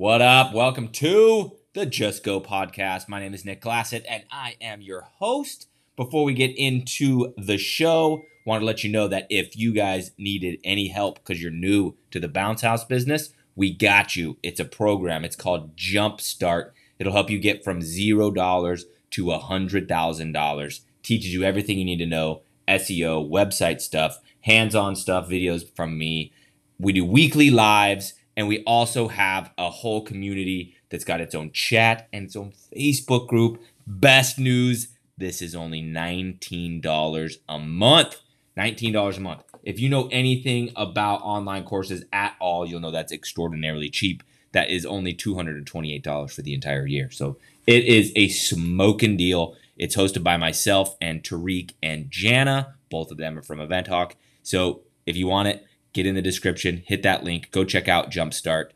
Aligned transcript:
What 0.00 0.22
up? 0.22 0.54
Welcome 0.54 0.88
to 0.92 1.58
the 1.74 1.84
Just 1.84 2.24
Go 2.24 2.40
podcast. 2.40 3.06
My 3.06 3.20
name 3.20 3.34
is 3.34 3.44
Nick 3.44 3.60
Glassett 3.60 4.06
and 4.08 4.24
I 4.32 4.56
am 4.58 4.80
your 4.80 5.02
host. 5.02 5.68
Before 5.94 6.24
we 6.24 6.32
get 6.32 6.56
into 6.56 7.34
the 7.36 7.58
show, 7.58 8.22
want 8.46 8.62
to 8.62 8.64
let 8.64 8.82
you 8.82 8.90
know 8.90 9.08
that 9.08 9.26
if 9.28 9.58
you 9.58 9.74
guys 9.74 10.12
needed 10.16 10.58
any 10.64 10.88
help 10.88 11.16
because 11.16 11.42
you're 11.42 11.50
new 11.50 11.96
to 12.12 12.18
the 12.18 12.28
bounce 12.28 12.62
house 12.62 12.82
business, 12.82 13.34
we 13.54 13.74
got 13.74 14.16
you. 14.16 14.38
It's 14.42 14.58
a 14.58 14.64
program. 14.64 15.22
It's 15.22 15.36
called 15.36 15.76
Jumpstart. 15.76 16.70
It'll 16.98 17.12
help 17.12 17.28
you 17.28 17.38
get 17.38 17.62
from 17.62 17.82
zero 17.82 18.30
dollars 18.30 18.86
to 19.10 19.32
a 19.32 19.38
hundred 19.38 19.86
thousand 19.86 20.32
dollars. 20.32 20.80
Teaches 21.02 21.34
you 21.34 21.42
everything 21.42 21.78
you 21.78 21.84
need 21.84 21.98
to 21.98 22.06
know: 22.06 22.40
SEO, 22.66 23.28
website 23.28 23.82
stuff, 23.82 24.18
hands-on 24.40 24.96
stuff, 24.96 25.28
videos 25.28 25.70
from 25.76 25.98
me. 25.98 26.32
We 26.78 26.94
do 26.94 27.04
weekly 27.04 27.50
lives, 27.50 28.14
and 28.40 28.48
we 28.48 28.62
also 28.64 29.08
have 29.08 29.52
a 29.58 29.68
whole 29.68 30.00
community 30.00 30.74
that's 30.88 31.04
got 31.04 31.20
its 31.20 31.34
own 31.34 31.52
chat 31.52 32.08
and 32.10 32.24
its 32.24 32.36
own 32.36 32.54
Facebook 32.74 33.28
group. 33.28 33.60
Best 33.86 34.38
news: 34.38 34.88
this 35.18 35.42
is 35.42 35.54
only 35.54 35.82
nineteen 35.82 36.80
dollars 36.80 37.36
a 37.50 37.58
month. 37.58 38.16
$19 38.56 39.16
a 39.16 39.20
month. 39.20 39.42
If 39.62 39.78
you 39.78 39.88
know 39.88 40.08
anything 40.10 40.72
about 40.74 41.22
online 41.22 41.64
courses 41.64 42.04
at 42.12 42.34
all, 42.40 42.66
you'll 42.66 42.80
know 42.80 42.90
that's 42.90 43.12
extraordinarily 43.12 43.88
cheap. 43.88 44.22
That 44.52 44.70
is 44.70 44.84
only 44.84 45.14
$228 45.14 46.34
for 46.34 46.42
the 46.42 46.52
entire 46.52 46.86
year. 46.86 47.10
So 47.10 47.38
it 47.66 47.84
is 47.84 48.12
a 48.16 48.28
smoking 48.28 49.16
deal. 49.16 49.56
It's 49.78 49.96
hosted 49.96 50.24
by 50.24 50.36
myself 50.36 50.96
and 51.00 51.22
Tariq 51.22 51.72
and 51.82 52.10
Jana. 52.10 52.74
Both 52.90 53.12
of 53.12 53.18
them 53.18 53.38
are 53.38 53.42
from 53.42 53.60
Event 53.60 53.86
Hawk. 53.86 54.16
So 54.42 54.80
if 55.06 55.16
you 55.16 55.28
want 55.28 55.48
it, 55.48 55.64
get 55.92 56.06
in 56.06 56.14
the 56.14 56.22
description, 56.22 56.82
hit 56.86 57.02
that 57.02 57.24
link, 57.24 57.50
go 57.50 57.64
check 57.64 57.88
out 57.88 58.10
Jumpstart. 58.10 58.70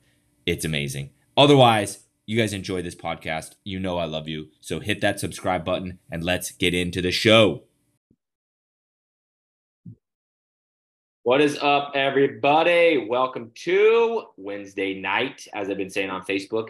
It's 0.47 0.65
amazing. 0.65 1.11
Otherwise, 1.37 2.05
you 2.27 2.39
guys 2.39 2.53
enjoy 2.53 2.83
this 2.83 2.95
podcast. 2.95 3.55
You 3.65 3.79
know 3.79 3.99
I 3.99 4.05
love 4.05 4.29
you. 4.29 4.49
So 4.61 4.81
hit 4.81 5.01
that 5.03 5.21
subscribe 5.21 5.65
button 5.65 5.99
and 6.11 6.25
let's 6.25 6.51
get 6.51 6.75
into 6.75 7.03
the 7.03 7.11
show. 7.11 7.65
What 11.23 11.41
is 11.41 11.59
up, 11.63 11.93
everybody? 11.95 13.07
Welcome 13.09 13.51
to 13.65 14.27
Wednesday 14.37 15.01
night, 15.01 15.47
as 15.55 15.71
I've 15.71 15.79
been 15.79 15.89
saying 15.89 16.11
on 16.11 16.23
Facebook, 16.23 16.69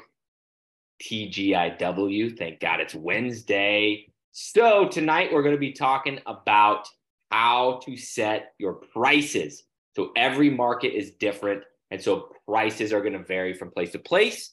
TGIW. 1.02 2.38
Thank 2.38 2.60
God 2.60 2.78
it's 2.78 2.94
Wednesday. 2.94 4.06
So, 4.30 4.86
tonight 4.88 5.32
we're 5.32 5.42
going 5.42 5.56
to 5.56 5.60
be 5.60 5.72
talking 5.72 6.20
about 6.26 6.86
how 7.32 7.80
to 7.84 7.96
set 7.96 8.54
your 8.58 8.74
prices. 8.74 9.64
So, 9.94 10.10
every 10.16 10.50
market 10.50 10.96
is 10.96 11.12
different. 11.12 11.62
And 11.90 12.00
so, 12.00 12.30
prices 12.46 12.92
are 12.92 13.00
going 13.00 13.12
to 13.12 13.24
vary 13.24 13.54
from 13.54 13.70
place 13.70 13.92
to 13.92 13.98
place. 13.98 14.52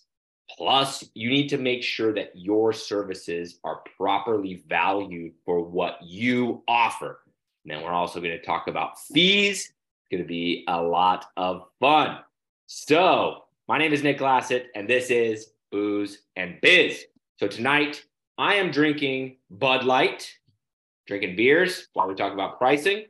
Plus, 0.57 1.03
you 1.13 1.29
need 1.29 1.47
to 1.49 1.57
make 1.57 1.83
sure 1.83 2.13
that 2.13 2.31
your 2.35 2.73
services 2.73 3.59
are 3.63 3.81
properly 3.97 4.63
valued 4.67 5.33
for 5.45 5.63
what 5.63 5.97
you 6.01 6.63
offer. 6.67 7.21
And 7.63 7.71
then 7.71 7.83
we're 7.83 7.93
also 7.93 8.19
going 8.19 8.37
to 8.37 8.43
talk 8.43 8.67
about 8.67 8.99
fees 8.99 9.59
It's 9.61 10.09
going 10.09 10.23
to 10.23 10.27
be 10.27 10.65
a 10.67 10.81
lot 10.81 11.25
of 11.37 11.63
fun. 11.79 12.19
So, 12.67 13.45
my 13.67 13.77
name 13.77 13.93
is 13.93 14.03
Nick 14.03 14.17
Glassett, 14.17 14.67
and 14.75 14.89
this 14.89 15.09
is 15.09 15.51
Booze 15.71 16.23
and 16.35 16.59
Biz. 16.61 17.05
So, 17.37 17.47
tonight 17.47 18.03
I 18.37 18.55
am 18.55 18.71
drinking 18.71 19.37
Bud 19.49 19.85
Light, 19.85 20.33
drinking 21.07 21.35
beers 21.35 21.87
while 21.93 22.07
we 22.07 22.15
talk 22.15 22.33
about 22.33 22.57
pricing. 22.57 23.05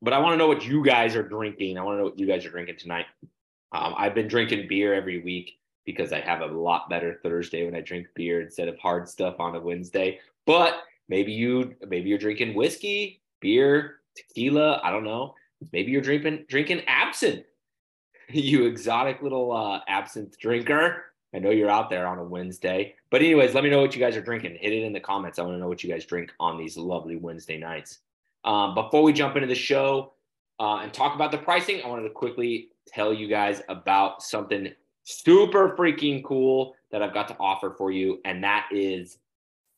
But 0.00 0.12
I 0.12 0.18
want 0.18 0.34
to 0.34 0.36
know 0.36 0.48
what 0.48 0.64
you 0.64 0.84
guys 0.84 1.16
are 1.16 1.22
drinking. 1.22 1.76
I 1.76 1.82
want 1.82 1.96
to 1.96 1.98
know 1.98 2.04
what 2.04 2.18
you 2.18 2.26
guys 2.26 2.44
are 2.46 2.50
drinking 2.50 2.76
tonight. 2.78 3.06
Um, 3.72 3.94
I've 3.96 4.14
been 4.14 4.28
drinking 4.28 4.68
beer 4.68 4.94
every 4.94 5.20
week 5.22 5.58
because 5.84 6.12
I 6.12 6.20
have 6.20 6.40
a 6.40 6.46
lot 6.46 6.88
better 6.88 7.18
Thursday 7.22 7.64
when 7.64 7.74
I 7.74 7.80
drink 7.80 8.06
beer 8.14 8.40
instead 8.40 8.68
of 8.68 8.78
hard 8.78 9.08
stuff 9.08 9.36
on 9.40 9.56
a 9.56 9.60
Wednesday. 9.60 10.20
But 10.46 10.82
maybe 11.08 11.32
you 11.32 11.74
maybe 11.86 12.08
you're 12.08 12.18
drinking 12.18 12.54
whiskey, 12.54 13.22
beer, 13.40 13.96
tequila. 14.16 14.80
I 14.82 14.90
don't 14.90 15.04
know. 15.04 15.34
Maybe 15.72 15.90
you're 15.90 16.02
drinking 16.02 16.46
drinking 16.48 16.82
absinthe. 16.86 17.46
you 18.30 18.66
exotic 18.66 19.22
little 19.22 19.52
uh, 19.52 19.80
absinthe 19.88 20.38
drinker. 20.38 21.04
I 21.34 21.38
know 21.38 21.50
you're 21.50 21.70
out 21.70 21.90
there 21.90 22.06
on 22.06 22.18
a 22.18 22.24
Wednesday. 22.24 22.94
But 23.10 23.22
anyways, 23.22 23.54
let 23.54 23.64
me 23.64 23.70
know 23.70 23.80
what 23.80 23.94
you 23.94 24.00
guys 24.00 24.16
are 24.16 24.22
drinking. 24.22 24.56
Hit 24.60 24.72
it 24.72 24.82
in 24.82 24.92
the 24.92 25.00
comments. 25.00 25.38
I 25.38 25.42
want 25.42 25.54
to 25.54 25.58
know 25.58 25.68
what 25.68 25.82
you 25.82 25.90
guys 25.90 26.06
drink 26.06 26.32
on 26.40 26.56
these 26.56 26.76
lovely 26.76 27.16
Wednesday 27.16 27.58
nights. 27.58 27.98
Um, 28.48 28.74
before 28.74 29.02
we 29.02 29.12
jump 29.12 29.36
into 29.36 29.46
the 29.46 29.54
show 29.54 30.14
uh, 30.58 30.76
and 30.76 30.90
talk 30.90 31.14
about 31.14 31.30
the 31.30 31.36
pricing, 31.38 31.82
I 31.84 31.86
wanted 31.86 32.04
to 32.04 32.10
quickly 32.10 32.70
tell 32.86 33.12
you 33.12 33.28
guys 33.28 33.60
about 33.68 34.22
something 34.22 34.72
super 35.04 35.76
freaking 35.76 36.24
cool 36.24 36.74
that 36.90 37.02
I've 37.02 37.12
got 37.12 37.28
to 37.28 37.36
offer 37.38 37.74
for 37.76 37.92
you, 37.92 38.22
and 38.24 38.42
that 38.42 38.66
is 38.72 39.18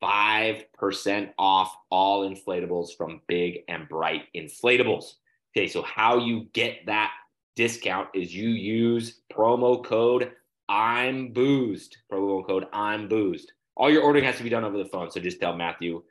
5% 0.01 1.31
off 1.37 1.77
all 1.91 2.31
inflatables 2.31 2.97
from 2.97 3.21
Big 3.27 3.65
and 3.67 3.89
Bright 3.89 4.27
Inflatables. 4.37 5.15
Okay, 5.53 5.67
so 5.67 5.83
how 5.83 6.19
you 6.19 6.47
get 6.53 6.87
that 6.87 7.11
discount 7.57 8.07
is 8.15 8.33
you 8.33 8.51
use 8.51 9.23
promo 9.33 9.85
code 9.85 10.31
I'm 10.69 11.33
boozed. 11.33 11.97
Promo 12.11 12.47
code 12.47 12.69
I'm 12.73 13.09
boozed. 13.09 13.51
All 13.77 13.91
your 13.91 14.05
ordering 14.05 14.25
has 14.27 14.37
to 14.37 14.45
be 14.45 14.49
done 14.49 14.63
over 14.63 14.79
the 14.79 14.85
phone. 14.85 15.11
So 15.11 15.19
just 15.19 15.41
tell 15.41 15.57
Matthew 15.57 16.05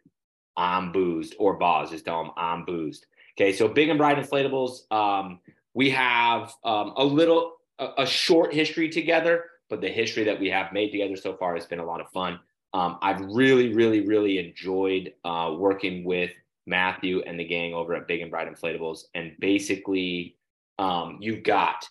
I'm 0.59 0.91
boozed 0.91 1.35
or 1.39 1.53
Boz. 1.53 1.89
Just 1.89 2.03
tell 2.03 2.21
him 2.21 2.31
I'm 2.35 2.65
boozed. 2.65 3.05
Okay, 3.39 3.53
so 3.53 3.69
Big 3.69 3.87
and 3.87 3.97
Bright 3.97 4.17
Inflatables. 4.17 4.91
Um, 4.91 5.39
we 5.73 5.89
have 5.91 6.53
um, 6.65 6.93
a 6.97 7.03
little, 7.03 7.53
a, 7.79 7.89
a 7.99 8.05
short 8.05 8.53
history 8.53 8.89
together, 8.89 9.45
but 9.69 9.79
the 9.79 9.87
history 9.87 10.25
that 10.25 10.37
we 10.37 10.49
have 10.49 10.73
made 10.73 10.91
together 10.91 11.15
so 11.15 11.37
far 11.37 11.55
has 11.55 11.65
been 11.65 11.79
a 11.79 11.85
lot 11.85 12.01
of 12.01 12.09
fun. 12.09 12.39
Um, 12.73 12.99
I've 13.01 13.21
really, 13.21 13.73
really, 13.73 14.01
really 14.05 14.37
enjoyed 14.37 15.13
uh, 15.23 15.55
working 15.57 16.03
with 16.03 16.31
Matthew 16.67 17.21
and 17.21 17.39
the 17.39 17.45
gang 17.45 17.73
over 17.73 17.95
at 17.95 18.05
Big 18.05 18.19
and 18.19 18.29
Bright 18.29 18.53
Inflatables. 18.53 19.05
And 19.15 19.31
basically, 19.39 20.35
um, 20.77 21.19
you've 21.21 21.43
got 21.43 21.87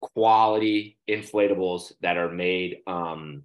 quality 0.00 0.98
inflatables 1.08 1.92
that 2.02 2.16
are 2.16 2.30
made 2.30 2.78
um, 2.88 3.44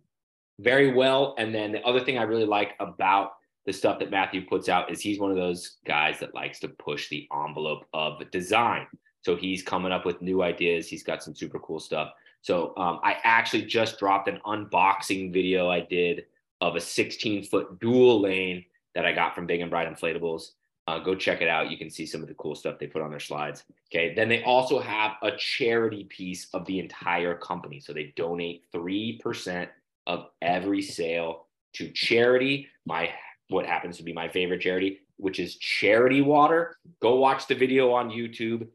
very 0.59 0.94
well. 0.94 1.35
And 1.38 1.53
then 1.53 1.72
the 1.72 1.83
other 1.83 2.00
thing 2.00 2.17
I 2.17 2.23
really 2.23 2.45
like 2.45 2.72
about 2.79 3.33
the 3.66 3.74
stuff 3.74 4.00
that 4.00 4.12
Matthew 4.12 4.46
puts 4.46 4.68
out 4.69 4.91
is 4.91 5.01
he's 5.01 5.19
one 5.19 5.31
of 5.31 5.38
those 5.38 5.78
guys 5.85 6.19
that 6.19 6.35
likes 6.35 6.59
to 6.59 6.68
push 6.68 7.09
the 7.09 7.28
envelope 7.34 7.85
of 7.94 8.29
design. 8.31 8.88
So 9.22 9.35
he's 9.35 9.63
coming 9.63 9.91
up 9.91 10.06
with 10.06 10.22
new 10.22 10.44
ideas. 10.44 10.88
He's 10.88 11.03
got 11.03 11.24
some 11.24 11.34
super 11.34 11.59
cool 11.59 11.79
stuff. 11.79 12.12
So 12.41 12.74
um, 12.75 13.00
I 13.03 13.18
actually 13.24 13.63
just 13.63 13.97
dropped 14.00 14.28
an 14.28 14.40
unboxing 14.46 15.31
video 15.31 15.69
I 15.69 15.79
did 15.79 16.25
of 16.59 16.75
a 16.75 16.81
16 16.81 17.44
foot 17.46 17.79
dual 17.79 18.19
lane 18.22 18.66
that 18.96 19.06
I 19.06 19.13
got 19.13 19.34
from 19.34 19.47
Big 19.47 19.62
and 19.62 19.72
Bright 19.72 19.88
Inflatables. 19.88 20.51
Uh, 20.85 21.00
go 21.00 21.16
check 21.16 21.41
it 21.41 21.47
out. 21.47 21.72
You 21.72 21.78
can 21.78 21.90
see 21.90 22.06
some 22.06 22.22
of 22.22 22.28
the 22.28 22.34
cool 22.34 22.56
stuff 22.56 22.78
they 22.78 22.88
put 22.88 23.01
on 23.01 23.09
their 23.09 23.19
slides. 23.22 23.63
Okay. 23.90 24.13
Then 24.13 24.28
they 24.28 24.44
also 24.44 24.80
have 24.80 25.13
a 25.22 25.31
charity 25.38 26.03
piece 26.03 26.47
of 26.53 26.66
the 26.66 26.80
entire 26.80 27.35
company. 27.35 27.80
So 27.80 27.94
they 27.94 28.13
donate 28.18 28.63
3% 28.75 29.69
of 30.07 30.28
every 30.41 30.81
sale 30.81 31.47
to 31.74 31.90
charity. 31.91 32.68
My, 32.85 33.09
what 33.49 33.65
happens 33.65 33.97
to 33.97 34.03
be 34.03 34.13
my 34.13 34.27
favorite 34.27 34.61
charity, 34.61 34.99
which 35.17 35.39
is 35.39 35.57
Charity 35.57 36.21
Water. 36.21 36.77
Go 37.01 37.15
watch 37.15 37.47
the 37.47 37.55
video 37.55 37.91
on 37.91 38.09
YouTube. 38.09 38.67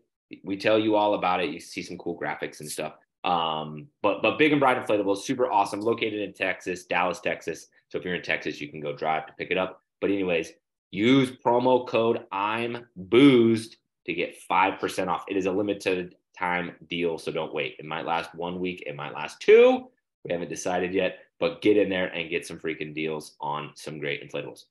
We 0.44 0.56
tell 0.56 0.78
you 0.78 0.94
all 0.94 1.14
about 1.14 1.42
it. 1.42 1.50
You 1.50 1.60
see 1.60 1.82
some 1.82 1.98
cool 1.98 2.18
graphics 2.18 2.60
and 2.60 2.70
stuff. 2.70 2.94
Um, 3.24 3.88
but 4.02 4.22
but 4.22 4.38
Big 4.38 4.52
and 4.52 4.60
Bright 4.60 4.84
Inflatables, 4.84 5.18
super 5.18 5.50
awesome, 5.50 5.80
located 5.80 6.20
in 6.20 6.32
Texas, 6.32 6.84
Dallas, 6.84 7.20
Texas. 7.20 7.68
So 7.88 7.98
if 7.98 8.04
you're 8.04 8.14
in 8.14 8.22
Texas, 8.22 8.60
you 8.60 8.68
can 8.68 8.80
go 8.80 8.94
drive 8.94 9.26
to 9.26 9.32
pick 9.32 9.50
it 9.50 9.58
up. 9.58 9.82
But 10.00 10.10
anyways, 10.10 10.52
use 10.90 11.30
promo 11.30 11.86
code 11.86 12.24
I'm 12.30 12.86
boozed 12.96 13.76
to 14.06 14.14
get 14.14 14.36
5% 14.50 15.08
off. 15.08 15.24
It 15.28 15.36
is 15.36 15.46
a 15.46 15.52
limited 15.52 16.14
time 16.38 16.72
deal, 16.88 17.18
so 17.18 17.32
don't 17.32 17.52
wait. 17.52 17.76
It 17.78 17.84
might 17.84 18.06
last 18.06 18.34
one 18.34 18.60
week, 18.60 18.84
it 18.86 18.96
might 18.96 19.14
last 19.14 19.40
two. 19.40 19.90
We 20.24 20.32
haven't 20.32 20.48
decided 20.48 20.94
yet, 20.94 21.18
but 21.40 21.62
get 21.62 21.76
in 21.76 21.88
there 21.88 22.08
and 22.08 22.30
get 22.30 22.46
some 22.46 22.58
freaking 22.58 22.94
deals 22.94 23.36
on 23.40 23.72
some 23.74 23.98
great 23.98 24.28
inflatables. 24.28 24.64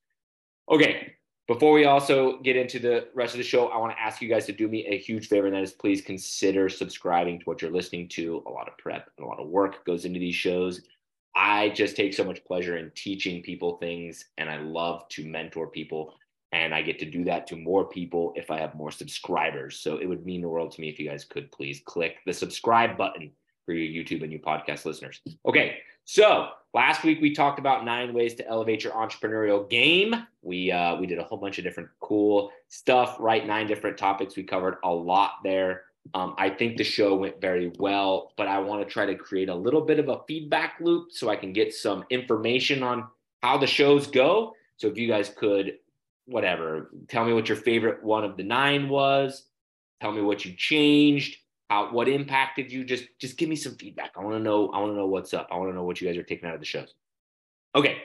Okay, 0.69 1.14
before 1.48 1.72
we 1.72 1.86
also 1.86 2.40
get 2.40 2.58
into 2.58 2.78
the 2.78 3.08
rest 3.16 3.34
of 3.34 3.38
the 3.38 3.44
show, 3.44 3.68
I 3.68 3.78
want 3.78 3.94
to 3.94 4.02
ask 4.02 4.22
you 4.22 4.28
guys 4.28 4.46
to 4.48 4.52
do 4.52 4.68
me 4.68 4.86
a 4.86 4.98
huge 4.98 5.30
favor, 5.30 5.48
and 5.48 5.56
that 5.56 5.64
is 5.64 5.72
please 5.72 6.02
consider 6.02 6.68
subscribing 6.68 7.40
to 7.40 7.46
what 7.46 7.62
you're 7.62 7.72
listening 7.72 8.10
to. 8.10 8.44
A 8.48 8.50
lot 8.50 8.68
of 8.68 8.78
prep 8.78 9.10
and 9.18 9.25
a 9.25 9.30
lot 9.30 9.40
of 9.40 9.48
work 9.48 9.86
goes 9.86 10.04
into 10.04 10.19
these 10.19 10.36
shows. 10.36 10.81
I 11.36 11.69
just 11.69 11.96
take 11.96 12.14
so 12.14 12.25
much 12.25 12.44
pleasure 12.44 12.78
in 12.78 12.92
teaching 12.96 13.44
people 13.44 13.78
things, 13.78 14.25
and 14.38 14.50
I 14.50 14.58
love 14.58 15.08
to 15.10 15.25
mentor 15.25 15.68
people. 15.68 16.16
And 16.52 16.74
I 16.74 16.81
get 16.81 17.00
to 17.00 17.06
do 17.06 17.24
that 17.25 17.46
to 17.48 17.56
more 17.56 17.86
people 17.86 18.34
if 18.36 18.50
I 18.50 18.58
have 18.58 18.74
more 18.74 18.92
subscribers. 18.92 19.80
So 19.80 19.98
it 19.98 20.06
would 20.06 20.25
mean 20.25 20.42
the 20.42 20.50
world 20.50 20.72
to 20.72 20.81
me 20.81 20.90
if 20.90 20.98
you 21.00 21.08
guys 21.08 21.25
could 21.25 21.52
please 21.52 21.81
click 21.86 22.18
the 22.25 22.34
subscribe 22.34 22.98
button 22.98 23.31
for 23.66 23.74
your 23.74 24.04
YouTube 24.04 24.24
and 24.24 24.31
your 24.31 24.42
podcast 24.42 24.86
listeners. 24.86 25.22
Okay, 25.46 25.78
so 26.07 26.48
last 26.74 27.04
week 27.04 27.19
we 27.19 27.33
talked 27.33 27.59
about 27.59 27.83
nine 27.83 28.13
ways 28.13 28.33
to 28.36 28.48
elevate 28.48 28.81
your 28.81 28.94
entrepreneurial 28.94 29.69
game. 29.69 30.15
We 30.42 30.71
uh, 30.71 30.95
we 30.95 31.06
did 31.06 31.19
a 31.19 31.24
whole 31.24 31.38
bunch 31.38 31.57
of 31.57 31.65
different 31.65 31.89
cool 32.00 32.50
stuff, 32.69 33.18
right? 33.19 33.45
Nine 33.45 33.68
different 33.68 33.98
topics. 33.98 34.38
We 34.38 34.44
covered 34.44 34.77
a 34.86 34.89
lot 34.89 35.31
there. 35.44 35.83
Um, 36.13 36.33
I 36.38 36.50
think 36.50 36.77
the 36.77 36.86
show 36.86 37.13
went 37.15 37.42
very 37.42 37.74
well, 37.77 38.31
but 38.38 38.48
I 38.48 38.59
want 38.59 38.81
to 38.81 38.89
try 38.89 39.06
to 39.06 39.15
create 39.15 39.50
a 39.50 39.56
little 39.56 39.81
bit 39.81 40.00
of 40.00 40.07
a 40.07 40.21
feedback 40.30 40.75
loop 40.80 41.12
so 41.12 41.30
I 41.30 41.36
can 41.36 41.51
get 41.51 41.74
some 41.74 42.06
information 42.10 42.83
on 42.83 43.07
how 43.44 43.57
the 43.57 43.68
shows 43.68 44.07
go. 44.07 44.53
So 44.77 44.88
if 44.88 44.98
you 44.98 45.10
guys 45.10 45.27
could, 45.30 45.74
whatever, 46.25 46.92
tell 47.10 47.25
me 47.25 47.33
what 47.33 47.50
your 47.50 47.57
favorite 47.57 48.01
one 48.01 48.24
of 48.24 48.38
the 48.38 48.44
nine 48.44 48.88
was, 48.88 49.44
tell 50.00 50.13
me 50.13 50.21
what 50.21 50.45
you 50.45 50.53
changed, 50.53 51.36
how 51.69 51.92
what 51.92 52.08
impacted 52.08 52.72
you. 52.72 52.84
Just 52.84 53.06
just 53.19 53.38
give 53.38 53.50
me 53.50 53.56
some 53.56 53.75
feedback. 53.75 54.12
I 54.18 54.24
want 54.24 54.36
to 54.36 54.44
know. 54.44 54.69
I 54.69 54.80
want 54.80 54.92
to 54.94 54.98
know 54.98 55.08
what's 55.08 55.34
up. 55.34 55.48
I 55.52 55.58
want 55.58 55.72
to 55.72 55.75
know 55.75 55.84
what 55.84 56.00
you 56.00 56.08
guys 56.08 56.18
are 56.18 56.24
taking 56.24 56.48
out 56.48 56.56
of 56.56 56.62
the 56.62 56.66
shows. 56.66 56.94
Okay, 57.75 57.98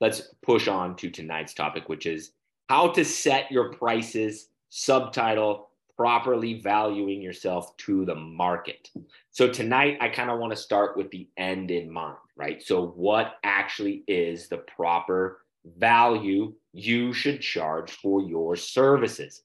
let's 0.00 0.34
push 0.42 0.68
on 0.68 0.96
to 0.96 1.10
tonight's 1.10 1.54
topic, 1.54 1.88
which 1.88 2.06
is 2.06 2.32
how 2.68 2.88
to 2.92 3.04
set 3.04 3.50
your 3.50 3.72
prices. 3.72 4.48
Subtitle: 4.70 5.70
Properly 5.96 6.60
valuing 6.60 7.20
yourself 7.20 7.76
to 7.78 8.04
the 8.04 8.14
market. 8.14 8.90
So 9.30 9.48
tonight, 9.48 9.98
I 10.00 10.08
kind 10.08 10.30
of 10.30 10.38
want 10.38 10.52
to 10.52 10.56
start 10.56 10.96
with 10.96 11.10
the 11.10 11.28
end 11.36 11.70
in 11.70 11.90
mind, 11.90 12.18
right? 12.36 12.62
So 12.62 12.88
what 12.88 13.34
actually 13.42 14.04
is 14.06 14.48
the 14.48 14.58
proper 14.58 15.38
value 15.76 16.54
you 16.72 17.12
should 17.12 17.40
charge 17.40 17.90
for 17.90 18.22
your 18.22 18.54
services? 18.54 19.42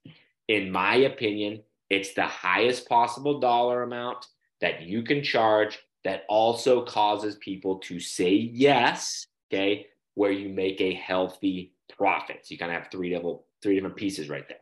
In 0.48 0.72
my 0.72 0.96
opinion, 0.96 1.64
it's 1.94 2.14
the 2.14 2.26
highest 2.26 2.90
possible 2.90 3.40
dollar 3.40 3.84
amount 3.84 4.26
that 4.62 4.82
you 4.82 5.04
can 5.04 5.22
charge 5.24 5.78
that 6.04 6.24
also 6.28 6.84
causes 6.84 7.36
people 7.36 7.78
to 7.80 8.00
say 8.00 8.32
yes, 8.32 9.26
okay, 9.52 9.86
where 10.16 10.32
you 10.32 10.50
make 10.50 10.82
a 10.82 10.94
healthy 10.96 11.74
profit. 11.96 12.40
So 12.42 12.54
you 12.54 12.58
kind 12.58 12.72
of 12.72 12.82
have 12.82 12.92
three 12.92 13.12
double 13.12 13.46
three 13.62 13.76
different 13.76 13.96
pieces 13.96 14.28
right 14.28 14.48
there. 14.48 14.58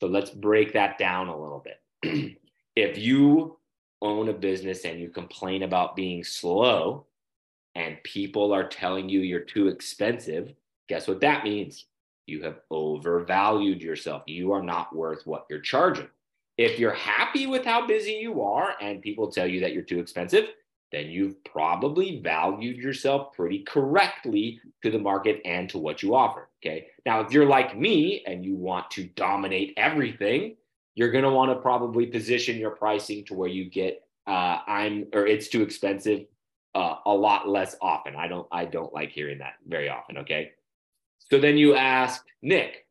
So 0.00 0.06
let's 0.06 0.30
break 0.30 0.74
that 0.74 0.98
down 0.98 1.28
a 1.28 1.40
little 1.40 1.64
bit. 1.64 2.36
if 2.76 2.98
you 2.98 3.58
own 4.02 4.28
a 4.28 4.34
business 4.34 4.84
and 4.84 5.00
you 5.00 5.08
complain 5.08 5.62
about 5.62 5.96
being 5.96 6.22
slow 6.22 7.06
and 7.74 7.96
people 8.04 8.52
are 8.52 8.68
telling 8.68 9.08
you 9.08 9.20
you're 9.20 9.40
too 9.40 9.68
expensive, 9.68 10.52
guess 10.88 11.08
what 11.08 11.22
that 11.22 11.44
means? 11.44 11.86
You 12.26 12.42
have 12.42 12.60
overvalued 12.70 13.80
yourself. 13.80 14.22
You 14.26 14.52
are 14.52 14.62
not 14.62 14.94
worth 14.94 15.26
what 15.26 15.46
you're 15.48 15.60
charging. 15.60 16.08
If 16.58 16.78
you're 16.78 16.92
happy 16.92 17.46
with 17.46 17.64
how 17.64 17.86
busy 17.86 18.12
you 18.12 18.42
are 18.42 18.74
and 18.80 19.02
people 19.02 19.30
tell 19.30 19.46
you 19.46 19.60
that 19.60 19.72
you're 19.72 19.82
too 19.82 20.00
expensive, 20.00 20.46
then 20.92 21.06
you've 21.06 21.42
probably 21.44 22.20
valued 22.20 22.76
yourself 22.76 23.34
pretty 23.34 23.64
correctly 23.64 24.60
to 24.82 24.90
the 24.90 24.98
market 24.98 25.42
and 25.44 25.68
to 25.70 25.78
what 25.78 26.02
you 26.02 26.14
offer. 26.14 26.48
Okay. 26.64 26.86
Now, 27.04 27.20
if 27.20 27.32
you're 27.32 27.46
like 27.46 27.76
me 27.76 28.22
and 28.26 28.44
you 28.44 28.54
want 28.54 28.90
to 28.92 29.04
dominate 29.04 29.74
everything, 29.76 30.56
you're 30.94 31.10
going 31.10 31.24
to 31.24 31.30
want 31.30 31.50
to 31.50 31.56
probably 31.56 32.06
position 32.06 32.56
your 32.56 32.70
pricing 32.70 33.24
to 33.26 33.34
where 33.34 33.48
you 33.48 33.68
get 33.68 34.02
uh, 34.26 34.58
I'm 34.66 35.06
or 35.12 35.26
it's 35.26 35.48
too 35.48 35.62
expensive 35.62 36.24
uh, 36.74 36.96
a 37.06 37.12
lot 37.12 37.48
less 37.48 37.76
often. 37.80 38.16
I 38.16 38.28
don't 38.28 38.46
I 38.50 38.64
don't 38.64 38.92
like 38.92 39.10
hearing 39.10 39.38
that 39.38 39.54
very 39.66 39.88
often. 39.88 40.18
Okay. 40.18 40.52
So 41.30 41.38
then 41.38 41.56
you 41.56 41.74
ask 41.74 42.24
Nick, 42.42 42.86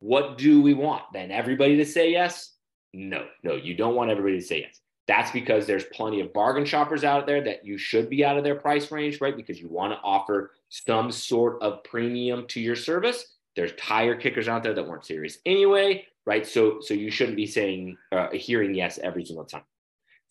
what 0.00 0.38
do 0.38 0.60
we 0.62 0.74
want? 0.74 1.02
Then 1.12 1.30
everybody 1.30 1.76
to 1.76 1.84
say 1.84 2.12
yes? 2.12 2.54
No, 2.98 3.26
no, 3.44 3.54
you 3.54 3.76
don't 3.76 3.94
want 3.94 4.10
everybody 4.10 4.40
to 4.40 4.44
say 4.44 4.62
yes. 4.62 4.80
That's 5.06 5.30
because 5.30 5.66
there's 5.66 5.84
plenty 5.84 6.20
of 6.20 6.32
bargain 6.32 6.64
shoppers 6.64 7.04
out 7.04 7.26
there 7.26 7.40
that 7.42 7.64
you 7.64 7.78
should 7.78 8.10
be 8.10 8.24
out 8.24 8.36
of 8.36 8.42
their 8.42 8.56
price 8.56 8.90
range, 8.90 9.20
right? 9.20 9.36
Because 9.36 9.60
you 9.60 9.68
want 9.68 9.92
to 9.92 10.00
offer 10.02 10.50
some 10.68 11.12
sort 11.12 11.62
of 11.62 11.84
premium 11.84 12.44
to 12.48 12.60
your 12.60 12.74
service. 12.74 13.36
There's 13.54 13.70
tire 13.78 14.16
kickers 14.16 14.48
out 14.48 14.64
there 14.64 14.74
that 14.74 14.86
weren't 14.86 15.06
serious 15.06 15.38
anyway, 15.46 16.06
right? 16.26 16.44
So, 16.44 16.80
so 16.80 16.92
you 16.92 17.08
shouldn't 17.12 17.36
be 17.36 17.46
saying, 17.46 17.96
uh, 18.10 18.30
hearing 18.32 18.74
yes 18.74 18.98
every 19.00 19.24
single 19.24 19.44
time. 19.44 19.62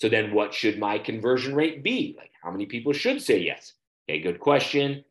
So 0.02 0.10
then, 0.10 0.34
what 0.34 0.54
should 0.54 0.78
my 0.78 1.00
conversion 1.00 1.56
rate 1.56 1.84
be? 1.84 2.16
Like, 2.18 2.32
how 2.44 2.52
many 2.52 2.66
people 2.66 2.92
should 2.92 3.22
say 3.22 3.40
yes? 3.40 3.76
Okay, 4.10 4.20
good 4.20 4.42
question. 4.42 5.06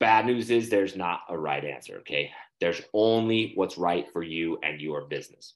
Bad 0.00 0.24
news 0.24 0.50
is 0.50 0.70
there's 0.70 0.96
not 0.96 1.20
a 1.28 1.38
right 1.38 1.64
answer. 1.64 1.98
Okay, 1.98 2.30
there's 2.58 2.80
only 2.94 3.52
what's 3.54 3.76
right 3.76 4.06
for 4.14 4.22
you 4.22 4.58
and 4.62 4.80
your 4.80 5.02
business 5.02 5.52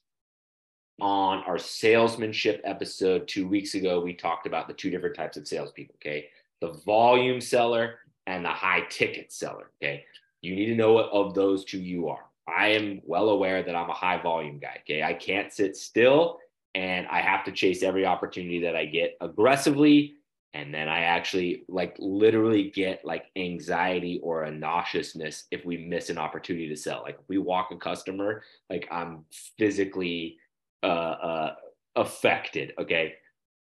on 1.01 1.43
our 1.43 1.57
salesmanship 1.57 2.61
episode 2.63 3.27
two 3.27 3.47
weeks 3.47 3.73
ago, 3.73 3.99
we 3.99 4.13
talked 4.13 4.45
about 4.45 4.67
the 4.67 4.73
two 4.73 4.89
different 4.89 5.15
types 5.15 5.37
of 5.37 5.47
salespeople. 5.47 5.95
Okay. 5.95 6.27
The 6.61 6.73
volume 6.85 7.41
seller 7.41 7.95
and 8.27 8.45
the 8.45 8.49
high 8.49 8.81
ticket 8.89 9.31
seller. 9.31 9.71
Okay. 9.81 10.05
You 10.41 10.55
need 10.55 10.67
to 10.67 10.75
know 10.75 10.93
what 10.93 11.09
of 11.11 11.33
those 11.33 11.65
two 11.65 11.79
you 11.79 12.09
are. 12.09 12.25
I 12.47 12.67
am 12.69 13.01
well 13.05 13.29
aware 13.29 13.63
that 13.63 13.75
I'm 13.75 13.89
a 13.89 13.93
high 13.93 14.21
volume 14.21 14.59
guy. 14.59 14.77
Okay. 14.81 15.01
I 15.01 15.13
can't 15.13 15.51
sit 15.51 15.75
still 15.75 16.39
and 16.75 17.07
I 17.07 17.21
have 17.21 17.43
to 17.45 17.51
chase 17.51 17.83
every 17.83 18.05
opportunity 18.05 18.61
that 18.61 18.75
I 18.75 18.85
get 18.85 19.17
aggressively. 19.21 20.15
And 20.55 20.71
then 20.71 20.87
I 20.87 21.01
actually 21.01 21.63
like 21.67 21.95
literally 21.97 22.69
get 22.69 23.03
like 23.03 23.25
anxiety 23.35 24.19
or 24.21 24.43
a 24.43 24.51
nauseousness 24.51 25.45
if 25.49 25.65
we 25.65 25.77
miss 25.77 26.09
an 26.11 26.19
opportunity 26.19 26.69
to 26.69 26.75
sell. 26.75 27.01
Like 27.01 27.17
if 27.19 27.27
we 27.27 27.39
walk 27.39 27.71
a 27.71 27.77
customer, 27.77 28.43
like 28.69 28.87
I'm 28.91 29.25
physically 29.57 30.37
uh, 30.83 30.85
uh, 30.85 31.55
affected. 31.95 32.73
Okay. 32.79 33.15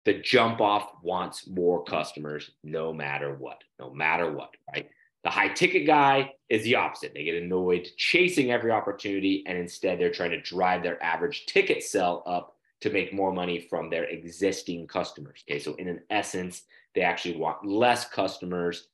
The 0.05 0.14
jump 0.14 0.61
off 0.61 0.91
wants 1.03 1.47
more 1.47 1.85
customers 1.85 2.50
no 2.64 2.93
matter 2.93 3.35
what, 3.35 3.62
no 3.79 3.91
matter 3.91 4.32
what, 4.32 4.50
right? 4.73 4.88
The 5.23 5.31
high 5.31 5.49
ticket 5.49 5.87
guy 5.87 6.32
is 6.49 6.64
the 6.64 6.75
opposite. 6.75 7.12
They 7.14 7.23
get 7.23 7.41
annoyed 7.41 7.87
chasing 7.97 8.50
every 8.50 8.73
opportunity, 8.73 9.44
and 9.47 9.56
instead 9.56 10.00
they're 10.00 10.11
trying 10.11 10.32
to 10.32 10.41
drive 10.41 10.82
their 10.82 11.00
average 11.00 11.47
ticket 11.47 11.85
sell 11.85 12.25
up 12.26 12.56
to 12.81 12.91
make 12.91 13.14
more 13.14 13.32
money 13.32 13.61
from 13.70 13.88
their 13.88 14.05
existing 14.05 14.88
customers. 14.88 15.44
Okay, 15.49 15.61
so 15.61 15.75
in 15.75 15.87
an 15.87 16.00
essence, 16.11 16.62
they 16.97 17.03
actually 17.03 17.37
want 17.37 17.64
less 17.64 18.09
customers 18.09 18.88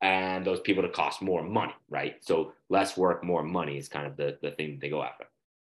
and 0.00 0.46
those 0.46 0.60
people 0.60 0.84
to 0.84 0.88
cost 0.88 1.20
more 1.20 1.42
money, 1.42 1.74
right? 1.88 2.24
So 2.24 2.52
less 2.68 2.96
work, 2.96 3.24
more 3.24 3.42
money 3.42 3.76
is 3.76 3.88
kind 3.88 4.06
of 4.06 4.16
the, 4.16 4.38
the 4.40 4.52
thing 4.52 4.78
they 4.80 4.88
go 4.88 5.02
after 5.02 5.26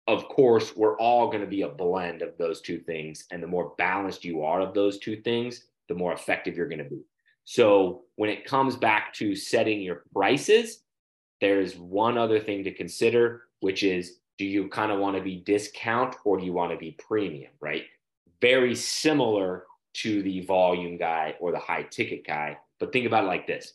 of 0.07 0.29
course, 0.29 0.75
we're 0.75 0.97
all 0.97 1.27
going 1.27 1.41
to 1.41 1.47
be 1.47 1.63
a 1.63 1.69
blend 1.69 2.21
of 2.21 2.37
those 2.37 2.61
two 2.61 2.79
things. 2.79 3.25
And 3.31 3.43
the 3.43 3.47
more 3.47 3.73
balanced 3.77 4.23
you 4.23 4.43
are 4.43 4.61
of 4.61 4.73
those 4.73 4.99
two 4.99 5.17
things, 5.21 5.65
the 5.89 5.95
more 5.95 6.13
effective 6.13 6.55
you're 6.55 6.69
going 6.69 6.83
to 6.83 6.89
be. 6.89 7.03
So 7.43 8.03
when 8.15 8.29
it 8.29 8.45
comes 8.45 8.75
back 8.75 9.13
to 9.15 9.35
setting 9.35 9.81
your 9.81 10.03
prices, 10.13 10.81
there's 11.41 11.77
one 11.77 12.17
other 12.17 12.39
thing 12.39 12.63
to 12.63 12.73
consider, 12.73 13.43
which 13.59 13.83
is 13.83 14.19
do 14.37 14.45
you 14.45 14.67
kind 14.69 14.91
of 14.91 14.99
want 14.99 15.17
to 15.17 15.23
be 15.23 15.37
discount 15.37 16.15
or 16.23 16.37
do 16.37 16.45
you 16.45 16.53
want 16.53 16.71
to 16.71 16.77
be 16.77 16.97
premium, 16.99 17.51
right? 17.59 17.83
Very 18.41 18.75
similar 18.75 19.65
to 19.95 20.21
the 20.21 20.41
volume 20.41 20.97
guy 20.97 21.35
or 21.39 21.51
the 21.51 21.59
high 21.59 21.83
ticket 21.83 22.25
guy. 22.25 22.57
But 22.79 22.93
think 22.93 23.07
about 23.07 23.23
it 23.23 23.27
like 23.27 23.47
this 23.47 23.73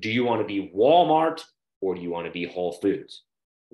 Do 0.00 0.10
you 0.10 0.24
want 0.24 0.40
to 0.40 0.46
be 0.46 0.72
Walmart 0.74 1.42
or 1.80 1.94
do 1.94 2.00
you 2.00 2.10
want 2.10 2.26
to 2.26 2.32
be 2.32 2.46
Whole 2.46 2.72
Foods? 2.72 3.22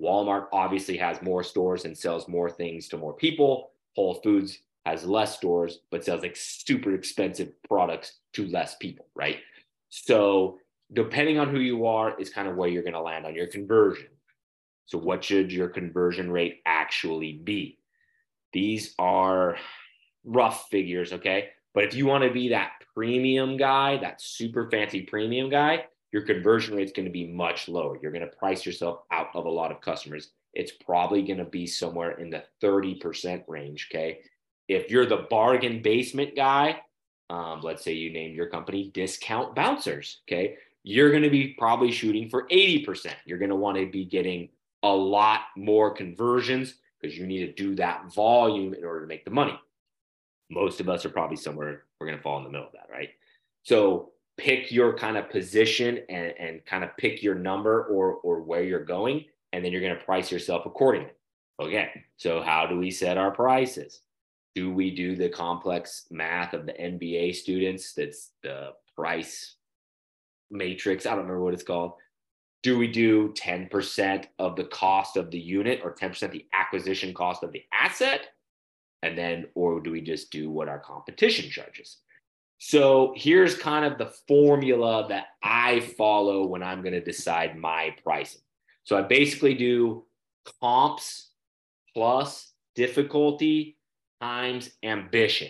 Walmart 0.01 0.47
obviously 0.51 0.97
has 0.97 1.21
more 1.21 1.43
stores 1.43 1.85
and 1.85 1.97
sells 1.97 2.27
more 2.27 2.49
things 2.49 2.87
to 2.89 2.97
more 2.97 3.13
people. 3.13 3.71
Whole 3.95 4.15
Foods 4.15 4.59
has 4.85 5.05
less 5.05 5.35
stores, 5.35 5.79
but 5.91 6.03
sells 6.03 6.23
like 6.23 6.35
super 6.35 6.93
expensive 6.93 7.51
products 7.63 8.19
to 8.33 8.47
less 8.47 8.75
people, 8.75 9.05
right? 9.15 9.37
So, 9.89 10.57
depending 10.91 11.37
on 11.37 11.49
who 11.49 11.59
you 11.59 11.85
are, 11.85 12.19
is 12.19 12.29
kind 12.29 12.47
of 12.47 12.55
where 12.55 12.69
you're 12.69 12.83
going 12.83 12.93
to 12.93 13.01
land 13.01 13.25
on 13.25 13.35
your 13.35 13.47
conversion. 13.47 14.07
So, 14.85 14.97
what 14.97 15.23
should 15.23 15.51
your 15.51 15.69
conversion 15.69 16.31
rate 16.31 16.61
actually 16.65 17.33
be? 17.33 17.77
These 18.53 18.95
are 18.97 19.57
rough 20.23 20.67
figures, 20.69 21.13
okay? 21.13 21.49
But 21.73 21.85
if 21.85 21.93
you 21.93 22.05
want 22.05 22.23
to 22.23 22.31
be 22.31 22.49
that 22.49 22.71
premium 22.93 23.57
guy, 23.57 23.97
that 23.97 24.21
super 24.21 24.69
fancy 24.69 25.01
premium 25.01 25.49
guy, 25.49 25.85
your 26.11 26.23
conversion 26.23 26.75
rate 26.75 26.87
is 26.87 26.93
going 26.93 27.05
to 27.05 27.11
be 27.11 27.27
much 27.27 27.69
lower. 27.69 27.97
You're 28.01 28.11
going 28.11 28.27
to 28.27 28.35
price 28.35 28.65
yourself 28.65 28.99
out 29.11 29.27
of 29.33 29.45
a 29.45 29.49
lot 29.49 29.71
of 29.71 29.81
customers. 29.81 30.31
It's 30.53 30.71
probably 30.71 31.21
going 31.21 31.39
to 31.39 31.45
be 31.45 31.65
somewhere 31.65 32.19
in 32.19 32.29
the 32.29 32.43
30% 32.61 33.43
range. 33.47 33.89
Okay. 33.91 34.19
If 34.67 34.89
you're 34.89 35.05
the 35.05 35.27
bargain 35.29 35.81
basement 35.81 36.35
guy, 36.35 36.81
um, 37.29 37.61
let's 37.61 37.83
say 37.83 37.93
you 37.93 38.11
named 38.11 38.35
your 38.35 38.47
company 38.47 38.91
Discount 38.93 39.55
Bouncers. 39.55 40.21
Okay. 40.27 40.57
You're 40.83 41.11
going 41.11 41.23
to 41.23 41.29
be 41.29 41.55
probably 41.57 41.91
shooting 41.91 42.29
for 42.29 42.47
80%. 42.47 43.13
You're 43.25 43.37
going 43.37 43.49
to 43.49 43.55
want 43.55 43.77
to 43.77 43.85
be 43.85 44.03
getting 44.03 44.49
a 44.83 44.89
lot 44.89 45.41
more 45.55 45.91
conversions 45.91 46.75
because 46.99 47.17
you 47.17 47.25
need 47.25 47.45
to 47.45 47.53
do 47.53 47.75
that 47.75 48.13
volume 48.13 48.73
in 48.73 48.83
order 48.83 49.01
to 49.01 49.07
make 49.07 49.23
the 49.23 49.31
money. 49.31 49.57
Most 50.49 50.79
of 50.79 50.89
us 50.89 51.05
are 51.05 51.09
probably 51.09 51.37
somewhere, 51.37 51.83
we're 51.99 52.07
going 52.07 52.17
to 52.17 52.23
fall 52.23 52.37
in 52.39 52.43
the 52.43 52.49
middle 52.49 52.67
of 52.67 52.73
that, 52.73 52.87
right? 52.91 53.09
So 53.63 54.11
pick 54.41 54.71
your 54.71 54.97
kind 54.97 55.17
of 55.17 55.29
position 55.29 55.99
and, 56.09 56.33
and 56.39 56.65
kind 56.65 56.83
of 56.83 56.95
pick 56.97 57.21
your 57.21 57.35
number 57.35 57.83
or 57.85 58.15
or 58.15 58.41
where 58.41 58.63
you're 58.63 58.83
going 58.83 59.25
and 59.53 59.63
then 59.63 59.71
you're 59.71 59.81
going 59.81 59.95
to 59.95 60.03
price 60.03 60.31
yourself 60.31 60.65
accordingly. 60.65 61.11
Okay 61.59 61.89
so 62.17 62.41
how 62.41 62.65
do 62.65 62.77
we 62.77 62.89
set 62.89 63.17
our 63.17 63.31
prices? 63.31 64.01
Do 64.55 64.73
we 64.73 64.93
do 64.93 65.15
the 65.15 65.29
complex 65.29 66.07
math 66.09 66.53
of 66.53 66.65
the 66.65 66.73
MBA 66.73 67.35
students 67.35 67.93
that's 67.93 68.31
the 68.43 68.71
price 68.95 69.55
matrix 70.51 71.05
i 71.05 71.11
don't 71.11 71.19
remember 71.19 71.43
what 71.43 71.53
it's 71.53 71.63
called. 71.63 71.93
Do 72.63 72.77
we 72.77 72.87
do 72.87 73.33
10% 73.33 74.25
of 74.37 74.55
the 74.55 74.65
cost 74.65 75.17
of 75.17 75.31
the 75.31 75.39
unit 75.39 75.81
or 75.83 75.95
10% 75.95 76.31
the 76.31 76.45
acquisition 76.53 77.11
cost 77.13 77.41
of 77.41 77.51
the 77.51 77.63
asset? 77.73 78.27
And 79.01 79.17
then, 79.17 79.47
or 79.55 79.79
do 79.79 79.89
we 79.89 80.01
just 80.01 80.31
do 80.31 80.51
what 80.51 80.69
our 80.69 80.77
competition 80.77 81.49
charges? 81.49 81.97
So 82.63 83.15
here's 83.17 83.57
kind 83.57 83.83
of 83.83 83.97
the 83.97 84.13
formula 84.27 85.07
that 85.09 85.29
I 85.41 85.79
follow 85.79 86.45
when 86.45 86.61
I'm 86.61 86.83
going 86.83 86.93
to 86.93 87.03
decide 87.03 87.57
my 87.57 87.95
pricing. 88.03 88.41
So 88.83 88.95
I 88.95 89.01
basically 89.01 89.55
do 89.55 90.05
comps 90.61 91.31
plus 91.91 92.51
difficulty 92.75 93.77
times 94.21 94.69
ambition. 94.83 95.49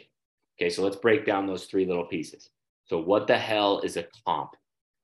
Okay, 0.57 0.69
so 0.69 0.83
let's 0.83 0.95
break 0.95 1.25
down 1.25 1.47
those 1.47 1.65
three 1.65 1.85
little 1.85 2.05
pieces. 2.05 2.49
So, 2.85 3.01
what 3.01 3.27
the 3.27 3.37
hell 3.37 3.81
is 3.81 3.97
a 3.97 4.07
comp? 4.25 4.51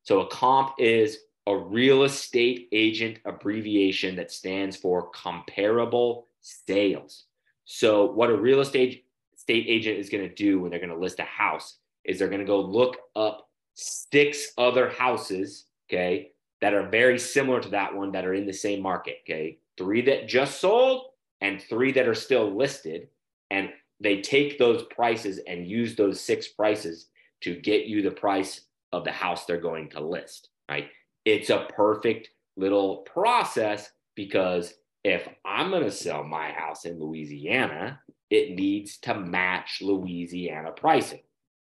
So, 0.03 0.21
a 0.21 0.27
comp 0.27 0.75
is 0.79 1.17
a 1.45 1.57
real 1.57 2.03
estate 2.03 2.69
agent 2.71 3.19
abbreviation 3.25 4.15
that 4.15 4.31
stands 4.31 4.77
for 4.77 5.09
comparable 5.09 6.27
sales. 6.39 7.25
So, 7.65 8.05
what 8.05 8.29
a 8.29 8.37
real 8.37 8.61
estate 8.61 9.03
state 9.35 9.65
agent 9.67 9.99
is 9.99 10.09
going 10.09 10.27
to 10.27 10.33
do 10.33 10.61
when 10.61 10.71
they're 10.71 10.79
going 10.79 10.89
to 10.89 10.97
list 10.97 11.19
a 11.19 11.23
house 11.23 11.79
is 12.07 12.17
they're 12.17 12.29
going 12.29 12.39
to 12.39 12.45
go 12.45 12.61
look 12.61 12.97
up 13.15 13.49
six 13.75 14.53
other 14.57 14.89
houses, 14.89 15.65
okay, 15.89 16.31
that 16.61 16.73
are 16.73 16.89
very 16.89 17.19
similar 17.19 17.59
to 17.59 17.69
that 17.69 17.95
one 17.95 18.11
that 18.13 18.25
are 18.25 18.33
in 18.33 18.47
the 18.47 18.53
same 18.53 18.81
market, 18.81 19.17
okay? 19.23 19.59
Three 19.77 20.01
that 20.03 20.27
just 20.27 20.59
sold 20.59 21.05
and 21.41 21.61
three 21.61 21.91
that 21.91 22.07
are 22.07 22.15
still 22.15 22.55
listed. 22.55 23.09
And 23.51 23.69
they 23.99 24.21
take 24.21 24.57
those 24.57 24.83
prices 24.83 25.39
and 25.47 25.67
use 25.67 25.95
those 25.95 26.19
six 26.19 26.47
prices 26.47 27.07
to 27.41 27.55
get 27.55 27.85
you 27.85 28.01
the 28.01 28.11
price 28.11 28.61
of 28.91 29.03
the 29.03 29.11
house 29.11 29.45
they're 29.45 29.59
going 29.59 29.89
to 29.89 29.99
list, 29.99 30.49
right? 30.69 30.89
It's 31.25 31.49
a 31.49 31.67
perfect 31.75 32.29
little 32.55 32.97
process 32.97 33.91
because 34.15 34.73
if 35.03 35.27
I'm 35.45 35.69
going 35.69 35.83
to 35.83 35.91
sell 35.91 36.23
my 36.23 36.51
house 36.51 36.85
in 36.85 36.99
Louisiana, 36.99 37.99
it 38.29 38.55
needs 38.55 38.97
to 38.99 39.13
match 39.19 39.81
Louisiana 39.81 40.71
pricing. 40.71 41.21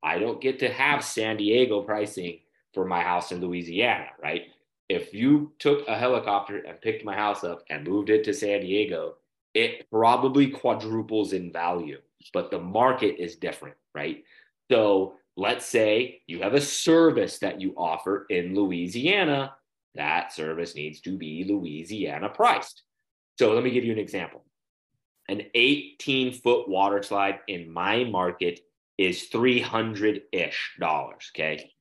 I 0.04 0.20
don't 0.20 0.42
get 0.42 0.60
to 0.60 0.70
have 0.70 1.04
San 1.04 1.38
Diego 1.38 1.82
pricing 1.82 2.40
for 2.74 2.86
my 2.86 3.02
house 3.02 3.32
in 3.32 3.40
Louisiana, 3.40 4.08
right? 4.22 4.48
If 4.90 5.14
you 5.14 5.54
took 5.60 5.88
a 5.88 5.98
helicopter 5.98 6.58
and 6.58 6.82
picked 6.82 7.06
my 7.06 7.16
house 7.16 7.44
up 7.44 7.64
and 7.70 7.88
moved 7.88 8.10
it 8.10 8.26
to 8.26 8.34
San 8.34 8.62
Diego, 8.62 9.16
it 9.54 9.90
probably 9.90 10.50
quadruples 10.50 11.32
in 11.34 11.52
value, 11.52 12.00
but 12.34 12.52
the 12.52 12.60
market 12.60 13.22
is 13.22 13.38
different, 13.38 13.76
right? 13.96 14.24
So 14.70 15.16
let's 15.38 15.66
say 15.66 16.22
you 16.28 16.42
have 16.42 16.54
a 16.54 16.62
service 16.62 17.40
that 17.40 17.62
you 17.62 17.74
offer 17.78 18.26
in 18.30 18.56
Louisiana. 18.56 19.56
That 19.96 20.34
service 20.34 20.76
needs 20.76 21.00
to 21.02 21.18
be 21.18 21.46
Louisiana 21.48 22.30
priced. 22.30 22.84
So 23.40 23.54
let 23.54 23.64
me 23.64 23.72
give 23.72 23.86
you 23.86 23.94
an 23.94 24.00
example. 24.00 24.44
An 25.30 25.44
18 25.54 26.34
foot 26.34 26.68
water 26.68 27.02
slide 27.04 27.40
in 27.48 27.72
my 27.72 28.04
market 28.04 28.60
is 29.04 29.24
300 29.26 30.22
ish 30.32 30.76
dollars. 30.80 31.32
Okay. 31.36 31.72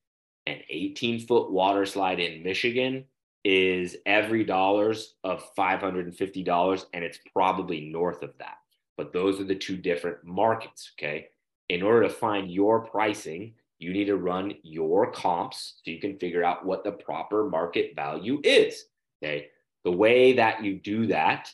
An 0.45 0.59
18 0.69 1.25
foot 1.25 1.51
water 1.51 1.85
slide 1.85 2.19
in 2.19 2.43
Michigan 2.43 3.05
is 3.45 3.97
every 4.05 4.43
dollars 4.43 5.15
of 5.23 5.43
$550 5.57 6.85
and 6.93 7.03
it's 7.03 7.19
probably 7.31 7.89
north 7.91 8.23
of 8.23 8.31
that. 8.39 8.57
But 8.97 9.13
those 9.13 9.39
are 9.39 9.45
the 9.45 9.55
two 9.55 9.77
different 9.77 10.23
markets. 10.23 10.91
Okay. 10.97 11.27
In 11.69 11.81
order 11.81 12.03
to 12.03 12.09
find 12.09 12.51
your 12.51 12.85
pricing, 12.85 13.53
you 13.79 13.93
need 13.93 14.05
to 14.05 14.17
run 14.17 14.53
your 14.63 15.11
comps 15.11 15.81
so 15.83 15.91
you 15.91 15.99
can 15.99 16.19
figure 16.19 16.43
out 16.43 16.65
what 16.65 16.83
the 16.83 16.91
proper 16.91 17.49
market 17.49 17.95
value 17.95 18.41
is. 18.43 18.85
Okay. 19.23 19.47
The 19.83 19.91
way 19.91 20.33
that 20.33 20.63
you 20.63 20.79
do 20.79 21.07
that 21.07 21.49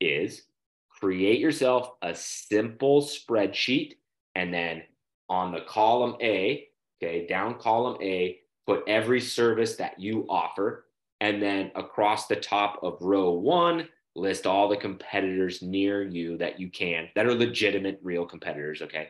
is 0.00 0.42
create 0.90 1.40
yourself 1.40 1.90
a 2.02 2.14
simple 2.14 3.02
spreadsheet 3.02 3.94
and 4.34 4.52
then 4.52 4.82
on 5.30 5.52
the 5.52 5.62
column 5.62 6.16
A, 6.20 6.66
okay, 7.02 7.26
down 7.26 7.58
column 7.58 7.96
A, 8.02 8.40
put 8.66 8.82
every 8.86 9.20
service 9.20 9.76
that 9.76 9.98
you 9.98 10.26
offer 10.28 10.84
and 11.20 11.42
then 11.42 11.70
across 11.74 12.26
the 12.26 12.36
top 12.36 12.80
of 12.82 12.98
row 13.00 13.30
one, 13.32 13.88
list 14.16 14.46
all 14.46 14.68
the 14.68 14.76
competitors 14.76 15.62
near 15.62 16.02
you 16.02 16.36
that 16.38 16.58
you 16.58 16.68
can 16.68 17.08
that 17.14 17.26
are 17.26 17.34
legitimate, 17.34 18.00
real 18.02 18.26
competitors. 18.26 18.82
Okay. 18.82 19.08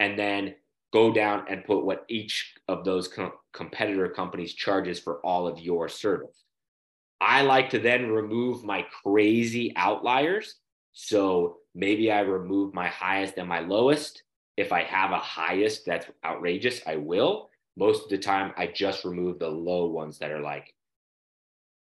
And 0.00 0.18
then 0.18 0.54
go 0.92 1.12
down 1.12 1.44
and 1.48 1.64
put 1.64 1.84
what 1.84 2.04
each 2.08 2.54
of 2.68 2.84
those 2.84 3.08
com- 3.08 3.32
competitor 3.52 4.08
companies 4.08 4.54
charges 4.54 4.98
for 4.98 5.20
all 5.24 5.46
of 5.46 5.60
your 5.60 5.88
service. 5.88 6.44
I 7.20 7.42
like 7.42 7.70
to 7.70 7.78
then 7.78 8.10
remove 8.10 8.64
my 8.64 8.84
crazy 9.02 9.72
outliers. 9.76 10.56
So 10.92 11.58
maybe 11.74 12.10
I 12.10 12.20
remove 12.20 12.74
my 12.74 12.88
highest 12.88 13.34
and 13.36 13.48
my 13.48 13.60
lowest. 13.60 14.22
If 14.56 14.72
I 14.72 14.82
have 14.82 15.10
a 15.10 15.18
highest 15.18 15.84
that's 15.86 16.06
outrageous, 16.24 16.80
I 16.86 16.96
will. 16.96 17.50
Most 17.76 18.04
of 18.04 18.10
the 18.10 18.18
time, 18.18 18.52
I 18.56 18.66
just 18.68 19.04
remove 19.04 19.38
the 19.38 19.48
low 19.48 19.86
ones 19.86 20.18
that 20.18 20.30
are 20.30 20.40
like 20.40 20.74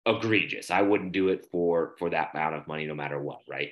egregious. 0.05 0.71
I 0.71 0.81
wouldn't 0.81 1.11
do 1.11 1.29
it 1.29 1.47
for 1.51 1.95
for 1.97 2.09
that 2.09 2.31
amount 2.33 2.55
of 2.55 2.67
money 2.67 2.85
no 2.85 2.95
matter 2.95 3.19
what, 3.19 3.39
right? 3.47 3.71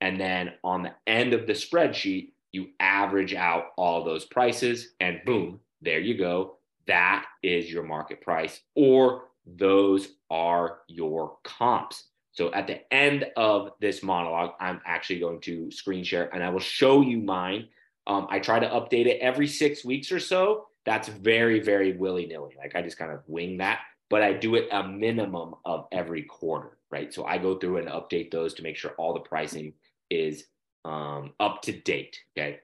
And 0.00 0.20
then 0.20 0.52
on 0.62 0.82
the 0.82 0.94
end 1.06 1.32
of 1.32 1.46
the 1.46 1.54
spreadsheet, 1.54 2.32
you 2.52 2.68
average 2.80 3.34
out 3.34 3.72
all 3.76 4.04
those 4.04 4.24
prices 4.24 4.94
and 5.00 5.20
boom, 5.24 5.60
there 5.82 6.00
you 6.00 6.16
go. 6.16 6.58
That 6.86 7.26
is 7.42 7.70
your 7.70 7.82
market 7.82 8.20
price 8.20 8.60
or 8.74 9.24
those 9.46 10.08
are 10.30 10.78
your 10.88 11.36
comps. 11.44 12.04
So 12.32 12.52
at 12.52 12.66
the 12.66 12.92
end 12.92 13.26
of 13.36 13.72
this 13.80 14.02
monologue, 14.02 14.52
I'm 14.60 14.80
actually 14.86 15.20
going 15.20 15.40
to 15.42 15.70
screen 15.70 16.04
share 16.04 16.32
and 16.34 16.42
I 16.42 16.50
will 16.50 16.60
show 16.60 17.00
you 17.00 17.18
mine. 17.18 17.68
Um, 18.08 18.26
I 18.30 18.40
try 18.40 18.58
to 18.58 18.68
update 18.68 19.06
it 19.06 19.20
every 19.20 19.46
six 19.46 19.84
weeks 19.84 20.10
or 20.10 20.18
so. 20.18 20.66
That's 20.84 21.08
very, 21.08 21.60
very 21.60 21.92
willy 21.92 22.26
nilly. 22.26 22.54
Like 22.56 22.74
I 22.74 22.82
just 22.82 22.98
kind 22.98 23.12
of 23.12 23.20
wing 23.26 23.58
that 23.58 23.80
but 24.10 24.22
I 24.22 24.32
do 24.32 24.54
it 24.54 24.68
a 24.72 24.82
minimum 24.86 25.54
of 25.64 25.86
every 25.92 26.22
quarter, 26.22 26.78
right? 26.90 27.12
So 27.12 27.24
I 27.24 27.38
go 27.38 27.58
through 27.58 27.78
and 27.78 27.88
update 27.88 28.30
those 28.30 28.54
to 28.54 28.62
make 28.62 28.76
sure 28.76 28.92
all 28.92 29.14
the 29.14 29.20
pricing 29.20 29.74
is 30.10 30.44
um, 30.84 31.34
up 31.40 31.62
to 31.62 31.72
date. 31.72 32.18
Okay. 32.36 32.60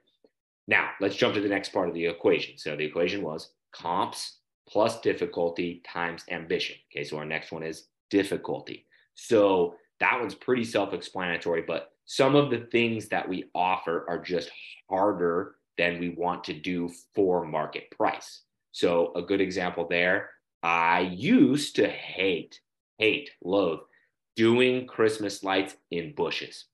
Now 0.66 0.90
let's 1.00 1.16
jump 1.16 1.34
to 1.34 1.40
the 1.40 1.48
next 1.48 1.70
part 1.70 1.88
of 1.88 1.94
the 1.94 2.06
equation. 2.06 2.56
So 2.56 2.76
the 2.76 2.84
equation 2.84 3.22
was 3.22 3.50
comps 3.72 4.38
plus 4.66 5.00
difficulty 5.00 5.82
times 5.86 6.24
ambition. 6.30 6.76
Okay. 6.90 7.04
So 7.04 7.18
our 7.18 7.26
next 7.26 7.52
one 7.52 7.62
is 7.62 7.88
difficulty. 8.10 8.86
So 9.14 9.74
that 10.00 10.18
one's 10.18 10.34
pretty 10.34 10.64
self 10.64 10.94
explanatory, 10.94 11.62
but 11.66 11.92
some 12.06 12.34
of 12.34 12.50
the 12.50 12.66
things 12.70 13.08
that 13.08 13.28
we 13.28 13.44
offer 13.54 14.04
are 14.08 14.18
just 14.18 14.50
harder 14.88 15.56
than 15.78 15.98
we 15.98 16.10
want 16.10 16.44
to 16.44 16.52
do 16.52 16.90
for 17.14 17.44
market 17.44 17.90
price. 17.90 18.42
So 18.72 19.12
a 19.14 19.22
good 19.22 19.40
example 19.40 19.86
there 19.88 20.30
I 20.62 21.00
used 21.00 21.76
to 21.76 21.86
hate, 21.86 22.60
hate, 22.98 23.30
loathe 23.42 23.80
doing 24.34 24.86
Christmas 24.86 25.44
lights 25.44 25.76
in 25.90 26.14
bushes. 26.14 26.64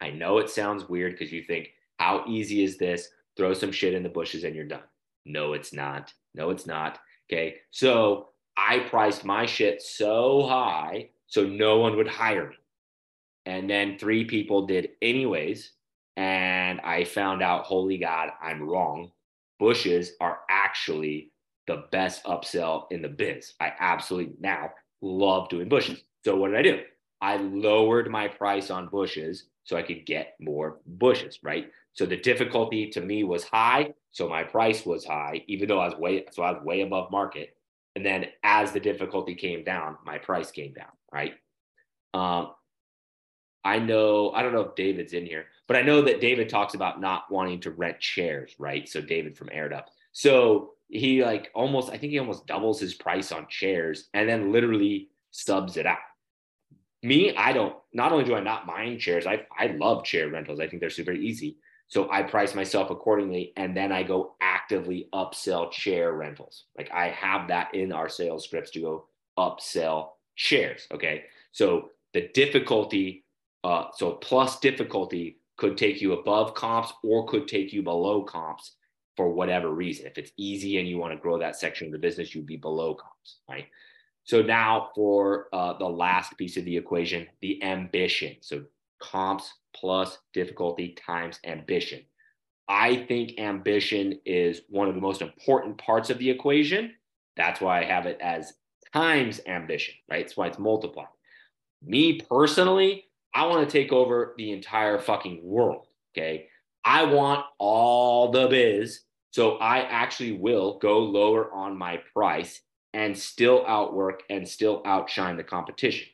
I 0.00 0.10
know 0.10 0.38
it 0.38 0.48
sounds 0.48 0.88
weird 0.88 1.12
because 1.12 1.32
you 1.32 1.42
think, 1.42 1.70
how 1.98 2.24
easy 2.26 2.62
is 2.64 2.78
this? 2.78 3.08
Throw 3.36 3.52
some 3.52 3.72
shit 3.72 3.94
in 3.94 4.02
the 4.02 4.08
bushes 4.08 4.44
and 4.44 4.54
you're 4.54 4.64
done. 4.64 4.84
No, 5.26 5.52
it's 5.52 5.72
not. 5.72 6.12
No, 6.34 6.50
it's 6.50 6.66
not. 6.66 6.98
Okay. 7.30 7.56
So 7.70 8.28
I 8.56 8.78
priced 8.78 9.24
my 9.24 9.44
shit 9.44 9.82
so 9.82 10.46
high 10.46 11.10
so 11.26 11.44
no 11.44 11.78
one 11.78 11.96
would 11.96 12.08
hire 12.08 12.48
me. 12.48 12.56
And 13.46 13.68
then 13.68 13.98
three 13.98 14.24
people 14.24 14.66
did 14.66 14.90
anyways. 15.02 15.72
And 16.16 16.80
I 16.80 17.04
found 17.04 17.42
out, 17.42 17.64
holy 17.64 17.98
God, 17.98 18.30
I'm 18.42 18.62
wrong. 18.62 19.10
Bushes 19.58 20.12
are 20.20 20.40
actually 20.50 21.32
the 21.66 21.84
best 21.92 22.24
upsell 22.24 22.84
in 22.90 23.02
the 23.02 23.08
biz. 23.08 23.54
I 23.60 23.72
absolutely 23.78 24.34
now 24.40 24.70
love 25.00 25.48
doing 25.48 25.68
bushes. 25.68 26.02
So 26.24 26.36
what 26.36 26.48
did 26.48 26.58
I 26.58 26.62
do? 26.62 26.82
I 27.20 27.36
lowered 27.36 28.10
my 28.10 28.28
price 28.28 28.70
on 28.70 28.88
bushes 28.88 29.44
so 29.64 29.76
I 29.76 29.82
could 29.82 30.06
get 30.06 30.36
more 30.40 30.80
bushes, 30.86 31.38
right? 31.42 31.70
So 31.92 32.06
the 32.06 32.16
difficulty 32.16 32.88
to 32.90 33.00
me 33.00 33.24
was 33.24 33.44
high, 33.44 33.92
so 34.10 34.28
my 34.28 34.42
price 34.42 34.86
was 34.86 35.04
high, 35.04 35.44
even 35.46 35.68
though 35.68 35.80
I 35.80 35.86
was 35.86 35.98
way 35.98 36.24
so 36.30 36.42
I 36.42 36.52
was 36.52 36.62
way 36.64 36.80
above 36.80 37.10
market. 37.10 37.56
And 37.96 38.06
then 38.06 38.26
as 38.42 38.72
the 38.72 38.80
difficulty 38.80 39.34
came 39.34 39.64
down, 39.64 39.96
my 40.04 40.18
price 40.18 40.50
came 40.50 40.72
down, 40.72 40.90
right? 41.12 41.34
Um, 42.14 42.52
I 43.64 43.78
know 43.78 44.32
I 44.32 44.42
don't 44.42 44.52
know 44.52 44.62
if 44.62 44.74
David's 44.74 45.12
in 45.12 45.26
here, 45.26 45.46
but 45.66 45.76
I 45.76 45.82
know 45.82 46.02
that 46.02 46.20
David 46.20 46.48
talks 46.48 46.74
about 46.74 47.00
not 47.00 47.30
wanting 47.30 47.60
to 47.60 47.70
rent 47.70 48.00
chairs, 48.00 48.54
right? 48.58 48.88
So 48.88 49.00
David 49.00 49.36
from 49.36 49.50
Aired 49.52 49.72
Up. 49.72 49.88
So 50.12 50.72
he 50.88 51.22
like 51.22 51.50
almost 51.54 51.90
I 51.90 51.98
think 51.98 52.12
he 52.12 52.18
almost 52.18 52.46
doubles 52.46 52.80
his 52.80 52.94
price 52.94 53.32
on 53.32 53.46
chairs 53.48 54.08
and 54.14 54.28
then 54.28 54.52
literally 54.52 55.08
subs 55.30 55.76
it 55.76 55.86
out. 55.86 55.98
Me, 57.02 57.34
I 57.36 57.52
don't 57.52 57.76
not 57.92 58.12
only 58.12 58.24
do 58.24 58.34
I 58.34 58.40
not 58.40 58.66
mind 58.66 59.00
chairs, 59.00 59.26
I 59.26 59.46
I 59.56 59.68
love 59.68 60.04
chair 60.04 60.28
rentals. 60.28 60.60
I 60.60 60.68
think 60.68 60.80
they're 60.80 60.90
super 60.90 61.12
easy. 61.12 61.58
So 61.88 62.08
I 62.10 62.22
price 62.22 62.54
myself 62.54 62.90
accordingly 62.90 63.52
and 63.56 63.76
then 63.76 63.90
I 63.90 64.04
go 64.04 64.36
actively 64.40 65.08
upsell 65.12 65.72
chair 65.72 66.12
rentals. 66.12 66.66
Like 66.78 66.90
I 66.92 67.08
have 67.08 67.48
that 67.48 67.74
in 67.74 67.92
our 67.92 68.08
sales 68.08 68.44
scripts 68.44 68.70
to 68.72 68.80
go 68.80 69.06
upsell 69.36 70.10
chairs. 70.36 70.86
Okay. 70.92 71.24
So 71.52 71.90
the 72.12 72.28
difficulty, 72.32 73.24
uh, 73.64 73.84
so 73.94 74.12
plus 74.12 74.58
difficulty 74.60 75.38
could 75.56 75.76
take 75.76 76.00
you 76.00 76.14
above 76.14 76.54
comps 76.54 76.92
or 77.04 77.26
could 77.26 77.46
take 77.46 77.72
you 77.72 77.82
below 77.82 78.22
comps 78.22 78.76
for 79.16 79.30
whatever 79.30 79.70
reason. 79.70 80.06
If 80.06 80.16
it's 80.16 80.32
easy 80.38 80.78
and 80.78 80.88
you 80.88 80.96
want 80.96 81.12
to 81.12 81.20
grow 81.20 81.38
that 81.38 81.56
section 81.56 81.86
of 81.86 81.92
the 81.92 81.98
business, 81.98 82.34
you'd 82.34 82.46
be 82.46 82.56
below 82.56 82.94
comps, 82.94 83.40
right? 83.48 83.66
So 84.24 84.40
now 84.40 84.90
for 84.94 85.48
uh, 85.52 85.76
the 85.78 85.88
last 85.88 86.36
piece 86.38 86.56
of 86.56 86.64
the 86.64 86.76
equation, 86.76 87.26
the 87.42 87.62
ambition. 87.62 88.36
So 88.40 88.64
comps 89.00 89.52
plus 89.74 90.18
difficulty 90.32 90.96
times 91.06 91.40
ambition. 91.44 92.00
I 92.68 92.96
think 92.96 93.38
ambition 93.38 94.20
is 94.24 94.62
one 94.68 94.88
of 94.88 94.94
the 94.94 95.00
most 95.00 95.22
important 95.22 95.76
parts 95.78 96.08
of 96.08 96.18
the 96.18 96.30
equation. 96.30 96.94
That's 97.36 97.60
why 97.60 97.80
I 97.80 97.84
have 97.84 98.06
it 98.06 98.18
as 98.20 98.52
times 98.92 99.40
ambition, 99.46 99.94
right? 100.08 100.24
That's 100.24 100.36
why 100.36 100.46
it's 100.46 100.58
multiplied. 100.58 101.08
Me 101.82 102.20
personally, 102.20 103.09
I 103.34 103.46
want 103.46 103.68
to 103.68 103.72
take 103.72 103.92
over 103.92 104.34
the 104.36 104.52
entire 104.52 104.98
fucking 104.98 105.40
world. 105.42 105.86
Okay. 106.16 106.48
I 106.84 107.04
want 107.04 107.44
all 107.58 108.30
the 108.30 108.48
biz. 108.48 109.00
So 109.30 109.56
I 109.58 109.80
actually 109.80 110.32
will 110.32 110.78
go 110.78 110.98
lower 110.98 111.52
on 111.52 111.78
my 111.78 112.00
price 112.12 112.60
and 112.92 113.16
still 113.16 113.64
outwork 113.66 114.22
and 114.30 114.48
still 114.48 114.82
outshine 114.84 115.36
the 115.36 115.44
competition. 115.44 116.08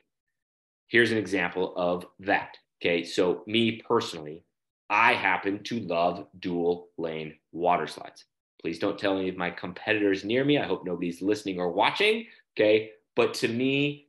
Here's 0.88 1.12
an 1.12 1.18
example 1.18 1.74
of 1.76 2.06
that. 2.20 2.56
Okay. 2.80 3.04
So, 3.04 3.42
me 3.46 3.82
personally, 3.82 4.44
I 4.90 5.14
happen 5.14 5.62
to 5.64 5.80
love 5.80 6.26
dual 6.38 6.88
lane 6.98 7.34
water 7.52 7.86
slides. 7.86 8.24
Please 8.60 8.78
don't 8.78 8.98
tell 8.98 9.18
any 9.18 9.28
of 9.28 9.36
my 9.36 9.50
competitors 9.50 10.24
near 10.24 10.44
me. 10.44 10.58
I 10.58 10.66
hope 10.66 10.84
nobody's 10.84 11.22
listening 11.22 11.58
or 11.58 11.72
watching. 11.72 12.26
Okay. 12.56 12.90
But 13.14 13.34
to 13.34 13.48
me, 13.48 14.05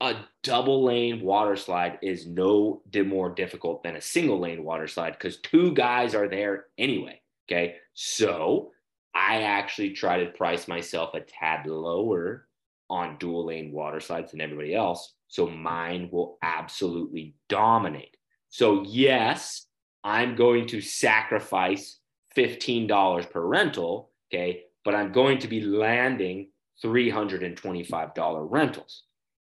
a 0.00 0.14
double 0.42 0.84
lane 0.84 1.22
water 1.22 1.56
slide 1.56 1.98
is 2.02 2.26
no 2.26 2.82
more 2.94 3.30
difficult 3.30 3.82
than 3.82 3.96
a 3.96 4.00
single 4.00 4.38
lane 4.38 4.62
water 4.62 4.86
slide 4.86 5.12
because 5.12 5.38
two 5.38 5.72
guys 5.72 6.14
are 6.14 6.28
there 6.28 6.66
anyway. 6.76 7.20
Okay. 7.48 7.76
So 7.94 8.72
I 9.14 9.42
actually 9.42 9.90
try 9.90 10.22
to 10.22 10.30
price 10.30 10.68
myself 10.68 11.14
a 11.14 11.20
tad 11.20 11.66
lower 11.66 12.46
on 12.90 13.16
dual 13.18 13.46
lane 13.46 13.72
water 13.72 14.00
slides 14.00 14.32
than 14.32 14.40
everybody 14.40 14.74
else. 14.74 15.14
So 15.28 15.48
mine 15.48 16.10
will 16.12 16.38
absolutely 16.42 17.34
dominate. 17.48 18.16
So, 18.50 18.84
yes, 18.86 19.66
I'm 20.04 20.36
going 20.36 20.66
to 20.68 20.80
sacrifice 20.80 21.98
$15 22.36 23.30
per 23.30 23.40
rental. 23.44 24.10
Okay. 24.32 24.64
But 24.84 24.94
I'm 24.94 25.12
going 25.12 25.38
to 25.38 25.48
be 25.48 25.62
landing 25.62 26.50
$325 26.84 28.46
rentals. 28.50 29.05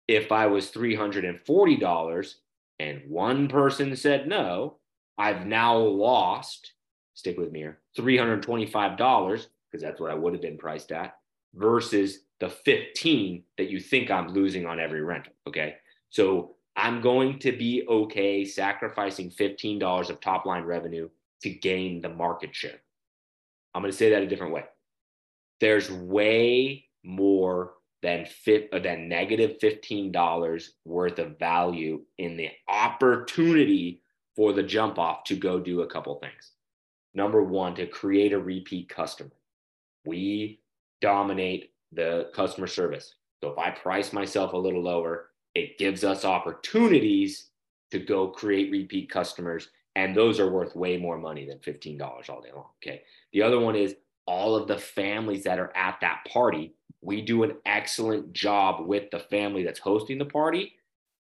If 0.10 0.32
I 0.32 0.48
was 0.48 0.72
$340 0.72 2.34
and 2.80 3.02
one 3.08 3.48
person 3.48 3.96
said 3.96 4.28
no, 4.28 4.78
I've 5.20 5.46
now 5.46 5.78
lost, 5.78 6.74
stick 7.14 7.38
with 7.38 7.52
me 7.52 7.60
here, 7.60 7.78
$325 7.96 8.98
because 8.98 9.84
that's 9.84 10.02
what 10.02 10.10
I 10.10 10.16
would 10.16 10.34
have 10.34 10.42
been 10.42 10.58
priced 10.58 10.92
at 10.92 11.18
versus 11.54 12.22
the 12.40 12.50
15 12.50 13.44
that 13.60 13.70
you 13.70 13.80
think 13.80 14.10
I'm 14.10 14.30
losing 14.30 14.66
on 14.66 14.80
every 14.80 15.04
rental. 15.04 15.34
Okay. 15.46 15.76
So 16.10 16.56
I'm 16.76 17.02
going 17.02 17.38
to 17.40 17.52
be 17.52 17.86
okay 17.88 18.46
sacrificing 18.46 19.30
$15 19.30 20.10
of 20.10 20.20
top 20.20 20.48
line 20.48 20.64
revenue 20.64 21.08
to 21.44 21.52
gain 21.52 22.02
the 22.02 22.10
market 22.10 22.56
share. 22.56 22.82
I'm 23.76 23.84
going 23.84 23.92
to 23.92 23.98
say 23.98 24.10
that 24.10 24.24
a 24.24 24.28
different 24.28 24.54
way. 24.54 24.64
There's 25.60 25.92
way 25.92 26.88
more 27.04 27.74
than 28.02 28.26
fit, 28.26 28.70
uh, 28.72 28.80
than 28.80 29.10
negative 29.10 29.58
$15 29.62 30.70
worth 30.86 31.20
of 31.20 31.38
value 31.38 32.02
in 32.18 32.38
the 32.38 32.50
opportunity 32.68 34.02
for 34.36 34.54
the 34.54 34.64
jump 34.64 34.98
off 34.98 35.24
to 35.26 35.36
go 35.36 35.60
do 35.60 35.82
a 35.82 35.88
couple 35.88 36.16
things. 36.16 36.52
Number 37.14 37.44
one, 37.44 37.76
to 37.76 37.88
create 37.88 38.34
a 38.34 38.40
repeat 38.40 38.88
customer. 38.90 39.32
We 40.06 40.62
dominate 41.02 41.74
the 41.92 42.30
customer 42.34 42.68
service. 42.68 43.16
So 43.44 43.50
if 43.50 43.58
I 43.58 43.72
price 43.72 44.14
myself 44.14 44.54
a 44.54 44.58
little 44.58 44.84
lower, 44.84 45.30
it 45.56 45.78
gives 45.78 46.04
us 46.04 46.26
opportunities 46.26 47.50
to 47.92 48.00
go 48.00 48.28
create 48.28 48.72
repeat 48.72 49.10
customers. 49.10 49.70
And 49.96 50.16
those 50.16 50.40
are 50.40 50.50
worth 50.50 50.76
way 50.76 50.98
more 50.98 51.18
money 51.18 51.46
than 51.46 51.58
$15 51.60 52.30
all 52.30 52.42
day 52.42 52.52
long. 52.54 52.68
Okay. 52.82 53.02
The 53.34 53.42
other 53.42 53.60
one 53.60 53.76
is 53.76 53.96
all 54.26 54.56
of 54.56 54.68
the 54.68 54.78
families 54.78 55.44
that 55.44 55.60
are 55.60 55.76
at 55.76 55.98
that 56.02 56.22
party. 56.32 56.76
We 57.02 57.22
do 57.22 57.44
an 57.44 57.58
excellent 57.66 58.34
job 58.34 58.86
with 58.86 59.12
the 59.12 59.20
family 59.20 59.64
that's 59.64 59.80
hosting 59.80 60.18
the 60.18 60.26
party. 60.26 60.74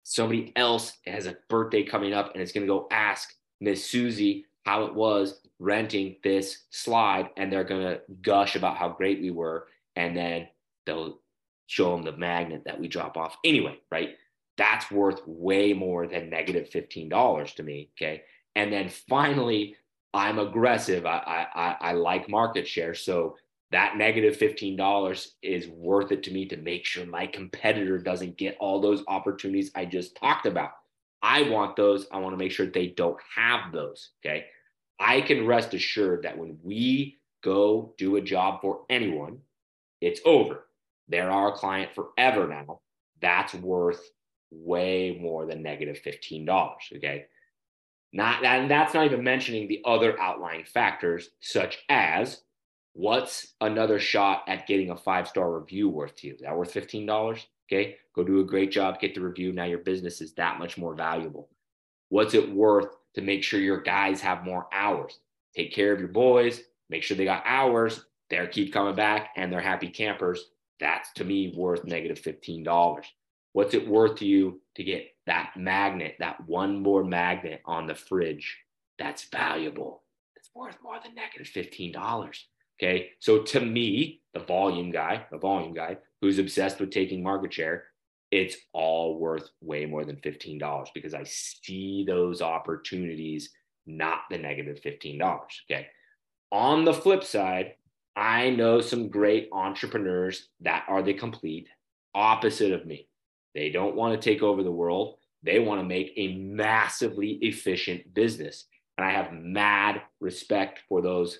Somebody 0.02 0.52
else 0.56 0.92
has 1.06 1.26
a 1.26 1.36
birthday 1.48 1.82
coming 1.82 2.12
up 2.12 2.32
and 2.32 2.42
it's 2.42 2.52
going 2.52 2.66
to 2.66 2.72
go 2.72 2.86
ask 2.90 3.34
Miss 3.60 3.84
Susie 3.84 4.46
how 4.64 4.84
it 4.84 4.94
was 4.94 5.40
renting 5.58 6.16
this 6.22 6.64
slide 6.70 7.30
and 7.36 7.52
they're 7.52 7.64
going 7.64 7.82
to 7.82 8.00
gush 8.22 8.56
about 8.56 8.76
how 8.76 8.88
great 8.88 9.20
we 9.20 9.30
were. 9.30 9.68
And 9.96 10.16
then 10.16 10.48
they'll 10.86 11.20
show 11.66 11.92
them 11.92 12.02
the 12.02 12.16
magnet 12.16 12.62
that 12.64 12.78
we 12.78 12.88
drop 12.88 13.16
off 13.16 13.36
anyway, 13.44 13.78
right? 13.90 14.10
That's 14.56 14.90
worth 14.90 15.20
way 15.26 15.72
more 15.72 16.06
than 16.06 16.30
negative 16.30 16.70
$15 16.70 17.54
to 17.56 17.62
me. 17.62 17.90
Okay. 17.96 18.22
And 18.54 18.72
then 18.72 18.88
finally, 18.88 19.76
I'm 20.14 20.38
aggressive. 20.38 21.04
I, 21.04 21.46
I, 21.54 21.76
I 21.90 21.92
like 21.92 22.28
market 22.28 22.66
share. 22.66 22.94
So 22.94 23.36
that 23.72 23.96
negative 23.96 24.36
$15 24.36 25.28
is 25.42 25.68
worth 25.68 26.12
it 26.12 26.22
to 26.24 26.30
me 26.30 26.46
to 26.46 26.56
make 26.56 26.84
sure 26.84 27.04
my 27.04 27.26
competitor 27.26 27.98
doesn't 27.98 28.36
get 28.36 28.56
all 28.60 28.80
those 28.80 29.02
opportunities 29.08 29.72
I 29.74 29.84
just 29.86 30.16
talked 30.16 30.46
about. 30.46 30.70
I 31.22 31.42
want 31.42 31.74
those. 31.74 32.06
I 32.12 32.18
want 32.18 32.34
to 32.34 32.38
make 32.38 32.52
sure 32.52 32.66
they 32.66 32.88
don't 32.88 33.18
have 33.34 33.72
those. 33.72 34.10
Okay. 34.24 34.46
I 35.00 35.20
can 35.20 35.46
rest 35.46 35.74
assured 35.74 36.22
that 36.22 36.38
when 36.38 36.58
we 36.62 37.18
go 37.42 37.94
do 37.98 38.16
a 38.16 38.20
job 38.20 38.60
for 38.60 38.82
anyone, 38.88 39.38
it's 40.00 40.20
over. 40.24 40.66
They're 41.08 41.30
our 41.30 41.52
client 41.52 41.90
forever 41.94 42.46
now. 42.46 42.80
That's 43.20 43.54
worth 43.54 44.00
way 44.50 45.18
more 45.20 45.46
than 45.46 45.62
negative 45.62 46.00
$15. 46.04 46.48
Okay. 46.96 47.26
Not 48.12 48.44
and 48.44 48.70
that's 48.70 48.94
not 48.94 49.06
even 49.06 49.24
mentioning 49.24 49.66
the 49.66 49.82
other 49.84 50.18
outlying 50.20 50.64
factors, 50.64 51.30
such 51.40 51.78
as 51.88 52.42
what's 52.96 53.54
another 53.60 53.98
shot 53.98 54.44
at 54.48 54.66
getting 54.66 54.90
a 54.90 54.96
five-star 54.96 55.52
review 55.52 55.88
worth 55.88 56.16
to 56.16 56.28
you? 56.28 56.34
Is 56.34 56.40
that 56.40 56.56
worth 56.56 56.72
$15? 56.72 57.44
Okay. 57.68 57.96
Go 58.14 58.24
do 58.24 58.40
a 58.40 58.44
great 58.44 58.70
job, 58.70 59.00
get 59.00 59.14
the 59.14 59.20
review. 59.20 59.52
Now 59.52 59.64
your 59.64 59.80
business 59.80 60.20
is 60.20 60.32
that 60.34 60.58
much 60.58 60.78
more 60.78 60.94
valuable. 60.94 61.48
What's 62.08 62.34
it 62.34 62.50
worth 62.50 62.96
to 63.14 63.20
make 63.20 63.42
sure 63.42 63.60
your 63.60 63.82
guys 63.82 64.20
have 64.20 64.44
more 64.44 64.66
hours? 64.72 65.18
Take 65.54 65.74
care 65.74 65.92
of 65.92 66.00
your 66.00 66.08
boys, 66.08 66.62
make 66.88 67.02
sure 67.02 67.16
they 67.16 67.24
got 67.24 67.42
hours, 67.44 68.06
they're 68.30 68.46
keep 68.46 68.72
coming 68.72 68.94
back 68.94 69.30
and 69.36 69.52
they're 69.52 69.60
happy 69.60 69.88
campers 69.88 70.50
that's 70.78 71.12
to 71.14 71.24
me 71.24 71.54
worth 71.56 71.84
negative 71.84 72.20
$15. 72.20 73.02
What's 73.52 73.74
it 73.74 73.88
worth 73.88 74.18
to 74.18 74.26
you 74.26 74.60
to 74.74 74.84
get 74.84 75.14
that 75.26 75.52
magnet, 75.56 76.16
that 76.18 76.46
one 76.46 76.82
more 76.82 77.02
magnet 77.02 77.62
on 77.64 77.86
the 77.86 77.94
fridge? 77.94 78.58
That's 78.98 79.24
valuable. 79.24 80.02
It's 80.36 80.50
worth 80.54 80.76
more 80.82 80.98
than 81.02 81.14
negative 81.14 81.46
$15. 81.46 81.94
Okay. 82.78 83.10
So 83.20 83.42
to 83.42 83.60
me, 83.60 84.20
the 84.34 84.40
volume 84.40 84.90
guy, 84.90 85.26
the 85.30 85.38
volume 85.38 85.72
guy 85.72 85.96
who's 86.20 86.38
obsessed 86.38 86.78
with 86.78 86.90
taking 86.90 87.22
market 87.22 87.52
share, 87.52 87.84
it's 88.30 88.56
all 88.72 89.18
worth 89.18 89.48
way 89.60 89.86
more 89.86 90.04
than 90.04 90.16
$15 90.16 90.88
because 90.94 91.14
I 91.14 91.24
see 91.24 92.04
those 92.06 92.42
opportunities, 92.42 93.50
not 93.86 94.20
the 94.30 94.38
negative 94.38 94.78
$15. 94.84 95.40
Okay. 95.70 95.86
On 96.52 96.84
the 96.84 96.94
flip 96.94 97.24
side, 97.24 97.74
I 98.14 98.50
know 98.50 98.80
some 98.80 99.08
great 99.08 99.48
entrepreneurs 99.52 100.48
that 100.60 100.84
are 100.88 101.02
the 101.02 101.14
complete 101.14 101.68
opposite 102.14 102.72
of 102.72 102.86
me. 102.86 103.08
They 103.54 103.70
don't 103.70 103.96
want 103.96 104.20
to 104.20 104.30
take 104.30 104.42
over 104.42 104.62
the 104.62 104.70
world. 104.70 105.16
They 105.42 105.58
want 105.58 105.80
to 105.80 105.86
make 105.86 106.12
a 106.16 106.34
massively 106.36 107.32
efficient 107.42 108.12
business. 108.14 108.66
And 108.96 109.06
I 109.06 109.10
have 109.10 109.32
mad 109.32 110.02
respect 110.20 110.80
for 110.88 111.02
those 111.02 111.38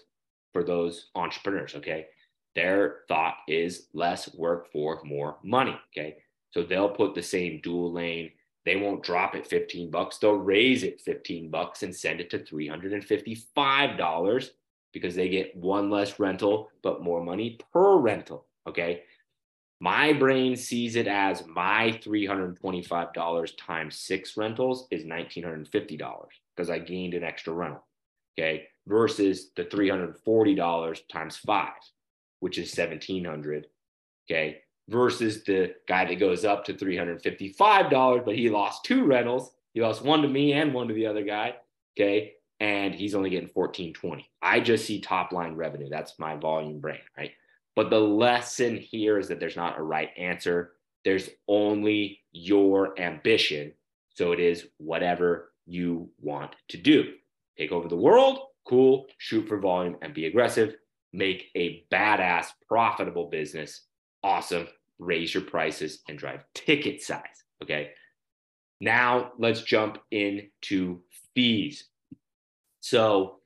for 0.57 0.65
those 0.65 1.11
entrepreneurs, 1.15 1.75
okay? 1.75 2.07
Their 2.55 3.01
thought 3.09 3.35
is 3.47 3.89
less 3.93 4.35
work 4.35 4.73
for 4.73 5.03
more 5.05 5.37
money, 5.45 5.79
okay? 5.93 6.17
So 6.53 6.63
they'll 6.63 6.89
put 6.89 7.15
the 7.15 7.23
same 7.23 7.61
dual 7.63 7.93
lane, 7.93 8.31
they 8.65 8.77
won't 8.77 9.03
drop 9.03 9.35
it 9.35 9.47
15 9.47 9.91
bucks, 9.91 10.17
they'll 10.17 10.33
raise 10.33 10.83
it 10.83 11.03
15 11.03 11.51
bucks 11.51 11.83
and 11.83 11.95
send 11.95 12.23
it 12.23 12.31
to 12.31 12.39
$355 12.39 14.51
because 14.95 15.15
they 15.15 15.29
get 15.29 15.55
one 15.55 15.91
less 15.91 16.19
rental, 16.19 16.71
but 16.83 17.03
more 17.03 17.23
money 17.23 17.59
per 17.71 17.99
rental. 17.99 18.47
Okay. 18.67 19.03
My 19.79 20.15
brain 20.15 20.57
sees 20.57 20.97
it 20.97 21.07
as 21.07 21.47
my 21.47 22.01
$325 22.03 23.51
times 23.59 23.99
six 23.99 24.39
rentals 24.39 24.89
is 24.91 25.05
$1,950 25.05 26.25
because 26.57 26.71
I 26.71 26.79
gained 26.79 27.13
an 27.13 27.25
extra 27.25 27.53
rental. 27.53 27.85
Okay. 28.39 28.69
Versus 28.87 29.51
the 29.57 29.65
$340 29.65 31.01
times 31.09 31.37
five, 31.37 31.73
which 32.41 32.59
is 32.59 32.77
1700 32.77 33.67
Okay. 34.31 34.59
Versus 34.89 35.43
the 35.45 35.75
guy 35.89 36.05
that 36.05 36.21
goes 36.21 36.45
up 36.45 36.65
to 36.67 36.75
$355, 36.75 38.25
but 38.25 38.37
he 38.37 38.49
lost 38.51 38.85
two 38.85 39.05
rentals. 39.05 39.51
He 39.75 39.81
lost 39.81 40.03
one 40.03 40.23
to 40.23 40.29
me 40.29 40.53
and 40.53 40.73
one 40.73 40.89
to 40.89 40.95
the 40.95 41.07
other 41.07 41.25
guy. 41.25 41.55
Okay. 41.99 42.35
and 42.61 42.95
he's 42.95 43.15
only 43.15 43.29
getting 43.31 43.49
14, 43.49 43.93
20. 43.93 44.31
I 44.41 44.61
just 44.61 44.87
see 44.87 45.01
top 45.01 45.33
line 45.33 45.55
revenue. 45.57 45.89
That's 45.91 46.19
my 46.19 46.37
volume 46.37 46.81
brain, 46.81 47.01
right? 47.19 47.33
But 47.75 47.91
the 47.91 48.01
lesson 48.01 48.77
here 48.79 49.19
is 49.19 49.29
that 49.29 49.41
there's 49.41 49.57
not 49.57 49.79
a 49.79 49.83
right 49.83 50.09
answer. 50.17 50.73
There's 51.05 51.29
only 51.49 52.21
your 52.33 52.99
ambition. 52.99 53.73
So 54.15 54.33
it 54.33 54.41
is 54.41 54.69
whatever 54.79 55.53
you 55.67 56.09
want 56.21 56.57
to 56.69 56.79
do. 56.79 57.13
Take 57.59 57.73
over 57.73 57.89
the 57.89 57.97
world, 57.97 58.39
cool, 58.67 59.07
shoot 59.19 59.49
for 59.49 59.59
volume 59.59 59.97
and 60.03 60.13
be 60.13 60.27
aggressive. 60.27 60.77
Make 61.13 61.47
a 61.55 61.85
badass, 61.91 62.49
profitable 62.69 63.29
business, 63.31 63.83
awesome. 64.23 64.69
Raise 64.99 65.33
your 65.33 65.45
prices 65.45 66.01
and 66.09 66.19
drive 66.19 66.45
ticket 66.55 67.03
size. 67.03 67.45
Okay. 67.63 67.91
Now 68.81 69.33
let's 69.39 69.63
jump 69.63 69.99
into 70.11 71.01
fees. 71.35 71.85
So 72.81 73.41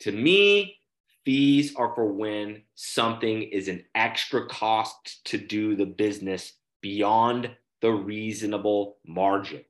to 0.00 0.12
me, 0.12 0.76
fees 1.24 1.74
are 1.76 1.94
for 1.94 2.12
when 2.12 2.62
something 2.74 3.42
is 3.42 3.68
an 3.68 3.84
extra 3.94 4.46
cost 4.46 5.24
to 5.26 5.38
do 5.38 5.76
the 5.76 5.86
business 5.86 6.54
beyond 6.80 7.50
the 7.82 7.90
reasonable 7.90 8.96
margin. 9.06 9.64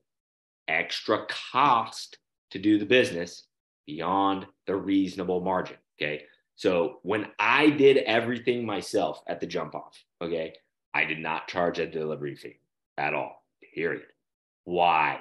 Extra 0.69 1.27
cost 1.29 2.19
to 2.51 2.59
do 2.59 2.79
the 2.79 2.87
business 2.87 3.46
beyond 3.87 4.47
the 4.67 4.77
reasonable 4.77 5.41
margin. 5.41 5.77
Okay. 5.99 6.25
So 6.57 7.01
when 7.03 7.27
I 7.39 7.71
did 7.71 7.99
everything 7.99 8.65
myself 8.65 9.23
at 9.27 9.41
the 9.41 9.47
jump 9.47 9.75
off, 9.75 10.03
okay, 10.23 10.55
I 10.95 11.05
did 11.05 11.19
not 11.19 11.49
charge 11.49 11.79
a 11.79 11.87
delivery 11.87 12.35
fee 12.35 12.61
at 12.97 13.15
all, 13.15 13.45
period. 13.75 14.07
Why? 14.65 15.21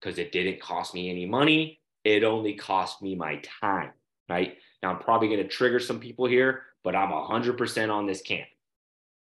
Because 0.00 0.18
it 0.18 0.32
didn't 0.32 0.60
cost 0.60 0.92
me 0.92 1.10
any 1.10 1.26
money. 1.26 1.80
It 2.02 2.24
only 2.24 2.54
cost 2.54 3.00
me 3.00 3.14
my 3.14 3.40
time, 3.60 3.92
right? 4.28 4.56
Now, 4.82 4.90
I'm 4.90 4.98
probably 4.98 5.28
going 5.28 5.42
to 5.42 5.48
trigger 5.48 5.78
some 5.78 6.00
people 6.00 6.26
here, 6.26 6.62
but 6.82 6.96
I'm 6.96 7.10
100% 7.10 7.90
on 7.90 8.06
this 8.06 8.20
camp. 8.20 8.48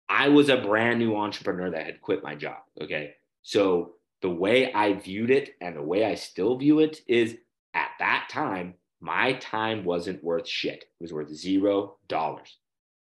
I 0.08 0.30
was 0.30 0.49
a 0.49 0.58
brand 0.58 0.99
new 0.99 1.15
entrepreneur 1.15 1.69
that 1.71 1.86
had 1.86 2.01
quit 2.01 2.23
my 2.23 2.36
job. 2.36 2.58
Okay. 2.82 3.15
So 3.43 3.95
the 4.21 4.30
way 4.30 4.73
I 4.73 4.93
viewed 4.93 5.30
it 5.30 5.56
and 5.62 5.75
the 5.75 5.84
way 5.84 6.06
I 6.06 6.15
still 6.15 6.58
view 6.58 6.80
it 6.80 7.01
is 7.08 7.38
at 7.76 7.90
that 8.00 8.28
time, 8.32 8.74
my 9.02 9.34
time 9.34 9.84
wasn't 9.84 10.24
worth 10.24 10.48
shit. 10.48 10.84
It 10.84 11.02
was 11.02 11.14
worth 11.14 11.30
zero 11.30 11.98
dollars. 12.08 12.58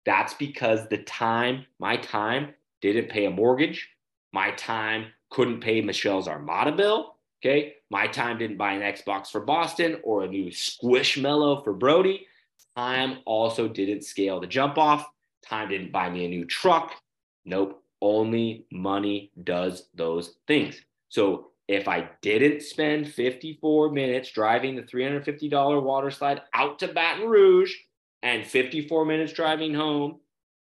That's 0.05 0.33
because 0.35 0.87
the 0.89 0.99
time, 0.99 1.65
my 1.79 1.97
time 1.97 2.53
didn't 2.81 3.09
pay 3.09 3.25
a 3.25 3.31
mortgage. 3.31 3.89
My 4.31 4.51
time 4.51 5.07
couldn't 5.31 5.61
pay 5.61 5.81
Michelle's 5.81 6.27
Armada 6.27 6.71
bill. 6.71 7.15
Okay. 7.41 7.73
My 7.89 8.07
time 8.07 8.37
didn't 8.37 8.57
buy 8.57 8.73
an 8.73 8.81
Xbox 8.81 9.27
for 9.27 9.41
Boston 9.41 9.99
or 10.03 10.23
a 10.23 10.27
new 10.27 10.51
Squishmallow 10.51 11.63
for 11.63 11.73
Brody. 11.73 12.27
Time 12.75 13.19
also 13.25 13.67
didn't 13.67 14.03
scale 14.03 14.39
the 14.39 14.47
jump 14.47 14.77
off. 14.77 15.07
Time 15.43 15.69
didn't 15.69 15.91
buy 15.91 16.09
me 16.09 16.25
a 16.25 16.29
new 16.29 16.45
truck. 16.45 16.93
Nope. 17.45 17.83
Only 18.01 18.65
money 18.71 19.31
does 19.43 19.89
those 19.93 20.35
things. 20.47 20.81
So 21.09 21.51
if 21.69 21.87
I 21.87 22.09
didn't 22.23 22.63
spend 22.63 23.07
54 23.07 23.91
minutes 23.91 24.31
driving 24.31 24.75
the 24.75 24.81
$350 24.81 25.83
water 25.83 26.09
slide 26.09 26.41
out 26.55 26.79
to 26.79 26.87
Baton 26.87 27.29
Rouge 27.29 27.71
and 28.23 28.43
54 28.43 29.05
minutes 29.05 29.33
driving 29.33 29.75
home, 29.75 30.19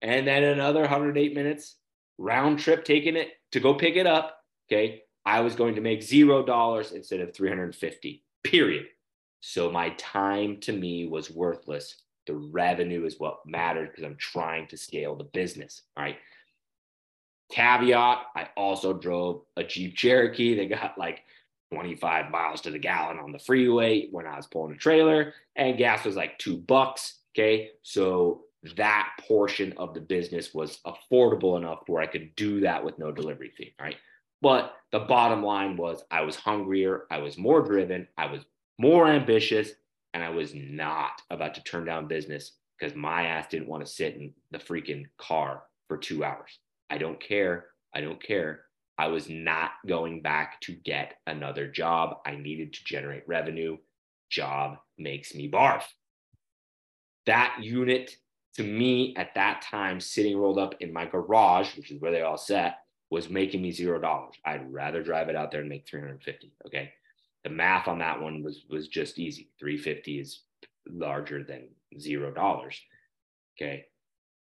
and 0.03 0.27
then 0.27 0.43
another 0.43 0.81
108 0.81 1.33
minutes 1.33 1.77
round 2.19 2.59
trip 2.59 2.85
taking 2.85 3.15
it 3.15 3.29
to 3.53 3.61
go 3.61 3.73
pick 3.73 3.95
it 3.95 4.09
up, 4.09 4.41
okay, 4.69 5.03
I 5.25 5.43
was 5.43 5.55
going 5.55 5.77
to 5.77 5.81
make 5.81 6.03
zero 6.03 6.45
dollars 6.45 6.91
instead 6.91 7.21
of 7.21 7.37
350, 7.37 8.25
period. 8.43 8.87
So 9.39 9.71
my 9.71 9.91
time 9.91 10.59
to 10.63 10.73
me 10.73 11.07
was 11.07 11.31
worthless. 11.31 12.03
The 12.27 12.35
revenue 12.35 13.05
is 13.05 13.21
what 13.21 13.47
mattered 13.47 13.91
because 13.91 14.03
I'm 14.03 14.17
trying 14.17 14.67
to 14.67 14.77
scale 14.77 15.15
the 15.15 15.23
business. 15.23 15.83
All 15.97 16.03
right. 16.03 16.17
Caveat, 17.51 18.27
I 18.37 18.49
also 18.57 18.93
drove 18.93 19.43
a 19.57 19.65
Jeep 19.65 19.97
Cherokee 19.97 20.57
that 20.57 20.69
got 20.69 20.99
like 20.99 21.23
25 21.73 22.31
miles 22.31 22.61
to 22.63 22.71
the 22.71 22.79
gallon 22.79 23.19
on 23.19 23.33
the 23.33 23.39
freeway 23.39 24.09
when 24.11 24.27
I 24.27 24.37
was 24.37 24.47
pulling 24.47 24.75
a 24.75 24.79
trailer, 24.79 25.35
and 25.57 25.79
gas 25.79 26.05
was 26.05 26.17
like 26.17 26.39
two 26.39 26.57
bucks. 26.57 27.19
Okay. 27.35 27.71
So 27.83 28.43
that 28.77 29.11
portion 29.27 29.73
of 29.77 29.95
the 29.95 30.01
business 30.01 30.53
was 30.53 30.81
affordable 30.87 31.57
enough 31.57 31.81
where 31.87 32.03
I 32.03 32.07
could 32.07 32.35
do 32.37 32.61
that 32.61 32.85
with 32.85 32.99
no 32.99 33.13
delivery 33.13 33.53
fee. 33.57 33.75
Right. 33.81 33.97
But 34.43 34.75
the 34.91 35.01
bottom 35.01 35.43
line 35.43 35.77
was 35.77 36.03
I 36.11 36.23
was 36.23 36.37
hungrier, 36.37 37.07
I 37.11 37.19
was 37.19 37.39
more 37.39 37.63
driven, 37.63 38.09
I 38.17 38.27
was 38.27 38.45
more 38.79 39.09
ambitious, 39.09 39.71
and 40.15 40.25
I 40.25 40.31
was 40.31 40.55
not 40.55 41.23
about 41.31 41.55
to 41.55 41.63
turn 41.63 41.85
down 41.85 42.09
business 42.09 42.53
because 42.79 42.97
my 42.97 43.27
ass 43.27 43.49
didn't 43.49 43.69
want 43.69 43.85
to 43.85 43.93
sit 43.93 44.17
in 44.17 44.33
the 44.51 44.59
freaking 44.59 45.05
car 45.19 45.63
for 45.89 45.97
two 45.97 46.25
hours. 46.25 46.59
I 46.91 46.99
don't 46.99 47.21
care. 47.21 47.67
I 47.95 48.01
don't 48.01 48.23
care. 48.23 48.65
I 48.99 49.09
was 49.09 49.29
not 49.31 49.71
going 49.87 50.21
back 50.21 50.61
to 50.63 50.73
get 50.73 51.15
another 51.27 51.67
job. 51.69 52.19
I 52.27 52.37
needed 52.37 52.75
to 52.75 52.85
generate 52.85 53.27
revenue. 53.27 53.79
Job 54.31 54.77
makes 54.99 55.35
me 55.35 55.51
barf. 55.51 55.85
That 57.27 57.57
unit 57.61 58.15
to 58.57 58.63
me 58.63 59.15
at 59.17 59.35
that 59.37 59.63
time, 59.63 60.01
sitting 60.01 60.37
rolled 60.37 60.59
up 60.59 60.75
in 60.81 60.93
my 60.93 61.07
garage, 61.07 61.77
which 61.77 61.91
is 61.91 62.01
where 62.01 62.13
they 62.13 62.23
all 62.23 62.37
sat, 62.37 62.81
was 63.11 63.31
making 63.31 63.63
me 63.63 63.73
zero 63.73 64.01
dollars. 64.01 64.35
I'd 64.45 64.73
rather 64.73 65.03
drive 65.03 65.29
it 65.29 65.37
out 65.37 65.51
there 65.51 65.61
and 65.61 65.69
make 65.69 65.89
350. 65.89 66.53
Okay. 66.67 66.93
The 67.43 67.51
math 67.51 67.89
on 67.89 67.99
that 68.01 68.21
one 68.21 68.43
was 68.43 68.65
was 68.69 68.89
just 68.89 69.19
easy. 69.19 69.51
350 69.59 70.21
is 70.21 70.43
larger 70.89 71.43
than 71.43 71.69
zero 71.99 72.33
dollars. 72.33 72.81
Okay. 73.57 73.87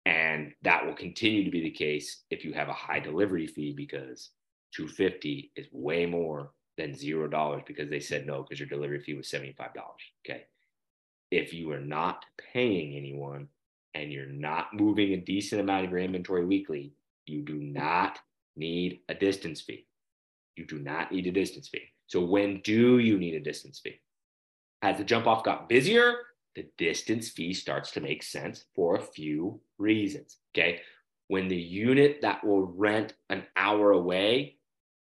And 0.06 0.52
that 0.62 0.84
will 0.84 0.94
continue 0.94 1.44
to 1.44 1.50
be 1.50 1.62
the 1.62 1.70
case 1.70 2.24
if 2.30 2.44
you 2.44 2.52
have 2.52 2.68
a 2.68 2.74
high 2.74 3.00
delivery 3.00 3.46
fee 3.46 3.72
because 3.74 4.30
250 4.74 5.52
is 5.56 5.66
way 5.72 6.04
more 6.04 6.50
than 6.76 6.94
zero 6.94 7.28
dollars 7.28 7.62
because 7.66 7.88
they 7.88 8.00
said 8.00 8.26
no 8.26 8.42
because 8.42 8.58
your 8.58 8.68
delivery 8.68 9.00
fee 9.00 9.14
was 9.14 9.28
$75. 9.28 9.54
Okay. 10.26 10.44
If 11.30 11.54
you 11.54 11.70
are 11.72 11.80
not 11.80 12.24
paying 12.52 12.96
anyone 12.96 13.48
and 13.94 14.12
you're 14.12 14.26
not 14.26 14.74
moving 14.74 15.12
a 15.12 15.18
decent 15.18 15.60
amount 15.60 15.86
of 15.86 15.90
your 15.90 16.00
inventory 16.00 16.44
weekly, 16.44 16.92
you 17.26 17.42
do 17.42 17.54
not 17.54 18.18
need 18.56 19.00
a 19.08 19.14
distance 19.14 19.60
fee. 19.60 19.86
You 20.56 20.66
do 20.66 20.78
not 20.78 21.12
need 21.12 21.26
a 21.26 21.32
distance 21.32 21.68
fee. 21.68 21.88
So 22.06 22.20
when 22.20 22.60
do 22.62 22.98
you 22.98 23.18
need 23.18 23.34
a 23.34 23.40
distance 23.40 23.80
fee? 23.80 24.00
As 24.82 24.98
the 24.98 25.04
jump 25.04 25.26
off 25.26 25.44
got 25.44 25.68
busier, 25.68 26.16
the 26.56 26.66
distance 26.78 27.28
fee 27.28 27.52
starts 27.52 27.90
to 27.92 28.00
make 28.00 28.22
sense 28.22 28.64
for 28.74 28.96
a 28.96 29.02
few 29.02 29.60
reasons. 29.78 30.38
Okay. 30.54 30.80
When 31.28 31.48
the 31.48 31.56
unit 31.56 32.20
that 32.22 32.44
will 32.44 32.66
rent 32.66 33.14
an 33.30 33.44
hour 33.56 33.92
away 33.92 34.58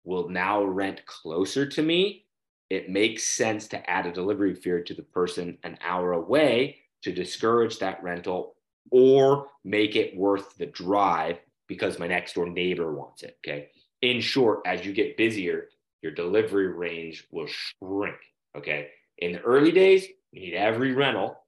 will 0.04 0.30
now 0.30 0.64
rent 0.64 1.06
closer 1.06 1.66
to 1.66 1.82
me, 1.82 2.26
it 2.70 2.90
makes 2.90 3.24
sense 3.24 3.68
to 3.68 3.90
add 3.90 4.06
a 4.06 4.12
delivery 4.12 4.56
fee 4.56 4.84
to 4.86 4.94
the 4.94 5.04
person 5.04 5.58
an 5.64 5.78
hour 5.86 6.14
away 6.14 6.78
to 7.04 7.12
discourage 7.12 7.80
that 7.80 8.02
rental 8.02 8.56
or 8.92 9.48
make 9.64 9.96
it 9.96 10.16
worth 10.16 10.58
the 10.58 10.66
drive 10.68 11.38
because 11.68 12.00
my 12.00 12.08
next 12.08 12.34
door 12.34 12.50
neighbor 12.50 12.94
wants 12.94 13.24
it. 13.24 13.38
Okay. 13.46 13.70
In 14.02 14.22
short, 14.22 14.62
as 14.66 14.86
you 14.86 14.94
get 14.94 15.18
busier, 15.18 15.70
your 16.02 16.12
delivery 16.12 16.68
range 16.68 17.28
will 17.32 17.48
shrink. 17.48 18.18
Okay. 18.56 18.90
In 19.18 19.34
the 19.34 19.42
early 19.42 19.72
days, 19.72 20.08
you 20.36 20.42
need 20.42 20.54
every 20.54 20.94
rental. 20.94 21.40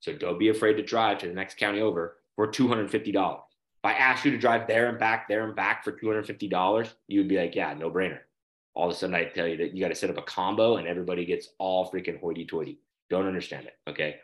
So 0.00 0.12
don't 0.12 0.38
be 0.38 0.50
afraid 0.50 0.74
to 0.74 0.82
drive 0.82 1.18
to 1.18 1.28
the 1.28 1.34
next 1.34 1.56
county 1.56 1.80
over 1.80 2.18
for 2.36 2.46
$250. 2.48 2.92
If 2.94 3.40
I 3.84 3.92
asked 3.94 4.24
you 4.24 4.30
to 4.32 4.38
drive 4.38 4.66
there 4.66 4.88
and 4.88 4.98
back, 4.98 5.28
there 5.28 5.44
and 5.44 5.56
back 5.56 5.82
for 5.84 5.92
$250, 5.92 6.92
you 7.08 7.20
would 7.20 7.28
be 7.28 7.38
like, 7.38 7.54
yeah, 7.54 7.74
no 7.74 7.90
brainer. 7.90 8.20
All 8.74 8.88
of 8.88 8.94
a 8.94 8.98
sudden, 8.98 9.14
I 9.14 9.24
tell 9.24 9.46
you 9.46 9.56
that 9.58 9.74
you 9.74 9.80
got 9.80 9.88
to 9.88 9.94
set 9.94 10.10
up 10.10 10.18
a 10.18 10.22
combo 10.22 10.76
and 10.76 10.86
everybody 10.86 11.24
gets 11.24 11.50
all 11.58 11.90
freaking 11.90 12.20
hoity 12.20 12.44
toity. 12.44 12.80
Don't 13.08 13.26
understand 13.26 13.66
it. 13.66 13.74
Okay. 13.88 14.16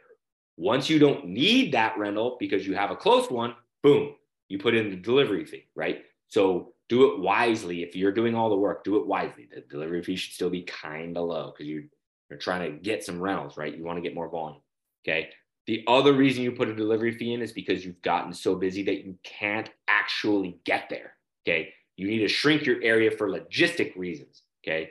Once 0.57 0.91
you 0.91 0.99
don't 0.99 1.27
need 1.27 1.73
that 1.73 1.97
rental 1.99 2.37
because 2.39 2.67
you 2.67 2.75
have 2.75 2.91
a 2.91 2.97
close 2.97 3.31
one, 3.31 3.55
boom, 3.83 4.15
you 4.49 4.59
put 4.59 4.75
in 4.75 4.91
the 4.91 4.97
delivery 4.97 5.45
fee, 5.45 5.67
right? 5.75 6.05
So 6.29 6.75
do 6.89 7.13
it 7.13 7.21
wisely. 7.21 7.83
If 7.83 7.95
you're 7.97 8.13
doing 8.13 8.35
all 8.35 8.51
the 8.51 8.57
work, 8.57 8.85
do 8.85 8.97
it 8.97 9.07
wisely. 9.07 9.49
The 9.55 9.63
delivery 9.63 10.03
fee 10.03 10.17
should 10.17 10.35
still 10.35 10.51
be 10.51 10.63
kind 10.63 11.17
of 11.17 11.29
low 11.29 11.53
because 11.53 11.67
you, 11.67 11.89
you're 12.31 12.39
trying 12.39 12.71
to 12.71 12.79
get 12.79 13.05
some 13.05 13.21
rentals, 13.21 13.57
right? 13.57 13.77
You 13.77 13.85
want 13.85 13.97
to 13.97 14.03
get 14.03 14.15
more 14.15 14.31
volume. 14.31 14.61
Okay. 15.05 15.29
The 15.67 15.85
other 15.87 16.13
reason 16.13 16.43
you 16.43 16.53
put 16.53 16.69
a 16.69 16.75
delivery 16.75 17.13
fee 17.13 17.35
in 17.35 17.43
is 17.43 17.53
because 17.53 17.85
you've 17.85 18.01
gotten 18.03 18.33
so 18.33 18.55
busy 18.55 18.83
that 18.85 19.05
you 19.05 19.17
can't 19.25 19.69
actually 19.89 20.59
get 20.65 20.89
there. 20.89 21.15
Okay. 21.45 21.73
You 21.97 22.07
need 22.07 22.21
to 22.21 22.29
shrink 22.29 22.65
your 22.65 22.83
area 22.83 23.11
for 23.11 23.29
logistic 23.29 23.95
reasons. 23.97 24.43
Okay. 24.65 24.91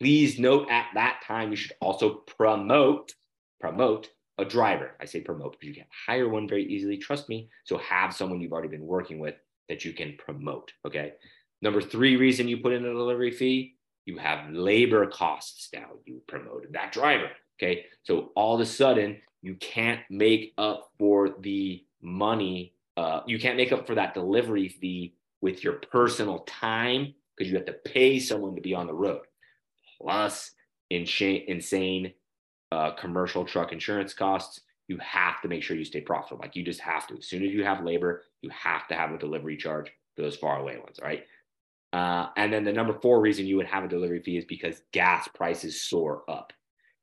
Please 0.00 0.38
note 0.38 0.70
at 0.70 0.86
that 0.94 1.20
time, 1.26 1.50
you 1.50 1.56
should 1.56 1.72
also 1.80 2.22
promote, 2.36 3.12
promote 3.60 4.10
a 4.38 4.44
driver. 4.44 4.92
I 5.00 5.04
say 5.04 5.20
promote 5.20 5.52
because 5.52 5.68
you 5.68 5.74
can 5.74 5.86
hire 6.06 6.28
one 6.28 6.48
very 6.48 6.64
easily. 6.64 6.96
Trust 6.96 7.28
me. 7.28 7.48
So 7.64 7.78
have 7.78 8.14
someone 8.14 8.40
you've 8.40 8.52
already 8.52 8.68
been 8.68 8.86
working 8.86 9.18
with 9.18 9.36
that 9.68 9.84
you 9.84 9.92
can 9.92 10.16
promote. 10.18 10.72
Okay. 10.86 11.14
Number 11.62 11.80
three 11.80 12.16
reason 12.16 12.48
you 12.48 12.58
put 12.58 12.72
in 12.72 12.84
a 12.84 12.92
delivery 12.92 13.30
fee, 13.30 13.73
you 14.06 14.18
have 14.18 14.50
labor 14.50 15.06
costs 15.06 15.68
now. 15.72 15.86
You 16.04 16.20
promoted 16.26 16.72
that 16.72 16.92
driver. 16.92 17.30
Okay. 17.58 17.86
So 18.02 18.32
all 18.34 18.54
of 18.54 18.60
a 18.60 18.66
sudden, 18.66 19.18
you 19.42 19.54
can't 19.56 20.00
make 20.10 20.54
up 20.58 20.90
for 20.98 21.36
the 21.40 21.84
money. 22.02 22.74
Uh, 22.96 23.20
you 23.26 23.38
can't 23.38 23.56
make 23.56 23.72
up 23.72 23.86
for 23.86 23.94
that 23.94 24.14
delivery 24.14 24.68
fee 24.68 25.14
with 25.40 25.62
your 25.62 25.74
personal 25.74 26.40
time 26.40 27.14
because 27.36 27.50
you 27.50 27.56
have 27.56 27.66
to 27.66 27.72
pay 27.72 28.18
someone 28.18 28.54
to 28.54 28.60
be 28.60 28.74
on 28.74 28.86
the 28.86 28.94
road. 28.94 29.22
Plus, 30.00 30.52
insane, 30.90 31.44
insane 31.48 32.12
uh, 32.72 32.92
commercial 32.92 33.44
truck 33.44 33.72
insurance 33.72 34.14
costs. 34.14 34.60
You 34.88 34.98
have 34.98 35.40
to 35.42 35.48
make 35.48 35.62
sure 35.62 35.76
you 35.76 35.84
stay 35.84 36.00
profitable. 36.00 36.42
Like 36.42 36.56
you 36.56 36.62
just 36.62 36.80
have 36.80 37.06
to. 37.06 37.16
As 37.16 37.26
soon 37.26 37.44
as 37.44 37.52
you 37.52 37.64
have 37.64 37.84
labor, 37.84 38.24
you 38.42 38.50
have 38.50 38.86
to 38.88 38.94
have 38.94 39.12
a 39.12 39.18
delivery 39.18 39.56
charge 39.56 39.90
for 40.14 40.22
those 40.22 40.36
far 40.36 40.58
away 40.58 40.78
ones. 40.78 40.98
All 40.98 41.08
right. 41.08 41.24
Uh, 41.94 42.28
and 42.36 42.52
then 42.52 42.64
the 42.64 42.72
number 42.72 42.92
four 42.92 43.20
reason 43.20 43.46
you 43.46 43.56
would 43.56 43.66
have 43.66 43.84
a 43.84 43.88
delivery 43.88 44.20
fee 44.20 44.36
is 44.36 44.44
because 44.44 44.82
gas 44.90 45.28
prices 45.28 45.80
soar 45.80 46.24
up. 46.28 46.52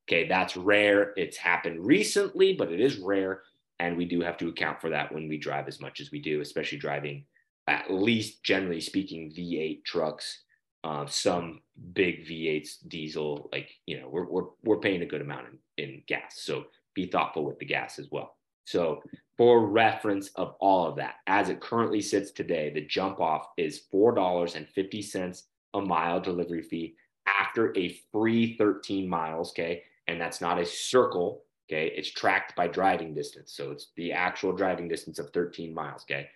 Okay, 0.06 0.28
that's 0.28 0.58
rare. 0.58 1.14
It's 1.16 1.38
happened 1.38 1.86
recently, 1.86 2.52
but 2.54 2.74
it 2.74 2.82
is 2.82 2.98
rare. 2.98 3.44
And 3.80 3.96
we 3.96 4.04
do 4.04 4.20
have 4.20 4.36
to 4.40 4.50
account 4.50 4.82
for 4.82 4.90
that 4.90 5.14
when 5.14 5.30
we 5.30 5.38
drive 5.38 5.70
as 5.70 5.80
much 5.80 6.02
as 6.02 6.12
we 6.12 6.20
do, 6.20 6.42
especially 6.42 6.78
driving 6.78 7.24
at 7.68 7.90
least 7.90 8.44
generally 8.44 8.82
speaking 8.82 9.32
V8 9.32 9.86
trucks, 9.86 10.44
uh, 10.84 11.06
some 11.06 11.62
big 11.94 12.28
V8s 12.28 12.86
diesel. 12.86 13.50
Like 13.54 13.70
you 13.86 13.98
know, 13.98 14.10
we're 14.10 14.26
we're 14.26 14.48
we're 14.62 14.80
paying 14.80 15.04
a 15.04 15.08
good 15.08 15.22
amount 15.22 15.48
in, 15.78 15.86
in 15.86 16.04
gas, 16.06 16.34
so 16.36 16.66
be 16.96 17.06
thoughtful 17.06 17.46
with 17.46 17.60
the 17.60 17.66
gas 17.66 17.98
as 17.98 18.10
well. 18.12 18.36
So 18.66 19.02
for 19.38 19.66
reference 19.68 20.30
of 20.36 20.56
all 20.60 20.88
of 20.88 20.96
that, 20.98 21.16
as 21.28 21.50
it 21.50 21.62
currently 21.62 22.02
sits 22.02 22.32
today, 22.32 22.70
the 22.70 22.86
jump 22.86 23.20
off 23.20 23.48
is 23.58 23.84
$4.50 23.94 25.44
a 25.74 25.82
mile 25.82 26.20
delivery 26.20 26.62
fee 26.62 26.96
after 27.26 27.76
a 27.78 27.98
free 28.12 28.56
13 28.58 29.08
miles. 29.08 29.52
Okay. 29.52 29.84
And 30.08 30.20
that's 30.20 30.42
not 30.42 30.60
a 30.60 30.66
circle. 30.66 31.44
Okay. 31.70 31.92
It's 31.96 32.12
tracked 32.12 32.56
by 32.56 32.68
driving 32.68 33.14
distance. 33.14 33.54
So 33.54 33.72
it's 33.72 33.88
the 33.96 34.12
actual 34.12 34.54
driving 34.54 34.88
distance 34.88 35.20
of 35.20 35.30
13 35.32 35.74
miles. 35.74 36.04
Okay. 36.04 36.28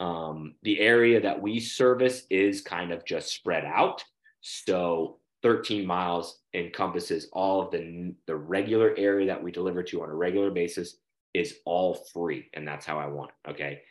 Um, 0.00 0.54
the 0.62 0.80
area 0.80 1.20
that 1.20 1.40
we 1.40 1.60
service 1.60 2.24
is 2.30 2.60
kind 2.60 2.92
of 2.92 3.04
just 3.04 3.32
spread 3.32 3.64
out. 3.64 4.04
So 4.42 5.18
13 5.42 5.86
miles 5.86 6.40
encompasses 6.54 7.28
all 7.32 7.62
of 7.62 7.70
the, 7.70 8.14
the 8.26 8.36
regular 8.36 8.94
area 8.96 9.26
that 9.26 9.42
we 9.42 9.52
deliver 9.52 9.82
to 9.82 10.02
on 10.02 10.08
a 10.08 10.14
regular 10.14 10.50
basis 10.50 10.96
is 11.34 11.56
all 11.66 11.94
free. 12.12 12.48
And 12.54 12.66
that's 12.66 12.86
how 12.86 12.98
I 12.98 13.06
want 13.06 13.30
it. 13.30 13.50
Okay. 13.50 13.82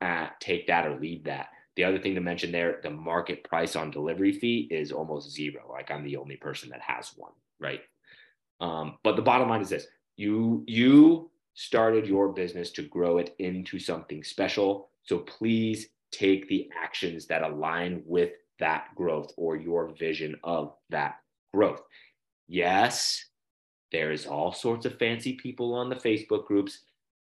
Uh, 0.00 0.28
take 0.40 0.66
that 0.66 0.86
or 0.86 0.98
leave 0.98 1.24
that. 1.24 1.48
The 1.76 1.84
other 1.84 1.98
thing 1.98 2.14
to 2.14 2.20
mention 2.20 2.50
there, 2.50 2.80
the 2.82 2.90
market 2.90 3.44
price 3.44 3.76
on 3.76 3.90
delivery 3.90 4.32
fee 4.32 4.66
is 4.70 4.92
almost 4.92 5.30
zero. 5.30 5.62
Like 5.70 5.90
I'm 5.90 6.04
the 6.04 6.16
only 6.16 6.36
person 6.36 6.70
that 6.70 6.80
has 6.80 7.12
one, 7.16 7.32
right? 7.60 7.80
Um, 8.60 8.96
but 9.04 9.16
the 9.16 9.22
bottom 9.22 9.50
line 9.50 9.60
is 9.60 9.68
this: 9.68 9.86
you 10.16 10.64
you 10.66 11.30
started 11.54 12.06
your 12.06 12.32
business 12.32 12.70
to 12.70 12.82
grow 12.82 13.18
it 13.18 13.34
into 13.38 13.78
something 13.78 14.24
special. 14.24 14.90
So 15.02 15.18
please 15.18 15.88
take 16.10 16.48
the 16.48 16.68
actions 16.82 17.26
that 17.26 17.42
align 17.42 18.02
with 18.06 18.32
that 18.58 18.88
growth 18.94 19.32
or 19.36 19.56
your 19.56 19.88
vision 19.94 20.36
of 20.44 20.74
that 20.90 21.16
growth. 21.52 21.82
Yes, 22.48 23.24
there 23.92 24.12
is 24.12 24.26
all 24.26 24.52
sorts 24.52 24.86
of 24.86 24.98
fancy 24.98 25.34
people 25.34 25.74
on 25.74 25.88
the 25.88 25.96
Facebook 25.96 26.46
groups 26.46 26.80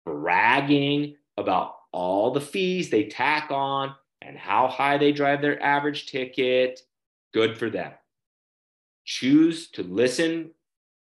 bragging 0.04 1.16
about 1.36 1.76
all 1.92 2.30
the 2.30 2.40
fees 2.40 2.90
they 2.90 3.04
tack 3.04 3.50
on 3.50 3.94
and 4.20 4.36
how 4.36 4.68
high 4.68 4.98
they 4.98 5.12
drive 5.12 5.40
their 5.40 5.62
average 5.62 6.06
ticket. 6.06 6.80
Good 7.32 7.58
for 7.58 7.70
them. 7.70 7.92
Choose 9.04 9.70
to 9.70 9.82
listen 9.82 10.50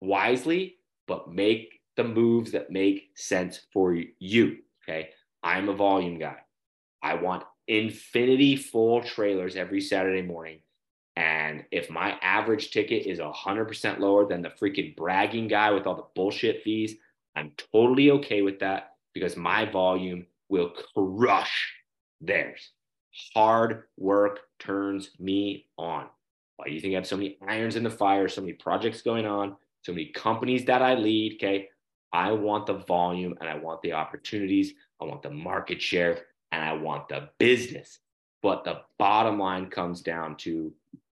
wisely, 0.01 0.77
but 1.07 1.33
make 1.33 1.81
the 1.97 2.05
moves 2.05 2.53
that 2.53 2.71
make 2.71 3.11
sense 3.17 3.63
for 3.73 3.97
you. 4.19 4.59
Okay. 4.83 5.11
I'm 5.43 5.69
a 5.69 5.75
volume 5.75 6.19
guy. 6.19 6.37
I 7.03 7.15
want 7.15 7.45
infinity 7.67 8.57
full 8.57 9.03
trailers 9.03 9.57
every 9.57 9.81
Saturday 9.81 10.23
morning. 10.23 10.61
And 11.19 11.65
if 11.73 11.91
my 11.91 12.13
average 12.23 12.71
ticket 12.71 13.05
is 13.05 13.19
100% 13.19 13.99
lower 13.99 14.25
than 14.25 14.41
the 14.41 14.51
freaking 14.51 14.95
bragging 14.95 15.49
guy 15.49 15.73
with 15.73 15.85
all 15.85 15.97
the 15.97 16.07
bullshit 16.15 16.63
fees, 16.63 16.95
I'm 17.35 17.51
totally 17.73 18.13
okay 18.13 18.43
with 18.43 18.61
that 18.61 18.93
because 19.15 19.37
my 19.37 19.69
volume 19.69 20.27
will 20.49 20.71
crush 20.95 21.75
theirs. 22.21 22.71
Hard 23.35 23.83
work 23.97 24.43
turns 24.61 25.11
me 25.19 25.67
on. 25.77 26.07
Why 26.55 26.69
do 26.69 26.75
you 26.75 26.81
think 26.81 26.93
I 26.95 26.99
have 26.99 27.07
so 27.07 27.17
many 27.17 27.37
irons 27.49 27.75
in 27.75 27.83
the 27.83 27.91
fire, 27.91 28.29
so 28.29 28.41
many 28.41 28.53
projects 28.53 29.03
going 29.03 29.27
on, 29.27 29.57
so 29.83 29.91
many 29.91 30.07
companies 30.07 30.67
that 30.67 30.83
I 30.83 30.95
lead? 30.95 31.35
Okay. 31.35 31.69
I 32.13 32.31
want 32.31 32.67
the 32.67 32.75
volume 32.75 33.35
and 33.41 33.51
I 33.51 33.57
want 33.57 33.83
the 33.83 33.95
opportunities. 33.95 34.75
I 35.03 35.05
want 35.05 35.23
the 35.23 35.31
market 35.31 35.83
share 35.83 36.27
and 36.53 36.63
I 36.63 36.75
want 36.75 37.09
the 37.09 37.31
business. 37.39 37.99
But 38.41 38.63
the 38.63 38.83
bottom 39.01 39.41
line 39.41 39.69
comes 39.69 40.01
down 40.01 40.37
to 40.39 40.73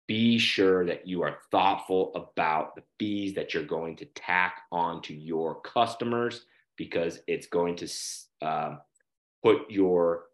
be 0.07 0.37
sure 0.37 0.85
that 0.85 1.07
you 1.07 1.21
are 1.23 1.37
thoughtful 1.51 2.11
about 2.15 2.75
the 2.75 2.83
fees 2.99 3.33
that 3.35 3.53
you're 3.53 3.63
going 3.63 3.95
to 3.97 4.05
tack 4.15 4.61
on 4.71 5.01
to 5.03 5.13
your 5.13 5.61
customers 5.61 6.45
because 6.77 7.19
it's 7.27 7.47
going 7.47 7.75
to 7.75 7.87
um, 8.41 8.79
put 9.43 9.69
your 9.69 10.25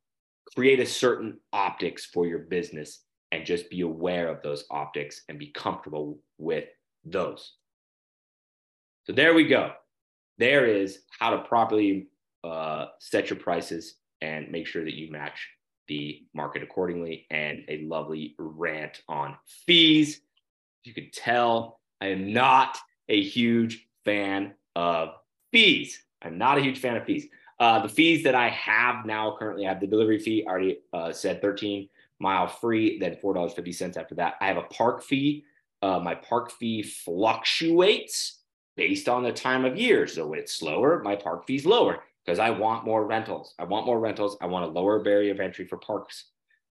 create 0.55 0.79
a 0.79 0.85
certain 0.85 1.37
optics 1.53 2.05
for 2.05 2.25
your 2.25 2.39
business 2.39 3.01
and 3.31 3.45
just 3.45 3.69
be 3.69 3.81
aware 3.81 4.27
of 4.27 4.41
those 4.41 4.65
optics 4.71 5.21
and 5.29 5.37
be 5.37 5.47
comfortable 5.47 6.17
with 6.39 6.65
those. 7.05 7.53
So 9.05 9.13
there 9.13 9.33
we 9.33 9.47
go. 9.47 9.73
There 10.39 10.65
is 10.65 10.99
how 11.19 11.31
to 11.31 11.39
properly 11.43 12.07
uh, 12.43 12.85
set 12.99 13.29
your 13.29 13.39
prices 13.39 13.95
and 14.21 14.51
make 14.51 14.65
sure 14.65 14.83
that 14.83 14.95
you 14.95 15.11
match 15.11 15.47
the 15.89 16.23
market 16.33 16.63
accordingly 16.63 17.27
and 17.29 17.65
a 17.67 17.81
lovely 17.81 18.35
rant 18.37 19.01
on 19.09 19.35
fees. 19.65 20.21
You 20.85 20.93
can 20.93 21.09
tell 21.11 21.81
I 21.99 22.07
am 22.07 22.31
not 22.31 22.77
a 23.09 23.21
huge 23.21 23.87
fan 24.05 24.53
of 24.75 25.09
fees. 25.51 26.01
I'm 26.21 26.37
not 26.37 26.57
a 26.57 26.61
huge 26.61 26.79
fan 26.79 26.95
of 26.95 27.03
fees. 27.03 27.27
Uh, 27.59 27.81
the 27.81 27.89
fees 27.89 28.23
that 28.23 28.35
I 28.35 28.49
have 28.49 29.05
now 29.05 29.35
currently 29.37 29.65
I 29.65 29.69
have 29.69 29.81
the 29.81 29.87
delivery 29.87 30.19
fee 30.19 30.45
already 30.47 30.79
uh, 30.93 31.11
said 31.11 31.41
13 31.41 31.89
mile 32.19 32.47
free, 32.47 32.99
then 32.99 33.17
four 33.21 33.33
dollars 33.33 33.53
fifty 33.53 33.71
cents 33.71 33.97
after 33.97 34.15
that. 34.15 34.35
I 34.39 34.47
have 34.47 34.57
a 34.57 34.63
park 34.63 35.03
fee. 35.03 35.43
Uh, 35.81 35.99
my 35.99 36.15
park 36.15 36.51
fee 36.51 36.83
fluctuates 36.83 38.39
based 38.75 39.09
on 39.09 39.23
the 39.23 39.31
time 39.31 39.65
of 39.65 39.77
year. 39.77 40.07
So 40.07 40.27
when 40.27 40.39
it's 40.39 40.53
slower, 40.53 41.01
my 41.03 41.15
park 41.15 41.47
fee's 41.47 41.65
lower 41.65 42.03
because 42.29 42.37
I 42.37 42.51
want 42.51 42.85
more 42.85 43.07
rentals. 43.07 43.55
I 43.57 43.63
want 43.63 43.87
more 43.87 43.99
rentals. 43.99 44.37
I 44.39 44.45
want 44.45 44.63
a 44.63 44.67
lower 44.67 44.99
barrier 44.99 45.31
of 45.31 45.39
entry 45.39 45.65
for 45.65 45.77
parks. 45.77 46.25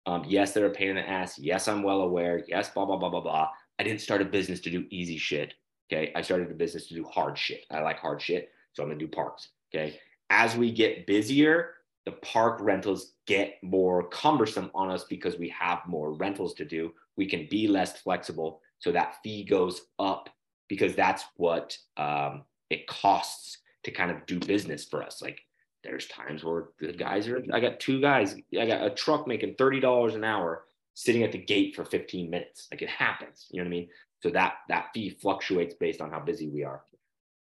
Um, 0.06 0.24
yes, 0.26 0.54
they're 0.54 0.68
a 0.68 0.70
pain 0.70 0.92
in 0.92 0.96
the 0.96 1.10
ass. 1.10 1.38
Yes, 1.38 1.68
I'm 1.68 1.84
well 1.84 2.04
aware. 2.04 2.42
Yes, 2.48 2.70
blah, 2.70 2.86
blah, 2.86 2.96
blah, 2.96 3.10
blah, 3.10 3.20
blah. 3.20 3.50
I 3.78 3.84
didn't 3.84 4.00
start 4.00 4.22
a 4.22 4.26
business 4.26 4.62
to 4.62 4.70
do 4.70 4.86
easy 4.92 5.18
shit. 5.18 5.56
Okay. 5.92 6.14
I 6.16 6.22
started 6.22 6.52
a 6.52 6.54
business 6.54 6.88
to 6.88 6.94
do 6.94 7.04
hard 7.04 7.38
shit. 7.38 7.66
I 7.70 7.82
like 7.82 8.00
hard 8.00 8.22
shit. 8.22 8.50
So 8.72 8.82
I'm 8.82 8.88
going 8.88 8.98
to 8.98 9.06
do 9.06 9.12
parks. 9.12 9.50
Okay. 9.76 10.00
As 10.30 10.56
we 10.56 10.72
get 10.72 11.06
busier, 11.06 11.72
the 12.06 12.14
park 12.14 12.60
rentals 12.62 13.12
get 13.28 13.56
more 13.62 14.08
cumbersome 14.08 14.72
on 14.74 14.90
us 14.90 15.04
because 15.04 15.38
we 15.38 15.50
have 15.50 15.80
more 15.86 16.14
rentals 16.14 16.54
to 16.54 16.66
do. 16.66 16.94
We 17.18 17.26
can 17.26 17.50
be 17.52 17.68
less 17.68 18.00
flexible. 18.00 18.62
So 18.80 18.94
that 18.94 19.16
fee 19.22 19.44
goes 19.44 19.82
up 20.00 20.30
because 20.70 20.96
that's 20.96 21.26
what 21.36 21.78
um, 21.98 22.44
it 22.70 22.88
costs 22.88 23.58
to 23.84 23.92
kind 23.92 24.12
of 24.12 24.26
do 24.26 24.40
business 24.40 24.86
for 24.86 25.04
us. 25.04 25.22
Like 25.22 25.40
there's 25.84 26.08
times 26.08 26.44
where 26.44 26.66
the 26.80 26.94
guys 26.94 27.28
are, 27.28 27.44
I 27.52 27.60
got 27.60 27.80
two 27.80 28.02
guys, 28.02 28.36
I 28.60 28.66
got 28.66 28.86
a 28.86 28.90
truck 28.90 29.28
making 29.28 29.56
$30 29.56 30.16
an 30.16 30.24
hour 30.24 30.66
sitting 30.94 31.24
at 31.24 31.32
the 31.32 31.38
gate 31.38 31.76
for 31.76 31.86
15 31.86 32.30
minutes. 32.30 32.68
Like 32.72 32.82
it 32.82 32.90
happens, 32.90 33.48
you 33.52 33.60
know 33.60 33.66
what 33.66 33.76
I 33.76 33.78
mean? 33.78 33.90
So 34.22 34.30
that, 34.30 34.56
that 34.70 34.90
fee 34.94 35.18
fluctuates 35.22 35.76
based 35.76 36.02
on 36.02 36.12
how 36.12 36.20
busy 36.20 36.50
we 36.50 36.64
are. 36.64 36.84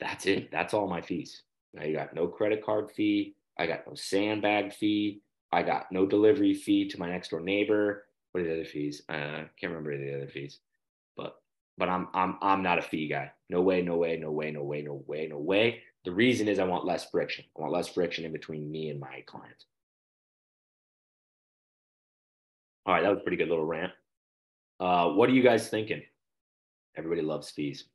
That's 0.00 0.26
it. 0.26 0.50
That's 0.50 0.74
all 0.74 0.88
my 0.88 1.00
fees. 1.00 1.42
I 1.78 1.92
got 1.92 2.14
no 2.14 2.26
credit 2.26 2.64
card 2.64 2.90
fee. 2.90 3.34
I 3.58 3.66
got 3.66 3.86
no 3.86 3.94
sandbag 3.94 4.74
fee. 4.74 5.22
I 5.52 5.62
got 5.62 5.90
no 5.92 6.06
delivery 6.06 6.54
fee 6.54 6.88
to 6.88 6.98
my 6.98 7.08
next 7.08 7.28
door 7.30 7.40
neighbor. 7.40 8.04
What 8.32 8.40
are 8.42 8.44
the 8.44 8.52
other 8.52 8.64
fees? 8.64 9.02
Uh, 9.08 9.12
I 9.12 9.50
can't 9.60 9.72
remember 9.72 9.96
the 9.96 10.16
other 10.16 10.28
fees, 10.28 10.58
but 11.16 11.36
but 11.78 11.88
I'm 11.88 12.08
I'm 12.12 12.36
I'm 12.42 12.62
not 12.62 12.78
a 12.78 12.82
fee 12.82 13.06
guy. 13.06 13.30
No 13.48 13.62
way, 13.62 13.80
no 13.80 13.96
way, 13.96 14.16
no 14.16 14.32
way, 14.32 14.50
no 14.50 14.64
way, 14.64 14.82
no 14.82 15.04
way, 15.06 15.28
no 15.28 15.38
way. 15.38 15.82
The 16.04 16.12
reason 16.12 16.48
is 16.48 16.58
I 16.58 16.64
want 16.64 16.84
less 16.84 17.08
friction. 17.10 17.44
I 17.56 17.60
want 17.62 17.72
less 17.72 17.88
friction 17.88 18.24
in 18.24 18.32
between 18.32 18.70
me 18.70 18.90
and 18.90 19.00
my 19.00 19.22
clients. 19.26 19.64
All 22.86 22.94
right, 22.94 23.02
that 23.02 23.10
was 23.10 23.22
pretty 23.22 23.38
good 23.38 23.48
little 23.48 23.64
rant. 23.64 23.92
Uh, 24.78 25.10
what 25.10 25.30
are 25.30 25.32
you 25.32 25.42
guys 25.42 25.68
thinking? 25.68 26.02
Everybody 26.96 27.22
loves 27.22 27.50
fees. 27.50 27.86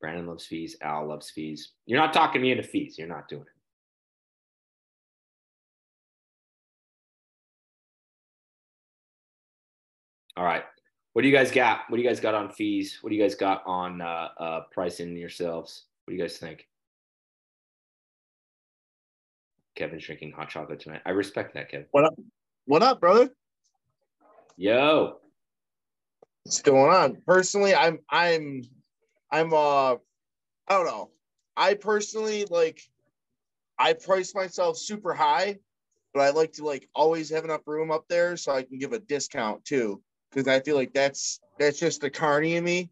Brandon 0.00 0.26
loves 0.26 0.46
fees. 0.46 0.76
Al 0.80 1.08
loves 1.08 1.30
fees. 1.30 1.72
You're 1.86 1.98
not 1.98 2.12
talking 2.12 2.40
me 2.42 2.52
into 2.52 2.62
fees. 2.62 2.96
You're 2.96 3.08
not 3.08 3.28
doing 3.28 3.42
it. 3.42 3.48
All 10.36 10.44
right. 10.44 10.64
What 11.14 11.22
do 11.22 11.28
you 11.28 11.34
guys 11.34 11.52
got? 11.52 11.82
What 11.88 11.96
do 11.96 12.02
you 12.02 12.08
guys 12.08 12.18
got 12.18 12.34
on 12.34 12.50
fees? 12.50 12.98
What 13.00 13.10
do 13.10 13.16
you 13.16 13.22
guys 13.22 13.36
got 13.36 13.62
on 13.66 14.00
uh, 14.00 14.28
uh, 14.36 14.60
pricing 14.72 15.16
yourselves? 15.16 15.84
What 16.04 16.10
do 16.10 16.16
you 16.16 16.22
guys 16.22 16.38
think? 16.38 16.66
Kevin's 19.76 20.04
drinking 20.04 20.32
hot 20.32 20.48
chocolate 20.48 20.80
tonight. 20.80 21.02
I 21.06 21.10
respect 21.10 21.54
that, 21.54 21.70
Kevin. 21.70 21.86
What 21.92 22.04
up? 22.04 22.14
What 22.64 22.82
up, 22.82 23.00
brother? 23.00 23.30
Yo. 24.56 25.18
What's 26.42 26.62
going 26.62 26.92
on? 26.92 27.22
Personally, 27.24 27.76
I'm 27.76 28.00
I'm 28.10 28.62
I'm 29.30 29.52
uh 29.52 29.92
I 29.92 29.98
don't 30.68 30.86
know. 30.86 31.10
I 31.56 31.74
personally 31.74 32.44
like 32.50 32.80
I 33.78 33.92
price 33.92 34.34
myself 34.34 34.78
super 34.78 35.14
high, 35.14 35.58
but 36.12 36.22
I 36.22 36.30
like 36.30 36.54
to 36.54 36.64
like 36.64 36.88
always 36.92 37.30
have 37.30 37.44
enough 37.44 37.62
room 37.68 37.92
up 37.92 38.06
there 38.08 38.36
so 38.36 38.50
I 38.50 38.64
can 38.64 38.80
give 38.80 38.92
a 38.92 38.98
discount 38.98 39.64
too. 39.64 40.02
Cause 40.34 40.48
I 40.48 40.60
feel 40.60 40.74
like 40.74 40.92
that's 40.92 41.40
that's 41.58 41.78
just 41.78 42.00
the 42.00 42.10
carny 42.10 42.56
in 42.56 42.64
me. 42.64 42.90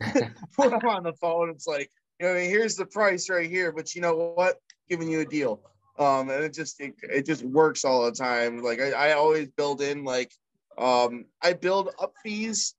when 0.56 0.72
I'm 0.72 0.86
on 0.86 1.02
the 1.02 1.12
phone, 1.12 1.50
it's 1.50 1.66
like, 1.66 1.90
you 2.18 2.26
know, 2.26 2.32
I 2.32 2.36
mean, 2.36 2.50
here's 2.50 2.76
the 2.76 2.86
price 2.86 3.28
right 3.28 3.48
here, 3.48 3.72
but 3.72 3.94
you 3.94 4.00
know 4.00 4.32
what? 4.34 4.56
Giving 4.88 5.10
you 5.10 5.20
a 5.20 5.24
deal. 5.26 5.60
Um, 5.98 6.30
and 6.30 6.42
it 6.42 6.54
just 6.54 6.80
it, 6.80 6.94
it 7.02 7.26
just 7.26 7.44
works 7.44 7.84
all 7.84 8.04
the 8.06 8.12
time. 8.12 8.62
Like 8.62 8.80
I, 8.80 8.92
I 8.92 9.12
always 9.12 9.48
build 9.48 9.82
in 9.82 10.04
like 10.04 10.32
um 10.78 11.26
I 11.42 11.52
build 11.52 11.90
up 12.00 12.14
fees, 12.22 12.74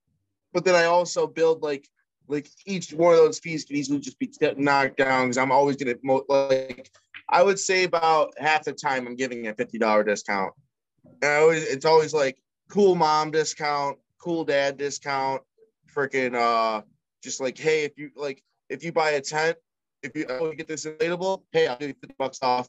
but 0.54 0.66
then 0.66 0.74
I 0.74 0.86
also 0.86 1.28
build 1.28 1.62
like 1.62 1.88
like 2.28 2.50
each 2.66 2.94
one 2.94 3.14
of 3.14 3.20
those 3.20 3.38
fees 3.40 3.66
can 3.66 3.76
easily 3.76 4.00
just 4.00 4.18
be 4.18 4.32
knocked 4.58 4.98
down 4.98 5.26
because 5.26 5.38
I'm 5.38 5.52
always 5.52 5.76
gonna 5.76 5.96
like 6.28 6.90
I 7.30 7.44
would 7.44 7.60
say 7.60 7.84
about 7.84 8.34
half 8.40 8.64
the 8.64 8.74
time 8.74 9.06
I'm 9.06 9.16
giving 9.16 9.48
a 9.48 9.54
fifty 9.54 9.78
dollar 9.78 10.04
discount. 10.04 10.54
And 11.22 11.32
I 11.32 11.36
always 11.36 11.64
it's 11.64 11.86
always 11.86 12.14
like 12.14 12.38
cool 12.72 12.96
mom 12.96 13.32
discount, 13.32 13.98
cool 14.18 14.44
dad 14.44 14.78
discount, 14.78 15.42
freaking 15.94 16.36
uh 16.36 16.82
just 17.22 17.40
like 17.40 17.58
hey 17.58 17.84
if 17.84 17.98
you 17.98 18.10
like 18.16 18.42
if 18.70 18.84
you 18.84 18.92
buy 18.92 19.12
a 19.12 19.22
tent 19.22 19.58
if 20.02 20.16
you, 20.16 20.26
oh, 20.30 20.50
you 20.50 20.56
get 20.56 20.68
this 20.68 20.86
inflatable 20.86 21.44
hey 21.52 21.68
I'll 21.68 21.78
give 21.78 21.90
you 21.90 21.96
fifty 22.02 22.16
bucks 22.18 22.40
off 22.42 22.68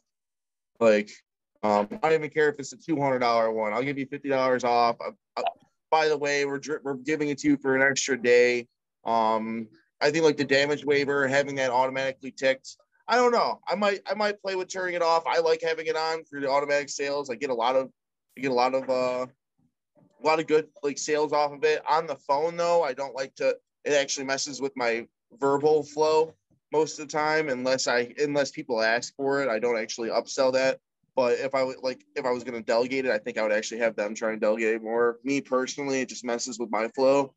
like, 0.79 1.09
um, 1.63 1.87
I 1.91 2.09
don't 2.09 2.13
even 2.13 2.29
care 2.29 2.49
if 2.49 2.59
it's 2.59 2.73
a 2.73 2.77
two 2.77 2.99
hundred 2.99 3.19
dollar 3.19 3.51
one. 3.51 3.73
I'll 3.73 3.83
give 3.83 3.97
you 3.97 4.05
fifty 4.05 4.29
dollars 4.29 4.63
off. 4.63 4.97
Uh, 4.99 5.11
uh, 5.37 5.43
by 5.89 6.07
the 6.07 6.17
way, 6.17 6.45
we're 6.45 6.59
we're 6.83 6.95
giving 6.95 7.29
it 7.29 7.37
to 7.39 7.47
you 7.47 7.57
for 7.57 7.75
an 7.75 7.81
extra 7.81 8.21
day. 8.21 8.67
Um, 9.05 9.67
I 10.01 10.11
think 10.11 10.25
like 10.25 10.37
the 10.37 10.43
damage 10.43 10.83
waiver, 10.83 11.27
having 11.27 11.55
that 11.55 11.71
automatically 11.71 12.31
ticked. 12.31 12.75
I 13.07 13.15
don't 13.15 13.31
know. 13.31 13.59
I 13.67 13.75
might 13.75 14.01
I 14.09 14.13
might 14.13 14.41
play 14.41 14.55
with 14.55 14.67
turning 14.67 14.95
it 14.95 15.01
off. 15.01 15.23
I 15.25 15.39
like 15.39 15.61
having 15.61 15.87
it 15.87 15.95
on 15.95 16.23
for 16.25 16.39
the 16.39 16.49
automatic 16.49 16.89
sales. 16.89 17.29
I 17.29 17.35
get 17.35 17.49
a 17.49 17.53
lot 17.55 17.75
of 17.75 17.89
I 18.37 18.41
get 18.41 18.51
a 18.51 18.55
lot 18.55 18.73
of 18.73 18.89
uh 18.89 19.27
a 20.23 20.27
lot 20.27 20.39
of 20.39 20.47
good 20.47 20.67
like 20.81 20.97
sales 20.97 21.33
off 21.33 21.51
of 21.51 21.63
it. 21.63 21.81
On 21.87 22.07
the 22.07 22.15
phone 22.15 22.57
though, 22.57 22.83
I 22.83 22.93
don't 22.93 23.15
like 23.15 23.35
to 23.35 23.57
it 23.85 23.93
actually 23.93 24.25
messes 24.25 24.61
with 24.61 24.71
my 24.75 25.07
verbal 25.39 25.83
flow 25.83 26.33
most 26.71 26.99
of 26.99 27.07
the 27.07 27.11
time 27.11 27.49
unless 27.49 27.87
I 27.87 28.13
unless 28.17 28.51
people 28.51 28.81
ask 28.81 29.15
for 29.15 29.41
it. 29.41 29.49
I 29.49 29.59
don't 29.59 29.77
actually 29.77 30.09
upsell 30.09 30.53
that. 30.53 30.79
But 31.15 31.33
if 31.39 31.53
I 31.53 31.63
would 31.63 31.77
like 31.83 32.03
if 32.15 32.25
I 32.25 32.31
was 32.31 32.43
gonna 32.43 32.61
delegate 32.61 33.05
it, 33.05 33.11
I 33.11 33.17
think 33.17 33.37
I 33.37 33.43
would 33.43 33.51
actually 33.51 33.79
have 33.79 33.95
them 33.95 34.15
try 34.15 34.31
and 34.31 34.41
delegate 34.41 34.75
it 34.75 34.83
more. 34.83 35.19
Me 35.23 35.41
personally, 35.41 36.01
it 36.01 36.09
just 36.09 36.25
messes 36.25 36.57
with 36.57 36.71
my 36.71 36.87
flow. 36.89 37.33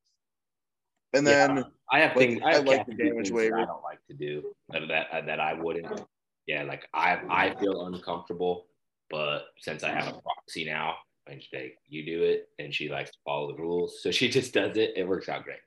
And 1.12 1.26
then 1.26 1.56
yeah, 1.56 1.62
I 1.90 2.00
have 2.00 2.16
like, 2.16 2.28
things 2.28 2.42
I, 2.44 2.54
have 2.54 2.64
like 2.64 2.86
the 2.86 2.94
damage 2.94 3.30
waiver. 3.30 3.60
I 3.60 3.64
don't 3.64 3.82
like 3.82 4.04
to 4.08 4.14
do 4.14 4.54
that 4.70 4.88
that, 4.88 5.06
uh, 5.12 5.20
that 5.26 5.40
I 5.40 5.54
wouldn't. 5.54 6.02
Yeah, 6.46 6.62
like 6.62 6.86
I 6.94 7.20
I 7.28 7.54
feel 7.56 7.86
uncomfortable, 7.86 8.66
but 9.10 9.46
since 9.58 9.82
I 9.82 9.90
have 9.90 10.08
a 10.08 10.20
proxy 10.20 10.64
now, 10.64 10.94
and 11.28 11.42
she's 11.42 11.52
like, 11.52 11.78
you 11.88 12.04
do 12.04 12.22
it, 12.22 12.48
and 12.58 12.72
she 12.72 12.88
likes 12.88 13.10
to 13.10 13.18
follow 13.24 13.48
the 13.48 13.60
rules, 13.60 14.02
so 14.02 14.10
she 14.10 14.28
just 14.28 14.54
does 14.54 14.76
it. 14.76 14.92
It 14.96 15.06
works 15.06 15.28
out 15.28 15.44
great. 15.44 15.58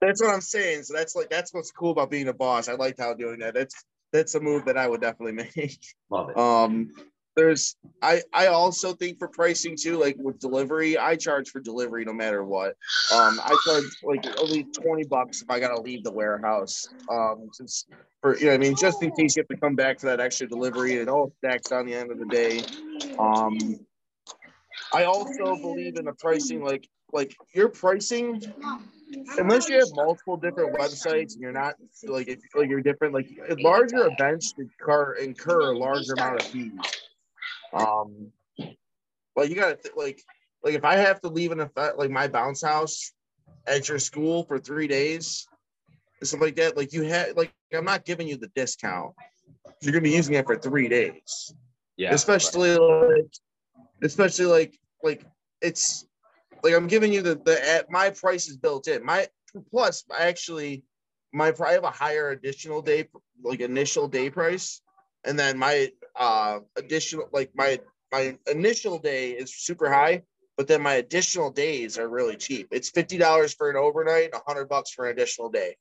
That's 0.00 0.22
what 0.22 0.32
I'm 0.34 0.40
saying. 0.40 0.84
So 0.84 0.94
that's 0.94 1.14
like 1.14 1.30
that's 1.30 1.52
what's 1.54 1.70
cool 1.70 1.92
about 1.92 2.10
being 2.10 2.28
a 2.28 2.32
boss. 2.32 2.68
I 2.68 2.74
liked 2.74 3.00
how 3.00 3.14
doing 3.14 3.38
that. 3.40 3.54
That's 3.54 3.74
that's 4.12 4.34
a 4.34 4.40
move 4.40 4.64
that 4.66 4.76
I 4.76 4.88
would 4.88 5.00
definitely 5.00 5.48
make. 5.56 5.78
Love 6.10 6.30
it. 6.30 6.36
Um, 6.36 6.90
there's 7.34 7.76
I 8.02 8.22
I 8.32 8.48
also 8.48 8.92
think 8.92 9.18
for 9.18 9.28
pricing 9.28 9.76
too, 9.76 9.98
like 9.98 10.16
with 10.18 10.38
delivery, 10.38 10.98
I 10.98 11.16
charge 11.16 11.48
for 11.48 11.60
delivery 11.60 12.04
no 12.04 12.12
matter 12.12 12.44
what. 12.44 12.76
Um, 13.12 13.40
I 13.42 13.56
charge 13.64 13.84
like 14.02 14.26
at 14.26 14.44
least 14.44 14.74
twenty 14.74 15.04
bucks 15.04 15.40
if 15.40 15.50
I 15.50 15.58
gotta 15.58 15.80
leave 15.80 16.04
the 16.04 16.12
warehouse. 16.12 16.88
Um, 17.10 17.48
since 17.52 17.86
for 18.20 18.36
you 18.36 18.46
know, 18.46 18.54
I 18.54 18.58
mean, 18.58 18.76
just 18.76 19.02
in 19.02 19.12
case 19.12 19.36
you 19.36 19.42
have 19.42 19.48
to 19.48 19.56
come 19.56 19.74
back 19.74 20.00
for 20.00 20.06
that 20.06 20.20
extra 20.20 20.46
delivery, 20.46 20.92
and 20.92 21.02
it 21.02 21.08
all 21.08 21.32
stacks 21.38 21.72
on 21.72 21.86
the 21.86 21.94
end 21.94 22.10
of 22.10 22.18
the 22.18 22.26
day. 22.26 22.62
Um, 23.18 23.80
I 24.94 25.04
also 25.04 25.56
believe 25.56 25.96
in 25.96 26.04
the 26.04 26.12
pricing, 26.12 26.62
like 26.62 26.88
like 27.12 27.36
your 27.54 27.68
pricing 27.68 28.42
unless 29.38 29.68
you 29.68 29.78
have 29.78 29.88
multiple 29.92 30.36
different 30.36 30.74
websites 30.74 31.34
and 31.34 31.42
you're 31.42 31.52
not 31.52 31.74
like 32.04 32.28
if 32.28 32.40
like 32.54 32.68
you're 32.68 32.80
different 32.80 33.14
like 33.14 33.28
larger 33.58 34.08
events 34.08 34.54
incur 34.58 35.14
incur 35.14 35.72
a 35.72 35.78
larger 35.78 36.14
amount 36.14 36.40
of 36.40 36.46
fees. 36.46 36.72
Um 37.72 38.32
like 39.36 39.48
you 39.48 39.54
gotta 39.54 39.78
like 39.96 40.22
like 40.62 40.74
if 40.74 40.84
i 40.84 40.96
have 40.96 41.20
to 41.20 41.28
leave 41.28 41.52
an 41.52 41.60
effect 41.60 41.98
like 41.98 42.10
my 42.10 42.28
bounce 42.28 42.62
house 42.62 43.12
at 43.66 43.88
your 43.88 43.98
school 43.98 44.44
for 44.44 44.58
three 44.58 44.86
days 44.86 45.46
and 46.20 46.28
stuff 46.28 46.40
like 46.40 46.56
that 46.56 46.76
like 46.76 46.92
you 46.92 47.02
had 47.02 47.36
like 47.36 47.52
i'm 47.74 47.84
not 47.84 48.04
giving 48.04 48.28
you 48.28 48.36
the 48.36 48.50
discount. 48.54 49.12
You're 49.80 49.92
gonna 49.92 50.02
be 50.02 50.10
using 50.10 50.34
it 50.34 50.46
for 50.46 50.56
three 50.56 50.88
days. 50.88 51.54
Yeah 51.96 52.12
especially 52.14 52.70
right. 52.70 53.14
like 53.16 53.32
especially 54.02 54.46
like 54.46 54.78
like 55.02 55.24
it's 55.60 56.06
like 56.62 56.74
I'm 56.74 56.86
giving 56.86 57.12
you 57.12 57.22
the 57.22 57.34
the 57.34 57.68
at 57.68 57.90
my 57.90 58.10
price 58.10 58.48
is 58.48 58.56
built 58.56 58.88
in. 58.88 59.04
My 59.04 59.28
plus 59.70 60.04
I 60.16 60.26
actually 60.28 60.84
my 61.32 61.52
I 61.64 61.72
have 61.72 61.84
a 61.84 61.90
higher 61.90 62.30
additional 62.30 62.82
day 62.82 63.08
like 63.42 63.60
initial 63.60 64.08
day 64.08 64.30
price, 64.30 64.80
and 65.24 65.38
then 65.38 65.58
my 65.58 65.90
uh 66.16 66.60
additional 66.76 67.28
like 67.32 67.50
my 67.54 67.80
my 68.12 68.36
initial 68.50 68.98
day 68.98 69.30
is 69.32 69.54
super 69.54 69.90
high, 69.90 70.22
but 70.56 70.68
then 70.68 70.82
my 70.82 70.94
additional 70.94 71.50
days 71.50 71.98
are 71.98 72.08
really 72.08 72.36
cheap. 72.36 72.68
It's 72.70 72.90
fifty 72.90 73.18
dollars 73.18 73.54
for 73.54 73.70
an 73.70 73.76
overnight, 73.76 74.30
hundred 74.46 74.68
bucks 74.68 74.90
for 74.90 75.06
an 75.06 75.12
additional 75.12 75.48
day. 75.48 75.76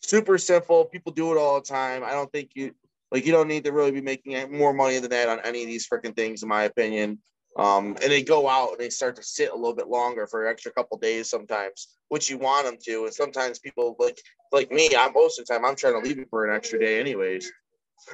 Super 0.00 0.38
simple. 0.38 0.84
People 0.84 1.12
do 1.12 1.32
it 1.32 1.38
all 1.38 1.60
the 1.60 1.66
time. 1.66 2.04
I 2.04 2.12
don't 2.12 2.30
think 2.30 2.50
you 2.54 2.74
like 3.10 3.24
you 3.24 3.32
don't 3.32 3.48
need 3.48 3.64
to 3.64 3.72
really 3.72 3.90
be 3.90 4.00
making 4.00 4.56
more 4.56 4.72
money 4.72 4.98
than 4.98 5.10
that 5.10 5.28
on 5.28 5.40
any 5.44 5.62
of 5.62 5.68
these 5.68 5.88
freaking 5.88 6.14
things, 6.14 6.42
in 6.42 6.48
my 6.48 6.64
opinion. 6.64 7.18
Um, 7.58 7.96
and 8.00 8.12
they 8.12 8.22
go 8.22 8.48
out 8.48 8.70
and 8.70 8.78
they 8.78 8.88
start 8.88 9.16
to 9.16 9.22
sit 9.22 9.50
a 9.50 9.54
little 9.54 9.74
bit 9.74 9.88
longer 9.88 10.28
for 10.28 10.44
an 10.44 10.50
extra 10.50 10.70
couple 10.70 10.96
days 10.96 11.28
sometimes, 11.28 11.88
which 12.08 12.30
you 12.30 12.38
want 12.38 12.66
them 12.66 12.76
to. 12.84 13.04
And 13.04 13.12
sometimes 13.12 13.58
people 13.58 13.96
like 13.98 14.20
like 14.52 14.70
me, 14.70 14.90
I'm 14.96 15.12
most 15.12 15.40
of 15.40 15.46
the 15.46 15.52
time 15.52 15.64
I'm 15.64 15.74
trying 15.74 16.00
to 16.00 16.08
leave 16.08 16.20
it 16.20 16.28
for 16.30 16.46
an 16.46 16.54
extra 16.54 16.78
day 16.78 17.00
anyways. 17.00 17.50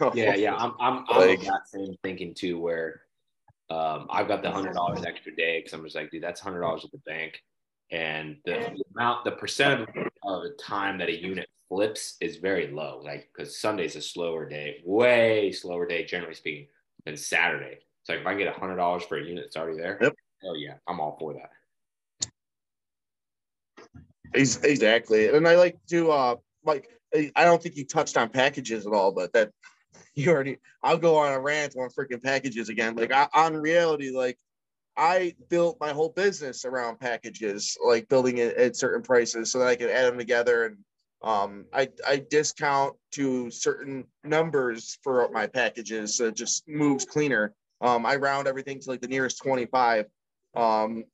yeah, 0.15 0.35
yeah, 0.35 0.55
I'm 0.55 0.73
I'm, 0.81 1.05
I'm 1.11 1.29
like, 1.29 1.43
that 1.43 1.69
same 1.69 1.95
thinking 2.03 2.33
too, 2.33 2.59
where 2.59 3.03
um, 3.69 4.07
I've 4.09 4.29
got 4.29 4.43
the 4.43 4.51
hundred 4.51 4.75
dollars 4.75 5.05
extra 5.05 5.37
day 5.37 5.59
because 5.59 5.75
I'm 5.75 5.85
just 5.85 5.95
like, 5.95 6.11
dude, 6.11 6.23
that's 6.23 6.41
hundred 6.41 6.63
dollars 6.63 6.87
at 6.87 6.93
the 6.93 6.99
bank, 6.99 7.43
and 7.91 8.39
the 8.47 8.83
amount, 8.97 9.27
the 9.27 9.33
percent 9.33 9.83
of 10.23 10.43
the 10.43 10.57
time 10.59 10.97
that 10.99 11.11
a 11.11 11.21
unit 11.21 11.51
flips 11.69 12.17
is 12.23 12.39
very 12.39 12.69
low. 12.69 13.03
Like 13.05 13.29
because 13.35 13.61
Sunday's 13.61 13.95
a 13.95 14.01
slower 14.01 14.49
day, 14.49 14.81
way 14.87 15.53
slower 15.53 15.87
day, 15.87 16.07
generally 16.07 16.35
speaking, 16.35 16.69
than 17.05 17.19
Saturday. 17.19 17.81
It's 18.05 18.11
like 18.11 18.21
if 18.21 18.27
I 18.27 18.33
can 18.33 18.39
get 18.39 18.55
hundred 18.55 18.77
dollars 18.77 19.03
for 19.05 19.17
a 19.17 19.25
unit 19.25 19.45
that's 19.45 19.57
already 19.57 19.79
there, 19.79 19.99
yep. 19.99 20.15
oh 20.45 20.55
yeah, 20.55 20.75
I'm 20.87 21.01
all 21.01 21.17
for 21.19 21.33
that. 21.33 21.51
Exactly, 24.35 25.29
and 25.29 25.49
I 25.49 25.57
like 25.57 25.79
to 25.89 26.11
uh 26.11 26.37
like 26.67 26.91
I 27.15 27.45
don't 27.45 27.63
think 27.63 27.77
you 27.77 27.87
touched 27.87 28.19
on 28.19 28.29
packages 28.29 28.87
at 28.87 28.93
all, 28.93 29.11
but 29.13 29.33
that 29.33 29.53
you 30.15 30.31
already 30.31 30.59
I'll 30.83 30.99
go 30.99 31.17
on 31.17 31.33
a 31.33 31.41
rant 31.41 31.77
on 31.79 31.89
freaking 31.89 32.23
packages 32.23 32.69
again. 32.69 32.95
Like 32.95 33.11
I, 33.11 33.27
on 33.33 33.57
reality, 33.57 34.11
like 34.11 34.37
I 34.95 35.35
built 35.49 35.79
my 35.81 35.93
whole 35.93 36.11
business 36.11 36.67
around 36.67 37.01
packages, 37.01 37.75
like 37.83 38.11
building 38.11 38.37
it 38.37 38.55
at 38.59 38.77
certain 38.77 39.03
prices 39.03 39.51
so 39.51 39.61
that 39.61 39.69
I 39.69 39.77
can 39.77 39.89
add 39.89 40.05
them 40.05 40.19
together 40.19 40.67
and 40.67 40.77
um, 41.23 41.65
I, 41.73 41.89
I 42.07 42.23
discount 42.29 42.97
to 43.13 43.51
certain 43.51 44.05
numbers 44.25 44.99
for 45.03 45.27
my 45.33 45.47
packages 45.47 46.19
so 46.19 46.27
it 46.27 46.37
just 46.37 46.69
moves 46.69 47.07
cleaner. 47.07 47.55
Um, 47.85 48.07
I 48.07 48.17
round 48.17 48.49
everything 48.49 48.81
to 48.81 48.91
like 48.91 49.03
the 49.03 49.09
nearest 49.09 49.43
25. 49.43 50.07
Um, 50.57 51.05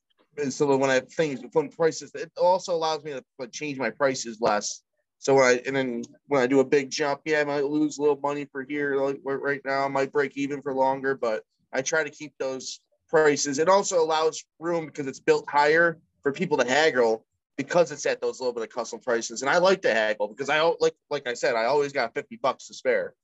so 0.48 0.76
when 0.76 0.88
I 0.88 0.94
have 0.94 1.12
things, 1.12 1.40
when 1.52 1.68
prices, 1.68 2.12
it 2.14 2.30
also 2.40 2.72
allows 2.72 3.02
me 3.02 3.10
to 3.10 3.24
like, 3.40 3.50
change 3.50 3.76
my 3.76 3.90
prices 3.90 4.38
less. 4.40 4.82
So 5.18 5.34
when 5.34 5.44
I, 5.44 5.60
and 5.66 5.74
then 5.74 6.02
when 6.28 6.40
I 6.40 6.46
do 6.46 6.60
a 6.60 6.64
big 6.64 6.88
jump, 6.88 7.22
yeah, 7.24 7.40
I 7.40 7.44
might 7.44 7.64
lose 7.64 7.98
a 7.98 8.02
little 8.02 8.20
money 8.22 8.46
for 8.52 8.62
here. 8.62 8.94
Like 8.94 9.20
right 9.24 9.60
now, 9.64 9.84
I 9.84 9.88
might 9.88 10.12
break 10.12 10.36
even 10.36 10.62
for 10.62 10.72
longer, 10.72 11.16
but 11.16 11.42
I 11.72 11.82
try 11.82 12.04
to 12.04 12.10
keep 12.10 12.34
those 12.38 12.78
prices. 13.08 13.58
It 13.58 13.68
also 13.68 14.00
allows 14.00 14.44
room 14.60 14.86
because 14.86 15.08
it's 15.08 15.20
built 15.20 15.50
higher 15.50 15.98
for 16.22 16.30
people 16.30 16.56
to 16.58 16.64
haggle 16.64 17.26
because 17.56 17.90
it's 17.90 18.06
at 18.06 18.20
those 18.20 18.38
little 18.38 18.54
bit 18.54 18.62
of 18.62 18.68
custom 18.68 19.00
prices. 19.00 19.42
And 19.42 19.50
I 19.50 19.58
like 19.58 19.82
to 19.82 19.92
haggle 19.92 20.28
because 20.28 20.48
I 20.48 20.62
like, 20.78 20.94
like 21.10 21.26
I 21.26 21.34
said, 21.34 21.56
I 21.56 21.64
always 21.64 21.92
got 21.92 22.14
50 22.14 22.36
bucks 22.36 22.68
to 22.68 22.74
spare. 22.74 23.14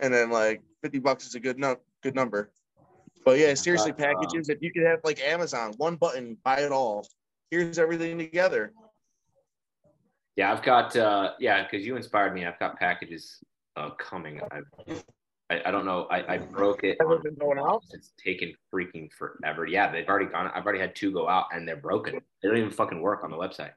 And 0.00 0.12
then 0.12 0.30
like 0.30 0.60
50 0.82 0.98
bucks 0.98 1.26
is 1.28 1.36
a 1.36 1.40
good, 1.40 1.56
no, 1.56 1.76
good 2.02 2.16
number. 2.16 2.50
But 3.24 3.38
yeah, 3.38 3.54
seriously, 3.54 3.92
packages. 3.92 4.48
If 4.48 4.58
you 4.62 4.72
could 4.72 4.84
have 4.84 5.00
like 5.04 5.20
Amazon, 5.20 5.74
one 5.76 5.96
button, 5.96 6.36
buy 6.44 6.60
it 6.60 6.72
all. 6.72 7.06
here's 7.50 7.78
everything 7.78 8.18
together. 8.18 8.72
Yeah, 10.36 10.52
I've 10.52 10.62
got 10.62 10.96
uh 10.96 11.32
yeah, 11.38 11.64
because 11.64 11.86
you 11.86 11.96
inspired 11.96 12.34
me. 12.34 12.46
I've 12.46 12.58
got 12.58 12.78
packages 12.78 13.38
uh 13.76 13.90
coming. 13.90 14.40
I 14.50 14.60
I, 15.50 15.62
I 15.66 15.70
don't 15.72 15.84
know. 15.84 16.06
I, 16.10 16.34
I 16.34 16.38
broke 16.38 16.84
it 16.84 16.96
been 16.98 17.34
going 17.34 17.58
out? 17.58 17.82
It's 17.92 18.12
taken 18.24 18.54
freaking 18.72 19.12
forever. 19.12 19.66
Yeah, 19.66 19.90
they've 19.90 20.08
already 20.08 20.26
gone. 20.26 20.48
I've 20.54 20.64
already 20.64 20.78
had 20.78 20.94
two 20.94 21.10
go 21.10 21.28
out 21.28 21.46
and 21.52 21.66
they're 21.66 21.76
broken. 21.76 22.20
They 22.40 22.48
don't 22.48 22.56
even 22.56 22.70
fucking 22.70 23.00
work 23.00 23.24
on 23.24 23.32
the 23.32 23.36
website. 23.36 23.72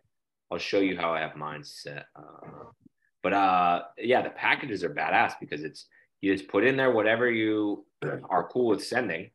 I'll 0.52 0.60
show 0.60 0.80
you 0.80 0.96
how 0.96 1.12
I 1.14 1.20
have 1.22 1.36
mine 1.36 1.64
set. 1.64 2.06
Uh, 2.16 2.66
but 3.24 3.34
uh, 3.34 3.82
yeah, 3.98 4.22
the 4.22 4.30
packages 4.30 4.84
are 4.84 4.94
badass 4.94 5.34
because 5.40 5.64
it's 5.64 5.88
you 6.24 6.34
just 6.34 6.48
put 6.48 6.64
in 6.64 6.78
there 6.78 6.90
whatever 6.90 7.30
you 7.30 7.86
are 8.30 8.48
cool 8.48 8.68
with 8.68 8.84
sending, 8.84 9.30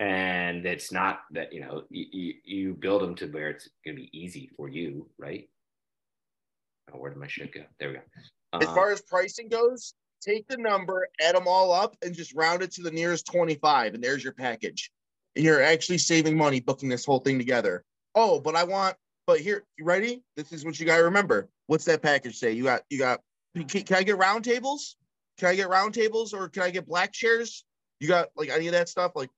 and 0.00 0.64
it's 0.64 0.90
not 0.90 1.20
that 1.32 1.52
you 1.52 1.60
know 1.60 1.82
you, 1.90 2.32
you, 2.42 2.72
build 2.72 3.02
them 3.02 3.14
to 3.16 3.26
where 3.26 3.50
it's 3.50 3.68
gonna 3.84 3.96
be 3.96 4.08
easy 4.18 4.48
for 4.56 4.70
you, 4.70 5.06
right? 5.18 5.50
Oh, 6.92 6.96
where 6.98 7.10
did 7.10 7.20
my 7.20 7.26
shit 7.26 7.52
go? 7.52 7.60
There 7.78 7.90
we 7.90 7.94
go. 7.96 8.00
As 8.54 8.68
Uh, 8.68 8.74
far 8.74 8.90
as 8.90 9.02
pricing 9.02 9.48
goes, 9.48 9.92
take 10.22 10.48
the 10.48 10.56
number, 10.56 11.06
add 11.20 11.34
them 11.34 11.46
all 11.46 11.72
up, 11.72 11.94
and 12.02 12.14
just 12.14 12.34
round 12.34 12.62
it 12.62 12.72
to 12.72 12.82
the 12.82 12.90
nearest 12.90 13.26
25, 13.26 13.92
and 13.92 14.02
there's 14.02 14.24
your 14.24 14.32
package. 14.32 14.90
And 15.36 15.44
you're 15.44 15.62
actually 15.62 15.98
saving 15.98 16.38
money 16.38 16.60
booking 16.60 16.88
this 16.88 17.04
whole 17.04 17.18
thing 17.18 17.36
together. 17.36 17.84
Oh, 18.14 18.40
but 18.40 18.56
I 18.56 18.64
want, 18.64 18.96
but 19.26 19.40
here, 19.40 19.64
you 19.76 19.84
ready? 19.84 20.22
This 20.36 20.52
is 20.52 20.64
what 20.64 20.80
you 20.80 20.86
gotta 20.86 21.04
remember. 21.04 21.50
What's 21.66 21.84
that 21.84 22.00
package 22.00 22.38
say? 22.38 22.52
You 22.52 22.64
got, 22.64 22.82
you 22.88 22.98
got, 22.98 23.20
can, 23.54 23.66
can 23.66 23.96
I 23.96 24.02
get 24.04 24.16
round 24.16 24.44
tables? 24.44 24.96
Can 25.38 25.48
I 25.48 25.54
get 25.54 25.68
round 25.68 25.94
tables 25.94 26.32
or 26.32 26.48
can 26.48 26.62
I 26.62 26.70
get 26.70 26.86
black 26.86 27.12
chairs? 27.12 27.64
You 28.00 28.08
got 28.08 28.28
like 28.36 28.50
any 28.50 28.66
of 28.68 28.72
that 28.72 28.88
stuff? 28.88 29.12
Like, 29.14 29.30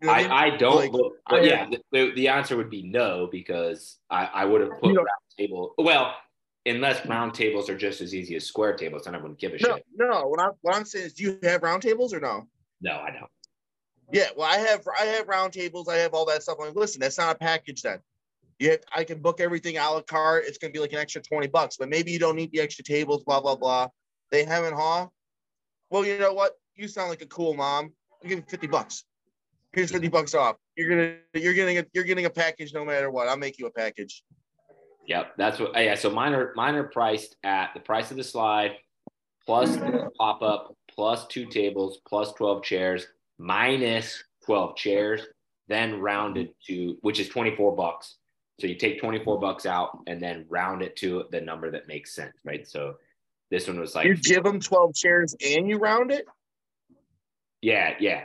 you 0.00 0.06
know 0.08 0.12
what 0.12 0.18
I 0.20 0.22
mean? 0.24 0.32
I, 0.32 0.46
I 0.46 0.56
don't 0.56 0.76
Like, 0.76 0.92
look, 0.92 1.14
but 1.28 1.44
yeah, 1.44 1.66
the- 1.70 1.80
the, 1.92 2.12
the 2.14 2.28
answer 2.28 2.56
would 2.56 2.70
be 2.70 2.82
no 2.82 3.28
because 3.30 3.98
I, 4.10 4.26
I 4.26 4.44
would 4.44 4.60
have 4.60 4.70
put 4.80 4.88
You 4.90 4.94
don't- 4.96 5.04
round 5.04 5.08
table. 5.38 5.74
Well, 5.78 6.14
unless 6.64 7.04
round 7.06 7.34
tables 7.34 7.68
are 7.70 7.76
just 7.76 8.00
as 8.00 8.14
easy 8.14 8.34
as 8.36 8.44
square 8.44 8.74
tables, 8.74 9.04
then 9.04 9.14
I 9.14 9.18
wouldn't 9.18 9.38
give 9.38 9.52
a 9.52 9.58
no, 9.62 9.76
shit. 9.76 9.86
no. 9.94 10.26
What 10.26 10.40
I'm, 10.40 10.50
what 10.62 10.74
I'm 10.74 10.84
saying 10.84 11.06
is, 11.06 11.12
do 11.14 11.22
you 11.24 11.38
have 11.42 11.62
round 11.62 11.82
tables 11.82 12.12
or 12.12 12.20
no? 12.20 12.46
No, 12.80 12.92
I 12.92 13.10
don't. 13.10 13.30
Yeah, 14.12 14.28
well, 14.36 14.48
I 14.48 14.58
have 14.58 14.86
I 15.00 15.04
have 15.04 15.26
round 15.26 15.52
tables, 15.52 15.88
I 15.88 15.96
have 15.96 16.14
all 16.14 16.24
that 16.26 16.42
stuff. 16.42 16.58
I'm 16.60 16.66
like, 16.68 16.76
listen, 16.76 17.00
that's 17.00 17.18
not 17.18 17.34
a 17.34 17.38
package 17.38 17.82
then. 17.82 17.98
You 18.60 18.70
have, 18.70 18.80
I 18.94 19.02
can 19.04 19.20
book 19.20 19.40
everything 19.40 19.78
a 19.78 19.90
la 19.90 20.00
carte. 20.00 20.44
It's 20.46 20.58
gonna 20.58 20.72
be 20.72 20.78
like 20.78 20.92
an 20.92 20.98
extra 20.98 21.20
20 21.20 21.48
bucks, 21.48 21.76
but 21.76 21.88
maybe 21.88 22.12
you 22.12 22.18
don't 22.20 22.36
need 22.36 22.52
the 22.52 22.60
extra 22.60 22.84
tables, 22.84 23.24
blah, 23.24 23.40
blah, 23.40 23.56
blah. 23.56 23.88
They 24.30 24.44
haven't, 24.44 24.74
huh? 24.74 25.08
Well, 25.90 26.04
you 26.04 26.18
know 26.18 26.32
what? 26.32 26.52
You 26.74 26.88
sound 26.88 27.10
like 27.10 27.22
a 27.22 27.26
cool 27.26 27.54
mom. 27.54 27.92
I'll 28.22 28.28
give 28.28 28.38
you 28.38 28.44
50 28.48 28.66
bucks. 28.66 29.04
Here's 29.72 29.90
50 29.92 30.08
bucks 30.08 30.34
off. 30.34 30.56
You're 30.76 30.88
gonna 30.88 31.16
you're 31.34 31.54
getting 31.54 31.78
a 31.78 31.84
you're 31.92 32.04
getting 32.04 32.24
a 32.24 32.30
package 32.30 32.72
no 32.72 32.84
matter 32.84 33.10
what. 33.10 33.28
I'll 33.28 33.36
make 33.36 33.58
you 33.58 33.66
a 33.66 33.70
package. 33.70 34.22
Yep, 35.06 35.34
that's 35.36 35.58
what. 35.58 35.72
Yeah, 35.74 35.94
so 35.94 36.10
mine 36.10 36.32
are 36.34 36.52
mine 36.56 36.74
are 36.74 36.84
priced 36.84 37.36
at 37.44 37.72
the 37.74 37.80
price 37.80 38.10
of 38.10 38.16
the 38.16 38.24
slide, 38.24 38.72
plus 39.44 39.76
the 39.76 40.10
pop 40.18 40.42
up, 40.42 40.74
plus 40.90 41.26
two 41.26 41.46
tables, 41.46 42.00
plus 42.08 42.32
twelve 42.32 42.62
chairs, 42.62 43.06
minus 43.38 44.22
twelve 44.44 44.76
chairs, 44.76 45.22
then 45.68 46.00
rounded 46.00 46.50
to 46.66 46.96
which 47.02 47.20
is 47.20 47.28
twenty 47.28 47.54
four 47.54 47.74
bucks. 47.76 48.16
So 48.60 48.66
you 48.66 48.74
take 48.74 49.00
twenty 49.00 49.22
four 49.22 49.38
bucks 49.38 49.66
out 49.66 49.98
and 50.06 50.20
then 50.20 50.46
round 50.48 50.82
it 50.82 50.96
to 50.96 51.24
the 51.30 51.40
number 51.40 51.70
that 51.70 51.86
makes 51.86 52.14
sense, 52.14 52.34
right? 52.44 52.66
So 52.66 52.96
this 53.50 53.66
one 53.68 53.78
was 53.80 53.94
like, 53.94 54.06
You 54.06 54.16
give 54.16 54.44
them 54.44 54.60
12 54.60 54.94
chairs 54.94 55.34
and 55.44 55.68
you 55.68 55.78
round 55.78 56.10
it? 56.10 56.26
yeah, 57.62 57.94
yeah. 58.00 58.24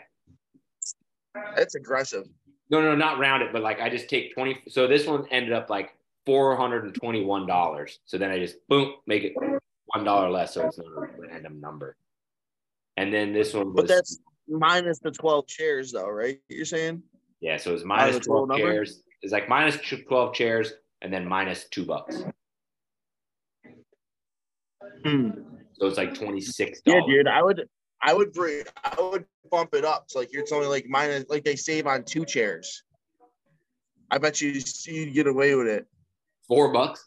That's 1.56 1.76
aggressive. 1.76 2.26
No, 2.70 2.82
no, 2.82 2.96
not 2.96 3.20
round 3.20 3.44
it, 3.44 3.52
but 3.54 3.62
like 3.62 3.80
I 3.80 3.90
just 3.90 4.10
take 4.10 4.34
20. 4.34 4.64
So 4.70 4.88
this 4.88 5.06
one 5.08 5.26
ended 5.32 5.54
up 5.54 5.70
like 5.70 5.96
$421. 6.28 7.98
So 8.06 8.18
then 8.18 8.30
I 8.32 8.40
just 8.40 8.56
boom, 8.68 8.94
make 9.08 9.24
it 9.24 9.34
$1 9.96 10.32
less. 10.32 10.54
So 10.54 10.66
it's 10.68 10.78
not 10.78 10.88
a 10.88 11.08
random 11.18 11.60
number. 11.60 11.96
And 12.98 13.14
then 13.14 13.34
this 13.34 13.54
one 13.54 13.74
was, 13.74 13.76
But 13.76 13.88
that's 13.88 14.20
minus 14.48 15.00
the 15.00 15.12
12 15.12 15.48
chairs 15.48 15.92
though, 15.92 16.10
right? 16.10 16.40
You're 16.50 16.66
saying? 16.66 17.02
yeah, 17.40 17.58
so 17.58 17.74
it's 17.74 17.82
the 17.84 17.88
minus 17.88 18.20
12 18.26 18.50
number? 18.50 18.64
chairs. 18.72 19.02
It's 19.22 19.32
like 19.34 19.48
minus 19.50 19.78
12 19.78 20.34
chairs 20.34 20.74
and 21.02 21.12
then 21.14 21.26
minus 21.28 21.66
two 21.70 21.86
bucks. 21.86 22.24
Hmm. 25.04 25.30
So 25.74 25.88
it's 25.88 25.98
like 25.98 26.14
$26. 26.14 26.82
Yeah, 26.86 27.02
dude. 27.08 27.28
I 27.28 27.42
would 27.42 27.68
I 28.02 28.14
would 28.14 28.34
bring 28.34 28.64
I 28.84 29.00
would 29.00 29.26
bump 29.50 29.74
it 29.74 29.86
up. 29.86 30.06
So 30.08 30.20
like 30.20 30.30
it's 30.32 30.52
only 30.52 30.68
like 30.68 30.86
minus 30.88 31.26
like 31.30 31.44
they 31.44 31.56
save 31.56 31.88
on 31.88 32.04
two 32.04 32.26
chairs. 32.26 32.84
I 34.10 34.18
bet 34.18 34.42
you 34.42 34.62
you 34.86 35.12
get 35.12 35.28
away 35.28 35.56
with 35.56 35.68
it. 35.68 35.86
Four 36.48 36.74
bucks. 36.74 37.06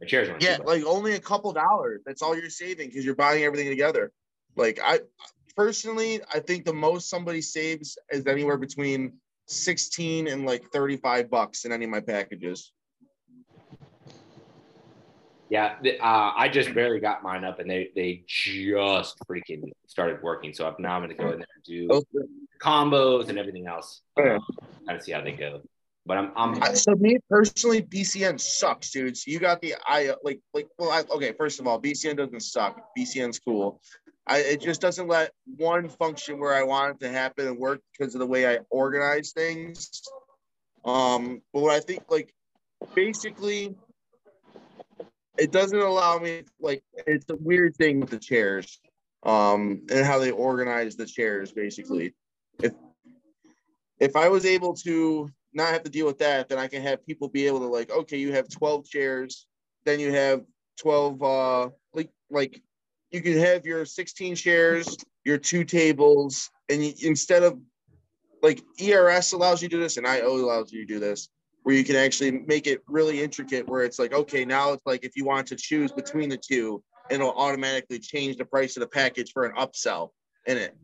The 0.00 0.06
chairs 0.06 0.30
Yeah, 0.40 0.58
like 0.64 0.84
only 0.84 1.14
a 1.14 1.20
couple 1.20 1.52
dollars. 1.52 2.02
That's 2.06 2.22
all 2.22 2.36
you're 2.36 2.50
saving 2.50 2.88
because 2.88 3.04
you're 3.04 3.16
buying 3.16 3.42
everything 3.42 3.68
together. 3.68 4.12
Like 4.56 4.78
I 4.82 5.00
personally, 5.56 6.20
I 6.32 6.40
think 6.40 6.64
the 6.64 6.72
most 6.72 7.10
somebody 7.10 7.40
saves 7.40 7.98
is 8.10 8.26
anywhere 8.26 8.56
between 8.56 9.14
16 9.46 10.28
and 10.28 10.46
like 10.46 10.64
35 10.72 11.30
bucks 11.30 11.64
in 11.64 11.72
any 11.72 11.84
of 11.84 11.90
my 11.90 12.00
packages. 12.00 12.72
Yeah, 15.50 15.76
uh, 16.00 16.32
I 16.36 16.48
just 16.48 16.74
barely 16.74 17.00
got 17.00 17.22
mine 17.22 17.44
up, 17.44 17.58
and 17.58 17.70
they 17.70 17.90
they 17.94 18.24
just 18.26 19.16
freaking 19.28 19.72
started 19.86 20.22
working. 20.22 20.52
So 20.52 20.74
now 20.78 20.94
I'm 20.94 21.02
going 21.02 21.16
to 21.16 21.22
go 21.22 21.30
in 21.32 21.38
there 21.38 21.46
and 21.54 21.64
do 21.64 21.88
Okay. 21.90 22.28
combos 22.60 23.28
and 23.28 23.38
everything 23.38 23.66
else. 23.66 24.02
Oh, 24.18 24.24
yeah. 24.24 24.38
Kind 24.86 24.98
of 24.98 25.02
see 25.02 25.12
how 25.12 25.22
they 25.22 25.32
go. 25.32 25.62
But 26.04 26.18
I'm 26.18 26.32
I'm 26.36 26.62
I- 26.62 26.74
So 26.74 26.94
me 26.94 27.18
personally, 27.30 27.82
BCN 27.82 28.38
sucks, 28.40 28.90
dude. 28.90 29.16
So 29.16 29.30
you 29.30 29.38
got 29.38 29.60
the 29.62 29.74
I 29.86 30.14
like 30.22 30.40
like 30.52 30.68
well, 30.78 30.90
I, 30.90 31.02
okay. 31.14 31.32
First 31.32 31.60
of 31.60 31.66
all, 31.66 31.80
BCN 31.80 32.16
doesn't 32.16 32.40
suck. 32.40 32.80
BCN's 32.96 33.38
cool. 33.38 33.80
I 34.26 34.38
it 34.38 34.60
just 34.60 34.80
doesn't 34.82 35.08
let 35.08 35.32
one 35.56 35.88
function 35.88 36.38
where 36.38 36.54
I 36.54 36.62
want 36.62 36.96
it 36.96 37.00
to 37.06 37.10
happen 37.10 37.46
and 37.46 37.58
work 37.58 37.80
because 37.98 38.14
of 38.14 38.18
the 38.18 38.26
way 38.26 38.46
I 38.46 38.58
organize 38.70 39.32
things. 39.32 40.02
Um, 40.84 41.40
but 41.52 41.62
what 41.62 41.72
I 41.74 41.80
think 41.80 42.04
like 42.10 42.34
basically, 42.94 43.74
it 45.38 45.52
doesn't 45.52 45.78
allow 45.78 46.18
me 46.18 46.42
like 46.60 46.82
it's 47.06 47.30
a 47.30 47.36
weird 47.36 47.76
thing 47.76 48.00
with 48.00 48.10
the 48.10 48.18
chairs, 48.18 48.80
um, 49.22 49.82
and 49.90 50.04
how 50.04 50.18
they 50.18 50.30
organize 50.30 50.96
the 50.96 51.06
chairs. 51.06 51.52
Basically, 51.52 52.14
if 52.62 52.72
if 54.00 54.16
I 54.16 54.28
was 54.28 54.44
able 54.44 54.74
to 54.76 55.30
not 55.52 55.72
have 55.72 55.84
to 55.84 55.90
deal 55.90 56.06
with 56.06 56.18
that, 56.18 56.48
then 56.48 56.58
I 56.58 56.68
can 56.68 56.82
have 56.82 57.06
people 57.06 57.28
be 57.28 57.46
able 57.46 57.60
to 57.60 57.66
like, 57.66 57.90
okay, 57.90 58.18
you 58.18 58.32
have 58.32 58.48
12 58.48 58.84
chairs, 58.84 59.46
then 59.84 59.98
you 59.98 60.12
have 60.12 60.42
12 60.80 61.22
uh 61.22 61.68
like 61.94 62.10
like 62.30 62.60
you 63.10 63.22
can 63.22 63.38
have 63.38 63.64
your 63.64 63.84
16 63.84 64.34
chairs, 64.34 64.96
your 65.24 65.38
two 65.38 65.64
tables, 65.64 66.50
and 66.68 66.84
you, 66.84 66.92
instead 67.02 67.42
of 67.42 67.58
like 68.42 68.62
ERS 68.80 69.32
allows 69.32 69.62
you 69.62 69.68
to 69.68 69.76
do 69.76 69.82
this 69.82 69.96
and 69.96 70.06
IO 70.06 70.36
allows 70.36 70.72
you 70.72 70.86
to 70.86 70.94
do 70.94 71.00
this, 71.00 71.28
where 71.68 71.76
you 71.76 71.84
can 71.84 71.96
actually 71.96 72.30
make 72.30 72.66
it 72.66 72.80
really 72.88 73.22
intricate 73.22 73.68
where 73.68 73.82
it's 73.82 73.98
like, 73.98 74.14
okay, 74.14 74.42
now 74.42 74.72
it's 74.72 74.86
like 74.86 75.04
if 75.04 75.14
you 75.16 75.26
want 75.26 75.46
to 75.46 75.54
choose 75.54 75.92
between 75.92 76.30
the 76.30 76.38
two, 76.38 76.82
it'll 77.10 77.32
automatically 77.32 77.98
change 77.98 78.38
the 78.38 78.44
price 78.46 78.78
of 78.78 78.80
the 78.80 78.86
package 78.86 79.32
for 79.34 79.44
an 79.44 79.54
upsell 79.54 80.08
in 80.46 80.56
it. 80.56 80.74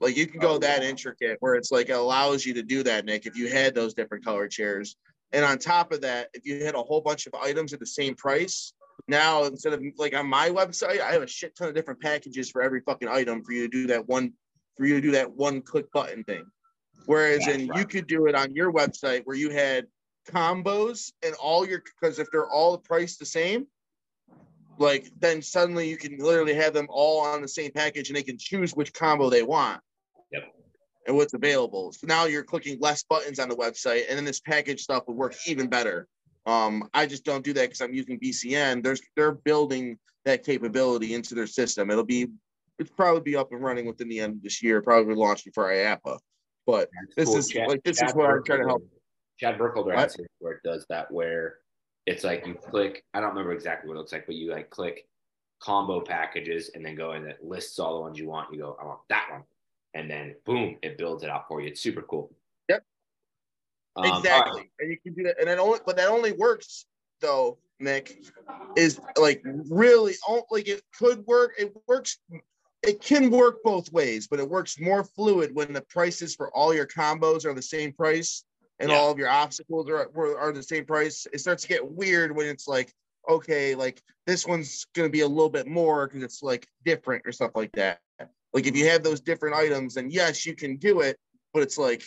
Like 0.00 0.16
you 0.16 0.26
can 0.26 0.40
go 0.40 0.54
oh, 0.54 0.58
that 0.58 0.82
intricate 0.82 1.36
where 1.38 1.54
it's 1.54 1.70
like 1.70 1.88
it 1.88 1.92
allows 1.92 2.44
you 2.44 2.52
to 2.54 2.64
do 2.64 2.82
that, 2.82 3.04
Nick, 3.04 3.26
if 3.26 3.36
you 3.36 3.48
had 3.48 3.76
those 3.76 3.94
different 3.94 4.24
color 4.24 4.48
chairs. 4.48 4.96
And 5.30 5.44
on 5.44 5.56
top 5.56 5.92
of 5.92 6.00
that, 6.00 6.30
if 6.34 6.44
you 6.44 6.64
had 6.64 6.74
a 6.74 6.82
whole 6.82 7.00
bunch 7.00 7.28
of 7.28 7.34
items 7.34 7.72
at 7.72 7.78
the 7.78 7.86
same 7.86 8.16
price, 8.16 8.72
now 9.06 9.44
instead 9.44 9.72
of 9.72 9.80
like 9.98 10.16
on 10.16 10.26
my 10.26 10.48
website, 10.48 11.00
I 11.00 11.12
have 11.12 11.22
a 11.22 11.28
shit 11.28 11.54
ton 11.54 11.68
of 11.68 11.76
different 11.76 12.00
packages 12.00 12.50
for 12.50 12.60
every 12.60 12.80
fucking 12.80 13.08
item 13.08 13.44
for 13.44 13.52
you 13.52 13.68
to 13.68 13.68
do 13.68 13.86
that 13.86 14.08
one 14.08 14.32
for 14.76 14.84
you 14.84 14.94
to 14.94 15.00
do 15.00 15.12
that 15.12 15.30
one 15.30 15.62
click 15.62 15.92
button 15.92 16.24
thing. 16.24 16.44
Whereas 17.06 17.46
That's 17.46 17.58
in 17.58 17.70
you 17.72 17.86
could 17.86 18.08
do 18.08 18.26
it 18.26 18.34
on 18.34 18.52
your 18.56 18.72
website 18.72 19.22
where 19.24 19.36
you 19.36 19.50
had 19.50 19.86
combos 20.28 21.12
and 21.24 21.34
all 21.34 21.66
your 21.66 21.82
because 22.00 22.18
if 22.18 22.30
they're 22.30 22.48
all 22.48 22.78
priced 22.78 23.18
the 23.18 23.26
same, 23.26 23.66
like 24.78 25.10
then 25.18 25.42
suddenly 25.42 25.88
you 25.88 25.96
can 25.96 26.18
literally 26.18 26.54
have 26.54 26.74
them 26.74 26.86
all 26.88 27.20
on 27.20 27.42
the 27.42 27.48
same 27.48 27.72
package 27.72 28.08
and 28.08 28.16
they 28.16 28.22
can 28.22 28.38
choose 28.38 28.72
which 28.72 28.92
combo 28.92 29.30
they 29.30 29.42
want. 29.42 29.80
Yep. 30.32 30.54
And 31.06 31.16
what's 31.16 31.34
available. 31.34 31.92
So 31.92 32.06
now 32.06 32.26
you're 32.26 32.44
clicking 32.44 32.78
less 32.80 33.02
buttons 33.02 33.38
on 33.38 33.48
the 33.48 33.56
website, 33.56 34.04
and 34.08 34.16
then 34.18 34.24
this 34.24 34.40
package 34.40 34.82
stuff 34.82 35.04
would 35.08 35.16
work 35.16 35.34
even 35.46 35.68
better. 35.68 36.06
Um, 36.44 36.88
I 36.94 37.06
just 37.06 37.24
don't 37.24 37.44
do 37.44 37.52
that 37.54 37.62
because 37.62 37.80
I'm 37.80 37.94
using 37.94 38.18
BCN. 38.20 38.82
There's 38.82 39.00
they're 39.16 39.32
building 39.32 39.98
that 40.24 40.44
capability 40.44 41.14
into 41.14 41.34
their 41.34 41.46
system. 41.46 41.90
It'll 41.90 42.04
be 42.04 42.28
it's 42.78 42.90
probably 42.90 43.22
be 43.22 43.36
up 43.36 43.52
and 43.52 43.62
running 43.62 43.86
within 43.86 44.08
the 44.08 44.20
end 44.20 44.36
of 44.36 44.42
this 44.42 44.62
year, 44.62 44.80
probably 44.82 45.14
launching 45.14 45.52
for 45.52 45.64
IAAPA. 45.64 46.18
But 46.66 46.90
this 47.16 47.34
is 47.34 47.54
like 47.54 47.82
this 47.82 48.00
is 48.02 48.14
what 48.14 48.30
I'm 48.30 48.44
trying 48.44 48.60
to 48.60 48.68
help. 48.68 48.82
Chad 49.38 49.56
Burkholder 49.58 49.96
has 49.96 50.16
it 50.16 50.26
where 50.40 50.54
it 50.54 50.62
does 50.64 50.84
that 50.88 51.10
where 51.10 51.58
it's 52.06 52.24
like 52.24 52.46
you 52.46 52.54
click. 52.54 53.04
I 53.14 53.20
don't 53.20 53.30
remember 53.30 53.52
exactly 53.52 53.88
what 53.88 53.94
it 53.94 53.98
looks 53.98 54.12
like, 54.12 54.26
but 54.26 54.34
you 54.34 54.50
like 54.50 54.70
click 54.70 55.06
combo 55.60 56.00
packages 56.00 56.70
and 56.74 56.84
then 56.84 56.94
go 56.94 57.12
and 57.12 57.26
it 57.26 57.38
lists 57.42 57.78
all 57.78 57.94
the 57.94 58.00
ones 58.00 58.18
you 58.18 58.28
want. 58.28 58.52
You 58.52 58.60
go, 58.60 58.76
I 58.80 58.86
want 58.86 59.00
that 59.10 59.28
one, 59.30 59.42
and 59.94 60.10
then 60.10 60.34
boom, 60.44 60.76
it 60.82 60.98
builds 60.98 61.22
it 61.22 61.30
out 61.30 61.46
for 61.48 61.60
you. 61.60 61.68
It's 61.68 61.80
super 61.80 62.02
cool. 62.02 62.34
Yep. 62.68 62.82
Um, 63.96 64.04
exactly, 64.06 64.62
right. 64.62 64.70
and 64.80 64.90
you 64.90 64.98
can 64.98 65.14
do 65.14 65.22
that, 65.24 65.38
and 65.38 65.48
then 65.48 65.58
only, 65.58 65.80
but 65.86 65.96
that 65.96 66.08
only 66.08 66.32
works 66.32 66.86
though, 67.20 67.58
Nick, 67.78 68.22
is 68.76 69.00
like 69.16 69.42
really, 69.44 70.14
like 70.50 70.68
it 70.68 70.82
could 70.98 71.24
work. 71.26 71.52
It 71.58 71.72
works. 71.86 72.18
It 72.84 73.02
can 73.02 73.30
work 73.30 73.62
both 73.64 73.92
ways, 73.92 74.28
but 74.28 74.38
it 74.38 74.48
works 74.48 74.80
more 74.80 75.02
fluid 75.02 75.52
when 75.52 75.72
the 75.72 75.80
prices 75.82 76.36
for 76.36 76.48
all 76.54 76.72
your 76.72 76.86
combos 76.86 77.44
are 77.44 77.52
the 77.52 77.60
same 77.60 77.92
price 77.92 78.44
and 78.80 78.90
Yeah. 78.90 78.96
all 78.96 79.10
of 79.10 79.18
your 79.18 79.28
obstacles 79.28 79.88
are 79.88 80.10
are 80.38 80.52
the 80.52 80.62
same 80.62 80.84
price. 80.84 81.26
It 81.32 81.40
starts 81.40 81.62
to 81.62 81.68
get 81.68 81.90
weird 81.90 82.34
when 82.34 82.46
it's 82.46 82.68
like, 82.68 82.92
okay, 83.28 83.74
like 83.74 84.02
this 84.26 84.46
one's 84.46 84.86
gonna 84.94 85.08
be 85.08 85.20
a 85.20 85.28
little 85.28 85.50
bit 85.50 85.66
more 85.66 86.06
because 86.06 86.22
it's 86.22 86.42
like 86.42 86.66
different 86.84 87.26
or 87.26 87.32
stuff 87.32 87.52
like 87.54 87.72
that. 87.72 88.00
Like 88.52 88.66
if 88.66 88.76
you 88.76 88.88
have 88.88 89.02
those 89.02 89.20
different 89.20 89.56
items, 89.56 89.94
then 89.94 90.10
yes, 90.10 90.46
you 90.46 90.54
can 90.54 90.76
do 90.76 91.00
it, 91.00 91.18
but 91.52 91.62
it's 91.62 91.78
like 91.78 92.02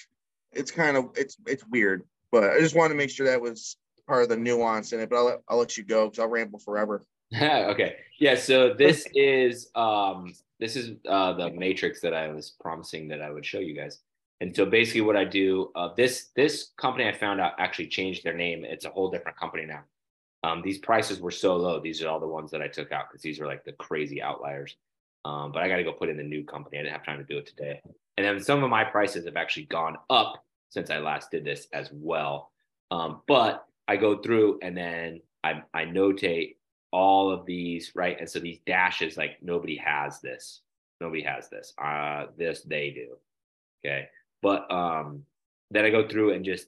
it's 0.51 0.71
kind 0.71 0.97
of 0.97 1.09
it's 1.15 1.37
it's 1.45 1.65
weird. 1.67 2.03
But 2.31 2.45
I 2.45 2.59
just 2.59 2.75
wanted 2.75 2.93
to 2.93 2.97
make 2.97 3.09
sure 3.09 3.27
that 3.27 3.41
was 3.41 3.77
part 4.07 4.23
of 4.23 4.29
the 4.29 4.37
nuance 4.37 4.93
in 4.93 4.99
it. 4.99 5.09
But 5.09 5.17
I'll 5.17 5.25
let, 5.25 5.39
I'll 5.49 5.57
let 5.57 5.77
you 5.77 5.83
go 5.83 6.05
because 6.05 6.19
I'll 6.19 6.29
ramble 6.29 6.59
forever. 6.59 7.03
okay. 7.41 7.95
Yeah. 8.19 8.35
So 8.35 8.73
this 8.73 9.05
is 9.13 9.69
um 9.75 10.33
this 10.59 10.75
is 10.75 10.97
uh 11.07 11.33
the 11.33 11.51
matrix 11.51 12.01
that 12.01 12.13
I 12.13 12.29
was 12.29 12.51
promising 12.59 13.07
that 13.09 13.21
I 13.21 13.29
would 13.29 13.45
show 13.45 13.59
you 13.59 13.75
guys. 13.75 13.99
And 14.41 14.53
so 14.53 14.65
basically 14.65 15.01
what 15.01 15.15
I 15.15 15.23
do, 15.23 15.71
uh 15.75 15.93
this 15.95 16.29
this 16.35 16.71
company 16.77 17.07
I 17.07 17.13
found 17.13 17.39
out 17.39 17.53
actually 17.59 17.87
changed 17.87 18.23
their 18.23 18.35
name. 18.35 18.65
It's 18.65 18.85
a 18.85 18.89
whole 18.89 19.09
different 19.09 19.37
company 19.37 19.65
now. 19.65 19.83
Um, 20.43 20.61
these 20.61 20.79
prices 20.79 21.19
were 21.19 21.31
so 21.31 21.55
low. 21.55 21.79
These 21.79 22.01
are 22.01 22.09
all 22.09 22.19
the 22.19 22.27
ones 22.27 22.51
that 22.51 22.61
I 22.61 22.67
took 22.67 22.91
out 22.91 23.05
because 23.09 23.21
these 23.21 23.39
are 23.39 23.45
like 23.45 23.63
the 23.63 23.73
crazy 23.73 24.21
outliers. 24.21 24.75
Um, 25.23 25.51
but 25.51 25.61
I 25.61 25.69
got 25.69 25.75
to 25.77 25.83
go 25.83 25.93
put 25.93 26.09
in 26.09 26.17
the 26.17 26.23
new 26.23 26.43
company. 26.43 26.79
I 26.79 26.81
didn't 26.81 26.93
have 26.93 27.05
time 27.05 27.19
to 27.19 27.23
do 27.23 27.37
it 27.37 27.45
today. 27.45 27.79
And 28.17 28.25
then 28.25 28.43
some 28.43 28.63
of 28.63 28.69
my 28.69 28.83
prices 28.83 29.25
have 29.25 29.37
actually 29.37 29.65
gone 29.65 29.97
up 30.09 30.43
since 30.69 30.89
I 30.89 30.97
last 30.97 31.29
did 31.29 31.45
this 31.45 31.67
as 31.73 31.89
well. 31.93 32.51
Um, 32.89 33.21
but 33.27 33.65
I 33.87 33.97
go 33.97 34.17
through 34.17 34.59
and 34.63 34.75
then 34.75 35.21
I, 35.43 35.61
I 35.73 35.85
notate 35.85 36.55
all 36.91 37.31
of 37.31 37.45
these, 37.45 37.91
right? 37.93 38.19
And 38.19 38.29
so 38.29 38.39
these 38.39 38.59
dashes, 38.65 39.17
like 39.17 39.37
nobody 39.41 39.77
has 39.77 40.21
this. 40.21 40.61
Nobody 40.99 41.21
has 41.21 41.49
this. 41.49 41.73
Uh, 41.81 42.27
this 42.37 42.61
they 42.63 42.89
do. 42.91 43.17
Okay. 43.85 44.07
But 44.41 44.71
um, 44.71 45.23
then 45.69 45.85
I 45.85 45.89
go 45.89 46.07
through 46.07 46.33
and 46.33 46.43
just 46.43 46.67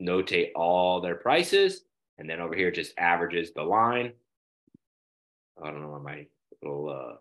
notate 0.00 0.50
all 0.54 1.00
their 1.00 1.16
prices. 1.16 1.82
And 2.18 2.28
then 2.28 2.40
over 2.40 2.54
here, 2.54 2.70
just 2.70 2.94
averages 2.98 3.52
the 3.52 3.62
line. 3.62 4.12
I 5.62 5.70
don't 5.70 5.82
know 5.82 5.90
why 5.90 5.98
my 5.98 6.26
little 6.62 6.88
uh, 6.88 7.16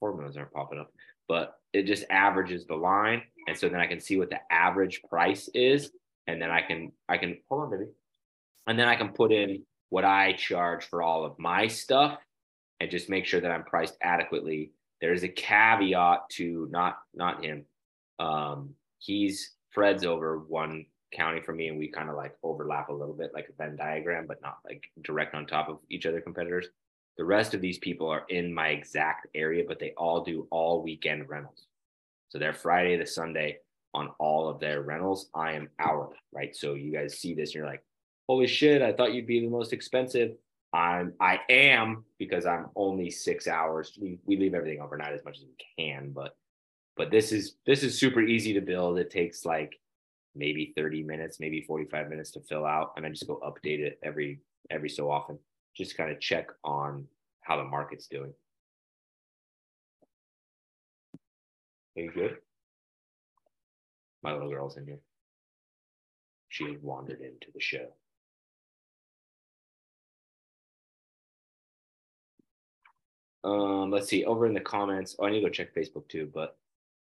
formulas 0.00 0.36
aren't 0.36 0.52
popping 0.52 0.78
up, 0.78 0.92
but 1.28 1.58
it 1.72 1.84
just 1.84 2.04
averages 2.10 2.66
the 2.66 2.74
line. 2.74 3.22
And 3.48 3.56
so 3.56 3.68
then 3.68 3.80
I 3.80 3.86
can 3.86 4.00
see 4.00 4.16
what 4.16 4.30
the 4.30 4.40
average 4.50 5.02
price 5.08 5.48
is. 5.54 5.90
And 6.26 6.42
then 6.42 6.50
I 6.50 6.62
can, 6.62 6.92
I 7.08 7.18
can, 7.18 7.38
hold 7.48 7.62
on, 7.62 7.70
baby. 7.70 7.90
And 8.66 8.78
then 8.78 8.88
I 8.88 8.96
can 8.96 9.10
put 9.10 9.32
in 9.32 9.62
what 9.90 10.04
I 10.04 10.32
charge 10.32 10.84
for 10.84 11.02
all 11.02 11.24
of 11.24 11.38
my 11.38 11.68
stuff 11.68 12.18
and 12.80 12.90
just 12.90 13.08
make 13.08 13.26
sure 13.26 13.40
that 13.40 13.50
I'm 13.50 13.64
priced 13.64 13.96
adequately. 14.02 14.72
There's 15.00 15.22
a 15.22 15.28
caveat 15.28 16.28
to 16.30 16.68
not, 16.70 16.98
not 17.14 17.44
him. 17.44 17.64
Um, 18.18 18.70
he's 19.06 19.52
Fred's 19.70 20.04
over 20.04 20.38
one 20.38 20.86
county 21.12 21.40
for 21.40 21.52
me 21.52 21.68
and 21.68 21.78
we 21.78 21.88
kind 21.88 22.10
of 22.10 22.16
like 22.16 22.36
overlap 22.42 22.88
a 22.88 22.92
little 22.92 23.14
bit 23.14 23.30
like 23.32 23.48
a 23.48 23.52
Venn 23.52 23.76
diagram, 23.76 24.26
but 24.26 24.42
not 24.42 24.58
like 24.64 24.84
direct 25.02 25.34
on 25.34 25.46
top 25.46 25.68
of 25.68 25.78
each 25.88 26.06
other 26.06 26.20
competitors. 26.20 26.66
The 27.16 27.24
rest 27.24 27.54
of 27.54 27.60
these 27.60 27.78
people 27.78 28.08
are 28.08 28.24
in 28.28 28.52
my 28.52 28.68
exact 28.68 29.28
area, 29.34 29.64
but 29.66 29.78
they 29.78 29.92
all 29.96 30.22
do 30.22 30.46
all 30.50 30.82
weekend 30.82 31.28
rentals. 31.28 31.66
So 32.28 32.38
they're 32.38 32.52
Friday 32.52 32.96
to 32.98 33.06
Sunday 33.06 33.58
on 33.94 34.10
all 34.18 34.48
of 34.48 34.60
their 34.60 34.82
rentals. 34.82 35.30
I 35.34 35.52
am 35.52 35.70
hourly, 35.78 36.16
right? 36.32 36.54
So 36.54 36.74
you 36.74 36.92
guys 36.92 37.18
see 37.18 37.34
this, 37.34 37.50
and 37.50 37.54
you're 37.54 37.66
like, 37.66 37.82
holy 38.28 38.46
shit, 38.46 38.82
I 38.82 38.92
thought 38.92 39.14
you'd 39.14 39.26
be 39.26 39.40
the 39.40 39.48
most 39.48 39.72
expensive. 39.72 40.32
I'm 40.72 41.14
I 41.20 41.40
am 41.48 42.04
because 42.18 42.44
I'm 42.44 42.66
only 42.76 43.10
six 43.10 43.46
hours. 43.46 43.96
We 43.98 44.18
we 44.24 44.36
leave 44.36 44.52
everything 44.52 44.82
overnight 44.82 45.14
as 45.14 45.24
much 45.24 45.38
as 45.38 45.44
we 45.44 45.56
can, 45.78 46.10
but 46.10 46.36
but 46.96 47.10
this 47.10 47.32
is 47.32 47.56
this 47.66 47.82
is 47.82 47.98
super 47.98 48.20
easy 48.20 48.52
to 48.54 48.60
build. 48.60 48.98
It 48.98 49.10
takes 49.10 49.44
like 49.44 49.78
maybe 50.34 50.72
30 50.76 51.02
minutes, 51.02 51.40
maybe 51.40 51.62
45 51.62 52.08
minutes 52.08 52.30
to 52.32 52.40
fill 52.40 52.64
out, 52.64 52.92
and 52.96 53.04
I 53.04 53.10
just 53.10 53.26
go 53.26 53.40
update 53.44 53.80
it 53.80 53.98
every 54.02 54.40
every 54.70 54.88
so 54.88 55.10
often, 55.10 55.38
just 55.76 55.96
kind 55.96 56.10
of 56.10 56.20
check 56.20 56.48
on 56.64 57.06
how 57.42 57.56
the 57.56 57.64
market's 57.64 58.06
doing. 58.06 58.32
Are 61.96 62.02
you 62.02 62.10
good? 62.10 62.36
My 64.22 64.32
little 64.32 64.50
girl's 64.50 64.76
in 64.76 64.86
here. 64.86 65.00
She 66.48 66.76
wandered 66.82 67.20
into 67.20 67.48
the 67.54 67.60
show. 67.60 67.86
Um, 73.44 73.90
let's 73.90 74.08
see. 74.08 74.24
Over 74.24 74.46
in 74.46 74.54
the 74.54 74.60
comments, 74.60 75.14
oh, 75.18 75.26
I 75.26 75.30
need 75.30 75.40
to 75.40 75.46
go 75.46 75.50
check 75.50 75.74
Facebook 75.74 76.08
too. 76.08 76.28
But 76.34 76.56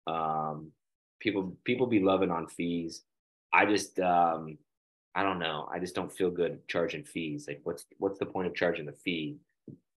um, 0.07 0.73
people 1.21 1.57
people 1.65 1.87
be 1.87 2.01
loving 2.01 2.31
on 2.31 2.47
fees. 2.47 3.03
I 3.53 3.67
just 3.67 3.99
um, 4.01 4.59
I 5.15 5.23
don't 5.23 5.39
know. 5.39 5.69
I 5.73 5.79
just 5.79 5.95
don't 5.95 6.13
feel 6.13 6.31
good 6.31 6.67
charging 6.69 7.05
fees. 7.05 7.47
Like, 7.49 7.61
what's 7.65 7.85
what's 7.99 8.19
the 8.19 8.27
point 8.27 8.47
of 8.47 8.55
charging 8.55 8.87
the 8.87 8.93
fee? 8.93 9.37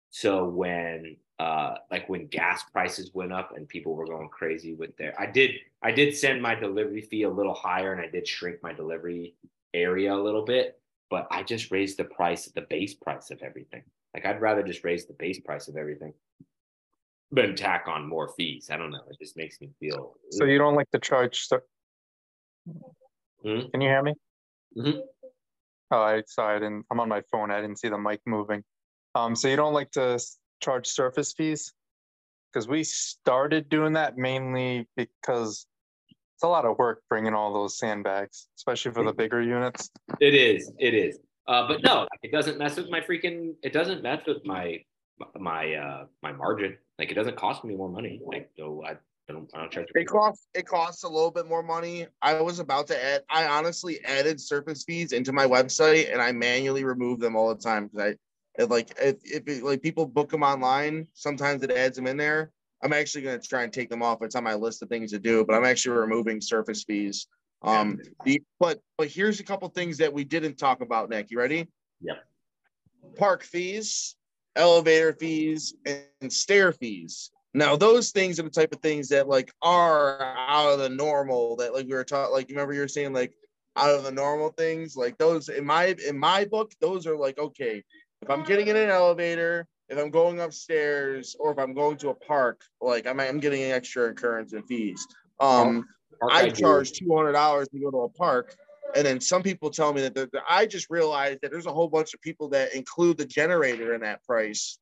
So 0.09 0.45
when 0.45 1.17
uh, 1.39 1.75
like 1.89 2.07
when 2.09 2.27
gas 2.27 2.63
prices 2.71 3.11
went 3.13 3.33
up 3.33 3.55
and 3.55 3.67
people 3.67 3.95
were 3.95 4.05
going 4.05 4.29
crazy 4.29 4.73
with 4.73 4.95
their, 4.97 5.19
I 5.19 5.25
did 5.25 5.51
I 5.81 5.91
did 5.91 6.15
send 6.15 6.41
my 6.41 6.55
delivery 6.55 7.01
fee 7.01 7.23
a 7.23 7.29
little 7.29 7.53
higher 7.53 7.93
and 7.93 8.01
I 8.01 8.09
did 8.09 8.27
shrink 8.27 8.57
my 8.61 8.73
delivery 8.73 9.35
area 9.73 10.13
a 10.13 10.21
little 10.21 10.43
bit, 10.45 10.79
but 11.09 11.27
I 11.31 11.43
just 11.43 11.71
raised 11.71 11.97
the 11.97 12.03
price, 12.03 12.45
the 12.45 12.61
base 12.61 12.93
price 12.93 13.31
of 13.31 13.41
everything. 13.41 13.83
Like 14.13 14.25
I'd 14.25 14.41
rather 14.41 14.63
just 14.63 14.83
raise 14.83 15.05
the 15.05 15.13
base 15.13 15.39
price 15.39 15.67
of 15.67 15.77
everything 15.77 16.13
than 17.31 17.55
tack 17.55 17.85
on 17.87 18.07
more 18.07 18.29
fees. 18.35 18.69
I 18.71 18.77
don't 18.77 18.91
know. 18.91 19.03
It 19.09 19.17
just 19.19 19.37
makes 19.37 19.61
me 19.61 19.69
feel. 19.79 20.15
So 20.31 20.45
you 20.45 20.57
don't 20.57 20.75
like 20.75 20.89
to 20.91 20.99
charge? 20.99 21.47
So, 21.47 21.61
Hmm? 23.43 23.61
can 23.71 23.81
you 23.81 23.89
hear 23.89 24.03
me? 24.03 24.13
Mhm. 24.77 25.01
Oh, 25.91 26.01
I 26.01 26.23
sorry, 26.27 26.57
I 26.57 26.59
didn't. 26.59 26.85
I'm 26.91 26.99
on 26.99 27.09
my 27.09 27.21
phone. 27.31 27.51
I 27.51 27.59
didn't 27.61 27.79
see 27.79 27.89
the 27.89 27.97
mic 27.97 28.21
moving. 28.25 28.63
Um, 29.15 29.35
so 29.35 29.47
you 29.47 29.55
don't 29.55 29.73
like 29.73 29.91
to 29.91 30.19
charge 30.61 30.87
surface 30.87 31.33
fees? 31.33 31.73
Because 32.51 32.67
we 32.67 32.83
started 32.83 33.69
doing 33.69 33.93
that 33.93 34.17
mainly 34.17 34.87
because 34.95 35.65
it's 36.09 36.43
a 36.43 36.47
lot 36.47 36.65
of 36.65 36.77
work 36.77 37.03
bringing 37.09 37.33
all 37.33 37.53
those 37.53 37.77
sandbags, 37.77 38.47
especially 38.57 38.91
for 38.91 39.03
the 39.03 39.13
bigger 39.13 39.41
units. 39.41 39.89
It 40.19 40.33
is. 40.33 40.71
It 40.79 40.93
is. 40.93 41.19
Uh, 41.47 41.67
but 41.67 41.81
no, 41.83 42.07
it 42.21 42.31
doesn't 42.31 42.57
mess 42.57 42.77
with 42.77 42.89
my 42.89 43.01
freaking. 43.01 43.55
It 43.63 43.73
doesn't 43.73 44.03
mess 44.03 44.25
with 44.27 44.45
my 44.45 44.83
my 45.35 45.73
uh 45.73 46.05
my 46.21 46.31
margin. 46.31 46.77
Like 47.01 47.09
it 47.09 47.15
doesn't 47.15 47.35
cost 47.35 47.63
me 47.63 47.75
more 47.75 47.89
money. 47.89 48.21
Like 48.23 48.51
so, 48.55 48.83
I 48.85 48.93
don't. 49.27 49.49
I 49.55 49.61
don't 49.61 49.71
charge. 49.71 49.87
It 49.95 50.05
costs 50.05 50.47
it 50.53 50.67
costs 50.67 51.01
a 51.01 51.09
little 51.09 51.31
bit 51.31 51.47
more 51.47 51.63
money. 51.63 52.05
I 52.21 52.39
was 52.39 52.59
about 52.59 52.85
to 52.89 53.03
add. 53.03 53.23
I 53.27 53.47
honestly 53.47 54.05
added 54.05 54.39
surface 54.39 54.83
fees 54.83 55.11
into 55.11 55.33
my 55.33 55.47
website, 55.47 56.13
and 56.13 56.21
I 56.21 56.31
manually 56.31 56.83
remove 56.83 57.19
them 57.19 57.35
all 57.35 57.49
the 57.49 57.59
time 57.59 57.87
because 57.87 58.13
I 58.13 58.61
it, 58.61 58.69
like 58.69 58.91
if, 59.01 59.15
if 59.23 59.47
it, 59.47 59.63
like 59.63 59.81
people 59.81 60.05
book 60.05 60.29
them 60.29 60.43
online, 60.43 61.07
sometimes 61.15 61.63
it 61.63 61.71
adds 61.71 61.95
them 61.95 62.05
in 62.05 62.17
there. 62.17 62.51
I'm 62.83 62.93
actually 62.93 63.23
going 63.23 63.41
to 63.41 63.47
try 63.47 63.63
and 63.63 63.73
take 63.73 63.89
them 63.89 64.03
off. 64.03 64.19
It's 64.21 64.35
on 64.35 64.43
my 64.43 64.53
list 64.53 64.83
of 64.83 64.89
things 64.89 65.09
to 65.09 65.17
do, 65.17 65.43
but 65.43 65.55
I'm 65.55 65.65
actually 65.65 65.97
removing 65.97 66.39
surface 66.39 66.83
fees. 66.83 67.25
Um, 67.63 67.97
the, 68.25 68.43
but 68.59 68.79
but 68.99 69.07
here's 69.07 69.39
a 69.39 69.43
couple 69.43 69.67
things 69.69 69.97
that 69.97 70.13
we 70.13 70.23
didn't 70.23 70.59
talk 70.59 70.81
about, 70.81 71.09
Nick. 71.09 71.31
You 71.31 71.39
ready? 71.39 71.67
Yep. 72.01 72.17
Park 73.17 73.41
fees, 73.41 74.15
elevator 74.55 75.13
fees, 75.13 75.73
and 75.85 76.31
stair 76.31 76.71
fees. 76.73 77.31
Now, 77.53 77.75
those 77.75 78.11
things 78.11 78.39
are 78.39 78.43
the 78.43 78.49
type 78.49 78.73
of 78.73 78.81
things 78.81 79.09
that 79.09 79.27
like 79.27 79.51
are 79.61 80.21
out 80.21 80.73
of 80.73 80.79
the 80.79 80.89
normal. 80.89 81.57
That 81.57 81.73
like 81.73 81.85
we 81.85 81.93
were 81.93 82.03
taught. 82.03 82.31
Like 82.31 82.49
remember 82.49 82.73
you 82.73 82.81
were 82.81 82.87
saying 82.87 83.13
like 83.13 83.33
out 83.75 83.89
of 83.89 84.03
the 84.03 84.11
normal 84.11 84.49
things. 84.49 84.95
Like 84.95 85.17
those 85.17 85.49
in 85.49 85.65
my 85.65 85.95
in 86.07 86.17
my 86.17 86.45
book, 86.45 86.73
those 86.79 87.05
are 87.07 87.17
like 87.17 87.37
okay. 87.37 87.83
If 88.21 88.29
I'm 88.29 88.43
getting 88.43 88.67
in 88.67 88.75
an 88.75 88.89
elevator, 88.89 89.67
if 89.89 89.97
I'm 89.97 90.11
going 90.11 90.39
upstairs, 90.39 91.35
or 91.39 91.51
if 91.51 91.59
I'm 91.59 91.73
going 91.73 91.97
to 91.97 92.09
a 92.09 92.13
park, 92.13 92.61
like 92.79 93.05
I'm 93.07 93.19
I'm 93.19 93.39
getting 93.39 93.63
an 93.63 93.71
extra 93.71 94.09
occurrence 94.09 94.53
and 94.53 94.65
fees. 94.65 95.05
Um, 95.39 95.85
I 96.29 96.49
charge 96.49 96.91
two 96.93 97.13
hundred 97.15 97.33
dollars 97.33 97.67
to 97.69 97.79
go 97.79 97.91
to 97.91 97.97
a 98.01 98.09
park, 98.09 98.55
and 98.95 99.05
then 99.05 99.19
some 99.19 99.43
people 99.43 99.69
tell 99.69 99.93
me 99.93 100.01
that 100.01 100.15
they're- 100.15 100.29
that 100.33 100.43
I 100.47 100.65
just 100.65 100.89
realized 100.89 101.39
that 101.41 101.51
there's 101.51 101.65
a 101.65 101.73
whole 101.73 101.87
bunch 101.87 102.13
of 102.13 102.21
people 102.21 102.49
that 102.49 102.75
include 102.75 103.17
the 103.17 103.25
generator 103.25 103.93
in 103.93 104.01
that 104.01 104.23
price, 104.23 104.77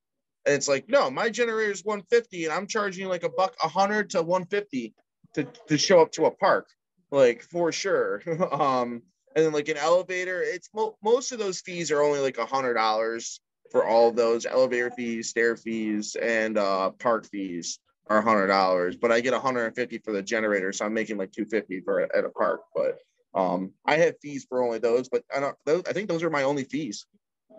and 0.46 0.56
it's 0.56 0.68
like, 0.68 0.88
no, 0.90 1.10
my 1.12 1.30
generator 1.30 1.72
is 1.72 1.84
one 1.84 2.04
fifty, 2.10 2.46
and 2.46 2.54
I'm 2.54 2.68
charging 2.68 3.08
like 3.08 3.24
a 3.24 3.30
buck, 3.30 3.56
a 3.64 3.68
hundred 3.68 4.12
to 4.12 4.22
one 4.24 4.46
fifty 4.46 4.94
to 5.36 5.44
to 5.68 5.78
show 5.78 6.02
up 6.02 6.12
to 6.14 6.26
a 6.26 6.32
park, 6.32 6.68
like 7.12 7.44
for 7.44 7.72
sure. 7.72 8.22
um, 8.52 9.02
and 9.36 9.46
then 9.46 9.54
like 9.54 9.70
an 9.70 9.78
elevator, 9.78 10.42
it's 10.42 10.70
mo- 10.74 10.98
most 11.04 11.32
of 11.32 11.40
those 11.40 11.62
fees 11.62 11.92
are 11.92 12.02
only 12.02 12.20
like 12.20 12.38
a 12.38 12.46
hundred 12.46 12.74
dollars 12.74 13.40
for 13.72 13.86
all 13.86 14.12
those 14.12 14.46
elevator 14.48 14.90
fees, 14.92 15.30
stair 15.30 15.56
fees, 15.56 16.16
and 16.16 16.58
uh, 16.58 16.90
park 16.92 17.28
fees 17.28 17.80
are 18.08 18.22
hundred 18.22 18.48
dollars, 18.48 18.96
but 18.96 19.12
I 19.12 19.22
get 19.22 19.34
hundred 19.36 19.66
and 19.66 19.76
fifty 19.76 20.00
for 20.00 20.12
the 20.12 20.24
generator, 20.24 20.74
so 20.74 20.86
I'm 20.86 20.94
making 20.94 21.18
like 21.18 21.32
two 21.32 21.46
fifty 21.46 21.80
for 21.82 22.02
at 22.02 22.26
a 22.26 22.30
park. 22.30 22.62
But 22.76 22.98
Um, 23.36 23.74
I 23.86 23.98
have 23.98 24.16
fees 24.22 24.46
for 24.50 24.64
only 24.64 24.80
those, 24.80 25.08
but 25.10 25.24
I 25.36 25.40
don't. 25.40 25.56
Those, 25.66 25.84
I 25.88 25.94
think 25.94 26.10
those 26.10 26.24
are 26.24 26.30
my 26.30 26.44
only 26.44 26.64
fees. 26.64 27.06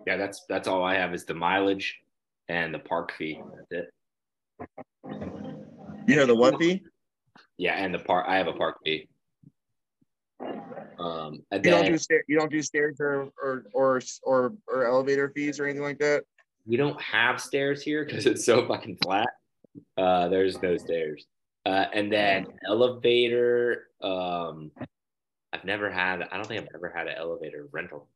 Yeah, 0.07 0.17
that's 0.17 0.45
that's 0.49 0.67
all 0.69 0.83
I 0.83 0.95
have 0.97 1.15
is 1.15 1.25
the 1.25 1.35
mileage 1.35 1.97
and 2.49 2.75
the 2.75 2.79
park 2.81 3.13
fee. 3.17 3.41
That's 3.71 3.87
it. 3.87 3.91
You 6.07 6.19
have 6.19 6.29
the 6.29 6.35
what 6.35 6.59
fee? 6.59 6.83
Yeah, 7.57 7.75
and 7.75 7.95
the 7.95 7.99
park. 8.01 8.27
I 8.29 8.37
have 8.37 8.49
a 8.49 8.53
park 8.53 8.77
fee. 8.85 9.09
Um, 10.99 11.43
and 11.51 11.65
You 11.65 11.71
don't 11.71 11.87
do 11.87 11.99
sta- 11.99 12.23
you 12.29 12.39
don't 12.39 12.51
do 12.51 12.63
stairs 12.63 12.97
or 13.01 13.31
or 13.43 13.65
or 13.73 14.01
or, 14.23 14.53
or 14.67 14.87
elevator 14.87 15.31
fees 15.35 15.61
or 15.61 15.65
anything 15.65 15.83
like 15.83 15.99
that. 15.99 16.25
we 16.67 16.77
don't 16.77 17.01
have 17.01 17.41
stairs 17.41 17.83
here 17.83 18.05
because 18.05 18.27
it's 18.27 18.45
so 18.45 18.67
fucking 18.67 18.99
flat. 19.03 19.29
Uh, 19.97 20.29
there's 20.29 20.61
no 20.63 20.77
stairs. 20.77 21.27
Uh, 21.67 21.87
and 21.95 22.11
then 22.13 22.47
elevator. 22.67 23.87
Um, 24.03 24.71
I've 25.53 25.65
never 25.65 25.91
had. 25.91 26.23
I 26.31 26.37
don't 26.37 26.47
think 26.47 26.63
I've 26.63 26.69
ever 26.75 26.93
had 26.95 27.09
an 27.09 27.15
elevator 27.17 27.67
rental. 27.73 28.09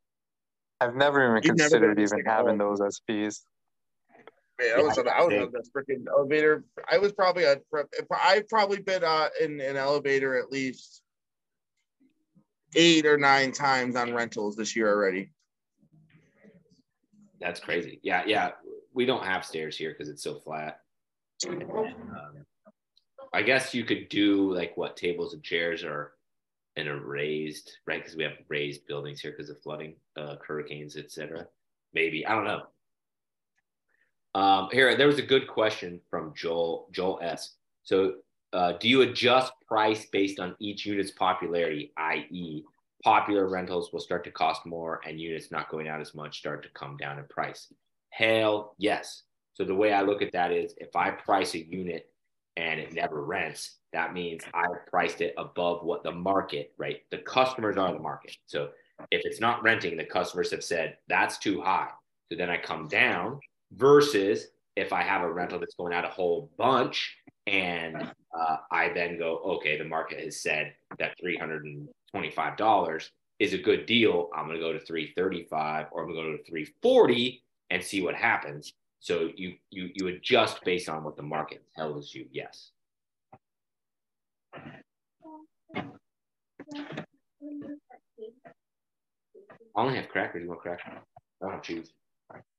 I've 0.80 0.94
never 0.94 1.22
even 1.22 1.42
You've 1.42 1.56
considered 1.56 1.96
been 1.96 2.04
even 2.04 2.24
having 2.24 2.56
Seattle? 2.56 2.70
those 2.70 2.80
as 2.80 3.00
fees. 3.06 3.44
Man, 4.60 4.78
I 4.78 4.82
was 4.82 4.98
on 4.98 5.08
I 5.08 5.22
was 5.22 5.34
on 5.34 5.52
the 5.52 5.64
freaking 5.74 6.04
elevator. 6.08 6.64
I 6.90 6.98
was 6.98 7.12
probably 7.12 7.44
a 7.44 7.56
I've 8.22 8.48
probably 8.48 8.80
been 8.80 9.02
uh, 9.02 9.28
in 9.40 9.60
an 9.60 9.76
elevator 9.76 10.38
at 10.38 10.52
least 10.52 11.02
eight 12.76 13.06
or 13.06 13.18
nine 13.18 13.52
times 13.52 13.96
on 13.96 14.14
rentals 14.14 14.56
this 14.56 14.76
year 14.76 14.88
already. 14.88 15.32
That's 17.40 17.60
crazy. 17.60 18.00
Yeah, 18.02 18.22
yeah. 18.26 18.50
We 18.92 19.06
don't 19.06 19.24
have 19.24 19.44
stairs 19.44 19.76
here 19.76 19.90
because 19.90 20.08
it's 20.08 20.22
so 20.22 20.38
flat. 20.38 20.80
Um, 21.48 22.46
I 23.32 23.42
guess 23.42 23.74
you 23.74 23.82
could 23.82 24.08
do 24.08 24.54
like 24.54 24.76
what 24.76 24.96
tables 24.96 25.34
and 25.34 25.42
chairs 25.42 25.82
are 25.82 26.12
in 26.76 26.88
a 26.88 26.96
raised, 26.96 27.78
right? 27.86 28.02
Because 28.02 28.16
we 28.16 28.24
have 28.24 28.38
raised 28.48 28.86
buildings 28.86 29.20
here 29.20 29.30
because 29.30 29.50
of 29.50 29.60
flooding, 29.60 29.94
uh, 30.16 30.36
hurricanes, 30.46 30.96
etc. 30.96 31.46
Maybe 31.92 32.26
I 32.26 32.34
don't 32.34 32.44
know. 32.44 32.62
Um, 34.34 34.68
here, 34.72 34.96
there 34.96 35.06
was 35.06 35.18
a 35.18 35.22
good 35.22 35.46
question 35.46 36.00
from 36.10 36.32
Joel 36.34 36.88
Joel 36.92 37.20
S. 37.22 37.54
So, 37.84 38.14
uh, 38.52 38.72
do 38.80 38.88
you 38.88 39.02
adjust 39.02 39.52
price 39.66 40.06
based 40.06 40.40
on 40.40 40.56
each 40.58 40.86
unit's 40.86 41.10
popularity, 41.10 41.92
i.e., 41.96 42.64
popular 43.02 43.48
rentals 43.48 43.92
will 43.92 44.00
start 44.00 44.24
to 44.24 44.30
cost 44.30 44.64
more 44.64 45.00
and 45.06 45.20
units 45.20 45.50
not 45.50 45.68
going 45.68 45.88
out 45.88 46.00
as 46.00 46.14
much 46.14 46.38
start 46.38 46.62
to 46.62 46.68
come 46.70 46.96
down 46.96 47.18
in 47.18 47.24
price? 47.26 47.72
Hell 48.10 48.74
yes. 48.78 49.22
So 49.54 49.64
the 49.64 49.74
way 49.74 49.92
I 49.92 50.02
look 50.02 50.22
at 50.22 50.32
that 50.32 50.50
is 50.50 50.74
if 50.78 50.96
I 50.96 51.10
price 51.10 51.54
a 51.54 51.64
unit 51.64 52.10
and 52.56 52.80
it 52.80 52.92
never 52.92 53.24
rents, 53.24 53.76
that 53.94 54.12
means 54.12 54.42
I 54.52 54.66
priced 54.90 55.20
it 55.20 55.34
above 55.38 55.84
what 55.84 56.02
the 56.02 56.10
market, 56.10 56.72
right? 56.76 57.02
The 57.10 57.18
customers 57.18 57.76
are 57.76 57.92
the 57.92 58.00
market. 58.00 58.36
So 58.46 58.70
if 59.12 59.22
it's 59.24 59.40
not 59.40 59.62
renting, 59.62 59.96
the 59.96 60.04
customers 60.04 60.50
have 60.50 60.64
said 60.64 60.98
that's 61.08 61.38
too 61.38 61.60
high. 61.60 61.90
So 62.30 62.36
then 62.36 62.50
I 62.50 62.58
come 62.58 62.88
down 62.88 63.38
versus 63.72 64.48
if 64.74 64.92
I 64.92 65.02
have 65.02 65.22
a 65.22 65.32
rental 65.32 65.60
that's 65.60 65.76
going 65.76 65.92
out 65.92 66.04
a 66.04 66.08
whole 66.08 66.50
bunch 66.58 67.16
and 67.46 68.12
uh, 68.36 68.56
I 68.72 68.88
then 68.92 69.16
go, 69.16 69.38
okay, 69.56 69.78
the 69.78 69.84
market 69.84 70.18
has 70.20 70.42
said 70.42 70.74
that 70.98 71.16
$325 71.24 73.10
is 73.38 73.54
a 73.54 73.58
good 73.58 73.86
deal. 73.86 74.28
I'm 74.34 74.46
going 74.46 74.58
to 74.58 74.64
go 74.64 74.72
to 74.72 74.80
335 74.80 75.86
or 75.92 76.02
I'm 76.02 76.12
going 76.12 76.24
to 76.24 76.32
go 76.32 76.36
to 76.36 76.50
340 76.50 77.44
and 77.70 77.82
see 77.82 78.02
what 78.02 78.16
happens. 78.16 78.72
So 78.98 79.30
you 79.36 79.54
you 79.70 79.90
you 79.94 80.08
adjust 80.08 80.64
based 80.64 80.88
on 80.88 81.04
what 81.04 81.16
the 81.16 81.22
market 81.22 81.62
tells 81.76 82.14
you. 82.14 82.26
Yes. 82.32 82.70
I 89.76 89.80
only 89.82 89.96
have 89.96 90.08
crackers. 90.08 90.46
Want 90.46 90.60
crackers? 90.60 91.00
I 91.42 91.50
don't 91.50 91.62
choose. 91.62 91.92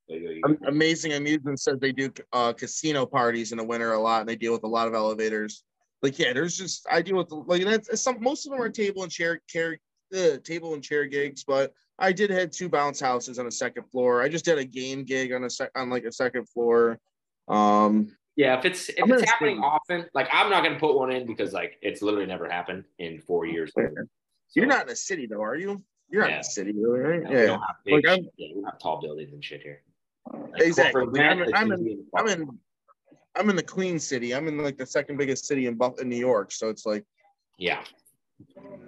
There 0.08 0.18
you 0.18 0.28
go. 0.28 0.34
You 0.34 0.42
Am- 0.46 0.68
Amazing 0.68 1.14
Amusement 1.14 1.60
says 1.60 1.80
they 1.80 1.92
do 1.92 2.12
uh, 2.34 2.54
casino 2.54 3.06
parties 3.06 3.52
in 3.52 3.58
the 3.58 3.64
winter 3.64 3.94
a 3.94 4.00
lot, 4.00 4.22
and 4.22 4.30
they 4.30 4.36
deal 4.36 4.52
with 4.52 4.64
a 4.64 4.68
lot 4.68 4.88
of 4.88 4.94
elevators. 4.94 5.64
Like, 6.02 6.20
yeah, 6.20 6.34
there's 6.34 6.58
just 6.58 6.86
I 6.92 7.02
deal 7.02 7.18
with 7.18 7.32
like 7.32 7.64
that's 7.64 8.02
some 8.02 8.22
most 8.22 8.46
of 8.46 8.52
them 8.52 8.62
are 8.62 8.70
table 8.70 9.04
and 9.04 9.12
chair 9.12 9.42
chair 9.48 9.80
uh, 10.16 10.38
table 10.44 10.74
and 10.74 10.84
chair 10.84 11.06
gigs, 11.06 11.44
but 11.44 11.74
I 11.98 12.12
did 12.12 12.30
had 12.30 12.52
two 12.52 12.70
bounce 12.70 13.00
houses 13.00 13.40
on 13.40 13.48
a 13.48 13.52
second 13.52 13.84
floor. 13.90 14.22
I 14.22 14.30
just 14.30 14.46
did 14.46 14.58
a 14.58 14.66
game 14.66 15.04
gig 15.04 15.32
on 15.34 15.46
a 15.46 15.50
sec 15.50 15.72
on 15.76 15.90
like 15.90 16.04
a 16.04 16.12
second 16.12 16.48
floor. 16.50 17.00
Um, 17.48 18.16
Yeah, 18.36 18.58
if 18.60 18.66
it's 18.66 18.90
if 18.90 19.04
I'm 19.04 19.12
it's 19.14 19.30
happening 19.30 19.58
say- 19.58 19.62
often, 19.64 20.06
like 20.14 20.28
I'm 20.32 20.50
not 20.50 20.64
gonna 20.64 20.80
put 20.80 20.96
one 20.96 21.12
in 21.12 21.26
because 21.26 21.54
like 21.54 21.78
it's 21.82 22.02
literally 22.02 22.26
never 22.26 22.50
happened 22.50 22.84
in 23.00 23.22
four 23.22 23.46
years. 23.46 23.72
you're 24.54 24.66
not 24.66 24.84
in 24.86 24.90
a 24.92 24.96
city 24.96 25.26
though, 25.26 25.42
are 25.42 25.56
you? 25.56 25.82
You're 26.10 26.24
not 26.24 26.32
in 26.34 26.40
a 26.40 26.44
city, 26.44 26.74
really, 26.74 27.00
right? 27.00 27.24
no, 27.24 27.32
Yeah, 27.32 27.58
big 27.86 27.94
Like, 27.96 28.08
I'm- 28.08 28.30
yeah, 28.38 28.48
we 28.56 28.64
have 28.64 28.78
tall 28.80 29.02
buildings 29.02 29.32
and 29.34 29.44
shit 29.44 29.62
here. 29.64 29.82
Like, 30.32 30.62
Exactly. 30.62 31.02
I'm- 31.02 31.40
event, 31.40 31.52
I'm 31.56 31.72
in- 31.72 31.84
the 31.84 32.06
I'm 32.16 32.28
in 32.28 32.60
I'm 33.38 33.50
in 33.50 33.56
the 33.58 33.64
Queen 33.64 34.00
City. 34.00 34.34
I'm 34.34 34.48
in 34.48 34.58
like 34.58 34.78
the 34.78 34.86
second 34.86 35.18
biggest 35.18 35.46
city 35.46 35.68
in 35.68 35.76
Buff 35.76 36.00
in 36.00 36.10
New 36.10 36.16
York, 36.18 36.52
so 36.52 36.70
it's 36.70 36.86
like 36.86 37.06
Yeah. 37.58 37.84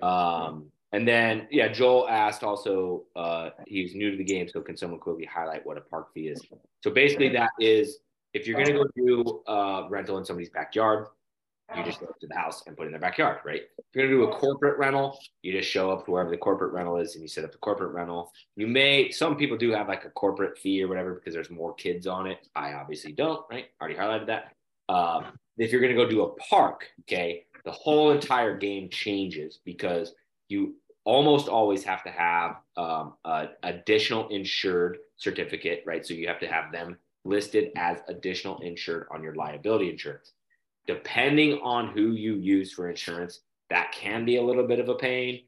Um, 0.02 0.72
and 0.92 1.08
then 1.08 1.48
yeah, 1.52 1.70
Joel 1.70 2.08
asked 2.10 2.44
also, 2.44 3.06
uh, 3.16 3.52
he's 3.66 3.96
new 3.96 4.12
to 4.12 4.18
the 4.18 4.24
game, 4.24 4.48
so 4.50 4.62
can 4.62 4.76
someone 4.78 5.00
quickly 5.00 5.26
highlight 5.26 5.66
what 5.66 5.78
a 5.78 5.82
park 5.82 6.14
fee 6.14 6.28
is? 6.28 6.42
So 6.84 6.92
basically 6.92 7.30
that 7.30 7.52
is 7.60 8.00
if 8.38 8.48
you're 8.48 8.58
gonna 8.58 8.78
go 8.78 8.86
do 8.96 9.44
a 9.48 9.88
rental 9.90 10.18
in 10.18 10.26
somebody's 10.26 10.50
backyard, 10.50 11.08
you 11.76 11.84
just 11.84 12.00
go 12.00 12.06
up 12.06 12.20
to 12.20 12.28
the 12.28 12.36
house 12.36 12.64
and 12.66 12.78
put 12.78 12.84
it 12.84 12.86
in 12.88 12.92
their 12.94 13.02
backyard, 13.02 13.40
right? 13.44 13.64
If 13.78 13.86
you're 13.94 14.06
gonna 14.06 14.18
do 14.18 14.32
a 14.32 14.36
corporate 14.38 14.78
rental, 14.78 15.20
you 15.42 15.52
just 15.52 15.70
show 15.70 15.92
up 15.92 16.06
to 16.06 16.12
wherever 16.12 16.30
the 16.30 16.38
corporate 16.38 16.72
rental 16.72 16.98
is 16.98 17.16
and 17.16 17.22
you 17.22 17.28
set 17.28 17.44
up 17.44 17.52
the 17.52 17.58
corporate 17.58 17.94
rental. 17.94 18.32
You 18.56 18.68
may 18.68 19.12
some 19.12 19.36
people 19.36 19.58
do 19.58 19.72
have 19.72 19.88
like 19.88 20.06
a 20.06 20.10
corporate 20.12 20.58
fee 20.58 20.82
or 20.84 20.88
whatever 20.88 21.16
because 21.16 21.34
there's 21.34 21.50
more 21.50 21.74
kids 21.74 22.08
on 22.08 22.28
it. 22.28 22.48
I 22.56 22.74
obviously 22.74 23.12
don't, 23.12 23.42
right? 23.52 23.66
Already 23.82 23.96
highlighted 23.96 24.28
that. 24.28 24.54
Um, 24.88 25.38
if 25.58 25.72
you're 25.72 25.82
gonna 25.82 25.96
go 25.96 26.08
do 26.08 26.24
a 26.24 26.36
park, 26.36 26.86
okay, 27.02 27.46
the 27.66 27.72
whole 27.72 28.12
entire 28.12 28.56
game 28.56 28.90
changes 28.90 29.60
because 29.66 30.14
you 30.48 30.76
almost 31.04 31.48
always 31.48 31.84
have 31.84 32.04
to 32.04 32.10
have 32.10 32.58
um, 32.78 33.14
an 33.26 33.50
additional 33.64 34.28
insured 34.30 35.00
certificate, 35.18 35.84
right? 35.86 36.06
So 36.06 36.14
you 36.14 36.28
have 36.28 36.40
to 36.40 36.48
have 36.48 36.72
them 36.72 36.98
listed 37.28 37.72
as 37.76 38.00
additional 38.08 38.60
insured 38.60 39.08
on 39.12 39.22
your 39.22 39.36
liability 39.36 39.90
insurance. 39.90 40.34
Depending 40.88 41.60
on 41.62 41.90
who 41.90 42.14
you 42.14 42.36
use 42.36 42.72
for 42.72 42.90
insurance, 42.90 43.42
that 43.70 43.92
can 43.92 44.26
be 44.26 44.38
a 44.38 44.42
little 44.42 44.66
bit 44.66 44.80
of 44.80 44.90
a 44.90 44.96
pain. 44.96 45.42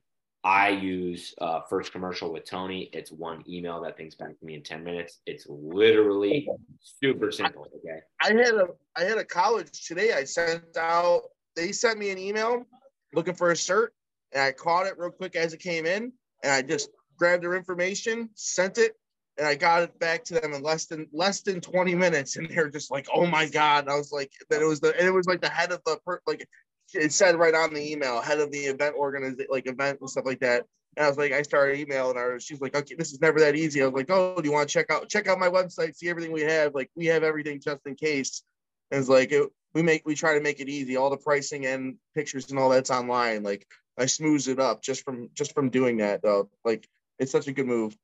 I 0.44 0.70
use 0.70 1.34
uh, 1.42 1.62
First 1.70 1.92
Commercial 1.92 2.32
with 2.32 2.46
Tony. 2.46 2.90
It's 2.94 3.12
one 3.12 3.44
email 3.48 3.82
that 3.82 3.98
things 3.98 4.16
back 4.16 4.40
to 4.40 4.46
me 4.46 4.56
in 4.56 4.64
10 4.64 4.84
minutes. 4.84 5.20
It's 5.26 5.46
literally 5.50 6.48
super 6.80 7.32
simple. 7.32 7.68
Okay. 7.78 8.00
I 8.22 8.28
had 8.28 8.56
a 8.56 8.68
I 8.96 9.04
had 9.04 9.18
a 9.18 9.26
college 9.26 9.86
today. 9.86 10.14
I 10.14 10.24
sent 10.24 10.78
out. 10.78 11.24
They 11.56 11.74
sent 11.74 12.00
me 12.00 12.10
an 12.10 12.18
email 12.18 12.66
looking 13.14 13.34
for 13.34 13.52
a 13.52 13.54
cert, 13.54 13.90
and 14.32 14.42
I 14.42 14.54
caught 14.54 14.86
it 14.86 14.98
real 14.98 15.12
quick 15.12 15.36
as 15.36 15.54
it 15.54 15.60
came 15.60 15.86
in, 15.86 16.14
and 16.44 16.54
I 16.54 16.62
just 16.62 16.90
grabbed 17.18 17.44
their 17.44 17.56
information, 17.56 18.30
sent 18.36 18.78
it, 18.78 18.94
and 19.40 19.48
I 19.48 19.56
got 19.56 19.84
it 19.84 19.98
back 20.00 20.26
to 20.26 20.36
them 20.36 20.54
in 20.54 20.62
less 20.62 20.86
than 20.86 21.08
less 21.12 21.42
than 21.42 21.62
twenty 21.62 21.96
minutes. 21.96 22.36
And 22.36 22.50
they're 22.50 22.70
just 22.70 22.92
like, 22.92 23.08
"Oh 23.14 23.26
my 23.26 23.48
god!" 23.48 23.86
And 23.86 23.92
I 23.92 23.96
was 23.96 24.12
like, 24.12 24.32
"That 24.50 24.62
it 24.62 24.66
was 24.66 24.80
the 24.80 24.96
and 24.98 25.08
it 25.08 25.14
was 25.14 25.28
like 25.28 25.42
the 25.42 25.50
head 25.50 25.72
of 25.72 25.82
the 25.86 25.98
per, 26.06 26.20
like 26.28 26.48
it 26.94 27.14
said 27.14 27.36
right 27.36 27.56
on 27.56 27.74
the 27.74 27.92
email, 27.92 28.22
head 28.22 28.40
of 28.40 28.52
the 28.52 28.60
event 28.60 28.96
organization, 28.96 29.48
like 29.50 29.68
event 29.68 30.00
and 30.02 30.10
stuff 30.10 30.26
like 30.26 30.42
that." 30.42 30.66
And 30.98 31.06
I 31.06 31.10
was 31.10 31.18
like, 31.18 31.32
I 31.32 31.44
started 31.44 31.80
emailing 31.80 32.18
her. 32.18 32.40
She's 32.40 32.60
like, 32.60 32.76
okay, 32.76 32.96
this 32.96 33.14
is 33.14 33.22
never 33.22 33.40
that 33.42 33.56
easy. 33.56 33.82
I 33.82 33.86
was 33.86 33.94
like, 33.94 34.10
oh, 34.10 34.36
do 34.42 34.48
you 34.48 34.52
want 34.52 34.68
to 34.68 34.74
check 34.74 34.92
out 34.92 35.08
check 35.08 35.28
out 35.28 35.40
my 35.40 35.50
website, 35.50 35.96
see 35.96 36.10
everything 36.10 36.32
we 36.32 36.42
have? 36.42 36.76
Like, 36.76 36.90
we 36.96 37.06
have 37.06 37.24
everything 37.24 37.62
just 37.62 37.82
in 37.86 37.96
case. 37.96 38.44
And 38.92 39.00
it's 39.00 39.10
like 39.10 39.32
it, 39.32 39.50
we 39.74 39.84
make 39.84 40.02
we 40.06 40.16
try 40.16 40.34
to 40.34 40.42
make 40.42 40.60
it 40.60 40.70
easy. 40.70 40.98
All 40.98 41.10
the 41.10 41.18
pricing 41.18 41.66
and 41.66 41.96
pictures 42.16 42.50
and 42.50 42.60
all 42.60 42.70
that's 42.70 42.90
online. 42.90 43.44
Like 43.44 43.66
I 43.98 44.08
smooth 44.08 44.48
it 44.48 44.60
up 44.60 44.82
just 44.82 45.04
from 45.04 45.30
just 45.34 45.54
from 45.54 45.70
doing 45.70 45.98
that 45.98 46.22
though. 46.22 46.50
Like 46.66 46.88
it's 47.20 47.32
such 47.32 47.48
a 47.48 47.52
good 47.52 47.68
move. 47.68 47.96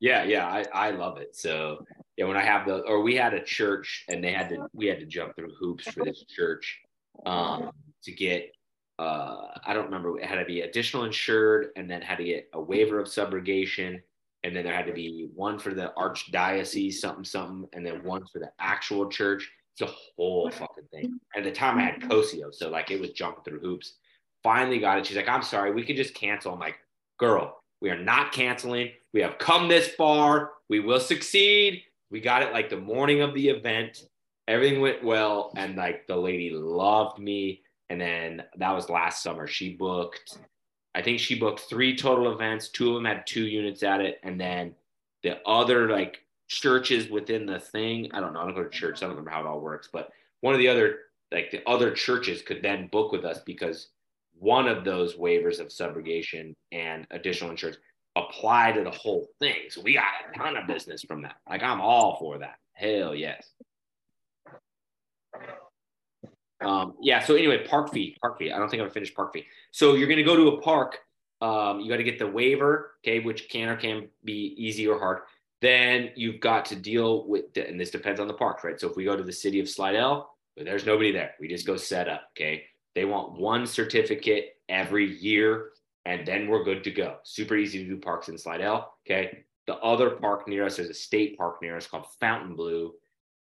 Yeah, 0.00 0.24
yeah, 0.24 0.46
I, 0.46 0.88
I 0.88 0.90
love 0.90 1.18
it. 1.18 1.36
So 1.36 1.84
yeah, 2.16 2.26
when 2.26 2.36
I 2.36 2.42
have 2.42 2.66
the 2.66 2.80
or 2.80 3.02
we 3.02 3.14
had 3.14 3.34
a 3.34 3.42
church 3.42 4.04
and 4.08 4.22
they 4.22 4.32
had 4.32 4.48
to 4.50 4.66
we 4.72 4.86
had 4.86 5.00
to 5.00 5.06
jump 5.06 5.34
through 5.36 5.54
hoops 5.58 5.88
for 5.90 6.04
this 6.04 6.24
church 6.24 6.80
um 7.26 7.70
to 8.02 8.12
get 8.12 8.52
uh 8.98 9.46
I 9.64 9.72
don't 9.72 9.86
remember 9.86 10.18
it 10.18 10.26
had 10.26 10.38
to 10.38 10.44
be 10.44 10.62
additional 10.62 11.04
insured 11.04 11.68
and 11.76 11.90
then 11.90 12.02
had 12.02 12.18
to 12.18 12.24
get 12.24 12.48
a 12.52 12.60
waiver 12.60 12.98
of 13.00 13.06
subrogation 13.08 14.00
and 14.44 14.54
then 14.54 14.62
there 14.64 14.74
had 14.74 14.86
to 14.86 14.92
be 14.92 15.28
one 15.34 15.58
for 15.58 15.72
the 15.72 15.92
archdiocese 15.96 16.94
something 16.94 17.24
something 17.24 17.66
and 17.72 17.84
then 17.84 18.04
one 18.04 18.24
for 18.30 18.38
the 18.38 18.52
actual 18.60 19.08
church. 19.08 19.50
It's 19.72 19.90
a 19.90 19.94
whole 20.16 20.50
fucking 20.50 20.84
thing. 20.92 21.18
At 21.34 21.44
the 21.44 21.50
time 21.50 21.78
I 21.78 21.82
had 21.82 22.02
COSIO, 22.02 22.54
so 22.54 22.68
like 22.68 22.90
it 22.90 23.00
was 23.00 23.10
jumping 23.10 23.42
through 23.42 23.60
hoops. 23.60 23.94
Finally 24.42 24.78
got 24.78 24.98
it. 24.98 25.06
She's 25.06 25.16
like, 25.16 25.28
I'm 25.28 25.42
sorry, 25.42 25.72
we 25.72 25.82
could 25.82 25.96
just 25.96 26.14
cancel. 26.14 26.52
I'm 26.52 26.60
like, 26.60 26.76
girl, 27.18 27.58
we 27.80 27.90
are 27.90 27.98
not 27.98 28.32
canceling. 28.32 28.90
We 29.14 29.22
have 29.22 29.38
come 29.38 29.68
this 29.68 29.88
far. 29.88 30.50
We 30.68 30.80
will 30.80 31.00
succeed. 31.00 31.82
We 32.10 32.20
got 32.20 32.42
it 32.42 32.52
like 32.52 32.68
the 32.68 32.76
morning 32.76 33.22
of 33.22 33.32
the 33.32 33.48
event. 33.48 34.08
Everything 34.46 34.82
went 34.82 35.02
well. 35.02 35.52
And 35.56 35.76
like 35.76 36.06
the 36.06 36.16
lady 36.16 36.50
loved 36.50 37.18
me. 37.18 37.62
And 37.88 37.98
then 37.98 38.42
that 38.58 38.72
was 38.72 38.90
last 38.90 39.22
summer. 39.22 39.46
She 39.46 39.74
booked 39.74 40.36
I 40.94 41.02
think 41.02 41.18
she 41.18 41.34
booked 41.34 41.60
three 41.60 41.96
total 41.96 42.32
events. 42.32 42.68
Two 42.68 42.90
of 42.90 42.94
them 42.94 43.04
had 43.04 43.26
two 43.26 43.46
units 43.46 43.82
at 43.82 44.00
it, 44.00 44.20
and 44.22 44.40
then 44.40 44.74
the 45.22 45.40
other 45.46 45.88
like 45.90 46.18
churches 46.48 47.10
within 47.10 47.46
the 47.46 47.58
thing. 47.58 48.10
I 48.12 48.20
don't 48.20 48.32
know. 48.32 48.40
I 48.40 48.44
don't 48.44 48.54
go 48.54 48.62
to 48.62 48.70
church. 48.70 48.98
I 48.98 49.06
don't 49.06 49.10
remember 49.10 49.30
how 49.30 49.40
it 49.40 49.46
all 49.46 49.60
works, 49.60 49.88
but 49.92 50.10
one 50.40 50.54
of 50.54 50.60
the 50.60 50.68
other 50.68 50.98
like 51.32 51.50
the 51.50 51.68
other 51.68 51.90
churches 51.90 52.42
could 52.42 52.62
then 52.62 52.88
book 52.88 53.10
with 53.10 53.24
us 53.24 53.40
because 53.44 53.88
one 54.38 54.68
of 54.68 54.84
those 54.84 55.14
waivers 55.14 55.58
of 55.58 55.68
subrogation 55.68 56.54
and 56.70 57.06
additional 57.10 57.50
insurance 57.50 57.78
apply 58.16 58.72
to 58.72 58.84
the 58.84 58.90
whole 58.90 59.28
thing. 59.40 59.56
So 59.70 59.80
we 59.82 59.94
got 59.94 60.04
a 60.32 60.38
ton 60.38 60.56
of 60.56 60.66
business 60.66 61.02
from 61.02 61.22
that. 61.22 61.36
Like 61.48 61.62
I'm 61.62 61.80
all 61.80 62.16
for 62.18 62.38
that. 62.38 62.56
Hell 62.72 63.14
yes. 63.14 63.48
Um, 66.60 66.94
yeah. 67.00 67.20
So 67.20 67.34
anyway, 67.34 67.66
park 67.66 67.92
fee, 67.92 68.16
park 68.20 68.38
fee. 68.38 68.52
I 68.52 68.58
don't 68.58 68.70
think 68.70 68.82
I'm 68.82 68.90
finished 68.90 69.14
park 69.14 69.32
fee. 69.32 69.46
So 69.70 69.94
you're 69.94 70.06
going 70.06 70.18
to 70.18 70.24
go 70.24 70.36
to 70.36 70.56
a 70.56 70.60
park. 70.60 70.98
Um, 71.40 71.80
you 71.80 71.90
got 71.90 71.98
to 71.98 72.04
get 72.04 72.18
the 72.18 72.26
waiver, 72.26 72.92
okay, 73.04 73.20
which 73.20 73.48
can 73.48 73.68
or 73.68 73.76
can 73.76 74.08
be 74.24 74.54
easy 74.56 74.86
or 74.86 74.98
hard. 74.98 75.18
Then 75.60 76.10
you've 76.14 76.40
got 76.40 76.64
to 76.66 76.76
deal 76.76 77.26
with, 77.26 77.52
the, 77.54 77.68
and 77.68 77.78
this 77.78 77.90
depends 77.90 78.20
on 78.20 78.28
the 78.28 78.34
park, 78.34 78.64
right? 78.64 78.80
So 78.80 78.88
if 78.88 78.96
we 78.96 79.04
go 79.04 79.16
to 79.16 79.22
the 79.22 79.32
city 79.32 79.60
of 79.60 79.68
Slidell, 79.68 80.30
there's 80.56 80.86
nobody 80.86 81.10
there. 81.10 81.32
We 81.40 81.48
just 81.48 81.66
go 81.66 81.76
set 81.76 82.08
up, 82.08 82.30
okay? 82.32 82.64
They 82.94 83.04
want 83.04 83.38
one 83.38 83.66
certificate 83.66 84.56
every 84.68 85.12
year, 85.16 85.70
and 86.04 86.26
then 86.26 86.48
we're 86.48 86.64
good 86.64 86.84
to 86.84 86.90
go. 86.90 87.16
Super 87.22 87.56
easy 87.56 87.82
to 87.82 87.88
do 87.88 87.96
parks 87.96 88.28
in 88.28 88.36
Slidell, 88.38 88.94
okay? 89.06 89.44
The 89.66 89.76
other 89.76 90.10
park 90.10 90.46
near 90.46 90.66
us, 90.66 90.76
there's 90.76 90.90
a 90.90 90.94
state 90.94 91.38
park 91.38 91.62
near 91.62 91.76
us 91.76 91.86
called 91.86 92.06
Fontainebleau. 92.20 92.92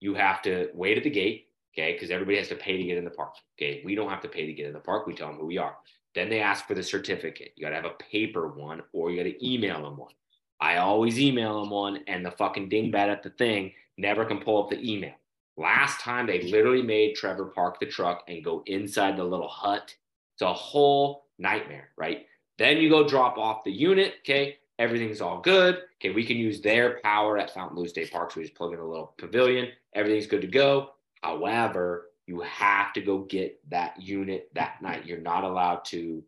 You 0.00 0.14
have 0.14 0.42
to 0.42 0.70
wait 0.74 0.96
at 0.96 1.04
the 1.04 1.10
gate 1.10 1.46
Okay. 1.76 1.92
Because 1.92 2.10
everybody 2.10 2.38
has 2.38 2.48
to 2.48 2.56
pay 2.56 2.76
to 2.76 2.84
get 2.84 2.98
in 2.98 3.04
the 3.04 3.10
park. 3.10 3.34
Okay. 3.58 3.82
We 3.84 3.94
don't 3.94 4.10
have 4.10 4.22
to 4.22 4.28
pay 4.28 4.46
to 4.46 4.52
get 4.52 4.66
in 4.66 4.72
the 4.72 4.80
park. 4.80 5.06
We 5.06 5.14
tell 5.14 5.28
them 5.28 5.38
who 5.38 5.46
we 5.46 5.58
are. 5.58 5.76
Then 6.14 6.30
they 6.30 6.40
ask 6.40 6.66
for 6.66 6.74
the 6.74 6.82
certificate. 6.82 7.52
You 7.56 7.64
got 7.64 7.70
to 7.70 7.76
have 7.76 7.84
a 7.84 8.02
paper 8.10 8.48
one 8.48 8.82
or 8.92 9.10
you 9.10 9.22
got 9.22 9.28
to 9.28 9.46
email 9.46 9.82
them 9.82 9.96
one. 9.96 10.12
I 10.58 10.78
always 10.78 11.20
email 11.20 11.60
them 11.60 11.68
one, 11.68 12.00
and 12.06 12.24
the 12.24 12.30
fucking 12.30 12.70
dingbat 12.70 12.94
at 12.94 13.22
the 13.22 13.28
thing 13.28 13.72
never 13.98 14.24
can 14.24 14.38
pull 14.38 14.62
up 14.62 14.70
the 14.70 14.80
email. 14.80 15.12
Last 15.58 16.00
time 16.00 16.26
they 16.26 16.50
literally 16.50 16.80
made 16.80 17.14
Trevor 17.14 17.52
park 17.54 17.78
the 17.78 17.84
truck 17.84 18.24
and 18.26 18.42
go 18.42 18.62
inside 18.64 19.18
the 19.18 19.24
little 19.24 19.48
hut. 19.48 19.94
It's 20.34 20.40
a 20.40 20.54
whole 20.54 21.26
nightmare, 21.38 21.90
right? 21.98 22.24
Then 22.58 22.78
you 22.78 22.88
go 22.88 23.06
drop 23.06 23.38
off 23.38 23.64
the 23.64 23.72
unit. 23.72 24.14
Okay. 24.20 24.56
Everything's 24.78 25.20
all 25.20 25.40
good. 25.40 25.78
Okay. 25.96 26.14
We 26.14 26.24
can 26.24 26.36
use 26.36 26.60
their 26.60 27.00
power 27.02 27.38
at 27.38 27.52
Fontainebleau 27.52 27.86
State 27.86 28.12
Park. 28.12 28.32
So 28.32 28.40
we 28.40 28.44
just 28.44 28.56
plug 28.56 28.72
in 28.72 28.78
a 28.78 28.86
little 28.86 29.14
pavilion. 29.18 29.68
Everything's 29.94 30.26
good 30.26 30.42
to 30.42 30.46
go. 30.46 30.90
However, 31.22 32.10
you 32.26 32.40
have 32.40 32.92
to 32.94 33.00
go 33.00 33.18
get 33.18 33.58
that 33.70 34.00
unit 34.00 34.50
that 34.54 34.82
night. 34.82 35.06
You're 35.06 35.20
not 35.20 35.44
allowed 35.44 35.84
to 35.86 36.22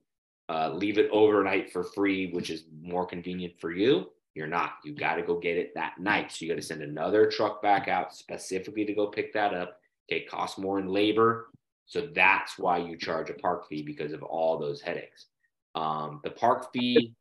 uh, 0.48 0.70
leave 0.70 0.98
it 0.98 1.10
overnight 1.10 1.72
for 1.72 1.84
free, 1.84 2.30
which 2.32 2.50
is 2.50 2.64
more 2.80 3.04
convenient 3.04 3.60
for 3.60 3.72
you. 3.72 4.10
You're 4.34 4.46
not. 4.46 4.74
You 4.84 4.94
got 4.94 5.16
to 5.16 5.22
go 5.22 5.38
get 5.38 5.58
it 5.58 5.74
that 5.74 5.98
night. 5.98 6.30
So 6.30 6.44
you 6.44 6.50
got 6.50 6.60
to 6.60 6.66
send 6.66 6.82
another 6.82 7.30
truck 7.30 7.60
back 7.60 7.88
out 7.88 8.14
specifically 8.14 8.84
to 8.84 8.94
go 8.94 9.08
pick 9.08 9.32
that 9.32 9.52
up. 9.52 9.80
Okay, 10.10 10.24
cost 10.24 10.58
more 10.58 10.78
in 10.78 10.88
labor. 10.88 11.48
So 11.86 12.08
that's 12.14 12.58
why 12.58 12.78
you 12.78 12.96
charge 12.96 13.30
a 13.30 13.34
park 13.34 13.68
fee 13.68 13.82
because 13.82 14.12
of 14.12 14.22
all 14.22 14.58
those 14.58 14.80
headaches. 14.80 15.26
Um, 15.74 16.20
the 16.24 16.30
park 16.30 16.72
fee, 16.72 17.12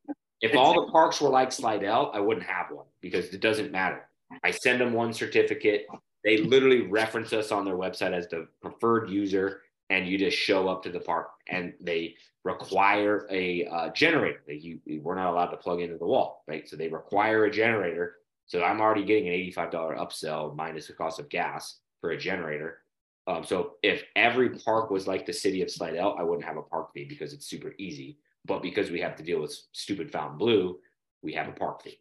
if 0.42 0.56
all 0.56 0.86
the 0.86 0.92
parks 0.92 1.22
were 1.22 1.30
like 1.30 1.52
Slidell, 1.52 2.12
I 2.14 2.20
wouldn't 2.20 2.46
have 2.46 2.68
one 2.72 2.86
because 3.02 3.34
it 3.34 3.42
doesn't 3.42 3.72
matter. 3.72 4.08
I 4.44 4.52
send 4.52 4.82
them 4.82 4.94
one 4.94 5.14
certificate. 5.14 5.88
They 6.24 6.38
literally 6.38 6.82
reference 6.82 7.34
us 7.34 7.52
on 7.52 7.66
their 7.66 7.76
website 7.76 8.14
as 8.14 8.28
the 8.28 8.48
preferred 8.62 9.10
user, 9.10 9.62
and 9.90 10.08
you 10.08 10.18
just 10.18 10.38
show 10.38 10.68
up 10.68 10.84
to 10.84 10.90
the 10.90 11.00
park, 11.00 11.30
and 11.48 11.74
they 11.80 12.16
require 12.44 13.28
a 13.30 13.66
uh, 13.68 13.90
generator 13.90 14.42
that 14.48 14.62
you 14.62 14.80
we're 15.02 15.16
not 15.16 15.32
allowed 15.32 15.52
to 15.52 15.58
plug 15.58 15.82
into 15.82 15.98
the 15.98 16.06
wall, 16.06 16.44
right? 16.48 16.68
So 16.68 16.76
they 16.76 16.88
require 16.88 17.46
a 17.46 17.52
generator. 17.52 18.16
So 18.46 18.64
I'm 18.64 18.80
already 18.80 19.04
getting 19.04 19.28
an 19.28 19.34
$85 19.52 19.98
upsell 19.98 20.56
minus 20.56 20.88
the 20.88 20.94
cost 20.94 21.20
of 21.20 21.28
gas 21.28 21.80
for 22.00 22.12
a 22.12 22.18
generator. 22.18 22.80
Um, 23.28 23.44
so 23.44 23.74
if 23.84 24.04
every 24.16 24.50
park 24.52 24.90
was 24.90 25.06
like 25.06 25.26
the 25.26 25.34
city 25.34 25.62
of 25.62 25.70
Slidell, 25.70 26.16
I 26.18 26.24
wouldn't 26.24 26.46
have 26.46 26.56
a 26.56 26.62
park 26.62 26.94
fee 26.94 27.04
because 27.04 27.34
it's 27.34 27.46
super 27.46 27.74
easy. 27.78 28.18
But 28.48 28.62
because 28.62 28.90
we 28.90 29.02
have 29.02 29.16
to 29.18 29.24
deal 29.24 29.42
with 29.42 29.56
stupid 29.74 30.10
Fontainebleau, 30.10 30.78
we 31.22 31.34
have 31.34 31.50
a 31.50 31.52
park 31.52 31.84
fee. 31.84 32.00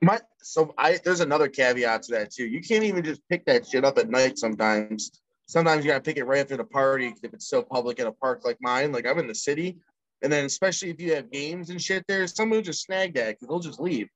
My 0.00 0.20
so 0.38 0.74
I 0.78 0.98
there's 1.04 1.20
another 1.20 1.48
caveat 1.48 2.04
to 2.04 2.12
that 2.12 2.32
too. 2.32 2.46
You 2.46 2.60
can't 2.60 2.84
even 2.84 3.04
just 3.04 3.20
pick 3.28 3.44
that 3.46 3.66
shit 3.66 3.84
up 3.84 3.98
at 3.98 4.08
night 4.08 4.38
sometimes. 4.38 5.10
Sometimes 5.46 5.84
you 5.84 5.90
gotta 5.90 6.02
pick 6.02 6.16
it 6.16 6.24
right 6.24 6.40
after 6.40 6.56
the 6.56 6.64
party 6.64 7.14
if 7.22 7.34
it's 7.34 7.48
so 7.48 7.62
public 7.62 7.98
in 7.98 8.06
a 8.06 8.12
park 8.12 8.44
like 8.44 8.58
mine. 8.60 8.92
Like 8.92 9.06
I'm 9.06 9.18
in 9.18 9.26
the 9.26 9.34
city, 9.34 9.78
and 10.22 10.32
then 10.32 10.44
especially 10.44 10.90
if 10.90 11.00
you 11.00 11.14
have 11.14 11.30
games 11.30 11.70
and 11.70 11.80
shit 11.80 12.04
there, 12.08 12.26
someone 12.26 12.58
will 12.58 12.64
just 12.64 12.84
snag 12.84 13.14
that 13.14 13.30
because 13.30 13.48
they'll 13.48 13.58
just 13.58 13.80
leave. 13.80 14.08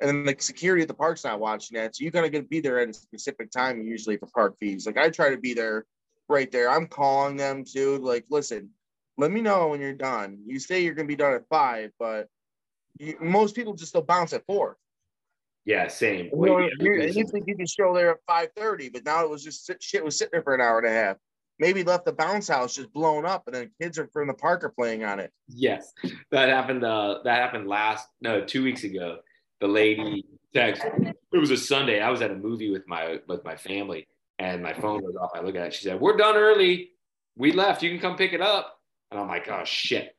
And 0.00 0.08
then 0.08 0.24
the 0.24 0.36
security 0.38 0.82
at 0.82 0.88
the 0.88 0.94
park's 0.94 1.24
not 1.24 1.40
watching 1.40 1.76
that. 1.76 1.96
So 1.96 2.04
you 2.04 2.10
gotta 2.10 2.30
get 2.30 2.48
be 2.48 2.60
there 2.60 2.80
at 2.80 2.88
a 2.88 2.94
specific 2.94 3.50
time 3.50 3.82
usually 3.82 4.16
for 4.16 4.28
park 4.34 4.56
fees. 4.58 4.86
Like 4.86 4.98
I 4.98 5.10
try 5.10 5.30
to 5.30 5.38
be 5.38 5.54
there 5.54 5.84
right 6.28 6.50
there. 6.50 6.70
I'm 6.70 6.86
calling 6.86 7.36
them 7.36 7.64
too. 7.64 7.98
Like, 7.98 8.24
listen, 8.30 8.70
let 9.16 9.30
me 9.30 9.40
know 9.40 9.68
when 9.68 9.80
you're 9.80 9.92
done. 9.92 10.38
You 10.46 10.58
say 10.58 10.82
you're 10.82 10.94
gonna 10.94 11.08
be 11.08 11.16
done 11.16 11.34
at 11.34 11.48
five, 11.48 11.90
but 11.98 12.28
you, 12.98 13.16
most 13.20 13.54
people 13.54 13.74
just 13.74 13.90
still 13.90 14.02
bounce 14.02 14.32
at 14.32 14.46
four. 14.46 14.76
Yeah, 15.64 15.88
same. 15.88 16.30
You, 16.32 16.46
know, 16.46 16.58
you, 16.80 17.02
you 17.02 17.26
think 17.26 17.46
you 17.46 17.56
can 17.56 17.66
show 17.66 17.94
there 17.94 18.12
at 18.12 18.18
five 18.26 18.48
thirty, 18.56 18.88
but 18.88 19.04
now 19.04 19.22
it 19.24 19.30
was 19.30 19.44
just 19.44 19.70
shit 19.80 20.04
was 20.04 20.16
sitting 20.16 20.30
there 20.32 20.42
for 20.42 20.54
an 20.54 20.60
hour 20.60 20.78
and 20.78 20.86
a 20.86 20.90
half. 20.90 21.16
Maybe 21.58 21.82
left 21.82 22.04
the 22.04 22.12
bounce 22.12 22.48
house 22.48 22.76
just 22.76 22.92
blown 22.92 23.26
up, 23.26 23.42
and 23.46 23.54
then 23.54 23.70
kids 23.80 23.98
are 23.98 24.08
from 24.12 24.28
the 24.28 24.34
park 24.34 24.62
are 24.62 24.68
playing 24.70 25.04
on 25.04 25.18
it. 25.18 25.32
Yes, 25.48 25.92
that 26.30 26.48
happened. 26.48 26.84
Uh, 26.84 27.18
that 27.24 27.40
happened 27.40 27.68
last 27.68 28.06
no 28.20 28.44
two 28.44 28.62
weeks 28.62 28.84
ago. 28.84 29.18
The 29.60 29.66
lady 29.66 30.24
text. 30.54 30.84
It 31.32 31.38
was 31.38 31.50
a 31.50 31.56
Sunday. 31.56 32.00
I 32.00 32.10
was 32.10 32.22
at 32.22 32.30
a 32.30 32.36
movie 32.36 32.70
with 32.70 32.86
my 32.86 33.18
with 33.26 33.44
my 33.44 33.56
family, 33.56 34.06
and 34.38 34.62
my 34.62 34.72
phone 34.72 35.00
goes 35.00 35.16
off. 35.16 35.30
I 35.34 35.40
look 35.40 35.56
at 35.56 35.66
it. 35.66 35.74
She 35.74 35.84
said, 35.84 36.00
"We're 36.00 36.16
done 36.16 36.36
early. 36.36 36.90
We 37.36 37.52
left. 37.52 37.82
You 37.82 37.90
can 37.90 37.98
come 37.98 38.16
pick 38.16 38.32
it 38.32 38.40
up." 38.40 38.80
And 39.10 39.20
I'm 39.20 39.28
like, 39.28 39.48
"Oh 39.48 39.64
shit!" 39.64 40.16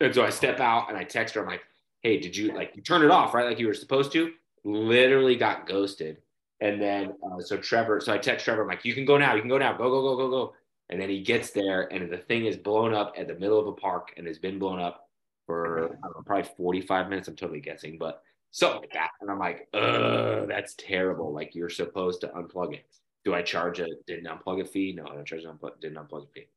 And 0.00 0.14
so 0.14 0.24
I 0.24 0.30
step 0.30 0.60
out 0.60 0.88
and 0.88 0.98
I 0.98 1.04
text 1.04 1.34
her. 1.34 1.42
I'm 1.42 1.48
like, 1.48 1.64
"Hey, 2.02 2.18
did 2.18 2.36
you 2.36 2.52
like 2.52 2.76
you 2.76 2.82
turn 2.82 3.02
it 3.02 3.10
off 3.10 3.34
right 3.34 3.46
like 3.46 3.58
you 3.58 3.66
were 3.66 3.74
supposed 3.74 4.12
to?" 4.12 4.32
literally 4.64 5.36
got 5.36 5.66
ghosted. 5.66 6.18
And 6.60 6.80
then 6.80 7.12
uh, 7.22 7.40
so 7.40 7.56
Trevor, 7.56 8.00
so 8.00 8.12
I 8.12 8.18
text 8.18 8.44
Trevor, 8.44 8.62
I'm 8.62 8.68
like, 8.68 8.84
you 8.84 8.94
can 8.94 9.04
go 9.04 9.18
now, 9.18 9.34
you 9.34 9.40
can 9.40 9.50
go 9.50 9.58
now, 9.58 9.76
go, 9.76 9.90
go, 9.90 10.02
go, 10.02 10.16
go, 10.16 10.30
go. 10.30 10.54
And 10.90 11.00
then 11.00 11.08
he 11.08 11.22
gets 11.22 11.50
there 11.50 11.92
and 11.92 12.10
the 12.10 12.18
thing 12.18 12.46
is 12.46 12.56
blown 12.56 12.94
up 12.94 13.14
at 13.16 13.28
the 13.28 13.34
middle 13.34 13.58
of 13.58 13.66
a 13.66 13.72
park 13.72 14.12
and 14.16 14.26
has 14.26 14.38
been 14.38 14.58
blown 14.58 14.80
up 14.80 15.08
for 15.46 15.98
know, 16.02 16.22
probably 16.24 16.50
45 16.56 17.08
minutes. 17.08 17.28
I'm 17.28 17.36
totally 17.36 17.60
guessing, 17.60 17.98
but 17.98 18.22
something 18.50 18.80
like 18.80 18.92
that. 18.92 19.10
And 19.20 19.30
I'm 19.30 19.38
like, 19.38 19.68
that's 19.72 20.74
terrible. 20.78 21.32
Like 21.32 21.54
you're 21.54 21.70
supposed 21.70 22.20
to 22.22 22.28
unplug 22.28 22.74
it. 22.74 22.86
Do 23.24 23.34
I 23.34 23.42
charge 23.42 23.80
a 23.80 23.86
didn't 24.06 24.26
unplug 24.26 24.60
a 24.60 24.64
fee? 24.64 24.92
No, 24.92 25.04
I 25.04 25.14
don't 25.14 25.26
charge 25.26 25.44
an 25.44 25.56
unplug, 25.56 25.80
didn't 25.80 25.96
unplug 25.98 26.24
a 26.24 26.32
fee. 26.32 26.48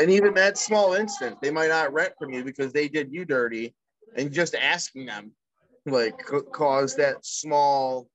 And 0.00 0.10
even 0.10 0.34
that 0.34 0.58
small 0.58 0.94
instance, 0.94 1.36
they 1.40 1.52
might 1.52 1.68
not 1.68 1.92
rent 1.92 2.14
from 2.18 2.32
you 2.32 2.42
because 2.42 2.72
they 2.72 2.88
did 2.88 3.12
you 3.12 3.24
dirty, 3.24 3.74
and 4.16 4.32
just 4.32 4.56
asking 4.56 5.06
them 5.06 5.30
like 5.86 6.18
cause 6.52 6.96
that 6.96 7.24
small 7.24 8.08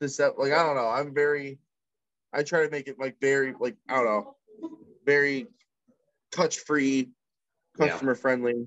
this 0.00 0.18
like 0.18 0.52
I 0.52 0.64
don't 0.64 0.76
know. 0.76 0.88
I'm 0.88 1.14
very 1.14 1.58
I 2.32 2.42
try 2.42 2.64
to 2.64 2.70
make 2.70 2.88
it 2.88 2.98
like 2.98 3.16
very 3.20 3.54
like 3.58 3.76
I 3.88 3.94
don't 3.94 4.04
know, 4.06 4.36
very 5.06 5.46
touch 6.32 6.58
free, 6.58 7.10
customer 7.78 8.12
yeah. 8.12 8.20
friendly, 8.20 8.66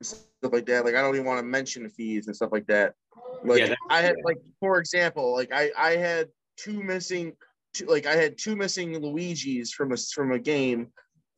stuff 0.00 0.24
like 0.52 0.66
that. 0.66 0.86
Like 0.86 0.94
I 0.94 1.02
don't 1.02 1.14
even 1.14 1.26
want 1.26 1.40
to 1.40 1.46
mention 1.46 1.88
fees 1.90 2.26
and 2.26 2.34
stuff 2.34 2.52
like 2.52 2.66
that. 2.68 2.94
Like 3.44 3.60
yeah, 3.60 3.74
I 3.90 4.00
had 4.00 4.16
yeah. 4.18 4.24
like 4.24 4.38
for 4.60 4.78
example, 4.78 5.32
like 5.34 5.52
I 5.52 5.70
I 5.76 5.96
had 5.96 6.28
two 6.56 6.82
missing 6.82 7.32
two, 7.72 7.86
like 7.86 8.06
I 8.06 8.14
had 8.14 8.38
two 8.38 8.56
missing 8.56 8.96
Luigi's 8.98 9.72
from 9.72 9.92
a 9.92 9.96
from 9.96 10.32
a 10.32 10.38
game 10.38 10.88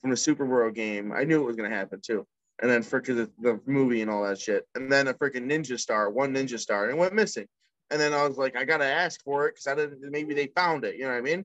from 0.00 0.12
a 0.12 0.16
Super 0.16 0.44
World 0.44 0.74
game. 0.74 1.12
I 1.12 1.24
knew 1.24 1.40
it 1.40 1.46
was 1.46 1.56
gonna 1.56 1.70
happen 1.70 2.00
too. 2.04 2.26
And 2.62 2.70
then 2.70 2.82
freaking 2.82 3.16
the, 3.16 3.30
the 3.40 3.60
movie 3.66 4.02
and 4.02 4.10
all 4.10 4.22
that 4.24 4.40
shit. 4.40 4.64
And 4.74 4.90
then 4.92 5.08
a 5.08 5.14
freaking 5.14 5.50
ninja 5.50 5.78
star, 5.78 6.10
one 6.10 6.32
ninja 6.32 6.58
star, 6.58 6.84
and 6.84 6.92
it 6.92 6.98
went 6.98 7.14
missing. 7.14 7.46
And 7.90 8.00
then 8.00 8.12
I 8.12 8.26
was 8.26 8.36
like, 8.36 8.56
I 8.56 8.64
gotta 8.64 8.84
ask 8.84 9.22
for 9.24 9.46
it 9.46 9.54
because 9.54 9.66
I 9.66 9.74
didn't. 9.74 10.10
Maybe 10.10 10.34
they 10.34 10.48
found 10.48 10.84
it. 10.84 10.96
You 10.96 11.04
know 11.04 11.10
what 11.10 11.18
I 11.18 11.22
mean? 11.22 11.44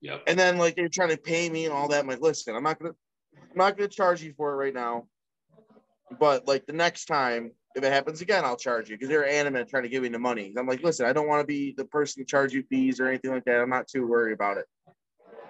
Yep. 0.00 0.24
And 0.26 0.38
then 0.38 0.58
like 0.58 0.76
they're 0.76 0.88
trying 0.88 1.10
to 1.10 1.16
pay 1.16 1.48
me 1.48 1.64
and 1.64 1.72
all 1.72 1.88
that. 1.88 2.00
I'm 2.00 2.06
like, 2.06 2.20
listen, 2.20 2.54
I'm 2.54 2.62
not 2.62 2.78
gonna, 2.78 2.94
I'm 3.36 3.56
not 3.56 3.76
gonna 3.76 3.88
charge 3.88 4.22
you 4.22 4.34
for 4.36 4.52
it 4.52 4.56
right 4.56 4.74
now. 4.74 5.06
But 6.20 6.46
like 6.46 6.66
the 6.66 6.74
next 6.74 7.06
time, 7.06 7.52
if 7.74 7.82
it 7.82 7.92
happens 7.92 8.20
again, 8.20 8.44
I'll 8.44 8.56
charge 8.56 8.88
you 8.88 8.96
because 8.96 9.08
they're 9.08 9.28
animate 9.28 9.68
trying 9.68 9.82
to 9.82 9.88
give 9.88 10.02
me 10.02 10.08
the 10.08 10.18
money. 10.18 10.54
I'm 10.56 10.66
like, 10.66 10.82
listen, 10.82 11.06
I 11.06 11.12
don't 11.12 11.26
want 11.26 11.40
to 11.40 11.46
be 11.46 11.74
the 11.76 11.84
person 11.84 12.22
to 12.22 12.26
charge 12.26 12.52
you 12.52 12.62
fees 12.70 13.00
or 13.00 13.08
anything 13.08 13.32
like 13.32 13.44
that. 13.44 13.60
I'm 13.60 13.70
not 13.70 13.88
too 13.88 14.06
worried 14.06 14.32
about 14.32 14.58
it. 14.58 14.66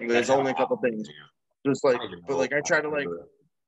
There's 0.00 0.30
only 0.30 0.52
a 0.52 0.54
couple 0.54 0.76
things. 0.78 1.08
Just 1.66 1.84
like, 1.84 2.00
but 2.26 2.36
like 2.36 2.52
I 2.52 2.60
try 2.60 2.80
to 2.80 2.88
like 2.88 3.08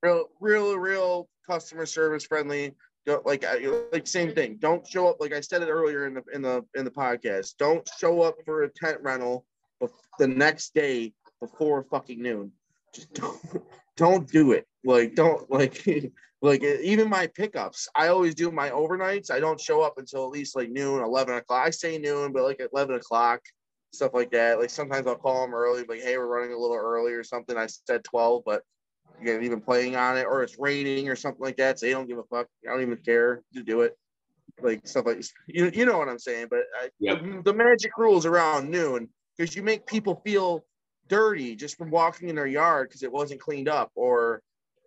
real, 0.02 0.26
real, 0.40 0.76
real 0.76 1.28
customer 1.48 1.86
service 1.86 2.24
friendly. 2.24 2.74
Don't 3.04 3.24
like, 3.24 3.44
like 3.92 4.07
same 4.07 4.34
thing. 4.34 4.57
Don't 4.59 4.86
show 4.86 5.09
up 5.09 5.18
like 5.20 5.32
I 5.32 5.40
said 5.40 5.62
it 5.62 5.68
earlier 5.68 6.07
in 6.07 6.14
the 6.14 6.22
in 6.32 6.42
the 6.42 6.64
in 6.74 6.84
the 6.84 6.90
podcast. 6.90 7.57
Don't 7.59 7.88
show 7.98 8.22
up 8.22 8.36
for 8.44 8.64
a 8.64 8.68
tent 8.68 8.98
rental 9.00 9.46
the 10.18 10.26
next 10.26 10.74
day 10.74 11.12
before 11.40 11.84
fucking 11.84 12.20
noon. 12.20 12.52
Just 12.94 13.12
don't, 13.14 13.38
don't 13.96 14.28
do 14.30 14.52
it. 14.52 14.66
Like, 14.84 15.14
don't 15.14 15.50
like, 15.50 15.84
like 16.43 16.62
even 16.62 17.09
my 17.09 17.26
pickups. 17.28 17.89
I 17.95 18.09
always 18.09 18.34
do 18.34 18.51
my 18.51 18.70
overnights. 18.70 19.30
I 19.30 19.41
don't 19.41 19.61
show 19.61 19.82
up 19.82 19.99
until 19.99 20.24
at 20.24 20.30
least 20.30 20.57
like 20.57 20.70
noon, 20.70 21.03
11 21.03 21.34
o'clock. 21.34 21.66
I 21.66 21.70
say 21.70 21.99
noon, 21.99 22.32
but 22.32 22.43
like 22.43 22.61
at 22.61 22.70
11 22.72 22.97
o'clock, 22.97 23.41
stuff 23.93 24.12
like 24.14 24.30
that. 24.32 24.59
Like 24.59 24.70
sometimes 24.70 25.07
I'll 25.07 25.16
call 25.16 25.43
them 25.43 25.55
early, 25.55 25.84
like, 25.89 26.03
hey, 26.03 26.18
we're 26.18 26.26
running 26.26 26.53
a 26.53 26.59
little 26.59 26.76
early 26.76 27.12
or 27.12 27.24
something. 27.24 27.57
I 27.57 27.66
said 27.66 28.05
12, 28.05 28.43
but 28.45 28.62
again, 29.20 29.43
even 29.43 29.61
playing 29.61 29.97
on 29.97 30.18
it, 30.18 30.24
or 30.24 30.43
it's 30.43 30.59
raining 30.59 31.09
or 31.09 31.16
something 31.16 31.43
like 31.43 31.57
that. 31.57 31.78
So 31.78 31.87
they 31.87 31.93
don't 31.93 32.09
give 32.09 32.18
a 32.18 32.24
fuck. 32.24 32.49
I 32.66 32.72
don't 32.72 32.82
even 32.82 32.99
care 32.99 33.43
to 33.55 33.62
do 33.62 33.80
it. 33.80 33.97
Like 34.61 34.87
stuff 34.87 35.07
like 35.07 35.22
you, 35.47 35.70
you 35.74 35.87
know 35.87 35.99
what 35.99 36.09
I'm 36.09 36.18
saying. 36.18 36.49
But 36.51 36.61
I, 36.80 36.89
Yep. 37.01 37.22
the, 37.22 37.43
the 37.45 37.55
magic 37.55 37.97
rules 37.99 38.26
around 38.26 38.70
noon 38.70 39.09
because 39.37 39.55
you 39.57 39.62
make 39.62 39.87
people 39.87 40.22
feel 40.24 40.64
dirty 41.09 41.55
just 41.57 41.76
from 41.76 41.91
walking 41.91 42.28
in 42.28 42.37
their 42.37 42.47
yard 42.47 42.89
because 42.89 43.03
it 43.03 43.12
wasn't 43.12 43.41
cleaned 43.41 43.68
up 43.68 43.91
or 43.95 44.43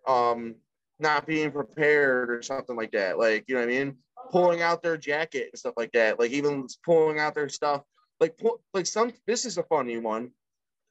um 0.06 0.54
not 1.00 1.26
being 1.26 1.50
prepared 1.50 2.30
or 2.30 2.42
something 2.42 2.76
like 2.76 2.92
that. 2.92 3.18
Like 3.18 3.44
you 3.48 3.54
know 3.54 3.60
what 3.60 3.70
I 3.70 3.72
mean? 3.72 3.96
Pulling 4.30 4.62
out 4.62 4.82
their 4.82 4.96
jacket 4.96 5.50
and 5.52 5.58
stuff 5.58 5.74
like 5.76 5.92
that. 5.92 6.18
Like 6.18 6.32
even 6.32 6.66
pulling 6.84 7.18
out 7.18 7.34
their 7.34 7.48
stuff. 7.48 7.82
Like 8.20 8.36
pull, 8.36 8.60
like 8.74 8.86
some. 8.86 9.12
This 9.26 9.44
is 9.44 9.58
a 9.58 9.62
funny 9.62 9.98
one. 9.98 10.30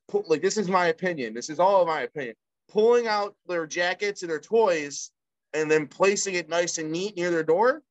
Pull, 0.08 0.26
like 0.28 0.42
this 0.42 0.58
is 0.58 0.68
my 0.68 0.88
opinion. 0.88 1.34
This 1.34 1.50
is 1.50 1.60
all 1.60 1.82
of 1.82 1.88
my 1.88 2.02
opinion. 2.02 2.36
Pulling 2.72 3.08
out 3.08 3.36
their 3.48 3.66
jackets 3.66 4.22
and 4.22 4.32
their 4.32 4.40
toys 4.40 5.12
and 5.54 5.70
then 5.70 5.88
placing 5.88 6.36
it 6.36 6.50
nice 6.50 6.78
and 6.78 6.92
neat 6.92 7.16
near 7.16 7.32
their 7.32 7.44
door. 7.44 7.82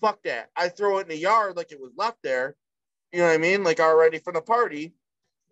Fuck 0.00 0.22
that. 0.24 0.48
I 0.56 0.68
throw 0.68 0.98
it 0.98 1.02
in 1.02 1.08
the 1.08 1.16
yard 1.16 1.56
like 1.56 1.72
it 1.72 1.80
was 1.80 1.92
left 1.96 2.18
there. 2.22 2.54
You 3.12 3.20
know 3.20 3.26
what 3.26 3.34
I 3.34 3.38
mean? 3.38 3.64
Like 3.64 3.80
already 3.80 4.18
for 4.18 4.32
the 4.32 4.40
party, 4.40 4.94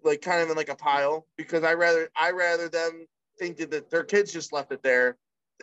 like 0.05 0.23
kind 0.23 0.41
of 0.41 0.51
in 0.51 0.57
like 0.57 0.69
a 0.69 0.77
pile 0.77 1.27
because 1.37 1.65
I 1.65 1.75
rather 1.75 2.09
I 2.17 2.31
rather 2.31 2.69
them 2.69 3.07
think 3.39 3.57
that 3.59 3.91
their 3.91 4.05
kids 4.05 4.33
just 4.33 4.53
left 4.53 4.73
it 4.73 4.83
there, 4.83 5.17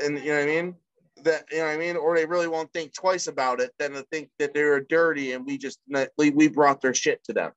and 0.04 0.18
you 0.20 0.32
know 0.32 0.40
what 0.40 0.44
I 0.44 0.46
mean. 0.46 0.76
That 1.24 1.46
you 1.52 1.60
know 1.60 1.66
what 1.66 1.74
I 1.74 1.78
mean, 1.78 1.96
or 1.96 2.16
they 2.16 2.26
really 2.26 2.48
won't 2.48 2.72
think 2.74 2.94
twice 2.94 3.28
about 3.28 3.60
it 3.60 3.72
than 3.80 3.94
to 3.94 4.04
think 4.12 4.30
that 4.38 4.54
they 4.54 4.64
were 4.64 4.82
dirty 4.82 5.32
and 5.32 5.46
we 5.46 5.58
just 5.58 5.80
we 6.18 6.48
brought 6.50 6.82
their 6.82 6.94
shit 6.94 7.24
to 7.24 7.34
them. 7.34 7.52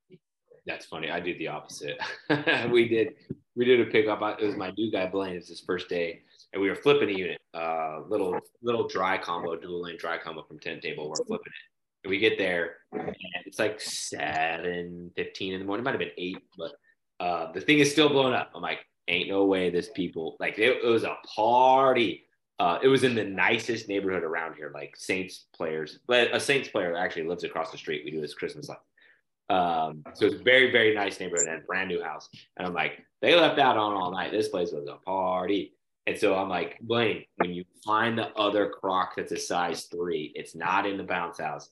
That's 0.66 0.86
funny. 0.86 1.11
I 1.11 1.18
did 1.18 1.39
the 1.39 1.49
opposite. 1.49 1.99
we 2.70 2.89
did 2.89 3.14
we 3.57 3.64
did 3.64 3.80
a 3.80 3.86
pickup. 3.86 4.22
It 4.41 4.47
was 4.47 4.55
my 4.55 4.70
new 4.76 4.93
guy 4.93 5.07
Blaine. 5.07 5.34
It's 5.34 5.49
his 5.49 5.61
first 5.61 5.89
day, 5.89 6.22
and 6.53 6.62
we 6.62 6.68
were 6.68 6.76
flipping 6.76 7.09
a 7.09 7.12
unit, 7.12 7.41
uh, 7.55 8.03
little 8.09 8.39
little 8.62 8.86
dry 8.86 9.18
combo, 9.18 9.57
dual 9.57 9.82
lane 9.82 9.97
dry 9.99 10.18
combo 10.18 10.45
from 10.45 10.61
tent 10.61 10.82
table. 10.82 11.09
We're 11.09 11.16
flipping 11.16 11.47
it, 11.47 12.05
and 12.05 12.11
we 12.11 12.18
get 12.18 12.39
there, 12.39 12.76
and 12.93 13.16
it's 13.47 13.59
like 13.59 13.80
seven 13.80 15.11
fifteen 15.16 15.55
in 15.55 15.59
the 15.59 15.66
morning. 15.66 15.82
It 15.82 15.86
might 15.86 15.91
have 15.93 15.99
been 15.99 16.11
eight, 16.16 16.39
but 16.57 16.72
uh, 17.18 17.51
the 17.53 17.61
thing 17.61 17.80
is 17.80 17.91
still 17.91 18.09
blowing 18.09 18.34
up. 18.34 18.53
I'm 18.55 18.62
like, 18.62 18.78
ain't 19.09 19.28
no 19.28 19.45
way 19.47 19.70
this 19.70 19.89
people 19.89 20.36
like 20.39 20.59
it, 20.59 20.84
it 20.84 20.86
was 20.86 21.05
a 21.05 21.16
party. 21.34 22.26
Uh, 22.59 22.78
it 22.82 22.88
was 22.88 23.04
in 23.04 23.14
the 23.14 23.24
nicest 23.24 23.88
neighborhood 23.88 24.24
around 24.24 24.54
here, 24.54 24.70
like 24.74 24.96
Saints 24.96 25.46
players. 25.54 26.00
But 26.06 26.34
a 26.34 26.40
Saints 26.40 26.68
player 26.68 26.96
actually 26.96 27.28
lives 27.28 27.44
across 27.44 27.70
the 27.70 27.78
street. 27.78 28.02
We 28.04 28.11
do 28.11 28.20
his 28.20 28.34
Christmas 28.34 28.68
life. 28.68 28.78
Um, 29.50 30.02
so 30.14 30.26
it's 30.26 30.42
very, 30.42 30.70
very 30.70 30.94
nice 30.94 31.20
neighborhood 31.20 31.48
and 31.48 31.66
brand 31.66 31.88
new 31.88 32.02
house. 32.02 32.28
And 32.56 32.66
I'm 32.66 32.74
like, 32.74 33.04
they 33.22 33.34
left 33.34 33.59
out 33.59 33.76
on 33.76 33.94
all 33.94 34.11
night. 34.11 34.32
This 34.32 34.48
place 34.48 34.72
was 34.72 34.88
a 34.88 34.96
party. 35.04 35.74
And 36.06 36.18
so 36.18 36.34
I'm 36.34 36.48
like, 36.48 36.78
Blaine, 36.80 37.24
when 37.36 37.52
you 37.52 37.64
find 37.84 38.18
the 38.18 38.34
other 38.34 38.70
croc 38.70 39.16
that's 39.16 39.32
a 39.32 39.36
size 39.36 39.84
three, 39.84 40.32
it's 40.34 40.54
not 40.54 40.86
in 40.86 40.96
the 40.96 41.04
bounce 41.04 41.38
house. 41.38 41.70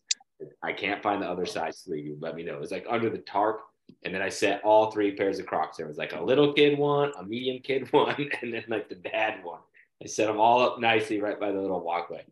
I 0.62 0.72
can't 0.72 1.02
find 1.02 1.22
the 1.22 1.28
other 1.28 1.46
size 1.46 1.80
three. 1.80 2.02
You 2.02 2.18
let 2.20 2.34
me 2.34 2.42
know. 2.42 2.58
It's 2.60 2.70
like 2.70 2.86
under 2.88 3.10
the 3.10 3.18
tarp. 3.18 3.60
And 4.02 4.14
then 4.14 4.20
I 4.20 4.28
set 4.28 4.62
all 4.62 4.90
three 4.90 5.16
pairs 5.16 5.38
of 5.38 5.46
crocs. 5.46 5.78
There 5.78 5.86
was 5.86 5.96
like 5.96 6.12
a 6.12 6.22
little 6.22 6.52
kid 6.52 6.78
one, 6.78 7.12
a 7.18 7.24
medium 7.24 7.62
kid 7.62 7.88
one, 7.92 8.30
and 8.42 8.52
then 8.52 8.64
like 8.68 8.88
the 8.88 8.96
dad 8.96 9.42
one. 9.42 9.60
I 10.02 10.06
set 10.06 10.26
them 10.26 10.38
all 10.38 10.60
up 10.60 10.78
nicely 10.78 11.20
right 11.20 11.38
by 11.38 11.52
the 11.52 11.60
little 11.60 11.80
walkway. 11.80 12.24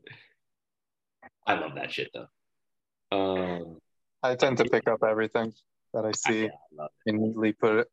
I 1.46 1.54
love 1.54 1.74
that 1.76 1.92
shit 1.92 2.10
though. 2.12 2.26
Um, 3.10 3.78
I 4.22 4.34
tend 4.34 4.58
to 4.58 4.64
pick 4.64 4.88
up 4.88 5.02
everything 5.02 5.52
that 5.92 6.04
I 6.04 6.12
see 6.12 6.48
I 6.78 6.86
and 7.06 7.20
neatly 7.20 7.52
put 7.52 7.78
it. 7.80 7.88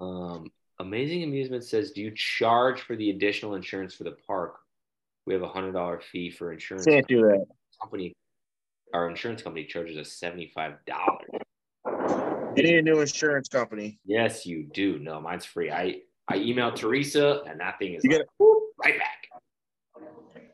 Um, 0.00 0.50
Amazing 0.80 1.24
Amusement 1.24 1.64
says, 1.64 1.90
"Do 1.90 2.00
you 2.00 2.12
charge 2.14 2.82
for 2.82 2.94
the 2.96 3.10
additional 3.10 3.54
insurance 3.54 3.94
for 3.94 4.04
the 4.04 4.16
park? 4.26 4.58
We 5.26 5.34
have 5.34 5.42
a 5.42 5.48
hundred 5.48 5.72
dollar 5.72 6.00
fee 6.00 6.30
for 6.30 6.52
insurance. 6.52 6.86
Can't 6.86 7.06
do 7.06 7.22
that. 7.22 7.44
Company, 7.80 8.14
our 8.94 9.08
insurance 9.10 9.42
company 9.42 9.64
charges 9.64 9.96
us 9.96 10.12
seventy 10.12 10.50
five 10.54 10.74
dollars. 10.86 11.28
You 12.56 12.62
need 12.62 12.78
a 12.78 12.82
new 12.82 13.00
insurance 13.00 13.48
company. 13.48 13.98
Yes, 14.04 14.46
you 14.46 14.68
do. 14.72 14.98
No, 14.98 15.20
mine's 15.20 15.44
free. 15.44 15.70
I 15.70 16.00
I 16.28 16.38
emailed 16.38 16.76
Teresa, 16.76 17.42
and 17.46 17.60
that 17.60 17.78
thing 17.78 17.94
is 17.94 18.04
You 18.04 18.10
like, 18.10 18.18
get 18.20 18.28
whoop, 18.38 18.57
right 18.78 18.98
back. 18.98 19.26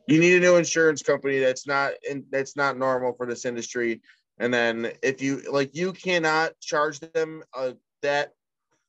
you 0.06 0.18
need 0.18 0.36
a 0.36 0.40
new 0.40 0.56
insurance 0.56 1.02
company 1.02 1.38
that's 1.38 1.66
not 1.66 1.92
in, 2.08 2.24
that's 2.30 2.56
not 2.56 2.78
normal 2.78 3.12
for 3.12 3.26
this 3.26 3.44
industry. 3.44 4.00
And 4.38 4.52
then 4.52 4.92
if 5.02 5.22
you 5.22 5.42
like 5.50 5.74
you 5.74 5.92
cannot 5.92 6.58
charge 6.60 7.00
them 7.00 7.42
uh, 7.56 7.72
that 8.02 8.32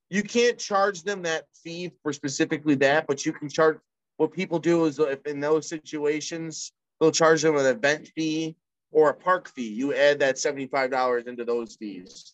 you 0.09 0.23
can't 0.23 0.57
charge 0.57 1.03
them 1.03 1.23
that 1.23 1.45
fee 1.63 1.91
for 2.01 2.13
specifically 2.13 2.75
that 2.75 3.07
but 3.07 3.25
you 3.25 3.33
can 3.33 3.49
charge 3.49 3.77
what 4.17 4.31
people 4.31 4.59
do 4.59 4.85
is 4.85 4.97
if 4.99 5.25
in 5.25 5.39
those 5.39 5.67
situations 5.67 6.71
they'll 6.99 7.11
charge 7.11 7.41
them 7.41 7.57
an 7.57 7.65
event 7.65 8.09
fee 8.15 8.55
or 8.91 9.09
a 9.09 9.13
park 9.13 9.49
fee. 9.49 9.73
You 9.73 9.93
add 9.93 10.19
that 10.19 10.35
$75 10.35 11.27
into 11.27 11.45
those 11.45 11.75
fees 11.75 12.33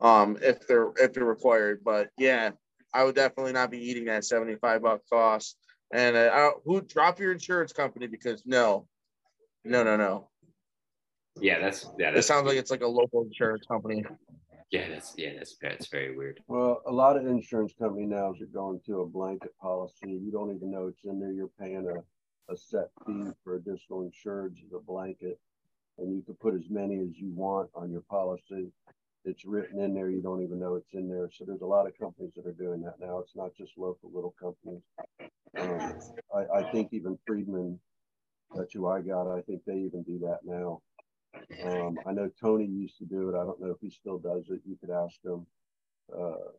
um 0.00 0.38
if 0.40 0.66
they're 0.68 0.92
if 0.96 1.12
they're 1.12 1.24
required. 1.24 1.80
But 1.84 2.10
yeah 2.18 2.50
i 2.94 3.04
would 3.04 3.14
definitely 3.14 3.52
not 3.52 3.70
be 3.70 3.78
eating 3.78 4.06
that 4.06 4.24
75 4.24 4.82
buck 4.82 5.00
cost 5.12 5.56
and 5.92 6.16
uh, 6.16 6.52
who 6.64 6.80
drop 6.80 7.18
your 7.18 7.32
insurance 7.32 7.72
company 7.72 8.06
because 8.06 8.42
no, 8.46 8.86
no, 9.64 9.82
no, 9.82 9.96
no. 9.96 10.28
Yeah, 11.40 11.60
that's 11.60 11.88
yeah. 11.98 12.10
It 12.10 12.22
sounds 12.22 12.46
like 12.46 12.56
it's 12.56 12.70
like 12.70 12.82
a 12.82 12.86
local 12.86 13.22
insurance 13.22 13.64
company. 13.66 14.04
yeah, 14.70 14.88
that's 14.88 15.14
yeah, 15.16 15.34
that's 15.36 15.56
that's 15.60 15.86
very 15.86 16.16
weird. 16.16 16.40
Well, 16.48 16.82
a 16.86 16.92
lot 16.92 17.16
of 17.16 17.26
insurance 17.26 17.74
company 17.78 18.06
now 18.06 18.30
are 18.30 18.46
going 18.52 18.80
to 18.86 19.00
a 19.02 19.06
blanket 19.06 19.56
policy. 19.60 20.08
You 20.08 20.30
don't 20.32 20.54
even 20.54 20.70
know 20.70 20.88
it's 20.88 21.04
in 21.04 21.20
there. 21.20 21.32
You're 21.32 21.50
paying 21.60 21.88
a, 21.88 22.52
a 22.52 22.56
set 22.56 22.88
fee 23.06 23.30
for 23.44 23.54
additional 23.54 24.02
insurance 24.02 24.58
as 24.66 24.72
a 24.72 24.80
blanket. 24.80 25.38
And 25.98 26.14
you 26.14 26.22
can 26.22 26.34
put 26.34 26.54
as 26.54 26.70
many 26.70 27.00
as 27.00 27.16
you 27.16 27.30
want 27.34 27.70
on 27.74 27.90
your 27.90 28.02
policy. 28.02 28.70
It's 29.24 29.44
written 29.44 29.80
in 29.80 29.94
there. 29.94 30.10
You 30.10 30.22
don't 30.22 30.42
even 30.42 30.58
know 30.58 30.76
it's 30.76 30.94
in 30.94 31.08
there. 31.08 31.28
So 31.36 31.44
there's 31.44 31.60
a 31.60 31.66
lot 31.66 31.86
of 31.86 31.98
companies 31.98 32.32
that 32.36 32.46
are 32.46 32.52
doing 32.52 32.82
that 32.82 33.00
now. 33.00 33.18
It's 33.18 33.36
not 33.36 33.54
just 33.56 33.72
local 33.76 34.10
little 34.12 34.34
companies. 34.40 34.82
Um, 35.58 35.98
I, 36.34 36.60
I 36.60 36.72
think 36.72 36.88
even 36.92 37.18
Friedman, 37.26 37.78
that's 38.54 38.72
who 38.72 38.86
I 38.88 39.00
got. 39.00 39.30
I 39.30 39.42
think 39.42 39.62
they 39.66 39.78
even 39.78 40.02
do 40.02 40.18
that 40.20 40.40
now. 40.44 40.80
Um, 41.64 41.98
I 42.06 42.12
know 42.12 42.30
Tony 42.40 42.64
used 42.66 42.98
to 42.98 43.04
do 43.04 43.28
it. 43.28 43.34
I 43.34 43.44
don't 43.44 43.60
know 43.60 43.70
if 43.70 43.80
he 43.80 43.90
still 43.90 44.18
does 44.18 44.44
it. 44.50 44.60
You 44.64 44.76
could 44.80 44.90
ask 44.90 45.16
him. 45.24 45.46
Uh, 46.16 46.52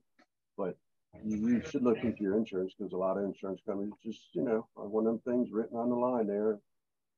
but 0.57 0.77
you, 1.23 1.37
you 1.37 1.61
should 1.69 1.83
look 1.83 1.97
into 2.03 2.21
your 2.21 2.37
insurance 2.37 2.73
because 2.77 2.93
a 2.93 2.97
lot 2.97 3.17
of 3.17 3.23
insurance 3.23 3.61
companies 3.65 3.93
just, 4.03 4.21
you 4.33 4.43
know, 4.43 4.67
one 4.75 5.07
of 5.07 5.13
them 5.13 5.21
things 5.25 5.51
written 5.51 5.77
on 5.77 5.89
the 5.89 5.95
line 5.95 6.27
there. 6.27 6.59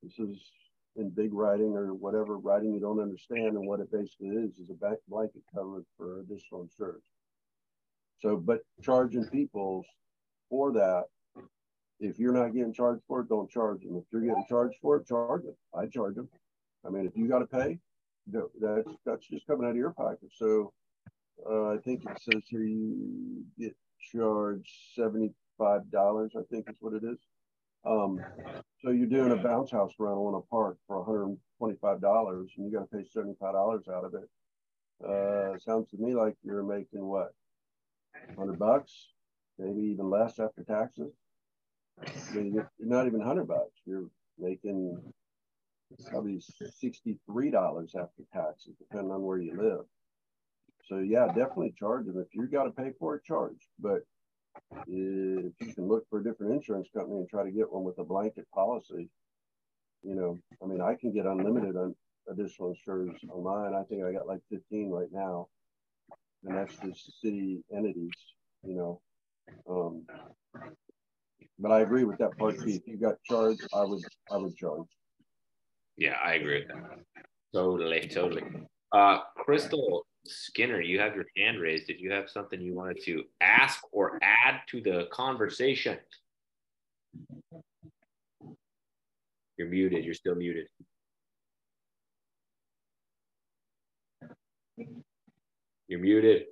This 0.04 0.18
is 0.20 0.38
in 0.96 1.10
big 1.10 1.34
writing 1.34 1.76
or 1.76 1.94
whatever 1.94 2.38
writing 2.38 2.74
you 2.74 2.80
don't 2.80 3.00
understand. 3.00 3.56
And 3.56 3.68
what 3.68 3.80
it 3.80 3.92
basically 3.92 4.30
is 4.30 4.60
is 4.60 4.70
a 4.70 4.96
blanket 5.08 5.42
cover 5.54 5.84
for 5.98 6.20
additional 6.20 6.64
insurance. 6.64 7.06
So, 8.20 8.38
but 8.38 8.60
charging 8.82 9.26
people 9.26 9.84
for 10.50 10.72
that, 10.74 11.06
if 12.00 12.20
you're 12.20 12.34
not 12.34 12.54
getting 12.54 12.74
charged 12.74 13.04
for 13.08 13.22
it, 13.22 13.30
don't 13.30 13.50
charge 13.50 13.84
them. 13.84 13.96
If 13.98 14.04
you're 14.12 14.22
getting 14.22 14.46
charged 14.50 14.76
for 14.82 14.98
it, 14.98 15.08
charge 15.08 15.44
them. 15.44 15.56
I 15.74 15.86
charge 15.88 16.16
them. 16.16 16.30
I 16.86 16.89
mean, 16.89 17.06
if 17.06 17.16
you 17.16 17.28
got 17.28 17.39
to 17.39 17.46
pay, 17.46 17.80
no, 18.28 18.50
that's 18.60 18.89
that's 19.06 19.28
just 19.28 19.48
coming 19.48 19.66
out 19.66 19.72
of 19.72 19.78
your 19.78 19.94
pocket. 19.94 20.30
So 20.36 20.74
uh, 21.50 21.70
I 21.70 21.78
think 21.78 22.04
it 22.04 22.20
says 22.20 22.44
here 22.48 22.64
you 22.64 23.44
get 23.58 23.76
charged 24.12 24.72
seventy 24.96 25.32
five 25.58 25.89
dollars. 25.92 26.34
I 26.36 26.42
think 26.52 26.70
is 26.70 26.78
what 26.80 26.94
it 26.94 27.04
is. 27.04 27.18
Um, 27.86 28.19
so 28.84 28.91
you're 28.91 29.07
doing 29.07 29.32
a 29.32 29.43
bounce 29.43 29.71
house 29.71 29.93
rental 29.97 30.29
in 30.29 30.36
a 30.36 30.41
park 30.41 30.77
for 30.88 30.97
one 30.97 31.05
hundred 31.05 31.38
and 32.57 32.65
you 32.65 32.71
got 32.71 32.89
to 32.89 32.97
pay 32.97 33.03
seventy 33.03 33.36
five 33.39 33.53
dollars 33.53 33.86
out 33.88 34.05
of 34.05 34.13
it. 34.13 34.29
Uh, 35.03 35.57
sounds 35.57 35.89
to 35.89 35.97
me 35.97 36.13
like 36.13 36.36
you're 36.43 36.63
making 36.63 37.03
what, 37.03 37.34
hundred 38.38 38.59
bucks, 38.59 39.13
maybe 39.57 39.82
even 39.82 40.09
less 40.09 40.39
after 40.39 40.63
taxes. 40.63 41.11
I 41.99 42.36
mean, 42.36 42.53
you're 42.53 42.71
not 42.79 43.07
even 43.07 43.21
hundred 43.21 43.47
bucks. 43.47 43.79
You're 43.86 44.09
making 44.38 44.97
probably 46.09 46.39
sixty-three 46.79 47.51
dollars 47.51 47.95
after 47.95 48.23
taxes, 48.34 48.75
depending 48.77 49.11
on 49.11 49.23
where 49.23 49.39
you 49.39 49.55
live. 49.59 49.86
So 50.86 50.99
yeah, 50.99 51.27
definitely 51.27 51.73
charge 51.77 52.05
them. 52.05 52.17
If 52.19 52.34
you 52.34 52.47
got 52.47 52.63
to 52.63 52.71
pay 52.71 52.91
for 52.99 53.15
it, 53.15 53.23
charge. 53.23 53.67
But 53.79 54.01
if 54.88 55.54
you 55.60 55.74
can 55.76 55.88
look 55.88 56.08
for 56.10 56.20
a 56.20 56.24
different 56.24 56.54
insurance 56.54 56.88
company 56.93 57.18
and 57.20 57.30
try 57.30 57.43
to 57.43 57.52
get 57.52 57.72
one 57.72 57.84
with 57.84 57.97
a 57.99 58.04
blanket 58.04 58.47
policy, 58.54 59.10
you 60.04 60.16
know, 60.16 60.38
I 60.64 60.66
mean, 60.66 60.82
I 60.82 60.95
can 60.95 61.14
get 61.14 61.26
unlimited 61.26 61.76
on 61.76 61.95
additional 62.30 62.70
insurance 62.70 63.20
on 63.30 63.43
mine. 63.43 63.74
I 63.74 63.84
think 63.84 64.04
I 64.04 64.12
got 64.12 64.28
like 64.28 64.41
fifteen 64.49 64.89
right 64.89 65.12
now. 65.12 65.47
and 66.43 66.56
that's 66.58 66.76
just 66.78 67.22
city 67.22 67.64
entities, 67.76 68.12
you 68.64 68.76
know. 68.76 69.02
Um, 69.70 70.04
but 71.60 71.72
I 71.72 71.82
agree 71.82 72.04
with 72.04 72.18
that 72.20 72.38
part. 72.38 72.56
If 72.56 72.88
you 72.88 72.97
got 72.97 73.16
charged, 73.24 73.62
I 73.74 73.84
would 73.84 74.02
I 74.32 74.38
would 74.38 74.56
charge. 74.56 74.88
Yeah, 75.97 76.16
I 76.24 76.34
agree 76.34 76.60
with 76.60 76.70
that. 76.70 76.99
Totally, 77.54 78.08
totally. 78.08 78.43
Uh, 78.91 79.20
Crystal 79.36 80.06
Skinner, 80.26 80.82
you 80.82 80.99
have 80.99 81.15
your 81.15 81.26
hand 81.36 81.59
raised. 81.59 81.88
Did 81.88 81.99
you 81.99 82.11
have 82.11 82.30
something 82.30 82.61
you 82.61 82.74
wanted 82.74 83.03
to 83.05 83.24
ask 83.41 83.82
or 83.91 84.19
add 84.22 84.61
to 84.67 84.82
the 84.82 85.07
conversation? 85.11 85.97
You're 89.57 89.69
muted. 89.69 90.05
You're 90.05 90.13
still 90.13 90.36
muted. 90.36 90.67
You're 95.88 95.99
muted. 95.99 96.45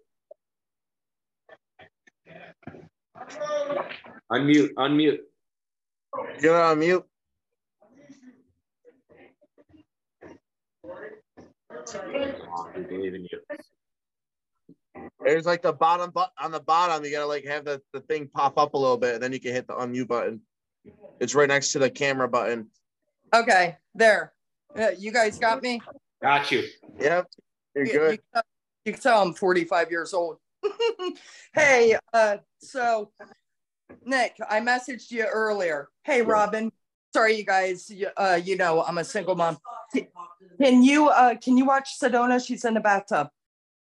Unmute, 4.32 4.74
unmute. 4.74 5.20
You're 6.42 6.62
on 6.62 6.80
mute. 6.80 7.06
We 11.70 12.84
believe 12.84 13.14
in 13.14 13.28
you. 13.32 13.40
There's 15.24 15.46
like 15.46 15.62
the 15.62 15.74
bottom 15.74 16.12
but 16.14 16.32
on 16.40 16.52
the 16.52 16.60
bottom, 16.60 17.04
you 17.06 17.12
gotta 17.12 17.26
like 17.26 17.46
have 17.46 17.66
the, 17.66 17.82
the 17.94 18.02
thing 18.02 18.28
pop 18.34 18.58
up 18.58 18.74
a 18.74 18.78
little 18.78 18.98
bit, 18.98 19.16
and 19.16 19.24
then 19.24 19.34
you 19.34 19.40
can 19.40 19.54
hit 19.54 19.68
the 19.68 19.74
unmute 19.74 20.08
button. 20.08 20.42
It's 21.20 21.36
right 21.36 21.48
next 21.48 21.72
to 21.74 21.80
the 21.80 21.90
camera 21.90 22.28
button. 22.28 22.68
Okay, 23.34 23.78
there. 23.94 24.34
Uh, 24.78 24.90
you 24.98 25.12
guys 25.12 25.38
got 25.38 25.62
me? 25.62 25.82
Got 26.22 26.52
you. 26.52 26.64
Yep, 27.00 27.28
you're 27.76 27.86
good. 27.86 28.12
You, 28.14 28.18
can- 28.34 28.44
you 28.86 28.94
can 28.94 29.02
tell 29.02 29.22
I'm 29.22 29.34
45 29.34 29.92
years 29.92 30.14
old. 30.14 30.38
hey, 31.54 31.98
uh, 32.14 32.38
so 32.60 33.12
Nick, 34.06 34.36
I 34.50 34.60
messaged 34.62 35.12
you 35.12 35.26
earlier. 35.26 35.90
Hey, 36.04 36.22
Robin. 36.22 36.72
Sorry, 37.14 37.36
you 37.36 37.46
guys. 37.46 37.92
Uh, 38.18 38.40
you 38.44 38.56
know 38.56 38.84
I'm 38.84 38.98
a 38.98 39.04
single 39.04 39.36
mom. 39.36 39.58
Can 40.62 40.84
you 40.84 41.08
uh, 41.08 41.36
can 41.36 41.58
you 41.58 41.66
watch 41.66 42.00
Sedona? 42.00 42.46
She's 42.46 42.66
in 42.66 42.74
the 42.74 42.80
bathtub. 42.80 43.30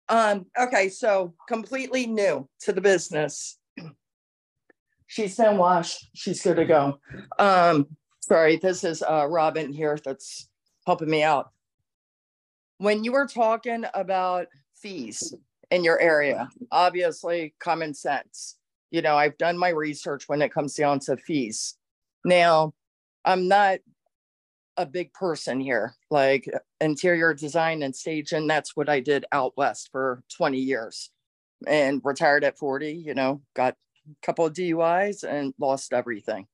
Um, 0.09 0.47
okay, 0.61 0.89
so 0.89 1.35
completely 1.49 2.07
new 2.07 2.49
to 2.61 2.73
the 2.73 2.81
business. 2.81 3.59
She's 5.07 5.37
been 5.37 5.57
washed. 5.57 6.11
She's 6.15 6.43
good 6.43 6.57
to 6.57 6.65
go. 6.65 6.99
Um, 7.39 7.87
sorry, 8.21 8.57
this 8.57 8.85
is 8.85 9.03
uh, 9.03 9.27
Robin 9.31 9.73
here 9.73 9.99
that's 10.05 10.49
helping 10.87 11.09
me 11.09 11.23
out. 11.23 11.51
When 12.79 13.05
you 13.05 13.13
were 13.13 13.27
talking 13.27 13.85
about 13.95 14.49
fees 14.75 15.33
in 15.71 15.85
your 15.85 16.01
area, 16.01 16.49
obviously 16.71 17.55
common 17.61 17.95
sense. 17.95 18.57
You 18.91 19.03
know, 19.03 19.17
I've 19.17 19.39
done 19.39 19.57
my 19.57 19.71
research 19.71 20.25
when 20.29 20.43
it 20.43 20.53
comes 20.53 20.75
down 20.75 20.99
to 21.01 21.17
fees. 21.17 21.77
Now, 22.25 22.75
I'm 23.25 23.49
not 23.49 23.79
a 24.77 24.87
big 24.87 25.13
person 25.13 25.61
here, 25.61 25.95
like 26.11 26.49
interior 26.81 27.33
design 27.35 27.83
and 27.83 27.95
staging. 27.95 28.47
That's 28.47 28.77
what 28.77 28.89
I 28.89 29.01
did 29.01 29.25
out 29.33 29.57
west 29.57 29.91
for 29.93 30.23
20 30.37 30.59
years 30.59 31.11
and 31.67 32.01
retired 32.05 32.45
at 32.45 32.59
40, 32.59 32.93
you 32.93 33.15
know, 33.15 33.41
got 33.55 33.75
a 34.07 34.27
couple 34.27 34.47
of 34.47 34.53
DUIs 34.53 35.25
and 35.25 35.55
lost 35.59 35.93
everything. 35.93 36.47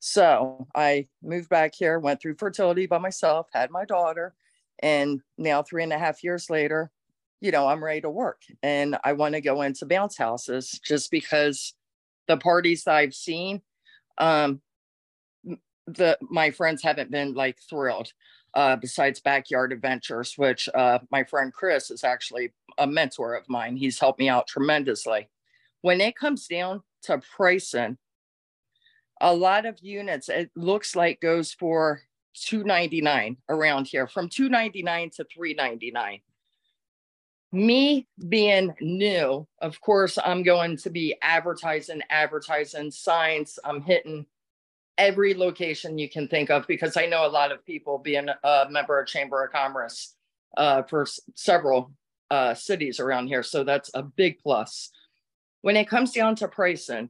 So 0.00 0.66
I 0.74 1.08
moved 1.22 1.50
back 1.50 1.74
here, 1.74 1.98
went 1.98 2.22
through 2.22 2.36
fertility 2.38 2.86
by 2.86 2.98
myself, 2.98 3.48
had 3.52 3.70
my 3.70 3.84
daughter, 3.84 4.34
and 4.82 5.20
now 5.36 5.62
three 5.62 5.82
and 5.82 5.92
a 5.92 5.98
half 5.98 6.24
years 6.24 6.48
later, 6.48 6.90
you 7.40 7.50
know, 7.50 7.68
I'm 7.68 7.84
ready 7.84 8.00
to 8.00 8.10
work 8.10 8.42
and 8.62 8.96
I 9.04 9.12
want 9.12 9.34
to 9.34 9.40
go 9.40 9.62
into 9.62 9.86
bounce 9.86 10.16
houses 10.16 10.80
just 10.82 11.10
because 11.10 11.74
the 12.28 12.38
parties 12.38 12.86
I've 12.86 13.14
seen, 13.14 13.60
um, 14.16 14.62
the 15.94 16.18
my 16.22 16.50
friends 16.50 16.82
haven't 16.82 17.10
been 17.10 17.34
like 17.34 17.58
thrilled. 17.68 18.12
Uh, 18.52 18.74
besides 18.74 19.20
backyard 19.20 19.72
adventures, 19.72 20.34
which 20.36 20.68
uh, 20.74 20.98
my 21.12 21.22
friend 21.22 21.52
Chris 21.52 21.88
is 21.88 22.02
actually 22.02 22.52
a 22.78 22.86
mentor 22.86 23.36
of 23.36 23.48
mine. 23.48 23.76
He's 23.76 24.00
helped 24.00 24.18
me 24.18 24.28
out 24.28 24.48
tremendously. 24.48 25.28
When 25.82 26.00
it 26.00 26.16
comes 26.16 26.48
down 26.48 26.82
to 27.02 27.22
pricing, 27.36 27.96
a 29.20 29.34
lot 29.34 29.66
of 29.66 29.78
units 29.80 30.28
it 30.28 30.50
looks 30.56 30.96
like 30.96 31.20
goes 31.20 31.52
for 31.52 32.00
299 32.34 33.36
around 33.48 33.86
here 33.86 34.06
from 34.06 34.28
299 34.28 35.10
to 35.10 35.24
399 35.24 36.20
me 37.52 38.06
being 38.28 38.72
new 38.80 39.46
of 39.60 39.80
course 39.80 40.18
i'm 40.24 40.42
going 40.42 40.76
to 40.76 40.88
be 40.88 41.16
advertising 41.22 42.00
advertising 42.08 42.90
signs 42.90 43.58
i'm 43.64 43.82
hitting 43.82 44.24
every 45.00 45.32
location 45.32 45.96
you 45.98 46.08
can 46.08 46.28
think 46.28 46.50
of 46.50 46.66
because 46.68 46.96
i 46.96 47.06
know 47.06 47.26
a 47.26 47.28
lot 47.40 47.50
of 47.50 47.64
people 47.64 47.98
being 47.98 48.28
a 48.44 48.66
member 48.70 49.00
of 49.00 49.08
chamber 49.08 49.42
of 49.42 49.50
commerce 49.50 50.14
uh, 50.58 50.82
for 50.82 51.06
several 51.34 51.90
uh, 52.30 52.52
cities 52.54 53.00
around 53.00 53.26
here 53.26 53.42
so 53.42 53.64
that's 53.64 53.90
a 53.94 54.02
big 54.02 54.38
plus 54.40 54.90
when 55.62 55.76
it 55.76 55.88
comes 55.88 56.12
down 56.12 56.36
to 56.36 56.46
pricing 56.46 57.08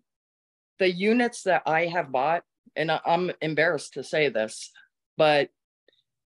the 0.78 0.90
units 0.90 1.42
that 1.42 1.62
i 1.66 1.86
have 1.86 2.12
bought 2.12 2.42
and 2.76 2.90
i'm 3.04 3.30
embarrassed 3.42 3.92
to 3.94 4.04
say 4.04 4.28
this 4.28 4.70
but 5.18 5.50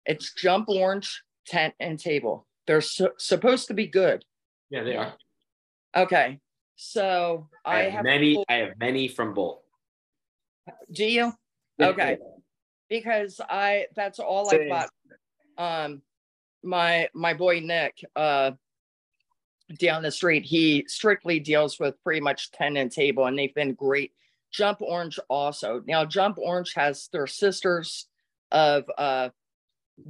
it's 0.05 0.33
jump 0.33 0.67
orange 0.67 1.21
tent 1.45 1.73
and 1.79 1.99
table 1.99 2.47
they're 2.65 2.81
su- 2.81 3.13
supposed 3.17 3.67
to 3.67 3.73
be 3.73 3.85
good 3.87 4.25
Yeah, 4.71 4.83
they 4.83 4.95
are. 4.95 5.13
okay 5.95 6.39
so 6.75 7.47
I, 7.63 7.71
i, 7.71 7.83
have, 7.83 7.93
have 7.93 8.03
many. 8.03 8.43
I 8.49 8.53
have 8.55 8.73
many 8.79 9.07
from 9.07 9.35
both. 9.35 9.59
do 10.91 11.05
you 11.05 11.33
okay. 11.81 12.17
Because 12.89 13.39
i 13.49 13.85
that's 13.95 14.19
all 14.19 14.53
i 14.53 14.67
bought 14.67 14.89
um 15.57 16.01
my 16.61 17.07
my 17.13 17.33
boy 17.33 17.61
nick 17.61 18.03
uh 18.17 18.51
down 19.79 20.03
the 20.03 20.11
street 20.11 20.43
he 20.43 20.83
strictly 20.89 21.39
deals 21.39 21.79
with 21.79 22.01
pretty 22.03 22.19
much 22.19 22.51
tent 22.51 22.77
and 22.77 22.91
table 22.91 23.27
and 23.27 23.39
they've 23.39 23.55
been 23.55 23.73
great. 23.73 24.11
Jump 24.51 24.81
orange 24.81 25.17
also. 25.29 25.81
Now 25.87 26.03
jump 26.03 26.37
orange 26.37 26.73
has 26.73 27.07
their 27.13 27.27
sisters 27.27 28.07
of 28.51 28.83
uh 28.97 29.29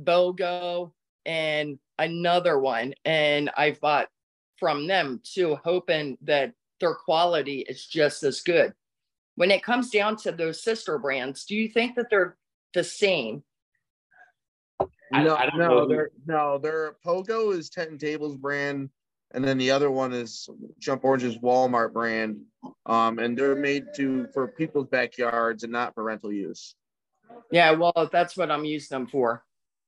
Pogo 0.04 0.92
and 1.26 1.78
another 2.00 2.58
one 2.58 2.94
and 3.06 3.52
i've 3.56 3.80
bought 3.80 4.10
from 4.58 4.88
them 4.88 5.22
too 5.24 5.58
hoping 5.64 6.18
that 6.22 6.54
their 6.80 6.96
quality 6.96 7.60
is 7.60 7.86
just 7.86 8.24
as 8.24 8.42
good 8.42 8.74
when 9.36 9.52
it 9.52 9.64
comes 9.64 9.90
down 9.90 10.16
to 10.16 10.32
those 10.32 10.64
sister 10.64 10.98
brands 10.98 11.46
do 11.46 11.56
you 11.56 11.68
think 11.70 11.96
that 11.96 12.10
they're 12.10 12.38
the 12.74 12.84
same 12.84 13.44
I- 15.14 15.24
no, 15.24 15.36
I 15.36 15.46
don't 15.46 15.60
know 15.60 15.68
no, 15.68 15.82
who- 15.82 15.88
they're 15.88 16.12
no, 16.26 16.58
they're 16.58 16.96
Pogo 17.06 17.54
is 17.54 17.70
Tent 17.70 17.92
and 17.92 18.00
Tables 18.00 18.38
brand, 18.38 18.90
and 19.32 19.44
then 19.44 19.58
the 19.58 19.70
other 19.72 19.92
one 19.92 20.14
is 20.14 20.50
Jump 20.80 21.04
Orange's 21.04 21.38
Walmart 21.40 21.92
brand. 21.92 22.42
Um, 22.86 23.20
and 23.20 23.38
they're 23.38 23.56
made 23.56 23.88
to 23.98 24.28
for 24.34 24.48
people's 24.48 24.88
backyards 24.88 25.64
and 25.64 25.72
not 25.74 25.94
for 25.94 26.04
rental 26.04 26.32
use. 26.32 26.76
Yeah, 27.52 27.72
well, 27.72 28.10
that's 28.12 28.38
what 28.38 28.52
I'm 28.52 28.64
using 28.64 28.96
them 28.96 29.08
for 29.08 29.44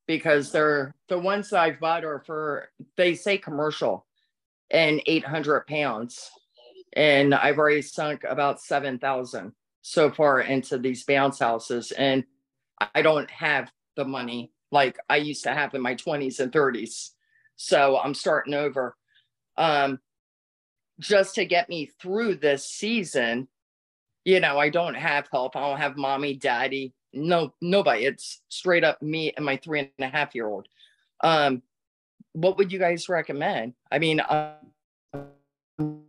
because 0.07 0.51
they're 0.51 0.93
the 1.07 1.19
ones 1.19 1.49
that 1.51 1.61
I've 1.61 1.79
bought 1.79 2.03
are 2.03 2.19
for 2.25 2.69
they 2.97 3.15
say 3.15 3.37
commercial 3.37 4.05
and 4.71 5.01
800 5.05 5.65
pounds. 5.67 6.29
And 6.95 7.33
I've 7.33 7.57
already 7.57 7.81
sunk 7.81 8.23
about 8.23 8.61
7,000 8.61 9.53
so 9.81 10.11
far 10.11 10.41
into 10.41 10.77
these 10.77 11.03
bounce 11.03 11.39
houses. 11.39 11.91
And 11.91 12.23
I 12.93 13.01
don't 13.01 13.29
have 13.31 13.71
the 13.95 14.05
money 14.05 14.51
like 14.71 14.97
I 15.09 15.17
used 15.17 15.43
to 15.43 15.53
have 15.53 15.73
in 15.75 15.81
my 15.81 15.95
20s 15.95 16.39
and 16.39 16.51
30s. 16.51 17.11
So 17.55 17.99
I'm 17.99 18.13
starting 18.13 18.53
over. 18.53 18.95
Um, 19.57 19.99
just 20.99 21.35
to 21.35 21.45
get 21.45 21.69
me 21.69 21.91
through 22.01 22.35
this 22.35 22.65
season, 22.65 23.47
you 24.25 24.39
know, 24.39 24.57
I 24.57 24.69
don't 24.69 24.95
have 24.95 25.27
help. 25.31 25.55
I 25.55 25.61
don't 25.61 25.79
have 25.79 25.97
mommy, 25.97 26.35
daddy, 26.35 26.93
no, 27.13 27.53
nobody. 27.61 28.05
It's 28.05 28.41
straight 28.49 28.83
up 28.83 29.01
me 29.01 29.31
and 29.35 29.45
my 29.45 29.57
three 29.57 29.79
and 29.79 29.89
a 29.99 30.07
half 30.07 30.33
year 30.33 30.47
old. 30.47 30.67
Um, 31.21 31.61
what 32.33 32.57
would 32.57 32.71
you 32.71 32.79
guys 32.79 33.07
recommend? 33.07 33.73
I 33.91 33.99
mean, 33.99 34.19
I'm 34.27 36.03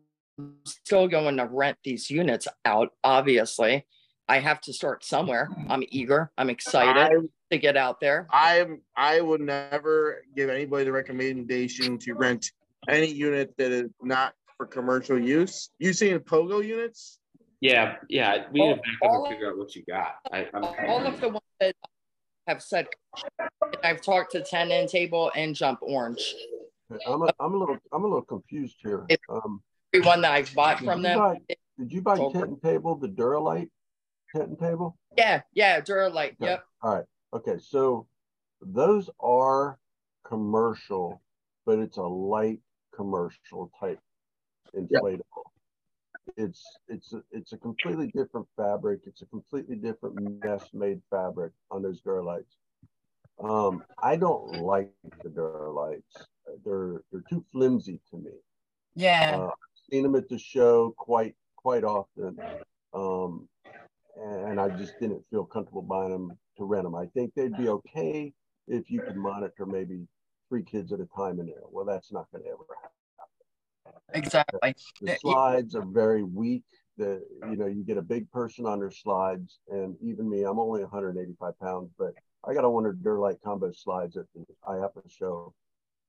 still 0.64 1.08
going 1.08 1.36
to 1.36 1.46
rent 1.46 1.78
these 1.84 2.10
units 2.10 2.48
out, 2.64 2.90
obviously. 3.02 3.86
I 4.28 4.38
have 4.38 4.60
to 4.62 4.72
start 4.72 5.04
somewhere. 5.04 5.50
I'm 5.68 5.84
eager. 5.88 6.30
I'm 6.38 6.48
excited 6.48 6.96
I, 6.96 7.10
to 7.50 7.58
get 7.58 7.76
out 7.76 8.00
there. 8.00 8.26
I'm 8.30 8.80
I 8.96 9.20
would 9.20 9.42
never 9.42 10.22
give 10.34 10.48
anybody 10.48 10.84
the 10.84 10.92
recommendation 10.92 11.98
to 11.98 12.14
rent 12.14 12.50
any 12.88 13.10
unit 13.10 13.54
that 13.58 13.70
is 13.70 13.90
not 14.02 14.34
for 14.56 14.66
commercial 14.66 15.18
use. 15.18 15.70
You 15.78 15.92
seen 15.92 16.18
Pogo 16.20 16.64
units? 16.64 17.18
Yeah, 17.60 17.96
yeah. 18.08 18.44
We 18.50 18.60
need 18.60 18.66
to 18.66 18.70
All- 18.70 18.76
back 18.76 19.10
up 19.10 19.10
and 19.10 19.28
figure 19.28 19.50
out 19.50 19.58
what 19.58 19.74
you 19.74 19.84
got. 19.86 20.16
I, 20.32 20.48
I'm, 20.54 20.64
All 20.88 21.06
of 21.06 21.20
the 21.20 21.28
ones 21.28 21.40
that 21.60 21.74
have 22.46 22.62
said, 22.62 22.86
I've 23.82 24.00
talked 24.02 24.32
to 24.32 24.42
tent 24.42 24.70
and 24.70 24.88
table 24.88 25.30
and 25.34 25.54
jump 25.54 25.80
orange. 25.82 26.34
I'm 27.06 27.22
a, 27.22 27.32
I'm 27.40 27.54
a 27.54 27.56
little 27.56 27.78
I'm 27.92 28.04
a 28.04 28.06
little 28.06 28.22
confused 28.22 28.76
here. 28.82 29.06
Um, 29.28 29.62
Every 29.94 30.04
one 30.06 30.22
that 30.22 30.32
I've 30.32 30.52
bought 30.54 30.80
from 30.80 31.02
them. 31.02 31.18
buy- 31.18 31.40
Did 31.78 31.92
you 31.92 32.02
buy 32.02 32.16
tent 32.18 32.34
and 32.36 32.60
table, 32.62 32.96
the 32.96 33.08
Duralite 33.08 33.70
tent 34.34 34.48
and 34.48 34.58
table? 34.58 34.98
Yeah, 35.16 35.42
yeah, 35.52 35.80
Duralite. 35.80 36.32
Okay. 36.32 36.36
Yep. 36.40 36.64
All 36.82 36.94
right. 36.96 37.04
Okay. 37.32 37.58
So 37.58 38.08
those 38.60 39.08
are 39.20 39.78
commercial, 40.24 41.22
but 41.64 41.78
it's 41.78 41.96
a 41.98 42.02
light 42.02 42.60
commercial 42.94 43.70
type 43.78 44.00
inflatable. 44.76 45.20
It's 46.36 46.64
it's 46.88 47.12
a, 47.12 47.22
it's 47.30 47.52
a 47.52 47.58
completely 47.58 48.08
different 48.08 48.48
fabric. 48.56 49.02
It's 49.04 49.22
a 49.22 49.26
completely 49.26 49.76
different 49.76 50.18
mesh 50.44 50.72
made 50.72 51.00
fabric 51.10 51.52
on 51.70 51.82
those 51.82 52.00
Duralites. 52.02 52.56
Um, 53.42 53.84
I 54.02 54.16
don't 54.16 54.60
like 54.60 54.90
the 55.22 55.28
Duralites. 55.28 56.02
They're 56.64 57.02
they're 57.12 57.24
too 57.30 57.44
flimsy 57.52 58.00
to 58.10 58.16
me. 58.16 58.30
Yeah. 58.96 59.36
Uh, 59.44 59.50
seen 59.90 60.02
them 60.02 60.14
at 60.14 60.28
the 60.28 60.38
show 60.38 60.94
quite 60.96 61.34
quite 61.56 61.84
often, 61.84 62.36
um, 62.92 63.48
and 64.16 64.60
I 64.60 64.68
just 64.70 64.98
didn't 65.00 65.22
feel 65.30 65.44
comfortable 65.44 65.82
buying 65.82 66.10
them 66.10 66.38
to 66.58 66.64
rent 66.64 66.84
them. 66.84 66.94
I 66.94 67.06
think 67.06 67.32
they'd 67.34 67.56
be 67.56 67.68
okay 67.68 68.32
if 68.68 68.90
you 68.90 69.00
could 69.00 69.16
monitor 69.16 69.66
maybe 69.66 70.06
three 70.48 70.62
kids 70.62 70.92
at 70.92 71.00
a 71.00 71.06
time 71.16 71.40
in 71.40 71.46
there. 71.46 71.64
Well, 71.70 71.84
that's 71.84 72.12
not 72.12 72.26
going 72.30 72.44
to 72.44 72.50
ever 72.50 72.64
happen. 72.82 74.00
exactly. 74.62 75.14
The 75.14 75.18
slides 75.20 75.74
are 75.74 75.84
very 75.84 76.22
weak. 76.22 76.64
The 76.96 77.22
you 77.50 77.56
know 77.56 77.66
you 77.66 77.82
get 77.82 77.98
a 77.98 78.02
big 78.02 78.30
person 78.30 78.66
on 78.66 78.78
their 78.78 78.90
slides, 78.90 79.58
and 79.68 79.96
even 80.00 80.30
me, 80.30 80.44
I'm 80.44 80.60
only 80.60 80.82
185 80.82 81.58
pounds, 81.58 81.90
but 81.98 82.14
I 82.46 82.54
got 82.54 82.64
on 82.64 82.72
one 82.72 82.86
of 82.86 82.94
Duralite 82.96 83.40
combo 83.42 83.72
slides 83.72 84.16
at 84.16 84.26
the 84.34 84.44
IAAPA 84.68 85.10
show, 85.10 85.54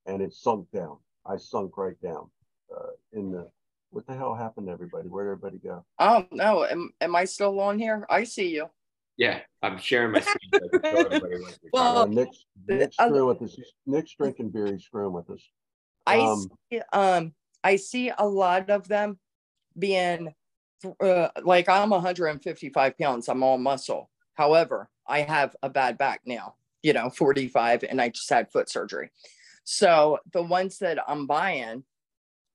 and 0.06 0.22
it 0.22 0.34
sunk 0.34 0.68
down. 0.72 0.98
I 1.26 1.38
sunk 1.38 1.78
right 1.78 2.00
down 2.02 2.30
uh, 2.76 2.92
in 3.14 3.32
the. 3.32 3.50
What 3.96 4.06
the 4.08 4.14
hell 4.14 4.36
happened 4.36 4.68
to 4.68 4.74
everybody? 4.74 5.08
Where'd 5.08 5.28
everybody 5.32 5.58
go? 5.58 5.86
Oh 6.00 6.28
no, 6.30 6.66
am, 6.66 6.90
am 7.00 7.16
I 7.16 7.24
still 7.24 7.58
on 7.62 7.80
here? 7.80 8.06
I 8.10 8.26
see 8.26 8.50
you. 8.50 8.70
Yeah, 9.16 9.40
I'm 9.64 9.78
sharing 9.78 10.12
my 10.12 10.20
screen. 10.20 10.52
So 10.54 10.60
I 10.66 10.68
can 10.68 10.92
show 10.92 11.06
everybody 11.06 11.34
what 11.42 11.58
we're 11.64 11.70
Well, 11.72 11.98
Uh, 12.00 12.06
Nick's, 12.08 12.46
Nick's 12.68 13.00
uh, 13.00 13.08
screwing 13.08 13.26
with 13.28 13.42
us. 13.44 13.58
Nick's 13.86 14.14
drinking 14.16 14.50
beer. 14.50 14.68
He's 14.68 14.84
screwing 14.84 15.14
with 15.14 15.30
us. 15.30 15.42
I 16.06 16.20
Um, 16.20 16.52
see, 16.70 16.82
um 16.92 17.34
I 17.64 17.78
see 17.78 18.12
a 18.18 18.28
lot 18.28 18.70
of 18.70 18.86
them 18.90 19.18
being 19.80 20.34
uh, 21.00 21.30
like 21.42 21.70
I'm 21.70 21.92
155 21.92 22.98
pounds. 22.98 23.30
I'm 23.30 23.44
all 23.44 23.58
muscle. 23.58 24.12
However, 24.34 24.90
I 25.08 25.22
have 25.22 25.56
a 25.64 25.70
bad 25.70 25.98
back 25.98 26.20
now. 26.26 26.56
You 26.84 26.92
know, 26.92 27.10
45, 27.10 27.86
and 27.90 28.02
I 28.02 28.10
just 28.10 28.30
had 28.30 28.52
foot 28.52 28.70
surgery. 28.70 29.12
So 29.64 30.20
the 30.34 30.44
ones 30.44 30.80
that 30.80 31.00
I'm 31.08 31.28
buying, 31.28 31.86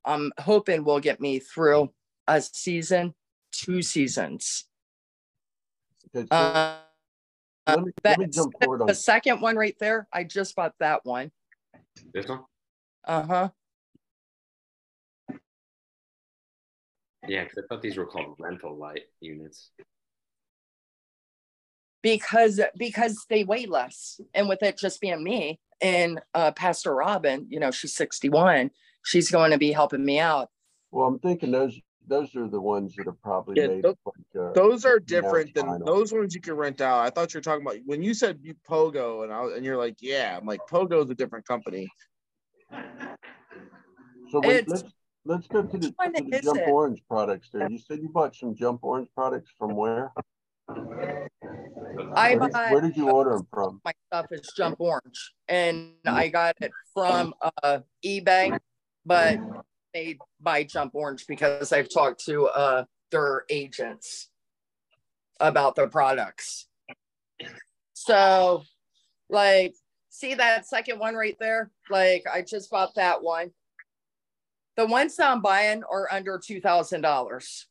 I'm 0.04 0.32
hoping 0.38 0.84
will 0.84 1.00
get 1.00 1.20
me 1.20 1.38
through 1.38 1.90
a 2.26 2.40
season, 2.40 3.14
two 3.52 3.82
seasons. 3.82 4.66
okay, 6.14 6.26
so 6.30 6.36
Uh, 6.36 6.78
let 7.66 7.84
me, 7.84 7.92
let 8.04 8.18
me 8.18 8.26
jump 8.26 8.54
forward 8.60 8.80
on. 8.80 8.86
the 8.86 8.94
second 8.94 9.40
one 9.40 9.56
right 9.56 9.76
there, 9.78 10.08
I 10.12 10.24
just 10.24 10.56
bought 10.56 10.74
that 10.80 11.04
one. 11.04 11.30
This 12.12 12.26
one? 12.26 12.44
Uh 13.04 13.22
huh. 13.22 13.48
Yeah, 17.28 17.44
because 17.44 17.58
I 17.58 17.66
thought 17.68 17.82
these 17.82 17.96
were 17.96 18.06
called 18.06 18.36
rental 18.38 18.76
light 18.76 19.02
units. 19.20 19.70
because 22.02 22.60
because 22.76 23.26
they 23.28 23.44
weigh 23.44 23.66
less 23.66 24.20
and 24.34 24.48
with 24.48 24.62
it 24.62 24.78
just 24.78 25.00
being 25.00 25.22
me 25.22 25.60
and 25.82 26.20
uh 26.34 26.50
pastor 26.52 26.94
robin 26.94 27.46
you 27.50 27.60
know 27.60 27.70
she's 27.70 27.94
61 27.94 28.70
she's 29.04 29.30
going 29.30 29.50
to 29.50 29.58
be 29.58 29.72
helping 29.72 30.04
me 30.04 30.18
out 30.18 30.48
Well, 30.90 31.06
I'm 31.06 31.18
thinking 31.18 31.50
those 31.50 31.78
those 32.06 32.34
are 32.34 32.48
the 32.48 32.60
ones 32.60 32.96
that 32.96 33.06
are 33.06 33.12
probably 33.22 33.54
Yeah, 33.60 33.68
made. 33.68 33.84
tho- 33.84 33.96
like, 34.04 34.42
uh, 34.42 34.52
Those 34.52 34.84
are 34.84 34.98
different 34.98 35.54
than 35.54 35.64
final. 35.66 35.86
those 35.86 36.12
ones 36.12 36.34
you 36.34 36.40
can 36.40 36.54
rent 36.54 36.80
out. 36.80 37.00
I 37.06 37.10
thought 37.10 37.32
you 37.32 37.38
were 37.38 37.42
talking 37.42 37.64
about 37.64 37.76
when 37.84 38.02
you 38.02 38.14
said 38.14 38.40
you 38.42 38.54
Pogo 38.68 39.22
and 39.22 39.32
I 39.32 39.40
was, 39.42 39.54
and 39.54 39.64
you're 39.64 39.76
like, 39.76 39.96
yeah, 40.00 40.36
I'm 40.36 40.44
like 40.46 40.60
Pogo's 40.68 41.08
a 41.10 41.14
different 41.14 41.46
company. 41.46 41.88
So 44.32 44.40
wait, 44.40 44.68
let's 44.68 44.84
let's 45.24 45.46
go 45.46 45.62
to 45.62 45.78
the, 45.78 45.88
to 45.90 46.24
the 46.30 46.40
Jump 46.42 46.60
it? 46.60 46.68
Orange 46.68 47.02
products 47.08 47.50
there. 47.52 47.68
You 47.70 47.78
said 47.78 48.00
you 48.00 48.08
bought 48.08 48.34
some 48.34 48.56
Jump 48.56 48.80
Orange 48.82 49.08
products 49.14 49.52
from 49.56 49.76
where? 49.76 50.12
I 52.16 52.34
where, 52.34 52.40
did, 52.40 52.52
bought- 52.52 52.70
where 52.72 52.80
did 52.80 52.96
you 52.96 53.10
order 53.10 53.30
them 53.36 53.46
from? 53.52 53.80
my 53.84 53.92
stuff 54.08 54.26
is 54.30 54.52
jump 54.56 54.76
orange 54.80 55.32
and 55.48 55.92
i 56.06 56.28
got 56.28 56.54
it 56.60 56.72
from 56.94 57.32
uh 57.42 57.78
ebay 58.04 58.58
but 59.04 59.38
made 59.94 60.18
by 60.40 60.62
jump 60.62 60.94
orange 60.94 61.26
because 61.26 61.72
i've 61.72 61.92
talked 61.92 62.24
to 62.24 62.46
uh 62.46 62.84
their 63.10 63.44
agents 63.50 64.28
about 65.40 65.74
their 65.74 65.88
products. 65.88 66.66
So 67.94 68.62
like 69.28 69.74
see 70.10 70.34
that 70.34 70.66
second 70.66 70.98
one 70.98 71.14
right 71.14 71.36
there? 71.40 71.70
Like 71.90 72.24
i 72.32 72.42
just 72.42 72.70
bought 72.70 72.94
that 72.94 73.22
one. 73.22 73.50
The 74.76 74.86
ones 74.86 75.16
that 75.16 75.30
i'm 75.30 75.42
buying 75.42 75.82
are 75.90 76.08
under 76.10 76.40
two 76.44 76.60
thousand 76.60 77.00
dollars. 77.02 77.66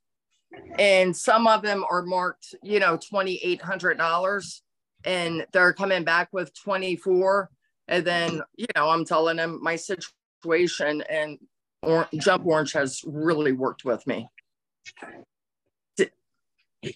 And 0.79 1.15
some 1.15 1.45
of 1.45 1.61
them 1.61 1.85
are 1.89 2.01
marked 2.01 2.55
you 2.63 2.79
know 2.79 2.97
twenty 2.97 3.39
eight 3.43 3.61
hundred 3.61 3.97
dollars. 3.97 4.63
And 5.05 5.45
they're 5.53 5.71
coming 5.73 6.03
back 6.03 6.27
with 6.33 6.53
24 6.61 7.49
and 7.87 8.03
then 8.05 8.41
you 8.57 8.65
know 8.75 8.89
i'm 8.89 9.05
telling 9.05 9.37
them 9.37 9.57
my 9.63 9.77
situation 9.77 10.11
and 10.45 11.37
or- 11.81 12.07
jump 12.17 12.45
orange 12.45 12.73
has 12.73 13.01
really 13.05 13.51
worked 13.51 13.85
with 13.85 14.05
me 14.07 14.27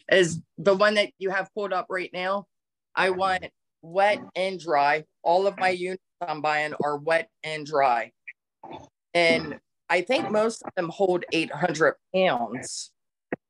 is 0.10 0.42
the 0.58 0.76
one 0.76 0.94
that 0.96 1.12
you 1.20 1.30
have 1.30 1.54
pulled 1.54 1.74
up 1.74 1.88
right 1.90 2.12
now 2.14 2.46
i 2.96 3.10
want 3.10 3.46
wet 3.82 4.20
and 4.36 4.60
dry 4.60 5.04
all 5.24 5.46
of 5.46 5.58
my 5.58 5.70
units 5.70 6.02
i'm 6.22 6.42
buying 6.42 6.74
are 6.84 6.98
wet 6.98 7.30
and 7.44 7.66
dry 7.66 8.12
and 9.14 9.60
i 9.90 10.02
think 10.02 10.32
most 10.32 10.64
of 10.64 10.72
them 10.76 10.90
hold 10.90 11.26
800 11.34 11.96
pounds 12.16 12.94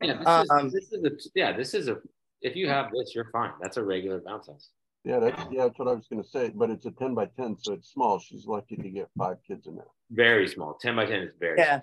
Yeah, 0.01 0.17
this, 0.17 0.27
Um, 0.27 0.67
is, 0.67 0.73
this 0.73 0.91
is 0.91 1.03
a 1.03 1.11
yeah. 1.35 1.55
This 1.55 1.73
is 1.73 1.87
a. 1.87 1.97
If 2.41 2.55
you 2.55 2.67
have 2.67 2.91
this, 2.91 3.15
you're 3.15 3.29
fine. 3.31 3.51
That's 3.61 3.77
a 3.77 3.83
regular 3.83 4.19
bounce 4.19 4.47
house. 4.47 4.69
Yeah, 5.03 5.19
that's 5.19 5.41
yeah, 5.51 5.63
that's 5.65 5.77
what 5.79 5.87
I 5.89 5.93
was 5.93 6.07
gonna 6.09 6.23
say. 6.23 6.51
But 6.55 6.69
it's 6.69 6.85
a 6.85 6.91
ten 6.91 7.13
by 7.13 7.25
ten, 7.37 7.57
so 7.59 7.73
it's 7.73 7.91
small. 7.91 8.19
She's 8.19 8.45
lucky 8.45 8.75
to 8.77 8.89
get 8.89 9.09
five 9.17 9.37
kids 9.45 9.67
in 9.67 9.75
there. 9.75 9.85
Very 10.11 10.47
small. 10.47 10.75
Ten 10.79 10.95
by 10.95 11.05
ten 11.05 11.21
is 11.23 11.33
very. 11.39 11.57
yeah 11.59 11.81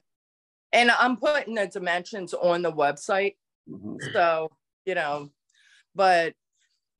and 0.73 0.89
i'm 0.93 1.17
putting 1.17 1.57
the 1.57 1.67
dimensions 1.67 2.33
on 2.33 2.63
the 2.63 2.71
website 2.73 3.35
Mhm. 3.69 3.97
so 4.13 4.49
you 4.87 4.95
know 4.95 5.29
but 5.97 6.33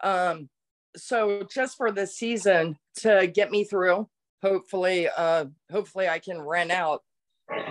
um 0.03 0.49
so 0.97 1.47
just 1.49 1.77
for 1.77 1.93
the 1.93 2.05
season 2.05 2.77
to 2.97 3.29
get 3.33 3.53
me 3.53 3.63
through 3.63 4.09
hopefully 4.43 5.09
uh 5.17 5.45
hopefully 5.71 6.09
i 6.09 6.19
can 6.19 6.41
rent 6.43 6.73
out 6.73 7.03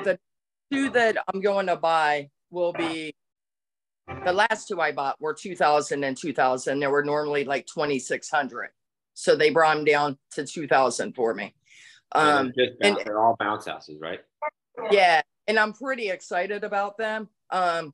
the 0.06 0.18
two 0.72 0.90
that 0.92 1.18
i'm 1.28 1.42
going 1.42 1.68
to 1.68 1.76
buy 1.76 2.30
will 2.50 2.72
be 2.72 3.14
the 4.26 4.34
last 4.34 4.68
two 4.68 4.82
i 4.82 4.92
bought 4.92 5.20
were 5.22 5.34
2000 5.34 6.04
and 6.04 6.18
2000 6.18 6.80
they 6.80 6.88
were 6.88 7.04
normally 7.04 7.46
like 7.46 7.66
2600 7.68 8.70
so 9.14 9.36
they 9.36 9.50
brought 9.50 9.76
them 9.76 9.86
down 9.86 10.18
to 10.32 10.46
2000 10.46 11.14
for 11.14 11.34
me. 11.34 11.54
Um 12.14 12.54
they're, 12.56 12.68
just 12.68 12.78
and- 12.82 12.98
they're 13.04 13.20
all 13.20 13.36
bounce 13.40 13.66
houses, 13.66 13.98
right? 14.00 14.20
yeah 14.92 15.22
and 15.48 15.60
i'm 15.60 15.74
pretty 15.74 16.10
excited 16.10 16.64
about 16.64 16.98
them. 16.98 17.28
Um 17.50 17.94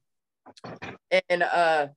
and 1.30 1.44
uh 1.44 1.88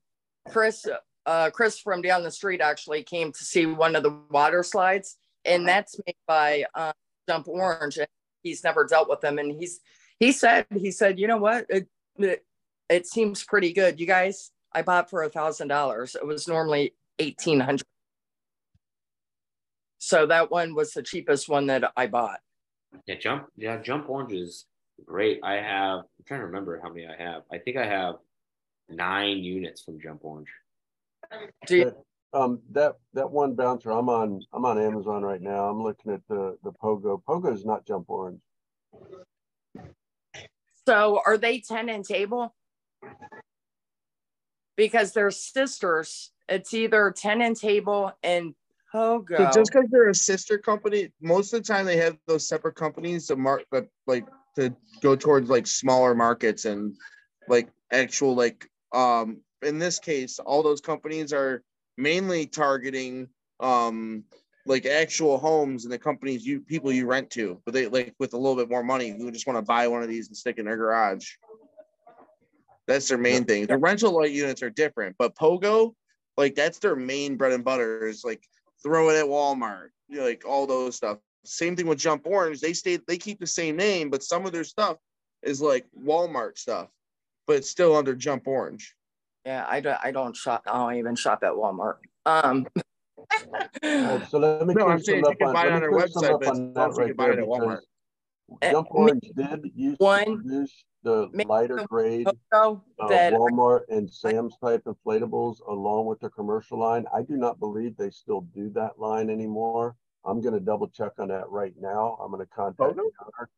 chris 0.48 0.86
uh 1.26 1.50
chris 1.50 1.78
from 1.78 2.00
down 2.00 2.22
the 2.22 2.30
street 2.30 2.60
actually 2.60 3.02
came 3.02 3.32
to 3.32 3.44
see 3.44 3.66
one 3.66 3.94
of 3.96 4.02
the 4.02 4.18
water 4.30 4.62
slides 4.62 5.16
and 5.44 5.68
that's 5.68 6.00
made 6.06 6.16
by 6.26 6.64
uh, 6.74 6.92
jump 7.28 7.48
orange 7.48 7.98
and 7.98 8.08
he's 8.42 8.64
never 8.64 8.84
dealt 8.84 9.08
with 9.08 9.20
them 9.20 9.38
and 9.38 9.52
he's 9.52 9.80
he 10.18 10.32
said 10.32 10.66
he 10.74 10.90
said 10.90 11.18
you 11.18 11.26
know 11.26 11.36
what? 11.36 11.66
It 11.68 11.86
it, 12.16 12.44
it 12.88 13.06
seems 13.06 13.44
pretty 13.44 13.72
good 13.72 14.00
you 14.00 14.06
guys 14.06 14.50
i 14.72 14.82
bought 14.82 15.08
for 15.10 15.22
a 15.22 15.28
thousand 15.30 15.68
dollars 15.68 16.14
it 16.14 16.26
was 16.26 16.48
normally 16.48 16.94
eighteen 17.18 17.60
hundred 17.60 17.84
so 19.98 20.26
that 20.26 20.50
one 20.50 20.74
was 20.74 20.92
the 20.92 21.02
cheapest 21.02 21.48
one 21.48 21.66
that 21.66 21.92
i 21.96 22.06
bought 22.06 22.40
Yeah, 23.06 23.16
jump. 23.16 23.46
Yeah, 23.56 23.76
jump 23.82 24.08
orange 24.08 24.32
is 24.32 24.66
great. 25.04 25.40
I 25.44 25.54
have. 25.54 25.98
I'm 26.00 26.24
trying 26.26 26.40
to 26.40 26.46
remember 26.46 26.80
how 26.82 26.88
many 26.88 27.06
I 27.06 27.16
have. 27.22 27.42
I 27.52 27.58
think 27.58 27.76
I 27.76 27.86
have 27.86 28.14
nine 28.88 29.38
units 29.38 29.82
from 29.82 30.00
jump 30.00 30.20
orange. 30.24 30.48
do 31.66 31.76
you, 31.76 31.92
Um, 32.32 32.60
that 32.72 32.94
that 33.12 33.30
one 33.30 33.54
bouncer, 33.54 33.90
I'm 33.90 34.08
on 34.08 34.40
I'm 34.52 34.64
on 34.64 34.78
Amazon 34.78 35.22
right 35.22 35.40
now. 35.42 35.68
I'm 35.68 35.82
looking 35.82 36.12
at 36.12 36.22
the 36.28 36.56
the 36.64 36.72
Pogo. 36.72 37.22
Pogo 37.28 37.52
is 37.52 37.64
not 37.64 37.86
Jump 37.86 38.06
Orange. 38.08 38.40
So 40.86 41.20
are 41.26 41.36
they 41.36 41.60
tent 41.60 41.90
and 41.90 42.04
table? 42.04 42.54
Because 44.76 45.12
they're 45.12 45.30
sisters. 45.30 46.30
It's 46.48 46.72
either 46.72 47.10
tent 47.10 47.42
and 47.42 47.56
table 47.56 48.12
and 48.22 48.54
Pogo. 48.94 49.36
So 49.36 49.60
just 49.60 49.72
because 49.72 49.90
they're 49.90 50.08
a 50.08 50.14
sister 50.14 50.58
company, 50.58 51.12
most 51.20 51.52
of 51.52 51.62
the 51.62 51.66
time 51.66 51.84
they 51.84 51.98
have 51.98 52.16
those 52.26 52.48
separate 52.48 52.74
companies 52.74 53.26
to 53.26 53.36
mark 53.36 53.64
that 53.72 53.86
like 54.06 54.26
to 54.56 54.74
go 55.02 55.14
towards 55.14 55.50
like 55.50 55.66
smaller 55.66 56.14
markets 56.14 56.64
and 56.64 56.96
like 57.48 57.68
actual 57.92 58.34
like 58.34 58.68
um 58.92 59.40
in 59.62 59.78
this 59.78 59.98
case 59.98 60.38
all 60.38 60.62
those 60.62 60.80
companies 60.80 61.32
are 61.32 61.62
mainly 61.96 62.46
targeting 62.46 63.28
um 63.60 64.24
like 64.66 64.84
actual 64.86 65.38
homes 65.38 65.84
and 65.84 65.92
the 65.92 65.98
companies 65.98 66.46
you 66.46 66.60
people 66.60 66.92
you 66.92 67.06
rent 67.06 67.30
to, 67.30 67.60
but 67.64 67.72
they 67.72 67.88
like 67.88 68.14
with 68.18 68.34
a 68.34 68.36
little 68.36 68.56
bit 68.56 68.68
more 68.68 68.84
money 68.84 69.10
who 69.10 69.30
just 69.30 69.46
want 69.46 69.56
to 69.56 69.62
buy 69.62 69.88
one 69.88 70.02
of 70.02 70.08
these 70.08 70.28
and 70.28 70.36
stick 70.36 70.58
in 70.58 70.66
their 70.66 70.76
garage. 70.76 71.30
That's 72.88 73.06
their 73.08 73.18
main 73.18 73.44
thing. 73.44 73.66
The 73.66 73.76
rental 73.76 74.12
light 74.16 74.32
units 74.32 74.62
are 74.62 74.70
different, 74.70 75.14
but 75.18 75.36
Pogo, 75.36 75.94
like 76.38 76.54
that's 76.54 76.78
their 76.78 76.96
main 76.96 77.36
bread 77.36 77.52
and 77.52 77.62
butter 77.62 78.06
is 78.06 78.24
like 78.24 78.42
throw 78.82 79.10
it 79.10 79.16
at 79.18 79.26
Walmart, 79.26 79.88
you 80.08 80.16
know, 80.18 80.24
like 80.24 80.44
all 80.46 80.66
those 80.66 80.96
stuff. 80.96 81.18
Same 81.44 81.76
thing 81.76 81.86
with 81.86 81.98
Jump 81.98 82.26
Orange. 82.26 82.60
They 82.60 82.72
stay 82.72 82.98
they 83.06 83.18
keep 83.18 83.38
the 83.40 83.46
same 83.46 83.76
name, 83.76 84.08
but 84.08 84.22
some 84.22 84.46
of 84.46 84.52
their 84.52 84.64
stuff 84.64 84.96
is 85.42 85.60
like 85.60 85.86
Walmart 86.02 86.58
stuff, 86.58 86.88
but 87.46 87.56
it's 87.56 87.70
still 87.70 87.94
under 87.94 88.14
Jump 88.14 88.48
Orange. 88.48 88.94
Yeah, 89.44 89.66
I 89.68 89.80
don't. 89.80 89.98
I 90.02 90.10
don't 90.10 90.34
shop. 90.34 90.62
I 90.66 90.78
don't 90.78 90.96
even 90.96 91.14
shop 91.14 91.40
at 91.44 91.52
Walmart. 91.52 91.96
Um. 92.26 92.66
Alright, 93.84 94.30
so 94.30 94.38
let 94.38 94.66
me 94.66 94.74
No, 94.74 94.84
clear 94.84 94.94
I'm 94.94 95.00
saying 95.02 95.24
some 95.24 95.32
you 95.32 95.36
can 95.36 95.48
up 95.48 95.54
buy 95.54 95.66
it 95.66 95.72
on 95.72 95.80
their 95.80 95.92
website, 95.92 96.32
up 96.32 96.40
but 96.40 96.48
on 96.48 96.66
it's 96.68 96.74
that 96.74 96.90
you 96.90 96.96
right 96.96 97.06
can 97.08 97.16
buy 97.16 97.24
there 97.24 97.32
it 97.34 97.38
at 97.40 97.44
Walmart. 97.44 97.80
Jump 98.70 98.88
Uh, 98.90 98.94
Orange 98.94 99.30
did 99.36 99.70
used 99.74 99.98
to 100.00 100.04
one- 100.04 100.24
produce 100.42 100.84
the 101.02 101.28
make 101.32 101.48
lighter 101.48 101.76
them 101.76 101.86
grade 101.88 102.26
uh, 103.00 103.08
Walmart 103.30 103.82
and 103.88 104.10
Sam's 104.10 104.56
type 104.62 104.84
inflatables 104.84 105.60
along 105.68 106.06
with 106.06 106.20
the 106.20 106.30
commercial 106.30 106.78
line. 106.78 107.06
I 107.14 107.22
do 107.22 107.36
not 107.36 107.60
believe 107.60 107.96
they 107.96 108.10
still 108.10 108.42
do 108.54 108.70
that 108.70 108.98
line 108.98 109.30
anymore. 109.30 109.96
I'm 110.24 110.40
gonna 110.40 110.60
double 110.60 110.88
check 110.88 111.12
on 111.18 111.28
that 111.28 111.48
right 111.48 111.74
now. 111.80 112.18
I'm 112.20 112.30
gonna 112.30 112.46
contact 112.46 112.96
the 112.96 113.10
owner. 113.24 113.50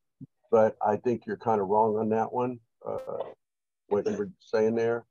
But 0.50 0.76
I 0.86 0.96
think 0.96 1.26
you're 1.26 1.36
kind 1.36 1.60
of 1.60 1.68
wrong 1.68 1.96
on 1.96 2.08
that 2.10 2.32
one, 2.32 2.58
uh, 2.86 2.98
what 3.88 4.06
you 4.06 4.16
were 4.16 4.30
saying 4.40 4.74
there. 4.74 5.06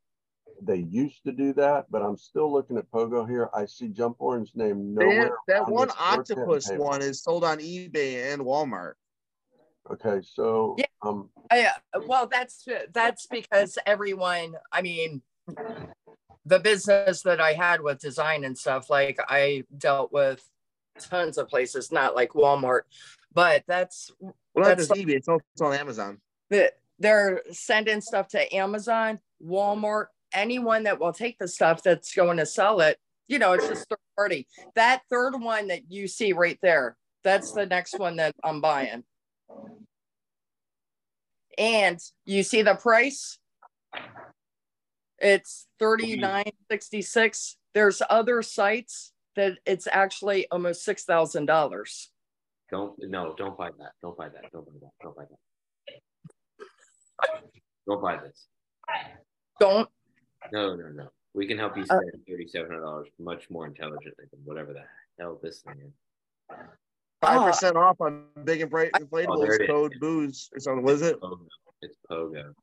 They 0.62 0.78
used 0.78 1.24
to 1.24 1.32
do 1.32 1.54
that, 1.54 1.86
but 1.90 2.02
I'm 2.02 2.18
still 2.18 2.52
looking 2.52 2.78
at 2.78 2.92
Pogo 2.92 3.28
here. 3.28 3.50
I 3.54 3.66
see 3.66 3.88
Jump 3.88 4.18
Orange 4.20 4.52
name 4.56 4.94
nowhere. 4.94 5.24
have- 5.24 5.32
that 5.48 5.62
on 5.64 5.72
one 5.74 5.88
this 5.88 5.96
store 5.96 6.24
tip 6.24 6.38
octopus 6.38 6.72
one 6.72 7.02
is 7.02 7.24
sold 7.24 7.44
on 7.44 7.60
eBay 7.60 8.34
and 8.34 8.42
Walmart. 8.42 8.94
Okay, 9.91 10.22
so, 10.24 10.76
Yeah. 10.78 10.86
um, 11.02 11.30
I, 11.49 11.66
uh, 11.66 12.02
well, 12.06 12.28
that's 12.28 12.68
that's 12.94 13.26
because 13.28 13.78
everyone. 13.86 14.56
I 14.72 14.82
mean, 14.82 15.22
the 16.45 16.60
business 16.60 17.24
that 17.24 17.41
I 17.41 17.53
had 17.53 17.82
with 17.82 17.99
design 17.99 18.44
and 18.44 18.57
stuff, 18.57 18.90
like 18.90 19.20
I 19.28 19.64
dealt 19.78 20.11
with 20.11 20.44
tons 20.99 21.38
of 21.38 21.48
places, 21.48 21.91
not 21.91 22.16
like 22.16 22.32
Walmart, 22.32 22.82
but 23.34 23.64
that's 23.68 24.11
Well, 24.20 24.34
not 24.56 24.78
That's 24.78 24.88
just 24.90 24.99
eBay, 24.99 25.16
it's 25.16 25.28
also 25.28 25.44
on 25.61 25.74
Amazon. 25.74 26.20
the 26.49 26.72
they're 26.99 27.41
sending 27.52 28.02
stuff 28.02 28.28
to 28.30 28.53
Amazon, 28.56 29.20
Walmart, 29.44 30.07
anyone 30.34 30.84
that 30.84 30.99
will 30.99 31.14
take 31.14 31.40
the 31.40 31.48
stuff 31.48 31.82
that's 31.82 32.14
going 32.14 32.38
to 32.38 32.45
sell 32.45 32.82
it. 32.82 32.98
You 33.30 33.40
know, 33.40 33.53
it's 33.53 33.68
just 33.68 33.88
third 33.88 33.98
party. 34.18 34.48
That 34.76 35.03
third 35.10 35.40
one 35.41 35.68
that 35.68 35.90
you 35.90 36.07
see 36.10 36.34
right 36.34 36.60
there, 36.61 36.98
that's 37.24 37.53
the 37.53 37.66
next 37.66 37.98
one 37.98 38.18
that 38.18 38.36
I'm 38.44 38.60
buying. 38.60 39.03
And 41.58 42.00
you 42.26 42.44
see 42.44 42.62
the 42.62 42.76
price? 42.76 43.38
It's 45.18 45.68
thirty 45.78 46.16
nine 46.16 46.52
sixty 46.72 47.02
six. 47.02 47.58
There's 47.74 48.02
other 48.10 48.42
sites 48.42 49.12
that 49.36 49.58
it's 49.66 49.88
actually 49.92 50.48
almost 50.52 50.84
six 50.84 51.04
thousand 51.04 51.46
dollars. 51.46 52.12
Don't 52.72 52.94
no, 53.00 53.34
don't 53.38 53.58
buy 53.58 53.70
that. 53.80 53.92
Don't 54.02 54.18
buy 54.18 54.30
that. 54.30 54.52
Don't 54.54 54.66
buy 54.66 54.74
that. 54.82 54.92
Don't 55.02 55.16
buy 55.16 55.24
that. 55.30 55.40
Don't 57.88 58.02
buy 58.02 58.18
this. 58.18 58.48
Don't 59.60 59.90
No, 60.54 60.76
no, 60.76 60.88
no. 60.90 61.10
We 61.34 61.46
can 61.46 61.58
help 61.58 61.76
you 61.76 61.84
Uh, 61.84 62.00
spend 62.00 62.24
thirty-seven 62.28 62.72
hundred 62.72 62.84
dollars 62.84 63.10
much 63.20 63.50
more 63.50 63.66
intelligently 63.68 64.26
than 64.32 64.40
whatever 64.46 64.74
the 64.74 64.84
hell 65.20 65.40
this 65.44 65.62
thing 65.62 65.76
is. 65.86 66.58
Five 67.22 67.38
Ah. 67.41 67.48
percent 67.48 67.76
off 67.78 68.00
on 68.00 68.26
big 68.46 68.62
and 68.62 68.70
bright 68.72 68.91
Oh, 68.96 69.00
inflatables 69.00 69.56
it 69.56 69.62
is. 69.64 69.68
code 69.68 69.94
booze 70.00 70.50
or 70.54 70.60
something. 70.60 70.84
Was 70.84 71.02
it? 71.02 71.20
Pogo. 71.20 71.48
It's 71.82 71.98
Pogo. 72.10 72.54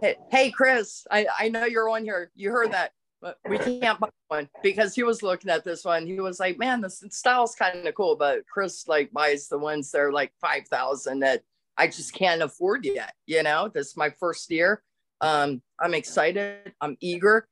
Hey, 0.00 0.16
hey, 0.30 0.50
Chris, 0.50 1.06
I, 1.10 1.26
I 1.38 1.48
know 1.48 1.64
you're 1.64 1.88
on 1.88 2.02
here. 2.04 2.30
You 2.34 2.50
heard 2.50 2.72
that, 2.72 2.92
but 3.22 3.38
we 3.48 3.58
can't 3.58 3.98
buy 4.00 4.08
one 4.28 4.48
because 4.62 4.94
he 4.94 5.04
was 5.04 5.22
looking 5.22 5.50
at 5.50 5.64
this 5.64 5.84
one. 5.84 6.06
He 6.06 6.18
was 6.20 6.40
like, 6.40 6.58
man, 6.58 6.80
this 6.80 7.02
style's 7.10 7.54
kind 7.54 7.86
of 7.86 7.94
cool. 7.94 8.16
But 8.16 8.46
Chris 8.52 8.88
like 8.88 9.12
buys 9.12 9.48
the 9.48 9.58
ones 9.58 9.90
that 9.92 10.00
are 10.00 10.12
like 10.12 10.32
5,000 10.40 11.20
that 11.20 11.42
I 11.78 11.86
just 11.86 12.12
can't 12.12 12.42
afford 12.42 12.84
yet. 12.84 13.14
You 13.26 13.42
know, 13.44 13.68
this 13.72 13.88
is 13.88 13.96
my 13.96 14.10
first 14.10 14.50
year. 14.50 14.82
Um, 15.20 15.62
I'm 15.80 15.94
excited. 15.94 16.72
I'm 16.80 16.96
eager. 17.00 17.46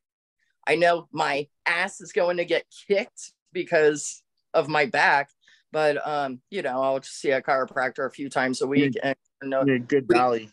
I 0.67 0.75
know 0.75 1.07
my 1.11 1.47
ass 1.65 2.01
is 2.01 2.11
going 2.11 2.37
to 2.37 2.45
get 2.45 2.65
kicked 2.87 3.31
because 3.53 4.21
of 4.53 4.67
my 4.67 4.85
back, 4.85 5.29
but 5.75 6.07
um, 6.07 6.39
you 6.49 6.61
know, 6.61 6.81
I'll 6.81 7.01
just 7.01 7.19
see 7.19 7.31
a 7.31 7.41
chiropractor 7.41 8.05
a 8.05 8.09
few 8.09 8.29
times 8.29 8.61
a 8.61 8.67
week 8.67 8.95
and 9.03 9.13
know 9.43 9.61
Yeah, 9.67 9.79
good 9.79 10.07
dolly. 10.07 10.49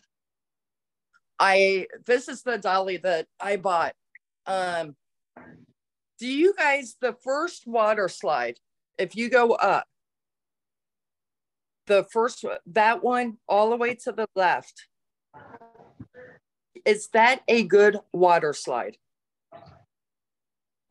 I 1.39 1.87
this 2.05 2.27
is 2.27 2.43
the 2.43 2.57
dolly 2.57 2.97
that 2.97 3.27
I 3.39 3.55
bought. 3.55 3.93
Um 4.45 4.97
do 6.19 6.27
you 6.27 6.53
guys 6.53 6.97
the 6.99 7.13
first 7.23 7.65
water 7.65 8.09
slide, 8.09 8.59
if 8.97 9.15
you 9.15 9.29
go 9.29 9.53
up, 9.53 9.87
the 11.87 12.03
first 12.11 12.43
that 12.65 13.01
one 13.01 13.37
all 13.47 13.69
the 13.69 13.77
way 13.77 13.95
to 14.03 14.11
the 14.11 14.27
left, 14.35 14.89
is 16.83 17.07
that 17.13 17.43
a 17.47 17.63
good 17.63 17.97
water 18.11 18.51
slide? 18.51 18.97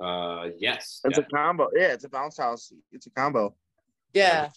Uh 0.01 0.49
yes. 0.57 1.03
It's 1.05 1.19
yeah. 1.19 1.25
a 1.25 1.29
combo. 1.29 1.69
Yeah, 1.77 1.93
it's 1.93 2.05
a 2.05 2.09
bounce 2.09 2.39
house. 2.39 2.73
It's 2.93 3.07
a 3.07 3.11
combo. 3.11 3.55
Yeah. 4.15 4.49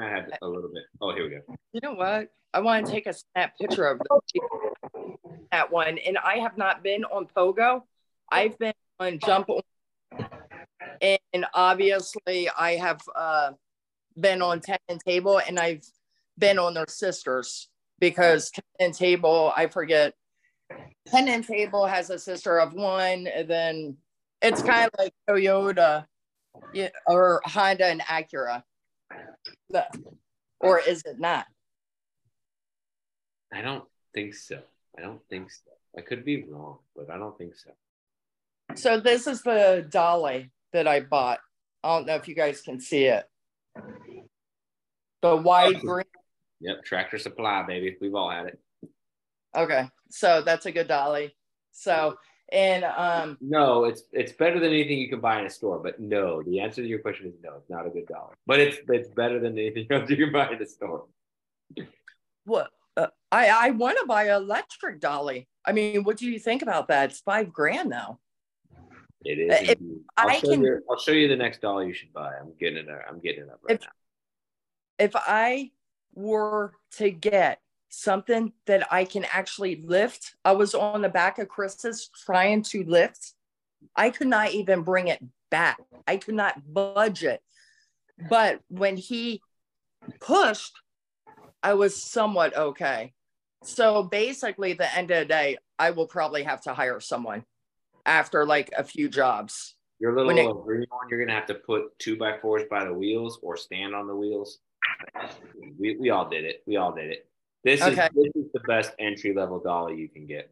Had 0.00 0.32
a 0.42 0.46
little 0.46 0.70
bit. 0.72 0.84
Oh, 1.00 1.14
here 1.14 1.24
we 1.24 1.30
go. 1.30 1.56
You 1.72 1.80
know 1.82 1.94
what? 1.94 2.28
I 2.52 2.60
want 2.60 2.86
to 2.86 2.92
take 2.92 3.06
a 3.06 3.14
snap 3.14 3.56
picture 3.58 3.86
of 3.86 4.00
that 5.52 5.70
one. 5.70 5.98
And 5.98 6.18
I 6.18 6.38
have 6.38 6.56
not 6.56 6.82
been 6.82 7.04
on 7.04 7.26
Pogo. 7.26 7.82
I've 8.30 8.58
been 8.58 8.74
on 8.98 9.18
Jump 9.18 9.48
On. 9.48 9.62
And 11.00 11.46
obviously 11.54 12.48
I 12.48 12.76
have 12.76 13.00
uh, 13.14 13.52
been 14.18 14.42
on 14.42 14.60
Tent 14.60 14.80
and 14.88 15.00
Table 15.00 15.40
and 15.46 15.58
I've 15.58 15.84
been 16.36 16.58
on 16.58 16.74
their 16.74 16.86
sisters 16.88 17.68
because 18.00 18.50
Tent 18.50 18.66
and 18.80 18.94
Table, 18.94 19.52
I 19.56 19.66
forget. 19.66 20.14
Tent 21.06 21.28
and 21.28 21.46
Table 21.46 21.86
has 21.86 22.10
a 22.10 22.18
sister 22.18 22.58
of 22.58 22.72
one. 22.74 23.26
And 23.26 23.48
then 23.48 23.96
it's 24.42 24.62
kind 24.62 24.86
of 24.86 24.98
like 24.98 25.14
Toyota 25.28 26.04
yeah, 26.72 26.88
or 27.06 27.40
Honda 27.44 27.86
and 27.86 28.00
Acura. 28.00 28.62
Or 30.60 30.80
is 30.80 31.02
it 31.04 31.18
not? 31.18 31.46
I 33.52 33.62
don't 33.62 33.84
think 34.14 34.34
so. 34.34 34.60
I 34.96 35.02
don't 35.02 35.20
think 35.30 35.50
so. 35.50 35.70
I 35.96 36.02
could 36.02 36.24
be 36.24 36.44
wrong, 36.44 36.78
but 36.94 37.10
I 37.10 37.18
don't 37.18 37.36
think 37.38 37.54
so. 37.56 37.70
So 38.74 39.00
this 39.00 39.26
is 39.26 39.42
the 39.42 39.86
dolly 39.88 40.50
that 40.72 40.86
I 40.86 41.00
bought. 41.00 41.40
I 41.82 41.96
don't 41.96 42.06
know 42.06 42.16
if 42.16 42.28
you 42.28 42.34
guys 42.34 42.60
can 42.60 42.80
see 42.80 43.04
it. 43.04 43.24
The 45.22 45.36
wide 45.36 45.80
green. 45.80 46.04
Yep, 46.60 46.84
tractor 46.84 47.18
supply, 47.18 47.62
baby. 47.62 47.96
We've 48.00 48.14
all 48.14 48.30
had 48.30 48.48
it. 48.48 48.58
Okay, 49.56 49.88
so 50.10 50.42
that's 50.42 50.66
a 50.66 50.72
good 50.72 50.88
dolly. 50.88 51.36
So 51.72 52.16
and 52.52 52.84
um 52.84 53.36
No, 53.40 53.84
it's 53.84 54.02
it's 54.12 54.32
better 54.32 54.58
than 54.58 54.70
anything 54.70 54.98
you 54.98 55.08
can 55.08 55.20
buy 55.20 55.38
in 55.40 55.46
a 55.46 55.50
store. 55.50 55.78
But 55.78 56.00
no, 56.00 56.42
the 56.42 56.60
answer 56.60 56.82
to 56.82 56.88
your 56.88 57.00
question 57.00 57.26
is 57.28 57.34
no. 57.42 57.54
It's 57.56 57.68
not 57.70 57.86
a 57.86 57.90
good 57.90 58.06
dollar. 58.06 58.34
But 58.46 58.60
it's 58.60 58.78
it's 58.88 59.08
better 59.08 59.38
than 59.40 59.58
anything 59.58 59.86
else 59.90 60.08
you 60.10 60.16
can 60.16 60.32
buy 60.32 60.50
in 60.50 60.62
a 60.62 60.66
store. 60.66 61.06
what 62.44 62.70
uh, 62.96 63.08
I 63.30 63.48
I 63.48 63.70
want 63.70 63.98
to 64.00 64.06
buy 64.06 64.24
an 64.24 64.42
electric 64.42 65.00
dolly. 65.00 65.48
I 65.64 65.72
mean, 65.72 66.04
what 66.04 66.16
do 66.16 66.26
you 66.30 66.38
think 66.38 66.62
about 66.62 66.88
that? 66.88 67.10
It's 67.10 67.20
five 67.20 67.52
grand 67.52 67.90
now. 67.90 68.18
It 69.24 69.38
is. 69.38 69.50
Uh, 69.52 69.72
if. 69.72 69.78
I'll, 70.16 70.28
I 70.30 70.38
show 70.38 70.50
can- 70.50 70.62
you, 70.62 70.80
I'll 70.90 70.98
show 70.98 71.12
you 71.12 71.28
the 71.28 71.36
next 71.36 71.60
dollar 71.60 71.84
you 71.84 71.92
should 71.92 72.12
buy. 72.12 72.32
I'm 72.40 72.52
getting 72.58 72.78
it. 72.78 72.88
I'm 73.08 73.20
getting 73.20 73.42
it 73.44 73.50
up 73.50 73.60
right 73.68 73.80
If- 74.98 75.10
If 75.10 75.12
I 75.14 75.70
were 76.14 76.72
to 76.92 77.10
get 77.10 77.60
something 77.88 78.52
that 78.66 78.86
I 78.92 79.04
can 79.04 79.24
actually 79.24 79.82
lift, 79.84 80.34
I 80.44 80.52
was 80.52 80.74
on 80.74 81.02
the 81.02 81.08
back 81.08 81.38
of 81.38 81.48
Chris's 81.48 82.10
trying 82.24 82.62
to 82.64 82.84
lift. 82.84 83.32
I 83.96 84.10
could 84.10 84.26
not 84.28 84.52
even 84.52 84.82
bring 84.82 85.08
it 85.08 85.22
back. 85.50 85.78
I 86.06 86.16
could 86.18 86.34
not 86.34 86.72
budge 86.72 87.24
it. 87.24 87.42
But 88.28 88.60
when 88.68 88.96
he 88.96 89.40
pushed, 90.20 90.78
I 91.62 91.74
was 91.74 92.00
somewhat 92.00 92.56
okay. 92.56 93.14
So 93.62 94.02
basically, 94.02 94.72
the 94.74 94.94
end 94.96 95.10
of 95.10 95.20
the 95.20 95.24
day, 95.24 95.58
I 95.78 95.90
will 95.90 96.06
probably 96.06 96.42
have 96.44 96.60
to 96.62 96.74
hire 96.74 97.00
someone 97.00 97.44
after 98.06 98.46
like 98.46 98.70
a 98.76 98.84
few 98.84 99.08
jobs 99.08 99.74
Your 100.00 100.12
little 100.14 100.26
When 100.26 100.38
it- 100.38 100.64
green 100.64 100.86
one, 100.90 101.08
you're 101.10 101.18
gonna 101.24 101.36
have 101.38 101.46
to 101.48 101.54
put 101.54 101.98
two 101.98 102.16
by 102.16 102.38
fours 102.38 102.62
by 102.70 102.84
the 102.84 102.92
wheels 102.94 103.38
or 103.42 103.56
stand 103.56 103.94
on 103.94 104.06
the 104.06 104.14
wheels. 104.14 104.60
We, 105.78 105.96
we 105.96 106.10
all 106.10 106.28
did 106.28 106.44
it. 106.44 106.62
We 106.66 106.76
all 106.76 106.92
did 106.92 107.10
it. 107.10 107.28
This 107.64 107.82
Okay. 107.82 108.06
is 108.06 108.10
this 108.14 108.44
is 108.44 108.52
the 108.52 108.60
best 108.60 108.92
entry 108.98 109.34
level 109.34 109.58
dolly 109.60 109.96
you 109.96 110.08
can 110.08 110.26
get. 110.26 110.50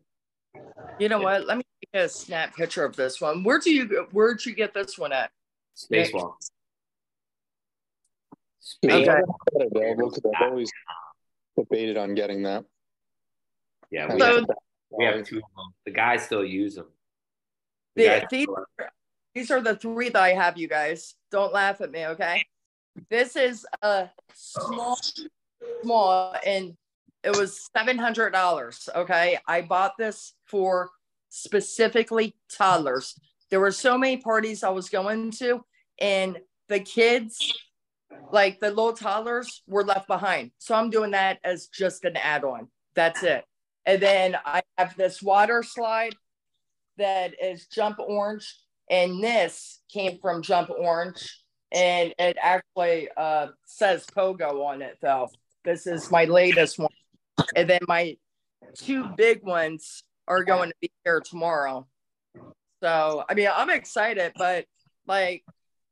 You 0.99 1.09
know 1.09 1.21
what? 1.21 1.47
Let 1.47 1.59
me 1.59 1.65
get 1.93 2.05
a 2.05 2.09
snap 2.09 2.55
picture 2.57 2.85
of 2.85 2.97
this 2.97 3.21
one. 3.21 3.45
Where 3.45 3.59
do 3.59 3.73
you 3.73 4.07
where'd 4.13 4.45
you 4.45 4.55
get 4.55 4.75
this 4.75 4.99
one 4.99 5.13
at? 5.13 5.31
Spacewalk. 5.77 6.35
Is 8.61 8.79
Okay. 8.93 9.21
available? 9.55 10.11
Because 10.11 10.31
I've 10.35 10.51
always 10.51 10.73
debated 11.57 11.97
on 11.97 12.15
getting 12.15 12.43
that. 12.43 12.65
Yeah, 13.91 14.13
we, 14.13 14.19
So- 14.19 14.35
have, 14.41 14.47
we 14.91 15.05
have 15.05 15.25
two 15.25 15.37
of 15.39 15.43
them. 15.43 15.75
The 15.85 15.93
guys 15.93 16.25
still 16.25 16.45
use 16.45 16.75
them. 16.75 16.91
The 17.95 18.03
The- 18.05 18.27
these, 18.31 18.43
still- 18.45 18.67
these 19.35 19.51
are 19.51 19.61
the 19.61 19.77
three 19.77 20.09
that 20.09 20.21
I 20.23 20.33
have, 20.33 20.57
you 20.59 20.69
guys. 20.69 21.15
Don't 21.31 21.53
laugh 21.53 21.81
at 21.81 21.91
me, 21.91 22.07
okay? 22.09 22.45
This 23.09 23.37
is 23.37 23.67
a 23.83 24.11
small, 24.35 24.99
small, 25.83 26.35
and 26.45 26.77
it 27.23 27.37
was 27.37 27.69
seven 27.77 27.99
hundred 27.99 28.31
dollars. 28.31 28.89
Okay, 28.95 29.39
I 29.47 29.63
bought 29.63 29.93
this 29.99 30.35
for 30.47 30.91
specifically 31.29 32.37
toddlers. 32.51 33.19
There 33.51 33.61
were 33.61 33.73
so 33.73 33.99
many 33.99 34.17
parties 34.17 34.63
I 34.63 34.71
was 34.71 34.89
going 34.89 35.31
to, 35.33 35.65
and 36.01 36.39
the 36.69 36.81
kids, 36.81 37.39
like 38.33 38.61
the 38.61 38.71
little 38.71 38.93
toddlers, 38.93 39.63
were 39.67 39.85
left 39.85 40.09
behind. 40.09 40.51
So 40.59 40.75
I'm 40.75 40.91
doing 40.91 41.13
that 41.13 41.39
as 41.45 41.69
just 41.69 42.05
an 42.05 42.17
add-on. 42.17 42.69
That's 42.95 43.23
it. 43.23 43.45
And 43.85 44.03
then 44.03 44.37
I 44.45 44.63
have 44.79 44.97
this 44.97 45.23
water 45.23 45.63
slide 45.63 46.17
that 46.99 47.35
is 47.41 47.67
Jump 47.67 47.99
Orange, 48.01 48.53
and 48.91 49.23
this 49.23 49.81
came 49.93 50.19
from 50.21 50.43
Jump 50.43 50.71
Orange, 50.71 51.43
and 51.71 52.15
it 52.19 52.37
actually 52.43 53.09
uh, 53.17 53.49
says 53.67 54.07
Pogo 54.07 54.65
on 54.65 54.83
it 54.83 54.99
though. 55.01 55.29
This 55.65 55.87
is 55.87 56.11
my 56.11 56.25
latest 56.25 56.79
one, 56.79 56.91
and 57.55 57.69
then 57.69 57.81
my 57.87 58.17
two 58.75 59.09
big 59.17 59.43
ones 59.43 60.03
are 60.29 60.45
going 60.45 60.71
to 60.71 60.75
be 60.81 60.91
here 61.05 61.21
tomorrow. 61.21 61.87
So 62.83 63.25
I 63.29 63.35
mean, 63.35 63.49
I'm 63.55 63.71
excited, 63.71 64.33
but 64.37 64.67
like, 65.07 65.45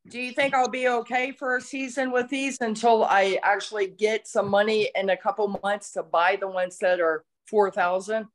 do 0.08 0.20
you 0.20 0.32
think 0.32 0.54
I'll 0.54 0.68
be 0.68 0.88
okay 0.88 1.32
for 1.32 1.56
a 1.56 1.60
season 1.60 2.12
with 2.12 2.28
these 2.28 2.58
until 2.60 3.04
I 3.04 3.38
actually 3.42 3.86
get 3.88 4.26
some 4.26 4.48
money 4.48 4.90
in 4.94 5.08
a 5.08 5.16
couple 5.16 5.58
months 5.62 5.92
to 5.92 6.02
buy 6.02 6.36
the 6.36 6.48
ones 6.48 6.78
that 6.78 7.00
are 7.00 7.24
four 7.46 7.70
thousand? 7.70 8.26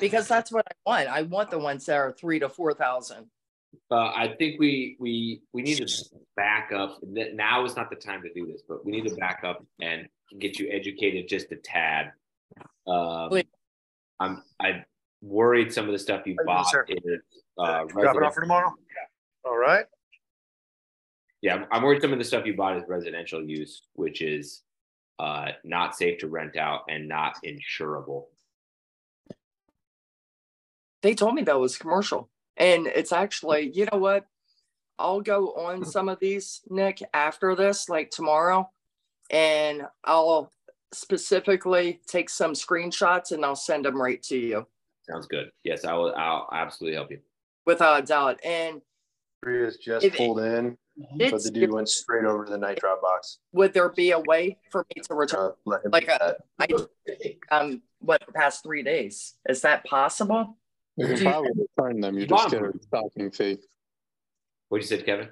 Because 0.00 0.28
that's 0.28 0.50
what 0.50 0.64
I 0.66 0.90
want. 0.90 1.08
I 1.08 1.22
want 1.22 1.50
the 1.50 1.58
ones 1.58 1.86
that 1.86 1.96
are 1.96 2.12
three 2.12 2.38
to 2.38 2.48
four 2.48 2.72
thousand. 2.72 3.26
Uh, 3.90 4.12
I 4.14 4.34
think 4.38 4.60
we 4.60 4.96
we 4.98 5.42
we 5.52 5.62
need 5.62 5.86
to 5.86 6.04
back 6.36 6.72
up. 6.72 6.98
Now 7.02 7.64
is 7.64 7.76
not 7.76 7.90
the 7.90 7.96
time 7.96 8.22
to 8.22 8.32
do 8.32 8.46
this, 8.46 8.62
but 8.66 8.84
we 8.84 8.92
need 8.92 9.06
to 9.08 9.14
back 9.16 9.42
up 9.44 9.64
and 9.80 10.08
get 10.38 10.58
you 10.58 10.70
educated 10.70 11.28
just 11.28 11.52
a 11.52 11.56
tad. 11.56 12.12
Um, 12.86 13.42
I'm 14.20 14.42
I'm 14.60 14.84
worried 15.22 15.72
some 15.72 15.86
of 15.86 15.92
the 15.92 15.98
stuff 15.98 16.22
you 16.26 16.36
bought 16.44 16.68
sir. 16.68 16.84
is 16.88 17.20
uh, 17.58 17.84
Drop 17.84 18.16
it 18.16 18.22
off 18.22 18.34
for 18.34 18.40
tomorrow? 18.40 18.74
All 19.44 19.56
right. 19.58 19.84
yeah. 21.40 21.54
I'm- 21.54 21.66
I'm 21.70 21.82
worried 21.82 22.02
some 22.02 22.12
of 22.12 22.18
the 22.18 22.24
stuff 22.24 22.46
you 22.46 22.54
bought 22.54 22.76
is 22.76 22.84
residential 22.88 23.42
use, 23.42 23.82
which 23.94 24.22
is 24.22 24.62
uh, 25.18 25.52
not 25.64 25.96
safe 25.96 26.18
to 26.20 26.28
rent 26.28 26.56
out 26.56 26.82
and 26.88 27.08
not 27.08 27.36
insurable. 27.44 28.26
They 31.02 31.14
told 31.14 31.34
me 31.34 31.42
that 31.42 31.58
was 31.58 31.76
commercial. 31.76 32.28
And 32.56 32.86
it's 32.86 33.12
actually, 33.12 33.70
you 33.74 33.86
know 33.90 33.98
what? 33.98 34.26
I'll 34.98 35.20
go 35.20 35.52
on 35.54 35.84
some 35.94 36.08
of 36.08 36.18
these, 36.20 36.60
Nick, 36.70 37.02
after 37.12 37.54
this, 37.56 37.88
like 37.88 38.10
tomorrow, 38.10 38.70
and 39.30 39.82
I'll 40.04 40.52
specifically 40.92 42.00
take 42.06 42.28
some 42.30 42.52
screenshots 42.52 43.32
and 43.32 43.44
I'll 43.44 43.56
send 43.56 43.84
them 43.84 44.00
right 44.00 44.22
to 44.24 44.36
you 44.38 44.66
Sounds 45.10 45.26
good. 45.26 45.50
Yes, 45.64 45.84
I 45.84 45.94
will. 45.94 46.14
I'll 46.16 46.48
absolutely 46.52 46.94
help 46.94 47.10
you. 47.10 47.18
without 47.66 48.04
a 48.04 48.06
doubt. 48.06 48.38
And 48.44 48.80
Three 49.42 49.66
is 49.66 49.76
just 49.78 50.06
If- 50.06 50.14
pulled 50.16 50.38
in, 50.38 50.78
but 51.18 51.42
the 51.42 51.50
dude 51.52 51.72
went 51.72 51.88
straight 51.88 52.24
over 52.24 52.44
to 52.44 52.52
the 52.52 52.56
night 52.58 52.78
drop 52.78 53.02
box. 53.02 53.40
would 53.52 53.72
there 53.72 53.88
be 53.88 54.12
a 54.12 54.20
way 54.20 54.58
for 54.70 54.86
me 54.94 55.02
to 55.02 55.14
return? 55.14 55.50
Uh, 55.50 55.52
let 55.64 55.84
him 55.84 55.90
Like 55.90 56.06
do 56.68 56.88
a- 57.08 57.38
um, 57.50 57.82
what, 57.98 58.24
the 58.24 58.30
past 58.32 58.62
three 58.62 58.84
days? 58.84 59.34
Is 59.48 59.60
that 59.62 59.84
possible? 59.84 60.56
You 60.96 61.08
can 61.08 61.18
probably 61.18 61.50
return 61.76 62.00
them. 62.00 62.14
You 62.14 62.20
You 62.20 62.26
just 62.28 62.42
bought 62.44 62.50
get 62.52 62.62
a 62.62 62.66
restocking 62.70 63.30
fee. 63.32 63.58
What 64.68 64.80
did 64.80 64.88
you 64.90 64.96
said, 64.98 65.04
Kevin? 65.06 65.28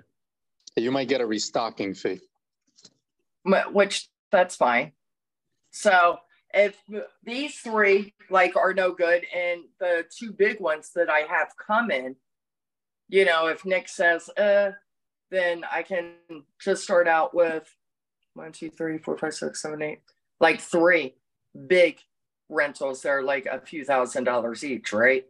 You 0.74 0.90
might 0.90 1.06
get 1.08 1.20
a 1.20 1.26
restocking 1.26 1.94
fee. 1.94 2.20
Which 3.72 4.08
that's 4.32 4.56
fine. 4.56 4.92
So 5.70 6.18
if 6.52 6.76
these 7.22 7.56
three 7.56 8.14
like 8.28 8.56
are 8.56 8.74
no 8.74 8.92
good 8.92 9.24
and 9.34 9.62
the 9.78 10.04
two 10.16 10.32
big 10.32 10.60
ones 10.60 10.90
that 10.94 11.08
I 11.08 11.20
have 11.20 11.48
coming, 11.56 12.16
you 13.08 13.24
know, 13.24 13.46
if 13.46 13.64
Nick 13.64 13.88
says, 13.88 14.28
uh, 14.30 14.72
then 15.30 15.64
I 15.70 15.82
can 15.82 16.12
just 16.60 16.82
start 16.82 17.06
out 17.08 17.34
with 17.34 17.72
one, 18.34 18.52
two, 18.52 18.70
three, 18.70 18.98
four, 18.98 19.16
five, 19.16 19.34
six, 19.34 19.62
seven, 19.62 19.82
eight, 19.82 20.00
like 20.40 20.60
three 20.60 21.14
big 21.66 21.98
rentals. 22.48 23.02
They're 23.02 23.22
like 23.22 23.46
a 23.46 23.60
few 23.60 23.84
thousand 23.84 24.24
dollars 24.24 24.64
each, 24.64 24.92
right? 24.92 25.26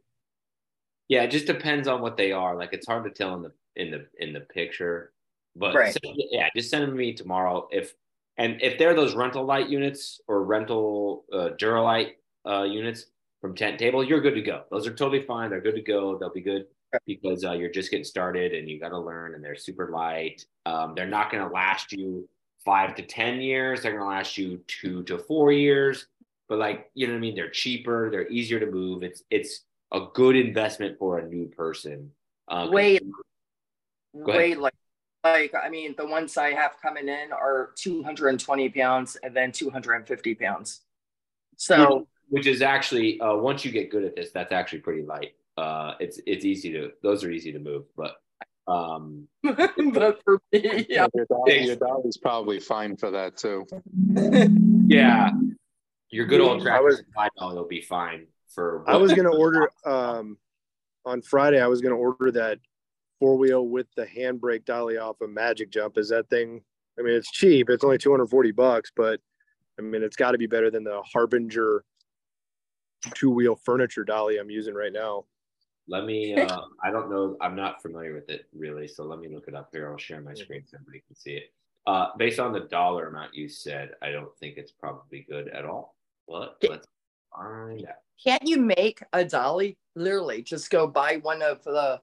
Yeah, 1.08 1.22
it 1.24 1.30
just 1.30 1.46
depends 1.46 1.88
on 1.88 2.00
what 2.00 2.16
they 2.16 2.32
are. 2.32 2.56
Like 2.56 2.72
it's 2.72 2.86
hard 2.86 3.04
to 3.04 3.10
tell 3.10 3.34
in 3.34 3.42
the 3.42 3.52
in 3.76 3.90
the 3.90 4.06
in 4.18 4.32
the 4.32 4.40
picture, 4.40 5.12
but 5.56 5.74
Right. 5.74 5.92
send- 5.92 6.16
yeah, 6.30 6.48
just 6.54 6.70
send 6.70 6.82
them 6.82 6.90
to 6.90 6.96
me 6.96 7.12
tomorrow. 7.14 7.68
If 7.70 7.94
and 8.40 8.56
if 8.62 8.78
they're 8.78 8.94
those 8.94 9.14
rental 9.14 9.44
light 9.44 9.68
units 9.68 10.18
or 10.26 10.44
rental 10.44 11.26
uh, 11.30 11.50
Duralite 11.60 12.12
uh, 12.48 12.62
units 12.62 13.04
from 13.42 13.54
Tent 13.54 13.78
Table, 13.78 14.02
you're 14.02 14.22
good 14.22 14.34
to 14.34 14.40
go. 14.40 14.62
Those 14.70 14.86
are 14.86 14.94
totally 14.94 15.20
fine. 15.20 15.50
They're 15.50 15.60
good 15.60 15.74
to 15.74 15.82
go. 15.82 16.16
They'll 16.18 16.32
be 16.32 16.40
good 16.40 16.64
because 17.06 17.44
uh, 17.44 17.52
you're 17.52 17.70
just 17.70 17.90
getting 17.90 18.02
started 18.02 18.54
and 18.54 18.66
you 18.66 18.80
got 18.80 18.88
to 18.88 18.98
learn. 18.98 19.34
And 19.34 19.44
they're 19.44 19.54
super 19.54 19.90
light. 19.90 20.42
Um, 20.64 20.94
they're 20.96 21.06
not 21.06 21.30
going 21.30 21.46
to 21.46 21.52
last 21.52 21.92
you 21.92 22.26
five 22.64 22.94
to 22.94 23.02
ten 23.02 23.42
years. 23.42 23.82
They're 23.82 23.92
going 23.92 24.04
to 24.04 24.08
last 24.08 24.38
you 24.38 24.62
two 24.66 25.02
to 25.04 25.18
four 25.18 25.52
years. 25.52 26.06
But 26.48 26.58
like 26.58 26.90
you 26.94 27.08
know 27.08 27.12
what 27.12 27.18
I 27.18 27.20
mean, 27.20 27.34
they're 27.34 27.50
cheaper. 27.50 28.10
They're 28.10 28.28
easier 28.28 28.58
to 28.58 28.66
move. 28.66 29.02
It's 29.02 29.22
it's 29.28 29.66
a 29.92 30.06
good 30.14 30.34
investment 30.34 30.98
for 30.98 31.18
a 31.18 31.28
new 31.28 31.46
person. 31.46 32.10
Uh, 32.48 32.68
Wait. 32.70 33.02
Way 34.14 34.54
like 34.54 34.74
like 35.24 35.52
I 35.54 35.68
mean 35.68 35.94
the 35.96 36.06
ones 36.06 36.36
I 36.36 36.52
have 36.52 36.72
coming 36.80 37.08
in 37.08 37.32
are 37.32 37.70
220 37.76 38.68
pounds 38.70 39.16
and 39.22 39.34
then 39.36 39.52
250 39.52 40.34
pounds. 40.34 40.80
So 41.56 42.06
which 42.28 42.46
is 42.46 42.62
actually 42.62 43.20
uh, 43.20 43.34
once 43.34 43.64
you 43.64 43.70
get 43.70 43.90
good 43.90 44.04
at 44.04 44.16
this, 44.16 44.30
that's 44.32 44.52
actually 44.52 44.80
pretty 44.80 45.02
light. 45.02 45.32
Uh, 45.56 45.94
it's 46.00 46.20
it's 46.26 46.44
easy 46.44 46.72
to 46.72 46.92
those 47.02 47.22
are 47.24 47.30
easy 47.30 47.52
to 47.52 47.58
move, 47.58 47.84
but 47.96 48.16
um, 48.66 49.26
but 49.42 50.20
for 50.24 50.40
me, 50.52 50.86
yeah. 50.88 51.06
Your 51.12 51.26
dolly, 51.26 51.64
your 51.64 51.76
dolly's 51.76 52.16
probably 52.16 52.60
fine 52.60 52.96
for 52.96 53.10
that 53.10 53.36
too. 53.36 53.66
yeah, 54.86 55.30
your 56.10 56.26
good 56.26 56.40
old 56.40 56.60
I 56.60 56.64
tractor 56.64 56.84
was- 56.84 56.98
supply 56.98 57.28
dolly 57.36 57.56
will 57.56 57.68
be 57.68 57.82
fine 57.82 58.26
for. 58.54 58.84
I 58.88 58.96
was 58.96 59.12
gonna 59.12 59.36
order 59.36 59.68
um 59.84 60.38
on 61.04 61.20
Friday. 61.20 61.60
I 61.60 61.66
was 61.66 61.80
gonna 61.80 61.96
order 61.96 62.30
that 62.32 62.58
four 63.20 63.36
wheel 63.36 63.68
with 63.68 63.86
the 63.94 64.06
handbrake 64.06 64.64
dolly 64.64 64.96
off 64.96 65.20
of 65.20 65.30
Magic 65.30 65.70
Jump. 65.70 65.98
Is 65.98 66.08
that 66.08 66.28
thing? 66.28 66.62
I 66.98 67.02
mean, 67.02 67.14
it's 67.14 67.30
cheap. 67.30 67.70
It's 67.70 67.84
only 67.84 67.98
two 67.98 68.10
hundred 68.10 68.26
forty 68.26 68.50
bucks, 68.50 68.90
but 68.96 69.20
I 69.78 69.82
mean, 69.82 70.02
it's 70.02 70.16
got 70.16 70.32
to 70.32 70.38
be 70.38 70.46
better 70.46 70.70
than 70.70 70.82
the 70.82 71.00
Harbinger 71.02 71.84
two 73.14 73.30
wheel 73.30 73.56
furniture 73.64 74.04
dolly 74.04 74.38
I'm 74.38 74.50
using 74.50 74.74
right 74.74 74.92
now. 74.92 75.26
Let 75.86 76.04
me. 76.04 76.34
Uh, 76.40 76.62
I 76.82 76.90
don't 76.90 77.10
know. 77.10 77.36
I'm 77.40 77.54
not 77.54 77.82
familiar 77.82 78.14
with 78.14 78.28
it 78.30 78.46
really, 78.52 78.88
so 78.88 79.04
let 79.04 79.20
me 79.20 79.28
look 79.28 79.46
it 79.46 79.54
up 79.54 79.68
here. 79.72 79.90
I'll 79.90 79.98
share 79.98 80.20
my 80.20 80.34
screen 80.34 80.64
so 80.66 80.76
everybody 80.76 81.02
can 81.06 81.16
see 81.16 81.32
it. 81.32 81.52
Uh, 81.86 82.08
based 82.18 82.38
on 82.38 82.52
the 82.52 82.60
dollar 82.60 83.08
amount 83.08 83.34
you 83.34 83.48
said, 83.48 83.92
I 84.02 84.10
don't 84.10 84.34
think 84.38 84.56
it's 84.56 84.72
probably 84.72 85.26
good 85.28 85.48
at 85.48 85.64
all. 85.64 85.96
But 86.28 86.56
let's 86.68 86.86
find 87.34 87.86
out. 87.86 87.94
Can't 88.22 88.46
you 88.46 88.58
make 88.58 89.02
a 89.12 89.24
dolly? 89.24 89.76
Literally, 89.94 90.42
just 90.42 90.70
go 90.70 90.86
buy 90.86 91.16
one 91.22 91.42
of 91.42 91.62
the 91.64 92.00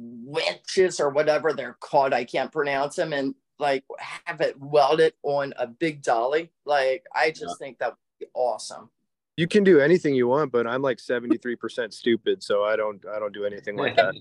winches 0.00 1.00
or 1.00 1.10
whatever 1.10 1.52
they're 1.52 1.76
called. 1.80 2.12
I 2.12 2.24
can't 2.24 2.50
pronounce 2.50 2.96
them, 2.96 3.12
and 3.12 3.34
like 3.58 3.84
have 4.24 4.40
it 4.40 4.58
welded 4.58 5.14
on 5.22 5.52
a 5.58 5.66
big 5.66 6.02
dolly. 6.02 6.50
Like 6.64 7.04
I 7.14 7.30
just 7.30 7.58
think 7.58 7.78
that 7.78 7.90
would 7.90 7.96
be 8.18 8.26
awesome. 8.34 8.90
You 9.36 9.46
can 9.46 9.64
do 9.64 9.80
anything 9.80 10.14
you 10.14 10.28
want, 10.28 10.52
but 10.52 10.66
I'm 10.66 10.82
like 10.82 10.98
73% 10.98 11.92
stupid, 11.92 12.42
so 12.42 12.64
I 12.64 12.76
don't 12.76 13.04
I 13.06 13.18
don't 13.18 13.32
do 13.32 13.44
anything 13.44 13.76
like 13.76 13.96
that. 13.96 14.14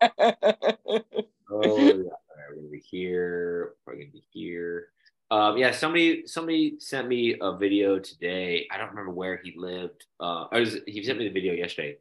Oh 1.48 1.76
yeah, 1.76 1.92
All 1.92 1.94
right, 1.94 2.10
we're 2.50 2.56
gonna 2.56 2.68
be 2.70 2.80
here. 2.80 3.74
We're 3.86 3.94
gonna 3.94 4.06
be 4.12 4.24
here. 4.32 4.88
Um, 5.30 5.56
yeah, 5.56 5.70
somebody 5.70 6.26
somebody 6.26 6.76
sent 6.78 7.08
me 7.08 7.36
a 7.40 7.56
video 7.56 7.98
today. 7.98 8.66
I 8.70 8.78
don't 8.78 8.90
remember 8.90 9.12
where 9.12 9.40
he 9.42 9.54
lived. 9.56 10.06
Uh, 10.18 10.46
I 10.50 10.60
was 10.60 10.78
he 10.86 11.02
sent 11.02 11.18
me 11.18 11.28
the 11.28 11.32
video 11.32 11.52
yesterday. 11.52 11.96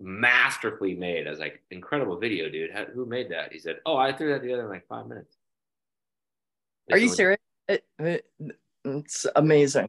Masterfully 0.00 0.94
made. 0.94 1.26
I 1.26 1.30
was 1.30 1.38
like, 1.38 1.62
incredible 1.70 2.18
video, 2.18 2.48
dude. 2.48 2.72
How, 2.72 2.86
who 2.86 3.06
made 3.06 3.30
that? 3.30 3.52
He 3.52 3.58
said, 3.58 3.76
oh, 3.86 3.96
I 3.96 4.12
threw 4.12 4.32
that 4.32 4.42
together 4.42 4.62
in 4.62 4.68
like 4.68 4.86
five 4.88 5.06
minutes. 5.06 5.36
Are 6.90 6.98
you 6.98 7.08
serious? 7.08 7.38
It, 7.68 7.84
it, 7.98 8.26
it's 8.84 9.26
amazing. 9.36 9.88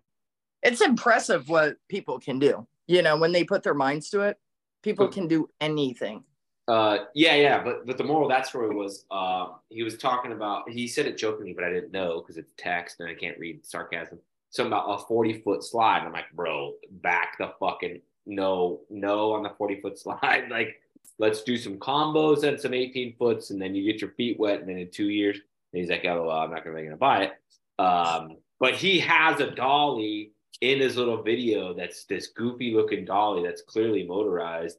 It's 0.61 0.81
impressive 0.81 1.49
what 1.49 1.77
people 1.89 2.19
can 2.19 2.37
do. 2.37 2.67
You 2.87 3.01
know, 3.01 3.17
when 3.17 3.31
they 3.31 3.43
put 3.43 3.63
their 3.63 3.73
minds 3.73 4.09
to 4.11 4.21
it, 4.21 4.37
people 4.83 5.07
can 5.07 5.27
do 5.27 5.49
anything. 5.59 6.23
Uh, 6.67 7.05
yeah, 7.15 7.35
yeah, 7.35 7.63
but 7.63 7.87
but 7.87 7.97
the 7.97 8.03
moral 8.03 8.25
of 8.25 8.29
that 8.29 8.45
story 8.45 8.73
was 8.75 9.05
uh, 9.09 9.47
he 9.69 9.81
was 9.81 9.97
talking 9.97 10.31
about. 10.31 10.69
He 10.69 10.87
said 10.87 11.07
it 11.07 11.17
jokingly, 11.17 11.53
but 11.53 11.63
I 11.63 11.69
didn't 11.69 11.91
know 11.91 12.21
because 12.21 12.37
it's 12.37 12.53
text 12.57 12.99
and 12.99 13.09
I 13.09 13.15
can't 13.15 13.37
read 13.39 13.65
sarcasm. 13.65 14.19
Something 14.51 14.71
about 14.71 14.87
a 14.87 15.05
forty 15.05 15.41
foot 15.41 15.63
slide. 15.63 15.99
And 15.99 16.07
I'm 16.07 16.13
like, 16.13 16.31
bro, 16.33 16.73
back 17.01 17.37
the 17.39 17.53
fucking 17.59 18.01
no, 18.25 18.81
no 18.89 19.33
on 19.33 19.43
the 19.43 19.51
forty 19.57 19.79
foot 19.79 19.99
slide. 19.99 20.45
Like, 20.49 20.81
let's 21.19 21.43
do 21.43 21.57
some 21.57 21.77
combos 21.77 22.43
and 22.43 22.59
some 22.59 22.73
eighteen 22.73 23.15
foots, 23.17 23.51
and 23.51 23.61
then 23.61 23.75
you 23.75 23.91
get 23.91 24.01
your 24.01 24.11
feet 24.11 24.39
wet, 24.39 24.59
and 24.59 24.69
then 24.69 24.77
in 24.77 24.89
two 24.91 25.09
years, 25.09 25.37
he's 25.71 25.89
like, 25.89 26.05
oh, 26.05 26.27
well, 26.27 26.37
I'm 26.37 26.51
not 26.51 26.63
gonna, 26.63 26.83
gonna 26.83 26.97
buy 26.97 27.23
it. 27.23 27.33
Um, 27.79 28.37
but 28.59 28.75
he 28.75 28.99
has 28.99 29.39
a 29.39 29.51
dolly 29.51 30.33
in 30.61 30.79
his 30.79 30.95
little 30.95 31.21
video 31.21 31.73
that's 31.73 32.05
this 32.05 32.27
goofy 32.27 32.73
looking 32.73 33.03
dolly 33.03 33.43
that's 33.43 33.63
clearly 33.63 34.05
motorized 34.05 34.77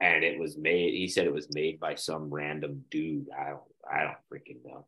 and 0.00 0.24
it 0.24 0.38
was 0.38 0.56
made 0.56 0.94
he 0.94 1.06
said 1.06 1.26
it 1.26 1.32
was 1.32 1.52
made 1.54 1.78
by 1.78 1.94
some 1.94 2.30
random 2.30 2.82
dude 2.90 3.26
i 3.38 3.50
don't 3.50 3.60
i 3.90 4.02
don't 4.02 4.16
freaking 4.32 4.58
know 4.64 4.86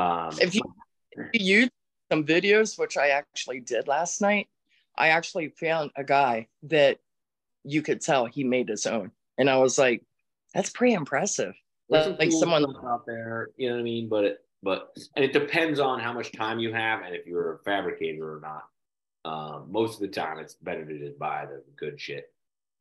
um 0.00 0.32
if 0.40 0.54
you, 0.54 0.62
you 1.32 1.68
some 2.10 2.24
videos 2.24 2.78
which 2.78 2.96
i 2.96 3.08
actually 3.08 3.60
did 3.60 3.88
last 3.88 4.20
night 4.20 4.48
i 4.96 5.08
actually 5.08 5.48
found 5.48 5.90
a 5.96 6.04
guy 6.04 6.46
that 6.62 6.98
you 7.64 7.82
could 7.82 8.00
tell 8.00 8.26
he 8.26 8.44
made 8.44 8.68
his 8.68 8.86
own. 8.86 9.10
And 9.38 9.50
i 9.50 9.56
was 9.56 9.78
like 9.78 10.02
that's 10.54 10.70
pretty 10.70 10.94
impressive. 10.94 11.54
Like, 11.88 12.18
like 12.18 12.32
someone 12.32 12.64
out 12.86 13.04
there 13.06 13.48
you 13.56 13.68
know 13.68 13.74
what 13.74 13.80
i 13.80 13.84
mean? 13.84 14.08
But 14.08 14.24
it 14.24 14.38
but 14.62 14.96
and 15.16 15.24
it 15.24 15.32
depends 15.32 15.78
on 15.78 16.00
how 16.00 16.12
much 16.12 16.32
time 16.32 16.58
you 16.58 16.72
have 16.72 17.02
and 17.02 17.14
if 17.14 17.26
you're 17.26 17.56
a 17.56 17.58
fabricator 17.58 18.36
or 18.36 18.40
not. 18.40 18.64
Um, 19.26 19.68
most 19.70 19.94
of 19.94 20.00
the 20.00 20.08
time 20.08 20.38
it's 20.38 20.54
better 20.54 20.84
to 20.84 20.98
just 20.98 21.18
buy 21.18 21.46
the 21.46 21.62
good 21.76 22.00
shit. 22.00 22.30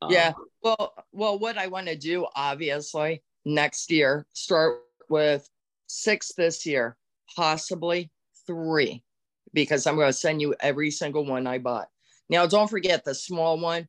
Um, 0.02 0.12
yeah. 0.12 0.34
Well, 0.62 0.94
well, 1.12 1.40
what 1.40 1.58
I 1.58 1.68
want 1.68 1.88
to 1.88 1.96
do, 1.96 2.28
obviously, 2.36 3.22
next 3.46 3.92
year, 3.92 4.26
start 4.34 4.82
with 5.10 5.50
six 5.88 6.34
this 6.34 6.66
year, 6.66 6.98
possibly 7.36 8.12
three, 8.46 9.04
because 9.54 9.88
I'm 9.88 9.96
going 9.96 10.10
to 10.10 10.14
send 10.14 10.42
you 10.42 10.56
every 10.60 10.92
single 10.92 11.26
one 11.26 11.48
I 11.48 11.60
bought. 11.60 11.88
Now, 12.30 12.46
don't 12.46 12.70
forget 12.70 13.06
the 13.06 13.16
small 13.16 13.60
one, 13.60 13.88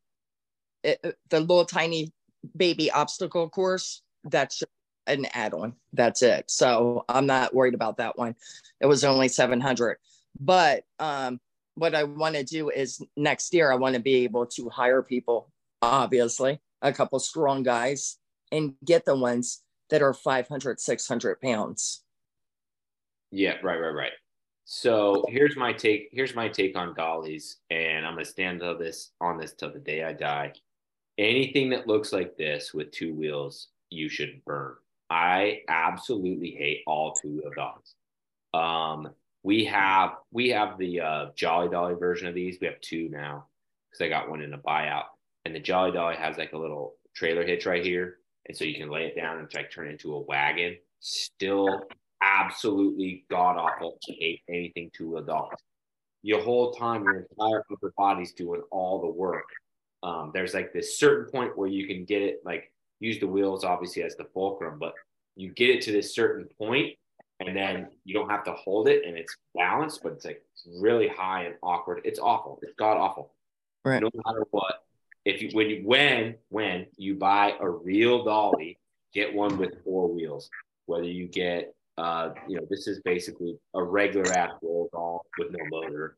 it, 0.84 1.18
the 1.30 1.40
little 1.40 1.64
tiny 1.64 2.12
baby 2.56 2.90
obstacle 2.90 3.48
course. 3.48 4.02
That's 4.24 4.62
an 5.06 5.26
add-on. 5.34 5.74
That's 5.92 6.22
it. 6.22 6.50
So 6.50 7.04
I'm 7.08 7.26
not 7.26 7.54
worried 7.54 7.74
about 7.74 7.98
that 7.98 8.16
one. 8.16 8.34
It 8.80 8.86
was 8.86 9.04
only 9.04 9.28
700. 9.28 9.98
But 10.40 10.84
um, 10.98 11.40
what 11.74 11.94
I 11.94 12.04
want 12.04 12.36
to 12.36 12.44
do 12.44 12.70
is 12.70 13.02
next 13.16 13.52
year 13.52 13.70
I 13.70 13.76
want 13.76 13.94
to 13.94 14.00
be 14.00 14.24
able 14.24 14.46
to 14.46 14.68
hire 14.68 15.02
people 15.02 15.50
obviously, 15.82 16.60
a 16.82 16.92
couple 16.92 17.18
strong 17.18 17.62
guys, 17.62 18.18
and 18.50 18.74
get 18.84 19.04
the 19.04 19.16
ones 19.16 19.62
that 19.90 20.02
are 20.02 20.14
500, 20.14 20.80
600 20.80 21.40
pounds. 21.40 22.02
Yeah, 23.30 23.54
right, 23.62 23.78
right, 23.78 23.94
right. 23.94 24.12
So 24.64 25.24
here's 25.28 25.56
my 25.56 25.72
take. 25.72 26.08
Here's 26.12 26.34
my 26.34 26.48
take 26.48 26.76
on 26.76 26.94
dollies, 26.94 27.58
and 27.70 28.06
I'm 28.06 28.14
gonna 28.14 28.24
stand 28.24 28.62
on 28.62 28.78
this 28.78 29.10
on 29.20 29.36
this 29.36 29.52
till 29.52 29.72
the 29.72 29.78
day 29.78 30.04
I 30.04 30.14
die. 30.14 30.52
Anything 31.18 31.70
that 31.70 31.86
looks 31.86 32.12
like 32.12 32.36
this 32.36 32.74
with 32.74 32.90
two 32.90 33.14
wheels, 33.14 33.68
you 33.90 34.08
should 34.08 34.42
burn. 34.44 34.74
I 35.10 35.60
absolutely 35.68 36.50
hate 36.50 36.82
all 36.86 37.12
two 37.12 37.28
wheel 37.28 37.52
dogs. 37.54 37.94
Um, 38.52 39.10
we 39.42 39.64
have 39.66 40.12
we 40.32 40.48
have 40.50 40.78
the 40.78 41.00
uh, 41.00 41.26
Jolly 41.36 41.68
Dolly 41.68 41.94
version 41.94 42.26
of 42.26 42.34
these. 42.34 42.58
We 42.60 42.66
have 42.66 42.80
two 42.80 43.08
now 43.10 43.46
because 43.90 44.04
I 44.04 44.08
got 44.08 44.30
one 44.30 44.42
in 44.42 44.54
a 44.54 44.58
buyout 44.58 45.04
and 45.44 45.54
the 45.54 45.60
Jolly 45.60 45.92
Dolly 45.92 46.16
has 46.16 46.38
like 46.38 46.52
a 46.52 46.58
little 46.58 46.94
trailer 47.14 47.46
hitch 47.46 47.66
right 47.66 47.84
here, 47.84 48.18
and 48.46 48.56
so 48.56 48.64
you 48.64 48.76
can 48.76 48.90
lay 48.90 49.06
it 49.06 49.16
down 49.16 49.38
and 49.38 49.54
like 49.54 49.70
turn 49.70 49.88
it 49.88 49.92
into 49.92 50.14
a 50.14 50.20
wagon. 50.20 50.76
Still, 51.00 51.82
absolutely 52.22 53.24
god 53.30 53.56
awful. 53.56 53.98
To 54.02 54.12
hate 54.12 54.42
anything 54.48 54.90
to 54.96 55.18
a 55.18 55.22
dog. 55.22 55.52
Your 56.22 56.42
whole 56.42 56.72
time, 56.72 57.04
your 57.04 57.26
entire 57.30 57.62
upper 57.70 57.92
body's 57.96 58.32
doing 58.32 58.62
all 58.70 59.00
the 59.00 59.08
work. 59.08 59.44
Um, 60.04 60.30
there's 60.34 60.52
like 60.52 60.72
this 60.72 60.98
certain 60.98 61.30
point 61.32 61.56
where 61.56 61.68
you 61.68 61.86
can 61.86 62.04
get 62.04 62.22
it, 62.22 62.42
like 62.44 62.70
use 63.00 63.18
the 63.18 63.26
wheels 63.26 63.64
obviously 63.64 64.02
as 64.02 64.16
the 64.16 64.26
fulcrum, 64.34 64.78
but 64.78 64.92
you 65.34 65.50
get 65.52 65.70
it 65.70 65.80
to 65.82 65.92
this 65.92 66.14
certain 66.14 66.46
point 66.58 66.94
and 67.40 67.56
then 67.56 67.88
you 68.04 68.14
don't 68.14 68.28
have 68.28 68.44
to 68.44 68.52
hold 68.52 68.86
it 68.86 69.04
and 69.06 69.16
it's 69.16 69.34
balanced, 69.54 70.02
but 70.02 70.12
it's 70.12 70.26
like 70.26 70.42
really 70.78 71.08
high 71.08 71.44
and 71.44 71.54
awkward. 71.62 72.02
It's 72.04 72.20
awful. 72.20 72.60
It's 72.62 72.74
god 72.78 72.98
awful. 72.98 73.32
Right. 73.84 74.02
No 74.02 74.10
matter 74.26 74.44
what, 74.50 74.84
if 75.24 75.40
you 75.42 75.50
when 75.52 75.70
you 75.70 75.82
when 75.84 76.36
when 76.50 76.86
you 76.96 77.14
buy 77.14 77.54
a 77.58 77.68
real 77.68 78.24
dolly, 78.24 78.78
get 79.14 79.34
one 79.34 79.56
with 79.56 79.82
four 79.84 80.12
wheels. 80.12 80.50
Whether 80.86 81.04
you 81.04 81.26
get 81.26 81.74
uh, 81.96 82.30
you 82.48 82.56
know, 82.56 82.66
this 82.68 82.86
is 82.86 83.00
basically 83.00 83.56
a 83.74 83.82
regular 83.82 84.30
ass 84.32 84.52
roll 84.62 84.88
doll 84.92 85.24
with 85.38 85.48
no 85.50 85.58
motor. 85.70 86.14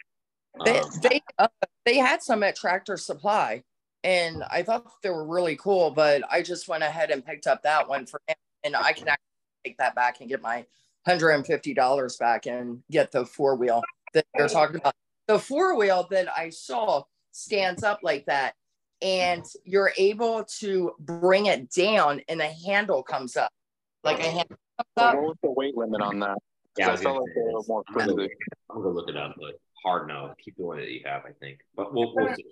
They 0.65 0.79
um, 0.79 0.91
they 1.03 1.23
uh, 1.39 1.49
they 1.85 1.97
had 1.99 2.23
some 2.23 2.43
at 2.43 2.57
Tractor 2.57 2.97
Supply, 2.97 3.63
and 4.07 4.45
I 4.51 4.63
thought 4.63 5.03
they 5.03 5.11
were 5.11 5.27
really 5.27 5.57
cool. 5.57 5.91
But 5.91 6.23
I 6.31 6.41
just 6.41 6.69
went 6.69 6.85
ahead 6.85 7.11
and 7.11 7.27
picked 7.27 7.47
up 7.47 7.63
that 7.65 7.89
one 7.89 8.07
for 8.07 8.21
him, 8.29 8.37
and 8.65 8.77
I 8.77 8.93
can 8.93 9.09
actually 9.09 9.25
take 9.65 9.79
that 9.79 9.95
back 9.95 10.21
and 10.21 10.29
get 10.29 10.41
my 10.41 10.65
hundred 11.05 11.31
and 11.31 11.45
fifty 11.45 11.75
dollars 11.75 12.17
back 12.17 12.47
and 12.47 12.83
get 12.91 13.11
the 13.11 13.27
four 13.27 13.57
wheel 13.57 13.83
that 14.15 14.25
they're 14.35 14.49
talking 14.49 14.77
about. 14.77 14.95
The 15.27 15.39
four 15.39 15.77
wheel 15.77 16.07
that 16.11 16.29
I 16.37 16.51
saw 16.51 17.03
stands 17.33 17.83
up 17.83 18.01
like 18.03 18.27
that 18.27 18.55
and 19.03 19.45
you're 19.65 19.93
able 19.99 20.45
to 20.61 20.93
bring 21.01 21.47
it 21.47 21.71
down 21.71 22.23
and 22.29 22.41
the 22.41 22.47
handle 22.47 23.03
comes 23.03 23.37
up 23.37 23.51
like 24.05 24.21
a 24.21 24.23
handle 24.23 24.57
comes 24.79 24.89
up. 24.97 25.17
What's 25.21 25.41
the 25.43 25.51
weight 25.51 25.77
limit 25.77 26.01
on 26.01 26.21
that? 26.21 26.39
Yeah, 26.79 26.93
I 26.93 26.97
felt 26.97 27.23
like 27.23 27.33
a 27.37 27.69
more 27.69 27.83
I'm 27.89 28.07
gonna, 28.07 28.29
I'm 28.71 28.83
gonna 28.83 28.89
look 28.91 29.09
it 29.09 29.17
up, 29.17 29.35
but 29.39 29.55
hard 29.85 30.09
no. 30.09 30.33
Keep 30.43 30.57
the 30.57 30.65
one 30.65 30.79
that 30.79 30.91
you 30.91 31.01
have, 31.05 31.23
I 31.25 31.33
think. 31.41 31.59
But 31.75 31.93
we'll, 31.93 32.15
we'll 32.15 32.29
uh, 32.29 32.37
see. 32.37 32.45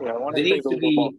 Yeah, 0.00 0.10
I 0.10 0.18
want 0.18 0.36
to 0.36 0.42
needs 0.42 0.66
to 0.66 0.76
be, 0.76 1.10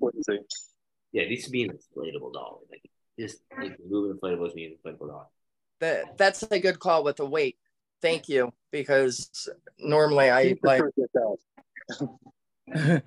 yeah, 1.11 1.23
it 1.23 1.29
needs 1.29 1.45
to 1.45 1.51
be 1.51 1.63
an 1.63 1.71
inflatable 1.71 2.33
doll. 2.33 2.61
Like 2.69 2.81
just 3.19 3.39
like 3.57 3.77
moving 3.87 4.17
inflatables 4.17 4.55
means 4.55 4.77
inflatable 4.85 5.07
doll. 5.07 5.31
That 5.79 6.17
that's 6.17 6.43
a 6.43 6.59
good 6.59 6.79
call 6.79 7.03
with 7.03 7.17
the 7.17 7.25
weight. 7.25 7.57
Thank 8.01 8.27
you, 8.27 8.51
because 8.71 9.49
normally 9.79 10.29
I 10.29 10.55
like 10.63 10.83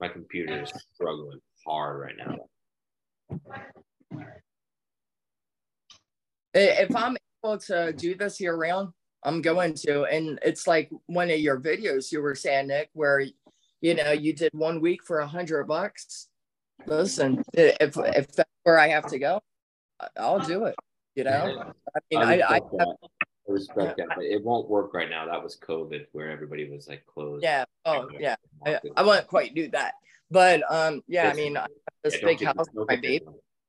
my 0.00 0.08
computer 0.08 0.62
is 0.62 0.72
struggling 0.94 1.40
hard 1.66 2.00
right 2.00 2.14
now. 2.18 2.36
If 6.52 6.94
I'm 6.94 7.16
able 7.44 7.58
to 7.58 7.92
do 7.92 8.14
this 8.14 8.40
year 8.40 8.54
round, 8.56 8.92
I'm 9.24 9.42
going 9.42 9.74
to. 9.86 10.04
And 10.04 10.38
it's 10.42 10.66
like 10.66 10.90
one 11.06 11.30
of 11.30 11.38
your 11.38 11.60
videos 11.60 12.12
you 12.12 12.20
were 12.20 12.34
saying, 12.34 12.68
Nick, 12.68 12.90
where 12.92 13.24
you 13.80 13.94
know 13.94 14.12
you 14.12 14.32
did 14.32 14.52
one 14.54 14.80
week 14.80 15.04
for 15.04 15.20
a 15.20 15.26
hundred 15.26 15.66
bucks. 15.66 16.28
Listen, 16.86 17.42
if 17.52 17.96
if 17.96 18.32
that's 18.32 18.50
where 18.62 18.78
I 18.78 18.88
have 18.88 19.06
to 19.08 19.18
go, 19.18 19.40
I'll 20.18 20.40
do 20.40 20.64
it. 20.66 20.74
You 21.14 21.24
know, 21.24 21.72
I 21.94 22.00
mean, 22.10 22.22
I, 22.22 22.40
I, 22.40 22.56
I 22.56 22.60
I 23.48 23.52
respect 23.52 23.98
that, 23.98 24.08
but 24.16 24.24
it 24.24 24.42
won't 24.42 24.68
work 24.68 24.94
right 24.94 25.08
now. 25.08 25.26
That 25.26 25.42
was 25.42 25.56
COVID, 25.56 26.06
where 26.12 26.30
everybody 26.30 26.68
was 26.68 26.88
like 26.88 27.04
closed. 27.06 27.42
Yeah. 27.42 27.64
Oh, 27.84 28.08
yeah. 28.18 28.36
I, 28.64 28.80
I 28.96 29.02
won't 29.02 29.26
quite 29.26 29.54
do 29.54 29.68
that, 29.68 29.94
but 30.30 30.62
um, 30.70 31.02
yeah. 31.06 31.30
I 31.30 31.34
mean, 31.34 31.58
this 32.02 32.16
yeah, 32.20 32.26
big 32.26 32.42
house, 32.42 32.66
my 32.74 32.96
baby. 32.96 33.24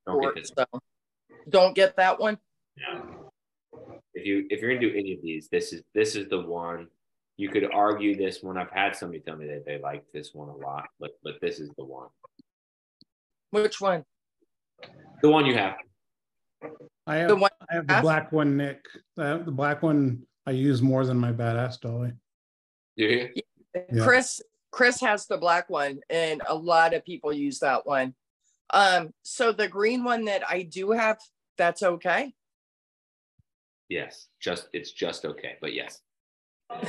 Don't, 0.08 0.48
so 0.48 0.66
don't 1.50 1.76
get 1.76 1.98
that 1.98 2.20
one. 2.20 2.38
Yeah. 2.78 3.02
If 4.16 4.26
you 4.26 4.48
if 4.50 4.62
you're 4.62 4.74
gonna 4.74 4.88
do 4.88 4.96
any 4.98 5.14
of 5.14 5.22
these, 5.22 5.48
this 5.50 5.74
is 5.74 5.84
this 5.94 6.16
is 6.16 6.28
the 6.30 6.42
one. 6.42 6.88
You 7.38 7.50
could 7.50 7.70
argue 7.74 8.16
this 8.16 8.42
one. 8.42 8.58
I've 8.58 8.72
had 8.72 8.96
somebody 8.96 9.20
tell 9.20 9.36
me 9.36 9.48
that 9.48 9.66
they 9.66 9.78
like 9.78 10.06
this 10.14 10.34
one 10.34 10.50
a 10.50 10.56
lot, 10.56 10.86
but 11.00 11.12
but 11.24 11.34
this 11.42 11.60
is 11.60 11.70
the 11.78 11.84
one. 11.84 12.08
Which 13.52 13.82
one? 13.82 14.06
The 15.22 15.30
one 15.30 15.46
you 15.46 15.56
have. 15.56 15.76
I 17.08 17.18
have 17.18 17.30
the, 17.30 17.36
one 17.36 17.52
I 17.70 17.76
have 17.76 17.88
the 17.88 18.02
black 18.02 18.32
one, 18.32 18.58
Nick. 18.58 18.80
The 19.16 19.44
black 19.48 19.84
one 19.84 20.26
I 20.46 20.52
use 20.52 20.82
more 20.82 21.06
than 21.06 21.18
my 21.18 21.32
badass 21.32 21.80
dolly. 21.80 22.14
Yeah. 22.96 23.28
yeah. 23.76 24.04
Chris 24.04 24.42
Chris 24.72 25.00
has 25.02 25.26
the 25.26 25.38
black 25.38 25.70
one, 25.70 26.00
and 26.10 26.42
a 26.48 26.56
lot 26.56 26.94
of 26.94 27.06
people 27.06 27.34
use 27.34 27.60
that 27.60 27.86
one. 27.86 28.14
Um, 28.72 29.14
so 29.24 29.52
the 29.52 29.68
green 29.68 30.04
one 30.04 30.26
that 30.26 30.44
I 30.50 30.64
do 30.64 30.92
have, 30.92 31.18
that's 31.58 31.84
okay. 31.84 32.34
Yes, 33.90 34.28
just 34.40 34.68
it's 34.74 34.92
just 34.92 35.26
okay, 35.26 35.56
but 35.62 35.74
yes. 35.74 36.02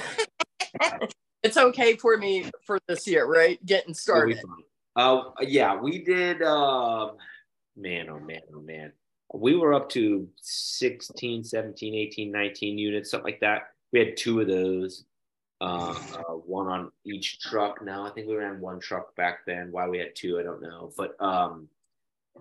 it's 1.42 1.56
okay 1.56 1.96
for 1.96 2.16
me 2.16 2.50
for 2.64 2.78
this 2.88 3.06
year, 3.06 3.26
right? 3.26 3.64
Getting 3.66 3.94
started. 3.94 4.38
Uh, 4.94 5.24
yeah, 5.42 5.76
we 5.76 6.02
did. 6.02 6.42
Uh, 6.42 7.12
man, 7.76 8.08
oh 8.08 8.20
man, 8.20 8.40
oh 8.54 8.60
man. 8.60 8.92
We 9.34 9.56
were 9.56 9.74
up 9.74 9.88
to 9.90 10.28
16, 10.40 11.44
17, 11.44 11.94
18, 11.94 12.32
19 12.32 12.78
units, 12.78 13.10
something 13.10 13.32
like 13.32 13.40
that. 13.40 13.70
We 13.92 13.98
had 13.98 14.16
two 14.16 14.40
of 14.40 14.46
those, 14.46 15.04
uh, 15.60 15.94
uh, 16.14 16.32
one 16.32 16.68
on 16.68 16.92
each 17.04 17.40
truck. 17.40 17.84
Now 17.84 18.06
I 18.06 18.10
think 18.10 18.28
we 18.28 18.36
ran 18.36 18.60
one 18.60 18.80
truck 18.80 19.14
back 19.16 19.44
then. 19.46 19.68
Why 19.70 19.88
we 19.88 19.98
had 19.98 20.14
two, 20.14 20.38
I 20.38 20.42
don't 20.42 20.62
know. 20.62 20.92
But 20.96 21.20
um, 21.20 21.68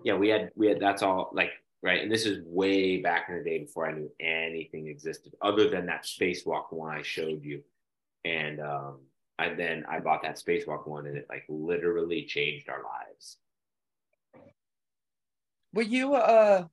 yeah, 0.04 0.14
we 0.14 0.28
had 0.28 0.50
we 0.54 0.68
had 0.68 0.80
that's 0.80 1.02
all 1.02 1.30
like 1.32 1.50
right. 1.86 2.02
And 2.02 2.10
this 2.10 2.26
is 2.26 2.44
way 2.44 2.98
back 2.98 3.28
in 3.28 3.38
the 3.38 3.44
day 3.44 3.58
before 3.60 3.88
I 3.88 3.92
knew 3.92 4.10
anything 4.20 4.88
existed 4.88 5.32
other 5.40 5.70
than 5.70 5.86
that 5.86 6.04
spacewalk 6.04 6.72
one 6.72 6.94
I 6.94 7.02
showed 7.02 7.42
you. 7.42 7.62
And 8.24 8.60
um, 8.60 8.98
I 9.38 9.54
then 9.54 9.84
I 9.88 10.00
bought 10.00 10.22
that 10.22 10.36
spacewalk 10.36 10.86
one, 10.86 11.06
and 11.06 11.16
it 11.16 11.26
like 11.28 11.44
literally 11.48 12.24
changed 12.24 12.68
our 12.68 12.82
lives. 12.82 13.38
Will 15.72 15.86
you 15.86 16.14
uh 16.14 16.64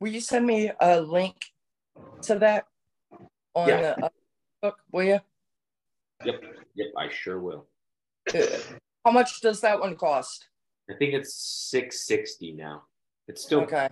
will 0.00 0.12
you 0.12 0.20
send 0.20 0.46
me 0.46 0.70
a 0.80 1.00
link 1.00 1.36
to 2.22 2.38
that 2.38 2.64
on 3.54 3.68
yeah. 3.68 3.80
the 3.80 4.04
uh, 4.06 4.08
book? 4.62 4.78
Will 4.92 5.04
you? 5.04 5.20
Yep, 6.24 6.42
yep, 6.76 6.88
I 6.96 7.08
sure 7.10 7.40
will. 7.40 7.66
How 9.04 9.10
much 9.10 9.40
does 9.40 9.60
that 9.62 9.80
one 9.80 9.96
cost? 9.96 10.46
I 10.88 10.94
think 10.94 11.12
it's 11.12 11.34
six 11.34 12.06
sixty 12.06 12.52
now. 12.52 12.84
It's 13.26 13.42
still 13.42 13.62
okay, 13.62 13.88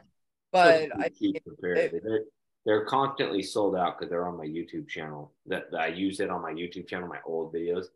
but 0.52 0.90
I 0.98 1.10
it, 1.20 1.42
they're, 1.60 2.24
they're 2.66 2.84
constantly 2.84 3.42
sold 3.42 3.76
out 3.76 3.98
because 3.98 4.10
they're 4.10 4.26
on 4.26 4.36
my 4.36 4.46
YouTube 4.46 4.88
channel. 4.88 5.32
That, 5.46 5.70
that 5.70 5.80
I 5.80 5.86
use 5.88 6.20
it 6.20 6.30
on 6.30 6.42
my 6.42 6.52
YouTube 6.52 6.86
channel, 6.86 7.08
my 7.08 7.20
old 7.24 7.54
videos. 7.54 7.86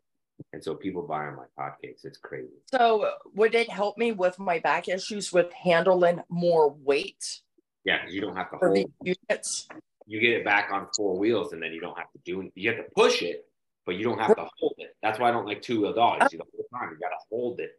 And 0.51 0.63
so 0.63 0.75
people 0.75 1.01
buy 1.01 1.27
on 1.27 1.35
my 1.35 1.45
hotcakes. 1.57 2.03
It's 2.03 2.17
crazy. 2.17 2.49
So 2.71 3.09
would 3.35 3.55
it 3.55 3.69
help 3.69 3.97
me 3.97 4.11
with 4.11 4.37
my 4.37 4.59
back 4.59 4.87
issues 4.89 5.31
with 5.31 5.51
handling 5.53 6.21
more 6.29 6.69
weight? 6.83 7.41
Yeah, 7.85 7.99
because 7.99 8.15
you 8.15 8.21
don't 8.21 8.35
have 8.35 8.51
to 8.51 8.57
hold 8.57 8.91
units. 9.03 9.67
You 10.07 10.19
get 10.19 10.31
it 10.31 10.45
back 10.45 10.71
on 10.71 10.87
four 10.95 11.17
wheels, 11.17 11.53
and 11.53 11.61
then 11.61 11.71
you 11.71 11.79
don't 11.79 11.97
have 11.97 12.11
to 12.11 12.19
do. 12.25 12.51
You 12.55 12.69
have 12.71 12.85
to 12.85 12.91
push 12.95 13.21
it, 13.21 13.45
but 13.85 13.95
you 13.95 14.03
don't 14.03 14.19
have 14.19 14.35
to 14.35 14.47
hold 14.57 14.75
it. 14.77 14.95
That's 15.01 15.19
why 15.19 15.29
I 15.29 15.31
don't 15.31 15.45
like 15.45 15.61
two 15.61 15.81
wheel 15.81 15.93
dogs. 15.93 16.31
You 16.31 16.39
the 16.39 16.45
whole 16.51 16.65
time 16.79 16.91
you 16.91 16.99
got 16.99 17.09
to 17.09 17.25
hold 17.29 17.59
it. 17.59 17.71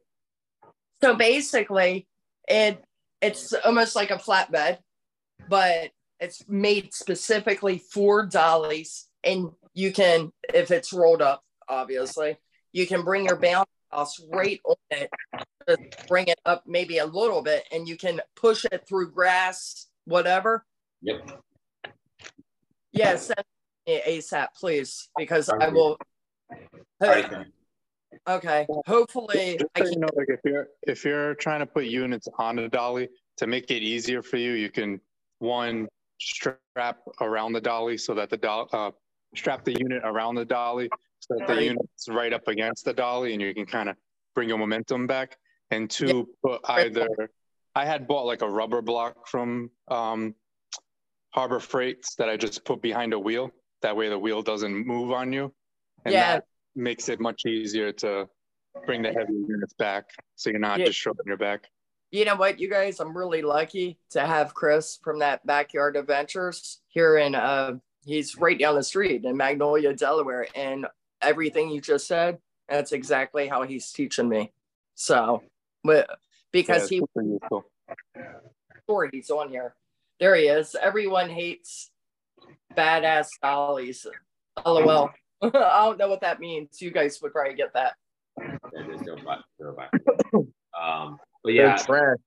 So 1.03 1.15
basically, 1.15 2.07
it 2.49 2.83
it's 3.21 3.53
almost 3.65 3.97
like 3.97 4.11
a 4.11 4.17
flatbed, 4.17 4.79
but 5.49 5.91
it's 6.21 6.49
made 6.49 6.95
specifically 6.95 7.79
for 7.79 8.27
dollies, 8.27 9.09
and 9.25 9.51
you 9.75 9.93
can, 9.93 10.33
if 10.55 10.71
it's 10.71 10.93
rolled 10.93 11.23
up, 11.23 11.43
obviously, 11.69 12.39
you 12.73 12.87
can 12.87 13.03
bring 13.03 13.27
your 13.27 13.37
balance 13.37 13.71
house 13.91 14.21
right 14.33 14.61
on 14.65 14.77
it, 14.91 15.11
just 15.69 16.09
bring 16.09 16.29
it 16.29 16.39
up 16.45 16.65
maybe 16.67 16.99
a 16.99 17.07
little 17.07 17.43
bit, 17.43 17.65
and 17.73 17.89
you 17.89 17.97
can 17.97 18.21
push 18.35 18.65
it 18.71 18.85
through 18.89 19.13
grass, 19.13 19.89
whatever. 20.05 20.65
Yep. 21.03 21.43
Yes, 22.93 23.31
yeah, 23.87 23.99
ASAP, 24.07 24.49
please, 24.59 25.09
because 25.17 25.49
I 25.49 25.69
will. 25.69 25.99
Okay. 28.29 28.67
Hopefully, 28.87 29.59
I 29.75 29.81
can... 29.81 29.93
you 29.93 29.99
know, 29.99 30.09
like 30.17 30.29
if 30.29 30.41
you're 30.45 30.69
if 30.83 31.05
you're 31.05 31.35
trying 31.35 31.61
to 31.61 31.67
put 31.67 31.87
units 31.87 32.29
on 32.39 32.59
a 32.59 32.69
dolly 32.69 33.09
to 33.39 33.47
make 33.47 33.71
it 33.71 33.83
easier 33.83 34.23
for 34.23 34.37
you, 34.37 34.53
you 34.53 34.71
can 34.71 35.01
one 35.39 35.89
strap 36.21 36.99
around 37.21 37.53
the 37.53 37.61
dolly 37.61 37.99
so 37.99 38.15
that 38.15 38.31
the 38.31 38.37
doll 38.37 38.69
uh, 38.73 38.91
strap 39.35 39.65
the 39.65 39.77
unit 39.79 40.03
around 40.05 40.35
the 40.35 40.45
dolly 40.45 40.89
so 41.21 41.37
that 41.39 41.47
the 41.47 41.65
unit's 41.65 42.09
right 42.09 42.33
up 42.33 42.49
against 42.49 42.85
the 42.85 42.93
dolly 42.93 43.33
and 43.33 43.43
you 43.43 43.53
can 43.55 43.67
kind 43.67 43.89
of 43.89 43.97
bring 44.35 44.49
your 44.49 44.59
momentum 44.59 45.07
back. 45.07 45.37
And 45.71 45.91
two, 45.91 46.29
put 46.43 46.61
either 46.65 47.09
I 47.75 47.85
had 47.85 48.07
bought 48.07 48.27
like 48.27 48.43
a 48.43 48.49
rubber 48.49 48.81
block 48.81 49.27
from 49.27 49.71
um, 49.89 50.35
Harbor 51.31 51.61
Freights 51.61 52.15
that 52.17 52.29
I 52.29 52.37
just 52.37 52.65
put 52.65 52.81
behind 52.81 53.13
a 53.13 53.19
wheel. 53.19 53.51
That 53.83 53.97
way 53.97 54.09
the 54.09 54.19
wheel 54.19 54.43
doesn't 54.43 54.87
move 54.87 55.13
on 55.13 55.33
you. 55.33 55.53
And 56.05 56.15
yeah. 56.15 56.33
that 56.37 56.45
makes 56.77 57.09
it 57.09 57.21
much 57.21 57.47
easier 57.47 57.93
to 57.93 58.29
bring 58.85 59.03
the 59.03 59.13
heavy 59.13 59.33
units 59.33 59.75
back 59.75 60.05
so 60.35 60.51
you're 60.51 60.59
not 60.59 60.79
yeah. 60.79 60.87
just 60.87 60.99
showing 60.99 61.17
your 61.27 61.37
back. 61.37 61.65
You 62.11 62.25
know 62.25 62.37
what, 62.37 62.61
you 62.61 62.71
guys, 62.71 63.01
I'm 63.01 63.17
really 63.17 63.43
lucky 63.43 63.99
to 64.11 64.21
have 64.21 64.55
Chris 64.55 64.99
from 65.03 65.19
that 65.21 65.45
Backyard 65.47 65.97
Adventures 65.97 66.81
here 66.89 67.19
in 67.19 67.35
uh 67.35 67.79
he's 68.05 68.39
right 68.39 68.59
down 68.59 68.77
the 68.77 68.83
street 68.83 69.25
in 69.25 69.37
Magnolia, 69.37 69.93
Delaware. 69.93 70.47
And 70.55 70.87
everything 71.21 71.71
you 71.71 71.81
just 71.81 72.07
said, 72.07 72.39
that's 72.69 72.93
exactly 72.93 73.49
how 73.49 73.63
he's 73.65 73.91
teaching 73.93 74.29
me. 74.29 74.53
So, 74.95 75.43
but 75.85 76.09
because 76.53 76.91
yeah, 76.91 77.01
he 77.21 77.39
story 78.85 79.11
he's 79.13 79.31
on 79.31 79.51
here. 79.51 79.75
There 80.21 80.35
he 80.37 80.45
is. 80.45 80.75
Everyone 80.81 81.29
hates 81.29 81.91
badass 82.75 83.29
dollies. 83.43 84.07
LOL. 84.65 85.11
I 85.43 85.85
don't 85.85 85.99
know 85.99 86.09
what 86.09 86.21
that 86.23 86.41
means. 86.41 86.81
You 86.81 86.91
guys 86.91 87.21
would 87.23 87.33
probably 87.33 87.55
get 87.55 87.73
that. 87.75 87.95
Um, 90.79 91.19
but 91.43 91.55
yeah, 91.55 91.75
trash. 91.77 92.19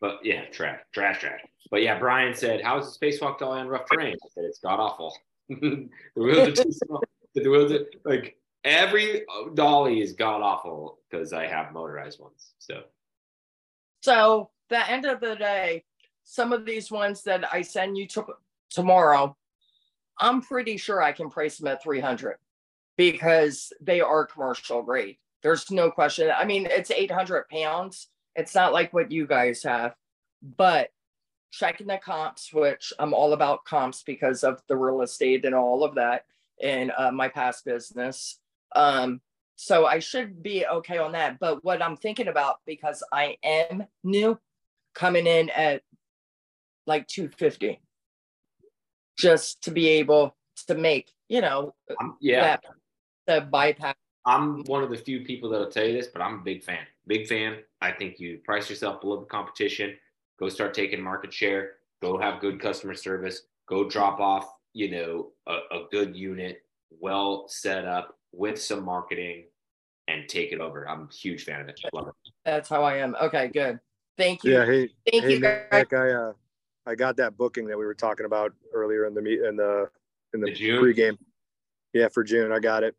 But 0.00 0.20
yeah, 0.24 0.46
trash, 0.46 0.80
trash, 0.94 1.20
trash. 1.20 1.40
But 1.70 1.82
yeah, 1.82 1.98
Brian 1.98 2.32
said, 2.34 2.62
"How's 2.62 2.98
the 2.98 3.06
spacewalk 3.06 3.38
dolly 3.38 3.60
on 3.60 3.68
rough 3.68 3.84
terrain?" 3.92 4.14
I 4.24 4.28
said, 4.30 4.44
"It's 4.44 4.58
god 4.60 4.80
awful. 4.80 5.14
the 5.50 5.90
wheels 6.14 6.48
are 6.48 6.64
too 6.64 6.72
small 6.72 7.02
the 7.42 7.50
wheels 7.50 7.72
like 8.04 8.36
every 8.64 9.24
dolly 9.54 10.00
is 10.00 10.12
god 10.14 10.42
awful 10.42 10.98
because 11.08 11.32
I 11.32 11.46
have 11.46 11.72
motorized 11.72 12.18
ones. 12.18 12.52
So, 12.58 12.82
so 14.02 14.50
the 14.68 14.90
end 14.90 15.04
of 15.04 15.20
the 15.20 15.36
day, 15.36 15.84
some 16.24 16.52
of 16.52 16.64
these 16.64 16.90
ones 16.90 17.22
that 17.24 17.44
I 17.52 17.62
send 17.62 17.96
you 17.96 18.06
to 18.08 18.24
tomorrow, 18.70 19.36
I'm 20.18 20.40
pretty 20.40 20.76
sure 20.76 21.02
I 21.02 21.12
can 21.12 21.30
price 21.30 21.58
them 21.58 21.68
at 21.68 21.82
300 21.82 22.36
because 22.96 23.72
they 23.80 24.00
are 24.00 24.26
commercial 24.26 24.82
grade. 24.82 25.18
There's 25.42 25.70
no 25.70 25.90
question. 25.90 26.30
I 26.34 26.44
mean, 26.44 26.66
it's 26.66 26.90
800 26.90 27.48
pounds. 27.48 28.08
It's 28.34 28.54
not 28.54 28.72
like 28.72 28.92
what 28.92 29.12
you 29.12 29.26
guys 29.26 29.62
have, 29.62 29.94
but 30.42 30.90
checking 31.50 31.86
the 31.86 31.98
comps, 31.98 32.52
which 32.52 32.92
I'm 32.98 33.14
all 33.14 33.32
about 33.32 33.64
comps 33.64 34.02
because 34.02 34.44
of 34.44 34.60
the 34.68 34.76
real 34.76 35.02
estate 35.02 35.44
and 35.44 35.54
all 35.54 35.84
of 35.84 35.94
that 35.94 36.24
in 36.58 36.90
uh, 36.96 37.10
my 37.10 37.28
past 37.28 37.64
business. 37.64 38.38
Um, 38.74 39.20
so 39.56 39.86
I 39.86 40.00
should 40.00 40.42
be 40.42 40.66
okay 40.66 40.98
on 40.98 41.12
that. 41.12 41.38
But 41.38 41.64
what 41.64 41.82
I'm 41.82 41.96
thinking 41.96 42.28
about, 42.28 42.56
because 42.66 43.02
I 43.12 43.36
am 43.42 43.84
new, 44.04 44.38
coming 44.94 45.26
in 45.26 45.50
at 45.50 45.82
like 46.86 47.06
250, 47.06 47.80
just 49.16 49.62
to 49.64 49.70
be 49.70 49.88
able 49.88 50.36
to 50.66 50.74
make, 50.74 51.12
you 51.28 51.40
know, 51.40 51.74
um, 52.00 52.16
yeah, 52.20 52.56
the 53.26 53.42
bypass. 53.42 53.94
I'm 54.24 54.64
one 54.64 54.82
of 54.82 54.90
the 54.90 54.96
few 54.96 55.20
people 55.20 55.50
that'll 55.50 55.70
tell 55.70 55.84
you 55.84 55.92
this, 55.92 56.08
but 56.08 56.20
I'm 56.20 56.40
a 56.40 56.42
big 56.42 56.64
fan. 56.64 56.84
Big 57.06 57.28
fan. 57.28 57.58
I 57.80 57.92
think 57.92 58.18
you 58.18 58.40
price 58.44 58.68
yourself 58.68 59.00
below 59.00 59.20
the 59.20 59.26
competition. 59.26 59.96
Go 60.38 60.48
start 60.48 60.74
taking 60.74 61.00
market 61.00 61.32
share. 61.32 61.74
Go 62.02 62.18
have 62.18 62.40
good 62.40 62.60
customer 62.60 62.94
service. 62.94 63.42
Go 63.68 63.88
drop 63.88 64.18
off 64.20 64.48
you 64.76 64.90
know, 64.90 65.28
a, 65.46 65.74
a 65.74 65.86
good 65.90 66.14
unit, 66.14 66.62
well 67.00 67.48
set 67.48 67.86
up 67.86 68.18
with 68.32 68.60
some 68.60 68.84
marketing 68.84 69.44
and 70.06 70.28
take 70.28 70.52
it 70.52 70.60
over. 70.60 70.86
I'm 70.86 71.08
a 71.10 71.14
huge 71.14 71.44
fan 71.44 71.62
of 71.62 71.68
it. 71.70 71.80
Love 71.94 72.08
it. 72.08 72.32
That's 72.44 72.68
how 72.68 72.82
I 72.82 72.98
am. 72.98 73.16
Okay, 73.22 73.48
good. 73.48 73.80
Thank 74.18 74.44
you. 74.44 74.52
Yeah. 74.52 74.66
Hey, 74.66 74.90
thank 75.10 75.24
hey, 75.24 75.32
you. 75.32 75.40
Nick, 75.40 75.94
I 75.94 76.12
uh, 76.12 76.32
I 76.86 76.94
got 76.94 77.16
that 77.16 77.36
booking 77.36 77.66
that 77.66 77.78
we 77.78 77.84
were 77.84 77.94
talking 77.94 78.26
about 78.26 78.52
earlier 78.72 79.06
in 79.06 79.14
the 79.14 79.22
meet 79.22 79.40
in 79.40 79.56
the 79.56 79.88
in 80.32 80.40
the, 80.40 80.50
pregame. 80.50 81.18
Yeah, 81.92 82.08
for 82.08 82.22
June, 82.22 82.52
I 82.52 82.60
got 82.60 82.82
it. 82.84 82.94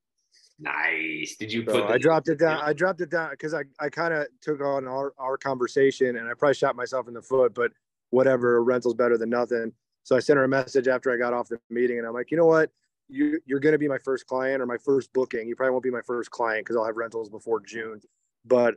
Nice. 0.60 1.36
Did 1.38 1.54
you 1.54 1.64
so 1.66 1.72
put? 1.72 1.88
The- 1.88 1.94
I 1.94 1.98
dropped 1.98 2.30
it 2.30 2.40
down. 2.40 2.60
I 2.64 2.74
dropped 2.74 3.02
it 3.02 3.10
down 3.10 3.30
because 3.32 3.54
I 3.54 3.64
I 3.80 3.90
kind 3.90 4.14
of 4.14 4.28
took 4.42 4.62
on 4.62 4.88
our 4.88 5.14
our 5.18 5.38
conversation 5.38 6.18
and 6.18 6.28
I 6.28 6.34
probably 6.34 6.56
shot 6.56 6.76
myself 6.76 7.08
in 7.08 7.14
the 7.14 7.22
foot, 7.22 7.54
but 7.54 7.72
whatever. 8.10 8.64
Rental's 8.64 8.96
better 8.96 9.18
than 9.18 9.30
nothing. 9.30 9.72
So 10.04 10.16
I 10.16 10.20
sent 10.20 10.38
her 10.38 10.44
a 10.44 10.48
message 10.50 10.88
after 10.88 11.12
I 11.12 11.18
got 11.18 11.34
off 11.34 11.50
the 11.50 11.60
meeting, 11.70 11.98
and 11.98 12.08
I'm 12.08 12.14
like, 12.14 12.32
you 12.32 12.38
know 12.38 12.46
what? 12.46 12.72
You, 13.10 13.40
you're 13.46 13.60
going 13.60 13.74
to 13.74 13.78
be 13.78 13.88
my 13.88 13.98
first 13.98 14.26
client 14.26 14.62
or 14.62 14.66
my 14.66 14.78
first 14.78 15.12
booking. 15.14 15.48
You 15.48 15.56
probably 15.56 15.72
won't 15.72 15.84
be 15.84 15.92
my 15.92 16.02
first 16.02 16.32
client 16.32 16.66
because 16.66 16.76
I'll 16.76 16.86
have 16.86 16.98
rentals 16.98 17.30
before 17.30 17.62
June, 17.62 18.02
but 18.46 18.76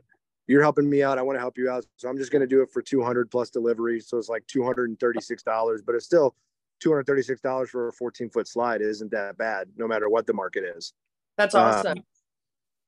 you're 0.51 0.61
helping 0.61 0.89
me 0.89 1.01
out. 1.01 1.17
I 1.17 1.21
want 1.21 1.37
to 1.37 1.39
help 1.39 1.57
you 1.57 1.69
out. 1.69 1.85
So 1.95 2.09
I'm 2.09 2.17
just 2.17 2.29
going 2.29 2.41
to 2.41 2.47
do 2.47 2.61
it 2.61 2.69
for 2.69 2.81
200 2.81 3.31
plus 3.31 3.49
delivery. 3.49 4.01
So 4.01 4.17
it's 4.17 4.27
like 4.27 4.45
$236, 4.47 5.79
but 5.85 5.95
it's 5.95 6.05
still 6.05 6.35
$236 6.83 7.69
for 7.69 7.87
a 7.87 7.93
14 7.93 8.29
foot 8.29 8.47
slide 8.49 8.81
isn't 8.81 9.11
that 9.11 9.37
bad, 9.37 9.69
no 9.77 9.87
matter 9.87 10.09
what 10.09 10.27
the 10.27 10.33
market 10.33 10.65
is. 10.75 10.93
That's 11.37 11.55
awesome. 11.55 11.99
Um, 11.99 12.03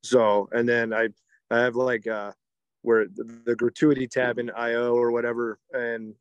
so, 0.04 0.50
and 0.52 0.68
then 0.68 0.94
I, 0.94 1.08
I 1.50 1.60
have 1.60 1.76
like, 1.76 2.06
uh, 2.06 2.34
where 2.82 3.06
the, 3.08 3.42
the 3.46 3.56
gratuity 3.56 4.08
tab 4.08 4.40
in 4.40 4.52
IO 4.52 4.96
or 4.96 5.14
whatever, 5.14 5.58
and 5.72 6.16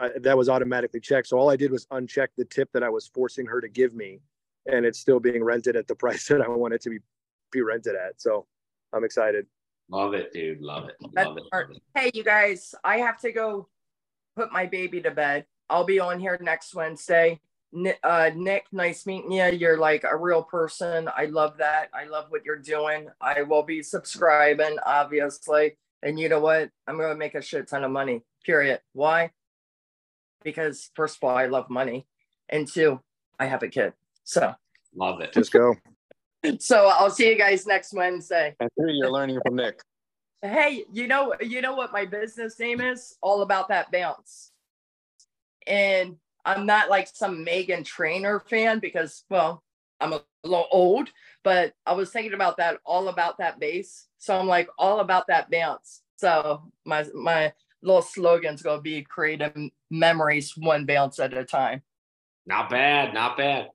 I, 0.00 0.10
that 0.22 0.36
was 0.36 0.48
automatically 0.48 0.98
checked. 0.98 1.28
So 1.28 1.38
all 1.38 1.48
I 1.48 1.54
did 1.54 1.70
was 1.70 1.86
uncheck 1.86 2.28
the 2.36 2.44
tip 2.44 2.70
that 2.72 2.82
I 2.82 2.88
was 2.88 3.06
forcing 3.06 3.46
her 3.46 3.60
to 3.60 3.68
give 3.68 3.94
me, 3.94 4.18
and 4.66 4.84
it's 4.84 4.98
still 4.98 5.20
being 5.20 5.44
rented 5.44 5.76
at 5.76 5.86
the 5.86 5.94
price 5.94 6.26
that 6.26 6.40
I 6.40 6.48
want 6.48 6.74
it 6.74 6.82
to 6.82 6.90
be 6.90 6.98
be 7.52 7.62
rented 7.62 7.94
at. 7.94 8.20
So 8.20 8.46
I'm 8.92 9.04
excited. 9.04 9.46
Love 9.90 10.14
it, 10.14 10.32
dude. 10.32 10.60
Love 10.60 10.88
it. 10.88 10.96
Love 11.14 11.36
it. 11.38 11.44
Love 11.52 11.70
it. 11.70 11.82
Hey, 11.94 12.10
you 12.12 12.22
guys, 12.22 12.74
I 12.84 12.98
have 12.98 13.18
to 13.20 13.32
go 13.32 13.68
put 14.36 14.52
my 14.52 14.66
baby 14.66 15.00
to 15.00 15.10
bed. 15.10 15.46
I'll 15.70 15.84
be 15.84 15.98
on 16.00 16.20
here 16.20 16.38
next 16.40 16.74
Wednesday. 16.74 17.40
Uh, 18.02 18.30
Nick, 18.34 18.66
nice 18.72 19.06
meeting 19.06 19.32
you. 19.32 19.44
You're 19.46 19.76
like 19.76 20.04
a 20.04 20.16
real 20.16 20.42
person. 20.42 21.08
I 21.14 21.26
love 21.26 21.58
that. 21.58 21.88
I 21.92 22.04
love 22.04 22.26
what 22.28 22.44
you're 22.44 22.58
doing. 22.58 23.08
I 23.20 23.42
will 23.42 23.62
be 23.62 23.82
subscribing, 23.82 24.76
obviously. 24.84 25.76
And 26.02 26.18
you 26.18 26.28
know 26.28 26.40
what? 26.40 26.70
I'm 26.86 26.96
going 26.96 27.10
to 27.10 27.16
make 27.16 27.34
a 27.34 27.42
shit 27.42 27.68
ton 27.68 27.84
of 27.84 27.90
money, 27.90 28.22
period. 28.44 28.80
Why? 28.92 29.32
Because, 30.44 30.90
first 30.94 31.16
of 31.16 31.24
all, 31.28 31.36
I 31.36 31.46
love 31.46 31.68
money. 31.68 32.06
And 32.48 32.66
two, 32.66 33.00
I 33.38 33.46
have 33.46 33.62
a 33.62 33.68
kid. 33.68 33.92
So, 34.24 34.54
love 34.94 35.20
it. 35.20 35.32
Just 35.32 35.52
go. 35.52 35.74
So, 36.60 36.86
I'll 36.86 37.10
see 37.10 37.28
you 37.28 37.36
guys 37.36 37.66
next 37.66 37.92
Wednesday. 37.92 38.54
And 38.60 38.70
three, 38.78 38.94
you're 38.94 39.10
learning 39.10 39.40
from 39.44 39.56
Nick. 39.56 39.80
Hey, 40.40 40.84
you 40.92 41.08
know, 41.08 41.34
you 41.40 41.60
know 41.60 41.74
what 41.74 41.92
my 41.92 42.04
business 42.04 42.58
name 42.60 42.80
is? 42.80 43.16
All 43.20 43.42
about 43.42 43.68
that 43.68 43.90
bounce. 43.90 44.52
And 45.66 46.16
I'm 46.44 46.64
not 46.64 46.88
like 46.88 47.08
some 47.12 47.44
Meghan 47.44 47.84
Trainor 47.84 48.40
fan 48.40 48.78
because, 48.78 49.24
well, 49.28 49.64
I'm 50.00 50.12
a 50.12 50.22
little 50.44 50.68
old, 50.70 51.10
but 51.42 51.74
I 51.84 51.92
was 51.92 52.10
thinking 52.10 52.34
about 52.34 52.56
that, 52.58 52.78
all 52.84 53.08
about 53.08 53.38
that 53.38 53.58
bass. 53.58 54.06
So 54.18 54.38
I'm 54.38 54.46
like, 54.46 54.68
all 54.78 55.00
about 55.00 55.26
that 55.26 55.50
bounce. 55.50 56.02
So 56.16 56.70
my 56.84 57.04
my 57.14 57.52
little 57.82 58.02
slogan's 58.02 58.62
gonna 58.62 58.80
be 58.80 59.02
creative 59.02 59.52
memories 59.90 60.56
one 60.56 60.86
bounce 60.86 61.18
at 61.18 61.34
a 61.34 61.44
time. 61.44 61.82
Not 62.46 62.70
bad, 62.70 63.12
not 63.12 63.36
bad. 63.36 63.68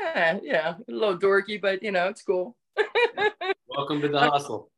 Yeah, 0.00 0.38
yeah, 0.42 0.74
a 0.88 0.92
little 0.92 1.18
dorky, 1.18 1.60
but 1.60 1.82
you 1.82 1.92
know, 1.92 2.08
it's 2.08 2.22
cool. 2.22 2.56
Welcome 3.68 4.00
to 4.00 4.08
the 4.08 4.18
hustle. 4.18 4.70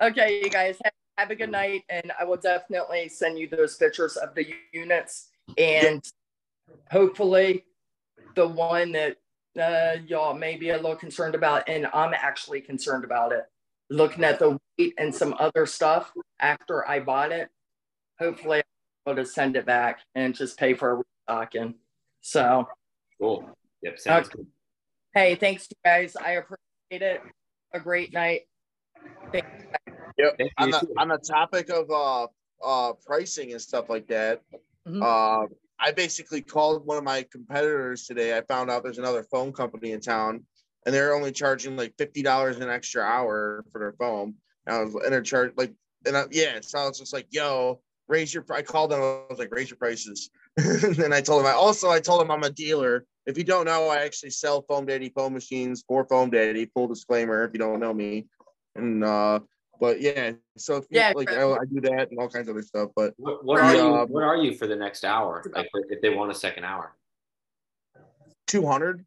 Okay, 0.00 0.40
you 0.42 0.50
guys 0.50 0.78
have, 0.84 0.92
have 1.18 1.30
a 1.30 1.34
good 1.34 1.50
night, 1.50 1.82
and 1.88 2.12
I 2.18 2.24
will 2.24 2.36
definitely 2.36 3.08
send 3.08 3.38
you 3.38 3.48
those 3.48 3.76
pictures 3.76 4.16
of 4.16 4.34
the 4.34 4.46
units 4.72 5.30
and 5.58 6.02
hopefully 6.90 7.64
the 8.34 8.46
one 8.46 8.92
that 8.92 9.16
uh, 9.60 10.00
y'all 10.06 10.34
may 10.34 10.56
be 10.56 10.70
a 10.70 10.76
little 10.76 10.96
concerned 10.96 11.34
about, 11.34 11.68
and 11.68 11.86
I'm 11.92 12.14
actually 12.14 12.60
concerned 12.60 13.04
about 13.04 13.32
it. 13.32 13.44
Looking 13.90 14.24
at 14.24 14.38
the 14.38 14.58
weight 14.78 14.94
and 14.98 15.14
some 15.14 15.34
other 15.38 15.66
stuff 15.66 16.12
after 16.40 16.88
I 16.88 17.00
bought 17.00 17.32
it, 17.32 17.50
hopefully 18.18 18.62
I'll 19.06 19.16
to 19.16 19.26
send 19.26 19.56
it 19.56 19.66
back 19.66 20.00
and 20.14 20.34
just 20.34 20.58
pay 20.58 20.74
for 20.74 20.90
a 20.90 21.02
restocking. 21.28 21.74
So 22.20 22.66
cool. 23.20 23.50
Yep. 23.82 23.98
Sounds 23.98 24.26
okay. 24.28 24.36
good. 24.36 24.46
Hey, 25.14 25.34
thanks 25.34 25.68
you 25.70 25.76
guys. 25.84 26.16
I 26.16 26.32
appreciate 26.32 27.02
it. 27.02 27.20
A 27.74 27.80
great 27.80 28.12
night. 28.12 28.42
Yep. 29.32 30.38
On 30.58 30.70
the, 30.70 30.86
on 30.98 31.08
the 31.08 31.18
topic 31.18 31.70
of 31.70 31.90
uh 31.90 32.26
uh 32.64 32.92
pricing 33.04 33.52
and 33.52 33.60
stuff 33.60 33.88
like 33.88 34.06
that, 34.08 34.42
mm-hmm. 34.86 35.02
uh 35.02 35.46
I 35.84 35.90
basically 35.90 36.42
called 36.42 36.86
one 36.86 36.96
of 36.96 37.02
my 37.02 37.26
competitors 37.32 38.06
today. 38.06 38.36
I 38.36 38.42
found 38.42 38.70
out 38.70 38.84
there's 38.84 38.98
another 38.98 39.24
foam 39.24 39.52
company 39.52 39.90
in 39.92 40.00
town, 40.00 40.44
and 40.86 40.94
they're 40.94 41.14
only 41.14 41.32
charging 41.32 41.76
like 41.76 41.94
fifty 41.98 42.22
dollars 42.22 42.58
an 42.58 42.68
extra 42.68 43.02
hour 43.02 43.64
for 43.72 43.80
their 43.80 43.94
phone. 43.98 44.34
And 44.66 44.76
I 44.76 44.84
was 44.84 44.94
and 44.94 45.12
they're 45.12 45.22
charged 45.22 45.58
like, 45.58 45.72
and 46.06 46.16
I, 46.16 46.26
yeah, 46.30 46.60
so 46.62 46.78
I 46.78 46.86
was 46.86 47.00
just 47.00 47.12
like, 47.12 47.26
yo, 47.30 47.80
raise 48.06 48.32
your. 48.32 48.44
I 48.52 48.62
called 48.62 48.92
them. 48.92 49.00
I 49.00 49.24
was 49.28 49.40
like, 49.40 49.52
raise 49.52 49.70
your 49.70 49.76
prices. 49.76 50.30
And 50.56 50.94
then 50.96 51.12
I 51.12 51.20
told 51.20 51.40
him. 51.40 51.46
I 51.46 51.52
also 51.52 51.90
I 51.90 52.00
told 52.00 52.22
him 52.22 52.30
I'm 52.30 52.42
a 52.42 52.50
dealer. 52.50 53.06
If 53.26 53.38
you 53.38 53.44
don't 53.44 53.66
know, 53.66 53.88
I 53.88 53.98
actually 53.98 54.30
sell 54.30 54.62
Foam 54.62 54.86
Daddy 54.86 55.10
foam 55.10 55.32
machines 55.32 55.84
for 55.86 56.04
Foam 56.04 56.30
Daddy. 56.30 56.66
Full 56.66 56.88
disclaimer, 56.88 57.44
if 57.44 57.52
you 57.52 57.58
don't 57.58 57.80
know 57.80 57.94
me, 57.94 58.26
and 58.74 59.04
uh, 59.04 59.40
but 59.80 60.00
yeah, 60.00 60.32
so 60.56 60.76
if 60.76 60.84
you, 60.90 60.98
yeah, 60.98 61.12
like 61.14 61.30
I, 61.30 61.42
I, 61.42 61.64
do 61.72 61.80
that 61.82 62.08
and 62.10 62.18
all 62.18 62.28
kinds 62.28 62.48
of 62.48 62.56
other 62.56 62.62
stuff. 62.62 62.90
But 62.94 63.14
what, 63.16 63.44
what 63.44 63.60
are 63.60 63.74
you? 63.74 64.12
What 64.12 64.24
are 64.24 64.36
you 64.36 64.54
for 64.54 64.66
the 64.66 64.76
next 64.76 65.04
hour? 65.04 65.42
Like 65.54 65.68
if 65.88 66.00
they 66.02 66.10
want 66.10 66.30
a 66.30 66.34
second 66.34 66.64
hour, 66.64 66.94
two 68.46 68.66
hundred. 68.66 69.04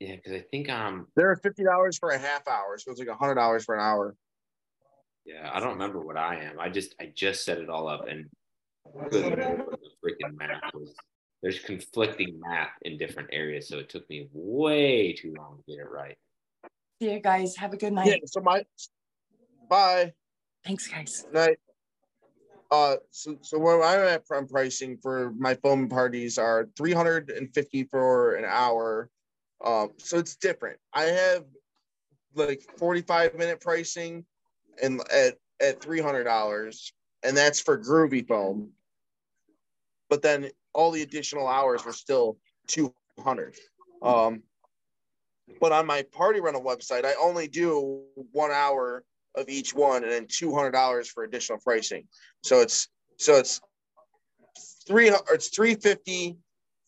Yeah, 0.00 0.16
because 0.16 0.32
I 0.32 0.44
think 0.50 0.68
um 0.68 1.06
they're 1.14 1.36
fifty 1.36 1.62
dollars 1.62 1.98
for 1.98 2.10
a 2.10 2.18
half 2.18 2.48
hour, 2.48 2.76
so 2.78 2.90
it's 2.90 2.98
like 2.98 3.08
a 3.08 3.14
hundred 3.14 3.36
dollars 3.36 3.64
for 3.64 3.74
an 3.74 3.82
hour. 3.82 4.16
Yeah, 5.24 5.48
I 5.52 5.60
don't 5.60 5.74
remember 5.74 6.00
what 6.00 6.16
I 6.16 6.42
am. 6.42 6.58
I 6.58 6.68
just 6.68 6.94
I 7.00 7.12
just 7.14 7.44
set 7.44 7.58
it 7.58 7.70
all 7.70 7.88
up 7.88 8.08
and 8.08 8.28
the 9.10 10.03
freaking 10.14 10.36
math 10.38 10.74
was 10.74 10.94
there's 11.42 11.58
conflicting 11.58 12.40
math 12.40 12.70
in 12.82 12.96
different 12.96 13.28
areas, 13.32 13.68
so 13.68 13.78
it 13.78 13.90
took 13.90 14.08
me 14.08 14.28
way 14.32 15.12
too 15.12 15.34
long 15.36 15.58
to 15.58 15.72
get 15.72 15.80
it 15.80 15.90
right. 15.90 16.16
See 17.02 17.12
you 17.12 17.20
guys. 17.20 17.54
Have 17.56 17.74
a 17.74 17.76
good 17.76 17.92
night. 17.92 18.06
Yeah, 18.06 18.16
so 18.24 18.40
my 18.40 18.64
Bye. 19.68 20.14
Thanks, 20.64 20.88
guys. 20.88 21.26
Night. 21.32 21.58
Uh, 22.70 22.96
so, 23.10 23.36
so 23.42 23.58
where 23.58 23.82
I'm 23.82 24.08
at 24.08 24.26
from 24.26 24.48
pricing 24.48 24.98
for 25.02 25.32
my 25.38 25.54
foam 25.56 25.88
parties 25.88 26.38
are 26.38 26.68
350 26.76 27.84
for 27.84 28.36
an 28.36 28.44
hour. 28.48 29.10
Um, 29.62 29.90
so 29.98 30.18
it's 30.18 30.36
different. 30.36 30.78
I 30.92 31.04
have 31.04 31.44
like 32.34 32.62
45 32.78 33.34
minute 33.34 33.60
pricing 33.60 34.24
and 34.82 35.00
at, 35.12 35.36
at 35.60 35.80
$300 35.80 36.92
and 37.22 37.36
that's 37.36 37.60
for 37.60 37.78
groovy 37.78 38.26
foam. 38.26 38.70
But 40.10 40.22
then 40.22 40.50
all 40.72 40.90
the 40.90 41.02
additional 41.02 41.46
hours 41.46 41.84
were 41.84 41.92
still 41.92 42.38
200. 42.68 43.54
Um, 44.02 44.42
but 45.60 45.72
on 45.72 45.86
my 45.86 46.02
party 46.02 46.40
rental 46.40 46.62
website, 46.62 47.04
I 47.04 47.14
only 47.20 47.48
do 47.48 48.02
one 48.32 48.50
hour 48.50 49.04
of 49.34 49.48
each 49.48 49.74
one, 49.74 50.02
and 50.02 50.12
then 50.12 50.26
two 50.28 50.54
hundred 50.54 50.72
dollars 50.72 51.08
for 51.08 51.24
additional 51.24 51.58
pricing. 51.58 52.06
So 52.42 52.60
it's 52.60 52.88
so 53.18 53.34
it's 53.34 53.60
three 54.86 55.10
it's 55.30 55.48
three 55.48 55.74
fifty 55.74 56.36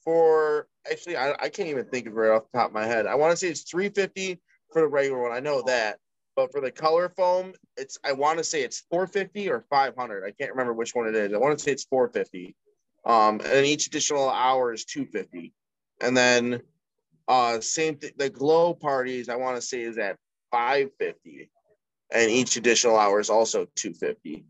for 0.05 0.68
actually 0.90 1.16
I, 1.16 1.32
I 1.32 1.48
can't 1.48 1.68
even 1.68 1.86
think 1.86 2.06
of 2.06 2.12
it 2.12 2.16
right 2.16 2.30
off 2.30 2.44
the 2.52 2.59
top 2.59 2.68
of 2.68 2.74
my 2.74 2.86
head. 2.86 3.06
I 3.06 3.14
want 3.14 3.32
to 3.32 3.36
say 3.36 3.48
it's 3.48 3.62
three 3.62 3.88
fifty 3.88 4.40
for 4.72 4.82
the 4.82 4.88
regular 4.88 5.20
one. 5.22 5.32
I 5.32 5.40
know 5.40 5.62
that, 5.66 5.98
but 6.34 6.52
for 6.52 6.60
the 6.60 6.70
color 6.70 7.09
foam, 7.09 7.52
it's 7.76 7.98
I 8.05 8.12
want 8.12 8.38
to 8.38 8.44
say 8.44 8.62
it's 8.62 8.84
four 8.90 9.06
fifty 9.06 9.51
or 9.51 9.64
five 9.68 9.94
hundred. 9.97 10.24
I 10.24 10.30
can't 10.30 10.52
remember 10.52 10.72
which 10.72 10.94
one 10.94 11.09
it 11.09 11.14
is. 11.14 11.32
I 11.32 11.38
want 11.38 11.59
to 11.59 11.62
say 11.62 11.72
it's 11.72 11.84
four 11.84 12.09
fifty. 12.09 12.55
Um, 13.07 13.41
and 13.45 13.65
each 13.65 13.87
additional 13.87 14.28
hour 14.28 14.73
is 14.73 14.85
two 14.85 15.07
fifty, 15.07 15.53
and 16.01 16.16
then 16.16 16.61
uh 17.28 17.61
same 17.61 17.97
thing. 17.97 18.11
The 18.16 18.28
glow 18.28 18.74
parties 18.74 19.28
I 19.28 19.37
want 19.37 19.57
to 19.57 19.62
say 19.62 19.83
is 19.83 19.97
at 19.97 20.16
five 20.51 20.91
fifty. 20.99 21.51
And 22.12 22.31
each 22.31 22.57
additional 22.57 22.97
hour 22.97 23.19
is 23.19 23.31
also 23.31 23.66
250 23.74 24.45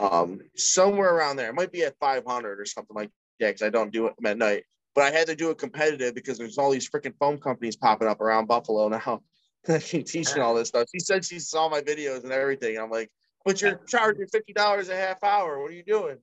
um 0.00 0.40
somewhere 0.54 1.12
around 1.12 1.34
there 1.34 1.48
it 1.48 1.54
might 1.54 1.72
be 1.72 1.82
at 1.82 1.98
500 1.98 2.60
or 2.60 2.64
something 2.64 2.94
like 2.94 3.10
that 3.40 3.48
because 3.48 3.62
i 3.62 3.68
don't 3.68 3.92
do 3.92 4.06
it 4.06 4.14
at 4.24 4.38
night. 4.38 4.62
But 4.94 5.04
i 5.04 5.10
had 5.10 5.26
to 5.26 5.34
do 5.34 5.50
it 5.50 5.58
competitive 5.58 6.14
because 6.14 6.38
there's 6.38 6.56
all 6.56 6.70
these 6.70 6.88
freaking 6.88 7.14
foam 7.18 7.38
companies 7.38 7.74
popping 7.74 8.06
up 8.06 8.20
around 8.20 8.46
buffalo 8.46 8.88
now 8.88 9.22
teaching 9.80 10.40
all 10.40 10.54
this 10.54 10.68
stuff. 10.68 10.86
She 10.94 11.00
said 11.00 11.24
she 11.24 11.40
saw 11.40 11.68
my 11.68 11.80
videos 11.80 12.22
and 12.22 12.32
everything. 12.32 12.78
I'm 12.78 12.90
like 12.90 13.10
but 13.44 13.60
you're 13.60 13.80
charging 13.86 14.26
$50 14.26 14.88
a 14.88 14.96
half 14.96 15.22
hour. 15.24 15.60
What 15.60 15.70
are 15.70 15.74
you 15.74 15.82
doing 15.82 16.18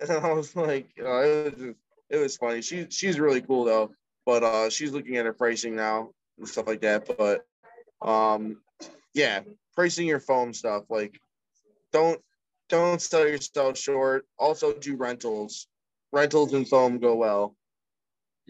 and 0.08 0.26
i 0.26 0.32
was 0.32 0.54
like 0.56 0.90
you 0.96 1.04
know, 1.04 1.20
it 1.20 1.44
was 1.44 1.62
just, 1.62 1.78
it 2.10 2.16
was 2.16 2.36
funny 2.36 2.62
she 2.62 2.86
she's 2.90 3.20
really 3.20 3.40
cool 3.40 3.64
though 3.64 3.90
but 4.26 4.42
uh 4.42 4.70
she's 4.70 4.92
looking 4.92 5.16
at 5.16 5.26
her 5.26 5.32
pricing 5.32 5.74
now 5.74 6.10
and 6.38 6.48
stuff 6.48 6.66
like 6.66 6.80
that 6.80 7.08
but 7.16 7.44
um 8.06 8.56
yeah 9.14 9.40
pricing 9.74 10.06
your 10.06 10.20
foam 10.20 10.52
stuff. 10.52 10.84
Like, 10.90 11.18
don't 11.92 12.20
don't 12.68 13.00
sell 13.00 13.26
yourself 13.26 13.78
short. 13.78 14.26
Also, 14.38 14.74
do 14.74 14.96
rentals. 14.96 15.66
Rentals 16.12 16.52
and 16.52 16.68
foam 16.68 16.98
go 16.98 17.14
well. 17.14 17.56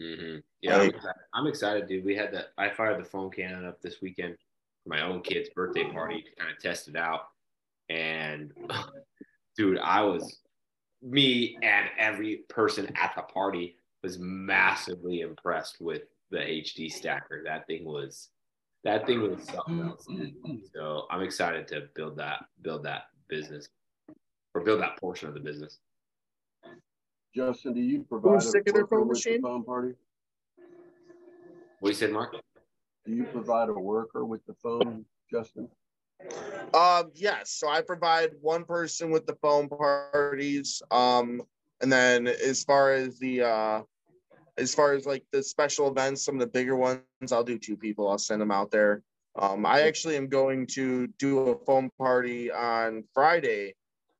Mm-hmm. 0.01 0.39
Yeah, 0.61 0.77
like, 0.77 0.81
I'm, 0.81 0.89
excited. 0.89 1.21
I'm, 1.33 1.47
excited. 1.47 1.87
dude. 1.87 2.05
We 2.05 2.15
had 2.15 2.33
that. 2.33 2.47
I 2.57 2.69
fired 2.69 2.99
the 2.99 3.05
foam 3.05 3.31
cannon 3.31 3.65
up 3.65 3.81
this 3.81 4.01
weekend 4.01 4.35
for 4.83 4.89
my 4.89 5.01
own 5.03 5.21
kid's 5.21 5.49
birthday 5.49 5.89
party 5.89 6.21
to 6.21 6.35
kind 6.35 6.51
of 6.51 6.61
test 6.61 6.87
it 6.87 6.95
out. 6.95 7.21
And 7.89 8.51
dude, 9.57 9.79
I 9.79 10.01
was 10.01 10.39
me 11.01 11.57
and 11.61 11.89
every 11.97 12.37
person 12.49 12.87
at 12.95 13.13
the 13.15 13.23
party 13.23 13.75
was 14.03 14.19
massively 14.19 15.21
impressed 15.21 15.81
with 15.81 16.03
the 16.29 16.37
HD 16.37 16.91
stacker. 16.91 17.41
That 17.45 17.67
thing 17.67 17.85
was 17.85 18.29
that 18.83 19.05
thing 19.05 19.21
was 19.21 19.31
mm-hmm. 19.31 19.55
something 19.55 19.81
else. 19.83 20.07
So 20.73 21.05
I'm 21.11 21.21
excited 21.21 21.67
to 21.69 21.87
build 21.95 22.17
that 22.17 22.45
build 22.61 22.83
that 22.83 23.03
business 23.27 23.69
or 24.53 24.61
build 24.61 24.81
that 24.81 24.97
portion 24.99 25.27
of 25.27 25.33
the 25.33 25.39
business. 25.39 25.79
Justin, 27.35 27.73
do 27.73 27.81
you 27.81 28.03
provide 28.03 28.43
Who's 28.43 28.53
a 28.53 28.87
foam 28.87 29.07
machine? 29.07 29.41
foam 29.41 29.63
party? 29.63 29.93
What 31.79 31.89
you 31.89 31.95
said, 31.95 32.11
Mark? 32.11 32.35
Do 33.05 33.13
you 33.13 33.23
provide 33.23 33.69
a 33.69 33.73
worker 33.73 34.25
with 34.25 34.45
the 34.45 34.53
phone, 34.61 35.05
Justin? 35.31 35.69
Um, 36.73 37.11
yes. 37.15 37.51
So 37.51 37.69
I 37.69 37.81
provide 37.81 38.31
one 38.41 38.63
person 38.63 39.11
with 39.11 39.25
the 39.25 39.35
foam 39.41 39.69
parties. 39.69 40.81
Um, 40.91 41.41
and 41.81 41.91
then 41.91 42.27
as 42.27 42.63
far 42.63 42.93
as 42.93 43.19
the 43.19 43.41
uh 43.41 43.81
as 44.57 44.75
far 44.75 44.93
as 44.93 45.05
like 45.05 45.23
the 45.31 45.41
special 45.41 45.89
events, 45.89 46.23
some 46.23 46.35
of 46.35 46.41
the 46.41 46.47
bigger 46.47 46.75
ones, 46.75 47.01
I'll 47.31 47.43
do 47.43 47.57
two 47.57 47.75
people. 47.75 48.09
I'll 48.09 48.17
send 48.17 48.41
them 48.41 48.51
out 48.51 48.71
there. 48.71 49.01
Um, 49.35 49.65
I 49.65 49.81
actually 49.81 50.17
am 50.17 50.27
going 50.27 50.67
to 50.67 51.07
do 51.17 51.39
a 51.39 51.57
foam 51.65 51.89
party 51.97 52.51
on 52.51 53.05
Friday, 53.13 53.75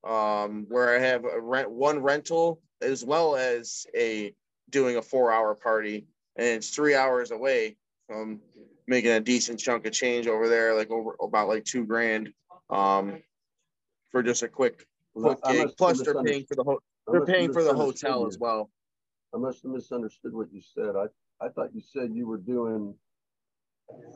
um, 0.07 0.65
where 0.69 0.95
I 0.95 0.99
have 0.99 1.26
a 1.26 1.40
rent 1.40 1.69
one 1.69 1.99
rental 1.99 2.61
as 2.82 3.03
well 3.03 3.36
as 3.36 3.86
a 3.95 4.34
doing 4.69 4.95
a 4.95 5.02
four 5.02 5.32
hour 5.32 5.53
party, 5.53 6.06
and 6.38 6.48
it's 6.48 6.69
three 6.69 6.95
hours 6.95 7.32
away 7.32 7.76
from 8.07 8.40
making 8.87 9.11
a 9.11 9.19
decent 9.19 9.59
chunk 9.59 9.85
of 9.85 9.93
change 9.93 10.27
over 10.27 10.47
there, 10.47 10.75
like 10.75 10.91
over 10.91 11.15
about 11.21 11.47
like 11.47 11.65
two 11.65 11.85
grand, 11.85 12.33
um, 12.69 13.21
for 14.11 14.23
just 14.23 14.43
a 14.43 14.47
quick, 14.47 14.85
quick 15.13 15.37
gig. 15.49 15.69
Plus, 15.77 16.01
they're 16.01 16.23
paying 16.23 16.45
for 16.45 16.55
the 16.55 16.63
ho- 16.63 16.81
they're 17.07 17.25
paying 17.25 17.53
for 17.53 17.63
the 17.63 17.73
hotel 17.73 18.27
as 18.27 18.37
well. 18.37 18.69
I 19.33 19.37
must 19.37 19.63
have 19.63 19.71
misunderstood 19.71 20.33
what 20.33 20.51
you 20.51 20.61
said. 20.61 20.95
I 20.95 21.05
I 21.43 21.49
thought 21.49 21.73
you 21.73 21.81
said 21.81 22.11
you 22.13 22.27
were 22.27 22.37
doing 22.37 22.93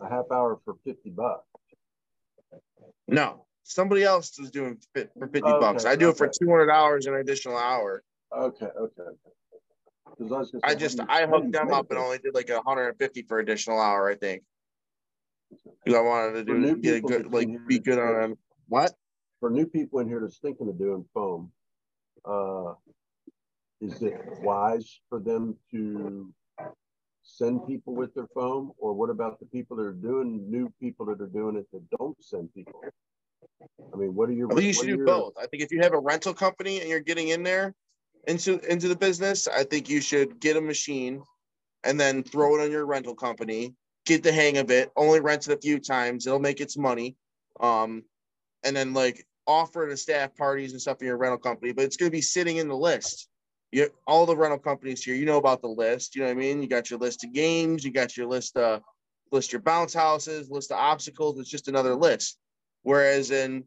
a 0.02 0.10
half 0.10 0.26
hour 0.32 0.60
for 0.64 0.76
50 0.86 1.10
bucks. 1.12 1.44
No, 3.08 3.46
somebody 3.64 4.04
else 4.04 4.38
is 4.40 4.52
doing 4.52 4.78
fit 4.94 5.12
for 5.18 5.28
50 5.28 5.42
okay, 5.42 5.60
bucks. 5.60 5.86
I 5.86 5.96
do 5.96 6.08
okay. 6.10 6.12
it 6.12 6.18
for 6.18 6.28
200 6.28 6.70
hours 6.70 7.06
an 7.08 7.16
additional 7.16 7.58
hour. 7.58 8.04
Okay, 8.36 8.66
okay, 8.66 9.02
okay. 9.02 10.56
I, 10.64 10.72
I 10.72 10.76
just 10.76 11.00
I 11.10 11.26
hooked 11.26 11.52
them 11.52 11.74
up 11.74 11.90
and 11.90 12.00
only 12.00 12.20
did 12.20 12.34
like 12.34 12.50
150 12.50 13.22
for 13.24 13.40
additional 13.40 13.80
hour, 13.80 14.10
I 14.10 14.16
think. 14.16 14.44
Because 15.84 16.00
I 16.00 16.02
wanted 16.02 16.46
to 16.46 16.54
do 16.54 16.76
get 16.78 16.96
a 16.96 17.02
good 17.02 17.32
like 17.32 17.50
be 17.68 17.80
good 17.80 18.00
on. 18.00 18.38
What? 18.68 18.94
For 19.40 19.50
new 19.50 19.66
people 19.66 20.00
in 20.00 20.08
here 20.08 20.20
that's 20.22 20.40
thinking 20.40 20.70
of 20.70 20.80
doing 20.80 21.06
foam, 21.14 21.52
uh, 22.24 22.74
is 23.82 24.02
it 24.02 24.16
wise 24.42 25.00
for 25.10 25.20
them 25.20 25.56
to 25.72 26.34
send 27.24 27.68
people 27.68 27.94
with 27.94 28.14
their 28.14 28.28
foam, 28.34 28.72
or 28.78 28.94
what 28.94 29.10
about 29.10 29.40
the 29.40 29.46
people 29.48 29.76
that 29.78 29.84
are 29.84 29.94
doing 29.94 30.50
new 30.50 30.72
people 30.80 31.06
that 31.08 31.22
are 31.22 31.28
doing 31.28 31.58
it 31.58 31.68
that 31.74 31.84
don't 31.98 32.16
send 32.24 32.54
people? 32.54 32.82
I 33.94 33.98
mean, 33.98 34.16
what 34.16 34.30
are 34.30 34.34
your? 34.34 34.52
I 34.52 34.56
think 34.56 34.68
you 34.68 34.74
should 34.74 34.88
do 34.88 34.98
your... 34.98 35.06
both. 35.06 35.34
I 35.38 35.48
think 35.48 35.64
if 35.64 35.72
you 35.72 35.82
have 35.82 35.94
a 35.94 36.00
rental 36.00 36.34
company 36.34 36.80
and 36.80 36.90
you're 36.90 37.00
getting 37.00 37.30
in 37.30 37.44
there 37.44 37.74
into 38.28 38.60
into 38.72 38.88
the 38.88 38.96
business, 38.96 39.48
I 39.48 39.64
think 39.64 39.90
you 39.90 40.02
should 40.02 40.40
get 40.40 40.58
a 40.58 40.62
machine 40.62 41.22
and 41.84 42.00
then 42.00 42.24
throw 42.24 42.56
it 42.56 42.64
on 42.64 42.72
your 42.72 42.86
rental 42.86 43.16
company. 43.16 43.76
Get 44.06 44.24
the 44.24 44.32
hang 44.32 44.58
of 44.58 44.72
it. 44.72 44.92
Only 44.96 45.20
rent 45.20 45.48
it 45.48 45.54
a 45.54 45.62
few 45.62 45.80
times. 45.80 46.28
It'll 46.28 46.40
make 46.40 46.62
its 46.62 46.78
money. 46.78 47.16
Um, 47.60 48.04
and 48.64 48.76
then 48.76 48.94
like 48.94 49.26
offer 49.48 49.88
to 49.88 49.98
staff 49.98 50.36
parties 50.36 50.72
and 50.72 50.82
stuff 50.82 51.02
in 51.02 51.08
your 51.08 51.18
rental 51.18 51.38
company, 51.38 51.72
but 51.72 51.86
it's 51.86 51.98
going 51.98 52.10
to 52.10 52.16
be 52.16 52.22
sitting 52.22 52.58
in 52.58 52.68
the 52.68 52.76
list 52.76 53.30
you 53.76 53.90
all 54.08 54.26
the 54.26 54.38
rental 54.38 54.58
companies 54.58 55.04
here, 55.04 55.16
you 55.16 55.26
know 55.26 55.38
about 55.38 55.62
the 55.62 55.68
list. 55.68 56.16
You 56.16 56.22
know 56.22 56.28
what 56.28 56.38
I 56.38 56.40
mean? 56.40 56.62
You 56.62 56.70
got 56.70 56.90
your 56.90 56.98
list 56.98 57.26
of 57.26 57.34
games, 57.34 57.84
you 57.84 57.92
got 57.92 58.16
your 58.16 58.26
list 58.26 58.56
of 58.56 58.82
list 59.34 59.52
your 59.52 59.62
bounce 59.62 59.94
houses, 59.94 60.50
list 60.50 60.72
of 60.72 60.78
obstacles. 60.78 61.38
It's 61.40 61.50
just 61.50 61.68
another 61.68 61.94
list. 61.94 62.38
Whereas 62.84 63.32
in 63.32 63.66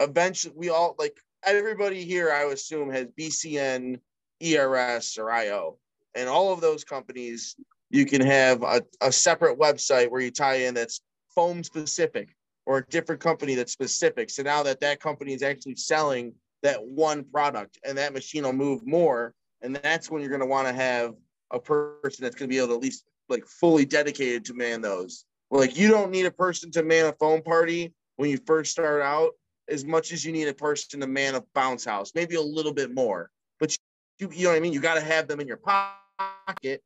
eventually 0.00 0.54
we 0.56 0.70
all 0.70 0.96
like 0.98 1.16
everybody 1.44 2.04
here, 2.04 2.32
I 2.32 2.42
assume 2.44 2.90
has 2.90 3.06
BCN, 3.16 4.00
ERS, 4.42 5.16
or 5.16 5.30
IO. 5.30 5.78
And 6.16 6.28
all 6.28 6.52
of 6.52 6.60
those 6.60 6.82
companies, 6.82 7.54
you 7.90 8.04
can 8.06 8.20
have 8.20 8.62
a, 8.62 8.82
a 9.00 9.10
separate 9.10 9.58
website 9.58 10.10
where 10.10 10.20
you 10.20 10.30
tie 10.30 10.56
in 10.56 10.74
that's 10.74 11.00
foam 11.34 11.62
specific 11.62 12.34
or 12.66 12.78
a 12.78 12.86
different 12.86 13.20
company 13.20 13.54
that's 13.54 13.72
specific. 13.72 14.30
So 14.30 14.42
now 14.42 14.62
that 14.62 14.80
that 14.80 15.00
company 15.00 15.32
is 15.32 15.42
actually 15.42 15.76
selling 15.76 16.34
that 16.62 16.84
one 16.84 17.24
product 17.24 17.78
and 17.86 17.96
that 17.96 18.12
machine 18.12 18.44
will 18.44 18.52
move 18.52 18.86
more. 18.86 19.34
And 19.62 19.74
that's 19.76 20.10
when 20.10 20.20
you're 20.20 20.30
going 20.30 20.40
to 20.40 20.46
want 20.46 20.68
to 20.68 20.74
have 20.74 21.14
a 21.50 21.58
person 21.58 22.22
that's 22.22 22.34
going 22.34 22.48
to 22.48 22.54
be 22.54 22.58
able 22.58 22.68
to 22.68 22.74
at 22.74 22.82
least 22.82 23.04
like 23.28 23.46
fully 23.46 23.84
dedicated 23.84 24.44
to 24.46 24.54
man 24.54 24.80
those. 24.80 25.24
Like 25.50 25.78
you 25.78 25.88
don't 25.88 26.10
need 26.10 26.26
a 26.26 26.30
person 26.30 26.70
to 26.72 26.82
man 26.82 27.06
a 27.06 27.12
foam 27.12 27.42
party 27.42 27.94
when 28.16 28.28
you 28.28 28.38
first 28.46 28.70
start 28.70 29.00
out 29.00 29.30
as 29.68 29.84
much 29.84 30.12
as 30.12 30.24
you 30.24 30.32
need 30.32 30.48
a 30.48 30.54
person 30.54 31.00
to 31.00 31.06
man 31.06 31.34
a 31.34 31.42
bounce 31.54 31.84
house, 31.84 32.12
maybe 32.14 32.34
a 32.34 32.42
little 32.42 32.72
bit 32.72 32.94
more. 32.94 33.30
But 33.60 33.76
you, 34.18 34.30
you 34.32 34.44
know 34.44 34.50
what 34.50 34.56
I 34.56 34.60
mean? 34.60 34.72
You 34.72 34.80
got 34.80 34.94
to 34.94 35.00
have 35.00 35.28
them 35.28 35.40
in 35.40 35.46
your 35.46 35.58
pocket. 35.58 36.82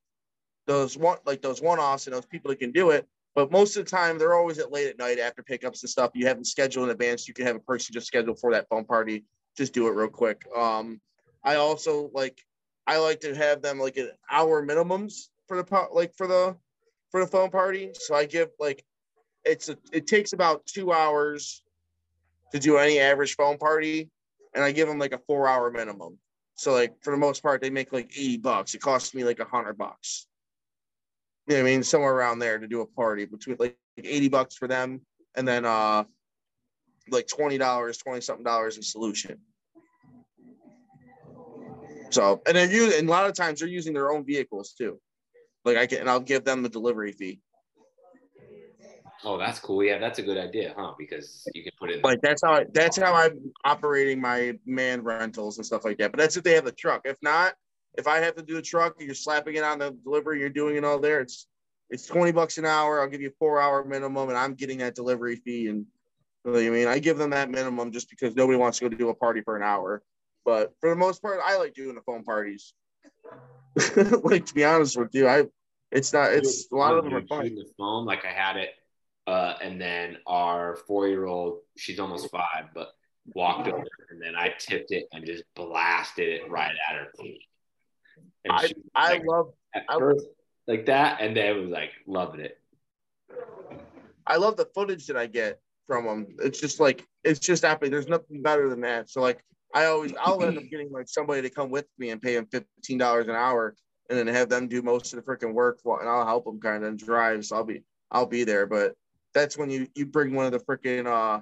Those 0.73 0.97
one 0.97 1.19
like 1.27 1.43
those 1.43 1.61
one 1.61 1.79
offs 1.79 2.07
and 2.07 2.15
those 2.15 2.27
people 2.27 2.51
that 2.51 2.59
can 2.59 2.73
do 2.73 2.91
it. 2.91 3.07
But 3.35 3.51
most 3.51 3.77
of 3.77 3.85
the 3.85 3.91
time, 3.91 4.19
they're 4.19 4.35
always 4.35 4.59
at 4.59 4.73
late 4.73 4.89
at 4.89 4.99
night 4.99 5.19
after 5.19 5.43
pickups 5.43 5.83
and 5.83 5.91
stuff. 5.91 6.11
You 6.15 6.27
have 6.27 6.37
them 6.37 6.45
scheduled 6.45 6.85
in 6.85 6.91
advance. 6.91 7.27
You 7.27 7.35
can 7.35 7.47
have 7.47 7.57
a 7.57 7.61
person 7.61 7.95
just 7.95 8.07
scheduled 8.07 8.39
for 8.39 8.53
that 8.53 8.69
foam 8.69 8.85
party 8.85 9.25
just 9.57 9.73
do 9.73 9.89
it 9.89 9.95
real 9.95 10.09
quick. 10.09 10.45
Um, 10.57 11.01
I 11.45 11.57
also 11.57 12.11
like 12.15 12.41
I 12.87 12.99
like 12.99 13.21
to 13.21 13.35
have 13.35 13.63
them 13.63 13.79
like 13.79 13.97
an 13.97 14.11
hour 14.31 14.65
minimums 14.65 15.29
for 15.47 15.63
the 15.63 15.89
like 15.93 16.15
for 16.17 16.27
the 16.27 16.57
for 17.11 17.21
the 17.21 17.27
foam 17.27 17.51
party. 17.51 17.91
So 17.95 18.15
I 18.15 18.25
give 18.25 18.51
like 18.59 18.85
it's 19.45 19.69
a, 19.69 19.77
it 19.93 20.07
takes 20.07 20.33
about 20.33 20.65
two 20.67 20.93
hours 20.93 21.63
to 22.53 22.59
do 22.59 22.77
any 22.77 22.99
average 22.99 23.35
foam 23.35 23.59
party, 23.59 24.11
and 24.55 24.63
I 24.63 24.73
give 24.73 24.89
them 24.89 24.99
like 24.99 25.13
a 25.13 25.21
four 25.27 25.49
hour 25.49 25.71
minimum. 25.71 26.19
So 26.55 26.73
like 26.73 26.95
for 27.03 27.11
the 27.11 27.17
most 27.17 27.43
part, 27.43 27.61
they 27.61 27.71
make 27.71 27.93
like 27.93 28.11
eighty 28.17 28.39
bucks. 28.39 28.75
It 28.75 28.81
costs 28.81 29.15
me 29.15 29.25
like 29.25 29.41
a 29.41 29.45
hundred 29.45 29.79
bucks. 29.79 30.27
You 31.49 31.55
know 31.55 31.61
I 31.61 31.65
mean? 31.65 31.83
Somewhere 31.83 32.15
around 32.15 32.39
there 32.39 32.59
to 32.59 32.67
do 32.67 32.81
a 32.81 32.87
party 32.87 33.25
between 33.25 33.57
like 33.59 33.77
eighty 33.99 34.29
bucks 34.29 34.57
for 34.57 34.69
them, 34.69 35.01
and 35.35 35.47
then 35.47 35.65
uh 35.65 36.05
like 37.11 37.27
twenty 37.27 37.59
dollars, 37.59 37.99
twenty 37.99 38.21
something 38.21 38.45
dollars 38.45 38.77
in 38.77 38.83
solution. 38.83 39.39
So 42.11 42.43
and 42.47 42.57
they're 42.57 42.71
using 42.71 43.01
and 43.01 43.09
a 43.09 43.11
lot 43.11 43.27
of 43.27 43.35
times 43.35 43.61
they're 43.61 43.69
using 43.69 43.93
their 43.93 44.13
own 44.13 44.25
vehicles 44.25 44.73
too. 44.73 45.01
Like 45.65 45.77
I 45.77 45.87
can 45.87 45.99
and 45.99 46.11
I'll 46.11 46.21
give 46.21 46.45
them 46.45 46.63
the 46.63 46.69
delivery 46.69 47.13
fee. 47.13 47.41
Oh, 49.25 49.39
that's 49.39 49.61
cool. 49.61 49.85
Yeah, 49.85 49.99
that's 49.99 50.19
a 50.19 50.23
good 50.23 50.39
idea, 50.39 50.75
huh? 50.77 50.95
Because 50.99 51.47
you 51.55 51.63
can 51.63 51.73
put 51.79 51.91
it 51.91 52.05
like 52.05 52.21
that's 52.23 52.43
how 52.45 52.55
I, 52.55 52.67
that's 52.73 52.99
how 52.99 53.15
I'm 53.15 53.53
operating 53.65 54.21
my 54.21 54.59
man 54.67 55.03
rentals 55.03 55.59
and 55.59 55.67
stuff 55.67 55.85
like 55.85 55.99
that. 55.99 56.13
But 56.13 56.19
that's 56.19 56.37
if 56.37 56.43
they 56.43 56.55
have 56.55 56.65
the 56.65 56.73
truck. 56.73 57.03
If 57.05 57.17
not, 57.23 57.55
if 57.95 58.07
I 58.07 58.19
have 58.19 58.37
to 58.37 58.43
do 58.43 58.59
a 58.59 58.63
truck, 58.63 58.97
you're 58.99 59.15
slapping 59.15 59.55
it 59.57 59.65
on 59.65 59.79
the 59.79 59.91
delivery, 60.05 60.41
you're 60.41 60.49
doing 60.49 60.77
it 60.77 60.85
all 60.85 60.99
there. 60.99 61.21
It's 61.21 61.47
it's 61.91 62.07
20 62.07 62.33
bucks 62.33 62.57
an 62.57 62.65
hour. 62.65 63.01
I'll 63.01 63.09
give 63.09 63.21
you 63.21 63.29
a 63.29 63.39
four 63.39 63.61
hour 63.61 63.85
minimum 63.85 64.31
and 64.31 64.39
I'm 64.39 64.55
getting 64.55 64.79
that 64.79 64.95
delivery 64.95 65.37
fee 65.37 65.69
and 65.69 65.87
you 66.45 66.53
know 66.53 66.59
I 66.59 66.71
mean? 66.71 66.89
I 66.89 66.99
give 66.99 67.19
them 67.19 67.31
that 67.31 67.51
minimum 67.51 67.93
just 67.93 68.11
because 68.11 68.35
nobody 68.35 68.59
wants 68.59 68.79
to 68.79 68.85
go 68.85 68.89
to 68.89 68.97
do 68.97 69.11
a 69.11 69.15
party 69.15 69.43
for 69.43 69.57
an 69.57 69.63
hour. 69.63 70.03
But 70.45 70.73
for 70.81 70.91
the 70.91 70.97
most 70.97 71.23
part, 71.23 71.39
I 71.45 71.57
like 71.57 71.75
doing 71.75 71.95
the 71.95 72.01
foam 72.01 72.25
parties. 72.25 72.75
like 74.25 74.47
to 74.47 74.55
be 74.55 74.65
honest 74.65 74.99
with 74.99 75.15
you, 75.15 75.29
I 75.29 75.45
it's 75.93 76.13
not 76.13 76.33
it's 76.33 76.69
a 76.73 76.77
lot 76.77 76.97
of 76.97 77.05
them 77.05 77.15
are 77.15 77.27
fun. 77.27 77.45
The 77.45 77.67
phone, 77.79 78.07
like 78.07 78.25
I 78.25 78.33
had 78.33 78.57
it, 78.57 78.71
uh, 79.27 79.55
and 79.63 79.81
then 79.81 80.17
our 80.27 80.77
four 80.77 81.09
year 81.09 81.27
old, 81.27 81.59
she's 81.77 82.01
almost 82.01 82.31
five, 82.31 82.71
but 82.75 82.89
walked 83.35 83.69
over 83.69 83.85
and 84.11 84.21
then 84.21 84.35
I 84.35 84.53
tipped 84.59 84.91
it 84.91 85.07
and 85.13 85.25
just 85.25 85.45
blasted 85.55 86.29
it 86.29 86.51
right 86.51 86.75
at 86.89 86.97
her 86.97 87.07
feet. 87.19 87.43
And 88.45 88.53
I, 88.53 88.73
I 88.95 89.13
like, 89.13 89.27
love 89.27 89.53
I, 89.75 89.99
first, 89.99 90.27
like 90.67 90.87
that, 90.87 91.21
and 91.21 91.37
then 91.37 91.57
it 91.57 91.61
was 91.61 91.71
like 91.71 91.91
loving 92.07 92.41
it. 92.41 92.59
I 94.27 94.37
love 94.37 94.57
the 94.57 94.69
footage 94.75 95.07
that 95.07 95.17
I 95.17 95.27
get 95.27 95.61
from 95.87 96.07
them. 96.07 96.27
It's 96.39 96.61
just 96.61 96.81
like 96.81 97.07
it's 97.25 97.41
just 97.41 97.65
happening. 97.65 97.91
There's 97.91 98.09
nothing 98.09 98.43
better 98.43 98.69
than 98.69 98.81
that. 98.83 99.11
So 99.11 99.21
like 99.21 99.45
I 99.75 99.87
always 99.87 100.13
I'll 100.21 100.43
end 100.43 100.59
up 100.59 100.65
getting 100.71 100.91
like 100.91 101.09
somebody 101.09 101.43
to 101.43 101.51
come 101.51 101.71
with 101.71 101.87
me 101.99 102.11
and 102.11 102.21
pay 102.21 102.35
them 102.35 102.47
fifteen 102.47 102.99
dollars 102.99 103.29
an 103.29 103.35
hour, 103.35 103.75
and 104.11 104.19
then 104.19 104.27
have 104.29 104.49
them 104.49 104.69
do 104.69 104.83
most 104.83 105.13
of 105.13 105.25
the 105.25 105.31
freaking 105.31 105.53
work, 105.53 105.81
for, 105.83 106.01
and 106.01 106.09
I'll 106.09 106.27
help 106.27 106.45
them 106.45 106.61
kind 106.61 106.85
of 106.85 106.97
drive. 106.97 107.45
So 107.45 107.57
I'll 107.57 107.65
be 107.65 107.83
I'll 108.11 108.27
be 108.27 108.45
there. 108.45 108.67
But 108.67 108.95
that's 109.35 109.57
when 109.57 109.71
you 109.71 109.87
you 109.95 110.07
bring 110.07 110.35
one 110.35 110.47
of 110.47 110.53
the 110.53 110.61
freaking 110.61 111.07
uh 111.07 111.41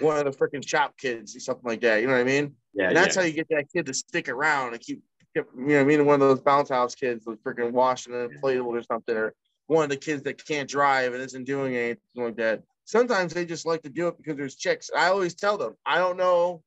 one 0.00 0.18
of 0.18 0.24
the 0.24 0.30
freaking 0.30 0.66
shop 0.66 0.96
kids 0.98 1.36
or 1.36 1.40
something 1.40 1.64
like 1.64 1.80
that. 1.82 2.00
You 2.00 2.06
know 2.06 2.14
what 2.14 2.20
I 2.20 2.24
mean? 2.24 2.54
Yeah. 2.74 2.88
And 2.88 2.96
that's 2.96 3.16
yeah. 3.16 3.22
how 3.22 3.26
you 3.26 3.34
get 3.34 3.48
that 3.50 3.66
kid 3.72 3.86
to 3.86 3.94
stick 3.94 4.28
around 4.28 4.72
and 4.72 4.80
keep 4.80 5.02
you 5.36 5.66
know, 5.66 5.80
I 5.80 5.84
mean, 5.84 6.06
one 6.06 6.14
of 6.14 6.28
those 6.28 6.40
bounce 6.40 6.68
house 6.68 6.94
kids 6.94 7.26
was 7.26 7.38
freaking 7.38 7.72
washing 7.72 8.14
a 8.14 8.28
inflatable 8.28 8.66
or 8.66 8.82
something, 8.82 9.16
or 9.16 9.34
one 9.66 9.84
of 9.84 9.90
the 9.90 9.96
kids 9.96 10.22
that 10.24 10.44
can't 10.44 10.68
drive 10.68 11.12
and 11.12 11.22
isn't 11.22 11.44
doing 11.44 11.76
anything 11.76 11.98
like 12.16 12.36
that. 12.36 12.62
Sometimes 12.84 13.34
they 13.34 13.44
just 13.44 13.66
like 13.66 13.82
to 13.82 13.88
do 13.88 14.08
it 14.08 14.16
because 14.16 14.36
there's 14.36 14.54
chicks. 14.54 14.90
I 14.96 15.08
always 15.08 15.34
tell 15.34 15.58
them, 15.58 15.74
I 15.84 15.98
don't 15.98 16.16
know 16.16 16.62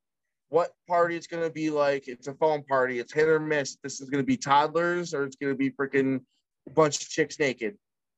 what 0.50 0.72
party 0.86 1.16
it's 1.16 1.26
going 1.26 1.42
to 1.42 1.50
be 1.50 1.70
like. 1.70 2.08
It's 2.08 2.26
a 2.26 2.34
foam 2.34 2.62
party. 2.62 2.98
It's 2.98 3.12
hit 3.12 3.28
or 3.28 3.40
miss. 3.40 3.76
This 3.82 4.00
is 4.00 4.10
going 4.10 4.22
to 4.22 4.26
be 4.26 4.36
toddlers 4.36 5.14
or 5.14 5.24
it's 5.24 5.36
going 5.36 5.52
to 5.52 5.56
be 5.56 5.70
freaking 5.70 6.20
a 6.66 6.70
bunch 6.70 7.00
of 7.00 7.08
chicks 7.08 7.38
naked. 7.38 7.76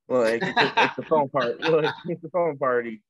Like 0.09 0.43
it's, 0.43 0.59
a, 0.59 0.73
it's 0.85 0.99
a 0.99 1.03
foam 1.03 1.29
party. 1.29 1.55
Like, 1.71 1.95
it's 2.07 2.25
a 2.25 2.29
foam 2.31 2.59
party. 2.59 3.03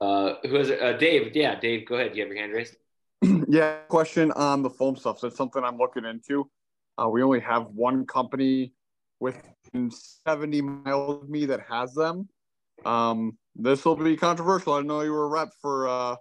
Uh, 0.00 0.34
who 0.42 0.56
is 0.56 0.68
it? 0.68 0.82
Uh, 0.82 0.92
Dave. 0.94 1.34
Yeah, 1.34 1.58
Dave. 1.58 1.86
Go 1.86 1.94
ahead. 1.94 2.12
Do 2.12 2.18
you 2.18 2.24
have 2.24 2.32
your 2.32 2.42
hand 2.42 2.52
raised? 2.52 2.76
yeah. 3.48 3.76
Question 3.88 4.32
on 4.32 4.62
the 4.62 4.70
foam 4.70 4.96
stuff. 4.96 5.18
So 5.18 5.28
it's 5.28 5.36
something 5.36 5.62
I'm 5.62 5.78
looking 5.78 6.04
into. 6.04 6.50
Uh, 6.98 7.08
we 7.08 7.22
only 7.22 7.40
have 7.40 7.66
one 7.68 8.06
company 8.06 8.72
within 9.20 9.90
70 10.26 10.60
miles 10.60 11.22
of 11.22 11.28
me 11.28 11.46
that 11.46 11.60
has 11.68 11.94
them. 11.94 12.28
Um, 12.84 13.38
this 13.54 13.84
will 13.84 13.96
be 13.96 14.16
controversial. 14.16 14.74
I 14.74 14.82
know 14.82 15.02
you 15.02 15.12
were 15.12 15.24
a 15.24 15.28
rep 15.28 15.50
for 15.60 15.88
uh, 15.88 16.16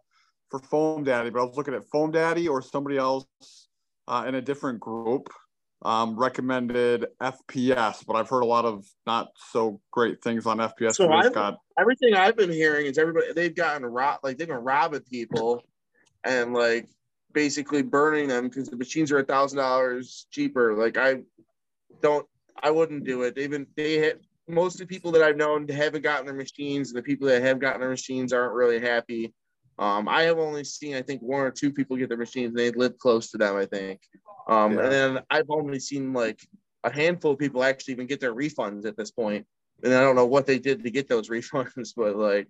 for 0.49 0.59
Foam 0.59 1.03
Daddy, 1.03 1.29
but 1.29 1.41
I 1.41 1.45
was 1.45 1.57
looking 1.57 1.73
at 1.73 1.85
Foam 1.91 2.11
Daddy 2.11 2.47
or 2.47 2.61
somebody 2.61 2.97
else 2.97 3.25
uh, 4.07 4.25
in 4.27 4.35
a 4.35 4.41
different 4.41 4.79
group. 4.79 5.29
um, 5.83 6.15
recommended 6.15 7.07
FPS, 7.21 8.05
but 8.05 8.15
I've 8.15 8.29
heard 8.29 8.41
a 8.41 8.45
lot 8.45 8.65
of 8.65 8.85
not 9.07 9.29
so 9.51 9.81
great 9.89 10.21
things 10.21 10.45
on 10.45 10.57
FPS. 10.57 10.95
So 10.95 11.11
I've, 11.11 11.33
got 11.33 11.57
everything 11.79 12.13
I've 12.13 12.37
been 12.37 12.51
hearing 12.51 12.85
is 12.85 12.97
everybody 12.97 13.33
they've 13.33 13.55
gotten 13.55 13.85
robbed, 13.85 14.23
like 14.23 14.37
they've 14.37 14.47
been 14.47 14.57
robbing 14.57 15.01
people, 15.01 15.63
and 16.23 16.53
like 16.53 16.87
basically 17.33 17.81
burning 17.81 18.27
them 18.27 18.47
because 18.47 18.69
the 18.69 18.75
machines 18.75 19.11
are 19.11 19.19
a 19.19 19.25
thousand 19.25 19.57
dollars 19.57 20.27
cheaper. 20.31 20.75
Like 20.75 20.97
I 20.97 21.21
don't, 22.01 22.27
I 22.61 22.71
wouldn't 22.71 23.05
do 23.05 23.23
it. 23.23 23.35
They've 23.35 23.49
been 23.49 23.67
they 23.75 23.97
hit 23.97 24.21
most 24.47 24.75
of 24.75 24.79
the 24.79 24.93
people 24.93 25.11
that 25.11 25.23
I've 25.23 25.37
known 25.37 25.67
haven't 25.67 26.03
gotten 26.03 26.25
their 26.25 26.35
machines. 26.35 26.89
and 26.89 26.97
The 26.97 27.03
people 27.03 27.27
that 27.27 27.41
have 27.41 27.59
gotten 27.59 27.81
their 27.81 27.89
machines 27.89 28.33
aren't 28.33 28.53
really 28.53 28.79
happy. 28.79 29.33
Um, 29.79 30.07
I 30.07 30.23
have 30.23 30.37
only 30.37 30.63
seen, 30.63 30.95
I 30.95 31.01
think, 31.01 31.21
one 31.21 31.41
or 31.41 31.51
two 31.51 31.71
people 31.71 31.97
get 31.97 32.09
their 32.09 32.17
machines. 32.17 32.49
And 32.49 32.59
they 32.59 32.71
live 32.71 32.97
close 32.99 33.31
to 33.31 33.37
them, 33.37 33.55
I 33.55 33.65
think. 33.65 34.01
Um, 34.47 34.73
yeah. 34.73 34.83
And 34.83 34.91
then 34.91 35.19
I've 35.29 35.49
only 35.49 35.79
seen 35.79 36.13
like 36.13 36.39
a 36.83 36.93
handful 36.93 37.31
of 37.31 37.39
people 37.39 37.63
actually 37.63 37.93
even 37.93 38.07
get 38.07 38.19
their 38.19 38.35
refunds 38.35 38.85
at 38.85 38.97
this 38.97 39.11
point. 39.11 39.45
And 39.83 39.93
I 39.93 40.01
don't 40.01 40.15
know 40.15 40.25
what 40.25 40.45
they 40.45 40.59
did 40.59 40.83
to 40.83 40.91
get 40.91 41.07
those 41.07 41.29
refunds, 41.29 41.93
but 41.95 42.15
like, 42.15 42.47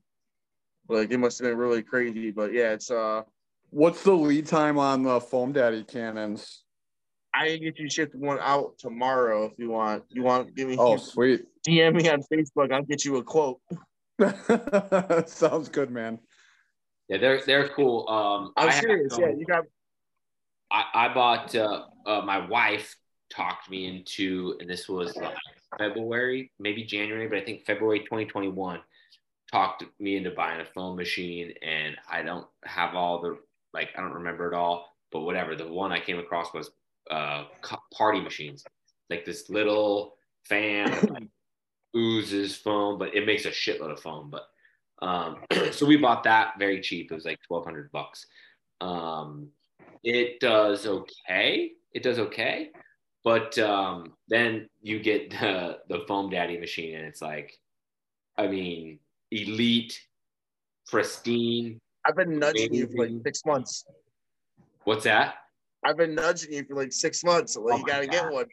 like 0.89 1.11
it 1.11 1.19
must 1.19 1.39
have 1.39 1.49
been 1.49 1.57
really 1.57 1.84
crazy. 1.84 2.31
But 2.31 2.53
yeah, 2.53 2.72
it's 2.72 2.91
uh. 2.91 3.23
What's 3.72 4.03
the 4.03 4.11
lead 4.11 4.48
time 4.48 4.77
on 4.77 5.03
the 5.03 5.22
Foam 5.22 5.53
Daddy 5.53 5.85
cannons? 5.85 6.64
I 7.34 7.48
can 7.48 7.61
get 7.61 7.80
you 7.80 7.89
shipped 7.89 8.14
one 8.14 8.38
out 8.41 8.77
tomorrow 8.77 9.45
if 9.45 9.53
you 9.57 9.69
want. 9.69 10.03
You 10.10 10.23
want 10.23 10.53
give 10.56 10.68
me? 10.68 10.76
Oh, 10.77 10.98
sweet. 10.98 11.45
DM 11.65 11.95
me 11.95 12.10
on 12.10 12.22
Facebook. 12.31 12.73
I'll 12.73 12.84
get 12.84 13.06
you 13.06 13.15
a 13.15 13.23
quote. 13.23 13.61
Sounds 15.30 15.69
good, 15.69 15.89
man. 15.89 16.19
Yeah, 17.07 17.18
they're 17.19 17.41
they're 17.45 17.69
cool. 17.69 18.07
Um, 18.10 18.52
I'm 18.57 18.73
serious. 18.73 19.18
yeah, 19.18 19.30
you 19.30 19.45
got. 19.45 19.64
I, 20.69 20.84
I 20.93 21.14
bought. 21.14 21.56
Uh, 21.56 21.85
uh, 22.06 22.22
my 22.22 22.45
wife 22.45 22.93
talked 23.34 23.69
me 23.69 23.88
into, 23.88 24.57
and 24.60 24.69
this 24.69 24.89
was 24.89 25.15
like 25.15 25.35
February, 25.77 26.52
maybe 26.60 26.84
January, 26.84 27.30
but 27.30 27.38
I 27.38 27.45
think 27.45 27.65
February 27.65 27.99
2021 28.02 28.81
talked 29.49 29.85
me 29.99 30.18
into 30.18 30.31
buying 30.31 30.60
a 30.60 30.65
foam 30.65 30.98
machine, 30.98 31.53
and 31.61 31.95
I 32.10 32.22
don't 32.22 32.48
have 32.65 32.95
all 32.95 33.22
the 33.22 33.38
like 33.73 33.89
I 33.98 34.02
don't 34.02 34.14
remember 34.14 34.52
it 34.52 34.56
all, 34.56 34.95
but 35.11 35.22
whatever. 35.22 35.56
The 35.56 35.68
one 35.68 35.91
I 35.91 35.99
came 35.99 36.19
across 36.19 36.53
was 36.53 36.72
uh, 37.10 37.45
party 37.93 38.22
machines, 38.22 38.64
like 39.10 39.26
this 39.26 39.49
little 39.49 40.15
fan 40.48 40.89
like, 41.10 41.27
oozes 41.95 42.56
foam, 42.56 42.98
but 42.98 43.15
it 43.15 43.26
makes 43.26 43.45
a 43.45 43.49
shitload 43.49 43.91
of 43.91 43.99
foam. 43.99 44.31
But 44.31 44.43
um, 45.06 45.38
so 45.72 45.85
we 45.85 45.98
bought 45.98 46.23
that 46.23 46.53
very 46.60 46.81
cheap. 46.81 47.11
It 47.11 47.15
was 47.15 47.26
like 47.26 47.39
twelve 47.48 47.65
hundred 47.65 47.91
bucks. 47.91 48.26
Um, 48.80 49.49
it 50.03 50.39
does 50.39 50.85
okay. 50.85 51.72
It 51.93 52.03
does 52.03 52.19
okay, 52.19 52.69
but 53.23 53.57
um, 53.60 54.14
then 54.27 54.69
you 54.81 54.99
get 54.99 55.31
the 55.31 55.80
the 55.89 56.03
foam 56.07 56.30
daddy 56.30 56.57
machine, 56.57 56.95
and 56.95 57.06
it's 57.06 57.22
like, 57.22 57.57
I 58.38 58.48
mean, 58.48 58.99
elite, 59.31 59.99
pristine. 60.88 61.80
I've 62.06 62.15
been 62.15 62.40
nudging 62.40 62.69
amazing. 62.69 62.90
you 62.90 62.95
for 62.95 63.07
like 63.07 63.23
six 63.23 63.41
months. 63.45 63.86
What's 64.84 65.03
that? 65.03 65.36
I've 65.86 65.98
been 65.98 66.15
nudging 66.15 66.53
you 66.53 66.64
for 66.65 66.76
like 66.76 66.91
six 66.91 67.23
months. 67.23 67.53
So 67.53 67.61
like, 67.61 67.76
oh 67.76 67.78
you 67.78 67.86
gotta 67.86 68.07
God. 68.07 68.11
get 68.11 68.32
one. 68.32 68.45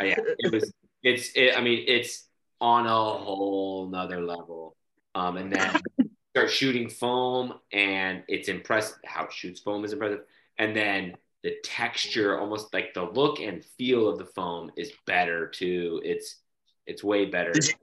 oh, 0.00 0.04
yeah, 0.04 0.16
it 0.38 0.52
was. 0.52 0.72
It's. 1.02 1.30
It, 1.34 1.56
I 1.56 1.60
mean, 1.60 1.84
it's 1.86 2.28
on 2.60 2.86
a 2.86 2.90
whole 2.90 3.88
nother 3.88 4.20
level. 4.20 4.76
Um, 5.14 5.36
and 5.36 5.52
then 5.52 5.80
start 6.36 6.50
shooting 6.50 6.88
foam, 6.88 7.54
and 7.72 8.22
it's 8.28 8.48
impressive. 8.48 8.98
How 9.04 9.24
it 9.24 9.32
shoots 9.32 9.60
foam 9.60 9.84
is 9.84 9.92
impressive, 9.92 10.20
and 10.58 10.76
then 10.76 11.14
the 11.42 11.56
texture, 11.64 12.38
almost 12.38 12.74
like 12.74 12.94
the 12.94 13.04
look 13.04 13.40
and 13.40 13.64
feel 13.64 14.08
of 14.08 14.18
the 14.18 14.26
foam, 14.26 14.70
is 14.76 14.92
better 15.06 15.48
too. 15.48 16.00
It's 16.04 16.36
it's 16.86 17.04
way 17.04 17.26
better. 17.26 17.52
Did, 17.52 17.68
you, 17.68 17.74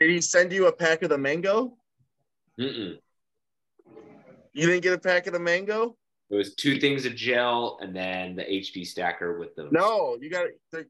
did 0.00 0.10
he 0.10 0.20
send 0.20 0.52
you 0.52 0.66
a 0.66 0.72
pack 0.72 1.02
of 1.02 1.10
the 1.10 1.18
mango? 1.18 1.76
Mm-mm. 2.58 2.98
You 4.56 4.66
didn't 4.66 4.82
get 4.84 4.94
a 4.94 4.98
pack 4.98 5.26
of 5.26 5.34
the 5.34 5.38
mango? 5.38 5.96
It 6.30 6.34
was 6.34 6.54
two 6.54 6.80
things 6.80 7.04
of 7.04 7.14
gel 7.14 7.78
and 7.82 7.94
then 7.94 8.36
the 8.36 8.42
HD 8.42 8.86
stacker 8.86 9.38
with 9.38 9.54
the. 9.54 9.68
No, 9.70 10.16
you 10.18 10.30
got 10.30 10.46
they, 10.72 10.84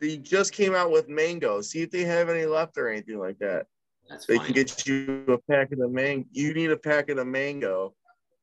they 0.00 0.16
just 0.16 0.52
came 0.52 0.74
out 0.74 0.90
with 0.90 1.08
mango. 1.08 1.60
See 1.60 1.82
if 1.82 1.92
they 1.92 2.02
have 2.02 2.28
any 2.28 2.44
left 2.44 2.76
or 2.76 2.88
anything 2.88 3.20
like 3.20 3.38
that. 3.38 3.66
That's 4.10 4.26
they 4.26 4.36
fine. 4.36 4.46
can 4.46 4.54
get 4.54 4.84
you 4.84 5.24
a 5.28 5.38
pack 5.52 5.70
of 5.70 5.78
the 5.78 5.88
mango. 5.88 6.26
You 6.32 6.52
need 6.54 6.72
a 6.72 6.76
pack 6.76 7.08
of 7.08 7.18
the 7.18 7.24
mango, 7.24 7.94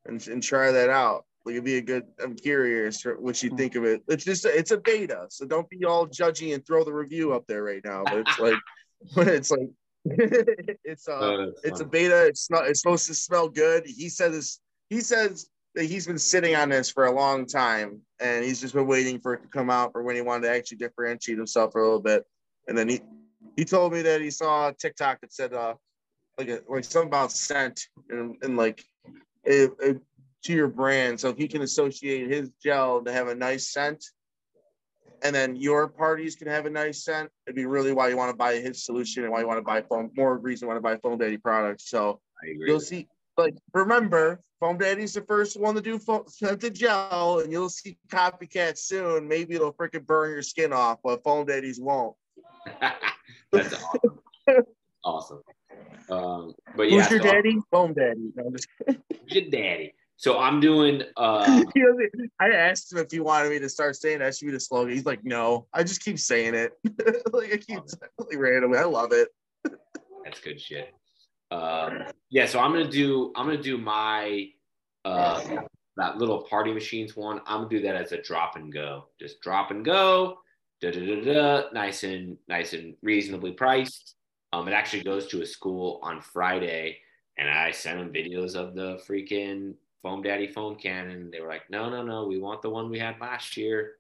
and, 0.06 0.26
and 0.30 0.42
try 0.42 0.72
that 0.72 0.90
out. 0.90 1.26
Like 1.46 1.54
it'd 1.54 1.66
be 1.66 1.78
a 1.78 1.82
good. 1.82 2.06
I'm 2.24 2.36
curious 2.36 3.04
what 3.04 3.44
you 3.44 3.50
think 3.58 3.76
of 3.76 3.84
it. 3.84 4.02
It's 4.08 4.24
just 4.24 4.46
it's 4.46 4.72
a 4.72 4.78
beta, 4.78 5.28
so 5.30 5.46
don't 5.46 5.70
be 5.70 5.84
all 5.84 6.08
judgy 6.08 6.54
and 6.54 6.66
throw 6.66 6.86
the 6.86 6.94
review 6.94 7.34
up 7.34 7.46
there 7.46 7.64
right 7.64 7.82
now. 7.84 8.04
But 8.06 8.20
it's 8.20 8.40
like, 8.40 8.60
but 9.16 9.28
it's 9.28 9.52
like, 9.52 9.70
it's 10.84 11.08
uh, 11.08 11.20
oh, 11.20 11.54
it's 11.64 11.80
a 11.82 11.86
beta. 11.86 12.26
It's 12.26 12.50
not. 12.50 12.68
It's 12.68 12.82
supposed 12.82 13.08
to 13.08 13.14
smell 13.14 13.50
good. 13.50 13.86
He 13.86 14.10
says. 14.10 14.60
He 14.90 15.02
says 15.02 15.50
that 15.76 15.86
he's 15.86 16.08
been 16.08 16.18
sitting 16.18 16.56
on 16.56 16.70
this 16.70 16.90
for 16.90 17.06
a 17.06 17.12
long 17.12 17.46
time, 17.46 18.02
and 18.20 18.44
he's 18.44 18.60
just 18.60 18.74
been 18.74 18.88
waiting 18.88 19.20
for 19.20 19.36
it 19.36 19.44
to 19.44 19.48
come 19.50 19.70
out 19.70 19.92
for 19.92 20.02
when 20.02 20.16
he 20.16 20.22
wanted 20.22 20.48
to 20.48 20.54
actually 20.54 20.78
differentiate 20.78 21.38
himself 21.38 21.72
for 21.72 21.82
a 21.82 21.84
little 21.84 22.02
bit. 22.02 22.26
And 22.68 22.78
then 22.78 22.90
he 22.90 23.02
he 23.56 23.66
told 23.66 23.94
me 23.94 24.02
that 24.02 24.22
he 24.22 24.32
saw 24.32 24.70
a 24.70 24.74
TikTok 24.74 25.22
that 25.22 25.32
said 25.32 25.54
uh 25.54 25.76
like 26.38 26.50
a, 26.50 26.62
like 26.68 26.84
something 26.84 27.10
about 27.10 27.32
scent 27.32 27.82
and, 28.10 28.36
and 28.42 28.58
like 28.58 28.84
it, 29.44 29.72
it, 29.80 30.02
to 30.44 30.54
your 30.54 30.68
brand, 30.68 31.20
so 31.20 31.30
if 31.30 31.38
he 31.38 31.48
can 31.48 31.62
associate 31.62 32.30
his 32.30 32.50
gel 32.64 33.04
to 33.04 33.12
have 33.12 33.28
a 33.28 33.36
nice 33.36 33.74
scent, 33.74 34.06
and 35.24 35.36
then 35.36 35.56
your 35.56 35.88
parties 35.88 36.36
can 36.36 36.48
have 36.48 36.66
a 36.66 36.70
nice 36.70 37.04
scent. 37.04 37.30
It'd 37.46 37.56
be 37.56 37.66
really 37.66 37.94
why 37.94 38.10
you 38.10 38.18
want 38.18 38.32
to 38.32 38.38
buy 38.38 38.56
his 38.56 38.84
solution 38.84 39.24
and 39.24 39.32
why 39.32 39.42
you 39.42 39.48
want 39.48 39.58
to 39.58 39.64
buy 39.64 39.82
foam. 39.82 40.12
More 40.16 40.38
reason 40.38 40.68
why 40.68 40.76
to 40.76 40.82
buy 40.82 40.98
Foam 40.98 41.18
Daddy 41.18 41.38
products. 41.38 41.90
So 41.90 42.20
you'll 42.44 42.80
see. 42.80 43.08
Like 43.38 43.56
remember, 43.74 44.42
Foam 44.60 44.78
Daddy's 44.78 45.14
the 45.14 45.22
first 45.22 45.60
one 45.60 45.76
to 45.76 45.82
do 45.82 46.00
scented 46.28 46.76
gel, 46.76 47.40
and 47.40 47.52
you'll 47.52 47.70
see 47.70 47.98
copycats 48.10 48.80
soon. 48.80 49.28
Maybe 49.28 49.56
it'll 49.56 49.74
freaking 49.74 50.06
burn 50.06 50.32
your 50.32 50.42
skin 50.42 50.74
off, 50.74 51.00
but 51.04 51.24
Foam 51.24 51.46
Daddy's 51.46 51.80
won't. 51.80 52.16
That's 53.52 53.74
awesome. 53.74 54.20
awesome. 55.04 55.42
Um, 56.10 56.56
but 56.76 56.90
yeah, 56.90 57.02
who's 57.02 57.12
your 57.12 57.22
so 57.22 57.32
daddy? 57.32 57.58
Foam 57.72 57.94
daddy. 57.94 58.32
No, 58.36 58.52
your 59.28 59.50
daddy. 59.50 59.94
So 60.20 60.38
I'm 60.38 60.60
doing. 60.60 61.04
Uh, 61.18 61.64
I 62.40 62.50
asked 62.50 62.92
him 62.92 63.00
if 63.00 63.12
he 63.12 63.20
wanted 63.20 63.50
me 63.50 63.60
to 63.60 63.70
start 63.70 63.96
saying 63.96 64.20
that 64.20 64.36
should 64.36 64.46
be 64.46 64.52
the 64.52 64.60
slogan. 64.60 64.94
He's 64.94 65.06
like, 65.06 65.24
no. 65.24 65.68
I 65.74 65.84
just 65.84 66.04
keep 66.04 66.20
saying 66.20 66.56
it. 66.56 66.74
like 67.34 67.54
I 67.54 67.58
keep 67.58 67.80
like 68.18 68.38
randomly. 68.38 68.78
I 68.78 68.84
love 68.84 69.12
it. 69.12 69.30
That's 70.24 70.40
good 70.40 70.62
shit. 70.62 70.94
Um, 71.52 72.04
yeah, 72.30 72.46
so 72.46 72.60
I'm 72.60 72.72
gonna 72.72 72.90
do. 72.90 73.34
I'm 73.36 73.48
gonna 73.48 73.62
do 73.62 73.78
my 73.78 74.48
uh, 75.04 75.42
that 75.98 76.18
little 76.18 76.44
party 76.44 76.74
machines 76.74 77.16
one. 77.16 77.42
I'm 77.46 77.64
gonna 77.64 77.70
do 77.70 77.82
that 77.82 77.96
as 77.96 78.12
a 78.12 78.22
drop 78.22 78.56
and 78.56 78.72
go. 78.72 79.06
Just 79.20 79.42
drop 79.42 79.72
and 79.72 79.84
go 79.84 80.40
da, 80.82 80.92
da, 80.92 81.00
da, 81.00 81.22
da, 81.22 81.70
nice 81.74 82.04
and 82.04 82.38
nice 82.48 82.74
and 82.74 82.96
reasonably 83.02 83.52
priced. 83.52 84.16
Um, 84.54 84.68
it 84.68 84.74
actually 84.74 85.04
goes 85.04 85.28
to 85.28 85.42
a 85.42 85.46
school 85.46 86.00
on 86.02 86.22
Friday, 86.22 87.00
and 87.38 87.50
I 87.50 87.72
sent 87.72 88.00
them 88.00 88.14
videos 88.14 88.56
of 88.56 88.76
the 88.76 89.00
freaking 89.08 89.76
foam 90.02 90.22
daddy 90.22 90.48
foam 90.48 90.76
cannon. 90.76 91.30
They 91.32 91.42
were 91.42 91.48
like, 91.48 91.70
no, 91.70 91.90
no, 91.90 92.04
no, 92.04 92.28
we 92.28 92.40
want 92.40 92.62
the 92.62 92.70
one 92.70 92.90
we 92.90 93.00
had 93.00 93.20
last 93.20 93.58
year. 93.58 93.96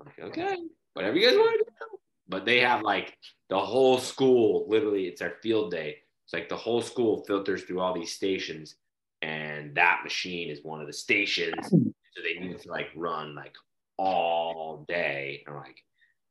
I'm 0.00 0.06
like, 0.06 0.18
okay, 0.30 0.56
whatever 0.94 1.16
you 1.16 1.26
guys 1.26 1.36
want 1.36 1.58
to 1.58 1.64
do. 1.64 1.98
But 2.28 2.44
they 2.46 2.60
have 2.60 2.82
like 2.82 3.16
the 3.50 3.60
whole 3.60 3.98
school, 3.98 4.66
literally, 4.68 5.06
it's 5.06 5.20
their 5.20 5.36
field 5.42 5.70
day. 5.70 5.98
It's 6.24 6.32
like 6.32 6.48
the 6.48 6.56
whole 6.56 6.80
school 6.80 7.24
filters 7.26 7.62
through 7.62 7.80
all 7.80 7.94
these 7.94 8.12
stations, 8.12 8.76
and 9.20 9.74
that 9.74 10.00
machine 10.02 10.50
is 10.50 10.64
one 10.64 10.80
of 10.80 10.86
the 10.86 10.92
stations. 10.92 11.68
So 11.68 12.22
they 12.22 12.40
need 12.40 12.58
to 12.60 12.70
like 12.70 12.88
run 12.94 13.34
like 13.34 13.54
all 13.98 14.84
day. 14.88 15.44
I'm 15.46 15.56
like, 15.56 15.76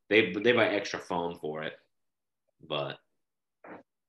they 0.10 0.32
they 0.32 0.52
buy 0.52 0.70
extra 0.70 1.00
foam 1.00 1.38
for 1.40 1.64
it, 1.64 1.74
but 2.68 2.98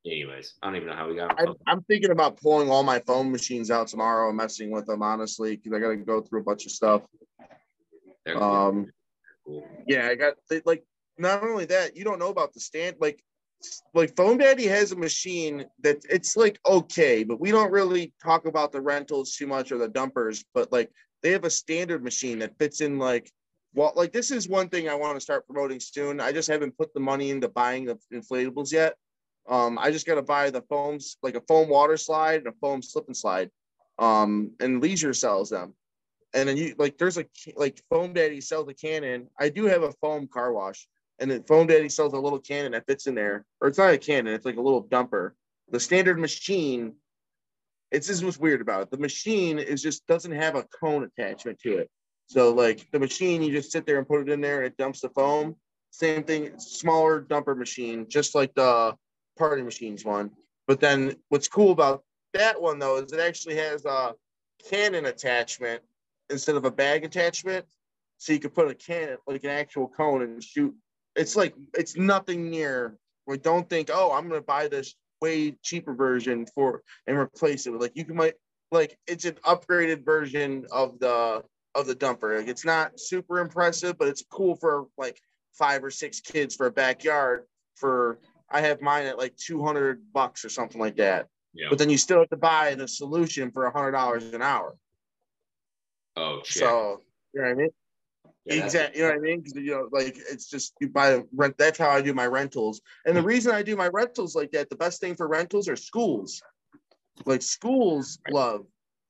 anyways, 0.07 0.55
I 0.63 0.67
don't 0.67 0.77
even 0.77 0.89
know 0.89 0.95
how 0.95 1.09
we 1.09 1.17
got. 1.17 1.39
I, 1.41 1.73
am 1.73 1.83
thinking 1.83 2.11
about 2.11 2.41
pulling 2.41 2.71
all 2.71 2.83
my 2.83 2.99
foam 3.01 3.33
machines 3.33 3.71
out 3.71 3.89
tomorrow 3.89 4.29
and 4.29 4.37
messing 4.37 4.71
with 4.71 4.87
them 4.87 5.03
honestly 5.03 5.57
because 5.57 5.73
I 5.73 5.81
got 5.81 5.91
to 5.91 5.97
go 5.97 6.21
through 6.21 6.41
a 6.41 6.45
bunch 6.45 6.67
of 6.67 6.73
stuff. 6.73 7.03
They're 8.25 8.43
um, 8.43 8.87
cool. 9.47 9.67
yeah, 9.87 10.07
I 10.09 10.15
got 10.15 10.35
they, 10.49 10.63
like 10.65 10.85
not 11.19 11.43
only 11.43 11.65
that, 11.67 11.97
you 11.97 12.05
don't 12.05 12.19
know 12.19 12.31
about 12.31 12.53
the 12.53 12.61
stand 12.61 12.97
like 13.01 13.23
like 13.95 14.15
Foam 14.17 14.39
Daddy 14.39 14.67
has 14.67 14.93
a 14.93 14.97
machine 14.97 15.65
that 15.83 15.99
it's 16.11 16.37
like 16.37 16.59
okay, 16.67 17.25
but 17.25 17.41
we 17.41 17.51
don't 17.51 17.73
really 17.73 18.13
talk 18.23 18.47
about 18.47 18.73
the 18.73 18.81
rentals 18.81 19.35
too 19.35 19.47
much 19.47 19.73
or 19.73 19.79
the 19.79 19.89
dumpers, 19.89 20.45
but 20.55 20.71
like 20.73 20.91
they 21.23 21.31
have 21.31 21.45
a 21.45 21.51
standard 21.51 22.05
machine 22.05 22.39
that 22.41 22.59
fits 22.59 22.81
in 22.81 22.99
like 22.99 23.31
well, 23.75 23.93
like 23.97 24.13
this 24.13 24.31
is 24.31 24.49
one 24.49 24.69
thing 24.69 24.89
I 24.89 24.95
want 24.95 25.17
to 25.17 25.21
start 25.21 25.47
promoting 25.47 25.81
soon. 25.81 26.21
I 26.21 26.31
just 26.31 26.49
haven't 26.49 26.79
put 26.79 26.95
the 26.95 27.01
money 27.01 27.31
into 27.31 27.49
buying 27.49 27.87
the 27.87 27.99
inflatables 28.13 28.73
yet. 28.73 28.95
Um, 29.49 29.79
I 29.79 29.91
just 29.91 30.07
got 30.07 30.15
to 30.15 30.23
buy 30.23 30.51
the 30.51 30.63
foams, 30.63 31.17
like 31.23 31.35
a 31.35 31.43
foam 31.43 31.69
water 31.69 31.97
slide 31.97 32.39
and 32.39 32.47
a 32.49 32.53
foam 32.61 32.83
slip 32.83 33.07
and 33.07 33.17
slide. 33.17 33.51
Um, 33.99 34.53
and 34.61 34.81
Leisure 34.83 35.13
sells 35.15 35.51
them. 35.51 35.75
and 36.35 36.49
then 36.49 36.57
you 36.57 36.75
like 36.79 36.99
there's 36.99 37.17
a 37.17 37.25
like 37.57 37.81
Foam 37.89 38.13
Daddy 38.13 38.41
sells 38.41 38.69
a 38.69 38.75
cannon. 38.75 39.29
I 39.39 39.49
do 39.49 39.65
have 39.67 39.83
a 39.83 39.93
foam 39.93 40.27
car 40.27 40.53
wash, 40.53 40.87
and 41.21 41.31
then 41.31 41.45
Foam 41.45 41.69
Daddy 41.69 41.89
sells 41.89 42.13
a 42.13 42.19
little 42.19 42.41
cannon 42.41 42.73
that 42.73 42.87
fits 42.87 43.07
in 43.07 43.15
there, 43.15 43.47
or 43.61 43.69
it's 43.69 43.79
not 43.79 43.95
a 43.95 43.99
cannon, 43.99 44.35
it's 44.35 44.45
like 44.45 44.57
a 44.57 44.61
little 44.61 44.85
dumper. 44.85 45.33
The 45.71 45.81
standard 45.81 46.19
machine, 46.19 46.95
it's 47.91 48.09
just 48.09 48.25
what's 48.25 48.39
weird 48.39 48.61
about 48.61 48.83
it. 48.83 48.91
The 48.91 48.99
machine 48.99 49.59
is 49.59 49.81
just 49.81 50.07
doesn't 50.07 50.33
have 50.33 50.57
a 50.57 50.65
cone 50.81 51.05
attachment 51.05 51.61
to 51.61 51.79
it. 51.79 51.91
So 52.27 52.53
like 52.53 52.91
the 52.91 52.99
machine, 52.99 53.43
you 53.43 53.53
just 53.53 53.71
sit 53.71 53.87
there 53.87 53.99
and 53.99 54.09
put 54.09 54.23
it 54.23 54.29
in 54.29 54.41
there, 54.41 54.59
and 54.59 54.67
it 54.67 54.77
dumps 54.77 55.01
the 55.01 55.11
foam. 55.11 55.57
Same 55.91 56.25
thing, 56.25 56.59
smaller 56.59 57.23
dumper 57.23 57.57
machine, 57.57 58.07
just 58.09 58.35
like 58.35 58.53
the 58.55 58.97
party 59.37 59.63
machines 59.63 60.05
one. 60.05 60.31
But 60.67 60.81
then 60.81 61.17
what's 61.29 61.49
cool 61.49 61.73
about 61.73 62.05
that 62.33 62.61
one 62.61 62.79
though 62.79 62.99
is 62.99 63.13
it 63.13 63.21
actually 63.21 63.57
has 63.57 63.85
a 63.85 64.15
cannon 64.71 65.07
attachment 65.07 65.83
instead 66.31 66.57
of 66.57 66.65
a 66.65 66.71
bag 66.71 67.05
attachment. 67.05 67.65
So 68.19 68.33
you 68.33 68.39
could 68.39 68.55
put 68.55 68.71
a 68.71 68.75
cannon, 68.75 69.19
like 69.27 69.45
an 69.45 69.51
actual 69.51 69.89
cone, 69.89 70.23
and 70.23 70.43
shoot. 70.43 70.75
It's 71.17 71.37
like 71.37 71.55
it's 71.75 71.97
nothing 71.97 72.51
near. 72.51 72.97
We 73.27 73.39
don't 73.39 73.69
think, 73.69 73.91
oh, 73.93 74.13
I'm 74.13 74.29
gonna 74.29 74.41
buy 74.41 74.69
this 74.69 74.95
way 75.21 75.53
cheaper 75.63 75.95
version 75.95 76.47
for 76.47 76.83
and 77.07 77.17
replace 77.17 77.67
it 77.67 77.71
with 77.71 77.81
like 77.81 77.97
you 77.97 78.05
can 78.05 78.17
might 78.17 78.35
like 78.71 78.99
it's 79.07 79.25
an 79.25 79.35
upgraded 79.45 80.05
version 80.05 80.67
of 80.71 80.99
the 80.99 81.43
of 81.75 81.87
the 81.87 81.95
dumper. 81.95 82.39
Like 82.39 82.49
it's 82.49 82.65
not 82.65 82.99
super 83.01 83.39
impressive, 83.41 83.99
but 83.99 84.09
it's 84.09 84.25
cool 84.31 84.57
for 84.57 84.87
like 84.97 85.21
five 85.53 85.83
or 85.83 85.91
six 85.91 86.21
kids 86.21 86.55
for 86.55 86.67
a 86.67 86.71
backyard. 86.71 87.45
For 87.77 88.19
I 88.51 88.61
have 88.61 88.81
mine 88.81 89.07
at 89.07 89.19
like 89.19 89.37
200 89.37 90.13
bucks 90.13 90.45
or 90.45 90.49
something 90.49 90.81
like 90.81 90.97
that. 90.97 91.29
Yeah. 91.55 91.67
But 91.71 91.79
then 91.79 91.91
you 91.91 91.99
still 91.99 92.19
have 92.19 92.31
to 92.31 92.37
buy 92.37 92.75
the 92.75 92.89
solution 92.89 93.51
for 93.51 93.67
a 93.67 93.73
hundred 93.73 93.93
dollars 93.93 94.25
an 94.33 94.43
hour. 94.43 94.77
Oh, 96.17 96.41
shit. 96.45 96.61
So 96.61 97.01
you 97.33 97.41
know 97.41 97.49
what 97.49 97.53
I 97.53 97.55
mean? 97.55 97.71
Yeah, 98.45 98.65
exactly. 98.65 99.01
You 99.01 99.07
know 99.07 99.15
what 99.15 99.19
I 99.19 99.23
mean? 99.23 99.41
Because 99.41 99.55
you 99.55 99.71
know, 99.71 99.89
like 99.91 100.17
it's 100.31 100.51
just 100.51 100.75
you 100.81 100.89
buy 100.89 101.23
rent. 101.35 101.57
That's 101.57 101.79
how 101.79 101.91
I 101.91 102.03
do 102.03 102.13
my 102.13 102.27
rentals. 102.27 102.81
And 103.07 103.17
the 103.17 103.21
mm-hmm. 103.21 103.29
reason 103.29 103.55
I 103.55 103.63
do 103.63 103.77
my 103.77 103.89
rentals 103.89 104.35
like 104.35 104.51
that, 104.53 104.69
the 104.69 104.77
best 104.77 105.01
thing 105.01 105.15
for 105.15 105.29
rentals 105.29 105.69
are 105.69 105.77
schools. 105.77 106.43
Like 107.25 107.43
schools 107.43 108.19
love 108.31 108.67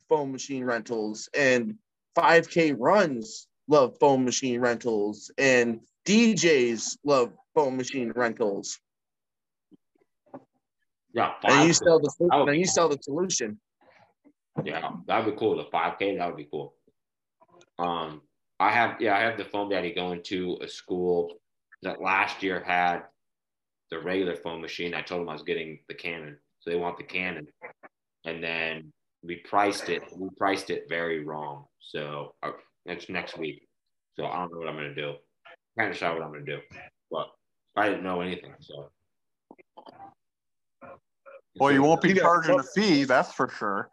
foam 0.08 0.30
machine 0.30 0.64
rentals, 0.64 1.28
and 1.36 1.76
5K 2.16 2.76
runs 2.78 3.48
love 3.66 3.96
foam 3.98 4.24
machine 4.24 4.60
rentals, 4.60 5.32
and 5.38 5.80
DJs 6.06 6.98
love 7.04 7.32
foam 7.54 7.76
machine 7.76 8.12
rentals. 8.14 8.78
Yeah, 11.14 11.32
and 11.44 11.68
you 11.68 11.72
sell 11.72 12.00
the 12.00 12.10
and 12.30 12.58
you 12.58 12.66
sell 12.66 12.88
the 12.88 12.98
solution. 13.00 13.60
Yeah, 14.64 14.90
that'd 15.06 15.32
be 15.32 15.38
cool. 15.38 15.56
The 15.56 15.64
5K, 15.64 16.18
that 16.18 16.26
would 16.26 16.36
be 16.36 16.48
cool. 16.50 16.74
Um, 17.78 18.20
I 18.58 18.70
have 18.70 19.00
yeah, 19.00 19.16
I 19.16 19.20
have 19.20 19.38
the 19.38 19.44
foam 19.44 19.68
daddy 19.68 19.94
going 19.94 20.22
to 20.24 20.58
a 20.60 20.68
school 20.68 21.34
that 21.82 22.02
last 22.02 22.42
year 22.42 22.62
had 22.64 23.02
the 23.90 24.00
regular 24.00 24.34
foam 24.34 24.60
machine. 24.60 24.92
I 24.94 25.02
told 25.02 25.20
them 25.20 25.28
I 25.28 25.32
was 25.34 25.42
getting 25.42 25.78
the 25.88 25.94
cannon, 25.94 26.36
so 26.60 26.70
they 26.70 26.76
want 26.76 26.98
the 26.98 27.04
cannon, 27.04 27.46
and 28.24 28.42
then 28.42 28.92
we 29.22 29.36
priced 29.36 29.88
it. 29.88 30.02
We 30.16 30.28
priced 30.36 30.70
it 30.70 30.86
very 30.88 31.24
wrong. 31.24 31.66
So 31.78 32.34
uh, 32.42 32.52
that's 32.86 33.08
next 33.08 33.38
week. 33.38 33.68
So 34.16 34.26
I 34.26 34.36
don't 34.38 34.52
know 34.52 34.58
what 34.58 34.68
I'm 34.68 34.76
gonna 34.76 34.94
do. 34.94 35.14
Kind 35.78 35.90
of 35.90 35.94
decide 35.94 36.14
what 36.14 36.22
I'm 36.22 36.32
gonna 36.32 36.44
do, 36.44 36.58
but 37.10 37.28
I 37.76 37.88
didn't 37.88 38.04
know 38.04 38.20
anything. 38.20 38.52
So. 38.60 38.90
Well, 41.58 41.72
you 41.72 41.82
won't 41.82 42.00
be 42.02 42.14
charging 42.14 42.58
a 42.58 42.62
fee, 42.62 43.04
that's 43.04 43.32
for 43.32 43.48
sure. 43.48 43.90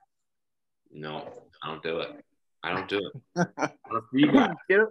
No, 0.92 1.28
I 1.64 1.68
don't 1.68 1.84
do 1.84 2.00
it. 2.00 2.26
I 2.64 2.74
don't 2.74 2.90
do 2.90 3.12
it. 3.36 3.72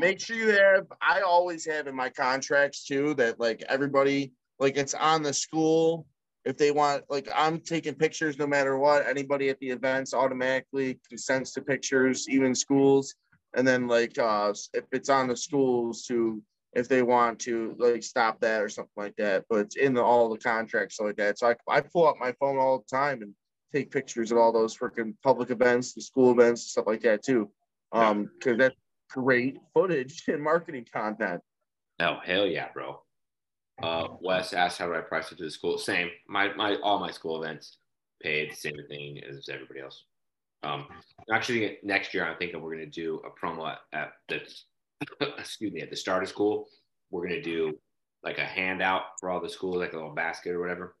Make 0.00 0.20
sure 0.20 0.36
you 0.36 0.50
have. 0.50 0.86
I 1.00 1.20
always 1.20 1.64
have 1.66 1.86
in 1.86 1.94
my 1.94 2.10
contracts 2.10 2.84
too 2.84 3.14
that 3.14 3.38
like 3.38 3.62
everybody 3.68 4.32
like 4.58 4.76
it's 4.76 4.94
on 4.94 5.22
the 5.22 5.32
school 5.32 6.06
if 6.44 6.56
they 6.56 6.70
want 6.70 7.04
like 7.08 7.28
i'm 7.34 7.58
taking 7.58 7.94
pictures 7.94 8.38
no 8.38 8.46
matter 8.46 8.78
what 8.78 9.06
anybody 9.06 9.48
at 9.48 9.58
the 9.60 9.70
events 9.70 10.14
automatically 10.14 10.98
consents 11.08 11.52
to 11.52 11.62
pictures 11.62 12.28
even 12.28 12.54
schools 12.54 13.14
and 13.56 13.66
then 13.66 13.86
like 13.86 14.18
uh 14.18 14.52
if 14.72 14.84
it's 14.92 15.08
on 15.08 15.28
the 15.28 15.36
schools 15.36 16.04
to 16.04 16.42
if 16.74 16.88
they 16.88 17.02
want 17.02 17.38
to 17.38 17.74
like 17.78 18.02
stop 18.02 18.40
that 18.40 18.62
or 18.62 18.68
something 18.68 18.92
like 18.96 19.16
that 19.16 19.44
but 19.48 19.60
it's 19.60 19.76
in 19.76 19.94
the, 19.94 20.02
all 20.02 20.28
the 20.28 20.38
contracts 20.38 21.00
like 21.00 21.16
that 21.16 21.38
so 21.38 21.48
I, 21.48 21.54
I 21.68 21.80
pull 21.80 22.06
up 22.06 22.16
my 22.18 22.32
phone 22.32 22.58
all 22.58 22.78
the 22.78 22.96
time 22.96 23.22
and 23.22 23.34
take 23.74 23.90
pictures 23.90 24.30
of 24.30 24.38
all 24.38 24.52
those 24.52 24.76
freaking 24.76 25.14
public 25.22 25.50
events, 25.50 25.94
the 25.94 26.00
school 26.00 26.30
events, 26.30 26.62
stuff 26.62 26.86
like 26.86 27.00
that 27.02 27.24
too. 27.24 27.50
Um, 27.92 28.30
because 28.38 28.58
that's 28.58 28.76
great 29.10 29.58
footage 29.72 30.22
and 30.28 30.42
marketing 30.42 30.86
content. 30.92 31.40
Oh 32.00 32.18
hell 32.24 32.46
yeah, 32.46 32.68
bro. 32.72 33.00
Uh, 33.82 34.08
Wes 34.20 34.52
asked 34.52 34.78
how 34.78 34.86
do 34.86 34.94
I 34.94 35.00
price 35.00 35.32
it 35.32 35.38
to 35.38 35.44
the 35.44 35.50
school? 35.50 35.78
Same. 35.78 36.10
My 36.28 36.54
my 36.54 36.76
all 36.82 37.00
my 37.00 37.10
school 37.10 37.42
events 37.42 37.78
paid 38.22 38.52
the 38.52 38.56
same 38.56 38.76
thing 38.88 39.20
as 39.24 39.48
everybody 39.48 39.80
else. 39.80 40.04
Um, 40.62 40.86
actually, 41.30 41.78
next 41.82 42.14
year 42.14 42.24
I'm 42.24 42.38
thinking 42.38 42.62
we're 42.62 42.72
gonna 42.74 42.86
do 42.86 43.20
a 43.26 43.30
promo 43.30 43.70
at, 43.70 43.78
at 43.92 44.12
the 44.28 44.40
excuse 45.38 45.72
me 45.72 45.80
at 45.80 45.90
the 45.90 45.96
start 45.96 46.22
of 46.22 46.28
school. 46.28 46.66
We're 47.10 47.26
gonna 47.26 47.42
do 47.42 47.78
like 48.22 48.38
a 48.38 48.44
handout 48.44 49.02
for 49.20 49.30
all 49.30 49.40
the 49.40 49.48
schools, 49.48 49.76
like 49.76 49.92
a 49.92 49.96
little 49.96 50.14
basket 50.14 50.52
or 50.52 50.60
whatever. 50.60 50.96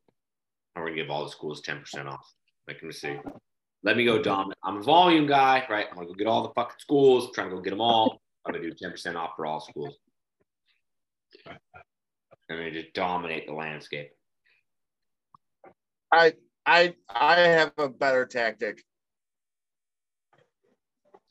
And 0.74 0.82
we're 0.82 0.90
gonna 0.90 1.02
give 1.02 1.10
all 1.10 1.24
the 1.24 1.30
schools 1.30 1.60
ten 1.60 1.80
percent 1.80 2.08
off. 2.08 2.26
Like, 2.66 2.76
let 2.76 2.84
me 2.84 2.92
see. 2.92 3.18
Let 3.82 3.96
me 3.96 4.04
go 4.04 4.22
Dom. 4.22 4.52
I'm 4.62 4.78
a 4.78 4.82
volume 4.82 5.26
guy, 5.26 5.64
right? 5.68 5.86
I'm 5.90 5.96
gonna 5.96 6.08
go 6.08 6.14
get 6.14 6.26
all 6.26 6.42
the 6.42 6.54
fucking 6.54 6.76
schools. 6.78 7.30
Trying 7.34 7.50
to 7.50 7.56
go 7.56 7.62
get 7.62 7.70
them 7.70 7.80
all. 7.80 8.20
I'm 8.44 8.52
gonna 8.52 8.64
do 8.64 8.72
10% 8.74 9.16
off 9.16 9.32
for 9.36 9.46
all 9.46 9.60
schools. 9.60 9.94
I'm 11.46 11.56
gonna 12.48 12.70
just 12.70 12.92
dominate 12.94 13.46
the 13.46 13.54
landscape. 13.54 14.10
I 16.12 16.34
I 16.66 16.94
I 17.08 17.40
have 17.40 17.72
a 17.78 17.88
better 17.88 18.26
tactic. 18.26 18.82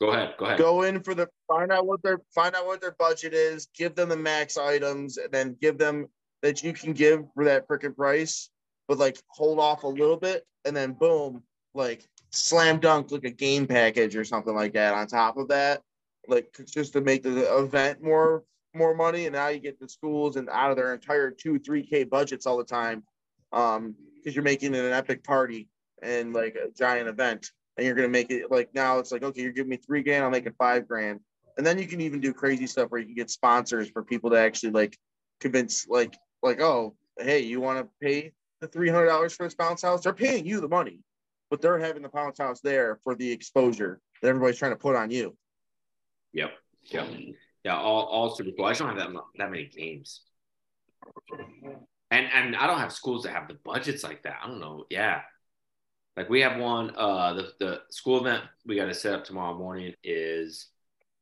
Go 0.04 0.12
ahead. 0.12 0.34
Go 0.38 0.46
ahead. 0.46 0.58
Go 0.58 0.82
in 0.82 1.02
for 1.02 1.16
the 1.16 1.30
find 1.48 1.72
out 1.72 1.88
what 1.88 2.04
their 2.04 2.20
find 2.36 2.54
out 2.56 2.66
what 2.66 2.82
their 2.82 2.96
budget 3.00 3.34
is. 3.34 3.70
Give 3.74 3.96
them 3.96 4.10
the 4.10 4.18
max 4.18 4.58
items, 4.58 5.16
and 5.16 5.32
then 5.32 5.56
give 5.62 5.78
them 5.78 6.08
that 6.42 6.62
you 6.62 6.74
can 6.74 6.92
give 6.92 7.24
for 7.34 7.46
that 7.46 7.70
freaking 7.70 7.96
price. 7.96 8.50
But 8.90 8.98
like 8.98 9.18
hold 9.30 9.60
off 9.60 9.84
a 9.84 9.88
little 9.88 10.18
bit, 10.18 10.46
and 10.66 10.76
then 10.76 10.92
boom, 10.92 11.42
like 11.74 12.06
slam 12.32 12.82
dunk 12.82 13.12
like 13.12 13.24
a 13.24 13.30
game 13.30 13.66
package 13.66 14.18
or 14.18 14.26
something 14.26 14.54
like 14.54 14.74
that 14.74 14.94
on 14.94 15.08
top 15.08 15.38
of 15.38 15.48
that, 15.48 15.82
like 16.28 16.54
just 16.66 16.92
to 16.92 17.00
make 17.00 17.24
the 17.24 17.58
event 17.58 18.04
more 18.04 18.44
more 18.76 18.94
money. 18.94 19.26
And 19.26 19.34
now 19.34 19.48
you 19.48 19.60
get 19.60 19.80
the 19.80 19.88
schools 19.88 20.36
and 20.36 20.50
out 20.50 20.70
of 20.70 20.76
their 20.76 20.94
entire 20.94 21.32
two 21.32 21.60
three 21.60 21.88
k 21.88 22.04
budgets 22.04 22.46
all 22.46 22.58
the 22.58 22.66
time, 22.66 23.04
um, 23.54 23.96
because 24.16 24.36
you're 24.36 24.44
making 24.44 24.76
it 24.76 24.84
an 24.84 24.92
epic 24.92 25.24
party 25.24 25.70
and 26.02 26.34
like 26.34 26.56
a 26.56 26.78
giant 26.78 27.08
event, 27.08 27.52
and 27.78 27.86
you're 27.86 27.96
gonna 27.96 28.08
make 28.08 28.32
it 28.32 28.52
like 28.52 28.70
now 28.74 29.00
it's 29.00 29.12
like 29.12 29.24
okay, 29.24 29.42
you're 29.42 29.52
giving 29.52 29.70
me 29.70 29.78
three 29.78 30.04
grand, 30.04 30.24
I'll 30.24 30.30
make 30.30 30.46
it 30.46 30.56
five 30.58 30.88
grand, 30.88 31.20
and 31.58 31.66
then 31.66 31.78
you 31.78 31.88
can 31.88 32.02
even 32.02 32.20
do 32.20 32.34
crazy 32.34 32.68
stuff 32.68 32.90
where 32.90 33.00
you 33.00 33.08
can 33.08 33.16
get 33.16 33.30
sponsors 33.30 33.90
for 33.90 34.04
people 34.04 34.30
to 34.32 34.38
actually 34.38 34.72
like 34.72 34.98
convince 35.40 35.88
like 35.88 36.18
like 36.42 36.62
oh 36.62 36.96
hey 37.20 37.40
you 37.40 37.60
want 37.60 37.80
to 37.80 37.88
pay 38.02 38.32
the 38.64 38.68
three 38.70 38.90
hundred 38.90 39.08
dollars 39.08 39.36
for 39.36 39.44
this 39.44 39.56
bounce 39.56 39.82
house. 39.82 40.04
They're 40.04 40.14
paying 40.14 40.46
you 40.46 40.62
the 40.62 40.70
money, 40.70 41.02
but 41.50 41.62
they're 41.62 41.78
having 41.78 42.02
the 42.02 42.10
bounce 42.10 42.40
house 42.40 42.62
there 42.62 42.98
for 43.04 43.14
the 43.14 43.30
exposure 43.30 44.00
that 44.22 44.30
everybody's 44.30 44.58
trying 44.58 44.72
to 44.72 44.78
put 44.78 44.96
on 44.96 45.12
you. 45.12 45.36
Yep. 46.32 46.52
Yep. 46.86 47.08
Yeah. 47.66 47.78
All, 47.78 48.06
all 48.06 48.36
super 48.36 48.52
cool. 48.58 48.66
I 48.66 48.72
just 48.72 48.80
don't 48.80 48.98
have 48.98 48.98
that 48.98 49.22
that 49.38 49.52
many 49.52 49.66
games, 49.66 50.22
and 52.10 52.26
and 52.34 52.56
I 52.56 52.68
don't 52.68 52.80
have 52.80 52.94
schools 52.94 53.24
that 53.24 53.34
have 53.34 53.50
the 53.50 53.58
budgets 53.66 54.04
like 54.04 54.24
that. 54.24 54.38
I 54.42 54.48
don't 54.48 54.62
know. 54.62 54.86
Yeah. 54.90 55.22
Like 56.16 56.30
we 56.30 56.42
have 56.42 56.60
one. 56.60 56.94
Uh, 56.96 57.34
the 57.34 57.54
the 57.60 57.82
school 57.90 58.20
event 58.20 58.44
we 58.66 58.76
got 58.76 58.86
to 58.86 58.94
set 58.94 59.14
up 59.14 59.24
tomorrow 59.24 59.58
morning 59.58 59.94
is 60.04 60.68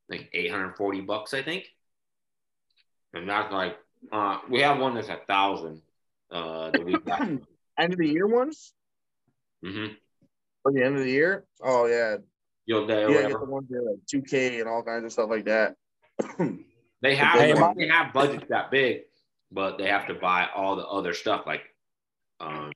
like 0.09 0.29
eight 0.33 0.51
hundred 0.51 0.75
forty 0.75 1.01
bucks, 1.01 1.33
I 1.33 1.41
think. 1.41 1.67
And 3.13 3.27
that's 3.27 3.51
like 3.51 3.77
uh, 4.11 4.39
we 4.49 4.61
have 4.61 4.79
one 4.79 4.95
that's 4.95 5.09
a 5.09 5.19
thousand 5.27 5.81
uh, 6.31 6.71
the 6.71 6.81
week 6.81 7.07
end 7.19 7.93
of 7.93 7.97
the 7.97 8.07
year 8.07 8.27
ones. 8.27 8.73
Mm-hmm. 9.65 9.93
For 10.63 10.71
the 10.71 10.83
end 10.83 10.97
of 10.97 11.03
the 11.03 11.11
year. 11.11 11.45
Oh 11.63 11.85
yeah. 11.85 12.17
Yo, 12.65 12.85
day 12.85 13.01
yeah, 13.01 13.27
get 13.27 13.39
the 13.39 13.45
ones 13.45 13.67
that 13.69 13.83
like 13.83 13.99
two 14.09 14.21
K 14.21 14.59
and 14.59 14.69
all 14.69 14.83
kinds 14.83 15.05
of 15.05 15.11
stuff 15.11 15.29
like 15.29 15.45
that. 15.45 15.75
they 17.01 17.15
have 17.15 17.39
hey, 17.39 17.53
they 17.75 17.87
have 17.87 18.13
budgets 18.13 18.45
that 18.49 18.71
big, 18.71 19.01
but 19.51 19.77
they 19.77 19.87
have 19.87 20.07
to 20.07 20.13
buy 20.13 20.47
all 20.55 20.75
the 20.75 20.85
other 20.85 21.13
stuff. 21.13 21.43
Like, 21.47 21.63
um, 22.39 22.71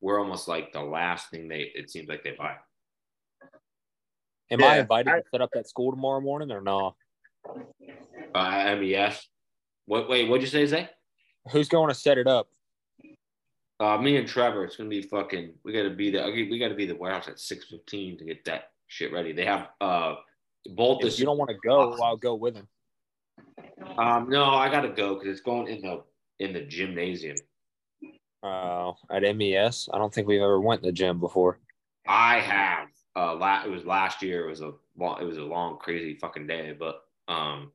we're 0.00 0.20
almost 0.20 0.48
like 0.48 0.72
the 0.72 0.82
last 0.82 1.30
thing 1.30 1.48
they. 1.48 1.70
It 1.74 1.90
seems 1.90 2.08
like 2.08 2.24
they 2.24 2.32
buy. 2.32 2.56
Am 4.50 4.60
yeah, 4.60 4.66
I 4.66 4.78
invited 4.78 5.12
I, 5.12 5.18
to 5.18 5.24
set 5.30 5.40
up 5.40 5.50
that 5.54 5.68
school 5.68 5.92
tomorrow 5.92 6.20
morning 6.20 6.50
or 6.50 6.60
no? 6.60 6.96
Uh, 8.34 8.76
MES. 8.76 9.28
What? 9.86 10.08
Wait, 10.08 10.28
what'd 10.28 10.42
you 10.42 10.48
say, 10.48 10.66
Zay? 10.66 10.88
Who's 11.52 11.68
going 11.68 11.88
to 11.88 11.94
set 11.94 12.18
it 12.18 12.26
up? 12.26 12.48
Uh, 13.78 13.96
me 13.96 14.16
and 14.18 14.28
Trevor, 14.28 14.64
it's 14.64 14.76
gonna 14.76 14.90
be 14.90 15.00
fucking. 15.00 15.54
We 15.64 15.72
gotta 15.72 15.88
be 15.88 16.10
there. 16.10 16.30
We 16.30 16.58
gotta 16.58 16.74
be 16.74 16.84
the 16.84 16.94
warehouse 16.94 17.28
at 17.28 17.40
six 17.40 17.64
fifteen 17.64 18.18
to 18.18 18.24
get 18.24 18.44
that 18.44 18.72
shit 18.88 19.10
ready. 19.10 19.32
They 19.32 19.46
have 19.46 19.68
uh 19.80 20.16
Bolt 20.66 21.02
If 21.04 21.18
you 21.18 21.24
don't 21.24 21.38
want 21.38 21.50
to 21.50 21.56
go, 21.64 21.96
I'll 22.02 22.18
go 22.18 22.34
with 22.34 22.56
him. 22.56 22.68
Um, 23.96 24.28
no, 24.28 24.44
I 24.44 24.70
gotta 24.70 24.90
go 24.90 25.14
because 25.14 25.28
it's 25.28 25.40
going 25.40 25.68
in 25.68 25.80
the 25.80 26.02
in 26.38 26.52
the 26.52 26.60
gymnasium. 26.60 27.36
Uh, 28.42 28.92
at 29.10 29.36
MES, 29.36 29.88
I 29.92 29.98
don't 29.98 30.12
think 30.12 30.26
we've 30.26 30.40
ever 30.40 30.60
went 30.60 30.82
to 30.82 30.88
the 30.88 30.92
gym 30.92 31.20
before. 31.20 31.58
I 32.06 32.40
have. 32.40 32.88
Uh, 33.16 33.34
la- 33.36 33.64
it 33.64 33.70
was 33.70 33.84
last 33.84 34.22
year. 34.22 34.46
It 34.46 34.50
was 34.50 34.62
a 34.62 34.72
long, 34.96 35.20
it 35.20 35.24
was 35.24 35.36
a 35.36 35.42
long, 35.42 35.78
crazy 35.78 36.14
fucking 36.14 36.46
day. 36.46 36.74
But 36.78 37.02
um, 37.28 37.72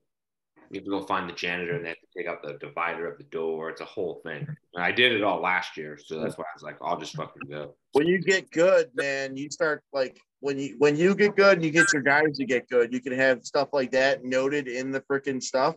you 0.71 0.79
have 0.79 0.85
to 0.85 0.89
go 0.89 1.05
find 1.05 1.29
the 1.29 1.33
janitor, 1.33 1.75
and 1.75 1.85
they 1.85 1.89
have 1.89 1.99
to 1.99 2.07
take 2.17 2.27
out 2.27 2.41
the 2.41 2.53
divider 2.53 3.07
of 3.07 3.17
the 3.17 3.25
door. 3.25 3.69
It's 3.69 3.81
a 3.81 3.85
whole 3.85 4.21
thing. 4.23 4.47
And 4.73 4.83
I 4.83 4.91
did 4.91 5.11
it 5.11 5.23
all 5.23 5.41
last 5.41 5.77
year, 5.77 5.97
so 6.03 6.19
that's 6.19 6.37
why 6.37 6.45
I 6.45 6.55
was 6.55 6.63
like, 6.63 6.77
I'll 6.81 6.99
just 6.99 7.15
fucking 7.15 7.49
go. 7.49 7.75
When 7.93 8.07
you 8.07 8.19
get 8.19 8.49
good, 8.51 8.89
man, 8.95 9.37
you 9.37 9.49
start 9.51 9.83
like 9.93 10.19
when 10.39 10.57
you 10.59 10.75
when 10.79 10.95
you 10.95 11.15
get 11.15 11.35
good 11.35 11.57
and 11.57 11.65
you 11.65 11.71
get 11.71 11.91
your 11.93 12.01
guys 12.01 12.37
to 12.37 12.45
get 12.45 12.67
good, 12.69 12.91
you 12.91 13.01
can 13.01 13.13
have 13.13 13.45
stuff 13.45 13.69
like 13.73 13.91
that 13.91 14.23
noted 14.23 14.67
in 14.67 14.91
the 14.91 15.01
freaking 15.01 15.41
stuff. 15.41 15.75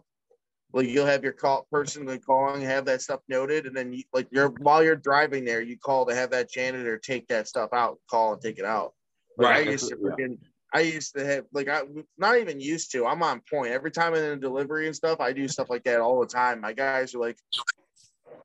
Like 0.73 0.89
you'll 0.89 1.07
have 1.07 1.25
your 1.25 1.33
call 1.33 1.67
person 1.71 2.07
like 2.07 2.25
calling, 2.25 2.61
have 2.63 2.85
that 2.87 3.01
stuff 3.01 3.21
noted, 3.29 3.67
and 3.67 3.75
then 3.75 3.93
you, 3.93 4.03
like 4.13 4.29
you're 4.31 4.51
while 4.51 4.85
you're 4.85 4.97
driving 4.97 5.45
there, 5.45 5.63
you 5.63 5.79
call 5.79 6.05
to 6.07 6.15
have 6.15 6.31
that 6.31 6.51
janitor 6.51 6.99
take 6.99 7.29
that 7.29 7.49
stuff 7.49 7.71
out, 7.73 7.99
call 8.11 8.35
and 8.35 8.43
take 8.43 8.59
it 8.59 8.67
out. 8.67 8.93
Like, 9.39 9.49
Right, 9.49 9.67
I 9.67 9.71
used 9.71 9.89
to 9.89 9.97
what- 9.97 10.19
yeah. 10.19 10.27
freaking. 10.27 10.39
I 10.75 10.81
used 10.81 11.15
to 11.17 11.25
have 11.25 11.47
like 11.53 11.69
I 11.69 11.83
not 12.19 12.37
even 12.37 12.61
used 12.61 12.93
to. 12.93 13.07
I'm 13.07 13.23
on 13.23 13.41
point 13.51 13.73
every 13.73 13.91
time 13.91 14.13
I'm 14.13 14.23
in 14.23 14.33
a 14.33 14.37
delivery 14.37 14.87
and 14.87 14.95
stuff. 14.95 15.19
I 15.19 15.33
do 15.33 15.49
stuff 15.49 15.71
like 15.71 15.85
that 15.85 16.01
all 16.01 16.21
the 16.21 16.27
time. 16.27 16.61
My 16.61 16.75
guys 16.75 17.15
are 17.15 17.21
like, 17.21 17.39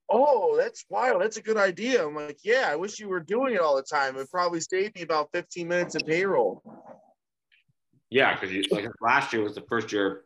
"Oh, 0.09 0.55
that's 0.55 0.85
wild. 0.87 1.21
That's 1.21 1.35
a 1.35 1.41
good 1.41 1.57
idea." 1.57 2.07
I'm 2.07 2.15
like, 2.15 2.39
"Yeah, 2.41 2.69
I 2.69 2.77
wish 2.77 2.97
you 2.97 3.09
were 3.09 3.19
doing 3.19 3.55
it 3.55 3.59
all 3.59 3.75
the 3.75 3.83
time. 3.83 4.15
It 4.15 4.31
probably 4.31 4.61
saved 4.61 4.95
me 4.95 5.01
about 5.01 5.31
15 5.33 5.67
minutes 5.67 5.95
of 5.95 6.05
payroll." 6.05 6.63
Yeah, 8.09 8.39
because 8.39 8.71
like 8.71 8.85
last 9.01 9.33
year 9.33 9.43
was 9.43 9.55
the 9.55 9.65
first 9.67 9.91
year. 9.91 10.23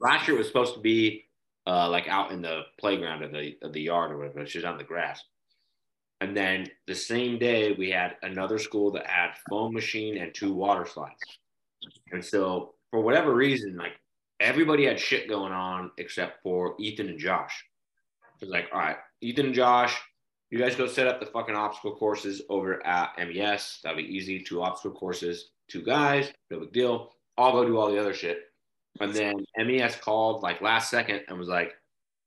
Last 0.00 0.28
year 0.28 0.36
was 0.36 0.46
supposed 0.46 0.74
to 0.74 0.80
be 0.80 1.24
uh, 1.66 1.88
like 1.88 2.08
out 2.08 2.32
in 2.32 2.42
the 2.42 2.62
playground 2.78 3.22
of 3.22 3.32
the 3.32 3.56
of 3.62 3.72
the 3.72 3.82
yard 3.82 4.10
or 4.10 4.18
whatever. 4.18 4.40
It's 4.40 4.52
just 4.52 4.66
on 4.66 4.78
the 4.78 4.84
grass. 4.84 5.22
And 6.20 6.36
then 6.36 6.68
the 6.86 6.94
same 6.94 7.38
day 7.38 7.72
we 7.72 7.90
had 7.90 8.16
another 8.22 8.58
school 8.58 8.92
that 8.92 9.06
had 9.06 9.32
foam 9.48 9.74
machine 9.74 10.18
and 10.18 10.32
two 10.32 10.54
water 10.54 10.86
slides. 10.86 11.20
And 12.12 12.24
so 12.24 12.74
for 12.90 13.00
whatever 13.00 13.34
reason, 13.34 13.76
like 13.76 13.94
everybody 14.38 14.86
had 14.86 15.00
shit 15.00 15.28
going 15.28 15.52
on 15.52 15.90
except 15.98 16.42
for 16.42 16.74
Ethan 16.78 17.08
and 17.08 17.18
Josh. 17.18 17.64
It 18.40 18.46
was 18.46 18.50
like, 18.50 18.68
all 18.72 18.78
right, 18.78 18.98
Ethan 19.20 19.46
and 19.46 19.54
Josh, 19.54 20.00
you 20.50 20.58
guys 20.58 20.76
go 20.76 20.86
set 20.86 21.08
up 21.08 21.18
the 21.18 21.26
fucking 21.26 21.56
obstacle 21.56 21.96
courses 21.96 22.42
over 22.48 22.84
at 22.86 23.14
MES. 23.18 23.80
That'll 23.82 23.96
be 23.96 24.04
easy. 24.04 24.40
Two 24.40 24.62
obstacle 24.62 24.96
courses, 24.98 25.50
two 25.68 25.82
guys, 25.82 26.30
no 26.50 26.60
big 26.60 26.72
deal. 26.72 27.10
I'll 27.38 27.52
go 27.52 27.64
do 27.64 27.78
all 27.78 27.90
the 27.90 27.98
other 27.98 28.14
shit. 28.14 28.51
And 29.00 29.12
then 29.12 29.44
MES 29.56 29.96
called 29.96 30.42
like 30.42 30.60
last 30.60 30.90
second 30.90 31.22
and 31.28 31.38
was 31.38 31.48
like, 31.48 31.74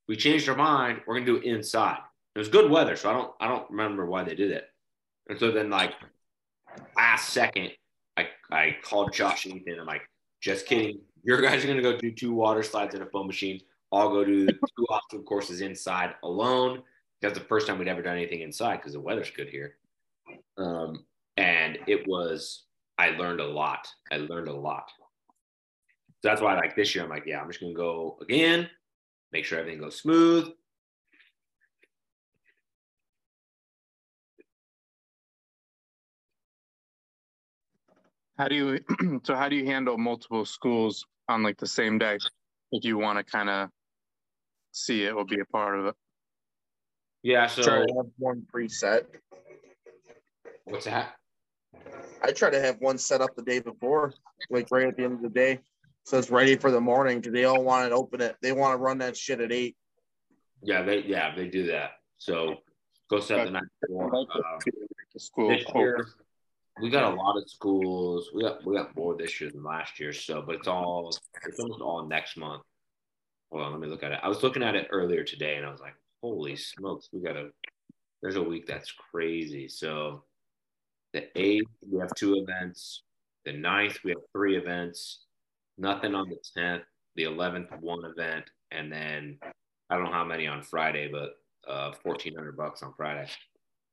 we 0.07 0.15
changed 0.15 0.49
our 0.49 0.55
mind. 0.55 1.01
We're 1.05 1.15
gonna 1.15 1.25
do 1.25 1.37
it 1.37 1.43
inside. 1.43 1.99
It 2.35 2.39
was 2.39 2.49
good 2.49 2.69
weather, 2.69 2.95
so 2.95 3.09
I 3.09 3.13
don't 3.13 3.31
I 3.39 3.47
don't 3.47 3.69
remember 3.69 4.05
why 4.05 4.23
they 4.23 4.35
did 4.35 4.51
it. 4.51 4.65
And 5.29 5.39
so 5.39 5.51
then 5.51 5.69
like 5.69 5.93
last 6.95 7.29
second, 7.29 7.71
I 8.17 8.27
I 8.51 8.77
called 8.83 9.13
Josh 9.13 9.45
and 9.45 9.55
Ethan. 9.55 9.79
I'm 9.79 9.85
like, 9.85 10.07
just 10.41 10.65
kidding. 10.65 10.99
Your 11.23 11.41
guys 11.41 11.63
are 11.63 11.67
gonna 11.67 11.81
go 11.81 11.97
do 11.97 12.11
two 12.11 12.33
water 12.33 12.61
slides 12.61 12.93
and 12.93 13.03
a 13.03 13.07
foam 13.07 13.27
machine. 13.27 13.61
I'll 13.91 14.09
go 14.09 14.25
do 14.25 14.47
two 14.47 14.85
obstacle 14.89 15.23
courses 15.23 15.61
inside 15.61 16.15
alone. 16.23 16.83
That's 17.21 17.37
the 17.37 17.45
first 17.45 17.67
time 17.67 17.79
we'd 17.79 17.87
ever 17.87 18.01
done 18.01 18.17
anything 18.17 18.41
inside 18.41 18.77
because 18.77 18.93
the 18.93 18.99
weather's 18.99 19.31
good 19.31 19.49
here. 19.49 19.77
Um, 20.57 21.05
and 21.37 21.79
it 21.87 22.07
was 22.07 22.65
I 22.97 23.11
learned 23.11 23.39
a 23.39 23.47
lot. 23.47 23.87
I 24.11 24.17
learned 24.17 24.47
a 24.47 24.55
lot. 24.55 24.91
So 26.25 26.29
that's 26.31 26.41
why 26.41 26.55
like 26.55 26.75
this 26.75 26.95
year 26.95 27.03
I'm 27.03 27.09
like, 27.11 27.27
yeah, 27.27 27.39
I'm 27.39 27.47
just 27.47 27.61
gonna 27.61 27.75
go 27.75 28.17
again, 28.19 28.67
make 29.31 29.45
sure 29.45 29.59
everything 29.59 29.79
goes 29.79 30.01
smooth. 30.01 30.51
How 38.39 38.47
do 38.47 38.55
you 38.55 39.21
so 39.23 39.35
how 39.35 39.49
do 39.49 39.55
you 39.55 39.67
handle 39.67 39.99
multiple 39.99 40.45
schools 40.45 41.05
on 41.29 41.43
like 41.43 41.59
the 41.59 41.67
same 41.67 41.99
day 41.99 42.17
if 42.71 42.83
you 42.83 42.97
want 42.97 43.19
to 43.19 43.23
kind 43.23 43.51
of 43.51 43.69
see 44.71 45.03
it 45.03 45.11
or 45.13 45.25
be 45.25 45.39
a 45.39 45.45
part 45.45 45.77
of 45.77 45.85
it? 45.85 45.95
Yeah, 47.21 47.45
Try 47.45 47.63
so 47.63 47.85
to 47.85 47.93
have 47.97 48.07
one 48.17 48.47
preset. 48.51 49.03
what's 50.63 50.85
that? 50.85 51.17
I 52.23 52.31
try 52.31 52.49
to 52.49 52.59
have 52.59 52.77
one 52.79 52.97
set 52.97 53.21
up 53.21 53.35
the 53.35 53.43
day 53.43 53.59
before, 53.59 54.15
like 54.49 54.69
right 54.71 54.87
at 54.87 54.97
the 54.97 55.03
end 55.03 55.13
of 55.13 55.21
the 55.21 55.29
day, 55.29 55.59
so 56.05 56.19
it's 56.19 56.29
ready 56.29 56.55
for 56.55 56.69
the 56.69 56.79
morning 56.79 57.19
because 57.19 57.33
they 57.33 57.45
all 57.45 57.63
want 57.63 57.89
to 57.89 57.95
open 57.95 58.21
it. 58.21 58.37
They 58.41 58.51
want 58.51 58.73
to 58.73 58.77
run 58.77 58.99
that 58.99 59.17
shit 59.17 59.41
at 59.41 59.51
eight. 59.51 59.75
Yeah, 60.61 60.83
they 60.83 60.99
yeah, 61.01 61.35
they 61.35 61.47
do 61.47 61.65
that. 61.67 61.93
So 62.17 62.57
go 63.09 63.19
set 63.19 63.45
the 63.45 63.51
night 63.51 63.63
before. 63.81 64.15
Um, 64.15 64.29
The 65.13 65.19
school. 65.19 65.49
this 65.49 65.65
year, 65.73 66.07
we 66.79 66.91
got 66.91 67.11
a 67.11 67.15
lot 67.15 67.37
of 67.37 67.49
schools. 67.49 68.29
We 68.35 68.43
got 68.43 68.63
we 68.65 68.75
got 68.75 68.95
more 68.95 69.17
this 69.17 69.41
year 69.41 69.49
than 69.49 69.63
last 69.63 69.99
year. 69.99 70.13
So, 70.13 70.43
but 70.45 70.55
it's 70.55 70.67
all 70.67 71.09
it's 71.43 71.59
almost 71.59 71.81
all 71.81 72.05
next 72.07 72.37
month. 72.37 72.61
Hold 73.51 73.63
on, 73.63 73.71
let 73.71 73.81
me 73.81 73.87
look 73.87 74.03
at 74.03 74.11
it. 74.11 74.19
I 74.21 74.27
was 74.27 74.43
looking 74.43 74.63
at 74.63 74.75
it 74.75 74.87
earlier 74.91 75.23
today, 75.23 75.55
and 75.55 75.65
I 75.65 75.71
was 75.71 75.81
like, 75.81 75.95
"Holy 76.21 76.55
smokes, 76.55 77.09
we 77.11 77.19
got 77.21 77.35
a 77.35 77.49
there's 78.21 78.35
a 78.35 78.43
week 78.43 78.67
that's 78.67 78.91
crazy." 78.91 79.67
So, 79.67 80.23
the 81.13 81.27
eighth 81.35 81.69
we 81.89 81.99
have 81.99 82.13
two 82.15 82.35
events. 82.35 83.01
The 83.43 83.53
ninth 83.53 83.99
we 84.03 84.11
have 84.11 84.21
three 84.33 84.55
events. 84.57 85.24
Nothing 85.77 86.15
on 86.15 86.29
the 86.29 86.37
tenth. 86.55 86.83
The 87.15 87.23
eleventh 87.23 87.69
one 87.79 88.03
event, 88.03 88.43
and 88.71 88.91
then 88.91 89.39
I 89.89 89.95
don't 89.95 90.05
know 90.05 90.11
how 90.11 90.25
many 90.25 90.47
on 90.47 90.61
Friday, 90.63 91.09
but 91.09 91.37
uh, 91.65 91.93
fourteen 92.03 92.35
hundred 92.35 92.57
bucks 92.57 92.83
on 92.83 92.93
Friday. 92.97 93.29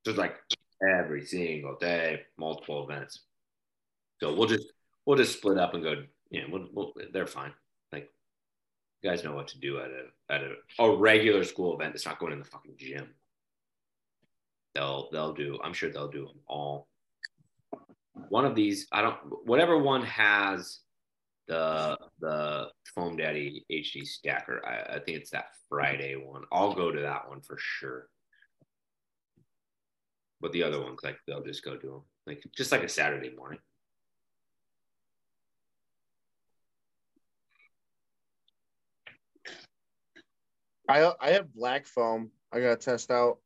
Just 0.05 0.19
like 0.19 0.35
every 0.83 1.25
single 1.25 1.77
day, 1.81 2.23
multiple 2.37 2.89
events. 2.89 3.21
So 4.21 4.35
we'll 4.35 4.49
just 4.49 4.67
we'll 5.07 5.17
just 5.17 5.39
split 5.39 5.59
up 5.59 5.75
and 5.75 5.85
go. 5.85 6.03
Yeah, 6.31 6.45
we'll, 6.51 6.67
we'll, 6.73 6.93
they're 7.13 7.29
fine. 7.29 7.53
Like 7.93 8.11
you 9.03 9.11
guys 9.11 9.23
know 9.23 9.35
what 9.35 9.49
to 9.49 9.61
do 9.61 9.79
at 9.79 9.91
a 9.91 10.35
at 10.35 10.43
a, 10.43 10.83
a 10.83 10.97
regular 10.97 11.45
school 11.45 11.75
event. 11.75 11.95
It's 11.95 12.07
not 12.07 12.19
going 12.19 12.33
in 12.33 12.41
the 12.41 12.45
fucking 12.45 12.75
gym. 12.77 13.07
They'll 14.75 15.11
they'll 15.13 15.35
do. 15.35 15.61
I'm 15.63 15.75
sure 15.75 15.91
they'll 15.91 16.09
do 16.09 16.25
them 16.27 16.41
all. 16.49 16.89
One 18.29 18.45
of 18.45 18.55
these, 18.55 18.89
I 18.91 19.03
don't. 19.03 19.17
Whatever 19.45 19.79
one 19.79 20.03
has 20.03 20.81
the 21.49 21.99
the 22.21 22.71
foam 22.95 23.17
daddy 23.17 23.65
HD 23.71 24.05
stacker. 24.07 24.63
I, 24.67 24.97
I 24.97 24.99
think 25.01 25.19
it's 25.19 25.31
that 25.31 25.47
Friday 25.69 26.15
one. 26.15 26.43
I'll 26.53 26.75
go 26.75 26.91
to 26.91 27.01
that 27.03 27.29
one 27.29 27.41
for 27.41 27.57
sure. 27.59 28.09
But 30.41 30.53
the 30.53 30.63
other 30.63 30.81
ones, 30.81 31.01
like 31.03 31.19
they'll 31.27 31.45
just 31.45 31.65
go 31.65 31.77
do 31.77 31.91
them, 31.91 32.03
like 32.27 32.45
just 32.57 32.73
like 32.73 32.83
a 32.83 32.89
Saturday 32.89 33.35
morning. 33.37 33.61
I 40.89 41.13
I 41.21 41.31
have 41.31 41.55
black 41.55 41.87
foam. 41.87 42.31
I 42.53 42.61
gotta 42.61 42.77
test 42.77 43.11
out 43.11 43.39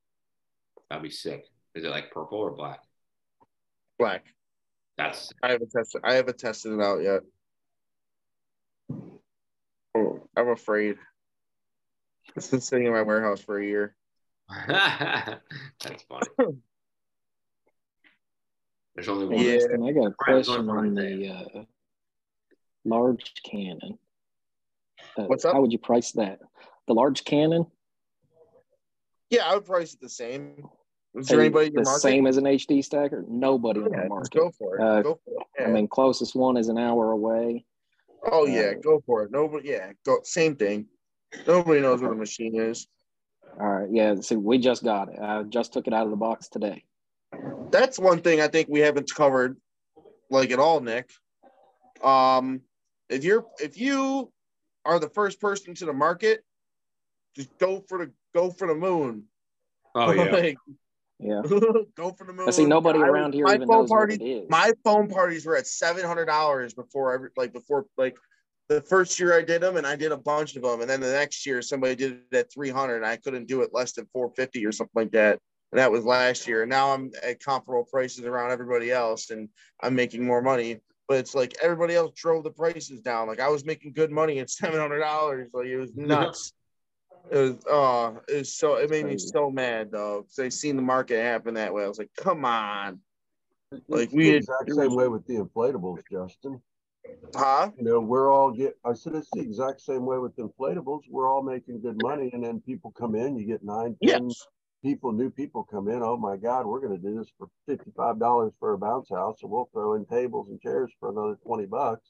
That'd 0.91 1.03
be 1.03 1.11
sick. 1.11 1.45
Is 1.75 1.85
it 1.85 1.91
like 1.91 2.11
purple 2.11 2.39
or 2.39 2.53
black? 2.53 2.81
black. 3.99 4.27
That's 4.97 5.31
I 5.43 5.53
haven't 5.53 5.71
tested. 5.71 6.03
I 6.05 6.15
haven't 6.15 6.39
tested 6.39 6.73
it 6.73 6.81
out 6.81 7.03
yet. 7.03 7.23
Oh, 9.95 10.29
I'm 10.37 10.49
afraid. 10.49 10.97
It's 12.35 12.49
been 12.49 12.61
sitting 12.61 12.87
in 12.87 12.93
my 12.93 13.03
warehouse 13.03 13.41
for 13.41 13.59
a 13.59 13.65
year. 13.65 13.95
that's 14.69 16.03
funny. 16.09 16.57
There's 18.95 19.09
only 19.09 19.27
one. 19.27 19.45
Yeah. 19.45 19.57
Austin, 19.57 19.83
I 19.85 19.93
got 19.93 20.07
a 20.07 20.15
question 20.19 20.71
on 20.71 20.95
the 20.95 21.29
uh, 21.29 21.63
large 22.85 23.33
cannon. 23.45 23.99
Uh, 25.17 25.25
What's 25.25 25.45
up? 25.45 25.55
How 25.55 25.61
would 25.61 25.73
you 25.73 25.79
price 25.79 26.13
that? 26.13 26.41
The 26.87 26.95
large 26.95 27.25
cannon? 27.25 27.67
Yeah, 29.31 29.47
I 29.47 29.55
would 29.55 29.67
price 29.67 29.95
it 29.95 30.01
the 30.01 30.09
same. 30.09 30.69
Is 31.15 31.29
there 31.29 31.41
anybody 31.41 31.69
in 31.69 31.75
the 31.75 31.83
market? 31.83 32.01
same 32.01 32.27
as 32.27 32.37
an 32.37 32.45
HD 32.45 32.85
stacker? 32.85 33.25
Nobody 33.27 33.81
in 33.81 33.91
the 33.91 34.07
market. 34.09 34.33
go 34.33 34.51
for 34.51 34.77
it. 34.77 34.83
Uh, 34.83 35.03
go 35.03 35.21
for 35.25 35.43
it. 35.59 35.65
I 35.65 35.71
mean, 35.71 35.89
closest 35.89 36.37
one 36.37 36.57
is 36.57 36.69
an 36.69 36.79
hour 36.79 37.11
away. 37.11 37.65
Oh 38.31 38.47
yeah, 38.47 38.73
uh, 38.77 38.81
go 38.83 39.03
for 39.07 39.25
it. 39.25 39.31
Nobody. 39.31 39.71
Yeah, 39.71 39.93
go. 40.05 40.19
Same 40.23 40.57
thing. 40.57 40.87
Nobody 41.47 41.81
knows 41.81 42.03
what 42.03 42.13
a 42.13 42.15
machine 42.15 42.59
is. 42.59 42.87
All 43.61 43.67
right, 43.67 43.89
yeah. 43.91 44.15
So 44.21 44.39
we 44.39 44.59
just 44.59 44.85
got 44.85 45.09
it. 45.09 45.19
I 45.21 45.43
just 45.45 45.73
took 45.73 45.87
it 45.87 45.95
out 45.95 46.05
of 46.05 46.11
the 46.11 46.17
box 46.17 46.49
today. 46.49 46.85
That's 47.71 47.99
one 47.99 48.21
thing 48.21 48.41
I 48.41 48.49
think 48.49 48.69
we 48.69 48.81
haven't 48.81 49.13
covered, 49.13 49.57
like 50.31 50.51
at 50.51 50.59
all, 50.59 50.81
Nick. 50.81 51.11
Um, 52.03 52.61
if 53.09 53.25
you're 53.25 53.47
if 53.61 53.79
you 53.79 54.33
are 54.85 54.99
the 54.99 55.09
first 55.09 55.41
person 55.41 55.75
to 55.75 55.87
the 55.87 55.93
market, 55.93 56.45
just 57.35 57.57
go 57.59 57.85
for 57.89 58.05
the 58.05 58.13
go 58.35 58.51
for 58.51 58.69
the 58.69 58.75
moon. 58.75 59.25
Oh 59.95 60.13
yeah. 60.13 60.31
Like, 60.33 60.59
Yeah. 61.19 61.43
Go 61.97 62.13
for 62.13 62.27
the 62.27 62.33
moon. 62.33 62.49
I 62.49 62.51
see 62.51 62.67
nobody 62.67 62.99
I- 62.99 63.09
around 63.09 63.35
here 63.35 63.47
my 63.47 63.55
even 63.55 63.67
phone 63.67 63.77
knows 63.83 63.91
what 63.91 63.97
parties, 63.99 64.19
it 64.21 64.25
is. 64.25 64.51
My 64.51 64.73
foam 64.85 65.09
parties 65.09 65.47
were 65.47 65.57
at 65.57 65.67
seven 65.67 66.05
hundred 66.05 66.27
dollars 66.27 66.75
before 66.75 67.15
every 67.15 67.31
like 67.37 67.53
before 67.53 67.87
like 67.97 68.17
the 68.69 68.81
first 68.81 69.19
year 69.21 69.37
I 69.37 69.43
did 69.43 69.63
them, 69.63 69.77
and 69.77 69.87
I 69.87 69.97
did 69.97 70.13
a 70.13 70.17
bunch 70.17 70.57
of 70.57 70.63
them, 70.63 70.81
and 70.81 70.91
then 70.91 71.01
the 71.01 71.13
next 71.13 71.47
year 71.47 71.63
somebody 71.63 71.95
did 71.95 72.21
it 72.31 72.37
at 72.37 72.53
three 72.53 72.71
hundred, 72.71 72.97
and 72.97 73.07
I 73.07 73.17
couldn't 73.17 73.47
do 73.47 73.63
it 73.63 73.71
less 73.73 73.93
than 73.93 74.07
four 74.13 74.31
fifty 74.37 74.67
or 74.67 74.73
something 74.73 75.03
like 75.03 75.13
that. 75.13 75.39
And 75.73 75.79
that 75.81 75.91
was 75.91 76.05
last 76.05 76.47
year. 76.47 76.63
And 76.63 76.71
now 76.71 76.93
I'm 76.93 77.11
at 77.25 77.43
comparable 77.43 77.89
prices 77.91 78.25
around 78.25 78.51
everybody 78.51 78.91
else, 78.91 79.31
and 79.31 79.49
I'm 79.83 79.95
making 79.95 80.25
more 80.25 80.43
money. 80.43 80.79
But 81.09 81.19
it's 81.19 81.35
like 81.35 81.57
everybody 81.63 81.95
else 81.95 82.13
drove 82.21 82.45
the 82.45 82.51
prices 82.51 83.01
down. 83.01 83.29
Like 83.29 83.41
I 83.41 83.49
was 83.49 83.65
making 83.65 83.93
good 83.93 84.11
money 84.11 84.39
at 84.41 84.51
seven 84.51 84.79
hundred 84.81 85.01
dollars. 85.01 85.49
Like 85.55 85.67
it 85.67 85.79
was 85.79 85.93
nuts. 85.97 86.53
It 87.31 87.37
was 87.37 87.57
oh, 87.69 88.21
it 88.29 88.37
was 88.39 88.55
so 88.55 88.77
it 88.77 88.91
made 88.91 89.05
me 89.07 89.19
so 89.19 89.51
mad 89.51 89.91
though 89.91 90.23
because 90.23 90.39
I 90.39 90.49
seen 90.49 90.77
the 90.77 90.83
market 90.83 91.21
happen 91.23 91.55
that 91.55 91.75
way. 91.75 91.85
I 91.85 91.89
was 91.89 91.99
like, 91.99 92.11
come 92.17 92.45
on, 92.45 93.01
Like, 93.89 94.05
It's 94.05 94.15
we 94.15 94.31
the 94.31 94.37
exact 94.37 94.73
same 94.73 94.95
way 94.95 95.09
with 95.09 95.27
the 95.27 95.35
inflatables, 95.35 95.99
Justin. 96.11 96.61
huh? 97.35 97.71
You 97.77 97.85
know, 97.85 98.01
we're 98.01 98.33
all 98.33 98.53
get. 98.53 98.79
I 98.85 98.95
said 98.95 99.15
it's 99.15 99.31
the 99.31 99.41
exact 99.41 99.81
same 99.81 100.07
way 100.07 100.19
with 100.19 100.37
inflatables. 100.37 101.03
We're 101.11 101.29
all 101.31 101.43
making 101.43 101.81
good 101.81 101.97
money, 102.01 102.31
and 102.33 102.45
then 102.45 102.61
people 102.61 102.93
come 102.93 103.15
in. 103.15 103.37
You 103.37 103.47
get 103.47 103.65
nine, 103.65 103.97
ten 104.03 104.29
Yes. 104.29 104.47
people, 104.85 105.13
new 105.13 105.31
people 105.31 105.65
come 105.65 105.89
in. 105.89 106.03
Oh 106.03 106.17
my 106.17 106.37
God, 106.37 106.67
we're 106.67 106.81
going 106.81 107.01
to 107.01 107.03
do 107.03 107.19
this 107.19 107.29
for 107.37 107.49
fifty-five 107.67 108.19
dollars 108.21 108.53
for 108.61 108.73
a 108.73 108.79
bounce 108.79 109.11
house, 109.11 109.39
and 109.43 109.51
we'll 109.51 109.69
throw 109.73 109.95
in 109.95 110.07
tables 110.07 110.49
and 110.49 110.61
chairs 110.61 110.93
for 111.01 111.11
another 111.11 111.37
twenty 111.45 111.67
bucks. 111.67 112.09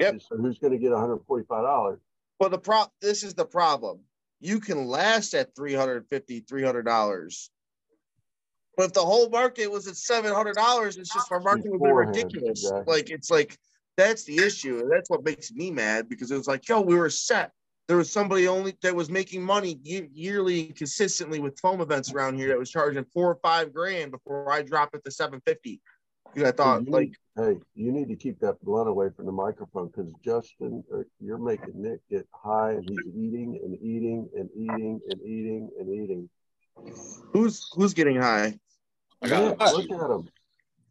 Yep. 0.00 0.20
So 0.20 0.36
who's 0.36 0.58
going 0.58 0.72
to 0.72 0.78
get 0.78 0.90
one 0.90 1.00
hundred 1.00 1.20
forty-five 1.26 1.62
dollars? 1.62 2.00
Well, 2.40 2.50
the 2.50 2.58
pro 2.58 2.84
this 3.00 3.22
is 3.22 3.34
the 3.34 3.46
problem. 3.46 4.00
You 4.42 4.58
can 4.58 4.86
last 4.86 5.34
at 5.34 5.54
350 5.54 6.42
$300. 6.42 7.48
But 8.76 8.86
if 8.86 8.92
the 8.92 9.00
whole 9.00 9.28
market 9.28 9.70
was 9.70 9.86
at 9.86 9.94
$700, 9.94 10.98
it's 10.98 11.14
just 11.14 11.30
our 11.30 11.40
market 11.40 11.70
would 11.70 11.82
be 11.82 11.92
ridiculous. 11.92 12.64
exactly. 12.64 12.92
Like, 12.92 13.10
it's 13.10 13.30
like, 13.30 13.56
that's 13.96 14.24
the 14.24 14.38
issue. 14.38 14.80
And 14.80 14.90
that's 14.90 15.08
what 15.08 15.24
makes 15.24 15.52
me 15.52 15.70
mad 15.70 16.08
because 16.08 16.30
it 16.30 16.36
was 16.36 16.48
like, 16.48 16.68
yo, 16.68 16.80
we 16.80 16.96
were 16.96 17.10
set. 17.10 17.52
There 17.86 17.96
was 17.96 18.10
somebody 18.10 18.48
only 18.48 18.74
that 18.82 18.96
was 18.96 19.10
making 19.10 19.42
money 19.42 19.78
yearly 19.82 20.66
consistently 20.68 21.38
with 21.38 21.58
foam 21.60 21.80
events 21.80 22.12
around 22.12 22.36
here 22.36 22.48
that 22.48 22.58
was 22.58 22.70
charging 22.70 23.04
four 23.12 23.30
or 23.30 23.38
five 23.42 23.72
grand 23.72 24.10
before 24.10 24.50
I 24.50 24.62
dropped 24.62 24.96
it 24.96 25.04
to 25.04 25.10
750. 25.10 25.80
Because 26.32 26.48
I 26.48 26.52
thought, 26.52 26.86
you 26.86 26.92
like, 26.92 27.08
need- 27.08 27.16
hey, 27.36 27.60
you 27.74 27.92
need 27.92 28.08
to 28.08 28.16
keep 28.16 28.40
that 28.40 28.62
blunt 28.62 28.88
away 28.88 29.08
from 29.14 29.26
the 29.26 29.32
microphone 29.32 29.88
because 29.88 30.12
Justin, 30.24 30.84
or 30.90 31.06
you're 31.20 31.38
making 31.38 31.72
Nick 31.74 32.00
get 32.10 32.26
high, 32.32 32.72
and 32.72 32.84
he's 32.84 33.06
eating 33.14 33.60
and 33.62 33.78
eating 33.82 34.28
and 34.38 34.48
eating 34.54 35.00
and 35.08 35.20
eating 35.22 35.70
and 35.78 35.88
eating. 35.88 36.28
who's 37.32 37.68
who's 37.74 37.94
getting 37.94 38.20
high? 38.20 38.58
I 39.22 39.28
got 39.28 39.58
Nick, 39.58 39.60
look 39.60 39.90
at 39.90 40.10
him. 40.10 40.28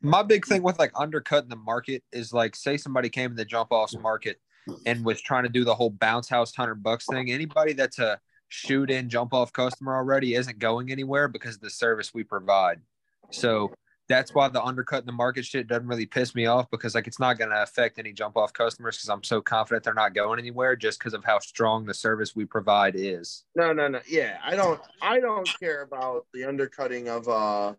My 0.02 0.24
big 0.24 0.48
thing 0.48 0.64
with 0.64 0.80
like 0.80 0.92
undercutting 0.96 1.50
the 1.50 1.56
market 1.56 2.04
is 2.12 2.34
like, 2.34 2.56
say 2.56 2.78
somebody 2.78 3.10
came 3.10 3.32
in 3.32 3.38
the 3.38 3.46
jump 3.46 3.72
offs 3.72 3.96
market 4.00 4.40
and 4.86 5.06
was 5.06 5.22
trying 5.22 5.44
to 5.44 5.50
do 5.50 5.64
the 5.64 5.76
whole 5.76 5.92
bounce 5.92 6.28
house 6.28 6.56
hundred 6.56 6.82
bucks 6.82 7.06
thing. 7.06 7.30
Anybody 7.32 7.74
that's 7.74 8.00
a 8.00 8.20
shoot 8.50 8.90
in 8.90 9.10
jump 9.10 9.34
off 9.34 9.54
customer 9.54 9.96
already 9.96 10.34
isn't 10.34 10.60
going 10.60 10.92
anywhere 10.92 11.28
because 11.28 11.56
of 11.56 11.62
the 11.62 11.70
service 11.70 12.14
we 12.14 12.24
provide. 12.24 12.82
So 13.30 13.72
that's 14.12 14.34
why 14.34 14.48
the 14.48 14.62
undercut 14.62 14.92
undercutting 14.92 15.06
the 15.06 15.12
market 15.12 15.46
shit 15.46 15.68
doesn't 15.68 15.88
really 15.88 16.06
piss 16.06 16.36
me 16.36 16.46
off 16.46 16.70
because 16.70 16.96
like 16.96 17.08
it's 17.08 17.20
not 17.20 17.38
going 17.38 17.50
to 17.50 17.62
affect 17.62 18.00
any 18.00 18.12
jump 18.12 18.36
off 18.36 18.52
customers 18.54 18.98
because 18.98 19.10
I'm 19.10 19.24
so 19.24 19.42
confident 19.42 19.84
they're 19.84 19.94
not 19.94 20.14
going 20.14 20.40
anywhere 20.40 20.76
just 20.76 21.00
because 21.00 21.14
of 21.14 21.24
how 21.24 21.40
strong 21.40 21.86
the 21.86 21.94
service 21.94 22.36
we 22.36 22.46
provide 22.46 22.96
is. 22.96 23.44
No, 23.56 23.74
no, 23.74 23.88
no. 23.88 24.00
Yeah, 24.08 24.38
I 24.44 24.56
don't. 24.56 24.82
I 25.02 25.20
don't 25.20 25.50
care 25.60 25.84
about 25.84 26.26
the 26.34 26.46
undercutting 26.46 27.10
of 27.10 27.28
uh 27.28 27.74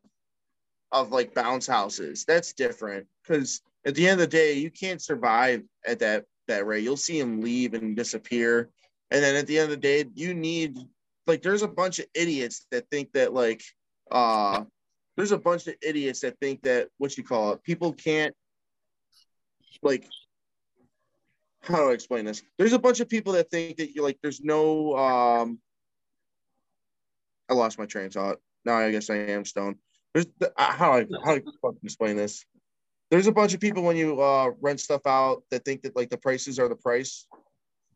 of 0.92 1.10
like 1.10 1.34
bounce 1.34 1.66
houses. 1.66 2.24
That's 2.24 2.52
different 2.52 3.06
because 3.22 3.60
at 3.84 3.94
the 3.94 4.06
end 4.06 4.20
of 4.20 4.30
the 4.30 4.36
day, 4.36 4.54
you 4.54 4.70
can't 4.70 5.02
survive 5.02 5.62
at 5.86 5.98
that 6.00 6.24
that 6.48 6.66
rate. 6.66 6.84
You'll 6.84 6.96
see 6.96 7.20
them 7.20 7.40
leave 7.40 7.74
and 7.74 7.96
disappear, 7.96 8.70
and 9.10 9.22
then 9.22 9.36
at 9.36 9.46
the 9.46 9.58
end 9.58 9.64
of 9.64 9.70
the 9.70 9.76
day, 9.76 10.04
you 10.14 10.34
need 10.34 10.78
like 11.26 11.42
there's 11.42 11.62
a 11.62 11.68
bunch 11.68 11.98
of 11.98 12.06
idiots 12.14 12.66
that 12.70 12.88
think 12.90 13.12
that 13.12 13.32
like 13.32 13.62
uh 14.10 14.64
there's 15.22 15.30
a 15.30 15.38
bunch 15.38 15.68
of 15.68 15.76
idiots 15.82 16.18
that 16.18 16.36
think 16.40 16.60
that 16.62 16.88
what 16.98 17.16
you 17.16 17.22
call 17.22 17.52
it 17.52 17.62
people 17.62 17.92
can't 17.92 18.34
like 19.80 20.04
how 21.60 21.76
do 21.76 21.90
I 21.90 21.92
explain 21.92 22.24
this? 22.24 22.42
There's 22.58 22.72
a 22.72 22.78
bunch 22.80 22.98
of 22.98 23.08
people 23.08 23.34
that 23.34 23.48
think 23.48 23.76
that 23.76 23.94
you 23.94 24.02
like 24.02 24.18
there's 24.20 24.40
no 24.40 24.96
um 24.96 25.60
I 27.48 27.54
lost 27.54 27.78
my 27.78 27.86
train 27.86 28.06
of 28.06 28.14
thought. 28.14 28.38
Now 28.64 28.78
I 28.78 28.90
guess 28.90 29.10
I 29.10 29.14
am 29.14 29.44
stoned. 29.44 29.76
There's 30.12 30.26
the, 30.40 30.52
uh, 30.56 30.72
how 30.72 30.94
I 30.94 31.06
how 31.24 31.36
do 31.36 31.52
I 31.64 31.68
explain 31.84 32.16
this. 32.16 32.44
There's 33.12 33.28
a 33.28 33.32
bunch 33.32 33.54
of 33.54 33.60
people 33.60 33.84
when 33.84 33.96
you 33.96 34.20
uh 34.20 34.50
rent 34.60 34.80
stuff 34.80 35.02
out 35.06 35.44
that 35.52 35.64
think 35.64 35.82
that 35.82 35.94
like 35.94 36.10
the 36.10 36.18
prices 36.18 36.58
are 36.58 36.68
the 36.68 36.74
price 36.74 37.28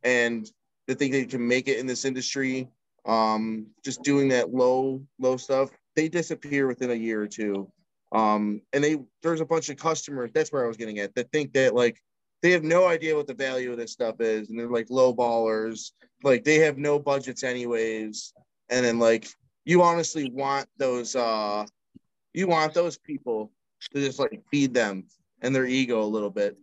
and 0.04 0.48
they 0.86 0.94
think 0.94 1.10
they 1.10 1.24
can 1.24 1.44
make 1.44 1.66
it 1.66 1.80
in 1.80 1.86
this 1.86 2.04
industry 2.04 2.68
um 3.04 3.66
just 3.84 4.04
doing 4.04 4.28
that 4.28 4.54
low 4.54 5.02
low 5.18 5.36
stuff 5.36 5.70
they 5.96 6.08
disappear 6.08 6.66
within 6.66 6.90
a 6.90 6.94
year 6.94 7.22
or 7.22 7.28
two. 7.28 7.70
Um 8.12 8.62
and 8.72 8.84
they 8.84 8.98
there's 9.22 9.40
a 9.40 9.46
bunch 9.46 9.68
of 9.68 9.76
customers 9.76 10.30
that's 10.32 10.52
where 10.52 10.64
i 10.64 10.68
was 10.68 10.76
getting 10.76 11.00
at 11.00 11.14
that 11.16 11.32
think 11.32 11.52
that 11.54 11.74
like 11.74 12.00
they 12.42 12.52
have 12.52 12.62
no 12.62 12.86
idea 12.86 13.16
what 13.16 13.26
the 13.26 13.34
value 13.34 13.72
of 13.72 13.78
this 13.78 13.92
stuff 13.92 14.20
is 14.20 14.48
and 14.48 14.58
they're 14.58 14.70
like 14.70 14.90
low 14.90 15.14
ballers. 15.14 15.92
Like 16.22 16.44
they 16.44 16.58
have 16.60 16.78
no 16.78 16.98
budgets 16.98 17.42
anyways. 17.42 18.32
And 18.68 18.84
then 18.84 18.98
like 18.98 19.28
you 19.64 19.82
honestly 19.82 20.30
want 20.30 20.68
those 20.76 21.16
uh 21.16 21.66
you 22.34 22.46
want 22.46 22.74
those 22.74 22.98
people 22.98 23.50
to 23.92 24.00
just 24.00 24.18
like 24.18 24.42
feed 24.50 24.74
them 24.74 25.04
and 25.42 25.54
their 25.54 25.66
ego 25.66 26.02
a 26.02 26.04
little 26.04 26.30
bit. 26.30 26.56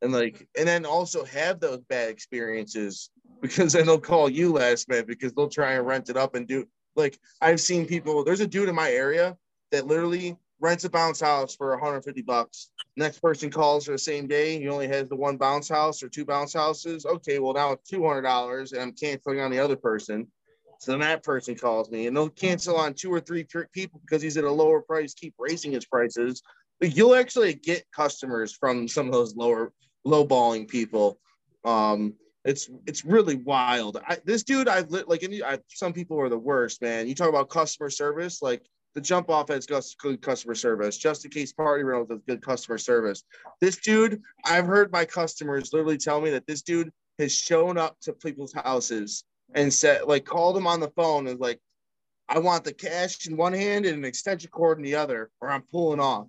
And 0.00 0.12
like 0.12 0.48
and 0.56 0.66
then 0.66 0.86
also 0.86 1.24
have 1.24 1.60
those 1.60 1.80
bad 1.88 2.08
experiences 2.08 3.10
because 3.42 3.74
then 3.74 3.86
they'll 3.86 4.00
call 4.00 4.30
you 4.30 4.52
last 4.52 4.88
minute 4.88 5.06
because 5.06 5.32
they'll 5.32 5.48
try 5.48 5.74
and 5.74 5.86
rent 5.86 6.08
it 6.08 6.16
up 6.16 6.34
and 6.34 6.46
do 6.46 6.66
like 6.96 7.18
I've 7.40 7.60
seen 7.60 7.86
people 7.86 8.24
there's 8.24 8.40
a 8.40 8.46
dude 8.46 8.68
in 8.68 8.74
my 8.74 8.90
area 8.90 9.36
that 9.72 9.86
literally 9.86 10.36
rents 10.60 10.84
a 10.84 10.90
bounce 10.90 11.20
house 11.20 11.54
for 11.54 11.70
150 11.70 12.22
bucks. 12.22 12.70
Next 12.96 13.18
person 13.18 13.50
calls 13.50 13.84
for 13.84 13.92
the 13.92 13.98
same 13.98 14.26
day. 14.26 14.58
He 14.58 14.68
only 14.68 14.88
has 14.88 15.08
the 15.08 15.16
one 15.16 15.36
bounce 15.36 15.68
house 15.68 16.02
or 16.02 16.08
two 16.08 16.24
bounce 16.24 16.54
houses. 16.54 17.04
Okay, 17.04 17.38
well 17.38 17.54
now 17.54 17.72
it's 17.72 17.88
two 17.88 18.06
hundred 18.06 18.22
dollars, 18.22 18.72
and 18.72 18.82
I'm 18.82 18.92
canceling 18.92 19.40
on 19.40 19.50
the 19.50 19.58
other 19.58 19.76
person. 19.76 20.26
So 20.78 20.92
then 20.92 21.00
that 21.00 21.22
person 21.22 21.54
calls 21.54 21.90
me, 21.90 22.06
and 22.06 22.16
they'll 22.16 22.28
cancel 22.28 22.76
on 22.76 22.94
two 22.94 23.12
or 23.12 23.20
three 23.20 23.46
people 23.72 24.00
because 24.04 24.22
he's 24.22 24.36
at 24.36 24.44
a 24.44 24.50
lower 24.50 24.80
price. 24.80 25.14
Keep 25.14 25.34
raising 25.38 25.72
his 25.72 25.86
prices, 25.86 26.42
but 26.80 26.96
you'll 26.96 27.14
actually 27.14 27.54
get 27.54 27.84
customers 27.94 28.52
from 28.52 28.88
some 28.88 29.06
of 29.06 29.12
those 29.12 29.36
lower 29.36 29.72
lowballing 30.06 30.68
people. 30.68 31.18
Um, 31.64 32.14
it's 32.46 32.70
it's 32.86 33.04
really 33.04 33.36
wild. 33.36 33.98
I, 34.08 34.18
this 34.24 34.44
dude, 34.44 34.68
I've 34.68 34.90
lit 34.90 35.08
like 35.08 35.22
any, 35.22 35.42
I, 35.42 35.58
some 35.68 35.92
people 35.92 36.18
are 36.20 36.28
the 36.28 36.38
worst, 36.38 36.80
man. 36.80 37.08
You 37.08 37.14
talk 37.14 37.28
about 37.28 37.48
customer 37.48 37.90
service, 37.90 38.40
like 38.40 38.62
the 38.94 39.00
jump 39.00 39.28
off 39.28 39.48
has 39.48 39.66
good 39.66 40.22
customer 40.22 40.54
service. 40.54 40.96
Just 40.96 41.24
in 41.24 41.30
case 41.30 41.52
party 41.52 41.84
rentals 41.84 42.08
has 42.10 42.20
good 42.26 42.40
customer 42.40 42.78
service. 42.78 43.24
This 43.60 43.76
dude, 43.76 44.22
I've 44.44 44.66
heard 44.66 44.90
my 44.90 45.04
customers 45.04 45.72
literally 45.72 45.98
tell 45.98 46.20
me 46.20 46.30
that 46.30 46.46
this 46.46 46.62
dude 46.62 46.90
has 47.18 47.34
shown 47.34 47.76
up 47.76 47.98
to 48.02 48.12
people's 48.14 48.54
houses 48.54 49.24
and 49.54 49.72
said, 49.72 50.04
like, 50.06 50.24
called 50.24 50.56
them 50.56 50.66
on 50.66 50.80
the 50.80 50.90
phone 50.96 51.26
and 51.26 51.38
like, 51.38 51.60
I 52.28 52.38
want 52.38 52.64
the 52.64 52.72
cash 52.72 53.26
in 53.26 53.36
one 53.36 53.52
hand 53.52 53.86
and 53.86 53.98
an 53.98 54.04
extension 54.04 54.50
cord 54.50 54.78
in 54.78 54.84
the 54.84 54.96
other, 54.96 55.30
or 55.40 55.50
I'm 55.50 55.62
pulling 55.62 56.00
off. 56.00 56.26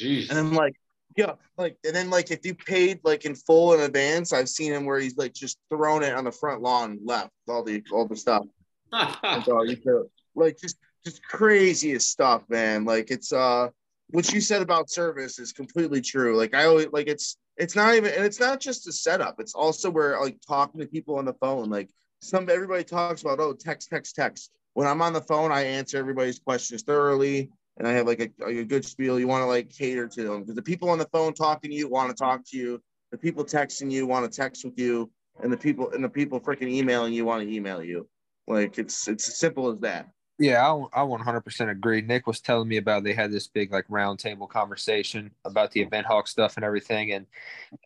Jeez. 0.00 0.30
And 0.30 0.38
I'm 0.38 0.54
like, 0.54 0.74
yeah, 1.16 1.34
like, 1.56 1.76
and 1.84 1.94
then 1.94 2.10
like 2.10 2.30
if 2.30 2.44
you 2.44 2.54
paid 2.54 3.00
like 3.04 3.24
in 3.24 3.34
full 3.34 3.74
in 3.74 3.80
advance, 3.80 4.32
I've 4.32 4.48
seen 4.48 4.72
him 4.72 4.84
where 4.84 4.98
he's 4.98 5.16
like 5.16 5.32
just 5.32 5.58
thrown 5.70 6.02
it 6.02 6.14
on 6.14 6.24
the 6.24 6.32
front 6.32 6.62
lawn, 6.62 6.98
left 7.04 7.30
all 7.48 7.62
the 7.62 7.82
all 7.92 8.06
the 8.06 8.16
stuff. 8.16 8.44
All 8.92 9.66
you 9.66 9.76
could- 9.76 10.08
like 10.36 10.58
just 10.60 10.76
just 11.04 11.22
craziest 11.24 12.10
stuff, 12.10 12.44
man. 12.48 12.84
Like 12.84 13.10
it's 13.10 13.32
uh 13.32 13.68
what 14.10 14.32
you 14.32 14.40
said 14.40 14.62
about 14.62 14.90
service 14.90 15.38
is 15.38 15.52
completely 15.52 16.00
true. 16.00 16.36
Like 16.36 16.54
I 16.54 16.66
always 16.66 16.88
like 16.92 17.08
it's 17.08 17.36
it's 17.56 17.76
not 17.76 17.94
even 17.94 18.12
and 18.12 18.24
it's 18.24 18.40
not 18.40 18.60
just 18.60 18.88
a 18.88 18.92
setup. 18.92 19.36
It's 19.38 19.54
also 19.54 19.90
where 19.90 20.20
like 20.20 20.38
talking 20.46 20.80
to 20.80 20.86
people 20.86 21.18
on 21.18 21.24
the 21.24 21.34
phone. 21.34 21.70
Like 21.70 21.90
some 22.20 22.48
everybody 22.50 22.84
talks 22.84 23.22
about 23.22 23.40
oh 23.40 23.52
text 23.54 23.90
text 23.90 24.14
text. 24.14 24.50
When 24.74 24.88
I'm 24.88 25.02
on 25.02 25.12
the 25.12 25.20
phone, 25.20 25.52
I 25.52 25.62
answer 25.62 25.98
everybody's 25.98 26.38
questions 26.38 26.82
thoroughly 26.82 27.50
and 27.76 27.88
I 27.88 27.92
have 27.92 28.06
like 28.06 28.20
a, 28.20 28.46
a 28.46 28.64
good 28.64 28.84
spiel. 28.84 29.18
You 29.18 29.28
want 29.28 29.42
to 29.42 29.46
like 29.46 29.70
cater 29.70 30.06
to 30.06 30.22
them 30.22 30.40
because 30.40 30.54
the 30.54 30.62
people 30.62 30.90
on 30.90 30.98
the 30.98 31.08
phone 31.12 31.34
talking 31.34 31.70
to 31.70 31.76
you 31.76 31.88
want 31.88 32.10
to 32.10 32.14
talk 32.14 32.42
to 32.50 32.56
you. 32.56 32.82
The 33.10 33.18
people 33.18 33.44
texting 33.44 33.90
you 33.90 34.06
want 34.06 34.30
to 34.30 34.36
text 34.36 34.64
with 34.64 34.78
you, 34.78 35.10
and 35.42 35.52
the 35.52 35.56
people 35.56 35.90
and 35.90 36.02
the 36.02 36.08
people 36.08 36.40
freaking 36.40 36.68
emailing 36.68 37.12
you 37.12 37.24
want 37.24 37.42
to 37.42 37.52
email 37.52 37.82
you. 37.82 38.08
Like 38.46 38.78
it's 38.78 39.08
it's 39.08 39.28
as 39.28 39.38
simple 39.38 39.70
as 39.70 39.78
that. 39.80 40.08
Yeah, 40.36 40.66
I, 40.66 41.02
I 41.02 41.06
100% 41.06 41.70
agree. 41.70 42.00
Nick 42.00 42.26
was 42.26 42.40
telling 42.40 42.66
me 42.66 42.78
about 42.78 43.04
they 43.04 43.12
had 43.12 43.30
this 43.30 43.46
big 43.46 43.70
like 43.70 43.86
roundtable 43.86 44.48
conversation 44.48 45.30
about 45.44 45.70
the 45.70 45.80
event 45.80 46.06
hawk 46.06 46.26
stuff 46.26 46.56
and 46.56 46.64
everything, 46.64 47.12
and 47.12 47.26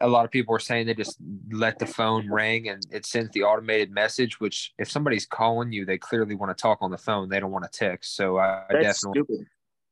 a 0.00 0.08
lot 0.08 0.24
of 0.24 0.30
people 0.30 0.52
were 0.52 0.58
saying 0.58 0.86
they 0.86 0.94
just 0.94 1.18
let 1.50 1.78
the 1.78 1.84
phone 1.84 2.26
ring 2.30 2.70
and 2.70 2.82
it 2.90 3.04
sends 3.04 3.30
the 3.32 3.42
automated 3.42 3.90
message. 3.90 4.40
Which 4.40 4.72
if 4.78 4.90
somebody's 4.90 5.26
calling 5.26 5.72
you, 5.72 5.84
they 5.84 5.98
clearly 5.98 6.34
want 6.34 6.56
to 6.56 6.60
talk 6.60 6.78
on 6.80 6.90
the 6.90 6.96
phone. 6.96 7.28
They 7.28 7.38
don't 7.38 7.50
want 7.50 7.70
to 7.70 7.78
text. 7.78 8.16
So 8.16 8.38
I, 8.38 8.64
I 8.70 8.74
definitely, 8.80 9.20
stupid. 9.20 9.46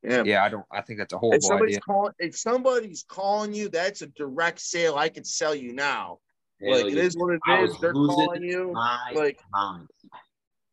Yeah. 0.06 0.22
yeah, 0.24 0.44
I 0.44 0.48
don't. 0.48 0.64
I 0.70 0.82
think 0.82 1.00
that's 1.00 1.12
a 1.12 1.18
whole. 1.18 1.34
If 1.34 1.42
somebody's 1.42 1.76
idea. 1.76 1.80
calling, 1.80 2.12
if 2.18 2.36
somebody's 2.36 3.04
calling 3.08 3.52
you, 3.52 3.68
that's 3.68 4.02
a 4.02 4.06
direct 4.08 4.60
sale. 4.60 4.94
I 4.96 5.08
can 5.08 5.24
sell 5.24 5.54
you 5.54 5.72
now. 5.72 6.18
Hell 6.62 6.72
like 6.72 6.86
it 6.86 6.94
yeah. 6.94 7.02
is 7.02 7.16
what 7.16 7.34
it 7.34 7.40
I 7.46 7.64
is. 7.64 7.76
They're 7.80 7.92
losing 7.92 8.26
calling 8.26 8.42
you. 8.42 8.72
my 8.72 9.12
Like 9.14 9.40
mind. 9.52 9.88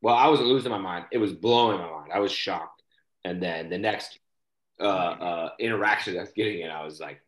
Well, 0.01 0.15
I 0.15 0.27
wasn't 0.27 0.49
losing 0.49 0.71
my 0.71 0.77
mind. 0.77 1.05
It 1.11 1.17
was 1.17 1.33
blowing 1.33 1.79
my 1.79 1.89
mind. 1.89 2.11
I 2.13 2.19
was 2.19 2.31
shocked. 2.31 2.83
And 3.23 3.41
then 3.41 3.69
the 3.69 3.77
next 3.77 4.19
uh, 4.79 4.83
uh, 4.83 5.49
interaction 5.59 6.17
I 6.17 6.21
was 6.21 6.31
getting 6.35 6.59
in, 6.59 6.69
I 6.69 6.83
was 6.83 6.99
like, 6.99 7.21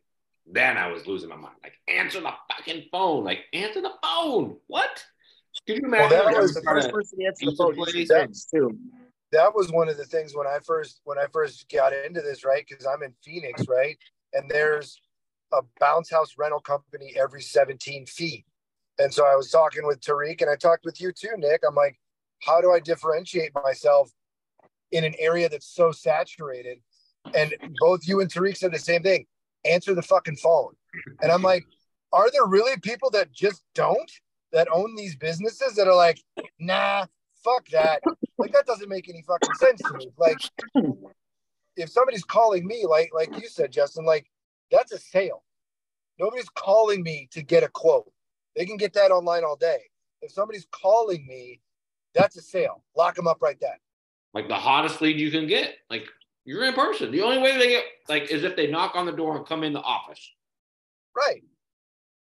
then 0.46 0.76
I 0.76 0.88
was 0.88 1.06
losing 1.06 1.30
my 1.30 1.36
mind. 1.36 1.56
Like, 1.62 1.72
answer 1.88 2.20
the 2.20 2.32
fucking 2.52 2.84
phone. 2.92 3.24
Like, 3.24 3.40
answer 3.52 3.80
the 3.80 3.92
phone. 4.02 4.58
What? 4.66 5.04
Could 5.66 5.76
you 5.76 5.82
Well, 5.90 6.06
imagine? 6.06 6.32
that 6.32 6.40
was 6.40 6.54
the 6.54 6.62
first 6.62 6.90
person 6.90 7.18
to 7.18 7.24
answer 7.24 7.46
the 7.46 7.56
phone. 7.56 7.74
place 7.74 7.94
usually 7.94 8.28
too. 8.52 8.78
That 9.36 9.54
was 9.54 9.70
one 9.70 9.88
of 9.88 9.96
the 9.96 10.04
things 10.04 10.34
when 10.34 10.46
I 10.46 10.58
first 10.64 11.00
when 11.04 11.18
I 11.18 11.26
first 11.32 11.68
got 11.70 11.92
into 11.92 12.22
this, 12.22 12.44
right? 12.44 12.64
Because 12.66 12.86
I'm 12.86 13.02
in 13.02 13.12
Phoenix, 13.22 13.68
right? 13.68 13.98
And 14.32 14.50
there's 14.50 15.00
a 15.52 15.60
bounce 15.78 16.10
house 16.10 16.34
rental 16.38 16.60
company 16.60 17.14
every 17.18 17.42
17 17.42 18.06
feet. 18.06 18.44
And 18.98 19.12
so 19.12 19.26
I 19.26 19.36
was 19.36 19.50
talking 19.50 19.86
with 19.86 20.00
Tariq 20.00 20.40
and 20.40 20.50
I 20.50 20.56
talked 20.56 20.84
with 20.84 21.00
you 21.00 21.12
too, 21.12 21.34
Nick. 21.36 21.60
I'm 21.66 21.74
like, 21.74 21.98
how 22.42 22.60
do 22.60 22.72
I 22.72 22.80
differentiate 22.80 23.52
myself 23.54 24.10
in 24.90 25.04
an 25.04 25.14
area 25.18 25.48
that's 25.48 25.68
so 25.68 25.92
saturated? 25.92 26.78
And 27.34 27.54
both 27.78 28.08
you 28.08 28.20
and 28.20 28.32
Tariq 28.32 28.56
said 28.56 28.72
the 28.72 28.78
same 28.78 29.02
thing. 29.02 29.26
Answer 29.64 29.94
the 29.94 30.02
fucking 30.02 30.36
phone. 30.36 30.72
And 31.20 31.30
I'm 31.30 31.42
like, 31.42 31.64
are 32.12 32.30
there 32.30 32.46
really 32.46 32.78
people 32.80 33.10
that 33.10 33.32
just 33.32 33.62
don't 33.74 34.10
that 34.52 34.68
own 34.72 34.94
these 34.96 35.16
businesses 35.16 35.74
that 35.74 35.88
are 35.88 35.94
like, 35.94 36.22
nah, 36.58 37.06
fuck 37.46 37.68
that. 37.68 38.02
Like 38.38 38.52
that 38.52 38.66
doesn't 38.66 38.88
make 38.88 39.08
any 39.08 39.22
fucking 39.22 39.54
sense 39.54 39.80
to 39.82 39.96
me. 39.96 40.10
Like 40.18 40.38
if 41.76 41.88
somebody's 41.88 42.24
calling 42.24 42.66
me, 42.66 42.84
like 42.88 43.10
like 43.14 43.30
you 43.40 43.48
said, 43.48 43.72
Justin, 43.72 44.04
like 44.04 44.26
that's 44.70 44.92
a 44.92 44.98
sale. 44.98 45.42
Nobody's 46.18 46.48
calling 46.48 47.02
me 47.02 47.28
to 47.32 47.42
get 47.42 47.62
a 47.62 47.68
quote. 47.68 48.10
They 48.56 48.64
can 48.64 48.76
get 48.76 48.94
that 48.94 49.10
online 49.10 49.44
all 49.44 49.56
day. 49.56 49.78
If 50.22 50.32
somebody's 50.32 50.66
calling 50.70 51.26
me, 51.26 51.60
that's 52.14 52.36
a 52.36 52.42
sale. 52.42 52.82
Lock 52.96 53.14
them 53.14 53.28
up 53.28 53.42
right 53.42 53.58
then. 53.60 53.76
like 54.32 54.48
the 54.48 54.54
hottest 54.54 55.02
lead 55.02 55.20
you 55.20 55.30
can 55.30 55.46
get. 55.46 55.76
Like, 55.90 56.06
you're 56.46 56.64
in 56.64 56.72
person. 56.72 57.10
The 57.10 57.20
only 57.20 57.38
way 57.38 57.58
they 57.58 57.68
get, 57.68 57.84
like, 58.08 58.30
is 58.30 58.44
if 58.44 58.56
they 58.56 58.66
knock 58.66 58.96
on 58.96 59.04
the 59.04 59.12
door 59.12 59.36
and 59.36 59.46
come 59.46 59.62
in 59.62 59.74
the 59.74 59.82
office. 59.82 60.32
Right. 61.14 61.42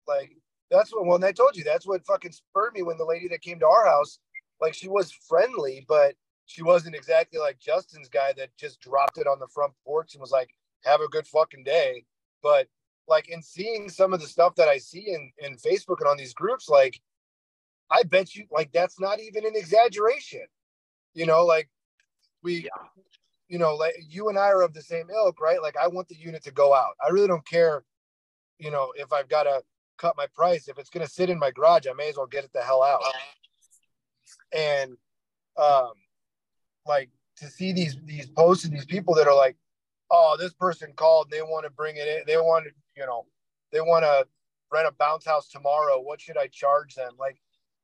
Like 0.08 0.36
that's 0.72 0.94
what 0.94 1.06
when 1.06 1.24
I 1.24 1.32
told 1.32 1.56
you 1.56 1.64
that's 1.64 1.88
what 1.88 2.06
fucking 2.06 2.32
spurred 2.32 2.74
me 2.74 2.84
when 2.84 2.98
the 2.98 3.06
lady 3.06 3.28
that 3.30 3.42
came 3.42 3.60
to 3.60 3.68
our 3.68 3.86
house, 3.86 4.20
like 4.62 4.74
she 4.74 4.88
was 4.88 5.12
friendly, 5.12 5.86
but 5.88 6.16
she 6.46 6.64
wasn't 6.64 6.96
exactly 6.96 7.40
like 7.40 7.60
Justin's 7.60 8.10
guy 8.10 8.34
that 8.38 8.56
just 8.58 8.80
dropped 8.80 9.18
it 9.18 9.28
on 9.28 9.40
the 9.40 9.48
front 9.48 9.74
porch 9.84 10.14
and 10.14 10.22
was 10.22 10.32
like, 10.32 10.50
have 10.84 11.02
a 11.02 11.08
good 11.08 11.28
fucking 11.28 11.64
day. 11.64 12.06
But 12.44 12.68
like 13.08 13.30
in 13.30 13.42
seeing 13.42 13.90
some 13.90 14.14
of 14.14 14.22
the 14.22 14.28
stuff 14.28 14.56
that 14.56 14.68
I 14.68 14.78
see 14.78 15.14
in, 15.14 15.32
in 15.40 15.56
Facebook 15.56 16.00
and 16.00 16.08
on 16.08 16.18
these 16.18 16.34
groups, 16.34 16.70
like 16.70 17.00
I 17.92 18.04
bet 18.04 18.36
you 18.36 18.46
like 18.52 18.72
that's 18.72 19.00
not 19.00 19.20
even 19.20 19.46
an 19.46 19.56
exaggeration. 19.56 20.46
You 21.14 21.26
know, 21.26 21.46
like 21.46 21.70
we 22.44 22.70
you 23.48 23.60
know, 23.60 23.76
like 23.76 23.96
you 24.08 24.30
and 24.30 24.40
I 24.40 24.48
are 24.48 24.62
of 24.62 24.74
the 24.74 24.82
same 24.82 25.10
ilk, 25.10 25.40
right? 25.40 25.62
Like 25.62 25.78
I 25.78 25.88
want 25.88 26.08
the 26.08 26.16
unit 26.16 26.44
to 26.44 26.52
go 26.52 26.74
out. 26.74 26.94
I 27.06 27.10
really 27.10 27.28
don't 27.28 27.48
care, 27.48 27.84
you 28.58 28.72
know, 28.72 28.92
if 28.96 29.14
I've 29.14 29.30
got 29.30 29.44
to 29.44 29.62
cut 29.98 30.18
my 30.18 30.28
price. 30.34 30.68
If 30.68 30.78
it's 30.78 30.90
gonna 30.90 31.08
sit 31.08 31.30
in 31.30 31.40
my 31.40 31.52
garage, 31.52 31.88
I 31.88 31.94
may 31.94 32.10
as 32.10 32.18
well 32.18 32.26
get 32.26 32.44
it 32.44 32.52
the 32.54 32.62
hell 32.62 32.84
out. 32.84 33.02
And 34.56 34.98
um 35.58 35.92
like 36.86 37.10
to 37.38 37.48
see 37.48 37.74
these 37.74 37.98
these 38.06 38.28
posts 38.28 38.66
and 38.66 38.74
these 38.74 38.86
people 38.86 39.14
that 39.16 39.28
are 39.28 39.36
like, 39.36 39.58
oh, 40.12 40.38
this 40.40 40.54
person 40.54 40.94
called, 40.96 41.30
they 41.30 41.42
want 41.42 41.66
to 41.66 41.72
bring 41.72 41.98
it 41.98 42.08
in, 42.08 42.22
they 42.28 42.38
want 42.38 42.66
to, 42.66 42.72
you 42.96 43.06
know, 43.06 43.26
they 43.72 43.82
want 43.82 44.04
to 44.04 44.26
rent 44.72 44.88
a 44.88 44.92
bounce 44.92 45.26
house 45.26 45.50
tomorrow. 45.50 46.00
What 46.00 46.22
should 46.22 46.38
I 46.38 46.48
charge 46.48 46.96
them? 46.96 47.14
Like, 47.20 47.38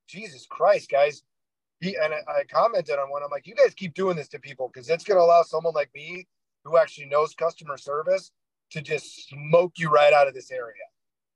Jesus 0.08 0.46
Christ, 0.50 0.90
guys. 0.90 1.24
He, 1.80 1.96
and 1.96 2.14
I, 2.14 2.40
I 2.40 2.44
commented 2.44 3.00
on 3.00 3.10
one. 3.10 3.24
I'm 3.24 3.32
like, 3.32 3.48
you 3.48 3.56
guys 3.56 3.74
keep 3.74 3.94
doing 3.94 4.16
this 4.16 4.28
to 4.30 4.40
people 4.40 4.70
because 4.72 4.90
it's 4.90 5.04
going 5.04 5.18
to 5.18 5.24
allow 5.24 5.42
someone 5.42 5.74
like 5.74 5.90
me 5.96 6.28
who 6.64 6.78
actually 6.78 7.08
knows 7.08 7.34
customer 7.34 7.78
service 7.78 8.32
to 8.72 8.82
just 8.82 9.28
smoke 9.30 9.74
you 9.78 9.90
right 9.90 10.14
out 10.14 10.28
of 10.28 10.34
this 10.36 10.52
area. 10.52 10.74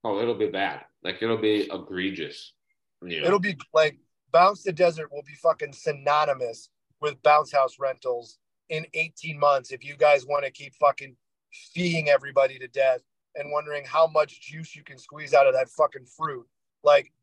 Oh, 0.04 0.20
it'll 0.20 0.36
be 0.36 0.46
bad. 0.46 0.82
Like, 1.02 1.20
it'll 1.20 1.36
be 1.36 1.68
egregious. 1.72 2.52
You 3.02 3.20
know? 3.20 3.26
It'll 3.26 3.40
be 3.40 3.56
like 3.74 3.98
Bounce 4.36 4.62
the 4.62 4.70
Desert 4.70 5.10
will 5.10 5.22
be 5.22 5.32
fucking 5.32 5.72
synonymous 5.72 6.68
with 7.00 7.22
bounce 7.22 7.50
house 7.50 7.78
rentals 7.80 8.38
in 8.68 8.84
18 8.92 9.38
months 9.38 9.72
if 9.72 9.82
you 9.82 9.96
guys 9.96 10.26
want 10.26 10.44
to 10.44 10.50
keep 10.50 10.74
fucking 10.74 11.16
feeding 11.72 12.10
everybody 12.10 12.58
to 12.58 12.68
death 12.68 13.00
and 13.34 13.50
wondering 13.50 13.82
how 13.86 14.06
much 14.06 14.42
juice 14.42 14.76
you 14.76 14.84
can 14.84 14.98
squeeze 14.98 15.32
out 15.32 15.46
of 15.46 15.54
that 15.54 15.70
fucking 15.70 16.04
fruit. 16.04 16.46
Like, 16.84 17.14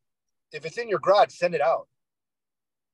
if 0.54 0.66
it's 0.66 0.80
in 0.80 0.90
your 0.90 0.98
garage, 0.98 1.32
send 1.36 1.54
it 1.54 1.62
out. 1.62 1.88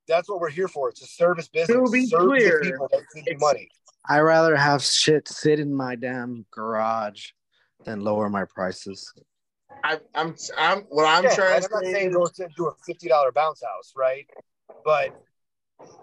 That's 0.05 0.27
what 0.27 0.41
we're 0.41 0.49
here 0.49 0.67
for. 0.67 0.89
It's 0.89 1.01
a 1.01 1.07
service 1.07 1.47
business. 1.47 1.77
To 1.77 1.89
be 1.89 2.05
Serve 2.05 2.23
the 2.23 2.27
clear, 2.27 2.59
people 2.59 2.89
that 2.91 3.03
give 3.15 3.23
you 3.25 3.37
money. 3.37 3.69
I 4.09 4.19
rather 4.19 4.57
have 4.57 4.83
shit 4.83 5.29
sit 5.29 5.61
in 5.61 5.73
my 5.73 5.95
damn 5.95 6.45
garage 6.51 7.27
than 7.85 8.01
lower 8.01 8.29
my 8.29 8.43
prices. 8.53 9.13
I, 9.83 9.99
I'm, 10.15 10.35
I'm, 10.57 10.81
what 10.89 11.05
I'm 11.05 11.23
Yeah, 11.23 11.35
trying 11.35 11.61
to 11.61 11.65
I'm 11.65 11.71
not 11.71 11.83
say 11.83 11.91
saying 11.93 12.09
is- 12.09 12.15
go 12.15 12.27
to 12.27 12.47
do 12.55 12.67
a 12.67 12.73
fifty 12.85 13.07
dollar 13.07 13.31
bounce 13.31 13.63
house, 13.63 13.93
right? 13.95 14.27
But 14.83 15.13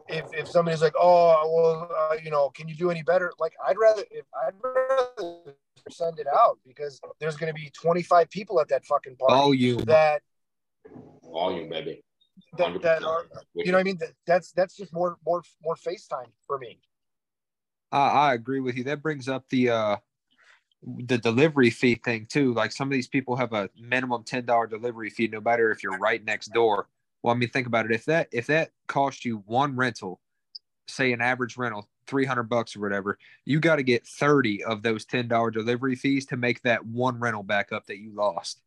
if 0.08 0.24
if 0.32 0.48
somebody's 0.48 0.80
like, 0.82 0.94
oh, 0.98 1.50
well, 1.54 1.90
uh, 1.96 2.16
you 2.22 2.30
know, 2.30 2.50
can 2.50 2.68
you 2.68 2.74
do 2.74 2.90
any 2.90 3.02
better? 3.02 3.32
Like, 3.38 3.52
I'd 3.66 3.76
rather 3.78 4.04
if 4.10 4.24
I'd 4.46 4.54
rather 4.62 5.54
send 5.90 6.18
it 6.18 6.26
out 6.26 6.58
because 6.66 7.00
there's 7.20 7.36
going 7.36 7.52
to 7.54 7.54
be 7.54 7.70
25 7.70 8.30
people 8.30 8.60
at 8.60 8.68
that 8.68 8.84
fucking 8.86 9.16
party 9.16 9.34
Volume. 9.34 9.84
that 9.84 10.22
Volume, 11.22 11.68
baby. 11.68 12.02
that, 12.56 12.80
that 12.82 13.04
are, 13.04 13.26
you 13.54 13.66
know 13.66 13.72
what 13.72 13.80
I 13.80 13.82
mean? 13.82 13.98
That, 13.98 14.12
that's 14.26 14.52
that's 14.52 14.76
just 14.76 14.92
more 14.92 15.18
more 15.26 15.42
more 15.62 15.76
FaceTime 15.76 16.30
for 16.46 16.58
me. 16.58 16.78
I, 17.92 18.08
I 18.08 18.34
agree 18.34 18.60
with 18.60 18.76
you. 18.76 18.84
That 18.84 19.02
brings 19.02 19.28
up 19.28 19.48
the 19.50 19.70
uh 19.70 19.96
the 20.86 21.18
delivery 21.18 21.70
fee 21.70 21.96
thing 21.96 22.26
too. 22.26 22.54
Like 22.54 22.72
some 22.72 22.88
of 22.88 22.92
these 22.92 23.08
people 23.08 23.36
have 23.36 23.52
a 23.52 23.68
minimum 23.78 24.22
ten 24.24 24.44
dollar 24.44 24.66
delivery 24.66 25.10
fee, 25.10 25.28
no 25.28 25.40
matter 25.40 25.70
if 25.70 25.82
you're 25.82 25.98
right 25.98 26.24
next 26.24 26.52
door. 26.52 26.88
Well, 27.22 27.34
I 27.34 27.38
mean, 27.38 27.48
think 27.48 27.66
about 27.66 27.86
it. 27.86 27.92
If 27.92 28.04
that 28.06 28.28
if 28.32 28.46
that 28.46 28.70
costs 28.86 29.24
you 29.24 29.42
one 29.46 29.74
rental, 29.74 30.20
say 30.86 31.12
an 31.12 31.20
average 31.20 31.56
rental, 31.56 31.88
three 32.06 32.24
hundred 32.24 32.44
bucks 32.44 32.76
or 32.76 32.80
whatever, 32.80 33.18
you 33.44 33.58
got 33.58 33.76
to 33.76 33.82
get 33.82 34.06
thirty 34.06 34.62
of 34.62 34.82
those 34.82 35.04
ten 35.04 35.26
dollar 35.26 35.50
delivery 35.50 35.96
fees 35.96 36.26
to 36.26 36.36
make 36.36 36.62
that 36.62 36.86
one 36.86 37.18
rental 37.18 37.42
back 37.42 37.72
up 37.72 37.86
that 37.86 37.98
you 37.98 38.14
lost. 38.14 38.60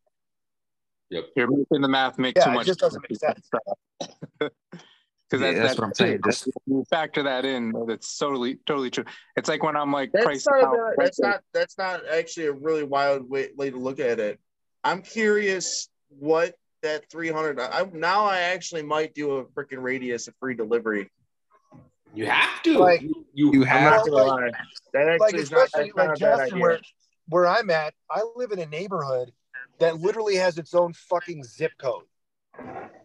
Yep. 1.10 1.24
You're 1.36 1.48
making 1.48 1.80
the 1.80 1.88
math 1.88 2.18
make 2.18 2.36
Yeah, 2.36 2.44
too 2.44 2.50
it 2.50 2.54
much 2.54 2.66
just 2.66 2.80
doesn't 2.80 3.04
make 3.08 3.18
sense. 3.18 3.50
Because 5.30 5.44
Yeah, 5.44 5.52
that, 5.52 5.62
that's 5.62 5.78
what 5.78 5.86
I'm 5.86 5.94
saying. 5.94 6.20
Just 6.24 6.48
factor 6.90 7.22
that 7.22 7.44
in. 7.44 7.72
That's 7.86 8.18
totally 8.18 8.58
totally 8.66 8.90
true. 8.90 9.04
It's 9.36 9.48
like 9.48 9.62
when 9.62 9.76
I'm 9.76 9.92
like 9.92 10.10
That's 10.12 10.46
not, 10.46 10.64
out- 10.64 10.74
a- 10.74 10.94
that's 10.98 11.20
not 11.20 11.40
that's 11.54 11.78
not 11.78 12.02
actually 12.06 12.46
a 12.46 12.52
really 12.52 12.82
wild 12.82 13.28
way, 13.30 13.50
way 13.56 13.70
to 13.70 13.76
look 13.76 14.00
at 14.00 14.18
it. 14.18 14.40
I'm 14.82 15.02
curious 15.02 15.88
what 16.08 16.54
that 16.82 17.08
300. 17.10 17.60
I 17.60 17.84
now 17.92 18.24
I 18.24 18.40
actually 18.40 18.82
might 18.82 19.14
do 19.14 19.36
a 19.36 19.44
freaking 19.44 19.82
radius 19.82 20.26
of 20.26 20.34
free 20.40 20.54
delivery. 20.54 21.10
You 22.12 22.26
have 22.26 22.62
to. 22.64 22.78
Like- 22.78 23.02
you, 23.02 23.24
you, 23.34 23.52
you 23.52 23.62
have 23.62 23.92
not 23.92 24.04
to. 24.04 24.10
gonna 24.10 24.24
lie. 24.24 24.50
That 24.92 25.08
actually 25.08 25.18
like 25.18 25.34
is 25.34 25.50
not, 25.52 25.66
especially 25.66 25.92
that's 25.94 25.96
not 25.96 26.06
like 26.08 26.16
a 26.16 26.20
bad 26.20 26.38
Justin, 26.38 26.54
idea. 26.54 26.60
where 26.62 26.80
where 27.28 27.46
I'm 27.46 27.70
at, 27.70 27.94
I 28.10 28.22
live 28.34 28.50
in 28.50 28.58
a 28.58 28.66
neighborhood 28.66 29.30
that 29.78 30.00
literally 30.00 30.34
has 30.36 30.58
its 30.58 30.74
own 30.74 30.92
fucking 30.92 31.44
zip 31.44 31.70
code. 31.78 32.02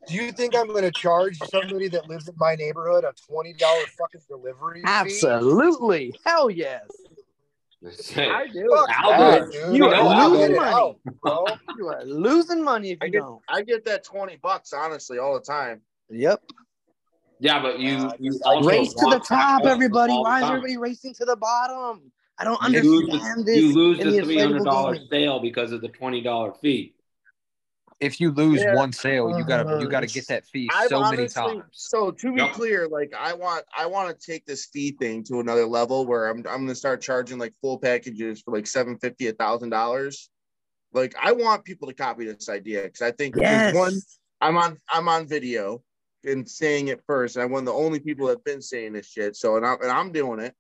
Do 0.08 0.14
you 0.14 0.32
think 0.32 0.56
I'm 0.56 0.68
going 0.68 0.84
to 0.84 0.92
charge 0.92 1.38
somebody 1.50 1.88
that 1.90 2.08
lives 2.08 2.28
in 2.28 2.36
my 2.38 2.56
neighborhood 2.56 3.04
a 3.04 3.14
twenty 3.28 3.54
dollar 3.54 3.82
fucking 3.98 4.22
delivery 4.30 4.82
fee? 4.82 4.88
Absolutely. 4.88 6.14
Hell 6.26 6.50
yes. 6.50 6.84
I 8.16 8.48
do. 8.52 8.68
Fuck 8.72 8.90
I'll 8.98 9.10
that, 9.20 9.52
do 9.52 9.58
it. 9.60 9.66
dude. 9.68 9.76
You 9.78 9.86
are 9.86 9.94
I'll 9.96 10.30
losing 10.32 10.56
money. 10.56 10.70
out, 10.74 11.00
bro. 11.22 11.46
You 11.78 11.88
are 11.90 12.04
losing 12.06 12.64
money 12.64 12.92
if 12.92 13.00
I 13.02 13.06
you 13.06 13.12
get 13.12 13.20
don't. 13.20 13.42
I 13.50 13.62
get 13.62 13.86
that 13.86 14.04
20 14.04 14.38
bucks 14.38 14.74
honestly 14.74 15.20
all 15.20 15.34
the 15.36 15.42
time. 15.46 15.82
Yep. 16.10 16.42
Yeah, 17.40 17.62
but 17.62 17.80
you, 17.80 17.98
Uh, 17.98 18.14
you 18.20 18.40
I 18.46 18.50
also 18.56 18.70
Race 18.70 18.94
to 18.94 19.06
the 19.10 19.20
top, 19.20 19.28
customers 19.62 19.72
everybody. 19.74 20.14
the 20.14 20.22
Why 20.22 20.40
is 20.42 20.50
everybody 20.50 20.78
racing 20.78 21.14
to 21.16 21.26
the 21.26 21.36
bottom? 21.36 22.12
I 22.40 22.44
don't 22.46 22.58
You 22.72 22.82
lose 22.82 23.10
understand 23.14 23.40
the, 23.42 23.44
this. 23.44 23.58
you 23.62 23.74
lose 23.76 24.00
in 24.00 24.10
the 24.10 24.18
the 24.20 24.24
three 24.24 24.40
hundred 24.40 24.62
inflatable 24.64 25.10
sale 25.10 25.40
because 25.42 25.72
of 25.72 25.82
the 25.82 25.90
twenty 25.90 26.22
dollar 26.22 26.54
fee. 26.62 26.95
If 28.00 28.20
you 28.20 28.32
lose 28.32 28.62
Yeah. 28.62 28.76
one 28.76 28.92
sale, 28.92 29.32
you 29.32 29.44
gotta 29.46 29.80
you 29.80 29.88
gotta 29.88 30.08
get 30.08 30.28
that 30.28 30.46
fee 30.46 30.70
I've 30.74 30.90
so 30.90 31.04
many 31.04 31.28
times. 31.28 31.64
So 31.72 32.12
to 32.12 32.34
be 32.34 32.42
Yep. 32.42 32.54
clear, 32.54 32.88
like 32.88 33.14
I 33.18 33.34
want 33.34 33.64
I 33.76 33.86
want 33.86 34.18
to 34.18 34.26
take 34.32 34.46
this 34.46 34.66
fee 34.66 34.92
thing 34.92 35.24
to 35.26 35.40
another 35.40 35.66
level 35.66 36.06
where 36.06 36.28
I'm 36.28 36.38
I'm 36.40 36.44
gonna 36.66 36.76
start 36.76 37.02
charging 37.02 37.38
like 37.38 37.54
full 37.62 37.80
packages 37.80 38.42
for 38.42 38.54
like 38.54 38.68
seven 38.68 38.98
fifty, 38.98 39.28
a 39.28 39.34
thousand 39.34 39.70
dollars. 39.70 40.30
Like 40.92 41.16
I 41.22 41.32
want 41.32 41.64
people 41.64 41.88
to 41.88 41.94
copy 41.94 42.26
this 42.26 42.50
idea 42.50 42.84
because 42.84 43.02
I 43.02 43.12
think 43.12 43.36
there's 43.36 43.74
one 43.74 43.94
I'm 44.42 44.58
on 44.58 44.78
I'm 44.90 45.08
on 45.08 45.28
video 45.28 45.84
and 46.26 46.50
saying 46.50 46.90
it 46.90 47.02
first. 47.08 47.36
And 47.36 47.44
I'm 47.44 47.52
one 47.52 47.62
of 47.62 47.66
the 47.68 47.74
only 47.74 48.00
people 48.00 48.28
that've 48.28 48.44
been 48.44 48.62
saying 48.62 48.94
this 48.94 49.08
shit. 49.08 49.36
So 49.36 49.56
and 49.58 49.66
I'm 49.66 49.82
and 49.82 49.92
I'm 49.92 50.12
doing 50.12 50.40
it. 50.40 50.54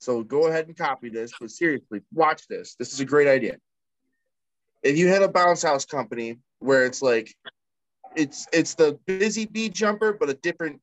So 0.00 0.24
go 0.24 0.48
ahead 0.48 0.66
and 0.66 0.76
copy 0.76 1.10
this. 1.10 1.32
But 1.40 1.50
seriously, 1.50 2.00
watch 2.12 2.48
this. 2.48 2.74
This 2.74 2.92
is 2.92 2.98
a 3.00 3.04
great 3.04 3.28
idea. 3.28 3.56
If 4.82 4.96
you 4.96 5.08
had 5.08 5.22
a 5.22 5.28
bounce 5.28 5.62
house 5.62 5.84
company 5.84 6.38
where 6.58 6.86
it's 6.86 7.02
like 7.02 7.34
it's 8.16 8.46
it's 8.52 8.74
the 8.74 8.98
busy 9.06 9.46
bee 9.46 9.68
jumper, 9.68 10.12
but 10.12 10.28
a 10.28 10.34
different 10.34 10.80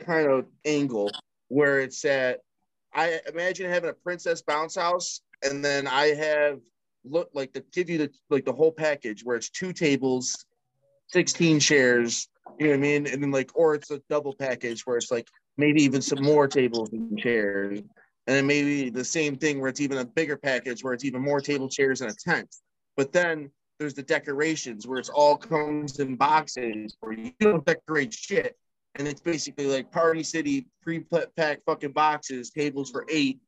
kind 0.00 0.30
of 0.30 0.46
angle 0.64 1.10
where 1.48 1.80
it's 1.80 2.04
at 2.04 2.40
I 2.94 3.20
imagine 3.32 3.70
having 3.70 3.90
a 3.90 3.94
princess 3.94 4.42
bounce 4.42 4.76
house 4.76 5.20
and 5.42 5.64
then 5.64 5.86
I 5.86 6.08
have 6.14 6.60
look 7.04 7.30
like 7.34 7.52
to 7.54 7.64
give 7.72 7.88
you 7.90 7.98
the 7.98 8.10
like 8.30 8.44
the 8.44 8.52
whole 8.52 8.72
package 8.72 9.24
where 9.24 9.36
it's 9.36 9.50
two 9.50 9.72
tables 9.72 10.44
16 11.12 11.58
chairs, 11.60 12.28
you 12.58 12.66
know 12.66 12.72
what 12.72 12.78
I 12.78 12.80
mean? 12.80 13.06
And 13.06 13.22
then 13.22 13.30
like, 13.30 13.50
or 13.54 13.74
it's 13.74 13.90
a 13.90 14.00
double 14.08 14.34
package 14.34 14.86
where 14.86 14.96
it's 14.96 15.10
like 15.10 15.28
maybe 15.56 15.82
even 15.82 16.02
some 16.02 16.22
more 16.22 16.46
tables 16.46 16.90
and 16.92 17.18
chairs. 17.18 17.80
And 18.26 18.36
then 18.36 18.46
maybe 18.46 18.90
the 18.90 19.04
same 19.04 19.36
thing 19.36 19.60
where 19.60 19.68
it's 19.68 19.80
even 19.80 19.98
a 19.98 20.04
bigger 20.04 20.36
package 20.36 20.84
where 20.84 20.92
it's 20.92 21.04
even 21.04 21.20
more 21.20 21.40
table 21.40 21.68
chairs 21.68 22.00
and 22.00 22.10
a 22.10 22.14
tent. 22.14 22.48
But 23.00 23.12
then 23.12 23.50
there's 23.78 23.94
the 23.94 24.02
decorations 24.02 24.86
where 24.86 24.98
it's 24.98 25.08
all 25.08 25.36
comes 25.36 26.00
in 26.00 26.16
boxes 26.16 26.96
where 27.00 27.14
you 27.14 27.32
don't 27.40 27.64
decorate 27.64 28.12
shit. 28.12 28.54
And 28.96 29.08
it's 29.08 29.22
basically 29.22 29.64
like 29.66 29.90
Party 29.90 30.22
City 30.22 30.66
pre-packed 30.82 31.64
fucking 31.64 31.92
boxes, 31.92 32.50
tables 32.50 32.90
for 32.90 33.06
eight. 33.08 33.40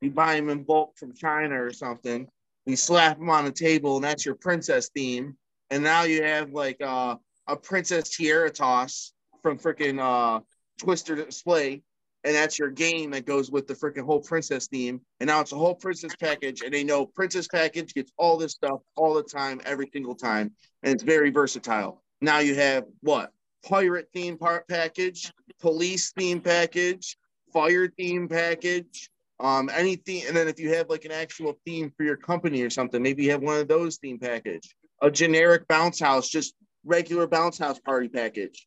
You 0.00 0.10
buy 0.10 0.36
them 0.36 0.48
in 0.48 0.62
bulk 0.62 0.96
from 0.96 1.12
China 1.12 1.62
or 1.62 1.72
something. 1.72 2.26
You 2.64 2.76
slap 2.76 3.18
them 3.18 3.28
on 3.28 3.44
a 3.46 3.50
table, 3.50 3.96
and 3.96 4.04
that's 4.04 4.24
your 4.24 4.36
princess 4.36 4.88
theme 4.94 5.36
and 5.70 5.82
now 5.82 6.04
you 6.04 6.22
have 6.22 6.52
like 6.52 6.80
uh, 6.80 7.16
a 7.46 7.56
princess 7.56 8.10
tiara 8.10 8.50
toss 8.50 9.12
from 9.42 9.58
freaking 9.58 10.00
uh, 10.00 10.40
Twister 10.78 11.16
display, 11.16 11.82
and 12.24 12.34
that's 12.34 12.58
your 12.58 12.70
game 12.70 13.10
that 13.10 13.26
goes 13.26 13.50
with 13.50 13.66
the 13.66 13.74
freaking 13.74 14.04
whole 14.04 14.20
princess 14.20 14.66
theme. 14.66 15.00
And 15.20 15.28
now 15.28 15.40
it's 15.40 15.52
a 15.52 15.56
whole 15.56 15.74
princess 15.74 16.16
package, 16.16 16.62
and 16.62 16.72
they 16.72 16.84
know 16.84 17.06
princess 17.06 17.46
package 17.46 17.94
gets 17.94 18.12
all 18.16 18.36
this 18.36 18.52
stuff 18.52 18.80
all 18.96 19.14
the 19.14 19.22
time, 19.22 19.60
every 19.64 19.88
single 19.92 20.14
time, 20.14 20.52
and 20.82 20.94
it's 20.94 21.02
very 21.02 21.30
versatile. 21.30 22.02
Now 22.20 22.38
you 22.38 22.54
have 22.54 22.84
what 23.00 23.30
pirate 23.64 24.08
theme 24.12 24.38
part 24.38 24.66
package, 24.68 25.32
police 25.60 26.12
theme 26.12 26.40
package, 26.40 27.16
fire 27.52 27.88
theme 27.88 28.28
package. 28.28 29.10
Um, 29.40 29.68
anything, 29.74 30.22
and 30.28 30.36
then 30.36 30.46
if 30.46 30.60
you 30.60 30.72
have 30.74 30.88
like 30.88 31.04
an 31.04 31.10
actual 31.10 31.58
theme 31.66 31.92
for 31.96 32.04
your 32.04 32.16
company 32.16 32.62
or 32.62 32.70
something, 32.70 33.02
maybe 33.02 33.24
you 33.24 33.32
have 33.32 33.42
one 33.42 33.58
of 33.58 33.66
those 33.66 33.96
theme 33.96 34.18
package 34.18 34.74
a 35.04 35.10
generic 35.10 35.68
bounce 35.68 36.00
house, 36.00 36.28
just 36.28 36.54
regular 36.84 37.26
bounce 37.26 37.58
house 37.58 37.78
party 37.78 38.08
package. 38.08 38.66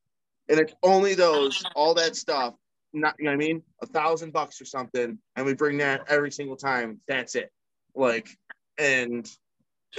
And 0.50 0.60
it's 0.60 0.74
only 0.84 1.16
those, 1.16 1.64
all 1.76 1.94
that 1.96 2.16
stuff, 2.16 2.54
not 3.00 3.16
you 3.20 3.26
know 3.26 3.32
what 3.32 3.36
I 3.36 3.38
mean? 3.38 3.64
A 3.82 3.86
thousand 3.86 4.34
bucks 4.34 4.60
or 4.62 4.66
something. 4.66 5.18
And 5.36 5.46
we 5.46 5.54
bring 5.54 5.78
that 5.78 6.06
every 6.10 6.32
single 6.32 6.56
time. 6.58 7.00
That's 7.08 7.36
it. 7.36 7.52
Like, 7.96 8.30
and 8.78 9.30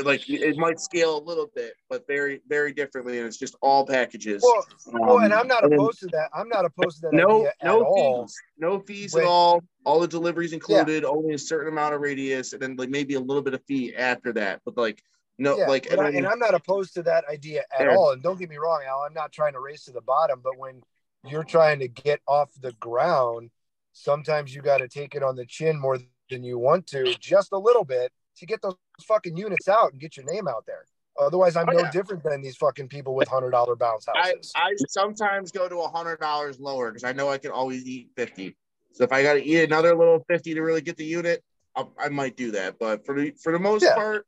like 0.04 0.28
it 0.28 0.56
might 0.58 0.78
scale 0.78 1.18
a 1.18 1.22
little 1.24 1.50
bit, 1.54 1.72
but 1.88 2.06
very, 2.06 2.40
very 2.48 2.72
differently. 2.72 3.18
And 3.18 3.26
it's 3.26 3.38
just 3.38 3.56
all 3.62 3.86
packages. 3.86 4.42
Well, 4.44 4.66
well, 4.86 5.18
and 5.20 5.32
Um, 5.32 5.40
I'm 5.40 5.48
not 5.48 5.62
and 5.64 5.72
then- 5.72 5.80
opposed 5.80 6.00
to 6.00 6.06
that. 6.08 6.30
I'm 6.34 6.48
not 6.48 6.64
opposed 6.64 6.96
to 7.00 7.08
that 7.08 7.14
no, 7.14 7.40
idea 7.40 7.52
no 7.64 7.80
at 7.80 7.82
all. 7.86 8.28
no 8.58 8.80
fees 8.80 9.14
When- 9.14 9.24
at 9.24 9.28
all. 9.28 9.62
All 9.84 10.00
the 10.00 10.06
deliveries 10.08 10.52
included, 10.52 11.04
only 11.04 11.34
a 11.34 11.38
certain 11.38 11.72
amount 11.72 11.94
of 11.94 12.02
radius, 12.02 12.52
and 12.52 12.60
then 12.60 12.76
like 12.76 12.90
maybe 12.90 13.14
a 13.14 13.20
little 13.20 13.42
bit 13.42 13.54
of 13.54 13.64
fee 13.64 13.94
after 13.96 14.32
that. 14.34 14.60
But 14.66 14.76
like, 14.76 15.02
no, 15.38 15.56
yeah, 15.56 15.66
like, 15.66 15.86
and, 15.90 16.00
I, 16.00 16.08
I'm 16.30 16.38
not 16.38 16.54
opposed 16.54 16.92
to 16.94 17.02
that 17.04 17.24
idea 17.28 17.64
at 17.78 17.86
Yeah. 17.86 17.96
all. 17.96 18.10
And 18.10 18.22
don't 18.22 18.38
get 18.38 18.50
me 18.50 18.58
wrong, 18.58 18.82
Al, 18.86 19.00
I'm 19.02 19.14
not 19.14 19.32
trying 19.32 19.54
to 19.54 19.60
race 19.60 19.84
to 19.84 19.92
the 19.92 20.00
bottom, 20.02 20.40
but 20.42 20.58
when 20.58 20.82
you're 21.24 21.44
trying 21.44 21.80
to 21.80 21.88
get 21.88 22.20
off 22.26 22.50
the 22.60 22.72
ground, 22.72 23.50
sometimes 23.92 24.54
you 24.54 24.62
got 24.62 24.78
to 24.78 24.88
take 24.88 25.14
it 25.14 25.22
on 25.22 25.36
the 25.36 25.46
chin 25.46 25.78
more 25.78 25.98
than 26.30 26.44
you 26.44 26.58
want 26.58 26.86
to, 26.88 27.14
just 27.20 27.52
a 27.52 27.58
little 27.58 27.84
bit, 27.84 28.12
to 28.36 28.46
get 28.46 28.62
those 28.62 28.76
fucking 29.02 29.36
units 29.36 29.68
out 29.68 29.92
and 29.92 30.00
get 30.00 30.16
your 30.16 30.26
name 30.26 30.46
out 30.46 30.64
there. 30.66 30.84
Otherwise, 31.18 31.56
I'm 31.56 31.68
Oh, 31.68 31.72
no 31.72 31.80
yeah. 31.80 31.90
different 31.90 32.22
than 32.22 32.40
these 32.42 32.56
fucking 32.56 32.88
people 32.88 33.14
with 33.14 33.26
hundred 33.28 33.50
dollar 33.50 33.74
bounce 33.74 34.06
I, 34.08 34.28
houses. 34.34 34.52
I 34.54 34.74
sometimes 34.88 35.50
go 35.50 35.68
to 35.68 35.78
a 35.80 35.88
hundred 35.88 36.20
dollars 36.20 36.60
lower 36.60 36.90
because 36.90 37.02
I 37.02 37.12
know 37.12 37.28
I 37.28 37.38
can 37.38 37.50
always 37.50 37.84
eat 37.86 38.10
fifty. 38.14 38.56
So 38.92 39.04
if 39.04 39.12
I 39.12 39.22
got 39.22 39.34
to 39.34 39.44
eat 39.44 39.64
another 39.64 39.96
little 39.96 40.24
fifty 40.28 40.54
to 40.54 40.60
really 40.62 40.80
get 40.80 40.96
the 40.96 41.04
unit, 41.04 41.42
I, 41.74 41.86
I 41.98 42.08
might 42.08 42.36
do 42.36 42.52
that. 42.52 42.78
But 42.78 43.04
for 43.04 43.20
the 43.20 43.32
for 43.42 43.52
the 43.52 43.58
most 43.58 43.82
Yeah. 43.82 43.94
part, 43.94 44.26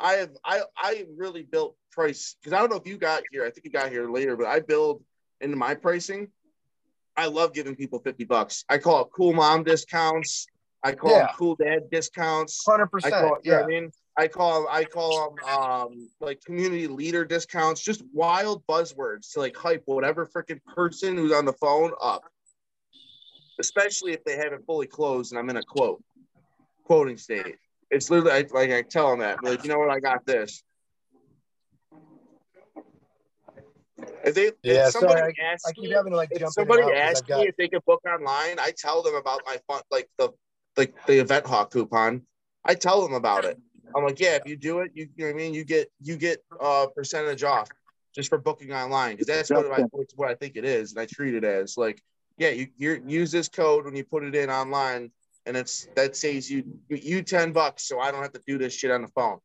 I 0.00 0.14
have 0.14 0.30
I 0.44 0.62
I 0.76 1.06
really 1.16 1.42
built 1.44 1.76
price 1.92 2.34
because 2.40 2.52
I 2.52 2.58
don't 2.58 2.70
know 2.70 2.76
if 2.76 2.86
you 2.86 2.96
got 2.98 3.22
here. 3.30 3.44
I 3.44 3.50
think 3.50 3.64
you 3.64 3.70
got 3.70 3.92
here 3.92 4.10
later, 4.10 4.36
but 4.36 4.46
I 4.46 4.58
build 4.58 5.04
into 5.40 5.56
my 5.56 5.74
pricing. 5.74 6.28
I 7.16 7.26
love 7.26 7.52
giving 7.52 7.76
people 7.76 7.98
fifty 8.00 8.24
bucks. 8.24 8.64
I 8.68 8.78
call 8.78 9.02
it 9.02 9.08
cool 9.14 9.32
mom 9.32 9.64
discounts. 9.64 10.46
I 10.82 10.92
call 10.92 11.12
Yeah. 11.12 11.26
them 11.26 11.36
cool 11.38 11.56
dad 11.56 11.90
discounts. 11.90 12.64
Hundred 12.66 12.86
I 12.86 12.88
percent. 12.88 13.14
call 13.16 13.34
it, 13.36 13.40
you 13.44 13.52
know 13.52 13.58
Yeah. 13.58 13.64
I 13.64 13.66
mean? 13.66 13.90
I 14.16 14.28
call 14.28 14.68
I 14.68 14.84
call 14.84 15.30
them 15.30 15.44
um, 15.48 16.08
like 16.20 16.40
community 16.44 16.86
leader 16.86 17.24
discounts, 17.24 17.80
just 17.82 18.02
wild 18.12 18.64
buzzwords 18.66 19.32
to 19.32 19.40
like 19.40 19.56
hype 19.56 19.82
whatever 19.86 20.26
freaking 20.26 20.60
person 20.74 21.16
who's 21.16 21.32
on 21.32 21.44
the 21.44 21.52
phone 21.54 21.92
up. 22.00 22.22
Especially 23.60 24.12
if 24.12 24.22
they 24.24 24.36
haven't 24.36 24.66
fully 24.66 24.86
closed 24.86 25.32
and 25.32 25.38
I'm 25.38 25.50
in 25.50 25.56
a 25.56 25.62
quote 25.62 26.02
quoting 26.84 27.16
state. 27.16 27.56
It's 27.90 28.10
literally 28.10 28.32
I, 28.32 28.46
like 28.50 28.70
I 28.70 28.82
tell 28.82 29.10
them 29.10 29.20
that, 29.20 29.42
like 29.42 29.62
you 29.64 29.70
know 29.70 29.78
what, 29.78 29.90
I 29.90 30.00
got 30.00 30.26
this. 30.26 30.62
If 34.24 34.34
they, 34.34 34.52
Yeah, 34.62 34.86
if 34.86 34.92
somebody 34.92 35.20
sorry, 35.20 35.36
asks 35.40 35.68
I 35.68 35.72
keep 35.72 35.84
me- 35.84 35.90
having 35.90 36.12
to 36.12 36.16
like 36.16 36.30
if 36.32 36.48
somebody 36.50 36.82
in 36.82 36.88
and 36.88 36.96
out 36.96 37.02
'cause 37.02 37.08
asks 37.10 37.20
I've 37.20 37.26
got 37.28 37.40
me 37.40 37.48
if 37.48 37.56
they 37.56 37.68
could 37.68 37.84
book 37.84 38.02
online, 38.06 38.58
I 38.58 38.72
tell 38.76 39.02
them 39.02 39.14
about 39.14 39.42
my 39.46 39.58
fun, 39.66 39.82
like 39.90 40.08
the 40.18 40.30
like 40.76 40.94
the 41.06 41.18
event 41.20 41.46
hawk 41.46 41.70
coupon. 41.70 42.26
I 42.64 42.74
tell 42.74 43.02
them 43.02 43.12
about 43.12 43.44
it. 43.44 43.58
I'm 43.94 44.02
like, 44.02 44.18
yeah, 44.18 44.34
if 44.36 44.46
you 44.46 44.56
do 44.56 44.80
it, 44.80 44.90
you, 44.94 45.08
you 45.14 45.24
know 45.24 45.26
what 45.26 45.34
I 45.34 45.36
mean. 45.36 45.54
You 45.54 45.64
get 45.64 45.90
you 46.00 46.16
get 46.16 46.42
a 46.58 46.86
percentage 46.94 47.44
off 47.44 47.68
just 48.14 48.28
for 48.28 48.38
booking 48.38 48.72
online 48.72 49.12
because 49.12 49.26
that's 49.26 49.50
what 49.50 49.70
I 49.70 49.84
what 50.16 50.30
I 50.30 50.34
think 50.34 50.56
it 50.56 50.64
is, 50.64 50.92
and 50.92 51.00
I 51.00 51.06
treat 51.06 51.34
it 51.34 51.44
as 51.44 51.76
like, 51.76 52.02
yeah, 52.38 52.48
you 52.50 52.68
you 52.76 53.02
use 53.06 53.30
this 53.30 53.48
code 53.48 53.84
when 53.84 53.94
you 53.94 54.04
put 54.04 54.24
it 54.24 54.34
in 54.34 54.48
online, 54.50 55.12
and 55.46 55.56
it's 55.56 55.86
that 55.94 56.16
saves 56.16 56.50
you 56.50 56.64
you 56.88 57.22
ten 57.22 57.52
bucks, 57.52 57.86
so 57.86 58.00
I 58.00 58.10
don't 58.10 58.22
have 58.22 58.32
to 58.32 58.42
do 58.46 58.56
this 58.56 58.74
shit 58.74 58.90
on 58.90 59.02
the 59.02 59.08
phone. 59.08 59.38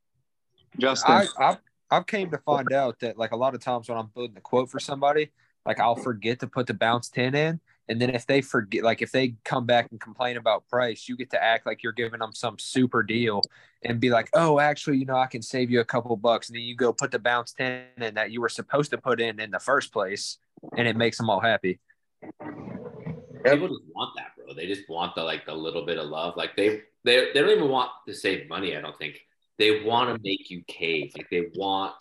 Justin. 0.80 1.12
I, 1.12 1.28
I've, 1.38 1.58
I've 1.92 2.06
came 2.06 2.30
to 2.32 2.38
find 2.38 2.72
out 2.72 3.00
that 3.00 3.18
like 3.18 3.32
a 3.32 3.36
lot 3.36 3.56
of 3.56 3.62
times 3.62 3.90
when 3.90 3.98
I'm 3.98 4.12
building 4.14 4.38
a 4.38 4.42
quote 4.42 4.70
for 4.70 4.80
somebody, 4.80 5.30
like 5.66 5.80
I'll 5.80 5.96
forget 5.96 6.40
to 6.40 6.48
put 6.48 6.68
the 6.68 6.74
bounce 6.74 7.10
10 7.10 7.36
in. 7.36 7.60
And 7.88 8.00
then 8.00 8.12
if 8.12 8.28
they 8.28 8.42
forget, 8.42 8.84
like 8.84 9.02
if 9.02 9.12
they 9.12 9.36
come 9.44 9.66
back 9.66 9.88
and 9.90 10.00
complain 10.00 10.38
about 10.38 10.68
price, 10.68 11.10
you 11.10 11.18
get 11.18 11.32
to 11.32 11.44
act 11.44 11.66
like 11.66 11.82
you're 11.82 11.92
giving 11.92 12.20
them 12.20 12.34
some 12.34 12.60
super 12.60 13.02
deal 13.02 13.42
and 13.84 14.00
be 14.00 14.12
like, 14.12 14.30
oh, 14.34 14.60
actually, 14.60 14.98
you 14.98 15.06
know, 15.06 15.16
I 15.16 15.26
can 15.26 15.42
save 15.42 15.72
you 15.72 15.80
a 15.80 15.86
couple 15.86 16.16
bucks. 16.16 16.50
And 16.50 16.56
then 16.56 16.64
you 16.64 16.76
go 16.76 16.94
put 16.94 17.10
the 17.10 17.18
bounce 17.18 17.54
10 17.54 17.84
in 17.98 18.14
that 18.14 18.30
you 18.30 18.42
were 18.42 18.50
supposed 18.50 18.92
to 18.92 19.00
put 19.00 19.20
in 19.20 19.40
in 19.40 19.50
the 19.50 19.60
first 19.60 19.92
place. 19.92 20.38
And 20.78 20.88
it 20.88 20.96
makes 20.96 21.18
them 21.18 21.32
all 21.32 21.40
happy. 21.40 21.80
People 22.22 23.70
just 23.70 23.82
want 23.96 24.16
that, 24.18 24.32
bro. 24.38 24.54
They 24.54 24.68
just 24.68 24.88
want 24.90 25.16
the 25.16 25.24
like 25.24 25.46
the 25.46 25.54
little 25.54 25.86
bit 25.86 25.98
of 25.98 26.10
love. 26.10 26.36
Like 26.36 26.56
they 26.56 26.82
they 27.06 27.32
they 27.34 27.40
don't 27.40 27.50
even 27.50 27.70
want 27.70 27.90
to 28.08 28.14
save 28.14 28.50
money. 28.50 28.76
I 28.76 28.82
don't 28.82 28.98
think 28.98 29.22
they 29.60 29.84
want 29.84 30.10
to 30.10 30.20
make 30.24 30.50
you 30.50 30.64
cave. 30.68 31.12
Like 31.16 31.30
they 31.30 31.48
want 31.54 31.94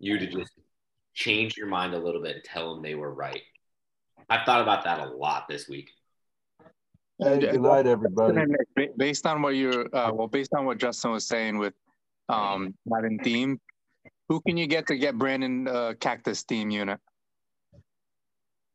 you 0.00 0.18
to 0.18 0.26
just 0.26 0.50
change 1.12 1.56
your 1.56 1.68
mind 1.68 1.94
a 1.94 1.98
little 1.98 2.20
bit 2.20 2.36
and 2.36 2.44
tell 2.44 2.74
them 2.74 2.82
they 2.82 2.96
were 2.96 3.14
right. 3.14 3.42
I've 4.28 4.44
thought 4.44 4.62
about 4.62 4.84
that 4.84 4.98
a 4.98 5.10
lot 5.10 5.46
this 5.48 5.68
week. 5.68 5.90
Hey, 7.18 7.38
good 7.38 7.60
night, 7.60 7.86
everybody. 7.86 8.46
Based 8.96 9.24
on 9.26 9.42
what 9.42 9.50
you're, 9.50 9.86
uh, 9.94 10.10
well, 10.12 10.26
based 10.26 10.52
on 10.54 10.64
what 10.64 10.78
Justin 10.78 11.12
was 11.12 11.28
saying 11.28 11.58
with 11.58 11.74
um, 12.28 12.74
having 12.92 13.18
theme, 13.20 13.60
who 14.28 14.40
can 14.40 14.56
you 14.56 14.66
get 14.66 14.86
to 14.88 14.96
get 14.96 15.16
Brandon 15.16 15.68
uh, 15.68 15.92
Cactus 16.00 16.42
theme 16.42 16.70
unit? 16.70 16.98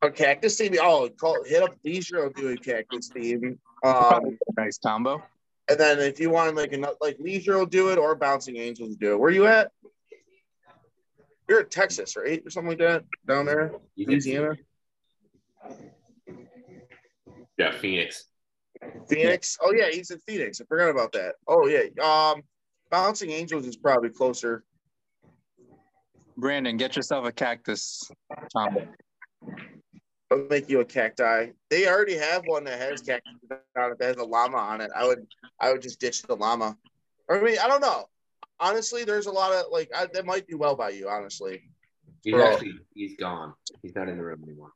A 0.01 0.09
cactus 0.09 0.57
theme. 0.57 0.75
Oh, 0.79 1.09
call 1.19 1.43
hit 1.43 1.61
up 1.61 1.75
Leisure 1.83 2.23
will 2.23 2.29
do 2.29 2.49
a 2.49 2.55
cactus 2.55 3.09
theme. 3.09 3.59
Um, 3.83 4.37
nice 4.55 4.77
combo. 4.77 5.21
And 5.69 5.79
then 5.79 5.99
if 5.99 6.19
you 6.19 6.29
want 6.29 6.55
like 6.55 6.73
another 6.73 6.95
like 7.01 7.17
Leisure 7.19 7.57
will 7.57 7.65
do 7.65 7.89
it 7.89 7.97
or 7.97 8.15
Bouncing 8.15 8.57
Angels 8.57 8.89
will 8.89 8.95
do 8.95 9.13
it. 9.13 9.19
Where 9.19 9.31
you 9.31 9.47
at? 9.47 9.71
You're 11.47 11.61
at 11.61 11.71
Texas, 11.71 12.15
right, 12.15 12.41
or 12.45 12.49
something 12.49 12.69
like 12.69 12.79
that 12.79 13.03
down 13.27 13.45
there, 13.45 13.73
Louisiana, 13.97 14.55
Yeah, 17.57 17.71
Phoenix. 17.71 18.25
Phoenix. 19.09 19.57
Oh 19.61 19.73
yeah, 19.73 19.89
he's 19.91 20.11
in 20.11 20.19
Phoenix. 20.19 20.61
I 20.61 20.65
forgot 20.65 20.89
about 20.89 21.11
that. 21.13 21.35
Oh 21.47 21.67
yeah. 21.67 21.83
Um, 22.03 22.43
Bouncing 22.91 23.31
Angels 23.31 23.65
is 23.65 23.75
probably 23.75 24.09
closer. 24.09 24.63
Brandon, 26.37 26.77
get 26.77 26.95
yourself 26.95 27.25
a 27.25 27.31
cactus. 27.31 28.09
Tom. 28.55 28.77
I'll 30.31 30.45
make 30.49 30.69
you 30.69 30.79
a 30.81 30.85
cacti. 30.85 31.47
They 31.69 31.87
already 31.87 32.15
have 32.15 32.43
one 32.45 32.63
that 32.65 32.79
has 32.79 33.01
cactus 33.01 33.33
on 33.77 33.91
it 33.91 33.99
that 33.99 34.07
has 34.07 34.17
a 34.17 34.23
llama 34.23 34.57
on 34.57 34.81
it. 34.81 34.91
I 34.95 35.05
would 35.07 35.25
I 35.59 35.71
would 35.71 35.81
just 35.81 35.99
ditch 35.99 36.21
the 36.23 36.35
llama. 36.35 36.77
Or 37.27 37.39
I 37.39 37.43
mean, 37.43 37.57
I 37.61 37.67
don't 37.67 37.81
know. 37.81 38.05
Honestly, 38.59 39.03
there's 39.05 39.25
a 39.27 39.31
lot 39.31 39.51
of 39.51 39.65
like 39.71 39.89
I, 39.95 40.07
that 40.13 40.25
might 40.25 40.47
do 40.47 40.57
well 40.57 40.75
by 40.75 40.89
you. 40.89 41.09
Honestly, 41.09 41.63
He's 42.23 42.33
Bro. 42.33 42.45
actually 42.53 42.73
he's 42.93 43.15
gone. 43.17 43.53
He's 43.81 43.95
not 43.95 44.09
in 44.09 44.17
the 44.17 44.23
room 44.23 44.43
anymore. 44.43 44.71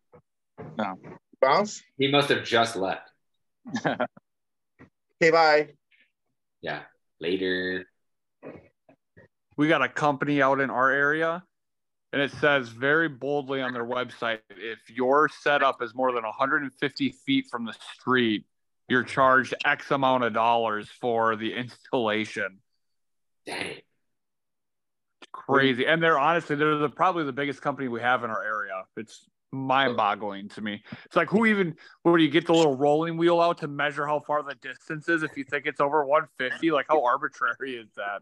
No. 0.77 0.95
bounce. 1.41 1.81
He 1.97 2.09
must 2.09 2.29
have 2.29 2.43
just 2.43 2.75
left. 2.75 3.09
Okay, 5.21 5.31
bye. 5.31 5.69
Yeah. 6.61 6.81
Later. 7.21 7.85
we 9.55 9.69
got 9.69 9.81
a 9.81 9.87
company 9.87 10.41
out 10.41 10.59
in 10.59 10.69
our 10.69 10.91
area 10.91 11.43
and 12.13 12.21
it 12.21 12.31
says 12.39 12.69
very 12.69 13.09
boldly 13.09 13.61
on 13.61 13.73
their 13.73 13.85
website 13.85 14.39
if 14.51 14.79
your 14.89 15.27
setup 15.27 15.81
is 15.81 15.93
more 15.93 16.13
than 16.13 16.23
150 16.23 17.15
feet 17.25 17.47
from 17.51 17.65
the 17.65 17.75
street 17.95 18.45
you're 18.87 19.03
charged 19.03 19.53
x 19.65 19.91
amount 19.91 20.23
of 20.23 20.33
dollars 20.33 20.89
for 21.01 21.35
the 21.35 21.53
installation. 21.53 22.59
Dang. 23.45 23.77
crazy. 25.31 25.85
And 25.85 26.01
they're 26.01 26.19
honestly 26.19 26.55
they're 26.55 26.77
the, 26.77 26.89
probably 26.89 27.23
the 27.23 27.33
biggest 27.33 27.61
company 27.61 27.87
we 27.87 28.01
have 28.01 28.23
in 28.23 28.29
our 28.29 28.43
area. 28.43 28.83
It's 28.97 29.25
mind-boggling 29.51 30.49
to 30.49 30.61
me. 30.61 30.83
It's 31.05 31.15
like 31.15 31.29
who 31.29 31.45
even 31.45 31.75
where 32.03 32.17
do 32.17 32.23
you 32.23 32.29
get 32.29 32.45
the 32.45 32.53
little 32.53 32.75
rolling 32.75 33.17
wheel 33.17 33.39
out 33.39 33.57
to 33.59 33.67
measure 33.67 34.05
how 34.05 34.19
far 34.19 34.43
the 34.43 34.55
distance 34.55 35.09
is 35.09 35.23
if 35.23 35.37
you 35.37 35.43
think 35.43 35.65
it's 35.65 35.79
over 35.79 36.05
150 36.05 36.71
like 36.71 36.85
how 36.89 37.03
arbitrary 37.03 37.75
is 37.75 37.89
that? 37.95 38.21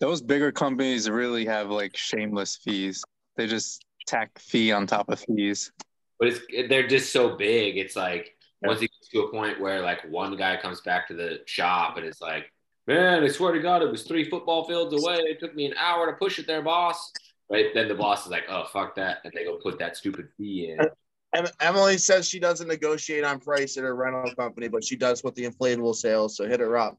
Those 0.00 0.22
bigger 0.22 0.52
companies 0.52 1.08
really 1.08 1.46
have 1.46 1.70
like 1.70 1.96
shameless 1.96 2.56
fees. 2.56 3.04
They 3.36 3.46
just 3.46 3.84
tack 4.06 4.38
fee 4.38 4.72
on 4.72 4.86
top 4.86 5.08
of 5.08 5.20
fees. 5.20 5.72
But 6.18 6.28
it's 6.28 6.68
they're 6.68 6.86
just 6.86 7.12
so 7.12 7.36
big. 7.36 7.76
It's 7.76 7.96
like 7.96 8.36
once 8.62 8.80
it 8.80 8.90
gets 8.98 9.08
to 9.10 9.20
a 9.20 9.30
point 9.30 9.60
where 9.60 9.80
like 9.82 10.00
one 10.08 10.36
guy 10.36 10.56
comes 10.56 10.80
back 10.80 11.08
to 11.08 11.14
the 11.14 11.40
shop 11.46 11.96
and 11.96 12.06
it's 12.06 12.20
like, 12.20 12.50
man, 12.86 13.24
I 13.24 13.28
swear 13.28 13.52
to 13.52 13.60
God, 13.60 13.82
it 13.82 13.90
was 13.90 14.04
three 14.04 14.28
football 14.28 14.64
fields 14.64 14.94
away. 14.94 15.16
It 15.16 15.40
took 15.40 15.54
me 15.54 15.66
an 15.66 15.74
hour 15.78 16.06
to 16.06 16.12
push 16.12 16.38
it 16.38 16.46
there, 16.46 16.62
boss. 16.62 17.12
Right 17.50 17.66
then, 17.74 17.88
the 17.88 17.94
boss 17.94 18.24
is 18.24 18.30
like, 18.30 18.44
oh 18.48 18.64
fuck 18.72 18.94
that, 18.96 19.18
and 19.24 19.32
they 19.34 19.44
go 19.44 19.58
put 19.62 19.78
that 19.78 19.96
stupid 19.96 20.28
fee 20.36 20.70
in. 20.70 20.86
Em- 21.34 21.46
Emily 21.60 21.98
says 21.98 22.28
she 22.28 22.38
doesn't 22.38 22.68
negotiate 22.68 23.24
on 23.24 23.40
price 23.40 23.76
at 23.76 23.82
her 23.82 23.94
rental 23.94 24.32
company, 24.36 24.68
but 24.68 24.84
she 24.84 24.96
does 24.96 25.22
with 25.24 25.34
the 25.34 25.44
inflatable 25.44 25.94
sales. 25.94 26.36
So 26.36 26.46
hit 26.46 26.60
her 26.60 26.78
up. 26.78 26.96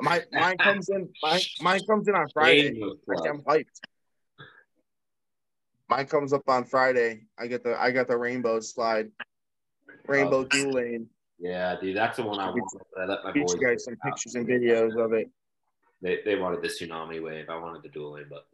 My 0.00 0.22
mine 0.32 0.58
comes 0.58 0.88
in. 0.88 1.08
Mine, 1.22 1.40
mine 1.60 1.80
comes 1.88 2.08
in 2.08 2.14
on 2.14 2.26
Friday. 2.32 2.80
Like, 3.06 3.28
I'm 3.28 3.42
hyped. 3.42 3.80
Mine 5.92 6.06
comes 6.06 6.32
up 6.32 6.48
on 6.48 6.64
Friday. 6.64 7.26
I 7.38 7.46
get 7.46 7.62
the 7.62 7.78
I 7.78 7.90
got 7.90 8.08
the 8.08 8.16
rainbow 8.16 8.60
slide, 8.60 9.10
rainbow 10.06 10.38
Oh. 10.38 10.44
dual 10.44 10.72
lane. 10.72 11.06
Yeah, 11.38 11.76
dude, 11.78 11.94
that's 11.94 12.16
the 12.16 12.22
one 12.22 12.38
I 12.38 12.48
wanted. 12.48 12.62
I 12.98 13.04
let 13.04 13.24
my 13.24 13.32
boys. 13.32 13.52
you 13.52 13.60
guys 13.60 13.84
some 13.84 13.96
pictures 14.02 14.34
and 14.36 14.48
videos 14.48 14.96
of 14.96 15.12
it. 15.12 15.28
They 16.00 16.22
they 16.24 16.36
wanted 16.36 16.62
the 16.62 16.68
tsunami 16.68 17.22
wave. 17.22 17.50
I 17.50 17.58
wanted 17.58 17.82
the 17.82 17.90
dual 17.90 18.12
lane, 18.12 18.24
but 18.30 18.46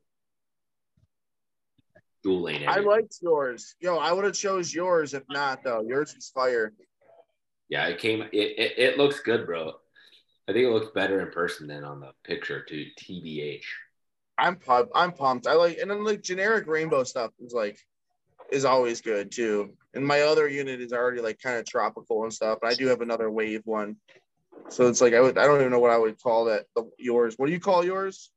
dual 2.25 2.41
lane. 2.43 2.67
I 2.67 2.79
every- 2.79 2.87
liked 2.87 3.17
yours. 3.23 3.77
Yo, 3.79 3.99
I 3.99 4.13
would 4.13 4.25
have 4.25 4.35
chose 4.35 4.75
yours 4.75 5.15
if 5.15 5.23
not 5.31 5.63
though. 5.63 5.83
Yours 5.83 6.17
was 6.17 6.31
fire. 6.31 6.73
Yeah, 7.69 7.87
it 7.87 8.01
came. 8.01 8.23
It, 8.23 8.31
it 8.33 8.79
it 8.79 8.99
looks 8.99 9.21
good, 9.21 9.47
bro. 9.47 9.75
I 10.49 10.53
think 10.53 10.65
it 10.65 10.71
looks 10.71 10.91
better 10.93 11.21
in 11.21 11.31
person 11.31 11.69
than 11.69 11.85
on 11.85 12.01
the 12.01 12.11
picture. 12.25 12.65
To 12.65 12.87
TBH. 12.99 13.63
I'm 14.39 14.57
pumped. 14.57 14.93
I'm 14.95 15.13
pumped. 15.13 15.47
I 15.47 15.55
like 15.55 15.79
and 15.79 15.91
then 15.91 16.05
like 16.05 16.23
generic 16.23 16.67
rainbow 16.67 17.05
stuff 17.05 17.33
is 17.41 17.53
like 17.53 17.79
is 18.51 18.65
always 18.65 19.01
good 19.01 19.33
too. 19.33 19.75
And 19.95 20.07
my 20.07 20.23
other 20.23 20.49
unit 20.49 20.81
is 20.81 20.93
already 20.93 21.21
like 21.21 21.41
kind 21.41 21.59
of 21.59 21.67
tropical 21.67 22.23
and 22.23 22.33
stuff. 22.33 22.59
But 22.63 22.71
I 22.71 22.75
do 22.75 22.87
have 22.87 23.01
another 23.01 23.31
wave 23.31 23.63
one. 23.65 23.97
So 24.69 24.87
it's 24.89 25.01
like 25.01 25.13
I 25.15 25.21
would 25.21 25.37
I 25.37 25.47
don't 25.47 25.61
even 25.61 25.73
know 25.73 25.81
what 25.81 25.91
I 25.91 25.99
would 25.99 26.23
call 26.23 26.47
that. 26.47 26.67
The, 26.77 26.89
yours. 26.99 27.35
What 27.37 27.47
do 27.47 27.53
you 27.53 27.61
call 27.61 27.85
yours? 27.85 28.31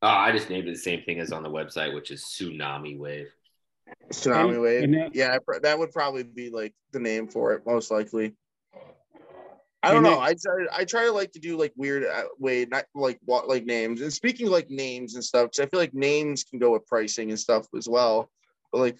Uh, 0.00 0.06
I 0.06 0.30
just 0.30 0.48
named 0.48 0.68
it 0.68 0.72
the 0.72 0.78
same 0.78 1.02
thing 1.02 1.18
as 1.18 1.32
on 1.32 1.42
the 1.42 1.50
website, 1.50 1.92
which 1.92 2.12
is 2.12 2.22
tsunami 2.24 2.96
wave. 2.96 3.26
Tsunami 4.12 4.62
wave. 4.62 4.90
that- 4.92 5.14
yeah, 5.14 5.38
that 5.62 5.78
would 5.78 5.90
probably 5.90 6.22
be 6.22 6.50
like 6.50 6.72
the 6.92 7.00
name 7.00 7.26
for 7.26 7.52
it, 7.54 7.66
most 7.66 7.90
likely. 7.90 8.34
I 9.82 9.92
don't 9.92 10.02
know. 10.02 10.18
I 10.18 10.34
try, 10.34 10.66
I 10.76 10.84
try 10.84 11.04
to 11.04 11.12
like 11.12 11.32
to 11.32 11.38
do 11.38 11.56
like 11.56 11.72
weird 11.76 12.04
uh, 12.04 12.24
way, 12.38 12.64
not 12.64 12.86
like 12.94 13.18
what 13.24 13.48
like 13.48 13.64
names. 13.64 14.00
And 14.00 14.12
speaking 14.12 14.46
of 14.46 14.52
like 14.52 14.70
names 14.70 15.14
and 15.14 15.24
stuff, 15.24 15.50
because 15.50 15.60
I 15.60 15.66
feel 15.68 15.78
like 15.78 15.94
names 15.94 16.42
can 16.42 16.58
go 16.58 16.72
with 16.72 16.86
pricing 16.86 17.30
and 17.30 17.38
stuff 17.38 17.66
as 17.76 17.88
well. 17.88 18.28
But 18.72 18.80
like 18.80 18.98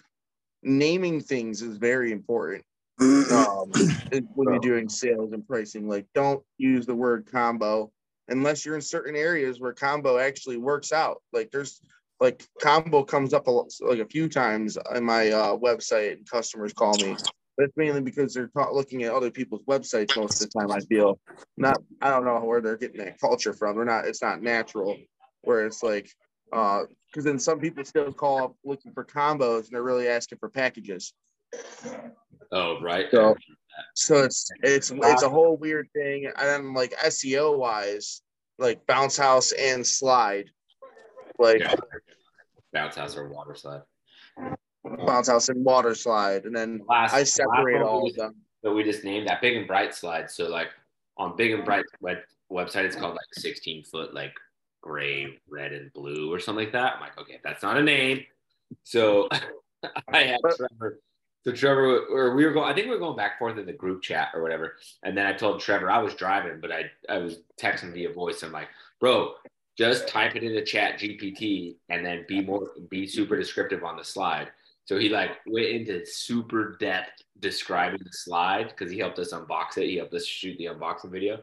naming 0.62 1.20
things 1.20 1.62
is 1.62 1.76
very 1.76 2.12
important 2.12 2.64
um, 3.00 3.70
when 4.10 4.48
you're 4.48 4.58
doing 4.58 4.88
sales 4.88 5.32
and 5.32 5.46
pricing. 5.46 5.88
Like, 5.88 6.06
don't 6.14 6.42
use 6.58 6.86
the 6.86 6.94
word 6.94 7.28
combo 7.30 7.90
unless 8.28 8.64
you're 8.64 8.74
in 8.74 8.80
certain 8.80 9.16
areas 9.16 9.60
where 9.60 9.72
combo 9.72 10.18
actually 10.18 10.58
works 10.58 10.92
out. 10.92 11.22
Like, 11.32 11.50
there's 11.50 11.80
like 12.20 12.44
combo 12.60 13.04
comes 13.04 13.32
up 13.32 13.46
a 13.46 13.50
like 13.50 14.00
a 14.00 14.08
few 14.08 14.28
times 14.28 14.76
on 14.76 15.04
my 15.04 15.30
uh, 15.30 15.56
website, 15.56 16.14
and 16.14 16.28
customers 16.28 16.72
call 16.72 16.96
me. 16.98 17.16
That's 17.58 17.76
mainly 17.76 18.00
because 18.00 18.34
they're 18.34 18.50
ta- 18.56 18.70
looking 18.70 19.02
at 19.02 19.12
other 19.12 19.32
people's 19.32 19.64
websites 19.64 20.16
most 20.16 20.40
of 20.40 20.48
the 20.48 20.60
time. 20.60 20.70
I 20.70 20.78
feel 20.78 21.18
not. 21.56 21.82
I 22.00 22.10
don't 22.10 22.24
know 22.24 22.38
where 22.44 22.60
they're 22.60 22.76
getting 22.76 22.98
that 22.98 23.20
culture 23.20 23.52
from. 23.52 23.74
They're 23.74 23.84
not. 23.84 24.06
It's 24.06 24.22
not 24.22 24.40
natural. 24.40 24.96
Where 25.42 25.66
it's 25.66 25.82
like, 25.82 26.08
uh, 26.52 26.82
because 27.10 27.24
then 27.24 27.40
some 27.40 27.58
people 27.58 27.84
still 27.84 28.12
call 28.12 28.44
up 28.44 28.56
looking 28.64 28.92
for 28.92 29.04
combos 29.04 29.64
and 29.64 29.68
they're 29.72 29.82
really 29.82 30.06
asking 30.06 30.38
for 30.38 30.48
packages. 30.48 31.12
Oh, 32.52 32.80
right. 32.80 33.06
So, 33.10 33.34
so 33.94 34.16
it's 34.22 34.48
it's 34.62 34.92
it's 34.94 35.22
a 35.22 35.28
whole 35.28 35.56
weird 35.56 35.88
thing. 35.92 36.26
And 36.26 36.36
then 36.36 36.74
like 36.74 36.94
SEO 36.98 37.58
wise, 37.58 38.22
like 38.58 38.86
bounce 38.86 39.16
house 39.16 39.50
and 39.50 39.84
slide, 39.84 40.50
like 41.40 41.60
Yeah. 41.60 41.74
Bounce 42.72 42.96
house 42.96 43.16
or 43.16 43.28
water 43.28 43.54
slide. 43.56 43.82
Bounce 44.88 45.28
house 45.28 45.48
and 45.48 45.64
water 45.64 45.94
slide, 45.94 46.44
and 46.44 46.54
then 46.54 46.82
Last, 46.88 47.14
I 47.14 47.24
separate 47.24 47.80
last 47.80 47.88
all 47.88 48.04
we 48.04 48.10
of 48.10 48.16
them. 48.16 48.34
So 48.62 48.74
we 48.74 48.82
just 48.82 49.04
named 49.04 49.28
that 49.28 49.40
big 49.40 49.56
and 49.56 49.66
bright 49.66 49.94
slide. 49.94 50.30
So 50.30 50.48
like 50.48 50.68
on 51.16 51.36
big 51.36 51.52
and 51.52 51.64
bright 51.64 51.84
web, 52.00 52.18
website, 52.50 52.84
it's 52.84 52.96
called 52.96 53.12
like 53.14 53.26
16 53.32 53.84
foot, 53.84 54.14
like 54.14 54.34
gray, 54.80 55.38
red, 55.48 55.72
and 55.72 55.92
blue 55.92 56.32
or 56.32 56.38
something 56.38 56.64
like 56.64 56.72
that. 56.72 56.94
I'm 56.94 57.00
like, 57.00 57.18
okay, 57.18 57.40
that's 57.44 57.62
not 57.62 57.76
a 57.76 57.82
name. 57.82 58.24
So 58.84 59.28
I 60.12 60.24
had 60.24 60.40
Trevor. 60.56 61.00
So 61.44 61.52
Trevor, 61.52 62.00
or 62.10 62.34
we 62.34 62.44
were 62.44 62.52
going, 62.52 62.70
I 62.70 62.74
think 62.74 62.86
we 62.86 62.92
were 62.92 62.98
going 62.98 63.16
back 63.16 63.32
and 63.32 63.38
forth 63.38 63.58
in 63.58 63.66
the 63.66 63.72
group 63.72 64.02
chat 64.02 64.30
or 64.34 64.42
whatever. 64.42 64.74
And 65.04 65.16
then 65.16 65.26
I 65.26 65.32
told 65.32 65.60
Trevor 65.60 65.90
I 65.90 65.98
was 65.98 66.14
driving, 66.14 66.60
but 66.60 66.72
I 66.72 66.90
I 67.08 67.18
was 67.18 67.38
texting 67.60 67.92
via 67.92 68.12
voice. 68.12 68.42
I'm 68.42 68.52
like, 68.52 68.68
bro, 69.00 69.34
just 69.76 70.08
type 70.08 70.34
it 70.34 70.42
into 70.42 70.62
chat 70.64 70.98
GPT 70.98 71.76
and 71.88 72.04
then 72.04 72.24
be 72.28 72.40
more 72.40 72.72
be 72.90 73.06
super 73.06 73.36
descriptive 73.36 73.84
on 73.84 73.96
the 73.96 74.04
slide. 74.04 74.48
So 74.88 74.98
he 74.98 75.10
like 75.10 75.32
went 75.46 75.66
into 75.66 76.06
super 76.06 76.78
depth 76.80 77.22
describing 77.40 78.00
the 78.02 78.10
slide 78.10 78.70
because 78.70 78.90
he 78.90 78.98
helped 78.98 79.18
us 79.18 79.34
unbox 79.34 79.76
it. 79.76 79.84
He 79.90 79.96
helped 79.96 80.14
us 80.14 80.24
shoot 80.24 80.56
the 80.56 80.64
unboxing 80.64 81.10
video. 81.10 81.40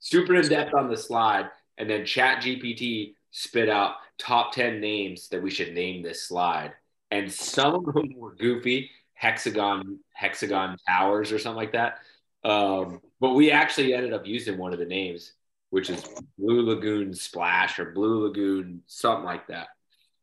Super 0.00 0.34
in 0.34 0.48
depth 0.48 0.74
on 0.74 0.90
the 0.90 0.96
slide. 0.96 1.50
And 1.78 1.88
then 1.88 2.04
chat 2.04 2.42
GPT 2.42 3.14
spit 3.30 3.68
out 3.68 3.94
top 4.18 4.52
10 4.52 4.80
names 4.80 5.28
that 5.28 5.40
we 5.40 5.52
should 5.52 5.72
name 5.72 6.02
this 6.02 6.24
slide. 6.24 6.72
And 7.12 7.32
some 7.32 7.76
of 7.76 7.94
them 7.94 8.12
were 8.16 8.34
goofy, 8.34 8.90
hexagon, 9.14 10.00
hexagon 10.12 10.76
towers 10.88 11.30
or 11.30 11.38
something 11.38 11.58
like 11.58 11.74
that. 11.74 11.98
Um, 12.42 13.00
but 13.20 13.34
we 13.34 13.52
actually 13.52 13.94
ended 13.94 14.12
up 14.12 14.26
using 14.26 14.58
one 14.58 14.72
of 14.72 14.80
the 14.80 14.84
names, 14.84 15.34
which 15.70 15.90
is 15.90 16.04
Blue 16.36 16.62
Lagoon 16.62 17.14
Splash 17.14 17.78
or 17.78 17.92
Blue 17.92 18.26
Lagoon, 18.26 18.82
something 18.88 19.24
like 19.24 19.46
that. 19.46 19.68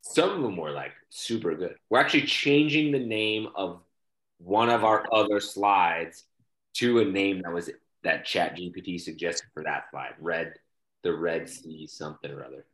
Some 0.10 0.30
of 0.32 0.42
them 0.42 0.58
were 0.58 0.72
like 0.72 0.94
super 1.10 1.56
good. 1.56 1.76
We're 1.90 2.00
actually 2.00 2.24
changing 2.24 2.92
the 2.92 3.00
name 3.00 3.50
of 3.56 3.82
one 4.38 4.70
of 4.70 4.84
our 4.84 5.06
other 5.14 5.40
slides 5.40 6.24
to 6.76 7.00
a 7.00 7.06
name 7.06 7.42
that 7.44 7.52
was 7.52 7.70
that 8.04 8.26
Chat 8.26 8.58
GPT 8.58 9.00
suggested 9.00 9.48
for 9.54 9.64
that 9.64 9.86
slide. 9.92 10.14
Red, 10.20 10.54
the 11.04 11.14
Red 11.14 11.50
Sea 11.50 11.88
something 11.88 12.32
or 12.32 12.46
other. 12.46 12.66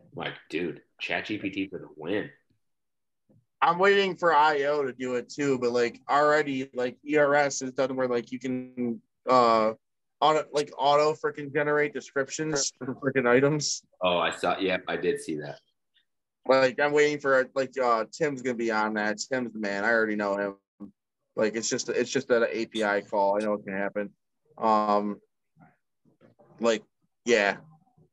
I'm 0.00 0.08
like, 0.16 0.34
dude, 0.50 0.82
Chat 1.00 1.26
GPT 1.26 1.70
for 1.70 1.78
the 1.78 1.88
win. 1.96 2.28
I'm 3.62 3.78
waiting 3.78 4.16
for 4.16 4.34
IO 4.34 4.82
to 4.82 4.92
do 4.92 5.14
it 5.14 5.30
too, 5.30 5.58
but 5.58 5.70
like 5.70 6.00
already 6.10 6.70
like 6.74 6.96
ERS 7.08 7.60
has 7.60 7.72
done 7.72 7.94
where 7.94 8.08
like 8.08 8.32
you 8.32 8.38
can 8.38 9.00
uh 9.28 9.72
auto 10.20 10.44
like 10.52 10.72
auto 10.76 11.14
freaking 11.14 11.52
generate 11.52 11.94
descriptions 11.94 12.72
for 12.78 12.94
freaking 12.96 13.28
items. 13.28 13.82
Oh, 14.02 14.18
I 14.18 14.30
saw. 14.30 14.58
Yep, 14.58 14.84
I 14.88 14.96
did 14.96 15.20
see 15.20 15.36
that. 15.36 15.60
Like 16.46 16.78
I'm 16.78 16.92
waiting 16.92 17.18
for 17.20 17.48
like 17.54 17.72
uh 17.78 18.04
Tim's 18.12 18.42
gonna 18.42 18.54
be 18.54 18.70
on 18.70 18.94
that. 18.94 19.18
Tim's 19.18 19.52
the 19.52 19.58
man. 19.58 19.84
I 19.84 19.90
already 19.90 20.16
know 20.16 20.36
him. 20.36 20.90
Like 21.36 21.56
it's 21.56 21.68
just 21.68 21.88
it's 21.88 22.10
just 22.10 22.28
that 22.28 22.42
API 22.42 23.06
call. 23.06 23.36
I 23.36 23.44
know 23.44 23.54
it 23.54 23.64
can 23.64 23.76
happen. 23.76 24.10
Um 24.58 25.20
like 26.60 26.82
yeah. 27.24 27.56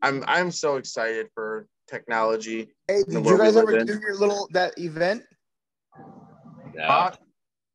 I'm 0.01 0.23
I'm 0.27 0.51
so 0.51 0.77
excited 0.77 1.27
for 1.33 1.67
technology. 1.87 2.69
Hey, 2.87 3.03
did 3.03 3.25
you 3.25 3.37
guys 3.37 3.55
ever 3.55 3.83
do 3.83 3.99
your 3.99 4.15
little 4.15 4.47
that 4.51 4.77
event? 4.79 5.23
No. 6.73 6.83
Uh, 6.83 7.11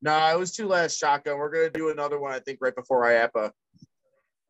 no, 0.03 0.35
it 0.35 0.39
was 0.39 0.53
two 0.53 0.67
last 0.67 0.99
shotgun. 0.99 1.39
We're 1.39 1.51
gonna 1.51 1.71
do 1.71 1.91
another 1.91 2.19
one, 2.19 2.33
I 2.33 2.41
think, 2.41 2.59
right 2.61 2.75
before 2.75 3.05
IAAPA. 3.05 3.51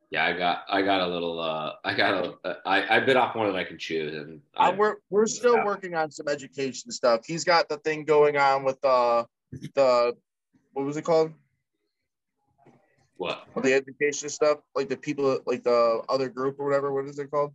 Yeah, 0.09 0.25
I 0.25 0.37
got 0.37 0.63
I 0.69 0.81
got 0.83 1.01
a 1.01 1.07
little 1.07 1.39
uh 1.39 1.73
I 1.83 1.93
got 1.93 2.37
a 2.43 2.57
I 2.65 2.97
I 2.97 2.99
bit 3.01 3.17
off 3.17 3.35
more 3.35 3.47
than 3.47 3.57
I 3.57 3.65
can 3.65 3.77
chew 3.77 4.07
and 4.07 4.41
I, 4.55 4.69
uh, 4.69 4.75
we're 4.75 4.95
we're 5.09 5.27
still 5.27 5.55
yeah. 5.55 5.65
working 5.65 5.95
on 5.95 6.11
some 6.11 6.29
education 6.29 6.91
stuff. 6.91 7.25
He's 7.25 7.43
got 7.43 7.67
the 7.67 7.77
thing 7.77 8.05
going 8.05 8.37
on 8.37 8.63
with 8.63 8.83
uh 8.85 9.25
the 9.75 10.15
what 10.73 10.85
was 10.85 10.95
it 10.95 11.03
called? 11.03 11.33
What? 13.17 13.47
The 13.61 13.73
education 13.73 14.29
stuff, 14.29 14.59
like 14.75 14.89
the 14.89 14.95
people 14.95 15.39
like 15.45 15.63
the 15.63 16.01
other 16.07 16.29
group 16.29 16.59
or 16.59 16.67
whatever, 16.67 16.93
what 16.93 17.05
is 17.05 17.19
it 17.19 17.29
called? 17.29 17.53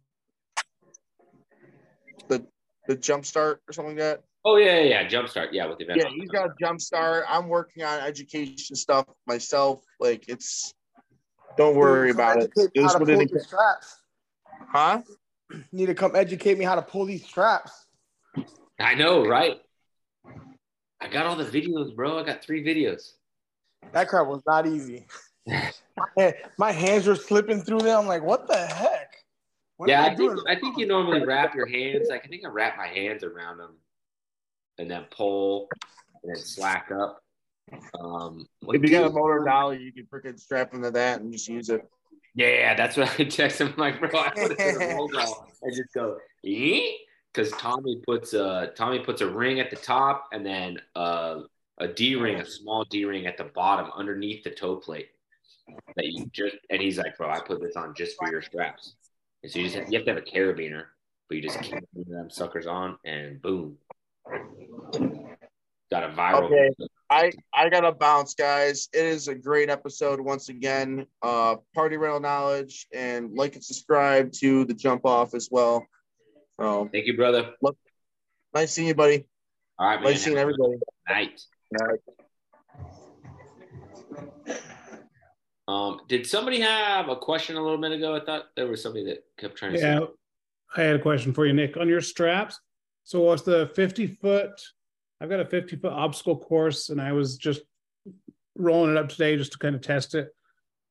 The 2.29 2.45
the 2.87 2.97
jumpstart 2.97 3.59
or 3.67 3.73
something 3.73 3.97
like 3.97 4.05
that. 4.05 4.23
Oh 4.45 4.57
yeah, 4.57 4.81
yeah, 4.81 5.01
yeah. 5.03 5.09
jumpstart. 5.09 5.49
Yeah, 5.53 5.67
with 5.69 5.79
the 5.79 5.85
event. 5.85 6.03
Yeah, 6.03 6.09
he's 6.15 6.29
got 6.29 6.51
a 6.51 6.55
jumpstart. 6.63 7.23
I'm 7.29 7.49
working 7.49 7.85
on 7.85 8.01
education 8.01 8.77
stuff 8.77 9.07
myself. 9.27 9.85
Like 10.01 10.25
it's 10.29 10.75
don't 11.57 11.77
worry 11.77 12.11
about 12.11 12.39
it. 12.39 12.51
Just 12.75 12.99
pull 12.99 13.07
these 13.07 13.47
straps. 13.47 14.01
Huh? 14.69 15.03
You 15.51 15.65
need 15.73 15.87
to 15.87 15.95
come 15.95 16.17
educate 16.17 16.59
me 16.59 16.65
how 16.65 16.75
to 16.75 16.83
pull 16.83 17.05
these 17.05 17.25
straps. 17.25 17.87
I 18.81 18.95
know, 18.95 19.27
right? 19.27 19.61
I 21.01 21.09
got 21.09 21.27
all 21.27 21.37
the 21.37 21.45
videos, 21.45 21.95
bro. 21.95 22.19
I 22.19 22.23
got 22.23 22.43
three 22.43 22.65
videos. 22.65 23.13
That 23.93 24.09
crap 24.09 24.27
was 24.29 24.43
not 24.47 24.67
easy. 24.67 25.07
my, 26.59 26.73
hands 26.73 27.07
were 27.07 27.17
slipping 27.17 27.61
through 27.63 27.81
them. 27.81 28.01
I'm 28.01 28.07
like, 28.07 28.23
what 28.23 28.47
the 28.47 28.57
heck? 28.57 29.17
What 29.77 29.89
yeah, 29.89 30.03
I, 30.03 30.07
I 30.07 30.15
think 30.15 30.39
I 30.49 30.55
think 30.55 30.79
you 30.79 30.87
normally 30.87 31.25
wrap 31.25 31.55
your 31.55 31.67
hands. 31.67 32.07
Like 32.09 32.25
I 32.25 32.29
think 32.29 32.45
I 32.45 32.49
wrap 32.49 32.77
my 32.77 32.87
hands 32.87 33.25
around 33.25 33.59
them, 33.59 33.75
and 34.79 34.89
then 34.89 35.07
pull, 35.11 35.69
and 36.23 36.35
then 36.35 36.41
slack 36.41 36.93
up. 36.93 37.22
Um, 37.99 38.47
if 38.69 38.83
you 38.83 38.91
got 38.91 39.11
a 39.11 39.11
motor 39.11 39.45
dolly, 39.45 39.83
you 39.83 39.93
can 39.93 40.07
freaking 40.07 40.39
strap 40.39 40.75
into 40.75 40.91
that 40.91 41.21
and 41.21 41.33
just 41.33 41.49
use 41.49 41.69
it. 41.69 41.89
Yeah, 42.35 42.75
that's 42.75 42.97
what 42.97 43.09
I 43.19 43.25
text 43.25 43.61
him. 43.61 43.75
Like, 43.77 44.01
bro, 44.01 44.09
I 44.21 44.31
put 44.31 44.53
it 44.53 44.61
in 44.61 44.81
a 44.81 45.07
I 45.15 45.71
just 45.71 45.93
go, 45.95 46.19
because 46.43 47.51
Tommy 47.53 48.01
puts 48.07 48.33
a 48.35 48.73
Tommy 48.75 49.01
puts 49.01 49.21
a 49.21 49.29
ring 49.29 49.61
at 49.61 49.71
the 49.71 49.77
top 49.77 50.29
and 50.33 50.45
then 50.45 50.79
uh, 50.97 51.41
a 51.79 51.89
D 51.89 52.15
ring, 52.17 52.41
a 52.41 52.45
small 52.45 52.85
D 52.85 53.05
ring 53.05 53.27
at 53.27 53.37
the 53.37 53.45
bottom 53.45 53.91
underneath 53.95 54.45
the 54.45 54.51
toe 54.51 54.77
plate. 54.77 55.09
That 55.97 56.07
you 56.07 56.29
just 56.33 56.57
and 56.71 56.81
he's 56.83 56.99
like, 56.99 57.17
bro, 57.17 57.31
I 57.31 57.41
put 57.41 57.61
this 57.61 57.77
on 57.77 57.95
just 57.95 58.17
for 58.19 58.31
your 58.31 58.43
straps. 58.43 58.95
And 59.43 59.51
so 59.51 59.59
you 59.59 59.67
just 59.67 59.77
have, 59.77 59.93
you 59.93 59.99
have 59.99 60.07
to 60.07 60.15
have 60.15 60.23
a 60.23 60.27
carabiner, 60.27 60.85
but 61.29 61.37
you 61.37 61.43
just 61.43 61.61
keep 61.61 61.79
them 61.95 62.31
suckers 62.31 62.67
on 62.67 62.99
and 63.05 63.41
boom, 63.43 63.77
got 65.93 66.05
a 66.05 66.09
viral. 66.09 66.45
Okay. 66.45 66.71
I 67.11 67.33
I 67.55 67.69
gotta 67.69 67.93
bounce, 67.93 68.35
guys. 68.35 68.89
It 68.95 69.05
is 69.05 69.29
a 69.29 69.35
great 69.35 69.69
episode 69.69 70.21
once 70.21 70.49
again. 70.49 71.07
Uh, 71.21 71.57
party 71.75 71.99
rental 71.99 72.21
knowledge 72.21 72.87
and 72.95 73.35
like 73.35 73.55
and 73.55 73.63
subscribe 73.63 74.33
to 74.41 74.65
the 74.65 74.73
jump 74.73 75.05
off 75.05 75.35
as 75.35 75.49
well. 75.51 75.87
So 76.59 76.89
thank 76.91 77.07
you, 77.07 77.15
brother. 77.15 77.51
Look, 77.61 77.77
nice 78.55 78.73
seeing 78.73 78.89
you, 78.89 78.95
buddy. 78.95 79.27
All 79.79 79.87
right, 79.87 79.97
man. 79.97 80.13
Nice 80.13 80.23
seeing 80.23 80.39
everybody. 80.39 80.77
Night. 81.09 81.41
Night. 81.71 82.01
Um, 85.69 86.01
did 86.09 86.27
somebody 86.27 86.61
have 86.61 87.09
a 87.11 87.17
question 87.17 87.57
a 87.57 87.63
little 87.63 87.79
minute 87.79 87.99
ago? 87.99 88.17
I 88.17 88.25
thought 88.25 88.45
there 88.57 88.67
was 88.67 88.83
somebody 88.83 89.05
that 89.07 89.25
kept 89.39 89.57
trying 89.57 89.75
to. 89.75 89.79
Yeah. 89.79 90.01
I 90.75 90.83
had 90.83 90.97
a 90.97 90.99
question 90.99 91.35
for 91.35 91.45
you, 91.45 91.53
Nick. 91.53 91.77
On 91.77 91.87
your 91.87 92.01
straps, 92.01 92.59
so 93.05 93.21
what's 93.21 93.43
the 93.43 93.71
fifty 93.75 94.07
foot 94.07 94.59
I've 95.23 95.31
got 95.31 95.39
a 95.39 95.45
50 95.45 95.77
foot 95.77 95.93
obstacle 95.93 96.37
course 96.37 96.89
and 96.89 97.01
I 97.01 97.13
was 97.13 97.37
just 97.37 97.61
rolling 98.57 98.91
it 98.91 98.97
up 98.97 99.09
today 99.09 99.37
just 99.37 99.53
to 99.53 99.59
kind 99.59 99.77
of 99.77 99.81
test 99.81 100.17
it. 100.17 100.29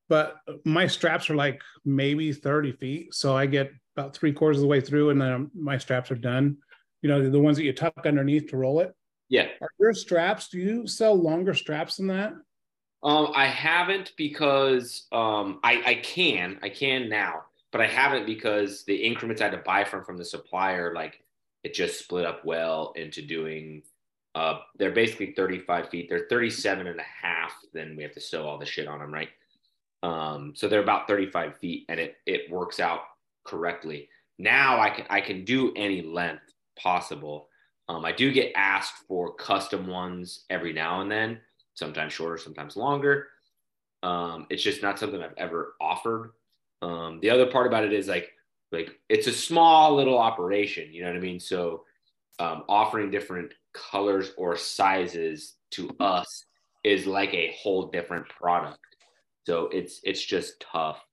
But 0.08 0.38
my 0.64 0.88
straps 0.88 1.30
are 1.30 1.36
like 1.36 1.62
maybe 1.84 2.32
30 2.32 2.72
feet. 2.72 3.14
So 3.14 3.36
I 3.36 3.46
get 3.46 3.72
about 3.98 4.16
three 4.16 4.32
quarters 4.32 4.58
of 4.58 4.62
the 4.62 4.68
way 4.68 4.80
through 4.80 5.10
and 5.10 5.20
then 5.20 5.52
my 5.54 5.78
straps 5.78 6.12
are 6.12 6.16
done. 6.16 6.58
You 7.02 7.10
know, 7.10 7.30
the 7.30 7.40
ones 7.40 7.58
that 7.58 7.66
you 7.66 7.74
tuck 7.74 8.06
underneath 8.06 8.50
to 8.52 8.58
roll 8.58 8.80
it. 8.80 8.96
Yeah. 9.28 9.48
Are 9.62 9.70
your 9.80 9.94
straps, 9.94 10.48
do 10.48 10.60
you 10.60 10.88
sell 10.88 11.16
longer 11.16 11.54
straps 11.54 11.98
than 11.98 12.08
that? 12.08 12.34
Um, 13.04 13.34
I 13.36 13.48
haven't 13.48 14.14
because 14.16 15.08
um, 15.12 15.60
I, 15.62 15.82
I 15.86 15.96
can, 15.96 16.58
I 16.64 16.70
can 16.70 17.10
now, 17.10 17.44
but 17.72 17.82
I 17.82 17.88
haven't 17.88 18.26
because 18.26 18.86
the 18.86 18.96
increments 18.96 19.42
I 19.42 19.46
had 19.46 19.54
to 19.54 19.64
buy 19.66 19.84
from 19.84 20.06
from 20.06 20.18
the 20.18 20.26
supplier, 20.26 20.94
like 20.94 21.22
it 21.64 21.74
just 21.74 22.00
split 22.00 22.26
up 22.26 22.46
well 22.46 22.94
into 22.96 23.22
doing 23.22 23.84
uh, 24.36 24.60
they're 24.78 24.92
basically 24.92 25.34
35 25.34 25.90
feet. 25.90 26.08
They're 26.10 26.28
37 26.30 26.88
and 26.88 27.00
a 27.00 27.04
half. 27.04 27.54
Then 27.74 27.96
we 27.96 28.04
have 28.04 28.14
to 28.14 28.22
sew 28.22 28.48
all 28.48 28.58
the 28.58 28.66
shit 28.66 28.88
on 28.88 29.00
them, 29.00 29.14
right? 29.14 29.30
Um, 30.04 30.54
so 30.56 30.68
they're 30.68 30.82
about 30.82 31.08
35 31.08 31.58
feet 31.58 31.86
and 31.90 32.00
it, 32.00 32.16
it 32.26 32.50
works 32.50 32.80
out 32.80 33.02
correctly. 33.44 34.10
Now 34.40 34.80
I 34.80 34.90
can, 34.90 35.06
I 35.10 35.22
can 35.22 35.46
do 35.46 35.74
any 35.76 36.02
length 36.02 36.54
possible. 36.78 37.50
Um, 37.90 38.06
I 38.06 38.12
do 38.12 38.32
get 38.32 38.54
asked 38.56 39.04
for 39.08 39.36
custom 39.36 39.86
ones 39.88 40.46
every 40.50 40.74
now 40.74 41.02
and 41.02 41.12
then, 41.12 41.40
sometimes 41.74 42.14
shorter, 42.14 42.38
sometimes 42.38 42.78
longer. 42.78 43.28
Um, 44.02 44.48
it's 44.50 44.64
just 44.64 44.82
not 44.82 44.98
something 44.98 45.22
I've 45.22 45.38
ever 45.38 45.76
offered. 45.80 46.32
Um, 46.82 47.20
the 47.22 47.30
other 47.30 47.46
part 47.46 47.68
about 47.68 47.84
it 47.84 47.94
is 47.94 48.08
like, 48.08 48.32
like 48.72 48.98
it's 49.10 49.28
a 49.28 49.34
small 49.34 49.96
little 49.96 50.18
operation, 50.18 50.92
you 50.92 51.04
know 51.04 51.10
what 51.10 51.18
I 51.18 51.22
mean? 51.22 51.40
So 51.40 51.84
um, 52.40 52.64
offering 52.68 53.12
different 53.12 53.54
colors 53.74 54.32
or 54.38 54.58
sizes 54.58 55.56
to 55.72 55.90
us 56.00 56.46
is 56.84 57.06
like 57.06 57.34
a 57.34 57.56
whole 57.62 57.88
different 57.88 58.28
product. 58.30 58.80
So 59.46 59.68
it's 59.68 60.00
it's 60.04 60.24
just 60.24 60.60
tough. 60.60 61.04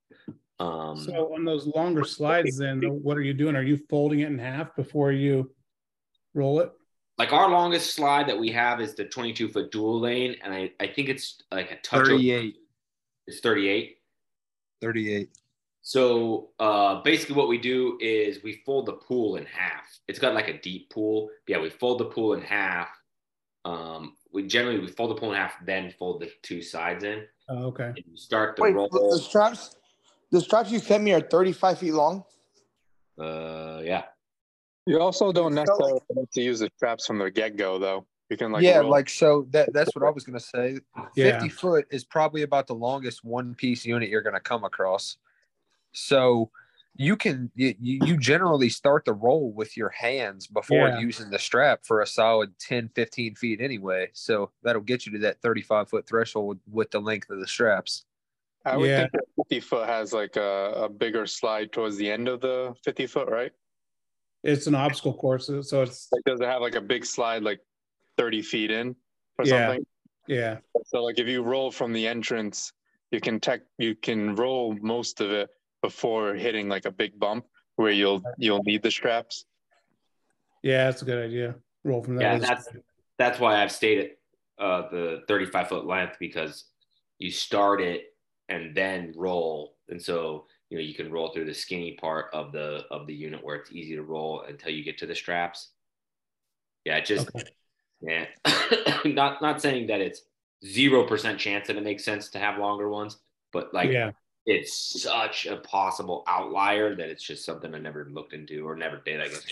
Um, 0.60 0.96
so 0.98 1.34
on 1.34 1.44
those 1.44 1.66
longer 1.66 2.04
slides, 2.04 2.58
then 2.58 2.82
what 2.82 3.16
are 3.16 3.22
you 3.22 3.32
doing? 3.32 3.54
Are 3.54 3.62
you 3.62 3.78
folding 3.88 4.20
it 4.20 4.26
in 4.26 4.38
half 4.38 4.74
before 4.74 5.12
you 5.12 5.50
roll 6.34 6.60
it? 6.60 6.72
Like 7.16 7.32
our 7.32 7.50
longest 7.50 7.94
slide 7.94 8.28
that 8.28 8.38
we 8.38 8.50
have 8.50 8.80
is 8.80 8.94
the 8.94 9.04
22 9.04 9.48
foot 9.48 9.72
dual 9.72 10.00
lane, 10.00 10.36
and 10.42 10.52
I, 10.52 10.70
I 10.78 10.86
think 10.86 11.08
it's 11.08 11.42
like 11.50 11.70
a 11.70 11.76
touch 11.76 12.06
38. 12.06 12.56
It's 13.26 13.40
38. 13.40 13.96
38. 14.80 15.30
So 15.88 16.50
uh, 16.60 17.00
basically, 17.00 17.34
what 17.34 17.48
we 17.48 17.56
do 17.56 17.96
is 17.98 18.42
we 18.42 18.60
fold 18.66 18.84
the 18.84 18.92
pool 18.92 19.36
in 19.36 19.46
half. 19.46 19.86
It's 20.06 20.18
got 20.18 20.34
like 20.34 20.46
a 20.48 20.60
deep 20.60 20.90
pool. 20.90 21.30
Yeah, 21.46 21.60
we 21.60 21.70
fold 21.70 21.98
the 22.00 22.04
pool 22.04 22.34
in 22.34 22.42
half. 22.42 22.90
Um, 23.64 24.14
we 24.30 24.46
generally 24.46 24.80
we 24.80 24.88
fold 24.88 25.12
the 25.12 25.14
pool 25.14 25.30
in 25.30 25.38
half, 25.38 25.54
then 25.64 25.90
fold 25.98 26.20
the 26.20 26.30
two 26.42 26.60
sides 26.60 27.04
in. 27.04 27.22
Oh, 27.48 27.68
okay. 27.68 27.84
And 27.84 28.02
you 28.06 28.18
start 28.18 28.56
the 28.56 28.64
Wait, 28.64 28.74
roll. 28.74 28.90
The 28.90 29.18
straps, 29.18 29.76
the 30.30 30.42
straps 30.42 30.70
you 30.70 30.78
sent 30.78 31.04
me 31.04 31.14
are 31.14 31.22
35 31.22 31.78
feet 31.78 31.94
long. 31.94 32.22
Uh, 33.18 33.80
yeah. 33.82 34.02
You 34.84 35.00
also 35.00 35.32
don't 35.32 35.54
necessarily 35.54 36.00
have 36.18 36.30
to 36.30 36.42
use 36.42 36.58
the 36.58 36.70
straps 36.76 37.06
from 37.06 37.18
the 37.18 37.30
get 37.30 37.56
go, 37.56 37.78
though. 37.78 38.04
You 38.28 38.36
can 38.36 38.52
like 38.52 38.62
yeah, 38.62 38.80
roll. 38.80 38.90
like 38.90 39.08
so 39.08 39.46
that 39.52 39.72
that's 39.72 39.96
what 39.96 40.06
I 40.06 40.10
was 40.14 40.24
gonna 40.24 40.38
say. 40.38 40.80
Yeah. 41.16 41.40
50 41.40 41.48
foot 41.48 41.86
is 41.90 42.04
probably 42.04 42.42
about 42.42 42.66
the 42.66 42.74
longest 42.74 43.24
one 43.24 43.54
piece 43.54 43.86
unit 43.86 44.10
you're 44.10 44.20
gonna 44.20 44.38
come 44.38 44.64
across. 44.64 45.16
So 45.92 46.50
you 46.98 47.16
can 47.16 47.50
you, 47.54 47.74
you 47.78 48.18
generally 48.18 48.68
start 48.68 49.04
the 49.04 49.12
roll 49.12 49.52
with 49.52 49.76
your 49.76 49.88
hands 49.88 50.46
before 50.46 50.88
yeah. 50.88 50.98
using 50.98 51.30
the 51.30 51.38
strap 51.38 51.80
for 51.84 52.02
a 52.02 52.06
solid 52.06 52.52
10 52.58 52.90
15 52.94 53.36
feet 53.36 53.60
anyway 53.60 54.10
so 54.12 54.50
that'll 54.62 54.82
get 54.82 55.06
you 55.06 55.12
to 55.12 55.18
that 55.18 55.40
35 55.40 55.88
foot 55.88 56.06
threshold 56.06 56.58
with 56.70 56.90
the 56.90 56.98
length 56.98 57.30
of 57.30 57.40
the 57.40 57.46
straps 57.46 58.04
i 58.66 58.76
would 58.76 58.90
yeah. 58.90 58.98
think 58.98 59.12
that 59.12 59.24
50 59.48 59.60
foot 59.60 59.88
has 59.88 60.12
like 60.12 60.36
a, 60.36 60.72
a 60.76 60.88
bigger 60.88 61.24
slide 61.24 61.72
towards 61.72 61.96
the 61.96 62.10
end 62.10 62.28
of 62.28 62.40
the 62.40 62.74
50 62.84 63.06
foot 63.06 63.28
right 63.28 63.52
it's 64.42 64.66
an 64.66 64.74
obstacle 64.74 65.14
course 65.14 65.46
so 65.46 65.82
it's 65.82 66.08
like, 66.12 66.24
does 66.24 66.40
it 66.40 66.46
have 66.46 66.60
like 66.60 66.74
a 66.74 66.80
big 66.80 67.06
slide 67.06 67.42
like 67.42 67.60
30 68.18 68.42
feet 68.42 68.70
in 68.70 68.94
or 69.38 69.44
yeah. 69.44 69.68
something 69.68 69.86
yeah 70.26 70.58
so 70.86 71.02
like 71.02 71.18
if 71.18 71.28
you 71.28 71.42
roll 71.42 71.70
from 71.70 71.92
the 71.92 72.06
entrance 72.06 72.72
you 73.12 73.20
can 73.20 73.38
tech 73.38 73.60
you 73.78 73.94
can 73.94 74.34
roll 74.34 74.76
most 74.80 75.20
of 75.20 75.30
it 75.30 75.48
before 75.82 76.34
hitting 76.34 76.68
like 76.68 76.84
a 76.84 76.90
big 76.90 77.18
bump 77.18 77.46
where 77.76 77.92
you'll 77.92 78.22
you'll 78.36 78.62
need 78.64 78.82
the 78.82 78.90
straps. 78.90 79.44
Yeah, 80.62 80.84
that's 80.84 81.02
a 81.02 81.04
good 81.04 81.24
idea. 81.24 81.54
Roll 81.84 82.02
from 82.02 82.16
that. 82.16 82.22
Yeah, 82.22 82.38
that's 82.38 82.68
that's 83.18 83.38
why 83.38 83.62
I've 83.62 83.72
stayed 83.72 83.98
at 83.98 84.64
uh, 84.64 84.90
the 84.90 85.22
35 85.28 85.68
foot 85.68 85.86
length 85.86 86.16
because 86.18 86.64
you 87.18 87.30
start 87.30 87.80
it 87.80 88.14
and 88.48 88.74
then 88.74 89.12
roll, 89.16 89.76
and 89.88 90.02
so 90.02 90.46
you 90.70 90.76
know 90.76 90.82
you 90.82 90.94
can 90.94 91.10
roll 91.10 91.32
through 91.32 91.44
the 91.44 91.54
skinny 91.54 91.92
part 91.92 92.26
of 92.32 92.52
the 92.52 92.84
of 92.90 93.06
the 93.06 93.14
unit 93.14 93.44
where 93.44 93.56
it's 93.56 93.72
easy 93.72 93.94
to 93.94 94.02
roll 94.02 94.42
until 94.42 94.72
you 94.72 94.82
get 94.82 94.98
to 94.98 95.06
the 95.06 95.14
straps. 95.14 95.70
Yeah, 96.84 97.00
just 97.00 97.28
okay. 97.28 97.44
yeah, 98.00 99.02
not 99.04 99.40
not 99.40 99.62
saying 99.62 99.86
that 99.86 100.00
it's 100.00 100.22
zero 100.66 101.04
percent 101.06 101.38
chance 101.38 101.68
that 101.68 101.76
it 101.76 101.84
makes 101.84 102.04
sense 102.04 102.28
to 102.30 102.40
have 102.40 102.58
longer 102.58 102.88
ones, 102.88 103.18
but 103.52 103.72
like 103.72 103.90
yeah 103.90 104.10
it's 104.48 105.02
such 105.02 105.44
a 105.44 105.58
possible 105.58 106.24
outlier 106.26 106.94
that 106.94 107.10
it's 107.10 107.22
just 107.22 107.44
something 107.44 107.74
I 107.74 107.78
never 107.78 108.08
looked 108.10 108.32
into 108.32 108.66
or 108.66 108.74
never 108.74 108.96
did, 109.04 109.20
I 109.20 109.28
guess. 109.28 109.44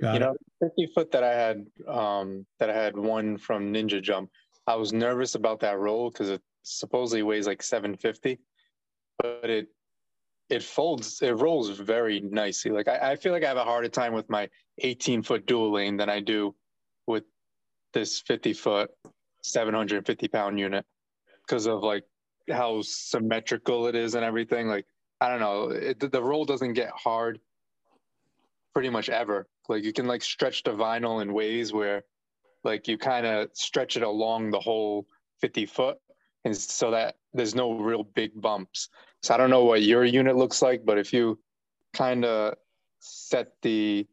Got 0.00 0.10
you 0.10 0.16
it. 0.16 0.18
know, 0.20 0.36
50 0.60 0.92
foot 0.94 1.10
that 1.10 1.24
I 1.24 1.34
had, 1.34 1.66
um, 1.88 2.46
that 2.60 2.70
I 2.70 2.72
had 2.72 2.96
one 2.96 3.36
from 3.36 3.72
Ninja 3.72 4.00
Jump. 4.00 4.30
I 4.68 4.76
was 4.76 4.92
nervous 4.92 5.34
about 5.34 5.58
that 5.60 5.80
roll 5.80 6.08
because 6.08 6.30
it 6.30 6.40
supposedly 6.62 7.24
weighs 7.24 7.48
like 7.48 7.64
750, 7.64 8.38
but 9.18 9.50
it 9.50 9.68
it 10.50 10.62
folds, 10.62 11.20
it 11.22 11.32
rolls 11.32 11.70
very 11.70 12.20
nicely. 12.20 12.70
Like 12.70 12.86
I, 12.86 13.12
I 13.12 13.16
feel 13.16 13.32
like 13.32 13.42
I 13.42 13.48
have 13.48 13.56
a 13.56 13.64
harder 13.64 13.88
time 13.88 14.12
with 14.12 14.28
my 14.30 14.48
18 14.78 15.22
foot 15.22 15.46
dual 15.46 15.72
lane 15.72 15.96
than 15.96 16.08
I 16.08 16.20
do 16.20 16.54
with 17.08 17.24
this 17.92 18.20
50 18.20 18.52
foot, 18.52 18.90
750 19.42 20.28
pound 20.28 20.60
unit 20.60 20.84
because 21.44 21.66
of 21.66 21.82
like 21.82 22.04
how 22.50 22.82
symmetrical 22.82 23.86
it 23.86 23.94
is 23.94 24.14
and 24.14 24.24
everything. 24.24 24.68
Like 24.68 24.86
I 25.20 25.28
don't 25.28 25.40
know, 25.40 25.70
it, 25.70 26.00
the 26.00 26.22
roll 26.22 26.44
doesn't 26.44 26.74
get 26.74 26.90
hard 26.90 27.40
pretty 28.72 28.90
much 28.90 29.08
ever. 29.08 29.46
Like 29.68 29.84
you 29.84 29.92
can 29.92 30.06
like 30.06 30.22
stretch 30.22 30.62
the 30.62 30.72
vinyl 30.72 31.22
in 31.22 31.32
ways 31.32 31.72
where 31.72 32.04
like 32.64 32.88
you 32.88 32.98
kind 32.98 33.26
of 33.26 33.48
stretch 33.52 33.96
it 33.96 34.02
along 34.02 34.50
the 34.50 34.60
whole 34.60 35.06
50 35.40 35.66
foot 35.66 35.98
and 36.44 36.56
so 36.56 36.90
that 36.90 37.16
there's 37.32 37.54
no 37.54 37.72
real 37.72 38.04
big 38.04 38.38
bumps. 38.40 38.88
So 39.22 39.34
I 39.34 39.36
don't 39.36 39.50
know 39.50 39.64
what 39.64 39.82
your 39.82 40.04
unit 40.04 40.36
looks 40.36 40.60
like, 40.60 40.84
but 40.84 40.98
if 40.98 41.12
you 41.12 41.38
kind 41.94 42.24
of 42.24 42.54
set 43.00 43.52
the 43.62 44.06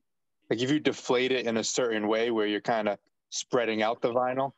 like 0.50 0.61
if 0.61 0.69
you 0.69 0.80
deflate 0.80 1.32
it 1.32 1.45
in 1.45 1.58
a 1.58 1.64
certain 1.64 2.08
way 2.08 2.32
where 2.32 2.45
you're 2.45 2.61
kind 2.61 2.90
of 2.90 2.98
spreading 3.30 3.82
out 3.82 4.01
the 4.01 4.14
vinyl, 4.14 4.53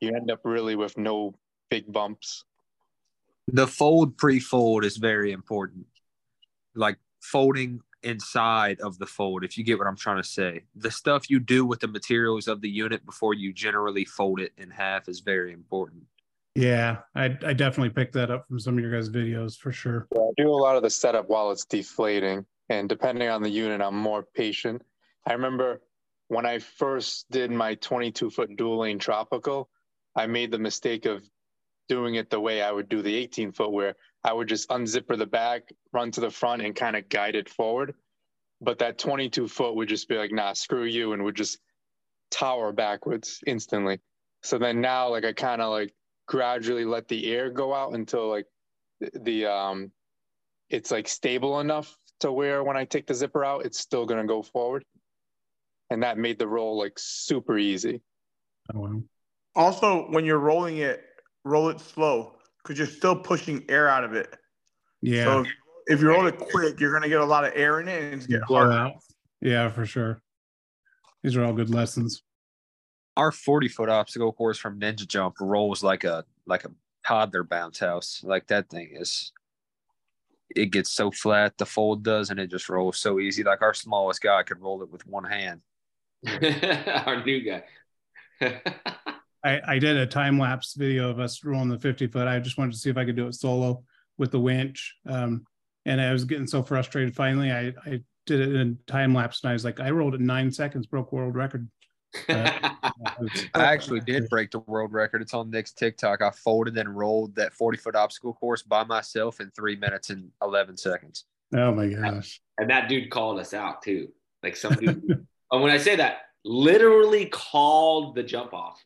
you 0.00 0.14
end 0.14 0.30
up 0.30 0.40
really 0.44 0.76
with 0.76 0.96
no 0.96 1.34
big 1.70 1.90
bumps. 1.90 2.44
The 3.50 3.66
fold 3.66 4.16
pre-fold 4.18 4.84
is 4.84 4.96
very 4.98 5.32
important. 5.32 5.86
Like 6.74 6.98
folding 7.20 7.80
inside 8.02 8.80
of 8.80 8.98
the 8.98 9.06
fold, 9.06 9.42
if 9.42 9.56
you 9.56 9.64
get 9.64 9.78
what 9.78 9.86
I'm 9.86 9.96
trying 9.96 10.18
to 10.18 10.28
say. 10.28 10.62
The 10.76 10.90
stuff 10.90 11.30
you 11.30 11.40
do 11.40 11.64
with 11.64 11.80
the 11.80 11.88
materials 11.88 12.46
of 12.46 12.60
the 12.60 12.68
unit 12.68 13.04
before 13.04 13.34
you 13.34 13.52
generally 13.52 14.04
fold 14.04 14.40
it 14.40 14.52
in 14.56 14.70
half 14.70 15.08
is 15.08 15.20
very 15.20 15.52
important. 15.52 16.02
Yeah, 16.54 16.98
I 17.14 17.24
I 17.24 17.52
definitely 17.52 17.90
picked 17.90 18.14
that 18.14 18.30
up 18.30 18.46
from 18.48 18.58
some 18.58 18.76
of 18.76 18.82
your 18.82 18.92
guys' 18.92 19.08
videos 19.08 19.56
for 19.56 19.72
sure. 19.72 20.08
I 20.12 20.30
do 20.36 20.50
a 20.50 20.50
lot 20.50 20.76
of 20.76 20.82
the 20.82 20.90
setup 20.90 21.28
while 21.28 21.50
it's 21.50 21.64
deflating, 21.64 22.44
and 22.68 22.88
depending 22.88 23.28
on 23.28 23.42
the 23.42 23.50
unit, 23.50 23.80
I'm 23.80 23.96
more 23.96 24.24
patient. 24.34 24.82
I 25.26 25.34
remember 25.34 25.82
when 26.28 26.46
I 26.46 26.58
first 26.58 27.30
did 27.30 27.50
my 27.50 27.74
22 27.76 28.30
foot 28.30 28.56
dual 28.56 28.78
lane 28.78 28.98
tropical, 28.98 29.68
I 30.16 30.26
made 30.26 30.50
the 30.50 30.58
mistake 30.58 31.06
of 31.06 31.28
doing 31.88 32.16
it 32.16 32.30
the 32.30 32.40
way 32.40 32.62
I 32.62 32.70
would 32.70 32.88
do 32.88 33.02
the 33.02 33.14
18 33.14 33.52
foot, 33.52 33.72
where 33.72 33.94
I 34.24 34.32
would 34.32 34.48
just 34.48 34.68
unzipper 34.68 35.16
the 35.16 35.26
back, 35.26 35.62
run 35.92 36.10
to 36.12 36.20
the 36.20 36.30
front, 36.30 36.62
and 36.62 36.74
kind 36.74 36.96
of 36.96 37.08
guide 37.08 37.36
it 37.36 37.48
forward. 37.48 37.94
But 38.60 38.78
that 38.78 38.98
22 38.98 39.48
foot 39.48 39.76
would 39.76 39.88
just 39.88 40.08
be 40.08 40.16
like, 40.16 40.32
nah, 40.32 40.52
screw 40.52 40.84
you, 40.84 41.12
and 41.12 41.24
would 41.24 41.36
just 41.36 41.58
tower 42.30 42.72
backwards 42.72 43.40
instantly. 43.46 44.00
So 44.42 44.58
then 44.58 44.80
now, 44.80 45.08
like, 45.08 45.24
I 45.24 45.32
kind 45.32 45.62
of 45.62 45.70
like 45.70 45.94
gradually 46.26 46.84
let 46.84 47.08
the 47.08 47.32
air 47.32 47.50
go 47.50 47.74
out 47.74 47.94
until 47.94 48.28
like 48.28 48.46
the, 49.00 49.10
the 49.22 49.46
um 49.46 49.90
it's 50.68 50.90
like 50.90 51.08
stable 51.08 51.60
enough 51.60 51.96
to 52.20 52.30
where 52.30 52.62
when 52.62 52.76
I 52.76 52.84
take 52.84 53.06
the 53.06 53.14
zipper 53.14 53.44
out, 53.44 53.64
it's 53.64 53.78
still 53.78 54.04
gonna 54.04 54.26
go 54.26 54.42
forward. 54.42 54.84
And 55.90 56.02
that 56.02 56.18
made 56.18 56.38
the 56.38 56.46
roll 56.46 56.78
like 56.78 56.98
super 56.98 57.56
easy. 57.56 58.02
Oh, 58.74 58.80
wow. 58.80 59.02
Also, 59.54 60.10
when 60.10 60.26
you're 60.26 60.38
rolling 60.38 60.78
it, 60.78 61.02
roll 61.44 61.68
it 61.68 61.80
slow 61.80 62.34
because 62.62 62.78
you're 62.78 62.86
still 62.86 63.16
pushing 63.16 63.64
air 63.68 63.88
out 63.88 64.04
of 64.04 64.14
it. 64.14 64.34
Yeah. 65.00 65.24
So 65.24 65.40
if, 65.40 65.48
if 65.86 66.00
you 66.00 66.08
roll 66.08 66.26
it 66.26 66.38
quick, 66.38 66.80
you're 66.80 66.92
gonna 66.92 67.08
get 67.08 67.20
a 67.20 67.24
lot 67.24 67.44
of 67.44 67.52
air 67.54 67.80
in 67.80 67.88
it 67.88 68.02
and 68.04 68.14
it's 68.14 68.26
get 68.26 68.46
blow 68.46 68.70
out. 68.70 68.92
Yeah, 69.40 69.68
for 69.68 69.86
sure. 69.86 70.20
These 71.22 71.36
are 71.36 71.44
all 71.44 71.52
good 71.52 71.70
lessons. 71.70 72.22
Our 73.16 73.32
40 73.32 73.68
foot 73.68 73.88
obstacle 73.88 74.32
course 74.32 74.58
from 74.58 74.78
Ninja 74.78 75.06
Jump 75.06 75.36
rolls 75.40 75.82
like 75.82 76.04
a 76.04 76.24
like 76.46 76.64
a 76.64 76.70
toddler 77.06 77.44
bounce 77.44 77.78
house. 77.78 78.22
Like 78.24 78.46
that 78.48 78.68
thing 78.68 78.90
is 78.92 79.32
it 80.54 80.66
gets 80.66 80.90
so 80.90 81.10
flat, 81.10 81.58
the 81.58 81.66
fold 81.66 82.02
does, 82.02 82.30
and 82.30 82.40
it 82.40 82.50
just 82.50 82.68
rolls 82.68 82.98
so 82.98 83.20
easy. 83.20 83.42
Like 83.42 83.62
our 83.62 83.74
smallest 83.74 84.22
guy 84.22 84.42
could 84.42 84.60
roll 84.60 84.82
it 84.82 84.90
with 84.90 85.06
one 85.06 85.24
hand. 85.24 85.60
Our 86.26 87.24
new 87.24 87.40
guy. 87.40 87.64
I, 89.44 89.60
I 89.66 89.78
did 89.78 89.96
a 89.96 90.06
time 90.06 90.38
lapse 90.38 90.74
video 90.74 91.10
of 91.10 91.20
us 91.20 91.44
rolling 91.44 91.68
the 91.68 91.78
50 91.78 92.08
foot. 92.08 92.26
I 92.26 92.38
just 92.40 92.58
wanted 92.58 92.72
to 92.72 92.78
see 92.78 92.90
if 92.90 92.96
I 92.96 93.04
could 93.04 93.16
do 93.16 93.26
it 93.26 93.34
solo 93.34 93.84
with 94.16 94.32
the 94.32 94.40
winch. 94.40 94.96
Um, 95.06 95.44
and 95.86 96.00
I 96.00 96.12
was 96.12 96.24
getting 96.24 96.46
so 96.46 96.62
frustrated. 96.62 97.14
Finally, 97.14 97.52
I, 97.52 97.72
I 97.86 98.00
did 98.26 98.40
it 98.40 98.54
in 98.54 98.78
time 98.86 99.14
lapse 99.14 99.42
and 99.42 99.50
I 99.50 99.52
was 99.52 99.64
like, 99.64 99.80
I 99.80 99.90
rolled 99.90 100.14
it 100.14 100.20
in 100.20 100.26
nine 100.26 100.50
seconds, 100.50 100.86
broke 100.86 101.12
world 101.12 101.34
record. 101.34 101.68
Uh, 102.28 102.70
I 103.54 103.64
actually 103.64 104.00
did 104.00 104.28
break 104.30 104.50
the 104.50 104.60
world 104.60 104.92
record. 104.92 105.20
It's 105.20 105.34
on 105.34 105.50
Nick's 105.50 105.72
TikTok. 105.72 106.22
I 106.22 106.30
folded 106.30 106.78
and 106.78 106.96
rolled 106.96 107.34
that 107.36 107.52
40 107.52 107.76
foot 107.78 107.94
obstacle 107.94 108.32
course 108.32 108.62
by 108.62 108.82
myself 108.84 109.40
in 109.40 109.50
three 109.50 109.76
minutes 109.76 110.08
and 110.08 110.30
11 110.42 110.78
seconds. 110.78 111.24
oh 111.54 111.72
my 111.72 111.88
gosh. 111.88 112.40
and 112.56 112.70
that 112.70 112.88
dude 112.88 113.10
called 113.10 113.38
us 113.38 113.52
out 113.52 113.82
too. 113.82 114.08
Like 114.42 114.56
some 114.56 114.74
dude. 114.74 115.04
and 115.52 115.62
when 115.62 115.70
I 115.70 115.76
say 115.76 115.96
that, 115.96 116.22
literally 116.44 117.26
called 117.26 118.14
the 118.14 118.22
jump 118.22 118.54
off. 118.54 118.82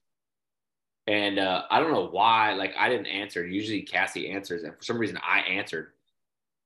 And 1.06 1.39
uh, 1.39 1.62
I 1.70 1.81
don't 1.81 1.92
know 1.92 2.08
why. 2.08 2.52
Like 2.52 2.74
I 2.78 2.89
didn't 2.89 3.06
answer. 3.06 3.47
Usually 3.47 3.82
Cassie 3.82 4.31
answers, 4.31 4.62
and 4.62 4.76
for 4.76 4.82
some 4.82 4.98
reason 4.98 5.18
I 5.22 5.40
answered. 5.40 5.92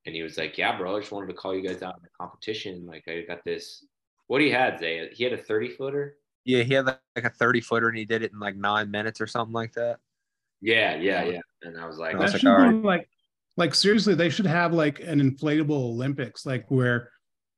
And 0.04 0.14
he 0.14 0.22
was 0.22 0.38
like, 0.38 0.56
"Yeah, 0.56 0.76
bro, 0.76 0.96
I 0.96 1.00
just 1.00 1.10
wanted 1.10 1.28
to 1.28 1.34
call 1.34 1.54
you 1.54 1.66
guys 1.66 1.82
out 1.82 1.96
in 1.96 2.02
the 2.02 2.10
competition. 2.18 2.86
Like 2.86 3.04
I 3.08 3.22
got 3.22 3.44
this. 3.44 3.84
What 4.26 4.40
he 4.40 4.50
had, 4.50 4.78
Zay? 4.78 5.08
He 5.12 5.24
had 5.24 5.32
a 5.32 5.38
thirty 5.38 5.68
footer. 5.68 6.16
Yeah, 6.46 6.62
he 6.62 6.74
had 6.74 6.86
like 6.86 7.00
a 7.16 7.28
30 7.28 7.60
footer 7.60 7.88
and 7.88 7.98
he 7.98 8.04
did 8.04 8.22
it 8.22 8.32
in 8.32 8.38
like 8.38 8.54
nine 8.54 8.88
minutes 8.88 9.20
or 9.20 9.26
something 9.26 9.52
like 9.52 9.72
that. 9.72 9.98
Yeah, 10.60 10.94
yeah, 10.94 11.24
yeah. 11.24 11.40
And 11.62 11.78
I 11.78 11.86
was 11.86 11.98
like, 11.98 12.14
I 12.14 12.18
was 12.18 12.32
like, 12.32 12.40
should 12.40 12.48
all 12.48 12.58
right. 12.58 12.84
like, 12.84 13.08
like 13.56 13.74
seriously, 13.74 14.14
they 14.14 14.30
should 14.30 14.46
have 14.46 14.72
like 14.72 15.00
an 15.00 15.20
inflatable 15.20 15.70
Olympics, 15.70 16.46
like 16.46 16.64
where 16.70 17.10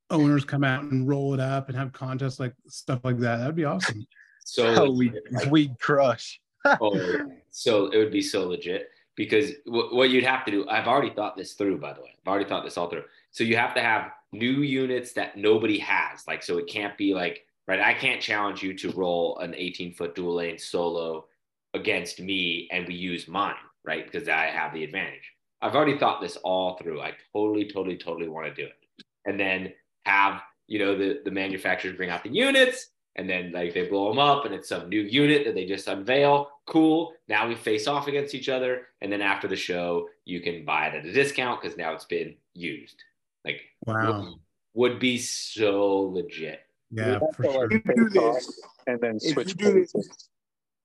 owners 0.09 0.47
come 0.47 0.65
out 0.65 0.85
and 0.85 1.07
roll 1.07 1.35
it 1.35 1.41
up 1.41 1.69
and 1.69 1.77
have 1.77 1.93
contests 1.93 2.41
like 2.41 2.55
stuff 2.67 3.01
like 3.05 3.19
that. 3.19 3.37
That'd 3.37 3.55
be 3.55 3.67
awesome. 3.67 4.07
so 4.47 4.75
Oh, 4.75 4.91
we 4.97 5.13
we 5.51 5.69
crush. 5.79 6.41
oh, 6.81 7.31
so 7.51 7.87
it 7.87 7.99
would 7.99 8.13
be 8.13 8.23
so 8.23 8.47
legit 8.49 8.91
because 9.15 9.53
w- 9.67 9.95
what 9.95 10.11
you'd 10.11 10.25
have 10.25 10.45
to 10.45 10.51
do, 10.51 10.69
I've 10.69 10.87
already 10.87 11.11
thought 11.11 11.37
this 11.37 11.55
through, 11.55 11.79
by 11.79 11.93
the 11.93 12.01
way. 12.01 12.15
I've 12.21 12.31
already 12.31 12.49
thought 12.49 12.65
this 12.65 12.79
all 12.79 12.89
through. 12.89 13.05
So 13.31 13.45
you 13.45 13.57
have 13.57 13.75
to 13.75 13.81
have 13.81 14.13
new 14.33 14.63
units 14.63 15.13
that 15.15 15.37
nobody 15.37 15.79
has. 15.79 16.27
Like, 16.27 16.43
so 16.43 16.59
it 16.59 16.67
can't 16.67 16.97
be 16.97 17.15
like, 17.15 17.45
right? 17.67 17.81
I 17.81 17.95
can't 17.95 18.21
challenge 18.23 18.63
you 18.63 18.75
to 18.79 18.93
roll 18.93 19.39
an 19.39 19.55
18 19.57 19.93
foot 19.93 20.15
dual 20.15 20.37
lane 20.37 20.59
solo 20.59 21.27
against 21.75 22.21
me 22.21 22.69
and 22.71 22.87
we 22.87 22.95
use 22.95 23.29
mine, 23.29 23.55
right? 23.85 24.11
Because 24.11 24.29
I 24.29 24.47
have 24.47 24.73
the 24.73 24.85
advantage. 24.85 25.33
I've 25.61 25.75
already 25.75 25.99
thought 25.99 26.21
this 26.21 26.37
all 26.37 26.77
through. 26.77 27.01
I 27.01 27.13
totally, 27.33 27.65
totally, 27.65 27.97
totally 27.97 28.29
want 28.29 28.47
to 28.47 28.55
do 28.55 28.69
it. 28.69 29.05
And 29.27 29.39
then 29.39 29.73
have, 30.05 30.43
you 30.69 30.79
know, 30.79 30.97
the, 30.97 31.21
the 31.25 31.31
manufacturers 31.31 31.97
bring 31.97 32.11
out 32.11 32.23
the 32.23 32.31
units 32.31 32.91
and 33.19 33.29
then 33.29 33.51
like 33.53 33.75
they 33.75 33.87
blow 33.87 34.09
them 34.09 34.19
up 34.19 34.47
and 34.47 34.55
it's 34.55 34.69
some 34.69 34.89
new 34.89 35.01
unit 35.03 35.45
that 35.45 35.55
they 35.55 35.67
just 35.67 35.89
unveil 35.89 36.49
cool 36.67 37.13
now 37.29 37.47
we 37.49 37.55
face 37.55 37.87
off 37.87 38.07
against 38.07 38.35
each 38.35 38.49
other 38.49 38.87
and 39.03 39.13
then 39.13 39.21
after 39.21 39.49
the 39.49 39.57
show 39.57 40.09
you 40.25 40.41
can 40.41 40.65
buy 40.65 40.87
it 40.87 40.95
at 40.95 41.05
a 41.05 41.13
discount 41.13 41.61
because 41.61 41.77
now 41.77 41.93
it's 41.93 42.05
been 42.07 42.35
used 42.55 43.03
like 43.45 43.61
Wow. 43.87 44.21
would, 44.21 44.93
would 44.93 44.99
be 45.01 45.19
so 45.19 46.01
legit 46.13 46.61
Yeah, 46.91 47.19
for 47.37 47.45
sure. 47.45 47.69
like, 47.71 47.83
You 47.87 47.95
do 47.97 48.09
this. 48.09 48.63
and 48.87 49.01
then 49.01 49.17
If 49.21 49.35
switch 49.35 49.49
you 49.49 49.55
do 49.55 49.73
this, 49.75 50.29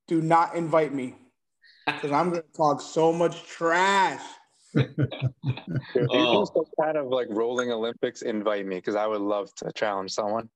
do 0.07 0.21
not 0.21 0.55
invite 0.55 0.93
me 0.93 1.15
because 1.85 2.11
I'm 2.11 2.29
gonna 2.29 2.41
talk 2.57 2.81
so 2.81 3.13
much 3.13 3.43
trash. 3.43 4.21
If 4.75 4.87
you 5.95 6.07
Oh. 6.09 6.45
do 6.45 6.51
some 6.53 6.65
kind 6.81 6.97
of 6.97 7.07
like 7.07 7.27
rolling 7.29 7.71
Olympics, 7.71 8.21
invite 8.23 8.65
me 8.65 8.75
because 8.77 8.95
I 8.95 9.05
would 9.05 9.21
love 9.21 9.53
to 9.55 9.71
challenge 9.73 10.11
someone. 10.11 10.49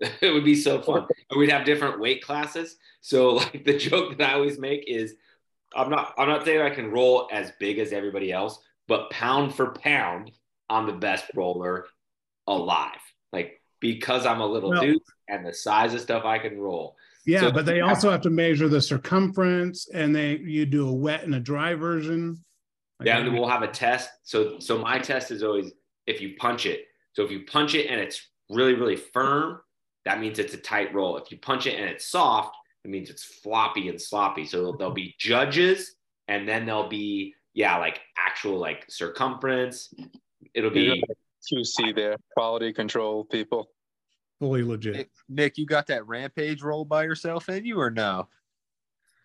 it 0.20 0.32
would 0.32 0.44
be 0.44 0.54
so 0.54 0.80
fun. 0.80 1.06
And 1.30 1.38
we'd 1.38 1.50
have 1.50 1.64
different 1.64 2.00
weight 2.00 2.22
classes. 2.22 2.76
So 3.00 3.34
like 3.34 3.64
the 3.64 3.76
joke 3.76 4.18
that 4.18 4.30
i 4.30 4.34
always 4.34 4.58
make 4.58 4.84
is 4.86 5.14
i'm 5.74 5.90
not 5.90 6.14
i'm 6.18 6.28
not 6.28 6.44
saying 6.44 6.60
i 6.60 6.70
can 6.70 6.90
roll 6.90 7.28
as 7.32 7.52
big 7.60 7.78
as 7.78 7.92
everybody 7.92 8.32
else 8.32 8.58
but 8.88 9.08
pound 9.10 9.54
for 9.54 9.72
pound 9.72 10.32
i'm 10.68 10.86
the 10.86 10.92
best 10.92 11.24
roller 11.34 11.86
alive. 12.46 12.98
Like 13.32 13.60
because 13.80 14.26
i'm 14.26 14.40
a 14.40 14.46
little 14.46 14.70
Well- 14.70 14.82
dude 14.82 15.02
and 15.28 15.46
the 15.46 15.52
size 15.54 15.94
of 15.94 16.00
stuff 16.00 16.24
i 16.24 16.38
can 16.38 16.58
roll. 16.58 16.96
Yeah, 17.26 17.40
So- 17.40 17.52
but 17.52 17.66
they 17.66 17.80
also 17.80 18.10
have 18.10 18.22
to 18.22 18.30
measure 18.30 18.68
the 18.68 18.80
circumference 18.80 19.88
and 19.92 20.14
they 20.14 20.38
you 20.38 20.66
do 20.66 20.88
a 20.88 20.92
wet 20.92 21.24
and 21.24 21.34
a 21.34 21.40
dry 21.40 21.74
version. 21.74 22.42
Like, 22.98 23.06
yeah 23.06 23.18
and 23.18 23.32
we'll 23.32 23.48
have 23.48 23.62
a 23.62 23.68
test. 23.68 24.10
So 24.24 24.58
so 24.58 24.78
my 24.78 24.98
test 24.98 25.30
is 25.30 25.42
always 25.42 25.72
if 26.06 26.20
you 26.20 26.34
punch 26.38 26.66
it. 26.66 26.86
So 27.12 27.22
if 27.24 27.30
you 27.30 27.44
punch 27.46 27.74
it 27.74 27.86
and 27.86 28.00
it's 28.00 28.26
really 28.50 28.74
really 28.74 28.96
firm 28.96 29.60
that 30.04 30.20
means 30.20 30.38
it's 30.38 30.54
a 30.54 30.58
tight 30.58 30.92
roll 30.94 31.16
if 31.16 31.30
you 31.30 31.38
punch 31.38 31.66
it 31.66 31.78
and 31.78 31.84
it's 31.88 32.06
soft 32.06 32.56
it 32.84 32.90
means 32.90 33.10
it's 33.10 33.24
floppy 33.24 33.88
and 33.88 34.00
sloppy 34.00 34.44
so 34.44 34.72
there'll 34.78 34.92
be 34.92 35.14
judges 35.18 35.96
and 36.28 36.48
then 36.48 36.64
there'll 36.66 36.88
be 36.88 37.34
yeah 37.54 37.76
like 37.76 38.00
actual 38.16 38.58
like 38.58 38.84
circumference 38.88 39.92
it'll 40.54 40.70
be 40.70 40.88
like 40.88 41.00
QC 41.52 41.94
there, 41.96 42.16
quality 42.36 42.70
control 42.70 43.24
people. 43.24 43.70
fully 44.38 44.62
legit. 44.62 44.94
Nick, 44.94 45.10
Nick, 45.28 45.58
you 45.58 45.64
got 45.64 45.86
that 45.86 46.06
rampage 46.06 46.60
roll 46.62 46.84
by 46.84 47.04
yourself 47.04 47.48
in 47.48 47.64
you 47.64 47.80
or 47.80 47.90
no? 47.90 48.28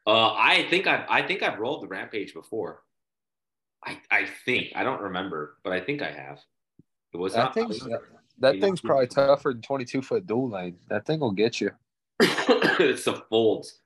Uh, 0.08 0.34
I 0.34 0.66
think 0.70 0.88
I've 0.88 1.06
I 1.10 1.24
think 1.28 1.44
I've 1.44 1.60
rolled 1.60 1.84
the 1.84 1.88
rampage 1.88 2.34
before. 2.34 2.84
I 3.84 4.00
I 4.10 4.28
think 4.45 4.68
I 4.76 4.84
don't 4.84 5.02
remember, 5.02 5.58
but 5.64 5.74
I 5.74 5.82
think 5.82 6.02
I 6.02 6.12
have. 6.12 6.40
It 7.14 7.18
was 7.18 7.34
That 7.34 7.40
not. 7.40 7.54
thing's 7.54 7.86
that 8.39 8.59
thing's 8.59 8.81
probably 8.81 9.07
tougher 9.07 9.53
than 9.53 9.61
22 9.61 10.01
foot 10.01 10.27
dual 10.27 10.49
lane. 10.49 10.77
That 10.89 11.05
thing 11.05 11.19
will 11.19 11.31
get 11.31 11.61
you. 11.61 11.72
it's 12.19 13.05
the 13.05 13.23
folds. 13.30 13.80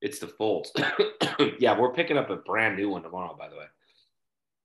It's 0.00 0.18
the 0.18 0.28
folds. 0.28 0.72
yeah, 1.58 1.78
we're 1.78 1.92
picking 1.92 2.16
up 2.16 2.30
a 2.30 2.36
brand 2.36 2.76
new 2.76 2.90
one 2.90 3.02
tomorrow, 3.02 3.36
by 3.38 3.48
the 3.48 3.56
way. 3.56 3.64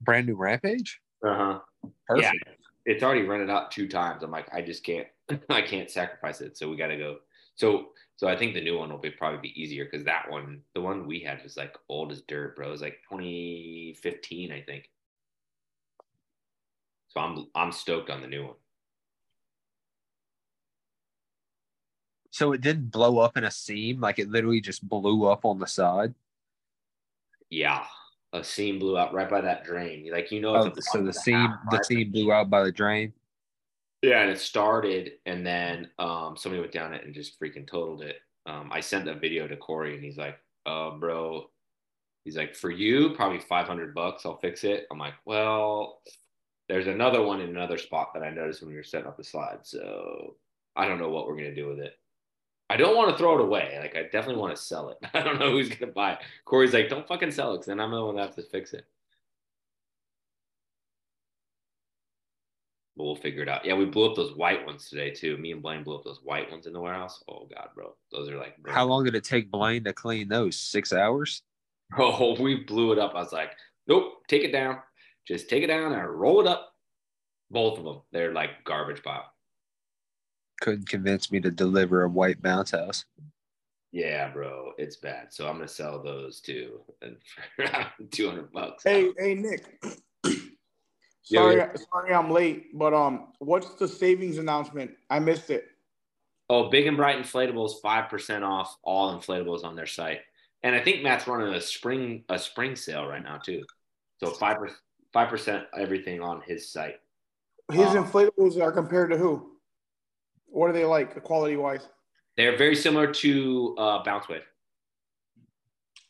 Brand 0.01 0.27
new 0.27 0.35
rampage. 0.35 0.99
Uh 1.25 1.35
huh. 1.35 1.59
Perfect. 2.07 2.37
Yeah, 2.45 2.53
it's 2.85 3.03
already 3.03 3.23
rented 3.23 3.49
out 3.49 3.71
two 3.71 3.87
times. 3.87 4.23
I'm 4.23 4.31
like, 4.31 4.53
I 4.53 4.61
just 4.61 4.83
can't, 4.83 5.07
I 5.49 5.61
can't 5.61 5.89
sacrifice 5.89 6.41
it. 6.41 6.57
So 6.57 6.69
we 6.69 6.77
got 6.77 6.87
to 6.87 6.97
go. 6.97 7.17
So, 7.55 7.87
so 8.15 8.27
I 8.27 8.35
think 8.35 8.53
the 8.53 8.63
new 8.63 8.77
one 8.77 8.89
will 8.89 8.97
be 8.97 9.11
probably 9.11 9.39
be 9.39 9.61
easier 9.61 9.85
because 9.85 10.05
that 10.05 10.29
one, 10.29 10.61
the 10.75 10.81
one 10.81 11.07
we 11.07 11.19
had 11.19 11.41
was 11.43 11.57
like 11.57 11.75
old 11.89 12.11
as 12.11 12.21
dirt, 12.27 12.55
bro. 12.55 12.67
It 12.67 12.71
was 12.71 12.81
like 12.81 12.99
2015, 13.09 14.51
I 14.51 14.61
think. 14.61 14.89
So 17.09 17.21
I'm, 17.21 17.47
I'm 17.55 17.71
stoked 17.71 18.09
on 18.09 18.21
the 18.21 18.27
new 18.27 18.45
one. 18.45 18.55
So 22.33 22.51
it 22.51 22.61
didn't 22.61 22.89
blow 22.89 23.19
up 23.19 23.37
in 23.37 23.43
a 23.43 23.51
seam, 23.51 24.01
like 24.01 24.17
it 24.17 24.27
literally 24.27 24.59
just 24.59 24.89
blew 24.89 25.27
up 25.27 25.45
on 25.45 25.59
the 25.59 25.67
side. 25.67 26.15
Yeah, 27.51 27.85
a 28.33 28.43
seam 28.43 28.79
blew 28.79 28.97
out 28.97 29.13
right 29.13 29.29
by 29.29 29.39
that 29.41 29.63
drain. 29.63 30.09
Like 30.11 30.31
you 30.31 30.41
know, 30.41 30.55
Oh, 30.55 30.73
a 30.75 30.81
so 30.81 31.03
the 31.03 31.13
seam, 31.13 31.53
the 31.69 31.83
seam 31.83 32.11
blew 32.11 32.33
out 32.33 32.49
by 32.49 32.63
the 32.63 32.71
drain. 32.71 33.13
Yeah, 34.01 34.23
and 34.23 34.31
it 34.31 34.39
started, 34.39 35.11
and 35.27 35.45
then 35.45 35.91
um, 35.99 36.35
somebody 36.35 36.59
went 36.59 36.71
down 36.73 36.95
it 36.95 37.05
and 37.05 37.13
just 37.13 37.39
freaking 37.39 37.67
totaled 37.67 38.01
it. 38.01 38.15
Um, 38.47 38.71
I 38.73 38.79
sent 38.79 39.07
a 39.07 39.13
video 39.13 39.47
to 39.47 39.55
Corey, 39.55 39.93
and 39.93 40.03
he's 40.03 40.17
like, 40.17 40.39
"Uh, 40.65 40.89
bro," 40.89 41.51
he's 42.25 42.35
like, 42.35 42.55
"For 42.55 42.71
you, 42.71 43.13
probably 43.13 43.41
five 43.41 43.67
hundred 43.67 43.93
bucks. 43.93 44.25
I'll 44.25 44.39
fix 44.39 44.63
it." 44.63 44.87
I'm 44.91 44.97
like, 44.97 45.13
"Well, 45.25 46.01
there's 46.67 46.87
another 46.87 47.21
one 47.21 47.41
in 47.41 47.49
another 47.49 47.77
spot 47.77 48.09
that 48.15 48.23
I 48.23 48.31
noticed 48.31 48.61
when 48.63 48.71
we 48.71 48.75
were 48.75 48.81
setting 48.81 49.05
up 49.05 49.17
the 49.17 49.23
slide, 49.23 49.59
so 49.61 50.35
I 50.75 50.87
don't 50.87 50.97
know 50.97 51.11
what 51.11 51.27
we're 51.27 51.37
gonna 51.37 51.53
do 51.53 51.67
with 51.67 51.77
it. 51.77 51.93
I 52.69 52.77
don't 52.77 52.95
want 52.95 53.11
to 53.11 53.17
throw 53.17 53.37
it 53.37 53.41
away. 53.43 53.77
Like, 53.79 53.95
I 53.95 54.03
definitely 54.03 54.41
want 54.41 54.55
to 54.55 54.61
sell 54.61 54.89
it. 54.89 54.97
I 55.13 55.21
don't 55.21 55.39
know 55.39 55.51
who's 55.51 55.69
gonna 55.69 55.91
buy 55.91 56.13
it." 56.13 56.19
Corey's 56.45 56.73
like, 56.73 56.89
"Don't 56.89 57.07
fucking 57.07 57.31
sell 57.31 57.53
it, 57.53 57.57
because 57.57 57.67
then 57.67 57.79
I'm 57.79 57.91
the 57.91 58.03
one 58.03 58.15
that 58.15 58.27
has 58.27 58.35
to 58.35 58.43
fix 58.43 58.73
it." 58.73 58.85
But 62.95 63.03
we'll 63.05 63.15
figure 63.15 63.41
it 63.41 63.49
out. 63.49 63.65
Yeah, 63.65 63.73
we 63.73 63.85
blew 63.85 64.09
up 64.09 64.15
those 64.15 64.35
white 64.35 64.65
ones 64.65 64.87
today 64.87 65.09
too. 65.11 65.37
Me 65.37 65.51
and 65.51 65.63
Blaine 65.63 65.83
blew 65.83 65.95
up 65.95 66.03
those 66.03 66.21
white 66.23 66.51
ones 66.51 66.67
in 66.67 66.73
the 66.73 66.79
warehouse. 66.79 67.23
Oh 67.27 67.47
god, 67.53 67.69
bro, 67.75 67.95
those 68.11 68.29
are 68.29 68.37
like. 68.37 68.55
How 68.67 68.85
long 68.85 69.03
did 69.03 69.15
it 69.15 69.23
take 69.23 69.49
Blaine 69.49 69.83
to 69.85 69.93
clean 69.93 70.27
those? 70.27 70.57
Six 70.57 70.93
hours. 70.93 71.41
Oh, 71.95 72.41
we 72.41 72.63
blew 72.63 72.91
it 72.91 72.97
up. 72.97 73.13
I 73.13 73.19
was 73.21 73.33
like, 73.33 73.51
nope, 73.85 74.25
take 74.27 74.43
it 74.43 74.51
down. 74.51 74.79
Just 75.27 75.47
take 75.47 75.61
it 75.61 75.67
down 75.67 75.93
and 75.93 76.09
roll 76.09 76.41
it 76.41 76.47
up. 76.47 76.73
Both 77.51 77.77
of 77.77 77.85
them. 77.85 78.01
They're 78.11 78.33
like 78.33 78.63
garbage 78.65 79.03
pile. 79.03 79.32
Couldn't 80.61 80.87
convince 80.87 81.31
me 81.31 81.39
to 81.41 81.51
deliver 81.51 82.03
a 82.03 82.09
white 82.09 82.41
bounce 82.41 82.71
house. 82.71 83.05
Yeah, 83.91 84.29
bro, 84.29 84.73
it's 84.77 84.95
bad. 84.95 85.31
So 85.31 85.47
I'm 85.47 85.55
gonna 85.57 85.67
sell 85.67 86.01
those 86.01 86.41
too, 86.41 86.81
and 87.01 87.17
for 87.55 88.03
two 88.11 88.27
hundred 88.27 88.51
bucks. 88.51 88.83
Hey, 88.83 89.11
hey, 89.17 89.35
Nick. 89.35 89.83
Sorry, 91.25 91.55
yeah. 91.55 91.73
sorry, 91.89 92.13
I'm 92.13 92.29
late. 92.31 92.77
But 92.77 92.93
um, 92.93 93.29
what's 93.39 93.75
the 93.75 93.87
savings 93.87 94.39
announcement? 94.39 94.91
I 95.09 95.19
missed 95.19 95.49
it. 95.51 95.67
Oh, 96.49 96.69
Big 96.69 96.85
and 96.85 96.97
Bright 96.97 97.17
Inflatables, 97.17 97.81
five 97.81 98.09
percent 98.09 98.43
off 98.43 98.75
all 98.83 99.17
inflatables 99.17 99.63
on 99.63 99.75
their 99.75 99.85
site, 99.85 100.19
and 100.63 100.75
I 100.75 100.81
think 100.81 101.01
Matt's 101.01 101.25
running 101.25 101.53
a 101.53 101.61
spring 101.61 102.25
a 102.27 102.37
spring 102.37 102.75
sale 102.75 103.07
right 103.07 103.23
now 103.23 103.37
too. 103.37 103.63
So 104.19 104.31
five 104.31 104.57
percent 104.57 104.79
five 105.13 105.29
percent 105.29 105.65
everything 105.77 106.19
on 106.19 106.41
his 106.41 106.69
site. 106.69 106.99
His 107.71 107.87
Uh, 107.87 108.03
inflatables 108.03 108.61
are 108.61 108.71
compared 108.71 109.11
to 109.11 109.17
who? 109.17 109.52
What 110.53 110.69
are 110.69 110.73
they 110.73 110.85
like, 110.85 111.23
quality 111.23 111.55
wise? 111.55 111.89
They're 112.37 112.55
very 112.55 112.75
similar 112.75 113.11
to 113.11 113.75
uh, 113.75 114.03
Bounce 114.03 114.29
Wave. 114.29 114.43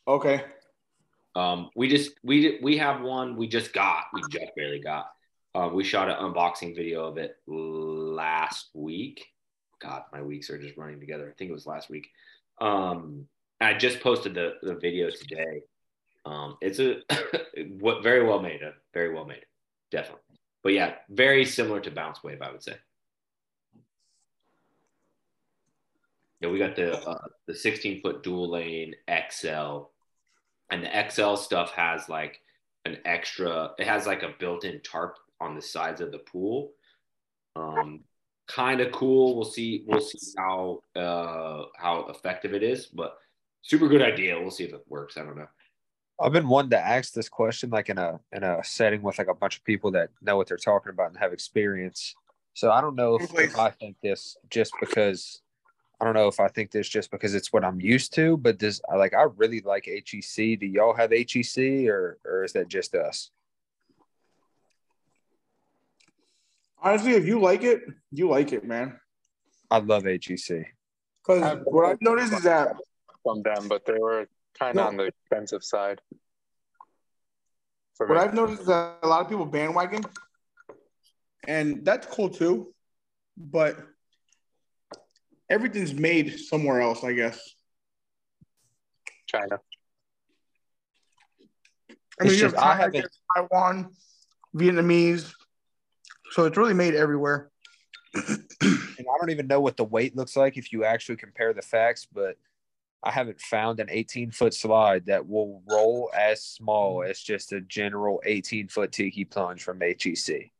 Okay. 0.05 0.43
Um, 1.33 1.69
we 1.77 1.87
just 1.87 2.11
we 2.23 2.59
we 2.61 2.77
have 2.77 3.01
one 3.01 3.37
we 3.37 3.47
just 3.47 3.71
got 3.71 4.03
we 4.13 4.21
just 4.29 4.51
barely 4.57 4.81
got. 4.81 5.07
Um, 5.55 5.73
we 5.73 5.85
shot 5.85 6.09
an 6.09 6.17
unboxing 6.17 6.75
video 6.75 7.05
of 7.05 7.17
it 7.17 7.37
last 7.47 8.69
week. 8.73 9.25
God, 9.81 10.03
my 10.11 10.21
weeks 10.21 10.49
are 10.49 10.61
just 10.61 10.75
running 10.75 10.99
together. 10.99 11.29
I 11.29 11.33
think 11.37 11.49
it 11.49 11.53
was 11.53 11.65
last 11.65 11.89
week. 11.89 12.09
Um, 12.59 13.27
I 13.61 13.73
just 13.75 14.01
posted 14.01 14.33
the 14.33 14.55
the 14.61 14.75
video 14.75 15.09
today. 15.09 15.61
Um, 16.25 16.57
it's 16.59 16.79
a 16.79 16.97
what 17.79 18.03
very 18.03 18.27
well 18.27 18.41
made, 18.41 18.61
uh, 18.61 18.71
very 18.93 19.13
well 19.13 19.25
made, 19.25 19.45
definitely. 19.89 20.21
But 20.63 20.73
yeah, 20.73 20.95
very 21.09 21.45
similar 21.45 21.79
to 21.79 21.91
Bounce 21.91 22.21
Wave, 22.23 22.41
I 22.41 22.51
would 22.51 22.63
say. 22.63 22.75
Yeah, 26.43 26.49
we 26.49 26.59
got 26.59 26.75
the 26.75 26.99
uh, 27.07 27.27
the 27.47 27.55
16 27.55 28.01
foot 28.01 28.21
dual 28.21 28.51
lane 28.51 28.95
XL, 29.09 29.83
and 30.69 30.83
the 30.83 31.09
XL 31.09 31.35
stuff 31.35 31.71
has 31.71 32.09
like 32.09 32.41
an 32.83 32.97
extra. 33.05 33.71
It 33.79 33.87
has 33.87 34.05
like 34.05 34.23
a 34.23 34.33
built-in 34.37 34.81
tarp 34.81 35.19
on 35.39 35.55
the 35.55 35.61
sides 35.61 36.01
of 36.01 36.11
the 36.11 36.17
pool. 36.19 36.73
Um, 37.55 38.01
kind 38.49 38.81
of 38.81 38.91
cool. 38.91 39.37
We'll 39.37 39.45
see. 39.45 39.85
We'll 39.87 40.01
see 40.01 40.33
how 40.37 40.81
uh, 40.97 41.63
how 41.77 42.07
effective 42.09 42.53
it 42.53 42.61
is, 42.61 42.87
but 42.87 43.15
super 43.61 43.87
good 43.87 44.01
idea. 44.01 44.37
We'll 44.37 44.51
see 44.51 44.65
if 44.65 44.73
it 44.73 44.83
works. 44.89 45.15
I 45.15 45.21
don't 45.21 45.37
know. 45.37 45.47
I've 46.19 46.33
been 46.33 46.49
wanting 46.49 46.71
to 46.71 46.79
ask 46.79 47.13
this 47.13 47.29
question 47.29 47.69
like 47.69 47.87
in 47.87 47.97
a 47.97 48.19
in 48.33 48.43
a 48.43 48.61
setting 48.65 49.01
with 49.01 49.17
like 49.17 49.29
a 49.29 49.33
bunch 49.33 49.55
of 49.55 49.63
people 49.63 49.91
that 49.91 50.09
know 50.21 50.35
what 50.35 50.49
they're 50.49 50.57
talking 50.57 50.89
about 50.89 51.07
and 51.07 51.17
have 51.19 51.31
experience. 51.31 52.13
So 52.53 52.69
I 52.69 52.81
don't 52.81 52.97
know 52.97 53.15
if, 53.15 53.33
if 53.33 53.57
I 53.57 53.69
think 53.69 53.95
this 54.03 54.35
just 54.49 54.73
because 54.81 55.41
I 56.03 56.05
don't 56.05 56.15
know 56.15 56.27
if 56.27 56.41
I 56.41 56.49
think 56.49 56.69
this 56.69 56.89
just 56.89 57.11
because 57.11 57.33
it's 57.33 57.53
what 57.53 57.63
I'm 57.63 57.79
used 57.79 58.13
to, 58.15 58.35
but 58.35 58.59
this 58.59 58.81
like 58.93 59.13
I 59.13 59.23
really 59.37 59.61
like 59.61 59.85
HEC. 59.85 60.59
Do 60.59 60.65
y'all 60.65 60.93
have 60.93 61.11
HEC 61.11 61.87
or 61.87 62.17
or 62.25 62.43
is 62.43 62.51
that 62.51 62.67
just 62.67 62.93
us? 62.93 63.31
Honestly, 66.77 67.13
if 67.13 67.25
you 67.25 67.39
like 67.39 67.63
it, 67.63 67.83
you 68.11 68.27
like 68.27 68.51
it, 68.51 68.65
man. 68.65 68.99
I 69.71 69.77
love 69.77 70.03
HEC. 70.03 70.75
Because 71.25 71.61
what 71.63 71.85
I've 71.85 72.01
noticed 72.01 72.33
is 72.33 72.43
that 72.43 72.75
from 73.23 73.41
them, 73.41 73.69
but 73.69 73.85
they 73.85 73.97
were 73.97 74.27
kind 74.59 74.71
of 74.77 74.83
No. 74.83 74.87
on 74.89 74.97
the 74.97 75.03
expensive 75.05 75.63
side. 75.63 76.01
For 77.95 78.07
what 78.07 78.15
me. 78.15 78.23
I've 78.23 78.33
noticed 78.33 78.63
is 78.63 78.67
that 78.67 78.97
a 79.03 79.07
lot 79.07 79.21
of 79.21 79.29
people 79.29 79.45
bandwagon, 79.45 80.03
and 81.47 81.85
that's 81.85 82.05
cool 82.07 82.27
too. 82.27 82.73
But 83.37 83.77
everything's 85.49 85.93
made 85.93 86.39
somewhere 86.39 86.81
else, 86.81 87.03
I 87.03 87.13
guess. 87.13 87.39
China. 89.27 89.59
I 92.19 92.23
mean, 92.25 92.33
just- 92.37 92.55
have 92.55 92.55
I 92.55 92.75
haven't- 92.75 93.01
have 93.35 93.49
Taiwan, 93.49 93.95
Vietnamese, 94.55 95.33
so 96.31 96.45
it's 96.45 96.57
really 96.57 96.73
made 96.73 96.93
everywhere. 96.95 97.49
and 98.13 98.45
I 98.61 99.17
don't 99.19 99.31
even 99.31 99.47
know 99.47 99.59
what 99.59 99.75
the 99.75 99.83
weight 99.83 100.15
looks 100.15 100.35
like 100.35 100.57
if 100.57 100.71
you 100.71 100.83
actually 100.85 101.15
compare 101.15 101.51
the 101.53 101.63
facts, 101.63 102.05
but 102.11 102.37
I 103.01 103.09
haven't 103.11 103.41
found 103.41 103.79
an 103.79 103.87
18 103.89 104.29
foot 104.31 104.53
slide 104.53 105.07
that 105.07 105.27
will 105.27 105.63
roll 105.67 106.11
as 106.15 106.43
small 106.43 107.03
as 107.03 107.19
just 107.19 107.51
a 107.51 107.59
general 107.61 108.21
18 108.25 108.67
foot 108.67 108.91
tiki 108.91 109.25
plunge 109.25 109.63
from 109.63 109.81
HEC 109.81 110.51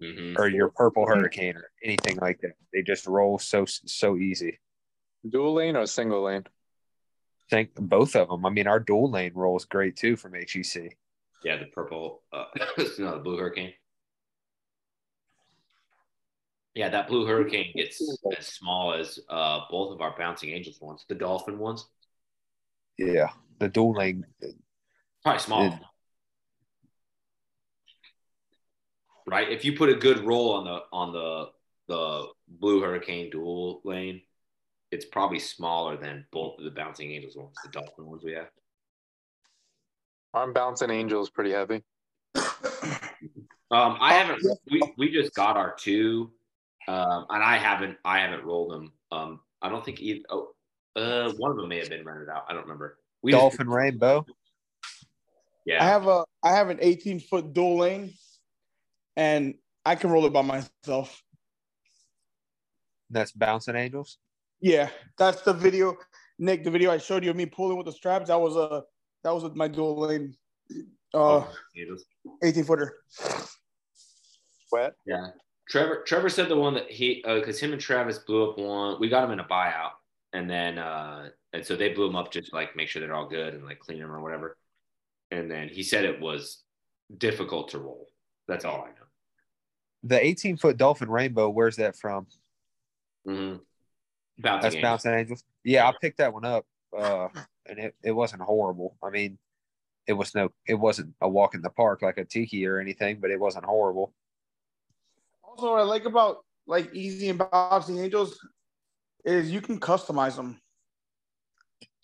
Mhm. 0.00 0.38
or 0.38 0.48
your 0.48 0.68
purple 0.70 1.06
hurricane 1.06 1.56
or 1.56 1.70
anything 1.82 2.16
like 2.18 2.40
that. 2.42 2.52
They 2.72 2.82
just 2.82 3.06
roll 3.06 3.38
so 3.38 3.64
so 3.64 4.16
easy. 4.16 4.60
Dual 5.28 5.54
lane 5.54 5.76
or 5.76 5.86
single 5.86 6.22
lane? 6.22 6.44
Think 7.50 7.74
both 7.74 8.14
of 8.14 8.28
them. 8.28 8.46
I 8.46 8.50
mean, 8.50 8.66
our 8.66 8.78
dual 8.78 9.10
lane 9.10 9.32
rolls 9.34 9.64
great 9.64 9.96
too 9.96 10.16
from 10.16 10.34
HEC. 10.34 10.96
Yeah, 11.42 11.56
the 11.56 11.66
purple, 11.66 12.22
uh, 12.32 12.44
no, 12.98 13.12
the 13.14 13.20
blue 13.22 13.38
hurricane. 13.38 13.72
Yeah, 16.74 16.90
that 16.90 17.08
blue 17.08 17.26
hurricane 17.26 17.72
gets 17.74 18.00
as 18.36 18.46
small 18.46 18.94
as 18.94 19.18
uh, 19.28 19.60
both 19.70 19.92
of 19.92 20.00
our 20.00 20.14
bouncing 20.16 20.50
angels 20.50 20.80
ones, 20.80 21.04
the 21.08 21.14
dolphin 21.14 21.58
ones. 21.58 21.88
Yeah, 22.98 23.30
the 23.58 23.68
dual 23.68 23.94
lane. 23.94 24.24
Probably 25.24 25.40
small. 25.40 25.66
It- 25.66 25.72
right? 29.30 29.50
If 29.50 29.64
you 29.64 29.76
put 29.76 29.88
a 29.88 29.94
good 29.94 30.24
roll 30.24 30.52
on 30.52 30.64
the 30.64 30.80
on 30.92 31.12
the 31.12 31.50
the 31.88 32.26
blue 32.48 32.80
hurricane 32.82 33.30
dual 33.30 33.80
lane, 33.84 34.20
it's 34.90 35.04
probably 35.04 35.38
smaller 35.38 35.96
than 35.96 36.26
both 36.32 36.58
of 36.58 36.64
the 36.64 36.70
bouncing 36.70 37.12
angels 37.12 37.36
ones, 37.36 37.54
the 37.64 37.70
dolphin 37.70 38.06
ones 38.06 38.22
we 38.24 38.32
have. 38.32 38.48
I'm 40.34 40.52
bouncing 40.52 40.90
angels 40.90 41.30
pretty 41.30 41.52
heavy. 41.52 41.82
Um, 43.70 43.98
I 44.00 44.14
haven't. 44.14 44.42
We 44.70 44.80
we 44.96 45.10
just 45.10 45.34
got 45.34 45.56
our 45.56 45.74
two. 45.74 46.30
Um, 46.86 47.26
and 47.28 47.42
I 47.42 47.58
haven't 47.58 47.98
I 48.04 48.20
haven't 48.20 48.44
rolled 48.44 48.72
them. 48.72 48.92
Um, 49.12 49.40
I 49.60 49.68
don't 49.68 49.84
think 49.84 50.00
either. 50.00 50.20
Oh, 50.30 50.48
uh, 50.96 51.32
one 51.36 51.50
of 51.50 51.56
them 51.58 51.68
may 51.68 51.78
have 51.78 51.90
been 51.90 52.04
rented 52.04 52.28
out. 52.30 52.44
I 52.48 52.54
don't 52.54 52.62
remember. 52.62 52.98
We 53.22 53.32
just- 53.32 53.40
Dolphin 53.42 53.68
Rainbow. 53.68 54.24
yeah. 55.66 55.84
I 55.84 55.86
have 55.88 56.06
a 56.06 56.24
I 56.42 56.52
have 56.56 56.70
an 56.70 56.78
18 56.80 57.20
foot 57.20 57.52
dual 57.52 57.78
lane, 57.78 58.14
and 59.18 59.54
I 59.84 59.96
can 59.96 60.10
roll 60.10 60.24
it 60.26 60.32
by 60.32 60.42
myself. 60.42 61.22
That's 63.10 63.32
Bouncing 63.32 63.74
Angels. 63.74 64.18
Yeah, 64.60 64.88
that's 65.18 65.42
the 65.42 65.52
video, 65.52 65.96
Nick. 66.38 66.64
The 66.64 66.70
video 66.70 66.92
I 66.92 66.98
showed 66.98 67.24
you 67.24 67.30
of 67.30 67.36
me 67.36 67.46
pulling 67.46 67.76
with 67.76 67.86
the 67.86 67.92
straps. 67.92 68.28
That 68.28 68.40
was 68.40 68.56
a 68.56 68.84
that 69.24 69.34
was 69.34 69.44
my 69.54 69.68
dual 69.68 69.98
lane, 69.98 70.34
uh, 71.12 71.44
Oh, 71.44 71.48
18 72.42 72.64
footer. 72.64 72.98
Wet. 74.70 74.94
Yeah. 75.04 75.28
Trevor 75.68 76.02
Trevor 76.06 76.28
said 76.28 76.48
the 76.48 76.56
one 76.56 76.74
that 76.74 76.90
he 76.90 77.22
because 77.26 77.58
him 77.58 77.72
and 77.72 77.80
Travis 77.80 78.18
blew 78.18 78.50
up 78.50 78.58
one. 78.58 79.00
We 79.00 79.08
got 79.08 79.24
him 79.24 79.32
in 79.32 79.40
a 79.40 79.44
buyout, 79.44 79.92
and 80.32 80.48
then 80.48 80.78
uh 80.78 81.30
and 81.52 81.64
so 81.64 81.76
they 81.76 81.90
blew 81.90 82.06
him 82.06 82.16
up 82.16 82.30
just 82.30 82.50
to, 82.50 82.54
like 82.54 82.76
make 82.76 82.88
sure 82.88 83.00
they're 83.00 83.14
all 83.14 83.28
good 83.28 83.54
and 83.54 83.64
like 83.64 83.80
clean 83.80 83.98
them 83.98 84.12
or 84.12 84.20
whatever. 84.20 84.56
And 85.30 85.50
then 85.50 85.68
he 85.68 85.82
said 85.82 86.04
it 86.04 86.20
was 86.20 86.62
difficult 87.16 87.70
to 87.70 87.78
roll. 87.78 88.06
That's 88.46 88.64
all 88.64 88.82
I 88.82 88.88
know. 88.88 89.07
The 90.08 90.24
18 90.24 90.56
foot 90.56 90.76
Dolphin 90.76 91.10
Rainbow. 91.10 91.50
Where's 91.50 91.76
that 91.76 91.96
from? 91.96 92.26
Mm-hmm. 93.26 93.58
Bouncing 94.38 94.62
That's 94.62 94.74
Angels. 94.74 94.82
Bouncing 94.82 95.14
Angels. 95.14 95.44
Yeah, 95.64 95.88
I 95.88 95.92
picked 96.00 96.18
that 96.18 96.32
one 96.32 96.44
up, 96.44 96.64
uh, 96.96 97.28
and 97.66 97.78
it, 97.78 97.94
it 98.02 98.12
wasn't 98.12 98.42
horrible. 98.42 98.96
I 99.02 99.10
mean, 99.10 99.38
it 100.06 100.14
was 100.14 100.34
no, 100.34 100.50
it 100.66 100.74
wasn't 100.74 101.14
a 101.20 101.28
walk 101.28 101.54
in 101.54 101.60
the 101.60 101.70
park 101.70 102.02
like 102.02 102.16
a 102.18 102.24
tiki 102.24 102.66
or 102.66 102.78
anything, 102.78 103.18
but 103.20 103.30
it 103.30 103.38
wasn't 103.38 103.66
horrible. 103.66 104.14
Also, 105.42 105.70
what 105.70 105.80
I 105.80 105.82
like 105.82 106.06
about 106.06 106.38
like 106.66 106.94
Easy 106.94 107.28
and 107.28 107.38
Bouncing 107.38 107.98
Angels 107.98 108.38
is 109.24 109.50
you 109.50 109.60
can 109.60 109.78
customize 109.78 110.36
them 110.36 110.58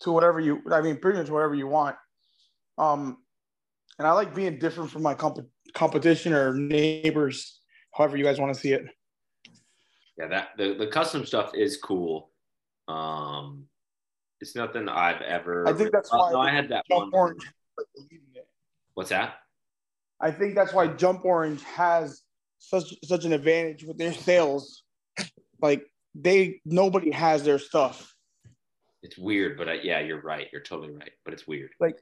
to 0.01 0.11
whatever 0.11 0.39
you. 0.39 0.61
I 0.71 0.81
mean, 0.81 0.97
pretty 0.97 1.17
much 1.17 1.29
whatever 1.29 1.55
you 1.55 1.67
want. 1.67 1.95
Um, 2.77 3.17
and 3.97 4.07
I 4.07 4.11
like 4.11 4.35
being 4.35 4.59
different 4.59 4.91
from 4.91 5.01
my 5.01 5.13
comp- 5.13 5.47
competition 5.73 6.33
or 6.33 6.53
neighbors, 6.53 7.59
however 7.95 8.17
you 8.17 8.23
guys 8.23 8.39
want 8.39 8.53
to 8.53 8.59
see 8.59 8.73
it. 8.73 8.85
Yeah, 10.17 10.27
that 10.27 10.49
the, 10.57 10.75
the 10.75 10.87
custom 10.87 11.25
stuff 11.25 11.51
is 11.53 11.77
cool. 11.77 12.31
Um 12.87 13.65
it's 14.41 14.55
nothing 14.55 14.87
I've 14.89 15.21
ever 15.21 15.67
I 15.67 15.73
think 15.73 15.91
that's 15.91 16.09
Oh, 16.11 16.17
why 16.17 16.31
no, 16.33 16.39
I 16.39 16.51
had 16.51 16.69
that 16.69 16.85
Jump 16.89 17.13
one. 17.13 17.13
Orange. 17.13 17.43
What's 18.93 19.09
that? 19.09 19.35
I 20.21 20.31
think 20.31 20.55
that's 20.55 20.73
why 20.73 20.87
Jump 20.87 21.25
Orange 21.25 21.63
has 21.63 22.21
such 22.59 22.93
such 23.03 23.25
an 23.25 23.33
advantage 23.33 23.83
with 23.83 23.97
their 23.97 24.13
sales. 24.13 24.83
Like 25.61 25.85
they 26.13 26.61
nobody 26.65 27.11
has 27.11 27.43
their 27.43 27.59
stuff. 27.59 28.13
It's 29.03 29.17
weird, 29.17 29.57
but 29.57 29.69
I, 29.69 29.73
yeah, 29.83 29.99
you're 29.99 30.21
right. 30.21 30.47
You're 30.51 30.61
totally 30.61 30.93
right. 30.93 31.11
But 31.25 31.33
it's 31.33 31.45
weird. 31.45 31.71
Like 31.79 31.97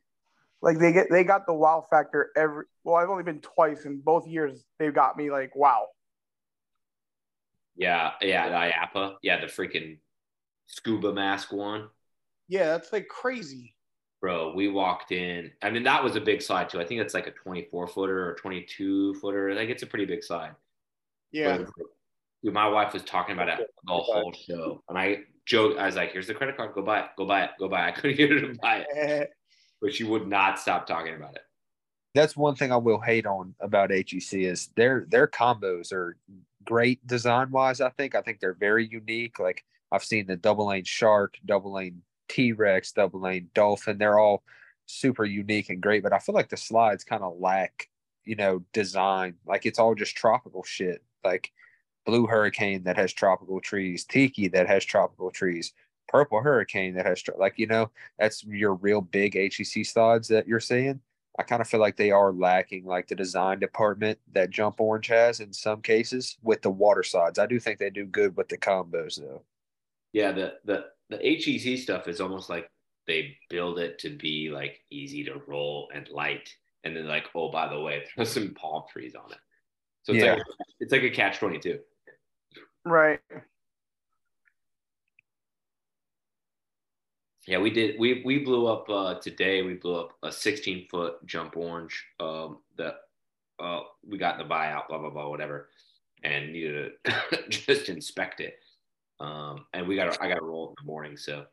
like 0.64 0.80
they 0.80 0.94
get 0.94 1.08
they 1.12 1.24
got 1.26 1.46
the 1.46 1.54
wow 1.54 1.86
factor 1.90 2.32
every 2.36 2.64
well 2.84 2.96
I've 2.96 3.10
only 3.10 3.24
been 3.24 3.42
twice 3.42 3.86
in 3.86 4.00
both 4.00 4.26
years 4.26 4.64
they've 4.80 4.94
got 4.94 5.18
me 5.18 5.30
like 5.30 5.56
wow. 5.56 5.88
Yeah, 7.76 8.12
yeah, 8.22 8.50
the 8.50 9.00
IAAPA. 9.00 9.16
Yeah, 9.24 9.42
the 9.42 9.48
freaking 9.48 9.98
scuba 10.68 11.12
mask 11.12 11.52
one. 11.52 11.90
Yeah, 12.48 12.66
that's 12.68 12.94
like 12.94 13.08
crazy. 13.08 13.76
Bro, 14.22 14.54
we 14.54 14.68
walked 14.68 15.12
in. 15.12 15.52
I 15.62 15.72
mean, 15.72 15.84
that 15.84 16.04
was 16.04 16.16
a 16.16 16.22
big 16.22 16.42
slide 16.42 16.70
too. 16.70 16.80
I 16.80 16.86
think 16.86 17.02
it's 17.02 17.16
like 17.16 17.28
a 17.28 17.32
24 17.32 17.88
footer 17.88 18.30
or 18.30 18.36
22 18.36 19.16
footer. 19.16 19.56
Like 19.56 19.70
it's 19.70 19.84
a 19.84 19.88
pretty 19.88 20.06
big 20.06 20.24
slide. 20.24 20.52
Yeah. 21.32 21.58
But, 21.58 21.70
dude, 22.44 22.54
my 22.54 22.68
wife 22.68 22.94
was 22.94 23.04
talking 23.04 23.34
about 23.34 23.50
it 23.50 23.68
the 23.86 23.94
whole 23.94 24.32
show. 24.34 24.84
And 24.88 24.98
I 24.98 25.24
joked, 25.46 25.80
I 25.80 25.88
was 25.88 25.96
like, 25.96 26.12
here's 26.12 26.28
the 26.28 26.36
credit 26.36 26.56
card. 26.56 26.76
Go 26.76 26.84
buy 26.84 27.02
it. 27.02 27.06
Go 27.18 27.26
buy 27.26 27.46
it. 27.46 27.50
Go 27.60 27.68
buy 27.68 27.88
it. 27.88 27.90
I 27.90 27.92
couldn't 27.92 28.18
get 28.18 28.30
her 28.30 28.40
to 28.40 28.56
buy 28.62 28.86
it. 28.88 29.30
But 29.84 29.94
she 29.94 30.06
would 30.06 30.28
not 30.30 30.58
stop 30.60 30.88
talking 30.88 31.14
about 31.14 31.36
it. 31.36 31.42
That's 32.16 32.38
one 32.38 32.56
thing 32.56 32.72
I 32.72 32.78
will 32.78 33.02
hate 33.02 33.26
on 33.26 33.54
about 33.60 33.92
HEC 33.92 34.34
is 34.34 34.70
their 34.78 35.06
their 35.10 35.28
combos 35.28 35.92
are 35.92 36.16
great 36.64 37.06
design 37.06 37.52
wise. 37.52 37.82
I 37.82 37.90
think 37.90 38.16
I 38.16 38.22
think 38.22 38.40
they're 38.40 38.54
very 38.54 38.88
unique. 38.88 39.40
Like 39.40 39.66
I've 39.92 40.06
seen 40.06 40.26
the 40.26 40.38
double 40.38 40.68
lane 40.68 40.86
shark, 40.86 41.38
double 41.46 41.74
lane 41.74 42.02
T 42.30 42.54
Rex, 42.54 42.94
double 42.94 43.20
lane 43.20 43.50
dolphin. 43.54 43.98
They're 43.98 44.20
all 44.20 44.44
super 44.86 45.26
unique 45.26 45.70
and 45.70 45.82
great. 45.82 46.02
But 46.02 46.14
I 46.14 46.20
feel 46.20 46.34
like 46.34 46.50
the 46.50 46.56
slides 46.56 47.04
kind 47.04 47.22
of 47.22 47.38
lack, 47.38 47.90
you 48.24 48.38
know, 48.38 48.64
design. 48.72 49.36
Like 49.46 49.66
it's 49.66 49.80
all 49.80 49.96
just 49.96 50.16
tropical 50.16 50.64
shit. 50.64 51.04
Like 51.26 51.52
blue 52.06 52.26
hurricane 52.26 52.84
that 52.84 52.98
has 52.98 53.12
tropical 53.12 53.60
trees, 53.60 54.06
tiki 54.06 54.48
that 54.50 54.68
has 54.68 54.86
tropical 54.86 55.30
trees, 55.30 55.74
purple 56.08 56.42
hurricane 56.42 56.94
that 56.96 57.06
has 57.06 57.24
like 57.38 57.58
you 57.58 57.68
know 57.68 57.90
that's 58.20 58.44
your 58.44 58.76
real 58.76 59.02
big 59.02 59.34
HEC 59.36 59.86
slides 59.86 60.28
that 60.28 60.48
you're 60.48 60.60
seeing. 60.60 61.00
I 61.40 61.44
kind 61.44 61.62
of 61.62 61.68
feel 61.68 61.80
like 61.80 61.98
they 61.98 62.12
are 62.12 62.32
lacking 62.32 62.86
like 62.86 63.08
the 63.08 63.16
design 63.16 63.60
department 63.60 64.20
that 64.34 64.52
Jump 64.52 64.80
Orange 64.80 65.08
has 65.08 65.40
in 65.40 65.52
some 65.52 65.82
cases 65.82 66.38
with 66.44 66.62
the 66.62 66.70
water 66.70 67.02
slides. 67.02 67.40
I 67.40 67.48
do 67.48 67.60
think 67.60 67.80
they 67.80 67.90
do 67.90 68.06
good 68.06 68.38
with 68.38 68.50
the 68.50 68.58
combos 68.58 69.20
though. 69.20 69.42
Yeah, 70.12 70.32
the 70.32 70.54
the 70.66 70.86
the 71.10 71.18
HEC 71.18 71.80
stuff 71.80 72.08
is 72.08 72.22
almost 72.22 72.50
like 72.50 72.70
they 73.08 73.36
build 73.50 73.80
it 73.80 74.00
to 74.00 74.16
be 74.16 74.50
like 74.52 74.80
easy 74.92 75.24
to 75.26 75.42
roll 75.48 75.90
and 75.94 76.08
light, 76.10 76.50
and 76.84 76.96
then 76.96 77.08
like, 77.08 77.26
oh, 77.36 77.50
by 77.52 77.68
the 77.68 77.80
way, 77.80 78.04
throw 78.16 78.24
some 78.24 78.54
palm 78.54 78.84
trees 78.92 79.16
on 79.16 79.32
it. 79.32 79.38
So 80.04 80.14
it's 80.14 80.24
Yeah. 80.24 80.34
like 80.34 80.44
it's 80.80 80.92
like 80.92 81.04
a 81.04 81.10
catch 81.10 81.40
twenty 81.40 81.58
two. 81.60 81.80
Right. 82.86 83.20
Yeah, 87.48 87.60
we 87.60 87.70
did. 87.70 88.00
We 88.00 88.22
we 88.24 88.40
blew 88.40 88.68
up 88.68 88.90
uh, 88.90 89.16
today. 89.16 89.64
We 89.64 89.74
blew 89.74 89.96
up 89.96 90.12
a 90.24 90.32
16 90.32 90.88
foot 90.90 91.26
jump 91.26 91.58
orange 91.58 92.06
um, 92.20 92.60
that 92.78 92.96
uh, 93.60 93.82
we 94.08 94.18
got 94.18 94.40
in 94.40 94.48
the 94.48 94.54
buyout. 94.54 94.88
Blah 94.88 95.00
blah 95.00 95.10
blah, 95.10 95.30
whatever, 95.30 95.70
and 96.24 96.54
needed 96.54 96.94
to 97.06 97.14
just 97.50 97.90
inspect 97.90 98.40
it. 98.40 98.60
Um, 99.20 99.66
and 99.74 99.88
we 99.88 99.96
got 99.96 100.22
I 100.22 100.30
got 100.30 100.40
to 100.40 100.46
roll 100.46 100.70
in 100.70 100.76
the 100.80 100.88
morning, 100.88 101.18
so 101.18 101.46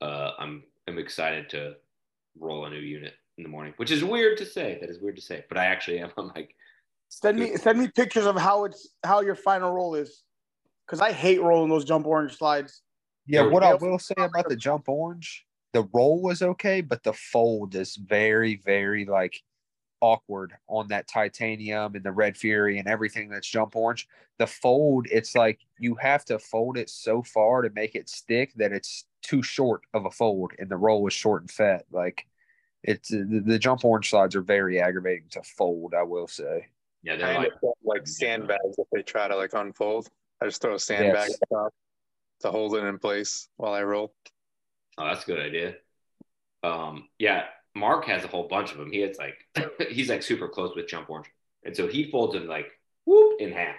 uh, 0.00 0.32
I'm 0.38 0.64
I'm 0.88 0.98
excited 0.98 1.48
to 1.50 1.76
roll 2.38 2.66
a 2.66 2.70
new 2.70 2.80
unit 2.80 3.14
in 3.38 3.44
the 3.44 3.48
morning, 3.48 3.74
which 3.76 3.92
is 3.92 4.02
weird 4.02 4.38
to 4.38 4.46
say. 4.46 4.78
That 4.80 4.90
is 4.90 5.00
weird 5.00 5.16
to 5.16 5.22
say, 5.22 5.44
but 5.48 5.56
I 5.56 5.66
actually 5.66 6.00
am. 6.00 6.10
I'm 6.18 6.32
like, 6.34 6.54
Send 7.08 7.38
me 7.38 7.56
send 7.56 7.78
me 7.78 7.88
pictures 7.88 8.26
of 8.26 8.36
how 8.36 8.64
it's 8.64 8.88
how 9.04 9.20
your 9.20 9.36
final 9.36 9.72
roll 9.72 9.94
is. 9.94 10.22
Cause 10.86 11.00
I 11.00 11.12
hate 11.12 11.42
rolling 11.42 11.68
those 11.68 11.84
jump 11.84 12.06
orange 12.06 12.36
slides. 12.36 12.82
Yeah, 13.26 13.42
what 13.42 13.62
I 13.62 13.74
will 13.74 13.98
say 13.98 14.14
about 14.16 14.48
the 14.48 14.56
jump 14.56 14.88
orange, 14.88 15.44
the 15.72 15.88
roll 15.92 16.22
was 16.22 16.42
okay, 16.42 16.80
but 16.80 17.02
the 17.02 17.12
fold 17.12 17.74
is 17.74 17.96
very, 17.96 18.56
very 18.64 19.04
like 19.04 19.42
awkward 20.00 20.52
on 20.68 20.88
that 20.88 21.08
titanium 21.08 21.94
and 21.94 22.04
the 22.04 22.12
red 22.12 22.36
fury 22.36 22.78
and 22.78 22.86
everything 22.86 23.28
that's 23.28 23.48
jump 23.48 23.74
orange. 23.74 24.06
The 24.38 24.46
fold, 24.46 25.06
it's 25.10 25.34
like 25.34 25.60
you 25.78 25.94
have 25.96 26.24
to 26.26 26.38
fold 26.38 26.76
it 26.76 26.90
so 26.90 27.22
far 27.22 27.62
to 27.62 27.70
make 27.70 27.94
it 27.94 28.08
stick 28.08 28.52
that 28.56 28.72
it's 28.72 29.06
too 29.22 29.42
short 29.42 29.82
of 29.94 30.06
a 30.06 30.10
fold, 30.10 30.52
and 30.58 30.70
the 30.70 30.76
roll 30.76 31.06
is 31.06 31.12
short 31.12 31.42
and 31.42 31.50
fat. 31.50 31.84
Like 31.90 32.26
it's 32.82 33.12
uh, 33.12 33.24
the, 33.28 33.40
the 33.40 33.58
jump 33.58 33.84
orange 33.84 34.10
slides 34.10 34.36
are 34.36 34.42
very 34.42 34.80
aggravating 34.80 35.28
to 35.30 35.42
fold. 35.42 35.94
I 35.94 36.02
will 36.02 36.28
say. 36.28 36.66
yeah, 37.02 37.16
they're 37.16 37.28
end 37.28 37.50
like, 37.62 37.74
like 37.84 38.06
sandbags 38.06 38.78
if 38.78 38.86
they 38.92 39.02
try 39.02 39.26
to 39.26 39.36
like 39.36 39.54
unfold. 39.54 40.08
I 40.40 40.46
just 40.46 40.60
throw 40.60 40.74
a 40.74 40.78
sandbag 40.78 41.30
Yes. 41.30 41.70
On 42.42 42.50
top 42.50 42.52
to 42.52 42.58
hold 42.58 42.74
it 42.74 42.84
in 42.84 42.98
place 42.98 43.48
while 43.56 43.72
I 43.72 43.82
roll. 43.82 44.14
Oh, 44.98 45.06
that's 45.06 45.24
a 45.24 45.26
good 45.26 45.40
idea. 45.40 45.74
Um, 46.62 47.08
yeah, 47.18 47.44
Mark 47.74 48.06
has 48.06 48.24
a 48.24 48.28
whole 48.28 48.48
bunch 48.48 48.72
of 48.72 48.78
them. 48.78 48.90
He 48.92 49.00
has 49.00 49.16
like 49.18 49.36
he's 49.90 50.08
like 50.08 50.22
super 50.22 50.48
close 50.48 50.74
with 50.74 50.88
jump 50.88 51.10
orange, 51.10 51.28
and 51.64 51.76
so 51.76 51.86
he 51.86 52.10
folds 52.10 52.34
them 52.34 52.46
like 52.46 52.66
whoop 53.04 53.40
in 53.40 53.52
half. 53.52 53.76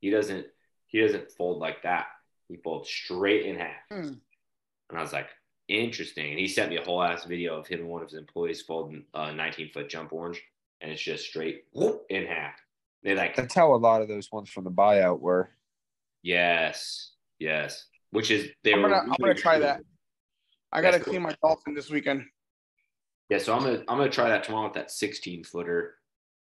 He 0.00 0.10
doesn't 0.10 0.46
he 0.86 1.00
doesn't 1.00 1.32
fold 1.32 1.58
like 1.60 1.82
that. 1.82 2.06
He 2.48 2.56
folds 2.56 2.88
straight 2.90 3.46
in 3.46 3.56
half. 3.56 3.72
Hmm. 3.90 4.12
And 4.90 4.98
I 4.98 5.00
was 5.00 5.12
like, 5.14 5.28
interesting. 5.68 6.30
And 6.30 6.38
he 6.38 6.46
sent 6.46 6.70
me 6.70 6.76
a 6.76 6.82
whole 6.84 7.02
ass 7.02 7.24
video 7.24 7.58
of 7.58 7.66
him 7.66 7.80
and 7.80 7.88
one 7.88 8.02
of 8.02 8.10
his 8.10 8.18
employees 8.18 8.62
folding 8.62 9.06
a 9.14 9.32
19 9.32 9.70
foot 9.72 9.88
jump 9.88 10.12
orange, 10.12 10.42
and 10.80 10.92
it's 10.92 11.02
just 11.02 11.24
straight 11.26 11.64
whoop 11.72 12.02
in 12.10 12.26
half. 12.26 12.54
They 13.02 13.14
like 13.14 13.34
That's 13.34 13.54
how 13.54 13.74
a 13.74 13.76
lot 13.76 14.02
of 14.02 14.08
those 14.08 14.30
ones 14.30 14.50
from 14.50 14.64
the 14.64 14.70
buyout 14.70 15.20
were. 15.20 15.50
yes, 16.22 17.12
yes, 17.38 17.86
which 18.10 18.30
is 18.30 18.48
they 18.62 18.72
I'm 18.72 18.82
were 18.82 18.88
gonna 18.88 19.02
I'm 19.02 19.16
gonna 19.20 19.34
try 19.34 19.54
cool. 19.54 19.62
that. 19.62 19.80
I 20.72 20.80
gotta 20.80 20.98
cool. 20.98 21.12
clean 21.12 21.22
my 21.22 21.34
dolphin 21.42 21.74
this 21.74 21.90
weekend. 21.90 22.24
Yeah, 23.28 23.38
so 23.38 23.54
I'm 23.54 23.62
gonna 23.62 23.82
I'm 23.88 23.98
gonna 23.98 24.10
try 24.10 24.28
that 24.28 24.44
tomorrow 24.44 24.66
with 24.66 24.74
that 24.74 24.90
16 24.90 25.44
footer 25.44 25.94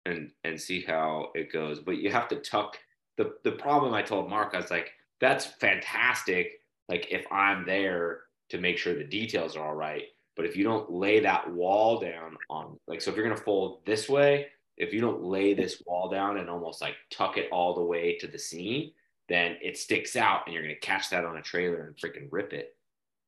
and 0.06 0.30
and 0.44 0.60
see 0.60 0.82
how 0.82 1.28
it 1.34 1.52
goes. 1.52 1.80
But 1.80 1.98
you 1.98 2.10
have 2.10 2.28
to 2.28 2.36
tuck 2.36 2.78
the 3.16 3.34
the 3.44 3.52
problem 3.52 3.94
I 3.94 4.02
told 4.02 4.30
Mark, 4.30 4.54
I 4.54 4.58
was 4.58 4.70
like, 4.70 4.92
that's 5.20 5.44
fantastic. 5.44 6.60
Like 6.88 7.08
if 7.10 7.24
I'm 7.30 7.66
there 7.66 8.20
to 8.50 8.58
make 8.58 8.78
sure 8.78 8.94
the 8.94 9.04
details 9.04 9.56
are 9.56 9.66
all 9.66 9.74
right. 9.74 10.04
But 10.36 10.46
if 10.46 10.56
you 10.56 10.64
don't 10.64 10.90
lay 10.90 11.20
that 11.20 11.52
wall 11.52 12.00
down 12.00 12.36
on 12.48 12.78
like 12.86 13.00
so 13.00 13.10
if 13.10 13.16
you're 13.16 13.28
gonna 13.28 13.36
fold 13.36 13.84
this 13.84 14.08
way, 14.08 14.46
if 14.76 14.94
you 14.94 15.00
don't 15.00 15.22
lay 15.22 15.52
this 15.54 15.82
wall 15.86 16.08
down 16.08 16.38
and 16.38 16.48
almost 16.48 16.80
like 16.80 16.94
tuck 17.10 17.36
it 17.36 17.48
all 17.52 17.74
the 17.74 17.84
way 17.84 18.16
to 18.18 18.26
the 18.26 18.38
seam 18.38 18.90
then 19.30 19.56
it 19.62 19.78
sticks 19.78 20.16
out 20.16 20.42
and 20.44 20.52
you're 20.52 20.62
going 20.64 20.74
to 20.74 20.80
catch 20.80 21.08
that 21.10 21.24
on 21.24 21.36
a 21.36 21.42
trailer 21.42 21.86
and 21.86 21.96
freaking 21.96 22.28
rip 22.32 22.52
it. 22.52 22.76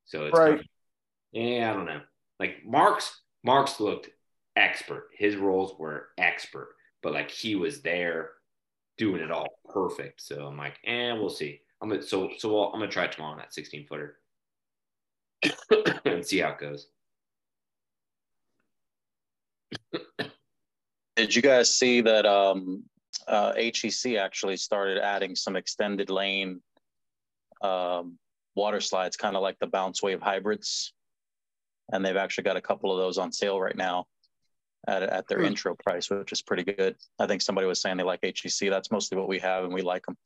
So 0.05 0.27
it's 0.27 0.37
Right. 0.37 0.49
kind 0.49 0.61
of- 0.61 0.67
yeah, 1.31 1.71
I 1.71 1.75
don't 1.75 1.87
know. 1.87 2.03
Like 2.41 2.65
Mark's 2.65 3.23
Mark's 3.45 3.79
looked 3.81 4.11
expert. 4.57 5.09
His 5.15 5.37
rolls 5.37 5.79
were 5.79 6.09
expert, 6.19 6.75
but 7.03 7.13
like 7.13 7.31
he 7.31 7.55
was 7.55 7.83
there 7.83 8.33
doing 8.99 9.23
it 9.23 9.31
all 9.31 9.59
perfect. 9.73 10.21
So 10.21 10.47
I'm 10.47 10.57
like, 10.59 10.79
eh, 10.85 11.13
we'll 11.13 11.31
see. 11.31 11.63
I'm 11.81 11.89
gonna 11.89 12.03
so 12.03 12.31
so 12.37 12.53
we'll, 12.53 12.73
I'm 12.73 12.81
gonna 12.81 12.91
try 12.91 13.05
it 13.05 13.13
tomorrow 13.13 13.33
on 13.33 13.39
that 13.39 13.55
16 13.55 13.87
footer 13.87 14.19
and 16.05 16.27
see 16.27 16.39
how 16.39 16.51
it 16.51 16.59
goes. 16.59 16.89
Did 21.17 21.35
you 21.37 21.43
guys 21.43 21.75
see 21.77 22.01
that 22.03 22.27
um, 22.27 22.85
uh, 23.29 23.53
HEC 23.57 24.17
actually 24.17 24.57
started 24.57 24.99
adding 24.99 25.35
some 25.37 25.57
extended 25.57 26.11
lane 26.11 26.61
um, 27.63 28.19
water 28.55 28.81
slides, 28.81 29.17
kind 29.17 29.37
of 29.37 29.43
like 29.43 29.59
the 29.59 29.67
bounce 29.67 30.03
wave 30.03 30.21
hybrids? 30.21 30.93
And 31.93 32.05
they've 32.05 32.17
actually 32.17 32.45
got 32.45 32.57
a 32.57 32.61
couple 32.61 32.93
of 32.93 32.99
those 32.99 33.19
on 33.19 33.33
sale 33.33 33.61
right 33.61 33.77
now 33.77 34.07
at, 34.89 35.03
at 35.03 35.29
their 35.29 35.41
Hmm. 35.41 35.47
intro 35.47 35.75
price, 35.75 36.11
which 36.11 36.33
is 36.33 36.43
pretty 36.43 36.65
good. 36.65 36.97
I 37.19 37.27
think 37.27 37.43
somebody 37.43 37.67
was 37.67 37.81
saying 37.81 37.97
they 37.97 38.03
like 38.03 38.21
HEC. 38.23 38.71
That's 38.71 38.91
mostly 38.91 39.19
what 39.19 39.29
we 39.29 39.39
have, 39.41 39.65
and 39.65 39.73
we 39.73 39.83
like 39.83 40.07
them. 40.07 40.17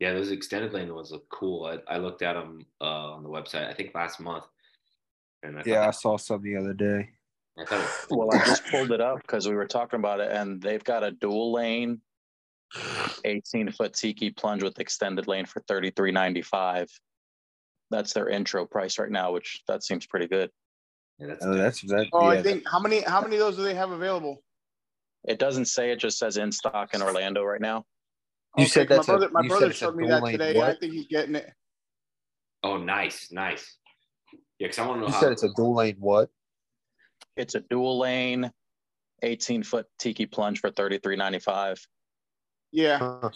Yeah, 0.00 0.12
those 0.12 0.32
extended 0.32 0.72
lane 0.72 0.92
ones 0.92 1.12
look 1.12 1.28
cool. 1.30 1.66
I, 1.66 1.94
I 1.94 1.98
looked 1.98 2.22
at 2.22 2.34
them 2.34 2.66
uh, 2.80 3.12
on 3.12 3.22
the 3.22 3.28
website. 3.28 3.68
I 3.68 3.74
think 3.74 3.94
last 3.94 4.20
month, 4.20 4.44
and 5.42 5.58
I 5.58 5.62
Yeah, 5.64 5.86
I 5.86 5.92
saw 5.92 6.16
some 6.18 6.42
the 6.42 6.56
other 6.56 6.74
day. 6.74 7.10
I 7.58 7.64
thought 7.64 7.80
it 7.80 7.90
Well, 8.10 8.30
I 8.30 8.44
just 8.44 8.66
pulled 8.70 8.92
it 8.92 9.00
up 9.00 9.22
because 9.22 9.48
we 9.48 9.54
were 9.54 9.66
talking 9.66 9.98
about 9.98 10.20
it, 10.20 10.30
and 10.30 10.60
they've 10.60 10.82
got 10.82 11.04
a 11.04 11.10
dual 11.10 11.52
lane, 11.52 12.00
18 13.24 13.72
foot 13.72 13.94
tiki 13.94 14.30
plunge 14.30 14.62
with 14.62 14.78
extended 14.80 15.26
lane 15.28 15.46
for 15.46 15.60
33.95. 15.62 16.90
That's 17.90 18.12
their 18.12 18.28
intro 18.28 18.66
price 18.66 18.98
right 18.98 19.10
now, 19.10 19.32
which 19.32 19.62
that 19.68 19.82
seems 19.84 20.06
pretty 20.06 20.26
good. 20.26 20.50
Yeah, 21.18 21.28
that's 21.28 21.44
Oh, 21.44 21.54
that's 21.54 21.80
that. 21.82 22.06
Oh, 22.12 22.32
yeah, 22.32 22.40
I 22.40 22.42
think 22.42 22.68
how 22.68 22.80
many 22.80 23.00
how 23.02 23.20
many 23.20 23.36
of 23.36 23.40
those 23.40 23.56
do 23.56 23.62
they 23.62 23.74
have 23.74 23.90
available? 23.92 24.42
It 25.22 25.38
doesn't 25.38 25.66
say; 25.66 25.90
it 25.92 26.00
just 26.00 26.18
says 26.18 26.36
in 26.36 26.50
stock 26.50 26.92
in 26.92 27.02
Orlando 27.02 27.44
right 27.44 27.60
now. 27.60 27.84
You 28.56 28.64
Okay, 28.64 28.68
said 28.68 28.88
'cause 28.88 28.96
that's 28.96 29.08
my 29.08 29.14
a- 29.14 29.18
brother. 29.18 29.32
my 29.32 29.46
brother 29.46 29.64
said 29.66 29.70
it's 29.70 29.82
a 29.82 29.84
showed 29.86 29.96
me 29.96 30.08
that 30.08 30.22
lane 30.22 30.32
today. 30.38 30.60
I 30.60 30.74
think 30.74 30.92
he's 30.92 31.06
getting 31.06 31.34
it. 31.36 31.52
Oh, 32.62 32.78
nice, 32.78 33.30
nice. 33.30 33.76
Yeah, 34.58 34.68
because 34.68 34.78
I 34.80 34.86
want 34.86 34.96
to 34.96 35.00
know 35.02 35.06
You 35.08 35.12
how. 35.12 35.20
said 35.20 35.32
it's 35.32 35.42
a 35.44 35.50
dual 35.54 35.74
lane 35.76 35.96
what? 36.00 36.30
It's 37.36 37.54
a 37.54 37.60
dual 37.60 37.98
lane, 37.98 38.50
18 39.22 39.62
foot 39.62 39.86
tiki 39.98 40.26
plunge 40.26 40.60
for 40.60 40.70
33.95. 40.70 41.86
Yeah. 42.72 43.30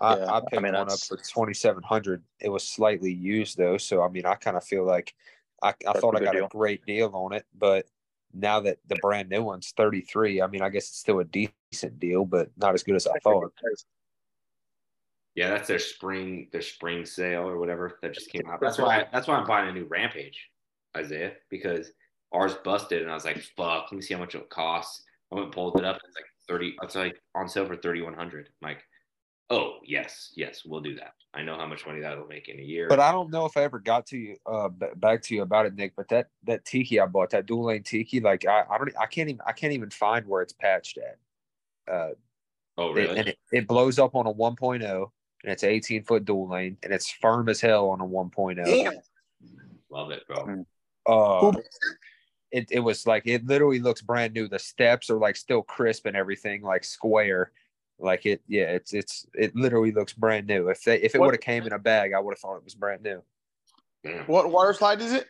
I, 0.00 0.16
Yeah, 0.16 0.24
I 0.24 0.36
I 0.38 0.40
picked 0.40 0.62
mean, 0.62 0.72
one 0.72 0.90
up 0.90 0.98
for 0.98 1.18
twenty 1.18 1.52
seven 1.52 1.82
hundred. 1.82 2.22
It 2.40 2.48
was 2.48 2.66
slightly 2.66 3.12
used 3.12 3.58
though, 3.58 3.76
so 3.76 4.02
I 4.02 4.08
mean, 4.08 4.24
I 4.24 4.34
kind 4.34 4.56
of 4.56 4.64
feel 4.64 4.84
like 4.84 5.14
I, 5.62 5.74
I 5.86 5.92
thought 5.92 6.16
I 6.16 6.24
got 6.24 6.32
deal. 6.32 6.46
a 6.46 6.48
great 6.48 6.86
deal 6.86 7.10
on 7.12 7.34
it, 7.34 7.44
but 7.58 7.86
now 8.32 8.60
that 8.60 8.78
the 8.88 8.96
brand 8.96 9.28
new 9.28 9.42
one's 9.42 9.72
thirty 9.76 10.00
three, 10.00 10.40
I 10.40 10.46
mean, 10.46 10.62
I 10.62 10.70
guess 10.70 10.88
it's 10.88 10.98
still 10.98 11.20
a 11.20 11.24
decent 11.24 12.00
deal, 12.00 12.24
but 12.24 12.48
not 12.56 12.72
as 12.72 12.82
good 12.82 12.94
as 12.94 13.06
I 13.06 13.18
thought. 13.18 13.52
Yeah, 15.34 15.50
that's 15.50 15.68
their 15.68 15.78
spring 15.78 16.48
their 16.50 16.62
spring 16.62 17.04
sale 17.04 17.46
or 17.46 17.58
whatever 17.58 17.98
that 18.00 18.14
just 18.14 18.30
came 18.30 18.48
out. 18.48 18.58
That's 18.60 18.78
why 18.78 19.06
that's 19.12 19.26
why 19.26 19.36
I'm 19.36 19.46
buying 19.46 19.68
a 19.68 19.72
new 19.72 19.84
Rampage, 19.84 20.50
Isaiah, 20.96 21.32
because 21.50 21.92
ours 22.32 22.54
busted 22.64 23.02
and 23.02 23.10
I 23.10 23.14
was 23.14 23.24
like, 23.24 23.38
fuck, 23.56 23.86
let 23.90 23.92
me 23.92 24.02
see 24.02 24.14
how 24.14 24.20
much 24.20 24.34
it 24.34 24.48
costs. 24.50 25.04
I 25.30 25.34
went 25.36 25.46
and 25.46 25.54
pulled 25.54 25.78
it 25.78 25.84
up. 25.84 25.96
and 25.96 26.02
It's 26.08 26.16
like 26.16 26.24
thirty. 26.48 26.76
It's 26.82 26.94
like 26.94 27.20
on 27.34 27.48
sale 27.48 27.66
for 27.66 27.76
thirty 27.76 28.02
one 28.02 28.14
hundred. 28.14 28.48
I'm 28.62 28.68
like, 28.70 28.82
oh 29.50 29.78
yes, 29.84 30.32
yes, 30.36 30.62
we'll 30.64 30.80
do 30.80 30.96
that. 30.96 31.12
I 31.32 31.42
know 31.42 31.56
how 31.56 31.66
much 31.66 31.86
money 31.86 32.00
that'll 32.00 32.26
make 32.26 32.48
in 32.48 32.58
a 32.58 32.62
year. 32.62 32.88
But 32.88 32.98
I 32.98 33.12
don't 33.12 33.30
know 33.30 33.46
if 33.46 33.56
I 33.56 33.62
ever 33.62 33.78
got 33.78 34.06
to 34.08 34.18
you 34.18 34.36
uh 34.46 34.68
b- 34.68 34.86
back 34.96 35.22
to 35.22 35.34
you 35.34 35.42
about 35.42 35.66
it, 35.66 35.74
Nick. 35.76 35.94
But 35.96 36.08
that 36.08 36.28
that 36.44 36.64
tiki 36.64 36.98
I 36.98 37.06
bought, 37.06 37.30
that 37.30 37.46
dual 37.46 37.66
lane 37.66 37.82
tiki, 37.84 38.20
like 38.20 38.46
I, 38.46 38.64
I 38.68 38.78
don't 38.78 38.92
I 39.00 39.06
can't 39.06 39.28
even 39.28 39.40
I 39.46 39.52
can't 39.52 39.72
even 39.72 39.90
find 39.90 40.26
where 40.26 40.42
it's 40.42 40.52
patched 40.52 40.98
at. 40.98 41.18
Uh, 41.92 42.10
oh 42.78 42.90
it- 42.90 42.94
really? 42.94 43.18
and 43.18 43.28
it, 43.28 43.38
it 43.52 43.66
blows 43.68 43.98
up 43.98 44.14
on 44.16 44.26
a 44.26 44.32
1.0 44.32 45.10
and 45.42 45.52
it's 45.52 45.64
18 45.64 46.02
foot 46.04 46.24
dual 46.24 46.48
lane 46.48 46.76
and 46.82 46.92
it's 46.92 47.10
firm 47.10 47.48
as 47.48 47.60
hell 47.60 47.88
on 47.90 48.00
a 48.00 48.04
1.0. 48.04 48.64
Damn. 48.64 48.92
Love 49.90 50.10
it, 50.10 50.24
bro. 50.26 50.64
Uh, 51.06 51.52
it, 52.52 52.68
it 52.70 52.80
was 52.80 53.06
like 53.06 53.22
it 53.26 53.46
literally 53.46 53.78
looks 53.78 54.02
brand 54.02 54.34
new. 54.34 54.48
The 54.48 54.58
steps 54.58 55.10
are 55.10 55.18
like 55.18 55.36
still 55.36 55.62
crisp 55.62 56.06
and 56.06 56.16
everything, 56.16 56.62
like 56.62 56.84
square. 56.84 57.52
Like 57.98 58.24
it, 58.26 58.40
yeah, 58.48 58.64
it's 58.70 58.92
it's 58.94 59.26
it 59.34 59.54
literally 59.54 59.92
looks 59.92 60.12
brand 60.12 60.46
new. 60.46 60.68
If 60.68 60.82
they 60.84 61.00
if 61.00 61.14
it 61.14 61.20
would 61.20 61.34
have 61.34 61.40
came 61.40 61.64
in 61.66 61.72
a 61.72 61.78
bag, 61.78 62.12
I 62.14 62.18
would 62.20 62.32
have 62.32 62.38
thought 62.38 62.56
it 62.56 62.64
was 62.64 62.74
brand 62.74 63.02
new. 63.02 63.22
Damn. 64.02 64.24
What 64.24 64.50
water 64.50 64.72
slide 64.72 65.00
is 65.02 65.12
it? 65.12 65.26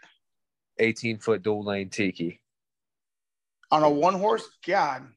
18 0.79 1.19
foot 1.19 1.43
dual 1.43 1.65
lane 1.65 1.91
tiki, 1.91 2.41
On 3.71 3.83
a 3.83 3.91
one 3.91 4.15
horse? 4.15 4.49
God. 4.67 5.09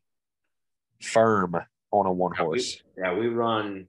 firm 1.02 1.56
on 1.92 2.06
a 2.06 2.12
one 2.12 2.32
Yeah, 2.36 2.42
we- 2.44 2.48
horse. 2.48 2.84
Yeah, 2.98 3.14
we 3.14 3.28
run. 3.28 3.88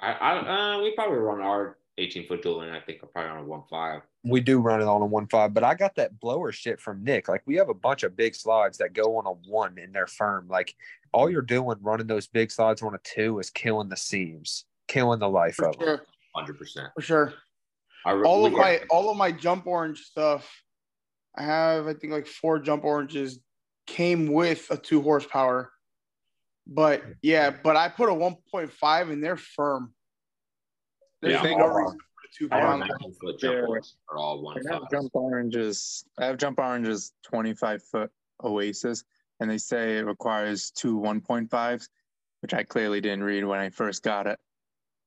I, 0.00 0.12
I 0.12 0.76
uh, 0.76 0.82
we 0.82 0.94
probably 0.94 1.18
run 1.18 1.40
our 1.40 1.76
18 1.98 2.26
foot 2.26 2.42
dual, 2.42 2.62
and 2.62 2.72
I 2.72 2.80
think 2.80 3.00
I'm 3.02 3.08
probably 3.10 3.30
on 3.30 3.38
a 3.38 3.44
one 3.44 3.62
five. 3.70 4.02
We 4.24 4.40
do 4.40 4.58
run 4.58 4.80
it 4.80 4.86
on 4.88 5.02
a 5.02 5.06
one 5.06 5.26
five, 5.28 5.54
but 5.54 5.62
I 5.62 5.74
got 5.74 5.94
that 5.96 6.18
blower 6.18 6.50
shit 6.50 6.80
from 6.80 7.04
Nick. 7.04 7.28
Like 7.28 7.42
we 7.46 7.54
have 7.56 7.68
a 7.68 7.74
bunch 7.74 8.02
of 8.02 8.16
big 8.16 8.34
slides 8.34 8.78
that 8.78 8.92
go 8.94 9.16
on 9.16 9.26
a 9.26 9.32
one 9.50 9.78
and 9.78 9.94
they're 9.94 10.06
firm. 10.06 10.48
Like 10.48 10.74
all 11.12 11.30
you're 11.30 11.42
doing 11.42 11.76
running 11.80 12.06
those 12.06 12.26
big 12.26 12.50
slides 12.50 12.82
on 12.82 12.94
a 12.94 12.98
two 13.04 13.38
is 13.38 13.50
killing 13.50 13.88
the 13.88 13.96
seams, 13.96 14.64
killing 14.88 15.20
the 15.20 15.28
life 15.28 15.56
For 15.56 15.68
of 15.68 15.78
them. 15.78 15.98
Hundred 16.34 16.58
percent. 16.58 16.88
For 16.96 17.02
sure. 17.02 17.34
I 18.04 18.12
All 18.12 18.44
of 18.44 18.52
we- 18.52 18.58
my 18.58 18.80
all 18.90 19.08
of 19.10 19.16
my 19.16 19.30
jump 19.30 19.66
orange 19.66 20.00
stuff, 20.00 20.50
I 21.36 21.44
have 21.44 21.86
I 21.86 21.94
think 21.94 22.12
like 22.12 22.26
four 22.26 22.58
jump 22.58 22.84
oranges 22.84 23.38
came 23.86 24.26
with 24.32 24.66
a 24.70 24.76
two 24.76 25.00
horsepower. 25.00 25.70
But 26.66 27.02
yeah, 27.22 27.50
but 27.50 27.76
I 27.76 27.88
put 27.90 28.08
a 28.08 28.12
1.5 28.12 29.10
and 29.12 29.22
they're 29.22 29.36
firm. 29.36 29.92
There's 31.24 31.42
Yeah, 31.42 31.56
no 31.56 31.66
reason 31.68 31.98
to 31.98 32.04
put 32.20 32.24
a 32.24 32.38
two 32.38 32.48
Our 32.52 32.60
pound. 32.60 32.80
19 32.80 33.14
foot 33.14 33.38
jump 33.40 33.54
Yeah. 33.54 33.80
are 34.10 34.18
all 34.18 34.42
one 34.42 34.58
I 34.58 34.72
have 34.74 34.90
jump 34.90 35.10
oranges. 35.14 36.04
I 36.18 36.26
have 36.26 36.36
jump 36.36 36.58
oranges 36.58 37.12
25 37.22 37.82
foot 37.82 38.10
Oasis, 38.42 39.04
and 39.40 39.50
they 39.50 39.56
say 39.56 39.96
it 39.96 40.04
requires 40.04 40.70
two 40.70 40.98
1.5s, 40.98 41.88
which 42.42 42.52
I 42.52 42.62
clearly 42.62 43.00
didn't 43.00 43.22
read 43.24 43.44
when 43.44 43.58
I 43.58 43.70
first 43.70 44.02
got 44.02 44.26
it. 44.26 44.38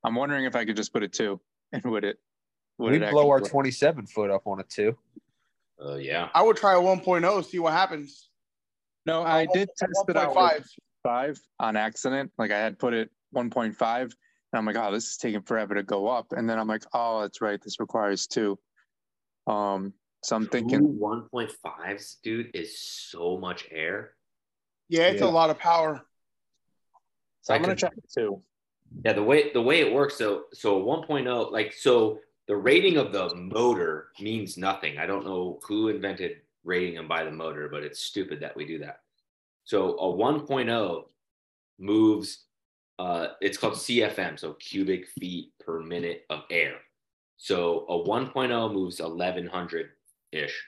I'm 0.04 0.16
wondering 0.16 0.46
if 0.46 0.56
I 0.56 0.66
could 0.66 0.76
just 0.76 0.92
put 0.92 1.04
a 1.04 1.08
two, 1.08 1.40
and 1.72 1.84
would 1.84 2.04
it? 2.04 2.18
Would 2.80 2.94
We 2.94 2.98
it 3.06 3.12
blow 3.12 3.30
our 3.30 3.40
27 3.42 4.08
foot 4.08 4.32
up 4.32 4.48
on 4.48 4.60
a 4.60 4.64
two. 4.64 4.98
Uh, 5.80 5.96
yeah. 5.98 6.30
I 6.34 6.42
would 6.42 6.58
try 6.58 6.74
a 6.74 6.80
1.0, 6.82 7.46
see 7.46 7.60
what 7.60 7.74
happens. 7.74 8.30
No, 9.06 9.22
I 9.22 9.44
Uh, 9.46 9.54
did 9.54 9.70
test 9.78 10.06
it 10.10 10.18
out 10.18 10.34
1.5. 10.36 10.58
with 10.58 10.68
five 11.04 11.40
on 11.60 11.76
accident. 11.76 12.32
Like 12.40 12.50
I 12.50 12.58
had 12.58 12.80
put 12.80 12.96
it 12.96 13.12
1.5, 13.36 14.14
and 14.58 14.68
I'm 14.68 14.74
like, 14.74 14.84
oh, 14.84 14.92
this 14.92 15.12
is 15.12 15.18
taking 15.18 15.42
forever 15.44 15.76
to 15.76 15.84
go 15.84 16.08
up. 16.08 16.32
And 16.32 16.50
then 16.50 16.58
I'm 16.58 16.68
like, 16.68 16.84
oh, 16.94 17.22
that's 17.22 17.42
right, 17.42 17.62
this 17.62 17.80
requires 17.80 18.28
two. 18.28 18.58
Um, 19.46 19.94
so 20.24 20.36
I'm 20.36 20.46
Two 20.46 20.50
thinking, 20.50 21.00
1.5s, 21.00 22.16
dude, 22.24 22.52
is 22.56 22.80
so 22.80 23.38
much 23.38 23.68
air. 23.72 24.14
Yeah, 24.90 25.08
it's 25.08 25.22
Yeah. 25.22 25.28
a 25.28 25.30
lot 25.30 25.50
of 25.50 25.60
power. 25.60 26.02
So 27.42 27.54
I'm 27.54 27.62
I 27.62 27.64
gonna 27.64 27.76
check 27.76 27.94
it 27.96 28.12
too. 28.14 28.42
Yeah, 29.06 29.14
the 29.14 29.24
way 29.24 29.54
the 29.54 29.62
way 29.62 29.82
it 29.82 29.94
works, 29.94 30.16
so 30.18 30.46
so 30.54 30.82
1.0, 30.82 31.52
like 31.52 31.72
so 31.74 32.20
the 32.48 32.56
rating 32.56 32.98
of 32.98 33.12
the 33.14 33.34
motor 33.36 34.10
means 34.20 34.58
nothing. 34.58 34.98
I 34.98 35.06
don't 35.06 35.26
know 35.26 35.60
who 35.64 35.90
invented 35.90 36.42
rating 36.64 36.96
them 36.96 37.08
by 37.08 37.24
the 37.24 37.32
motor, 37.32 37.70
but 37.70 37.84
it's 37.84 38.00
stupid 38.00 38.40
that 38.42 38.56
we 38.56 38.66
do 38.66 38.80
that. 38.80 39.02
So 39.66 39.98
a 39.98 40.14
1.0 40.14 41.04
moves 41.80 42.47
uh 43.00 43.28
it's 43.42 43.58
called 43.58 43.74
CFM, 43.74 44.40
so 44.40 44.54
cubic 44.54 45.08
feet 45.20 45.52
per 45.60 45.80
minute 45.82 46.24
of 46.30 46.42
air. 46.50 46.76
So 47.38 47.86
a 47.88 48.08
1.0 48.08 48.74
moves 48.74 49.00
1100 49.00 49.90
ish. 50.32 50.66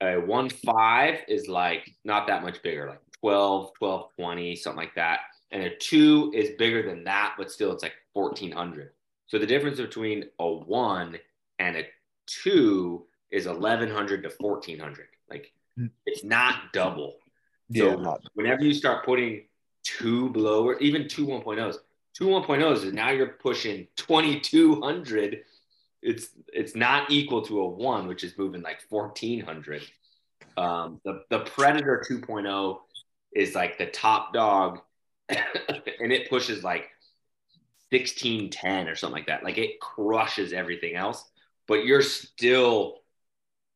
A 0.00 0.04
1.5 0.04 1.20
is 1.28 1.48
like 1.48 1.90
not 2.04 2.26
that 2.26 2.42
much 2.42 2.62
bigger, 2.62 2.88
like 2.88 3.00
12, 3.20 3.72
12, 3.78 4.08
20, 4.18 4.56
something 4.56 4.76
like 4.76 4.94
that. 4.96 5.20
And 5.50 5.62
a 5.62 5.76
two 5.76 6.32
is 6.34 6.50
bigger 6.58 6.82
than 6.82 7.04
that, 7.04 7.34
but 7.36 7.52
still 7.52 7.72
it's 7.72 7.82
like 7.82 7.94
1400. 8.14 8.90
So 9.26 9.38
the 9.38 9.46
difference 9.46 9.78
between 9.78 10.24
a 10.38 10.50
one 10.50 11.18
and 11.58 11.76
a 11.76 11.86
two 12.26 13.06
is 13.30 13.46
1100 13.46 14.22
to 14.22 14.30
1400. 14.38 15.06
Like 15.30 15.52
it's 16.06 16.24
not 16.24 16.72
double. 16.72 17.16
Yeah, 17.68 17.92
So 17.92 17.96
not 17.96 18.20
whenever 18.34 18.64
you 18.64 18.74
start 18.74 19.04
putting 19.04 19.44
two 19.82 20.30
blower, 20.30 20.78
even 20.78 21.08
two 21.08 21.26
1.0s, 21.26 21.76
two 22.14 22.26
1.0s 22.26 22.84
is 22.84 22.92
now 22.92 23.10
you're 23.10 23.26
pushing 23.26 23.86
2200. 23.96 25.44
It's 26.02 26.30
it's 26.52 26.74
not 26.74 27.10
equal 27.10 27.42
to 27.42 27.60
a 27.60 27.68
one, 27.68 28.08
which 28.08 28.24
is 28.24 28.36
moving 28.36 28.62
like 28.62 28.80
1400. 28.88 29.82
Um, 30.56 31.00
the 31.04 31.24
the 31.30 31.40
Predator 31.40 32.04
2.0 32.08 32.78
is 33.32 33.54
like 33.54 33.78
the 33.78 33.86
top 33.86 34.32
dog, 34.32 34.80
and 35.28 36.12
it 36.12 36.28
pushes 36.28 36.64
like 36.64 36.90
1610 37.90 38.88
or 38.88 38.96
something 38.96 39.14
like 39.14 39.26
that. 39.26 39.44
Like 39.44 39.58
it 39.58 39.80
crushes 39.80 40.52
everything 40.52 40.96
else, 40.96 41.24
but 41.68 41.84
you're 41.84 42.02
still, 42.02 43.00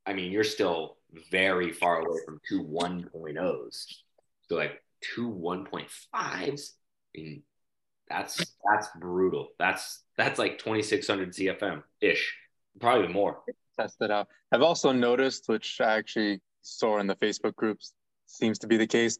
I 0.04 0.12
mean, 0.12 0.32
you're 0.32 0.44
still 0.44 0.96
very 1.30 1.72
far 1.72 2.00
away 2.00 2.18
from 2.24 2.40
two 2.48 2.62
1.0s. 2.62 3.94
So 4.48 4.56
like 4.56 4.82
two 5.14 5.30
1.5s, 5.30 5.90
I 6.14 6.54
mean, 7.14 7.42
that's 8.08 8.56
that's 8.70 8.88
brutal. 8.98 9.48
That's 9.58 10.04
that's 10.16 10.38
like 10.38 10.58
2600 10.58 11.32
CFM 11.32 11.82
ish, 12.00 12.36
probably 12.80 13.08
more. 13.08 13.42
Test 13.78 13.96
it 14.00 14.10
out. 14.10 14.28
I've 14.52 14.62
also 14.62 14.92
noticed, 14.92 15.48
which 15.48 15.80
I 15.80 15.96
actually 15.96 16.40
saw 16.62 16.98
in 16.98 17.06
the 17.06 17.16
Facebook 17.16 17.56
groups, 17.56 17.92
seems 18.26 18.58
to 18.60 18.66
be 18.66 18.76
the 18.76 18.86
case, 18.86 19.18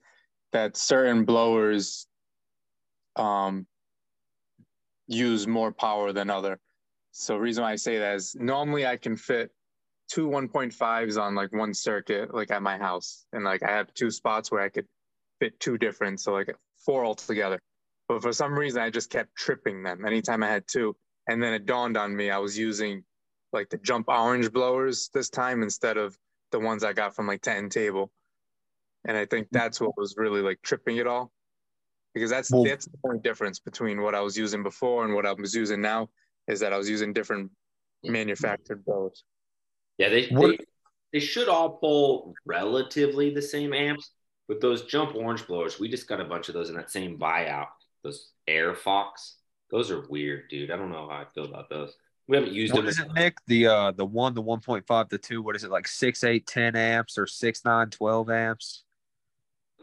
that 0.53 0.77
certain 0.77 1.25
blowers 1.25 2.07
um, 3.17 3.67
use 5.09 5.47
more 5.47 5.73
power 5.73 6.13
than 6.13 6.31
other. 6.31 6.59
So 7.11 7.37
reason 7.37 7.65
why 7.65 7.73
I 7.73 7.77
say 7.77 7.99
that 7.99 8.15
is 8.15 8.37
normally 8.39 8.87
I 8.87 8.97
can 8.97 9.17
fit 9.17 9.51
two 10.09 10.29
1.5s 10.29 11.21
on 11.21 11.35
like 11.35 11.53
one 11.53 11.75
circuit, 11.75 12.35
like 12.35 12.51
at 12.51 12.63
my 12.63 12.79
house. 12.79 13.27
And 13.33 13.45
like 13.45 13.63
I 13.63 13.73
have 13.73 13.93
two 13.95 14.11
spots 14.11 14.51
where 14.51 14.63
I 14.63 14.69
could 14.69 14.87
fit 15.41 15.59
two 15.61 15.79
different, 15.79 16.21
so 16.21 16.33
like 16.33 16.55
four 16.85 17.05
altogether. 17.05 17.61
But 18.09 18.23
for 18.23 18.33
some 18.33 18.59
reason, 18.59 18.81
I 18.81 18.91
just 18.91 19.11
kept 19.11 19.35
tripping 19.37 19.83
them 19.83 20.05
anytime 20.05 20.43
I 20.43 20.49
had 20.49 20.65
two. 20.69 20.97
And 21.29 21.43
then 21.43 21.53
it 21.53 21.67
dawned 21.67 21.97
on 21.97 22.15
me 22.15 22.31
I 22.31 22.39
was 22.39 22.57
using 22.57 23.03
like 23.53 23.69
the 23.69 23.79
jump 23.79 24.09
orange 24.09 24.53
blowers 24.53 25.11
this 25.13 25.29
time 25.29 25.63
instead 25.63 25.97
of 25.97 26.17
the 26.53 26.61
ones 26.61 26.85
I 26.85 26.93
got 26.93 27.17
from 27.17 27.27
like 27.27 27.43
Tent 27.43 27.59
and 27.59 27.73
Table. 27.73 28.13
And 29.07 29.17
I 29.17 29.27
think 29.27 29.47
mm-hmm. 29.47 29.59
that's 29.59 29.81
what 29.81 29.97
was 29.97 30.15
really 30.17 30.41
like 30.41 30.61
tripping 30.63 30.99
it 30.99 31.07
all. 31.07 31.33
Because 32.15 32.31
that's 32.31 32.51
Well- 32.51 32.65
that's 32.65 32.87
the 32.87 32.99
only 33.05 33.21
difference 33.21 33.59
between 33.59 34.01
what 34.03 34.15
I 34.15 34.21
was 34.21 34.37
using 34.37 34.63
before 34.63 35.05
and 35.05 35.15
what 35.15 35.27
I 35.27 35.33
was 35.33 35.55
using 35.55 35.81
now 35.81 36.09
is 36.49 36.61
that 36.61 36.73
I 36.73 36.79
was 36.79 36.89
using 36.89 37.13
different 37.13 37.51
mm-hmm. 37.51 38.13
manufactured 38.13 38.85
blowers. 38.85 39.25
Yeah, 39.99 40.11
they, 40.11 40.27
What- 40.29 40.59
they 40.59 40.65
they 41.13 41.21
should 41.21 41.49
all 41.49 41.79
pull 41.79 42.35
relatively 42.45 43.31
the 43.33 43.41
same 43.41 43.73
amps, 43.73 44.11
but 44.49 44.61
those 44.61 44.83
jump 44.83 45.15
orange 45.15 45.47
blowers, 45.47 45.79
we 45.81 45.89
just 45.89 46.09
got 46.09 46.21
a 46.21 46.25
bunch 46.25 46.49
of 46.49 46.55
those 46.55 46.71
in 46.71 46.77
that 46.77 46.91
same 46.91 47.19
buyout. 47.19 47.69
Those 48.03 48.31
Air 48.47 48.75
Fox, 48.75 49.37
those 49.71 49.91
are 49.91 50.07
weird, 50.09 50.49
dude. 50.49 50.71
I 50.71 50.77
don't 50.77 50.91
know 50.91 51.09
how 51.09 51.17
I 51.17 51.25
feel 51.35 51.45
about 51.45 51.69
those. 51.69 51.95
We 52.29 52.37
haven't 52.37 52.53
used 52.53 52.73
What 52.73 52.81
them. 52.83 52.89
is 52.89 52.99
it, 52.99 53.13
Nick? 53.15 53.39
The 53.47 53.67
uh 53.69 53.91
the 53.93 54.05
one, 54.05 54.35
the 54.35 54.43
one 54.43 54.61
point 54.61 54.87
five, 54.87 55.09
the 55.09 55.19
two. 55.19 55.43
What 55.43 55.57
is 55.57 55.65
it 55.65 55.71
like? 55.71 55.87
Six, 55.87 56.25
eight, 56.25 56.47
10 56.47 56.75
amps 56.75 57.19
or 57.19 57.27
six, 57.27 57.65
nine, 57.65 57.91
12 57.91 58.31
amps? 58.31 58.83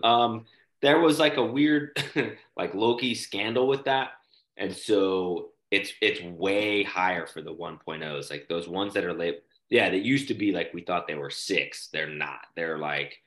Um, 0.03 0.45
there 0.81 0.99
was 0.99 1.19
like 1.19 1.37
a 1.37 1.45
weird 1.45 1.97
like 2.57 2.73
Loki 2.73 3.15
scandal 3.15 3.67
with 3.67 3.85
that, 3.85 4.11
and 4.57 4.75
so 4.75 5.49
it's 5.71 5.93
it's 6.01 6.21
way 6.21 6.83
higher 6.83 7.25
for 7.25 7.41
the 7.41 7.53
1.0s. 7.53 8.29
Like 8.29 8.47
those 8.49 8.67
ones 8.67 8.93
that 8.93 9.05
are 9.05 9.13
late. 9.13 9.41
Yeah, 9.69 9.89
they 9.89 9.97
used 9.97 10.27
to 10.27 10.33
be 10.33 10.51
like 10.51 10.73
we 10.73 10.81
thought 10.81 11.07
they 11.07 11.15
were 11.15 11.29
six. 11.29 11.87
They're 11.87 12.09
not. 12.09 12.41
They're 12.55 12.77
like 12.77 13.21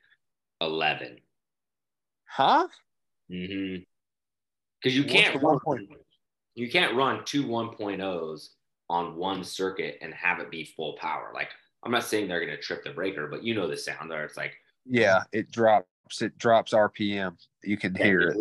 eleven. 0.60 1.18
Huh? 2.36 2.68
Mm-hmm. 3.30 3.82
Because 4.82 4.94
you 4.94 5.04
can't 5.04 5.42
run, 5.42 5.58
you 6.54 6.70
can't 6.70 6.94
run 6.94 7.24
two 7.24 7.46
1.0s 7.46 8.48
on 8.90 9.16
one 9.16 9.42
circuit 9.42 9.96
and 10.02 10.12
have 10.12 10.38
it 10.40 10.50
be 10.50 10.64
full 10.76 10.96
power. 11.00 11.30
Like 11.34 11.48
I'm 11.82 11.90
not 11.90 12.04
saying 12.04 12.28
they're 12.28 12.40
gonna 12.44 12.58
trip 12.58 12.84
the 12.84 12.90
breaker, 12.90 13.26
but 13.26 13.42
you 13.42 13.54
know 13.54 13.66
the 13.66 13.76
sound 13.76 14.10
there. 14.10 14.24
It's 14.24 14.36
like 14.36 14.52
Yeah, 14.84 15.22
it 15.32 15.50
drops. 15.50 15.86
It 16.20 16.36
drops 16.36 16.72
RPM. 16.74 17.36
You 17.64 17.78
can 17.78 17.94
hear 17.94 18.20
it. 18.20 18.36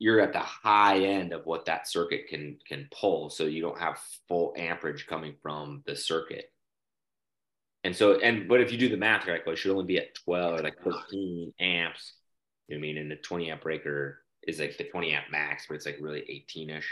you're 0.00 0.20
at 0.20 0.32
the 0.32 0.40
high 0.40 0.98
end 0.98 1.32
of 1.32 1.46
what 1.46 1.64
that 1.66 1.88
circuit 1.88 2.26
can 2.28 2.58
can 2.66 2.88
pull 2.90 3.30
so 3.30 3.44
you 3.44 3.62
don't 3.62 3.78
have 3.78 3.98
full 4.28 4.52
amperage 4.56 5.06
coming 5.06 5.34
from 5.40 5.82
the 5.86 5.94
circuit 5.96 6.50
and 7.84 7.96
so 7.96 8.18
and 8.20 8.48
but 8.48 8.60
if 8.60 8.70
you 8.70 8.76
do 8.76 8.90
the 8.90 8.96
math 8.96 9.26
right 9.26 9.40
well 9.46 9.54
it 9.54 9.56
should 9.56 9.70
only 9.70 9.84
be 9.86 9.96
at 9.96 10.14
12 10.16 10.60
or 10.60 10.62
like 10.62 10.76
13 10.84 11.52
amps 11.60 12.15
you 12.68 12.76
know 12.76 12.78
i 12.78 12.82
mean 12.82 12.98
and 12.98 13.10
the 13.10 13.16
20 13.16 13.50
amp 13.50 13.62
breaker 13.62 14.20
is 14.46 14.60
like 14.60 14.76
the 14.76 14.84
20 14.84 15.12
amp 15.12 15.26
max 15.30 15.66
but 15.68 15.74
it's 15.74 15.86
like 15.86 15.98
really 16.00 16.44
18ish 16.56 16.84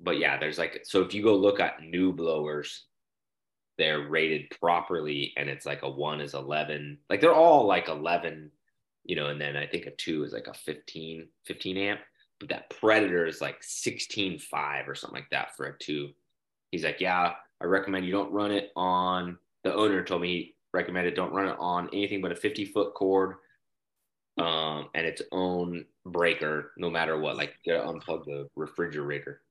but 0.00 0.18
yeah 0.18 0.38
there's 0.38 0.58
like 0.58 0.80
so 0.84 1.02
if 1.02 1.14
you 1.14 1.22
go 1.22 1.36
look 1.36 1.60
at 1.60 1.82
new 1.82 2.12
blowers 2.12 2.84
they're 3.78 4.08
rated 4.08 4.50
properly 4.60 5.32
and 5.36 5.48
it's 5.48 5.66
like 5.66 5.82
a 5.82 5.90
one 5.90 6.20
is 6.20 6.34
11 6.34 6.98
like 7.08 7.20
they're 7.20 7.34
all 7.34 7.66
like 7.66 7.88
11 7.88 8.50
you 9.04 9.16
know, 9.16 9.28
and 9.28 9.40
then 9.40 9.56
I 9.56 9.66
think 9.66 9.86
a 9.86 9.90
two 9.92 10.24
is 10.24 10.32
like 10.32 10.46
a 10.46 10.54
15, 10.54 11.26
15 11.46 11.76
amp, 11.76 12.00
but 12.38 12.48
that 12.50 12.70
Predator 12.70 13.26
is 13.26 13.40
like 13.40 13.60
16.5 13.60 14.88
or 14.88 14.94
something 14.94 15.18
like 15.18 15.30
that 15.30 15.56
for 15.56 15.66
a 15.66 15.78
two. 15.78 16.10
He's 16.70 16.84
like, 16.84 17.00
yeah, 17.00 17.32
I 17.60 17.64
recommend 17.64 18.06
you 18.06 18.12
don't 18.12 18.32
run 18.32 18.52
it 18.52 18.70
on. 18.76 19.38
The 19.64 19.74
owner 19.74 20.04
told 20.04 20.22
me 20.22 20.28
he 20.28 20.54
recommended 20.72 21.14
don't 21.14 21.32
run 21.32 21.48
it 21.48 21.56
on 21.58 21.88
anything 21.92 22.20
but 22.20 22.32
a 22.32 22.36
50 22.36 22.66
foot 22.66 22.94
cord, 22.94 23.36
um, 24.38 24.88
and 24.94 25.06
its 25.06 25.22
own 25.32 25.84
breaker, 26.06 26.72
no 26.76 26.90
matter 26.90 27.18
what. 27.18 27.36
Like, 27.36 27.54
you 27.64 27.74
gotta 27.74 27.86
unplug 27.86 28.24
the 28.24 28.48
refrigerator. 28.56 29.42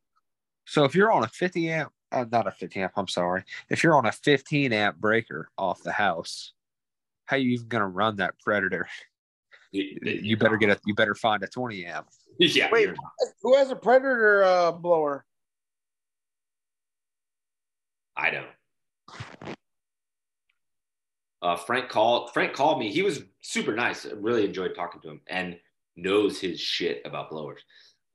So 0.65 0.83
if 0.83 0.95
you're 0.95 1.11
on 1.11 1.23
a 1.23 1.27
50 1.27 1.69
amp, 1.69 1.91
uh, 2.11 2.25
not 2.31 2.47
a 2.47 2.51
50 2.51 2.81
amp, 2.81 2.93
I'm 2.95 3.07
sorry. 3.07 3.43
If 3.69 3.83
you're 3.83 3.95
on 3.95 4.05
a 4.05 4.11
15 4.11 4.73
amp 4.73 4.97
breaker 4.97 5.49
off 5.57 5.83
the 5.83 5.91
house, 5.91 6.53
how 7.25 7.37
you 7.37 7.51
even 7.51 7.67
gonna 7.67 7.87
run 7.87 8.17
that 8.17 8.35
Predator? 8.43 8.87
You 9.71 10.35
better 10.35 10.57
get 10.57 10.69
a. 10.69 10.77
You 10.85 10.93
better 10.93 11.15
find 11.15 11.41
a 11.43 11.47
20 11.47 11.85
amp. 11.85 12.07
yeah. 12.39 12.69
Wait, 12.71 12.89
who 13.41 13.55
has 13.55 13.71
a 13.71 13.75
predator 13.75 14.43
uh, 14.43 14.71
blower? 14.73 15.23
I 18.17 18.31
don't. 18.31 19.57
Uh, 21.41 21.55
Frank 21.55 21.89
called. 21.89 22.33
Frank 22.33 22.53
called 22.53 22.79
me. 22.79 22.91
He 22.91 23.01
was 23.01 23.23
super 23.41 23.75
nice. 23.75 24.05
I 24.05 24.11
really 24.13 24.45
enjoyed 24.45 24.75
talking 24.75 25.01
to 25.01 25.09
him 25.09 25.21
and 25.27 25.57
knows 25.95 26.39
his 26.39 26.59
shit 26.59 27.01
about 27.05 27.29
blowers. 27.29 27.61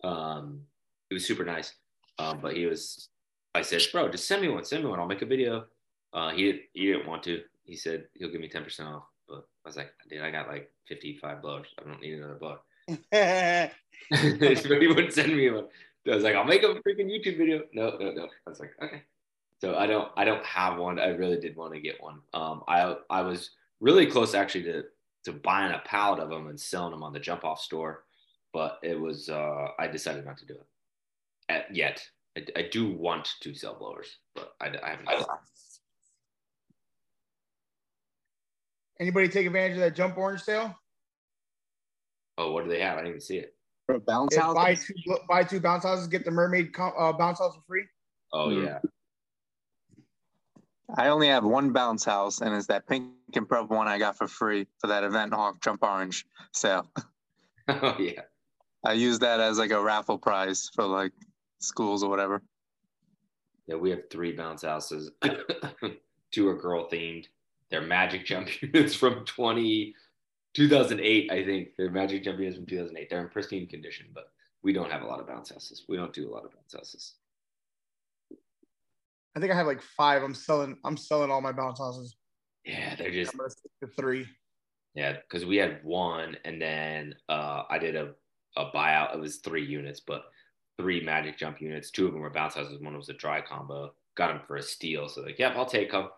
Um, 0.04 0.62
it 1.10 1.14
was 1.14 1.26
super 1.26 1.44
nice. 1.44 1.74
Um, 2.18 2.40
but 2.40 2.56
he 2.56 2.66
was. 2.66 3.08
I 3.54 3.62
said, 3.62 3.82
bro, 3.90 4.08
just 4.08 4.28
send 4.28 4.42
me 4.42 4.48
one. 4.48 4.64
Send 4.64 4.84
me 4.84 4.90
one. 4.90 5.00
I'll 5.00 5.06
make 5.06 5.22
a 5.22 5.26
video. 5.26 5.64
Uh, 6.12 6.30
he 6.30 6.62
he 6.72 6.86
didn't 6.86 7.06
want 7.06 7.22
to. 7.24 7.42
He 7.64 7.76
said 7.76 8.06
he'll 8.14 8.30
give 8.30 8.40
me 8.40 8.48
ten 8.48 8.64
percent 8.64 8.88
off. 8.88 9.04
But 9.28 9.46
I 9.64 9.68
was 9.68 9.76
like, 9.76 9.92
dude, 10.08 10.22
I 10.22 10.30
got 10.30 10.48
like 10.48 10.70
fifty 10.86 11.16
five 11.16 11.42
blowers. 11.42 11.68
I 11.78 11.88
don't 11.88 12.00
need 12.00 12.14
another 12.14 12.34
blower. 12.34 12.60
but 14.10 14.82
he 14.82 14.86
wouldn't 14.86 15.12
send 15.12 15.36
me 15.36 15.50
one. 15.50 15.66
I 16.10 16.14
was 16.14 16.24
like, 16.24 16.36
I'll 16.36 16.44
make 16.44 16.62
a 16.62 16.68
freaking 16.68 17.10
YouTube 17.10 17.38
video. 17.38 17.62
No, 17.72 17.96
no, 17.98 18.12
no. 18.12 18.28
I 18.46 18.50
was 18.50 18.60
like, 18.60 18.72
okay. 18.80 19.02
So 19.66 19.74
I 19.74 19.88
don't 19.88 20.12
I 20.16 20.24
don't 20.24 20.46
have 20.46 20.78
one. 20.78 21.00
I 21.00 21.08
really 21.08 21.40
did 21.40 21.56
want 21.56 21.74
to 21.74 21.80
get 21.80 22.00
one. 22.00 22.20
Um, 22.32 22.62
I 22.68 22.94
I 23.10 23.22
was 23.22 23.50
really 23.80 24.06
close 24.06 24.32
actually 24.32 24.62
to 24.62 24.84
to 25.24 25.32
buying 25.32 25.72
a 25.74 25.82
pallet 25.84 26.20
of 26.20 26.30
them 26.30 26.46
and 26.46 26.60
selling 26.60 26.92
them 26.92 27.02
on 27.02 27.12
the 27.12 27.18
jump 27.18 27.44
off 27.44 27.60
store, 27.60 28.04
but 28.52 28.78
it 28.84 28.94
was 28.94 29.28
uh, 29.28 29.66
I 29.76 29.88
decided 29.88 30.24
not 30.24 30.38
to 30.38 30.46
do 30.46 30.54
it 30.54 30.66
At, 31.48 31.74
yet. 31.74 32.00
I, 32.38 32.44
I 32.54 32.68
do 32.70 32.92
want 32.92 33.28
to 33.40 33.54
sell 33.56 33.74
blowers, 33.76 34.18
but 34.36 34.54
I, 34.60 34.66
I 34.68 34.90
haven't. 34.90 35.08
Anybody 39.00 39.26
take 39.28 39.48
advantage 39.48 39.78
of 39.78 39.80
that 39.80 39.96
jump 39.96 40.16
orange 40.16 40.42
sale? 40.42 40.76
Oh, 42.38 42.52
what 42.52 42.62
do 42.62 42.70
they 42.70 42.80
have? 42.82 42.98
I 42.98 43.00
didn't 43.00 43.08
even 43.08 43.20
see 43.20 43.38
it. 43.38 43.56
For 43.86 43.98
bounce 43.98 44.36
If 44.36 44.42
house. 44.42 44.54
buy 44.54 44.76
two 44.76 44.94
buy 45.28 45.42
two 45.42 45.58
bounce 45.58 45.82
houses, 45.82 46.06
get 46.06 46.24
the 46.24 46.30
mermaid 46.30 46.72
co- 46.72 46.94
uh, 46.96 47.12
bounce 47.12 47.40
house 47.40 47.56
for 47.56 47.62
free. 47.66 47.86
Oh 48.32 48.50
Hmm. 48.50 48.62
yeah. 48.62 48.78
I 50.94 51.08
only 51.08 51.28
have 51.28 51.44
one 51.44 51.72
bounce 51.72 52.04
house, 52.04 52.40
and 52.40 52.54
it's 52.54 52.68
that 52.68 52.86
pink 52.86 53.10
and 53.34 53.48
purple 53.48 53.76
one 53.76 53.88
I 53.88 53.98
got 53.98 54.16
for 54.16 54.28
free 54.28 54.66
for 54.78 54.86
that 54.86 55.02
event 55.02 55.34
Hawk 55.34 55.60
Jump 55.62 55.82
Orange 55.82 56.24
sale. 56.52 56.90
oh 57.68 57.96
yeah. 57.98 58.22
I 58.84 58.92
use 58.92 59.18
that 59.18 59.40
as 59.40 59.58
like 59.58 59.72
a 59.72 59.82
raffle 59.82 60.18
prize 60.18 60.70
for 60.74 60.84
like 60.84 61.12
schools 61.58 62.04
or 62.04 62.10
whatever. 62.10 62.42
Yeah, 63.66 63.76
we 63.76 63.90
have 63.90 64.08
three 64.10 64.32
bounce 64.32 64.62
houses. 64.62 65.10
Two 66.32 66.48
are 66.48 66.54
girl 66.54 66.88
themed. 66.88 67.26
They're 67.70 67.82
magic 67.82 68.24
jump 68.24 68.62
units 68.62 68.94
from 68.94 69.24
20, 69.24 69.92
2008, 70.54 71.32
I 71.32 71.44
think. 71.44 71.68
They're 71.76 71.90
magic 71.90 72.22
jump 72.22 72.38
units 72.38 72.56
from 72.56 72.66
2008. 72.66 73.10
They're 73.10 73.22
in 73.22 73.28
pristine 73.28 73.66
condition, 73.66 74.06
but 74.14 74.30
we 74.62 74.72
don't 74.72 74.92
have 74.92 75.02
a 75.02 75.06
lot 75.06 75.18
of 75.18 75.26
bounce 75.26 75.50
houses. 75.50 75.84
We 75.88 75.96
don't 75.96 76.12
do 76.12 76.30
a 76.30 76.32
lot 76.32 76.44
of 76.44 76.52
bounce 76.52 76.74
houses. 76.74 77.14
I 79.36 79.40
think 79.40 79.52
I 79.52 79.56
have 79.56 79.66
like 79.66 79.82
five. 79.82 80.22
I'm 80.22 80.34
selling. 80.34 80.78
I'm 80.84 80.96
selling 80.96 81.30
all 81.30 81.42
my 81.42 81.52
bounce 81.52 81.78
houses. 81.78 82.16
Yeah, 82.64 82.96
they're 82.96 83.10
just 83.10 83.34
I'm 83.34 83.38
gonna 83.38 83.50
stick 83.50 83.70
to 83.82 83.88
three. 83.88 84.26
yeah, 84.94 85.12
because 85.12 85.44
we 85.44 85.56
had 85.56 85.80
one 85.84 86.36
and 86.44 86.60
then 86.60 87.14
uh 87.28 87.62
I 87.68 87.78
did 87.78 87.94
a, 87.94 88.12
a 88.56 88.70
buyout. 88.74 89.14
It 89.14 89.20
was 89.20 89.36
three 89.36 89.64
units, 89.64 90.00
but 90.00 90.24
three 90.78 91.04
magic 91.04 91.38
jump 91.38 91.60
units. 91.60 91.90
Two 91.90 92.06
of 92.06 92.12
them 92.12 92.22
were 92.22 92.30
bounce 92.30 92.54
houses, 92.54 92.80
one 92.80 92.96
was 92.96 93.10
a 93.10 93.14
dry 93.14 93.40
combo. 93.40 93.94
Got 94.16 94.28
them 94.28 94.40
for 94.48 94.56
a 94.56 94.62
steal. 94.62 95.08
So 95.08 95.20
like, 95.20 95.38
yep, 95.38 95.52
I'll 95.54 95.66
take 95.66 95.92
them. 95.92 96.08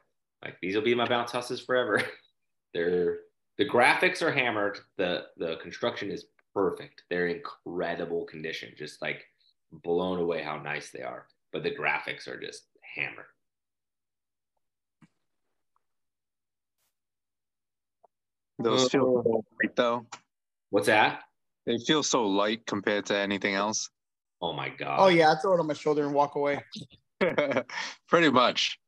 Like 0.43 0.57
these 0.63 0.77
will 0.77 0.83
be 0.83 0.95
my 0.95 1.09
bounce 1.09 1.33
houses 1.33 1.61
forever. 1.61 2.01
They're 2.73 3.19
the 3.59 3.69
graphics 3.69 4.23
are 4.23 4.33
hammered. 4.33 4.79
The 4.97 5.27
the 5.37 5.57
construction 5.57 6.11
is 6.13 6.27
perfect. 6.55 7.03
They're 7.11 7.27
incredible 7.27 8.25
condition. 8.25 8.73
Just 8.79 9.03
like 9.03 9.25
blown 9.73 10.21
away 10.21 10.43
how 10.43 10.57
nice 10.63 10.91
they 10.91 11.03
are. 11.03 11.27
But 11.53 11.63
the 11.63 11.75
graphics 11.75 12.29
are 12.29 12.41
just 12.41 12.69
hammer. 12.99 13.27
Those 18.59 18.89
feel 18.91 19.23
so 19.25 19.44
light 19.62 19.77
though. 19.77 20.07
What's 20.70 20.86
that? 20.86 21.20
They 21.67 21.78
feel 21.78 22.02
so 22.02 22.27
light 22.27 22.67
compared 22.67 23.07
to 23.07 23.17
anything 23.17 23.55
else. 23.55 23.89
Oh 24.41 24.52
my 24.52 24.68
god. 24.68 24.97
Oh 25.01 25.09
yeah, 25.09 25.33
I 25.33 25.36
throw 25.41 25.55
it 25.55 25.60
on 25.60 25.67
my 25.67 25.75
shoulder 25.75 26.05
and 26.05 26.15
walk 26.15 26.35
away. 26.35 26.60
Pretty 28.09 28.31
much. 28.31 28.78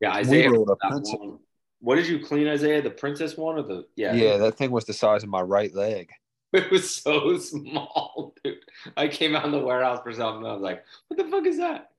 Yeah, 0.00 0.12
We 0.14 0.18
Isaiah. 0.20 0.50
rolled 0.50 0.70
a 0.70 0.76
that 0.88 1.00
one- 1.02 1.38
What 1.80 1.96
did 1.96 2.08
you 2.08 2.24
clean, 2.24 2.48
Isaiah? 2.48 2.82
The 2.82 2.90
princess 2.90 3.36
one 3.36 3.58
or 3.58 3.62
the 3.62 3.86
yeah? 3.96 4.14
Yeah, 4.14 4.36
that 4.38 4.56
thing 4.56 4.70
was 4.70 4.84
the 4.84 4.92
size 4.92 5.22
of 5.22 5.28
my 5.28 5.40
right 5.42 5.74
leg. 5.74 6.10
It 6.52 6.70
was 6.70 6.94
so 6.94 7.36
small, 7.38 8.32
dude. 8.42 8.58
I 8.96 9.08
came 9.08 9.36
out 9.36 9.44
in 9.44 9.50
the 9.50 9.58
warehouse 9.58 10.00
for 10.02 10.12
something. 10.12 10.46
I 10.46 10.52
was 10.54 10.62
like, 10.62 10.84
"What 11.08 11.18
the 11.18 11.28
fuck 11.30 11.44
is 11.44 11.58
that?" 11.58 11.90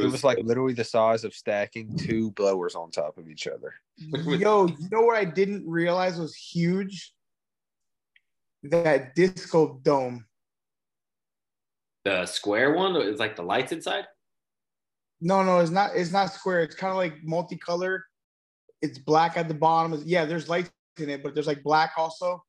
It 0.00 0.04
was, 0.04 0.24
like 0.24 0.38
literally 0.38 0.74
the 0.74 0.84
size 0.84 1.24
of 1.24 1.34
stacking 1.34 1.96
two 1.96 2.30
blowers 2.32 2.74
on 2.74 2.90
top 2.90 3.18
of 3.18 3.28
each 3.28 3.46
other. 3.46 3.74
Yo, 3.98 4.66
you 4.66 4.88
know 4.90 5.02
what 5.02 5.16
I 5.16 5.24
didn't 5.24 5.68
realize 5.68 6.18
was 6.18 6.34
huge? 6.34 7.12
That 8.62 9.14
disco 9.14 9.80
dome. 9.82 10.26
the 12.04 12.26
square 12.26 12.74
one. 12.74 12.96
It's 12.96 13.20
like 13.20 13.36
the 13.36 13.42
lights 13.42 13.72
inside. 13.72 14.06
No, 15.20 15.42
no, 15.42 15.60
it's 15.60 15.70
not. 15.70 15.90
It's 15.94 16.12
not 16.12 16.32
square. 16.32 16.60
It's 16.60 16.74
kind 16.74 16.90
of 16.90 16.96
like 16.96 17.14
multicolor. 17.26 18.00
It's 18.82 18.98
black 18.98 19.36
at 19.36 19.48
the 19.48 19.54
bottom. 19.54 20.02
Yeah, 20.04 20.24
there's 20.24 20.48
lights 20.48 20.70
in 20.98 21.10
it, 21.10 21.22
but 21.22 21.34
there's 21.34 21.46
like 21.46 21.62
black 21.62 21.92
also. 21.96 22.42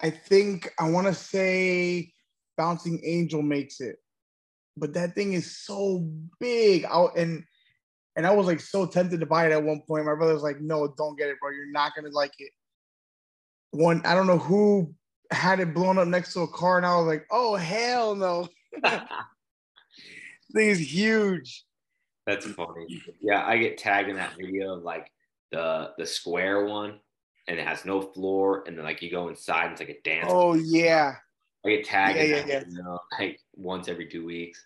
I 0.00 0.10
think 0.10 0.72
I 0.78 0.88
want 0.88 1.06
to 1.06 1.14
say 1.14 2.12
Bouncing 2.56 3.00
Angel 3.04 3.42
makes 3.42 3.80
it, 3.80 3.96
but 4.80 4.94
that 4.94 5.14
thing 5.14 5.34
is 5.34 5.56
so 5.56 6.10
big. 6.40 6.84
Out 6.86 7.16
and 7.16 7.44
and 8.16 8.26
I 8.26 8.32
was 8.32 8.46
like 8.46 8.60
so 8.60 8.86
tempted 8.86 9.20
to 9.20 9.26
buy 9.26 9.46
it 9.46 9.52
at 9.52 9.62
one 9.62 9.82
point. 9.86 10.06
My 10.06 10.14
brother 10.14 10.34
was 10.34 10.42
like, 10.42 10.60
"No, 10.60 10.92
don't 10.96 11.16
get 11.16 11.28
it, 11.28 11.38
bro. 11.40 11.50
You're 11.50 11.70
not 11.70 11.94
gonna 11.94 12.08
like 12.08 12.32
it." 12.38 12.50
One, 13.70 14.02
I 14.04 14.14
don't 14.14 14.26
know 14.26 14.38
who 14.38 14.94
had 15.30 15.60
it 15.60 15.74
blown 15.74 15.98
up 15.98 16.08
next 16.08 16.32
to 16.32 16.40
a 16.40 16.48
car, 16.48 16.78
and 16.78 16.86
I 16.86 16.96
was 16.96 17.06
like, 17.06 17.26
"Oh 17.30 17.54
hell 17.54 18.16
no!" 18.16 18.48
thing 18.82 20.68
is 20.68 20.92
huge. 20.92 21.64
That's 22.26 22.46
funny. 22.46 23.02
Yeah, 23.20 23.44
I 23.46 23.58
get 23.58 23.78
tagged 23.78 24.08
in 24.08 24.16
that 24.16 24.36
video 24.36 24.76
of 24.76 24.82
like 24.82 25.10
the 25.52 25.92
the 25.98 26.06
square 26.06 26.64
one, 26.64 26.98
and 27.46 27.58
it 27.58 27.66
has 27.66 27.84
no 27.84 28.00
floor, 28.00 28.64
and 28.66 28.76
then 28.76 28.84
like 28.84 29.02
you 29.02 29.10
go 29.10 29.28
inside, 29.28 29.64
and 29.64 29.72
it's 29.72 29.80
like 29.80 29.90
a 29.90 30.00
dance. 30.02 30.30
Oh 30.30 30.54
yeah. 30.54 31.16
I 31.64 31.68
get 31.68 31.84
tagged 31.84 32.16
Yeah, 32.16 32.24
yeah, 32.24 32.44
yeah. 32.46 32.60
video, 32.64 32.98
like 33.18 33.38
once 33.54 33.88
every 33.88 34.06
two 34.06 34.24
weeks, 34.24 34.64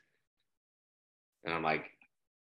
and 1.45 1.55
I'm 1.55 1.63
like, 1.63 1.91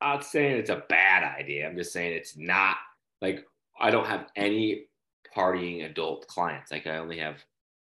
I'm 0.01 0.17
not 0.17 0.25
saying 0.25 0.57
it's 0.57 0.71
a 0.71 0.83
bad 0.89 1.23
idea. 1.23 1.67
I'm 1.67 1.77
just 1.77 1.93
saying 1.93 2.13
it's 2.13 2.37
not 2.37 2.77
like 3.21 3.47
I 3.81 3.91
don't 3.91 4.07
have 4.07 4.27
any 4.37 4.87
partying 5.35 5.85
adult 5.85 6.27
clients. 6.27 6.71
Like 6.71 6.87
I 6.87 6.99
only 6.99 7.19
have 7.19 7.37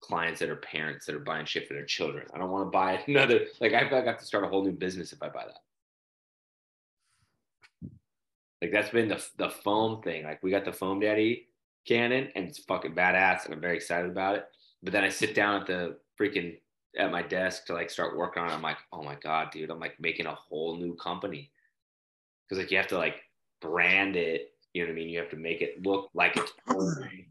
clients 0.01 0.39
that 0.39 0.49
are 0.49 0.57
parents 0.57 1.05
that 1.05 1.15
are 1.15 1.19
buying 1.19 1.45
shit 1.45 1.67
for 1.67 1.73
their 1.73 1.85
children. 1.85 2.27
I 2.33 2.37
don't 2.37 2.51
want 2.51 2.67
to 2.67 2.71
buy 2.71 3.03
another. 3.07 3.41
Like 3.59 3.73
I 3.73 3.87
feel 3.87 3.97
like 3.97 4.07
I 4.07 4.11
have 4.11 4.19
to 4.19 4.25
start 4.25 4.43
a 4.43 4.47
whole 4.47 4.63
new 4.63 4.71
business 4.71 5.13
if 5.13 5.21
I 5.21 5.29
buy 5.29 5.45
that. 5.45 5.59
Like 8.61 8.71
that's 8.71 8.89
been 8.89 9.09
the 9.09 9.23
the 9.37 9.49
foam 9.49 10.01
thing. 10.01 10.23
Like 10.23 10.41
we 10.41 10.51
got 10.51 10.65
the 10.65 10.71
foam 10.71 10.99
daddy 10.99 11.47
cannon, 11.85 12.29
and 12.35 12.47
it's 12.47 12.59
fucking 12.59 12.95
badass, 12.95 13.45
and 13.45 13.53
I'm 13.53 13.61
very 13.61 13.75
excited 13.75 14.09
about 14.09 14.35
it. 14.35 14.45
But 14.81 14.93
then 14.93 15.03
I 15.03 15.09
sit 15.09 15.35
down 15.35 15.61
at 15.61 15.67
the 15.67 15.97
freaking 16.19 16.59
at 16.97 17.11
my 17.11 17.21
desk 17.21 17.65
to 17.65 17.73
like 17.73 17.89
start 17.89 18.17
working 18.17 18.43
on 18.43 18.49
it. 18.49 18.53
I'm 18.53 18.61
like, 18.61 18.77
oh 18.91 19.03
my 19.03 19.15
god, 19.15 19.51
dude, 19.51 19.69
I'm 19.69 19.79
like 19.79 19.99
making 19.99 20.25
a 20.25 20.35
whole 20.35 20.77
new 20.77 20.95
company 20.95 21.51
because 22.47 22.61
like 22.61 22.71
you 22.71 22.77
have 22.77 22.87
to 22.87 22.97
like 22.97 23.15
brand 23.61 24.15
it. 24.15 24.53
You 24.73 24.83
know 24.83 24.87
what 24.89 24.93
I 24.93 24.95
mean? 24.95 25.09
You 25.09 25.19
have 25.19 25.29
to 25.29 25.37
make 25.37 25.61
it 25.61 25.85
look 25.85 26.09
like 26.13 26.35
its 26.37 26.51
own 26.69 27.25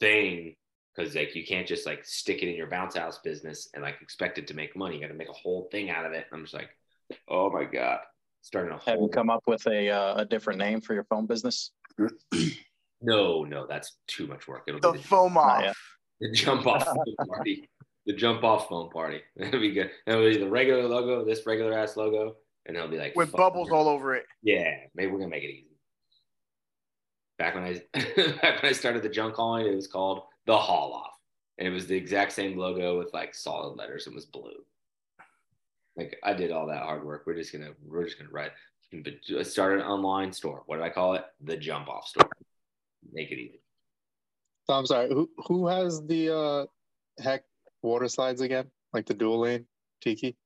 thing 0.00 0.56
because 0.96 1.14
like 1.14 1.34
you 1.34 1.44
can't 1.46 1.66
just 1.66 1.86
like 1.86 2.04
stick 2.04 2.42
it 2.42 2.48
in 2.48 2.56
your 2.56 2.68
bounce 2.68 2.96
house 2.96 3.18
business 3.18 3.68
and 3.74 3.82
like 3.82 3.96
expect 4.00 4.38
it 4.38 4.46
to 4.48 4.54
make 4.54 4.76
money. 4.76 4.96
You 4.96 5.00
got 5.02 5.08
to 5.08 5.14
make 5.14 5.28
a 5.28 5.34
whole 5.34 5.68
thing 5.70 5.90
out 5.90 6.06
of 6.06 6.12
it. 6.12 6.26
I'm 6.32 6.42
just 6.42 6.54
like, 6.54 6.70
oh 7.28 7.50
my 7.50 7.64
god, 7.64 8.00
starting 8.40 8.72
a 8.72 8.78
Have 8.90 9.00
you 9.00 9.08
come 9.08 9.30
up 9.30 9.42
with 9.46 9.66
a 9.66 9.90
uh, 9.90 10.14
a 10.16 10.24
different 10.24 10.58
name 10.58 10.80
for 10.80 10.94
your 10.94 11.04
foam 11.04 11.26
business? 11.26 11.70
No, 13.04 13.42
no, 13.42 13.66
that's 13.66 13.96
too 14.06 14.28
much 14.28 14.46
work. 14.46 14.62
It'll 14.68 14.80
The 14.80 14.92
be 14.92 14.98
the, 14.98 15.04
foam 15.04 15.36
off. 15.36 15.76
the 16.20 16.30
jump 16.30 16.66
off 16.68 16.86
party. 17.26 17.68
The 18.06 18.12
jump 18.12 18.42
off 18.42 18.68
foam 18.68 18.90
party. 18.90 19.20
That'd 19.36 19.60
be 19.60 19.72
good. 19.72 19.90
It'll 20.06 20.28
be 20.28 20.36
the 20.36 20.48
regular 20.48 20.88
logo, 20.88 21.24
this 21.24 21.46
regular 21.46 21.72
ass 21.72 21.96
logo, 21.96 22.36
and 22.66 22.76
they'll 22.76 22.88
be 22.88 22.98
like 22.98 23.14
with 23.14 23.32
bubbles 23.32 23.68
you. 23.68 23.74
all 23.74 23.88
over 23.88 24.14
it. 24.14 24.24
Yeah, 24.42 24.74
maybe 24.94 25.10
we're 25.12 25.18
gonna 25.18 25.30
make 25.30 25.44
it 25.44 25.50
easy. 25.50 25.76
Back 27.38 27.54
when 27.54 27.64
I 27.64 27.80
back 28.42 28.62
when 28.62 28.70
I 28.70 28.72
started 28.72 29.02
the 29.02 29.08
junk 29.08 29.36
hauling, 29.36 29.66
it 29.66 29.74
was 29.74 29.86
called 29.86 30.22
the 30.46 30.56
haul 30.56 30.92
off, 30.92 31.14
and 31.58 31.68
it 31.68 31.70
was 31.70 31.86
the 31.86 31.96
exact 31.96 32.32
same 32.32 32.58
logo 32.58 32.98
with 32.98 33.12
like 33.14 33.34
solid 33.34 33.76
letters. 33.76 34.06
It 34.06 34.14
was 34.14 34.26
blue. 34.26 34.64
Like 35.96 36.16
I 36.24 36.32
did 36.32 36.50
all 36.50 36.66
that 36.66 36.82
hard 36.82 37.04
work. 37.04 37.24
We're 37.26 37.36
just 37.36 37.52
gonna 37.52 37.70
we're 37.84 38.04
just 38.04 38.18
gonna 38.18 38.30
write. 38.30 38.50
But 38.92 39.46
start 39.46 39.78
an 39.78 39.86
online 39.86 40.32
store. 40.32 40.62
What 40.66 40.76
did 40.76 40.84
I 40.84 40.90
call 40.90 41.14
it? 41.14 41.24
The 41.42 41.56
jump 41.56 41.88
off 41.88 42.06
store. 42.06 42.28
Make 43.12 43.30
it 43.30 43.38
easy. 43.38 43.60
So 44.66 44.74
I'm 44.74 44.86
sorry. 44.86 45.08
Who 45.08 45.30
who 45.46 45.66
has 45.66 46.04
the 46.06 46.34
uh 46.34 46.66
HEC 47.22 47.44
water 47.82 48.08
slides 48.08 48.40
again? 48.40 48.70
Like 48.92 49.06
the 49.06 49.14
dual 49.14 49.40
lane 49.40 49.66
Tiki? 50.00 50.36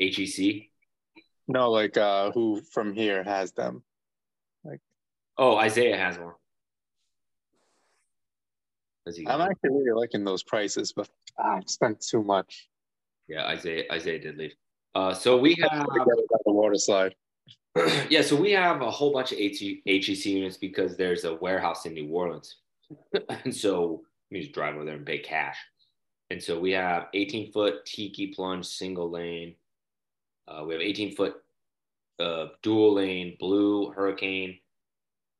HEC. 0.00 0.68
No, 1.48 1.70
like 1.70 1.96
uh 1.96 2.30
who 2.32 2.60
from 2.72 2.92
here 2.94 3.22
has 3.22 3.52
them? 3.52 3.82
Like 4.64 4.80
Oh, 5.36 5.56
Isaiah 5.56 5.96
has 5.96 6.18
one. 6.18 6.34
I'm 9.26 9.40
actually 9.40 9.70
really 9.70 9.92
liking 9.92 10.24
those 10.24 10.42
prices, 10.42 10.92
but 10.92 11.08
ah, 11.38 11.56
I 11.56 11.60
spent 11.66 12.00
too 12.00 12.22
much. 12.22 12.68
Yeah, 13.28 13.46
Isaiah 13.46 13.84
Isaiah 13.90 14.18
did 14.18 14.36
leave. 14.36 14.54
Uh, 14.94 15.14
so 15.14 15.38
we 15.38 15.56
have 15.60 15.86
the 15.86 16.52
water 16.52 16.74
slide. 16.76 17.14
yeah, 18.08 18.22
so 18.22 18.36
we 18.36 18.52
have 18.52 18.82
a 18.82 18.90
whole 18.90 19.12
bunch 19.12 19.32
of 19.32 19.38
HEC 19.38 19.78
HEC 19.86 20.26
units 20.26 20.56
because 20.56 20.96
there's 20.96 21.24
a 21.24 21.34
warehouse 21.34 21.86
in 21.86 21.94
New 21.94 22.08
Orleans, 22.08 22.56
and 23.44 23.54
so 23.54 24.02
we 24.30 24.40
just 24.40 24.52
drive 24.52 24.74
over 24.74 24.84
there 24.84 24.96
and 24.96 25.06
pay 25.06 25.18
cash. 25.18 25.56
And 26.30 26.42
so 26.42 26.58
we 26.58 26.70
have 26.72 27.08
18 27.12 27.52
foot 27.52 27.84
tiki 27.84 28.28
plunge 28.28 28.66
single 28.66 29.10
lane. 29.10 29.54
Uh, 30.46 30.64
we 30.64 30.74
have 30.74 30.82
18 30.82 31.16
foot 31.16 31.42
uh, 32.20 32.46
dual 32.62 32.94
lane 32.94 33.36
blue 33.40 33.90
hurricane, 33.90 34.58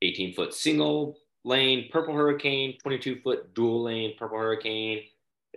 18 0.03 0.35
foot 0.35 0.53
single 0.53 1.19
lane 1.45 1.89
purple 1.93 2.15
hurricane, 2.15 2.77
22 2.83 3.21
foot 3.21 3.55
dual 3.55 3.83
lane 3.83 4.15
purple 4.19 4.39
hurricane, 4.39 5.03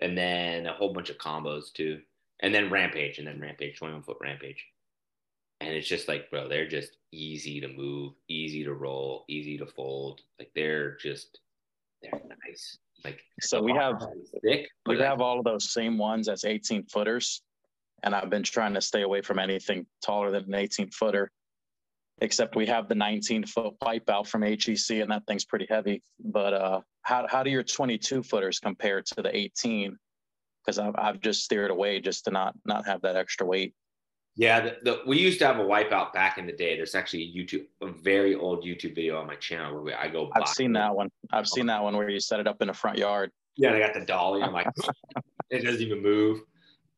and 0.02 0.18
then 0.18 0.68
a 0.68 0.74
whole 0.74 0.94
bunch 0.94 1.10
of 1.10 1.18
combos 1.18 1.74
too. 1.74 2.02
And 2.42 2.53
then 2.53 2.70
rampage, 2.70 3.20
and 3.20 3.28
then 3.28 3.40
rampage, 3.40 3.78
21 3.78 4.03
foot 4.03 4.18
rampage. 4.22 4.66
And 5.62 5.74
it's 5.74 5.88
just 5.88 6.10
like, 6.10 6.30
bro, 6.30 6.50
they're 6.50 6.68
just 6.68 6.98
easy 7.12 7.62
to 7.62 7.70
move, 7.70 8.14
easy 8.28 8.66
to 8.66 8.74
roll, 8.74 9.24
easy 9.30 9.58
to 9.58 9.66
fold. 9.66 10.22
Like 10.38 10.52
they're 10.53 10.98
just, 10.98 11.40
they're 12.02 12.22
nice. 12.45 12.80
Like 13.03 13.22
So 13.41 13.61
we 13.61 13.73
have 13.73 14.01
thick, 14.43 14.67
we 14.85 14.98
have 14.99 15.22
all 15.22 15.40
of 15.40 15.45
those 15.45 15.72
same 15.72 15.98
ones 15.98 16.30
as 16.30 16.45
18 16.45 16.85
footers, 16.85 17.41
and 18.03 18.15
I've 18.15 18.30
been 18.30 18.43
trying 18.43 18.73
to 18.75 18.82
stay 18.82 19.01
away 19.01 19.22
from 19.22 19.40
anything 19.40 19.85
taller 20.03 20.32
than 20.32 20.45
an 20.45 20.56
18 20.56 20.90
footer. 20.91 21.30
Except 22.22 22.56
we 22.56 22.67
have 22.67 22.88
the 22.88 22.95
19 22.95 23.45
foot 23.45 23.77
pipe 23.80 24.09
out 24.09 24.27
from 24.27 24.43
HEC, 24.43 24.90
and 24.91 25.11
that 25.11 25.23
thing's 25.27 25.45
pretty 25.45 25.65
heavy. 25.69 26.01
But 26.23 26.53
uh, 26.53 26.82
how 27.01 27.25
how 27.27 27.43
do 27.43 27.49
your 27.49 27.64
22 27.64 28.23
footers 28.23 28.59
compare 28.59 29.01
to 29.01 29.22
the 29.22 29.35
18? 29.35 29.98
Because 30.64 30.80
I've 30.80 30.95
I've 30.98 31.19
just 31.19 31.43
steered 31.43 31.72
away 31.72 31.99
just 31.99 32.25
to 32.25 32.32
not 32.32 32.53
not 32.65 32.85
have 32.85 33.01
that 33.01 33.15
extra 33.15 33.45
weight. 33.45 33.73
Yeah, 34.36 34.62
the, 34.62 34.78
the, 34.84 35.02
we 35.06 35.20
used 35.20 35.38
to 35.40 35.45
have 35.45 35.60
a 35.60 35.64
wipeout 35.64 36.12
back 36.12 36.40
in 36.40 36.48
the 36.48 36.53
day. 36.53 36.76
There's 36.76 36.95
actually 36.95 37.24
a 37.24 37.38
YouTube, 37.38 37.66
a 37.82 37.92
very 37.92 38.34
old 38.34 38.64
YouTube 38.64 38.95
video 38.95 39.20
on 39.20 39.28
my 39.28 39.36
channel 39.36 39.74
where 39.74 39.84
we, 39.84 39.94
I 39.94 40.08
go. 40.08 40.32
I've 40.34 40.48
seen 40.48 40.74
that 40.74 40.95
one. 40.95 41.10
I've 41.32 41.48
seen 41.48 41.68
that 41.68 41.84
one 41.84 41.95
where 41.95 42.10
you 42.10 42.20
set 42.20 42.40
it 42.40 42.48
up 42.48 42.60
in 42.62 42.68
the 42.68 42.74
front 42.74 42.98
yard. 42.98 43.32
Yeah, 43.58 43.74
I 43.74 43.80
got 43.80 43.94
the 43.94 44.02
dolly. 44.02 44.42
I'm 44.42 44.52
like, 44.52 44.68
it 45.52 45.64
doesn't 45.64 45.82
even 45.82 46.02
move. 46.02 46.40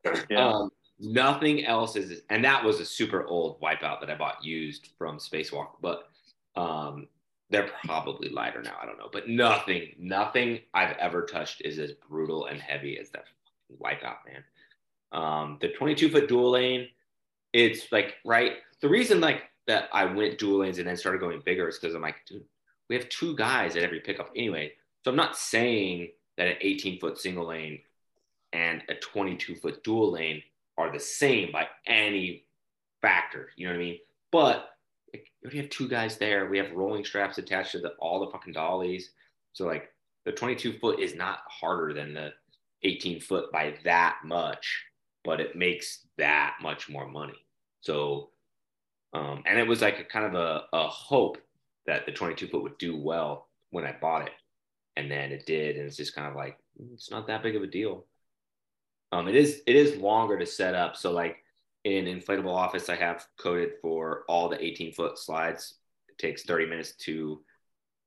Yeah. 0.30 0.50
Um, 0.50 0.70
nothing 1.00 1.66
else 1.66 1.96
is, 1.96 2.22
and 2.30 2.46
that 2.46 2.64
was 2.64 2.80
a 2.80 2.86
super 2.86 3.26
old 3.26 3.60
wipeout 3.60 4.00
that 4.02 4.12
I 4.12 4.16
bought 4.16 4.44
used 4.44 4.90
from 5.00 5.18
Spacewalk, 5.18 5.70
but 5.82 6.10
um, 6.56 7.08
they're 7.50 7.72
probably 7.84 8.30
lighter 8.30 8.62
now. 8.62 8.76
I 8.80 8.86
don't 8.86 9.00
know, 9.00 9.10
but 9.12 9.28
nothing, 9.28 9.94
nothing 9.98 10.60
I've 10.76 10.96
ever 10.98 11.26
touched 11.26 11.62
is 11.66 11.80
as 11.80 11.94
brutal 12.08 12.46
and 12.46 12.62
heavy 12.62 13.00
as 13.00 13.10
that 13.10 13.26
wipeout, 13.82 14.18
man. 14.28 14.44
Um, 15.12 15.58
the 15.60 15.70
22 15.70 16.10
foot 16.10 16.28
dual 16.28 16.52
lane, 16.52 16.90
it's 17.56 17.90
like 17.92 18.16
right. 18.26 18.58
The 18.82 18.90
reason 18.90 19.22
like 19.22 19.44
that 19.68 19.88
I 19.94 20.06
went 20.06 20.38
dual 20.38 20.60
lanes 20.60 20.78
and 20.78 20.88
then 20.88 20.98
started 20.98 21.22
going 21.22 21.42
bigger 21.46 21.70
is 21.70 21.80
because 21.80 21.96
I'm 21.96 22.02
like, 22.02 22.18
dude, 22.28 22.44
we 22.90 22.96
have 22.96 23.08
two 23.08 23.36
guys 23.36 23.78
at 23.78 23.84
every 23.84 24.02
pickup 24.02 24.30
anyway. 24.36 24.74
So 25.04 25.12
I'm 25.12 25.18
not 25.18 25.38
saying 25.38 26.10
that 26.38 26.48
an 26.48 26.58
18 26.60 27.00
foot 27.00 27.18
single 27.18 27.48
lane 27.48 27.80
and 28.52 28.84
a 28.90 28.96
22 28.96 29.56
foot 29.56 29.84
dual 29.86 30.12
lane 30.12 30.44
are 30.78 30.92
the 30.92 31.00
same 31.00 31.54
by 31.54 31.68
any 31.88 32.44
factor. 33.02 33.50
You 33.56 33.68
know 33.68 33.74
what 33.74 33.80
I 33.80 33.84
mean? 33.84 34.00
But 34.34 34.70
like, 35.14 35.28
you 35.42 35.48
already 35.48 35.62
have 35.62 35.70
two 35.70 35.88
guys 35.88 36.18
there. 36.18 36.50
We 36.50 36.58
have 36.58 36.74
rolling 36.74 37.06
straps 37.06 37.38
attached 37.38 37.72
to 37.72 37.80
the, 37.80 37.92
all 38.00 38.20
the 38.20 38.32
fucking 38.32 38.54
dollies. 38.54 39.12
So 39.54 39.66
like 39.66 39.94
the 40.26 40.34
22 40.34 40.74
foot 40.80 41.00
is 41.00 41.16
not 41.16 41.40
harder 41.48 41.94
than 41.94 42.14
the 42.14 42.34
18 42.84 43.22
foot 43.22 43.50
by 43.54 43.76
that 43.86 44.18
much, 44.26 44.84
but 45.24 45.40
it 45.40 45.56
makes 45.56 46.06
that 46.18 46.58
much 46.62 46.90
more 46.90 47.08
money. 47.08 47.45
So, 47.86 48.30
um, 49.14 49.44
and 49.46 49.60
it 49.60 49.68
was 49.68 49.82
like 49.82 50.00
a 50.00 50.04
kind 50.04 50.26
of 50.26 50.34
a, 50.34 50.64
a 50.74 50.88
hope 50.88 51.38
that 51.86 52.06
the 52.06 52.12
22 52.12 52.48
foot 52.48 52.64
would 52.64 52.78
do 52.78 52.98
well 52.98 53.48
when 53.70 53.86
I 53.86 53.96
bought 54.00 54.24
it. 54.24 54.34
And 54.98 55.12
then 55.12 55.32
it 55.32 55.46
did. 55.46 55.76
And 55.76 55.86
it's 55.86 55.98
just 55.98 56.16
kind 56.16 56.28
of 56.28 56.36
like, 56.36 56.58
it's 56.94 57.12
not 57.12 57.28
that 57.28 57.44
big 57.44 57.56
of 57.56 57.64
a 57.64 57.68
deal. 57.68 58.06
Um, 59.12 59.28
it 59.28 59.36
is, 59.36 59.62
it 59.68 59.76
is 59.76 59.98
longer 59.98 60.38
to 60.38 60.46
set 60.46 60.74
up. 60.74 60.98
So 60.98 61.12
like 61.12 61.38
in 61.84 62.06
inflatable 62.06 62.54
office, 62.54 62.90
I 62.90 62.96
have 62.96 63.28
coded 63.38 63.74
for 63.82 64.24
all 64.28 64.50
the 64.50 64.64
18 64.64 64.94
foot 64.94 65.20
slides. 65.20 65.76
It 66.10 66.18
takes 66.18 66.44
30 66.44 66.66
minutes 66.66 66.94
to 67.02 67.42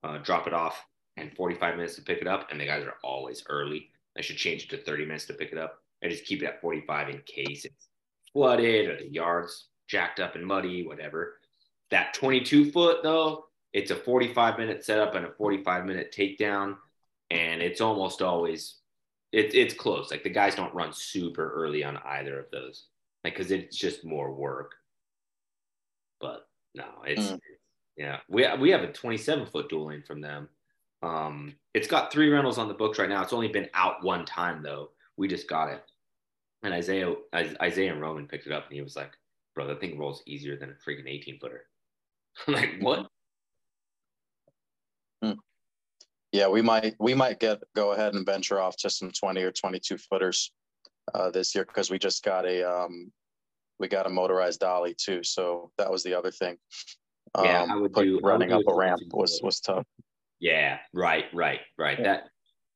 uh, 0.02 0.18
drop 0.18 0.46
it 0.46 0.54
off 0.54 0.84
and 1.16 1.32
45 1.36 1.76
minutes 1.76 1.94
to 1.96 2.02
pick 2.02 2.20
it 2.20 2.26
up. 2.26 2.50
And 2.50 2.60
the 2.60 2.66
guys 2.66 2.84
are 2.84 2.96
always 3.04 3.44
early. 3.48 3.90
I 4.16 4.22
should 4.22 4.36
change 4.36 4.64
it 4.64 4.70
to 4.70 4.82
30 4.82 5.06
minutes 5.06 5.26
to 5.26 5.34
pick 5.34 5.52
it 5.52 5.58
up. 5.58 5.78
I 6.02 6.08
just 6.08 6.24
keep 6.24 6.42
it 6.42 6.46
at 6.46 6.60
45 6.60 7.10
in 7.10 7.22
case 7.26 7.64
it's 7.64 7.88
flooded 8.32 8.88
or 8.88 8.96
the 8.96 9.12
yards 9.12 9.67
jacked 9.88 10.20
up 10.20 10.36
and 10.36 10.46
muddy, 10.46 10.86
whatever. 10.86 11.34
That 11.90 12.14
22 12.14 12.70
foot 12.70 13.02
though, 13.02 13.46
it's 13.72 13.90
a 13.90 13.96
45 13.96 14.58
minute 14.58 14.84
setup 14.84 15.14
and 15.14 15.26
a 15.26 15.32
45 15.32 15.84
minute 15.86 16.14
takedown. 16.16 16.76
And 17.30 17.60
it's 17.60 17.80
almost 17.80 18.22
always 18.22 18.76
it, 19.32 19.54
it's 19.54 19.74
close. 19.74 20.10
Like 20.10 20.22
the 20.22 20.30
guys 20.30 20.54
don't 20.54 20.74
run 20.74 20.92
super 20.92 21.50
early 21.52 21.84
on 21.84 21.98
either 22.04 22.38
of 22.38 22.46
those. 22.50 22.86
Like 23.24 23.34
because 23.36 23.50
it's 23.50 23.76
just 23.76 24.04
more 24.04 24.32
work. 24.32 24.74
But 26.20 26.46
no, 26.74 26.86
it's 27.04 27.32
Mm. 27.32 27.40
yeah. 27.96 28.20
We 28.28 28.46
we 28.58 28.70
have 28.70 28.82
a 28.82 28.92
27 28.92 29.46
foot 29.46 29.68
dueling 29.68 30.02
from 30.02 30.20
them. 30.20 30.48
Um, 31.02 31.54
it's 31.74 31.86
got 31.88 32.10
three 32.12 32.28
rentals 32.28 32.58
on 32.58 32.68
the 32.68 32.74
books 32.74 32.98
right 32.98 33.08
now. 33.08 33.22
It's 33.22 33.32
only 33.32 33.48
been 33.48 33.68
out 33.74 34.02
one 34.02 34.24
time 34.24 34.62
though. 34.62 34.90
We 35.16 35.28
just 35.28 35.48
got 35.48 35.68
it. 35.70 35.82
And 36.62 36.74
Isaiah 36.74 37.14
Isaiah 37.62 37.92
and 37.92 38.00
Roman 38.00 38.26
picked 38.26 38.46
it 38.46 38.52
up 38.52 38.66
and 38.66 38.74
he 38.74 38.82
was 38.82 38.96
like, 38.96 39.12
bro, 39.58 39.66
that 39.66 39.80
thing 39.80 39.98
rolls 39.98 40.22
easier 40.24 40.56
than 40.56 40.70
a 40.70 40.88
freaking 40.88 41.08
18 41.08 41.40
footer. 41.40 41.64
I'm 42.46 42.54
like, 42.60 42.76
what? 42.80 43.08
Yeah, 46.30 46.46
we 46.48 46.60
might 46.62 46.94
we 47.00 47.14
might 47.14 47.40
get 47.40 47.60
go 47.74 47.92
ahead 47.92 48.14
and 48.14 48.24
venture 48.24 48.60
off 48.60 48.76
to 48.78 48.90
some 48.90 49.10
20 49.10 49.42
or 49.42 49.50
22 49.50 49.96
footers 49.96 50.52
uh, 51.14 51.30
this 51.30 51.54
year 51.54 51.64
because 51.64 51.90
we 51.90 51.98
just 51.98 52.22
got 52.22 52.46
a 52.46 52.62
um, 52.62 53.10
we 53.80 53.88
got 53.88 54.06
a 54.06 54.10
motorized 54.10 54.60
dolly 54.60 54.94
too. 54.94 55.24
So 55.24 55.72
that 55.78 55.90
was 55.90 56.02
the 56.04 56.14
other 56.14 56.30
thing. 56.30 56.58
Um, 57.34 57.46
Yeah, 57.46 57.66
I 57.70 57.76
would 57.76 57.92
put- 57.94 58.04
do- 58.04 58.10
I 58.10 58.14
would 58.16 58.24
running 58.24 58.48
do 58.50 58.56
up 58.56 58.62
a 58.68 58.70
a 58.70 58.76
ramp 58.76 59.00
was 59.10 59.40
was 59.42 59.58
tough. 59.58 59.86
Yeah, 60.38 60.78
right, 60.92 61.24
right, 61.34 61.60
right. 61.78 61.98
Yeah. 61.98 62.04
That 62.04 62.28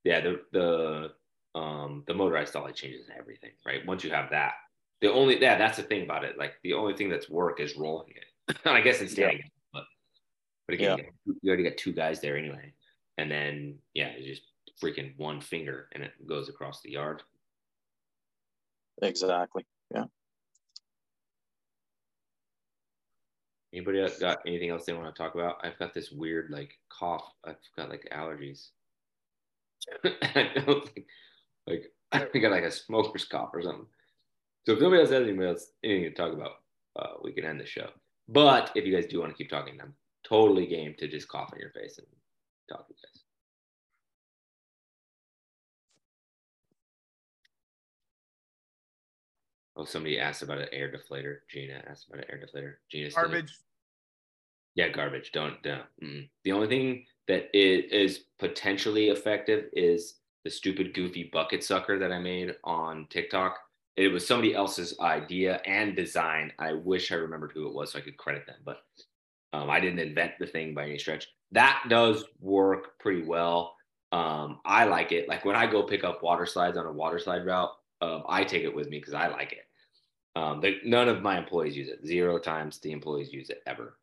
yeah, 0.02 0.20
the 0.22 0.40
the 0.52 1.60
um 1.60 2.04
the 2.06 2.14
motorized 2.14 2.54
dolly 2.54 2.72
changes 2.72 3.08
everything, 3.16 3.52
right? 3.66 3.86
Once 3.86 4.02
you 4.02 4.10
have 4.10 4.30
that. 4.30 4.54
The 5.02 5.12
only 5.12 5.40
yeah, 5.40 5.58
that's 5.58 5.76
the 5.76 5.82
thing 5.82 6.04
about 6.04 6.24
it. 6.24 6.38
Like 6.38 6.54
the 6.62 6.74
only 6.74 6.94
thing 6.94 7.10
that's 7.10 7.28
work 7.28 7.58
is 7.58 7.76
rolling 7.76 8.14
it. 8.14 8.56
I 8.64 8.80
guess 8.80 9.00
it's 9.00 9.12
standing 9.12 9.40
it, 9.40 9.52
but 9.72 9.84
but 10.68 10.74
again, 10.74 10.98
you, 11.26 11.36
you 11.42 11.48
already 11.50 11.68
got 11.68 11.76
two 11.76 11.92
guys 11.92 12.20
there 12.20 12.36
anyway. 12.36 12.72
And 13.18 13.28
then 13.28 13.78
yeah, 13.94 14.10
it's 14.16 14.26
just 14.26 14.42
freaking 14.82 15.12
one 15.18 15.40
finger 15.40 15.88
and 15.92 16.04
it 16.04 16.12
goes 16.26 16.48
across 16.48 16.80
the 16.82 16.92
yard. 16.92 17.22
Exactly. 19.02 19.66
Yeah. 19.92 20.04
Anybody 23.74 24.02
else 24.02 24.18
got 24.18 24.38
anything 24.46 24.70
else 24.70 24.84
they 24.84 24.92
want 24.92 25.12
to 25.12 25.20
talk 25.20 25.34
about? 25.34 25.56
I've 25.64 25.78
got 25.80 25.94
this 25.94 26.12
weird 26.12 26.50
like 26.50 26.78
cough. 26.90 27.28
I've 27.44 27.56
got 27.76 27.90
like 27.90 28.08
allergies. 28.12 28.68
I 30.04 30.52
don't 30.64 30.88
think 30.90 31.06
like 31.66 31.92
I 32.12 32.38
got 32.38 32.52
like 32.52 32.62
a 32.62 32.70
smoker's 32.70 33.24
cough 33.24 33.50
or 33.52 33.62
something. 33.62 33.86
So 34.66 34.72
if 34.72 34.80
nobody 34.80 35.00
else 35.00 35.10
has 35.10 35.22
anything 35.22 35.42
else 35.42 35.72
anything 35.82 36.04
to 36.04 36.14
talk 36.14 36.32
about, 36.32 36.52
uh, 36.96 37.14
we 37.22 37.32
can 37.32 37.44
end 37.44 37.60
the 37.60 37.66
show. 37.66 37.90
But 38.28 38.70
if 38.74 38.84
you 38.86 38.94
guys 38.94 39.06
do 39.06 39.20
want 39.20 39.32
to 39.32 39.36
keep 39.36 39.50
talking, 39.50 39.80
I'm 39.80 39.94
totally 40.24 40.66
game 40.66 40.94
to 40.98 41.08
just 41.08 41.28
cough 41.28 41.52
in 41.52 41.58
your 41.60 41.70
face 41.70 41.98
and 41.98 42.06
talk 42.68 42.86
to 42.86 42.94
you 42.94 42.96
guys. 43.02 43.22
Oh, 49.76 49.84
somebody 49.84 50.18
asked 50.18 50.42
about 50.42 50.58
an 50.58 50.68
air 50.72 50.92
deflator. 50.92 51.38
Gina 51.48 51.82
asked 51.88 52.08
about 52.08 52.24
an 52.24 52.30
air 52.30 52.38
deflator. 52.46 52.74
Gina 52.90 53.10
Garbage. 53.10 53.58
yeah, 54.74 54.88
garbage. 54.88 55.32
Don't 55.32 55.62
don't. 55.62 55.84
Mm. 56.02 56.28
The 56.44 56.52
only 56.52 56.68
thing 56.68 57.06
that 57.28 57.44
i- 57.54 57.86
is 57.90 58.24
potentially 58.38 59.08
effective 59.08 59.70
is 59.72 60.20
the 60.44 60.50
stupid 60.50 60.92
goofy 60.92 61.30
bucket 61.32 61.64
sucker 61.64 61.98
that 61.98 62.12
I 62.12 62.18
made 62.18 62.54
on 62.64 63.06
TikTok. 63.08 63.58
It 63.96 64.08
was 64.08 64.26
somebody 64.26 64.54
else's 64.54 64.98
idea 65.00 65.60
and 65.66 65.94
design. 65.94 66.52
I 66.58 66.72
wish 66.72 67.12
I 67.12 67.16
remembered 67.16 67.52
who 67.52 67.68
it 67.68 67.74
was 67.74 67.92
so 67.92 67.98
I 67.98 68.02
could 68.02 68.16
credit 68.16 68.46
them, 68.46 68.56
but 68.64 68.78
um, 69.52 69.68
I 69.68 69.80
didn't 69.80 69.98
invent 69.98 70.32
the 70.38 70.46
thing 70.46 70.74
by 70.74 70.84
any 70.84 70.98
stretch. 70.98 71.28
That 71.50 71.84
does 71.88 72.24
work 72.40 72.98
pretty 72.98 73.22
well. 73.22 73.76
Um, 74.10 74.60
I 74.64 74.84
like 74.84 75.12
it. 75.12 75.28
Like 75.28 75.44
when 75.44 75.56
I 75.56 75.66
go 75.66 75.82
pick 75.82 76.04
up 76.04 76.22
water 76.22 76.46
slides 76.46 76.78
on 76.78 76.86
a 76.86 76.92
water 76.92 77.18
slide 77.18 77.44
route, 77.44 77.70
um, 78.00 78.24
I 78.28 78.44
take 78.44 78.64
it 78.64 78.74
with 78.74 78.88
me 78.88 78.98
because 78.98 79.14
I 79.14 79.28
like 79.28 79.52
it. 79.52 79.66
Um, 80.34 80.60
the, 80.60 80.78
none 80.84 81.08
of 81.08 81.22
my 81.22 81.38
employees 81.38 81.76
use 81.76 81.88
it. 81.88 82.06
Zero 82.06 82.38
times 82.38 82.78
the 82.78 82.92
employees 82.92 83.32
use 83.32 83.50
it 83.50 83.62
ever. 83.66 83.98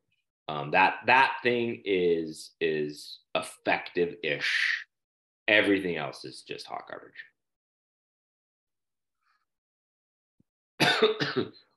Um, 0.48 0.72
that 0.72 0.96
that 1.06 1.34
thing 1.44 1.82
is 1.86 2.52
is 2.60 3.20
effective 3.36 4.16
ish. 4.24 4.86
Everything 5.48 5.98
else 5.98 6.26
is 6.26 6.42
just 6.42 6.66
hot 6.66 6.86
garbage. 6.90 7.12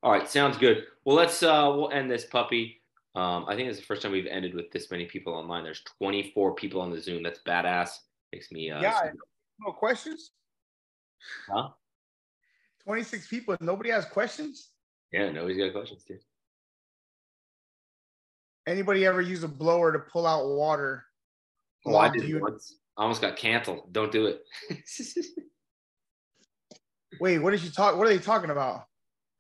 All 0.03 0.11
right, 0.11 0.29
sounds 0.29 0.57
good. 0.57 0.85
Well, 1.05 1.17
let's 1.17 1.43
uh 1.43 1.73
we'll 1.75 1.91
end 1.91 2.11
this 2.11 2.25
puppy. 2.25 2.81
Um, 3.15 3.45
I 3.47 3.55
think 3.55 3.69
it's 3.69 3.79
the 3.79 3.85
first 3.85 4.03
time 4.03 4.13
we've 4.13 4.27
ended 4.27 4.55
with 4.55 4.71
this 4.71 4.91
many 4.91 5.05
people 5.05 5.35
online. 5.35 5.65
There's 5.65 5.83
24 5.99 6.55
people 6.55 6.81
on 6.81 6.91
the 6.91 7.01
Zoom. 7.01 7.23
That's 7.23 7.41
badass. 7.47 7.91
Makes 8.33 8.51
me 8.51 8.71
uh 8.71 8.81
yeah. 8.81 9.11
No 9.61 9.73
questions. 9.73 10.33
huh? 11.49 11.69
26 12.85 13.29
people. 13.29 13.57
Nobody 13.61 13.91
has 13.91 14.05
questions. 14.07 14.71
Yeah, 15.13 15.31
nobody's 15.31 15.59
got 15.59 15.73
questions, 15.73 16.05
dude. 16.05 16.19
Anybody 18.67 19.05
ever 19.07 19.21
use 19.21 19.43
a 19.43 19.49
blower 19.49 19.93
to 19.93 19.99
pull 19.99 20.27
out 20.27 20.49
water? 20.49 21.05
Oh, 21.85 21.97
I 21.97 22.09
did 22.09 22.25
unit? 22.25 22.43
once. 22.43 22.77
I 22.97 23.03
almost 23.03 23.21
got 23.21 23.37
canceled. 23.37 23.93
Don't 23.93 24.13
do 24.13 24.27
it. 24.27 24.43
Wait, 27.21 27.39
what 27.39 27.51
did 27.51 27.63
you 27.63 27.71
talk? 27.71 27.97
What 27.97 28.07
are 28.07 28.11
they 28.11 28.19
talking 28.19 28.51
about? 28.51 28.85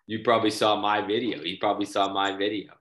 You 0.06 0.20
probably 0.24 0.50
saw 0.50 0.76
my 0.76 1.00
video. 1.00 1.42
You 1.42 1.56
probably 1.60 1.86
saw 1.86 2.12
my 2.12 2.36
video. 2.36 2.72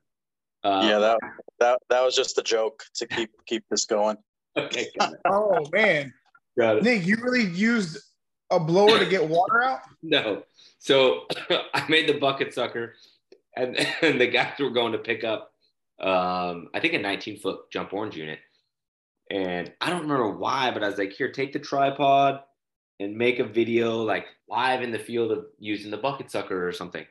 Uh, 0.63 0.81
yeah, 0.83 0.99
that 0.99 1.19
that 1.59 1.79
that 1.89 2.03
was 2.03 2.15
just 2.15 2.37
a 2.37 2.43
joke 2.43 2.83
to 2.95 3.07
keep 3.07 3.31
keep 3.45 3.63
this 3.69 3.85
going. 3.85 4.17
Okay. 4.57 4.89
Oh 5.25 5.65
man, 5.71 6.11
Got 6.57 6.77
it. 6.77 6.83
Nick, 6.83 7.05
you 7.05 7.17
really 7.21 7.45
used 7.45 7.97
a 8.49 8.59
blower 8.59 8.99
to 8.99 9.05
get 9.05 9.27
water 9.27 9.63
out? 9.63 9.81
No. 10.03 10.43
So 10.79 11.27
I 11.73 11.85
made 11.87 12.09
the 12.09 12.19
bucket 12.19 12.53
sucker, 12.53 12.95
and, 13.55 13.77
and 14.01 14.19
the 14.19 14.27
guys 14.27 14.53
were 14.59 14.71
going 14.71 14.93
to 14.93 14.97
pick 14.97 15.23
up, 15.23 15.53
um, 15.99 16.69
I 16.73 16.79
think 16.79 16.93
a 16.93 16.99
19 16.99 17.39
foot 17.39 17.71
jump 17.71 17.93
orange 17.93 18.17
unit. 18.17 18.39
And 19.29 19.71
I 19.79 19.89
don't 19.89 20.01
remember 20.01 20.31
why, 20.31 20.71
but 20.71 20.83
I 20.83 20.87
was 20.87 20.97
like, 20.97 21.13
here, 21.13 21.31
take 21.31 21.53
the 21.53 21.59
tripod 21.59 22.41
and 23.01 23.17
make 23.17 23.39
a 23.39 23.43
video 23.43 24.01
like 24.03 24.27
live 24.47 24.81
in 24.81 24.91
the 24.91 24.99
field 24.99 25.31
of 25.31 25.45
using 25.59 25.91
the 25.91 25.97
bucket 25.97 26.31
sucker 26.31 26.67
or 26.67 26.71
something. 26.71 27.05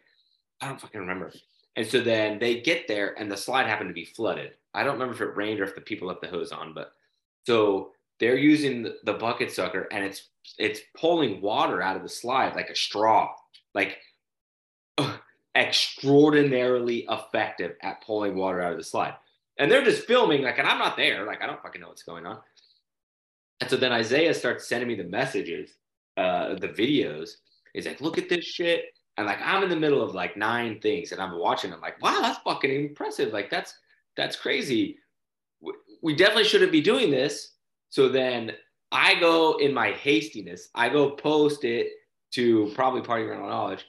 I 0.60 0.68
don't 0.68 0.80
fucking 0.80 1.00
remember. 1.00 1.32
And 1.76 1.86
so 1.86 2.00
then 2.00 2.38
they 2.38 2.60
get 2.60 2.88
there 2.88 3.18
and 3.18 3.30
the 3.30 3.36
slide 3.36 3.66
happened 3.66 3.90
to 3.90 3.94
be 3.94 4.04
flooded. 4.04 4.52
I 4.74 4.82
don't 4.82 4.94
remember 4.94 5.14
if 5.14 5.20
it 5.20 5.36
rained 5.36 5.60
or 5.60 5.64
if 5.64 5.74
the 5.74 5.80
people 5.80 6.08
left 6.08 6.20
the 6.20 6.28
hose 6.28 6.52
on, 6.52 6.74
but 6.74 6.92
so 7.46 7.92
they're 8.18 8.36
using 8.36 8.82
the, 9.04 9.12
bucket 9.14 9.50
sucker 9.50 9.88
and 9.90 10.04
it's 10.04 10.28
it's 10.58 10.80
pulling 10.96 11.40
water 11.40 11.82
out 11.82 11.96
of 11.96 12.02
the 12.02 12.08
slide 12.08 12.54
like 12.54 12.68
a 12.68 12.76
straw, 12.76 13.34
like 13.74 13.98
extraordinarily 15.54 17.06
effective 17.10 17.76
at 17.82 18.02
pulling 18.04 18.36
water 18.36 18.60
out 18.60 18.72
of 18.72 18.78
the 18.78 18.84
slide. 18.84 19.14
And 19.58 19.70
they're 19.70 19.84
just 19.84 20.06
filming, 20.06 20.42
like, 20.42 20.58
and 20.58 20.66
I'm 20.66 20.78
not 20.78 20.96
there, 20.96 21.26
like 21.26 21.42
I 21.42 21.46
don't 21.46 21.62
fucking 21.62 21.80
know 21.80 21.88
what's 21.88 22.02
going 22.02 22.26
on. 22.26 22.38
And 23.60 23.68
so 23.68 23.76
then 23.76 23.92
Isaiah 23.92 24.32
starts 24.32 24.66
sending 24.66 24.88
me 24.88 24.94
the 24.94 25.04
messages, 25.04 25.70
uh, 26.16 26.54
the 26.54 26.68
videos. 26.68 27.30
He's 27.74 27.86
like, 27.86 28.00
look 28.00 28.18
at 28.18 28.28
this 28.28 28.44
shit. 28.44 28.84
And 29.16 29.26
like 29.26 29.38
I'm 29.42 29.62
in 29.62 29.68
the 29.68 29.76
middle 29.76 30.02
of 30.02 30.14
like 30.14 30.36
nine 30.36 30.80
things 30.80 31.12
and 31.12 31.20
I'm 31.20 31.38
watching. 31.38 31.72
I'm 31.72 31.80
like, 31.80 32.00
wow, 32.02 32.20
that's 32.22 32.38
fucking 32.42 32.70
impressive. 32.70 33.32
Like 33.32 33.50
that's 33.50 33.74
that's 34.16 34.36
crazy. 34.36 34.98
We- 36.02 36.14
definitely 36.16 36.44
shouldn't 36.44 36.72
be 36.72 36.80
doing 36.80 37.10
this. 37.10 37.52
So 37.90 38.08
then 38.08 38.52
I 38.92 39.14
go 39.20 39.58
in 39.58 39.74
my 39.74 39.92
hastiness, 39.92 40.68
I 40.74 40.88
go 40.88 41.10
post 41.10 41.64
it 41.64 41.88
to 42.32 42.72
probably 42.74 43.02
Party 43.02 43.24
Rental 43.24 43.48
Knowledge. 43.48 43.84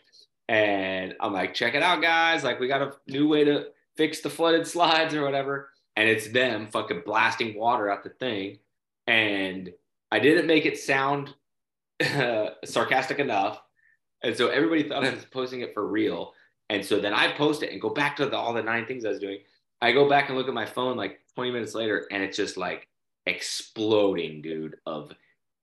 And 0.50 1.16
I'm 1.22 1.34
like, 1.34 1.54
check 1.54 1.76
it 1.76 1.84
out, 1.84 2.02
guys. 2.02 2.44
Like, 2.44 2.60
we 2.60 2.68
got 2.68 2.82
a 2.82 2.94
new 3.08 3.28
way 3.28 3.46
to 3.46 3.68
fix 3.96 4.20
the 4.20 4.30
flooded 4.30 4.68
slides 4.68 5.14
or 5.14 5.24
whatever. 5.24 5.70
And 5.96 6.10
it's 6.10 6.28
them 6.30 6.68
fucking 6.68 7.04
blasting 7.06 7.58
water 7.58 7.90
out 7.90 8.04
the 8.04 8.10
thing. 8.10 8.60
And 9.08 9.72
I 10.12 10.20
didn't 10.20 10.48
make 10.48 10.66
it 10.66 10.78
sound 10.78 11.34
uh, 12.02 12.52
sarcastic 12.66 13.20
enough. 13.20 13.62
And 14.24 14.36
so 14.36 14.48
everybody 14.50 14.88
thought 14.88 15.06
I 15.06 15.12
was 15.12 15.26
posting 15.26 15.62
it 15.62 15.74
for 15.74 15.88
real. 15.88 16.34
And 16.70 16.86
so 16.86 17.00
then 17.00 17.14
I 17.14 17.32
post 17.34 17.64
it 17.64 17.72
and 17.72 17.82
go 17.82 17.90
back 17.90 18.16
to 18.18 18.26
the, 18.26 18.38
all 18.38 18.54
the 18.54 18.64
nine 18.64 18.86
things 18.86 19.04
I 19.06 19.10
was 19.10 19.20
doing. 19.20 19.40
I 19.82 19.92
go 19.92 20.08
back 20.08 20.30
and 20.30 20.38
look 20.38 20.48
at 20.48 20.54
my 20.54 20.66
phone 20.66 20.96
like 20.96 21.20
20 21.36 21.52
minutes 21.52 21.74
later, 21.74 22.08
and 22.12 22.22
it's 22.22 22.38
just 22.38 22.56
like 22.56 22.88
exploding, 23.26 24.42
dude, 24.42 24.76
of 24.86 25.12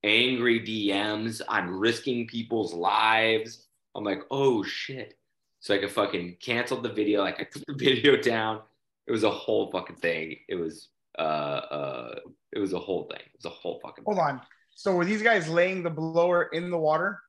angry 0.02 0.60
DMs. 0.60 1.40
I'm 1.48 1.78
risking 1.78 2.26
people's 2.26 2.74
lives. 2.74 3.66
I'm 3.94 4.04
like, 4.04 4.22
oh 4.30 4.62
shit. 4.62 5.14
So 5.60 5.74
I 5.74 5.78
could 5.78 5.90
fucking 5.90 6.36
canceled 6.40 6.82
the 6.82 6.92
video. 6.92 7.22
Like 7.22 7.40
I 7.40 7.44
took 7.44 7.64
the 7.66 7.74
video 7.76 8.16
down. 8.16 8.60
It 9.06 9.12
was 9.12 9.24
a 9.24 9.30
whole 9.30 9.70
fucking 9.70 9.96
thing. 9.96 10.36
It 10.48 10.56
was 10.56 10.88
uh 11.18 11.22
uh 11.22 12.14
it 12.52 12.58
was 12.58 12.72
a 12.72 12.78
whole 12.78 13.04
thing. 13.04 13.20
It 13.20 13.36
was 13.36 13.46
a 13.46 13.54
whole 13.54 13.80
fucking 13.82 14.04
Hold 14.04 14.18
on. 14.18 14.40
So 14.78 14.94
were 14.94 15.04
these 15.04 15.22
guys 15.22 15.48
laying 15.48 15.82
the 15.82 15.90
blower 15.90 16.44
in 16.52 16.70
the 16.70 16.78
water? 16.78 17.20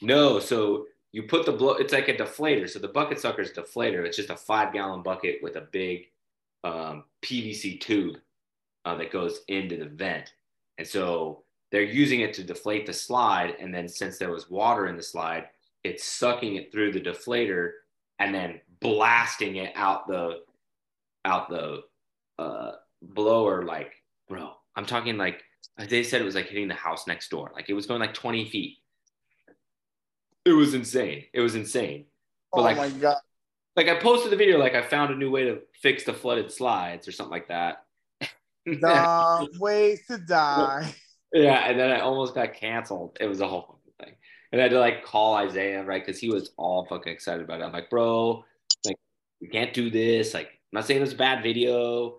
No, 0.00 0.38
so 0.38 0.86
you 1.10 1.24
put 1.24 1.44
the 1.44 1.50
blow. 1.50 1.72
It's 1.72 1.92
like 1.92 2.06
a 2.06 2.14
deflator. 2.14 2.70
So 2.70 2.78
the 2.78 2.86
bucket 2.86 3.18
sucker 3.18 3.42
is 3.42 3.50
deflator. 3.50 4.06
It's 4.06 4.16
just 4.16 4.30
a 4.30 4.36
five 4.36 4.72
gallon 4.72 5.02
bucket 5.02 5.40
with 5.42 5.56
a 5.56 5.66
big 5.72 6.04
um, 6.62 7.02
PVC 7.20 7.80
tube 7.80 8.14
uh, 8.84 8.94
that 8.94 9.10
goes 9.10 9.40
into 9.48 9.76
the 9.76 9.86
vent, 9.86 10.34
and 10.78 10.86
so 10.86 11.42
they're 11.72 11.82
using 11.82 12.20
it 12.20 12.32
to 12.34 12.44
deflate 12.44 12.86
the 12.86 12.92
slide. 12.92 13.56
And 13.58 13.74
then 13.74 13.88
since 13.88 14.16
there 14.16 14.30
was 14.30 14.48
water 14.48 14.86
in 14.86 14.96
the 14.96 15.02
slide, 15.02 15.48
it's 15.82 16.04
sucking 16.04 16.54
it 16.54 16.70
through 16.70 16.92
the 16.92 17.00
deflator 17.00 17.72
and 18.20 18.32
then 18.32 18.60
blasting 18.78 19.56
it 19.56 19.72
out 19.74 20.06
the 20.06 20.42
out 21.24 21.50
the 21.50 21.82
uh, 22.38 22.74
blower. 23.02 23.64
Like, 23.64 23.94
bro, 24.28 24.52
I'm 24.76 24.86
talking 24.86 25.16
like 25.16 25.42
they 25.78 26.02
said 26.02 26.20
it 26.20 26.24
was 26.24 26.34
like 26.34 26.46
hitting 26.46 26.68
the 26.68 26.74
house 26.74 27.06
next 27.06 27.30
door. 27.30 27.52
Like 27.54 27.68
it 27.68 27.74
was 27.74 27.86
going 27.86 28.00
like 28.00 28.14
20 28.14 28.48
feet 28.48 28.78
it 30.44 30.52
was 30.52 30.74
insane. 30.74 31.24
It 31.32 31.40
was 31.40 31.54
insane. 31.54 32.06
But 32.52 32.60
oh 32.60 32.62
like, 32.62 32.76
my 32.76 32.88
god! 32.90 33.18
like 33.76 33.88
I 33.88 33.98
posted 33.98 34.32
the 34.32 34.36
video, 34.36 34.58
like 34.58 34.74
I 34.74 34.82
found 34.82 35.12
a 35.12 35.16
new 35.16 35.30
way 35.30 35.44
to 35.44 35.60
fix 35.80 36.04
the 36.04 36.12
flooded 36.12 36.50
slides 36.50 37.08
or 37.08 37.12
something 37.12 37.32
like 37.32 37.48
that. 37.48 37.84
The 38.66 39.48
ways 39.58 40.06
to 40.08 40.18
die. 40.18 40.94
yeah, 41.32 41.68
and 41.68 41.78
then 41.78 41.90
I 41.90 42.00
almost 42.00 42.34
got 42.34 42.54
canceled. 42.54 43.16
It 43.20 43.26
was 43.26 43.40
a 43.40 43.48
whole 43.48 43.62
fucking 43.62 44.06
thing. 44.06 44.16
And 44.50 44.60
I 44.60 44.64
had 44.64 44.72
to 44.72 44.80
like 44.80 45.04
call 45.04 45.34
Isaiah, 45.34 45.82
right? 45.84 46.04
Because 46.04 46.20
he 46.20 46.28
was 46.28 46.50
all 46.56 46.86
fucking 46.86 47.12
excited 47.12 47.44
about 47.44 47.60
it. 47.60 47.64
I'm 47.64 47.72
like, 47.72 47.90
bro, 47.90 48.44
like 48.84 48.96
we 49.40 49.48
can't 49.48 49.72
do 49.72 49.90
this. 49.90 50.34
Like, 50.34 50.46
I'm 50.46 50.78
not 50.78 50.86
saying 50.86 50.98
it 50.98 51.02
was 51.02 51.14
a 51.14 51.16
bad 51.16 51.42
video, 51.42 52.18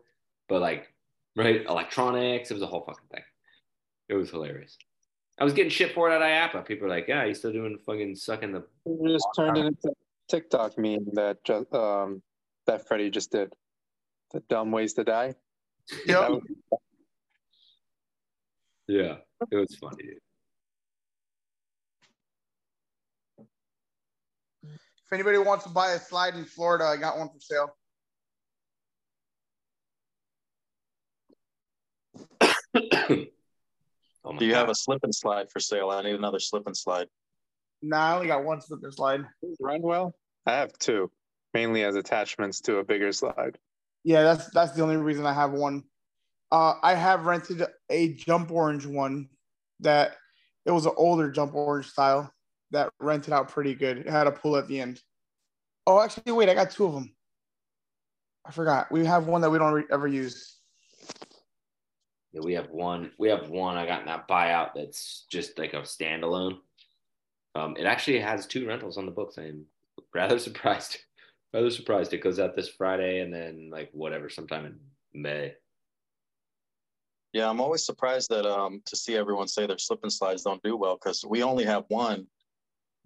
but 0.49 0.61
like, 0.61 0.91
right, 1.35 1.63
electronics, 1.65 2.49
it 2.49 2.55
was 2.55 2.63
a 2.63 2.67
whole 2.67 2.83
fucking 2.85 3.07
thing. 3.11 3.23
It 4.09 4.15
was 4.15 4.29
hilarious. 4.29 4.77
I 5.39 5.43
was 5.43 5.53
getting 5.53 5.71
shit 5.71 5.93
for 5.93 6.11
it 6.11 6.15
at 6.15 6.21
IAAPA. 6.21 6.65
People 6.65 6.85
are 6.85 6.89
like, 6.89 7.07
"Yeah, 7.07 7.23
you 7.25 7.33
still 7.33 7.51
doing 7.51 7.77
fucking 7.79 8.15
sucking 8.15 8.51
the." 8.51 8.63
You 8.85 9.09
just 9.09 9.27
turned 9.35 9.57
it 9.57 9.65
into 9.65 9.93
TikTok 10.29 10.77
meme 10.77 11.07
that 11.13 11.43
ju- 11.43 11.65
um 11.73 12.21
that 12.67 12.87
Freddie 12.87 13.09
just 13.09 13.31
did. 13.31 13.53
The 14.31 14.41
dumb 14.41 14.71
ways 14.71 14.93
to 14.93 15.03
die. 15.03 15.35
That 16.07 16.29
was- 16.31 16.41
Yeah, 18.87 19.17
it 19.51 19.55
was 19.55 19.75
funny. 19.75 20.03
Dude. 20.03 20.19
If 25.05 25.11
anybody 25.13 25.37
wants 25.39 25.63
to 25.65 25.69
buy 25.71 25.91
a 25.91 25.99
slide 25.99 26.35
in 26.35 26.45
Florida, 26.45 26.85
I 26.85 26.97
got 26.97 27.17
one 27.17 27.29
for 27.29 27.39
sale. 27.39 27.75
Oh 34.25 34.37
Do 34.37 34.45
you 34.45 34.55
have 34.55 34.69
a 34.69 34.75
slip 34.75 35.03
and 35.03 35.13
slide 35.13 35.51
for 35.51 35.59
sale? 35.59 35.89
I 35.89 36.01
need 36.01 36.15
another 36.15 36.39
slip 36.39 36.65
and 36.65 36.75
slide. 36.75 37.07
Nah, 37.81 37.97
I 37.97 38.15
only 38.15 38.27
got 38.27 38.43
one 38.43 38.61
slip 38.61 38.83
and 38.83 38.93
slide. 38.93 39.25
Run 39.59 39.81
well. 39.81 40.15
I 40.45 40.53
have 40.53 40.71
two, 40.79 41.11
mainly 41.53 41.83
as 41.83 41.95
attachments 41.95 42.61
to 42.61 42.77
a 42.77 42.83
bigger 42.83 43.11
slide. 43.11 43.57
Yeah, 44.03 44.23
that's 44.23 44.49
that's 44.51 44.71
the 44.71 44.83
only 44.83 44.97
reason 44.97 45.25
I 45.25 45.33
have 45.33 45.51
one. 45.51 45.83
Uh, 46.51 46.75
I 46.81 46.93
have 46.93 47.25
rented 47.25 47.63
a 47.89 48.13
jump 48.13 48.51
orange 48.51 48.85
one 48.85 49.29
that 49.79 50.17
it 50.65 50.71
was 50.71 50.85
an 50.85 50.93
older 50.97 51.29
jump 51.31 51.53
orange 51.55 51.89
style 51.89 52.31
that 52.71 52.91
rented 52.99 53.33
out 53.33 53.49
pretty 53.49 53.73
good. 53.73 53.99
It 53.99 54.09
had 54.09 54.27
a 54.27 54.31
pool 54.31 54.55
at 54.55 54.67
the 54.67 54.79
end. 54.79 55.01
Oh, 55.85 55.99
actually, 56.01 56.31
wait, 56.31 56.49
I 56.49 56.53
got 56.53 56.71
two 56.71 56.85
of 56.85 56.93
them. 56.93 57.13
I 58.45 58.51
forgot. 58.51 58.91
We 58.91 59.05
have 59.05 59.27
one 59.27 59.41
that 59.41 59.49
we 59.49 59.57
don't 59.57 59.73
re- 59.73 59.85
ever 59.91 60.07
use. 60.07 60.52
Yeah, 62.33 62.41
we 62.43 62.53
have 62.53 62.69
one. 62.71 63.11
We 63.19 63.29
have 63.29 63.49
one. 63.49 63.77
I 63.77 63.85
got 63.85 64.01
in 64.01 64.07
that 64.07 64.27
buyout 64.27 64.71
that's 64.75 65.25
just 65.29 65.57
like 65.59 65.73
a 65.73 65.81
standalone. 65.81 66.57
Um, 67.55 67.77
it 67.77 67.85
actually 67.85 68.19
has 68.19 68.47
two 68.47 68.67
rentals 68.67 68.97
on 68.97 69.05
the 69.05 69.11
books. 69.11 69.37
I'm 69.37 69.65
rather 70.13 70.39
surprised. 70.47 70.97
rather 71.53 71.69
surprised. 71.69 72.13
It 72.13 72.23
goes 72.23 72.39
out 72.39 72.55
this 72.55 72.69
Friday 72.69 73.19
and 73.19 73.31
then 73.31 73.69
like 73.71 73.89
whatever, 73.93 74.29
sometime 74.29 74.65
in 74.65 75.21
May. 75.21 75.53
Yeah, 77.33 77.49
I'm 77.49 77.61
always 77.61 77.85
surprised 77.85 78.29
that 78.29 78.45
um 78.45 78.81
to 78.85 78.95
see 78.95 79.15
everyone 79.15 79.47
say 79.47 79.67
their 79.67 79.77
slip 79.77 79.99
and 80.03 80.11
slides 80.13 80.43
don't 80.43 80.61
do 80.63 80.75
well 80.75 80.95
because 80.95 81.23
we 81.23 81.43
only 81.43 81.65
have 81.65 81.85
one, 81.87 82.27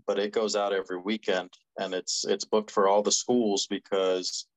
but 0.05 0.19
it 0.19 0.33
goes 0.33 0.55
out 0.55 0.73
every 0.73 0.99
weekend 0.99 1.49
and 1.79 1.93
it's 1.93 2.25
it's 2.25 2.45
booked 2.45 2.71
for 2.71 2.87
all 2.87 3.01
the 3.01 3.11
schools 3.11 3.67
because 3.67 4.47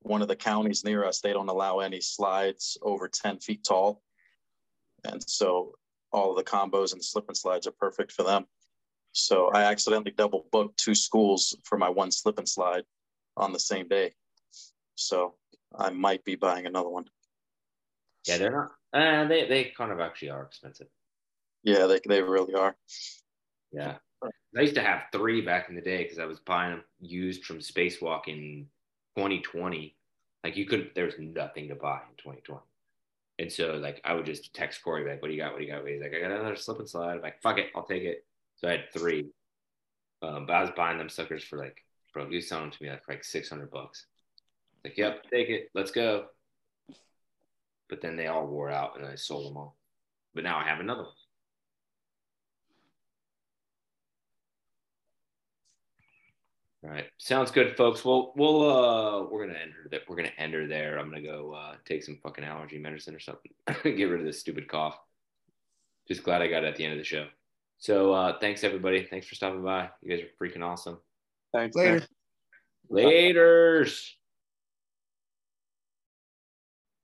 one 0.00 0.22
of 0.22 0.28
the 0.28 0.36
counties 0.36 0.84
near 0.84 1.04
us 1.04 1.20
they 1.20 1.32
don't 1.32 1.48
allow 1.48 1.80
any 1.80 2.00
slides 2.00 2.78
over 2.82 3.08
10 3.08 3.40
feet 3.40 3.64
tall, 3.64 4.02
and 5.04 5.22
so 5.28 5.74
all 6.12 6.30
of 6.30 6.36
the 6.36 6.50
combos 6.50 6.92
and 6.92 7.04
slip 7.04 7.28
and 7.28 7.36
slides 7.36 7.66
are 7.66 7.72
perfect 7.72 8.12
for 8.12 8.22
them. 8.22 8.46
So 9.12 9.50
I 9.52 9.64
accidentally 9.64 10.12
double 10.12 10.46
booked 10.52 10.78
two 10.78 10.94
schools 10.94 11.56
for 11.64 11.78
my 11.78 11.88
one 11.88 12.10
slip 12.10 12.38
and 12.38 12.48
slide 12.48 12.84
on 13.36 13.52
the 13.52 13.58
same 13.58 13.88
day. 13.88 14.12
So 14.94 15.34
I 15.76 15.90
might 15.90 16.24
be 16.24 16.34
buying 16.34 16.66
another 16.66 16.88
one. 16.88 17.06
Yeah, 18.26 18.38
they're 18.38 18.50
not. 18.50 18.72
Uh, 18.92 19.28
they 19.28 19.46
they 19.48 19.64
kind 19.76 19.92
of 19.92 20.00
actually 20.00 20.30
are 20.30 20.42
expensive. 20.42 20.88
Yeah, 21.62 21.86
they 21.86 22.00
they 22.06 22.22
really 22.22 22.54
are. 22.54 22.76
Yeah. 23.72 23.96
I 24.56 24.62
used 24.62 24.74
to 24.74 24.82
have 24.82 25.04
three 25.12 25.42
back 25.42 25.68
in 25.68 25.74
the 25.74 25.80
day 25.80 26.02
because 26.02 26.18
I 26.18 26.24
was 26.24 26.40
buying 26.40 26.70
them 26.72 26.84
used 27.00 27.44
from 27.44 27.58
Spacewalk 27.58 28.26
in 28.26 28.66
2020. 29.16 29.94
Like 30.42 30.56
you 30.56 30.66
couldn't, 30.66 30.94
there 30.94 31.04
was 31.04 31.18
nothing 31.18 31.68
to 31.68 31.74
buy 31.74 32.00
in 32.08 32.16
2020. 32.16 32.60
And 33.38 33.52
so 33.52 33.74
like 33.74 34.00
I 34.04 34.14
would 34.14 34.26
just 34.26 34.52
text 34.54 34.82
Corey 34.82 35.08
like, 35.08 35.22
what 35.22 35.28
do 35.28 35.34
you 35.34 35.40
got? 35.40 35.52
What 35.52 35.60
do 35.60 35.64
you 35.64 35.72
got? 35.72 35.86
He's 35.86 36.00
like, 36.00 36.12
I 36.14 36.20
got 36.20 36.30
another 36.32 36.56
slip 36.56 36.78
and 36.78 36.88
slide. 36.88 37.14
I'm 37.14 37.22
like, 37.22 37.40
fuck 37.40 37.58
it, 37.58 37.68
I'll 37.74 37.84
take 37.84 38.02
it. 38.02 38.24
So 38.56 38.68
I 38.68 38.72
had 38.72 38.92
three. 38.92 39.26
Um, 40.22 40.46
but 40.46 40.54
I 40.54 40.60
was 40.62 40.70
buying 40.76 40.98
them 40.98 41.08
suckers 41.08 41.44
for 41.44 41.58
like, 41.58 41.84
bro, 42.12 42.28
selling 42.40 42.64
them 42.64 42.72
to 42.72 42.82
me 42.82 42.90
like 42.90 43.04
for 43.04 43.12
like 43.12 43.24
600 43.24 43.70
bucks. 43.70 44.06
Like, 44.84 44.96
yep, 44.98 45.22
take 45.30 45.48
it, 45.48 45.70
let's 45.74 45.92
go. 45.92 46.26
But 47.88 48.00
then 48.02 48.16
they 48.16 48.26
all 48.26 48.46
wore 48.46 48.70
out 48.70 48.98
and 48.98 49.06
I 49.06 49.14
sold 49.14 49.48
them 49.50 49.56
all. 49.56 49.76
But 50.34 50.44
now 50.44 50.58
I 50.58 50.64
have 50.64 50.80
another 50.80 51.02
one. 51.02 51.12
All 56.84 56.90
right, 56.90 57.06
sounds 57.18 57.50
good, 57.50 57.76
folks. 57.76 58.04
Well, 58.04 58.32
we'll 58.36 58.70
uh, 58.70 59.24
we're 59.24 59.46
gonna 59.46 59.58
enter 59.58 59.88
that. 59.90 60.02
We're 60.08 60.16
gonna 60.16 60.30
enter 60.38 60.68
there. 60.68 60.98
I'm 60.98 61.10
gonna 61.10 61.22
go 61.22 61.52
uh, 61.52 61.74
take 61.84 62.04
some 62.04 62.18
fucking 62.22 62.44
allergy 62.44 62.78
medicine 62.78 63.16
or 63.16 63.20
something. 63.20 63.50
Get 63.82 64.04
rid 64.04 64.20
of 64.20 64.26
this 64.26 64.38
stupid 64.38 64.68
cough. 64.68 64.96
Just 66.06 66.22
glad 66.22 66.40
I 66.40 66.46
got 66.46 66.62
it 66.62 66.68
at 66.68 66.76
the 66.76 66.84
end 66.84 66.92
of 66.92 66.98
the 66.98 67.04
show. 67.04 67.26
So 67.78 68.12
uh, 68.12 68.38
thanks 68.40 68.62
everybody. 68.62 69.06
Thanks 69.10 69.26
for 69.26 69.34
stopping 69.34 69.62
by. 69.62 69.90
You 70.02 70.10
guys 70.10 70.24
are 70.24 70.44
freaking 70.46 70.64
awesome. 70.64 70.98
Thanks. 71.52 71.74
Later. 71.74 72.06
Laters. 72.90 74.10